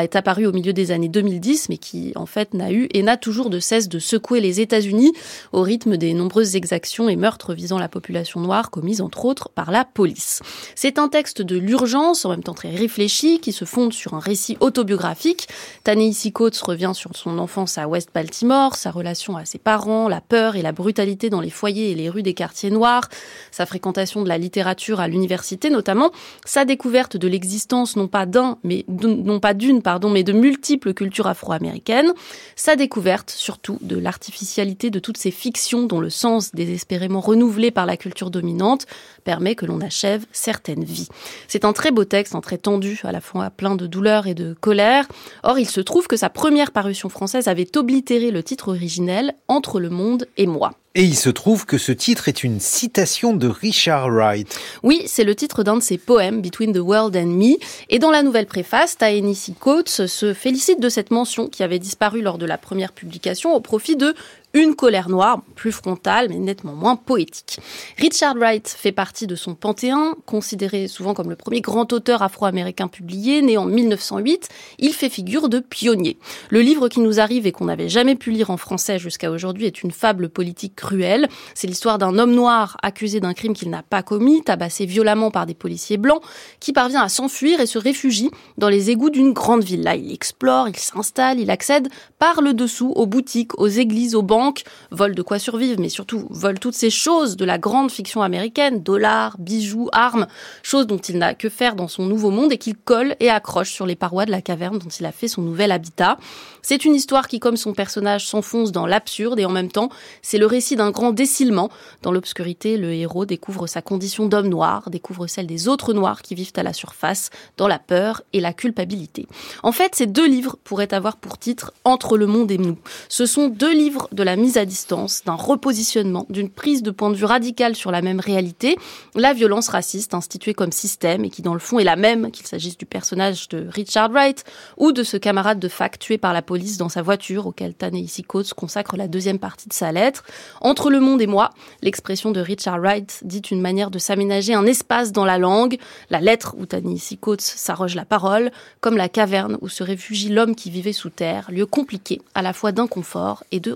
été 0.00 0.18
apparu 0.18 0.46
au 0.46 0.52
milieu 0.52 0.72
des 0.72 0.92
années 0.92 1.08
2010, 1.08 1.68
mais 1.68 1.78
qui 1.78 2.12
en 2.14 2.26
fait 2.26 2.54
n'a 2.54 2.70
eu 2.70 2.86
et 2.92 3.02
n'a 3.02 3.16
toujours 3.16 3.50
de 3.50 3.58
cesse 3.58 3.88
de 3.88 3.98
secouer 3.98 4.40
les 4.40 4.60
États-Unis 4.60 5.12
au 5.52 5.62
rythme 5.62 5.96
des 5.96 6.14
nombreuses 6.14 6.54
exactions 6.54 7.08
et 7.08 7.16
meurtres 7.16 7.54
visant 7.54 7.78
la 7.78 7.88
population 7.88 8.40
noire 8.40 8.70
commises 8.70 9.00
entre 9.00 9.24
autres 9.24 9.48
par 9.48 9.70
la 9.70 9.84
police. 9.84 10.42
C'est 10.74 10.98
un 10.98 11.08
texte 11.08 11.42
de 11.42 11.56
l'urgence, 11.56 12.24
en 12.24 12.30
même 12.30 12.42
temps 12.42 12.54
très 12.54 12.74
réfléchi, 12.74 13.40
qui 13.40 13.52
se 13.52 13.64
fonde 13.64 13.92
sur 13.92 14.14
un 14.14 14.20
récit 14.20 14.56
autobiographique. 14.60 15.48
Tanei 15.82 16.12
Coates 16.32 16.58
revient 16.58 16.92
sur 16.94 17.16
son 17.16 17.38
enfance 17.38 17.78
à 17.78 17.88
West 17.88 18.10
Baltimore, 18.14 18.74
sa 18.74 18.90
relation 18.90 19.36
à 19.36 19.44
ses 19.44 19.58
parents, 19.58 20.08
la 20.08 20.20
peur 20.20 20.56
et 20.56 20.62
la 20.62 20.72
brutalité 20.72 21.30
dans 21.30 21.40
les 21.40 21.50
foyers 21.50 21.90
et 21.90 21.94
les 21.94 22.10
rues 22.10 22.22
des 22.22 22.34
quartiers 22.34 22.70
noirs, 22.70 23.08
sa 23.50 23.64
fréquentation 23.64 23.85
de 23.92 24.28
la 24.28 24.38
littérature 24.38 25.00
à 25.00 25.08
l'université 25.08 25.70
notamment, 25.70 26.10
sa 26.44 26.64
découverte 26.64 27.16
de 27.16 27.28
l'existence 27.28 27.96
non 27.96 28.08
pas 28.08 28.26
d'un, 28.26 28.58
non 28.64 29.40
pas 29.40 29.54
d'une, 29.54 29.82
pardon, 29.82 30.10
mais 30.10 30.22
de 30.22 30.32
multiples 30.32 30.94
cultures 30.94 31.26
afro-américaines, 31.26 32.12
sa 32.56 32.76
découverte 32.76 33.30
surtout 33.30 33.78
de 33.80 33.98
l'artificialité 33.98 34.90
de 34.90 34.98
toutes 34.98 35.16
ces 35.16 35.30
fictions 35.30 35.84
dont 35.84 36.00
le 36.00 36.10
sens 36.10 36.52
désespérément 36.52 37.20
renouvelé 37.20 37.70
par 37.70 37.86
la 37.86 37.96
culture 37.96 38.30
dominante 38.30 38.86
permet 39.26 39.56
que 39.56 39.66
l'on 39.66 39.80
achève 39.80 40.24
certaines 40.30 40.84
vies. 40.84 41.08
C'est 41.48 41.64
un 41.64 41.72
très 41.72 41.90
beau 41.90 42.04
texte, 42.04 42.36
un 42.36 42.40
très 42.40 42.58
tendu, 42.58 43.00
à 43.02 43.10
la 43.10 43.20
fois 43.20 43.50
plein 43.50 43.74
de 43.74 43.88
douleur 43.88 44.28
et 44.28 44.34
de 44.34 44.54
colère. 44.60 45.04
Or, 45.42 45.58
il 45.58 45.68
se 45.68 45.80
trouve 45.80 46.06
que 46.06 46.16
sa 46.16 46.30
première 46.30 46.70
parution 46.70 47.08
française 47.08 47.48
avait 47.48 47.76
oblitéré 47.76 48.30
le 48.30 48.44
titre 48.44 48.68
originel 48.68 49.34
Entre 49.48 49.80
le 49.80 49.90
monde 49.90 50.28
et 50.36 50.46
moi. 50.46 50.74
Et 50.94 51.02
il 51.02 51.16
se 51.16 51.28
trouve 51.28 51.66
que 51.66 51.76
ce 51.76 51.92
titre 51.92 52.26
est 52.28 52.42
une 52.42 52.58
citation 52.58 53.34
de 53.34 53.48
Richard 53.48 54.08
Wright. 54.08 54.58
Oui, 54.82 55.02
c'est 55.06 55.24
le 55.24 55.34
titre 55.34 55.62
d'un 55.62 55.76
de 55.76 55.82
ses 55.82 55.98
poèmes, 55.98 56.40
Between 56.40 56.72
the 56.72 56.78
World 56.78 57.14
and 57.16 57.26
Me. 57.26 57.56
Et 57.90 57.98
dans 57.98 58.10
la 58.10 58.22
nouvelle 58.22 58.46
préface, 58.46 58.96
Taenisi 58.96 59.52
Coates 59.52 60.06
se 60.06 60.32
félicite 60.32 60.80
de 60.80 60.88
cette 60.88 61.10
mention 61.10 61.48
qui 61.48 61.62
avait 61.62 61.78
disparu 61.78 62.22
lors 62.22 62.38
de 62.38 62.46
la 62.46 62.56
première 62.56 62.92
publication 62.92 63.54
au 63.54 63.60
profit 63.60 63.96
de 63.96 64.14
une 64.56 64.74
colère 64.74 65.10
noire, 65.10 65.42
plus 65.54 65.70
frontale, 65.70 66.28
mais 66.30 66.36
nettement 66.36 66.74
moins 66.74 66.96
poétique. 66.96 67.60
Richard 67.98 68.36
Wright 68.36 68.66
fait 68.68 68.92
partie 68.92 69.26
de 69.26 69.34
son 69.34 69.54
panthéon, 69.54 70.14
considéré 70.24 70.88
souvent 70.88 71.12
comme 71.12 71.28
le 71.28 71.36
premier 71.36 71.60
grand 71.60 71.92
auteur 71.92 72.22
afro-américain 72.22 72.88
publié, 72.88 73.42
né 73.42 73.58
en 73.58 73.66
1908. 73.66 74.48
Il 74.78 74.92
fait 74.92 75.10
figure 75.10 75.50
de 75.50 75.58
pionnier. 75.58 76.18
Le 76.48 76.60
livre 76.60 76.88
qui 76.88 77.00
nous 77.00 77.20
arrive 77.20 77.46
et 77.46 77.52
qu'on 77.52 77.66
n'avait 77.66 77.90
jamais 77.90 78.14
pu 78.14 78.30
lire 78.30 78.50
en 78.50 78.56
français 78.56 78.98
jusqu'à 78.98 79.30
aujourd'hui 79.30 79.66
est 79.66 79.82
une 79.82 79.90
fable 79.90 80.30
politique 80.30 80.74
cruelle. 80.74 81.28
C'est 81.54 81.66
l'histoire 81.66 81.98
d'un 81.98 82.18
homme 82.18 82.32
noir 82.32 82.78
accusé 82.82 83.20
d'un 83.20 83.34
crime 83.34 83.52
qu'il 83.52 83.68
n'a 83.68 83.82
pas 83.82 84.02
commis, 84.02 84.42
tabassé 84.42 84.86
violemment 84.86 85.30
par 85.30 85.44
des 85.44 85.54
policiers 85.54 85.98
blancs, 85.98 86.22
qui 86.60 86.72
parvient 86.72 87.02
à 87.02 87.08
s'enfuir 87.08 87.60
et 87.60 87.66
se 87.66 87.78
réfugie 87.78 88.30
dans 88.56 88.68
les 88.68 88.90
égouts 88.90 89.10
d'une 89.10 89.32
grande 89.32 89.64
ville. 89.64 89.82
Là, 89.82 89.96
il 89.96 90.12
explore, 90.12 90.68
il 90.68 90.76
s'installe, 90.76 91.40
il 91.40 91.50
accède 91.50 91.88
par 92.18 92.40
le 92.40 92.54
dessous 92.54 92.92
aux 92.96 93.06
boutiques, 93.06 93.58
aux 93.58 93.68
églises, 93.68 94.14
aux 94.14 94.22
banques, 94.22 94.45
vole 94.90 95.14
de 95.14 95.22
quoi 95.22 95.38
survivre, 95.38 95.80
mais 95.80 95.88
surtout 95.88 96.26
vole 96.30 96.58
toutes 96.58 96.74
ces 96.74 96.90
choses 96.90 97.36
de 97.36 97.44
la 97.44 97.58
grande 97.58 97.90
fiction 97.90 98.22
américaine, 98.22 98.82
dollars, 98.82 99.36
bijoux, 99.38 99.88
armes, 99.92 100.26
choses 100.62 100.86
dont 100.86 100.98
il 100.98 101.18
n'a 101.18 101.34
que 101.34 101.48
faire 101.48 101.74
dans 101.74 101.88
son 101.88 102.04
nouveau 102.04 102.30
monde 102.30 102.52
et 102.52 102.58
qu'il 102.58 102.76
colle 102.76 103.16
et 103.20 103.30
accroche 103.30 103.70
sur 103.70 103.86
les 103.86 103.96
parois 103.96 104.26
de 104.26 104.30
la 104.30 104.42
caverne 104.42 104.78
dont 104.78 104.88
il 104.88 105.06
a 105.06 105.12
fait 105.12 105.28
son 105.28 105.42
nouvel 105.42 105.72
habitat. 105.72 106.18
C'est 106.62 106.84
une 106.84 106.94
histoire 106.94 107.28
qui, 107.28 107.38
comme 107.38 107.56
son 107.56 107.74
personnage, 107.74 108.26
s'enfonce 108.26 108.72
dans 108.72 108.86
l'absurde 108.86 109.38
et 109.38 109.44
en 109.44 109.50
même 109.50 109.70
temps, 109.70 109.88
c'est 110.22 110.38
le 110.38 110.46
récit 110.46 110.76
d'un 110.76 110.90
grand 110.90 111.12
décilement. 111.12 111.70
Dans 112.02 112.12
l'obscurité, 112.12 112.76
le 112.76 112.92
héros 112.92 113.24
découvre 113.24 113.66
sa 113.66 113.82
condition 113.82 114.26
d'homme 114.26 114.48
noir, 114.48 114.90
découvre 114.90 115.26
celle 115.26 115.46
des 115.46 115.68
autres 115.68 115.92
noirs 115.92 116.22
qui 116.22 116.34
vivent 116.34 116.52
à 116.56 116.62
la 116.62 116.72
surface, 116.72 117.30
dans 117.56 117.68
la 117.68 117.78
peur 117.78 118.22
et 118.32 118.40
la 118.40 118.52
culpabilité. 118.52 119.26
En 119.62 119.72
fait, 119.72 119.94
ces 119.94 120.06
deux 120.06 120.26
livres 120.26 120.56
pourraient 120.64 120.92
avoir 120.92 121.16
pour 121.16 121.38
titre 121.38 121.72
Entre 121.84 122.16
le 122.16 122.26
monde 122.26 122.50
et 122.50 122.58
nous. 122.58 122.78
Ce 123.08 123.26
sont 123.26 123.48
deux 123.48 123.72
livres 123.72 124.08
de 124.12 124.22
la 124.22 124.35
mise 124.36 124.58
à 124.58 124.64
distance, 124.64 125.22
d'un 125.24 125.34
repositionnement, 125.34 126.26
d'une 126.30 126.50
prise 126.50 126.82
de 126.82 126.90
point 126.90 127.10
de 127.10 127.16
vue 127.16 127.24
radicale 127.24 127.74
sur 127.74 127.90
la 127.90 128.02
même 128.02 128.20
réalité, 128.20 128.76
la 129.14 129.32
violence 129.32 129.68
raciste 129.68 130.14
instituée 130.14 130.54
comme 130.54 130.72
système 130.72 131.24
et 131.24 131.30
qui 131.30 131.42
dans 131.42 131.54
le 131.54 131.60
fond 131.60 131.78
est 131.78 131.84
la 131.84 131.96
même 131.96 132.30
qu'il 132.30 132.46
s'agisse 132.46 132.76
du 132.76 132.86
personnage 132.86 133.48
de 133.48 133.66
Richard 133.68 134.10
Wright 134.10 134.44
ou 134.76 134.92
de 134.92 135.02
ce 135.02 135.16
camarade 135.16 135.58
de 135.58 135.68
fac 135.68 135.98
tué 135.98 136.18
par 136.18 136.32
la 136.32 136.42
police 136.42 136.76
dans 136.78 136.88
sa 136.88 137.02
voiture 137.02 137.46
auquel 137.46 137.74
ta 137.74 137.90
Coates 138.26 138.54
consacre 138.54 138.96
la 138.96 139.08
deuxième 139.08 139.38
partie 139.38 139.68
de 139.68 139.72
sa 139.72 139.92
lettre. 139.92 140.24
Entre 140.60 140.90
le 140.90 141.00
monde 141.00 141.20
et 141.22 141.26
moi, 141.26 141.50
l'expression 141.82 142.30
de 142.30 142.40
Richard 142.40 142.78
Wright 142.80 143.20
dit 143.24 143.42
une 143.50 143.60
manière 143.60 143.90
de 143.90 143.98
s'aménager 143.98 144.54
un 144.54 144.66
espace 144.66 145.12
dans 145.12 145.24
la 145.24 145.38
langue, 145.38 145.78
la 146.10 146.20
lettre 146.20 146.54
où 146.58 146.66
Tennessee 146.66 147.18
Coates 147.20 147.40
s'arroge 147.40 147.94
la 147.94 148.04
parole, 148.04 148.50
comme 148.80 148.96
la 148.96 149.08
caverne 149.08 149.58
où 149.60 149.68
se 149.68 149.82
réfugie 149.82 150.28
l'homme 150.28 150.54
qui 150.54 150.70
vivait 150.70 150.92
sous 150.92 151.10
terre, 151.10 151.50
lieu 151.50 151.66
compliqué 151.66 152.20
à 152.34 152.42
la 152.42 152.52
fois 152.52 152.72
d'inconfort 152.72 153.44
et 153.52 153.60
de 153.60 153.72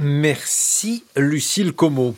Merci 0.00 1.04
Lucille 1.16 1.72
Como. 1.72 2.14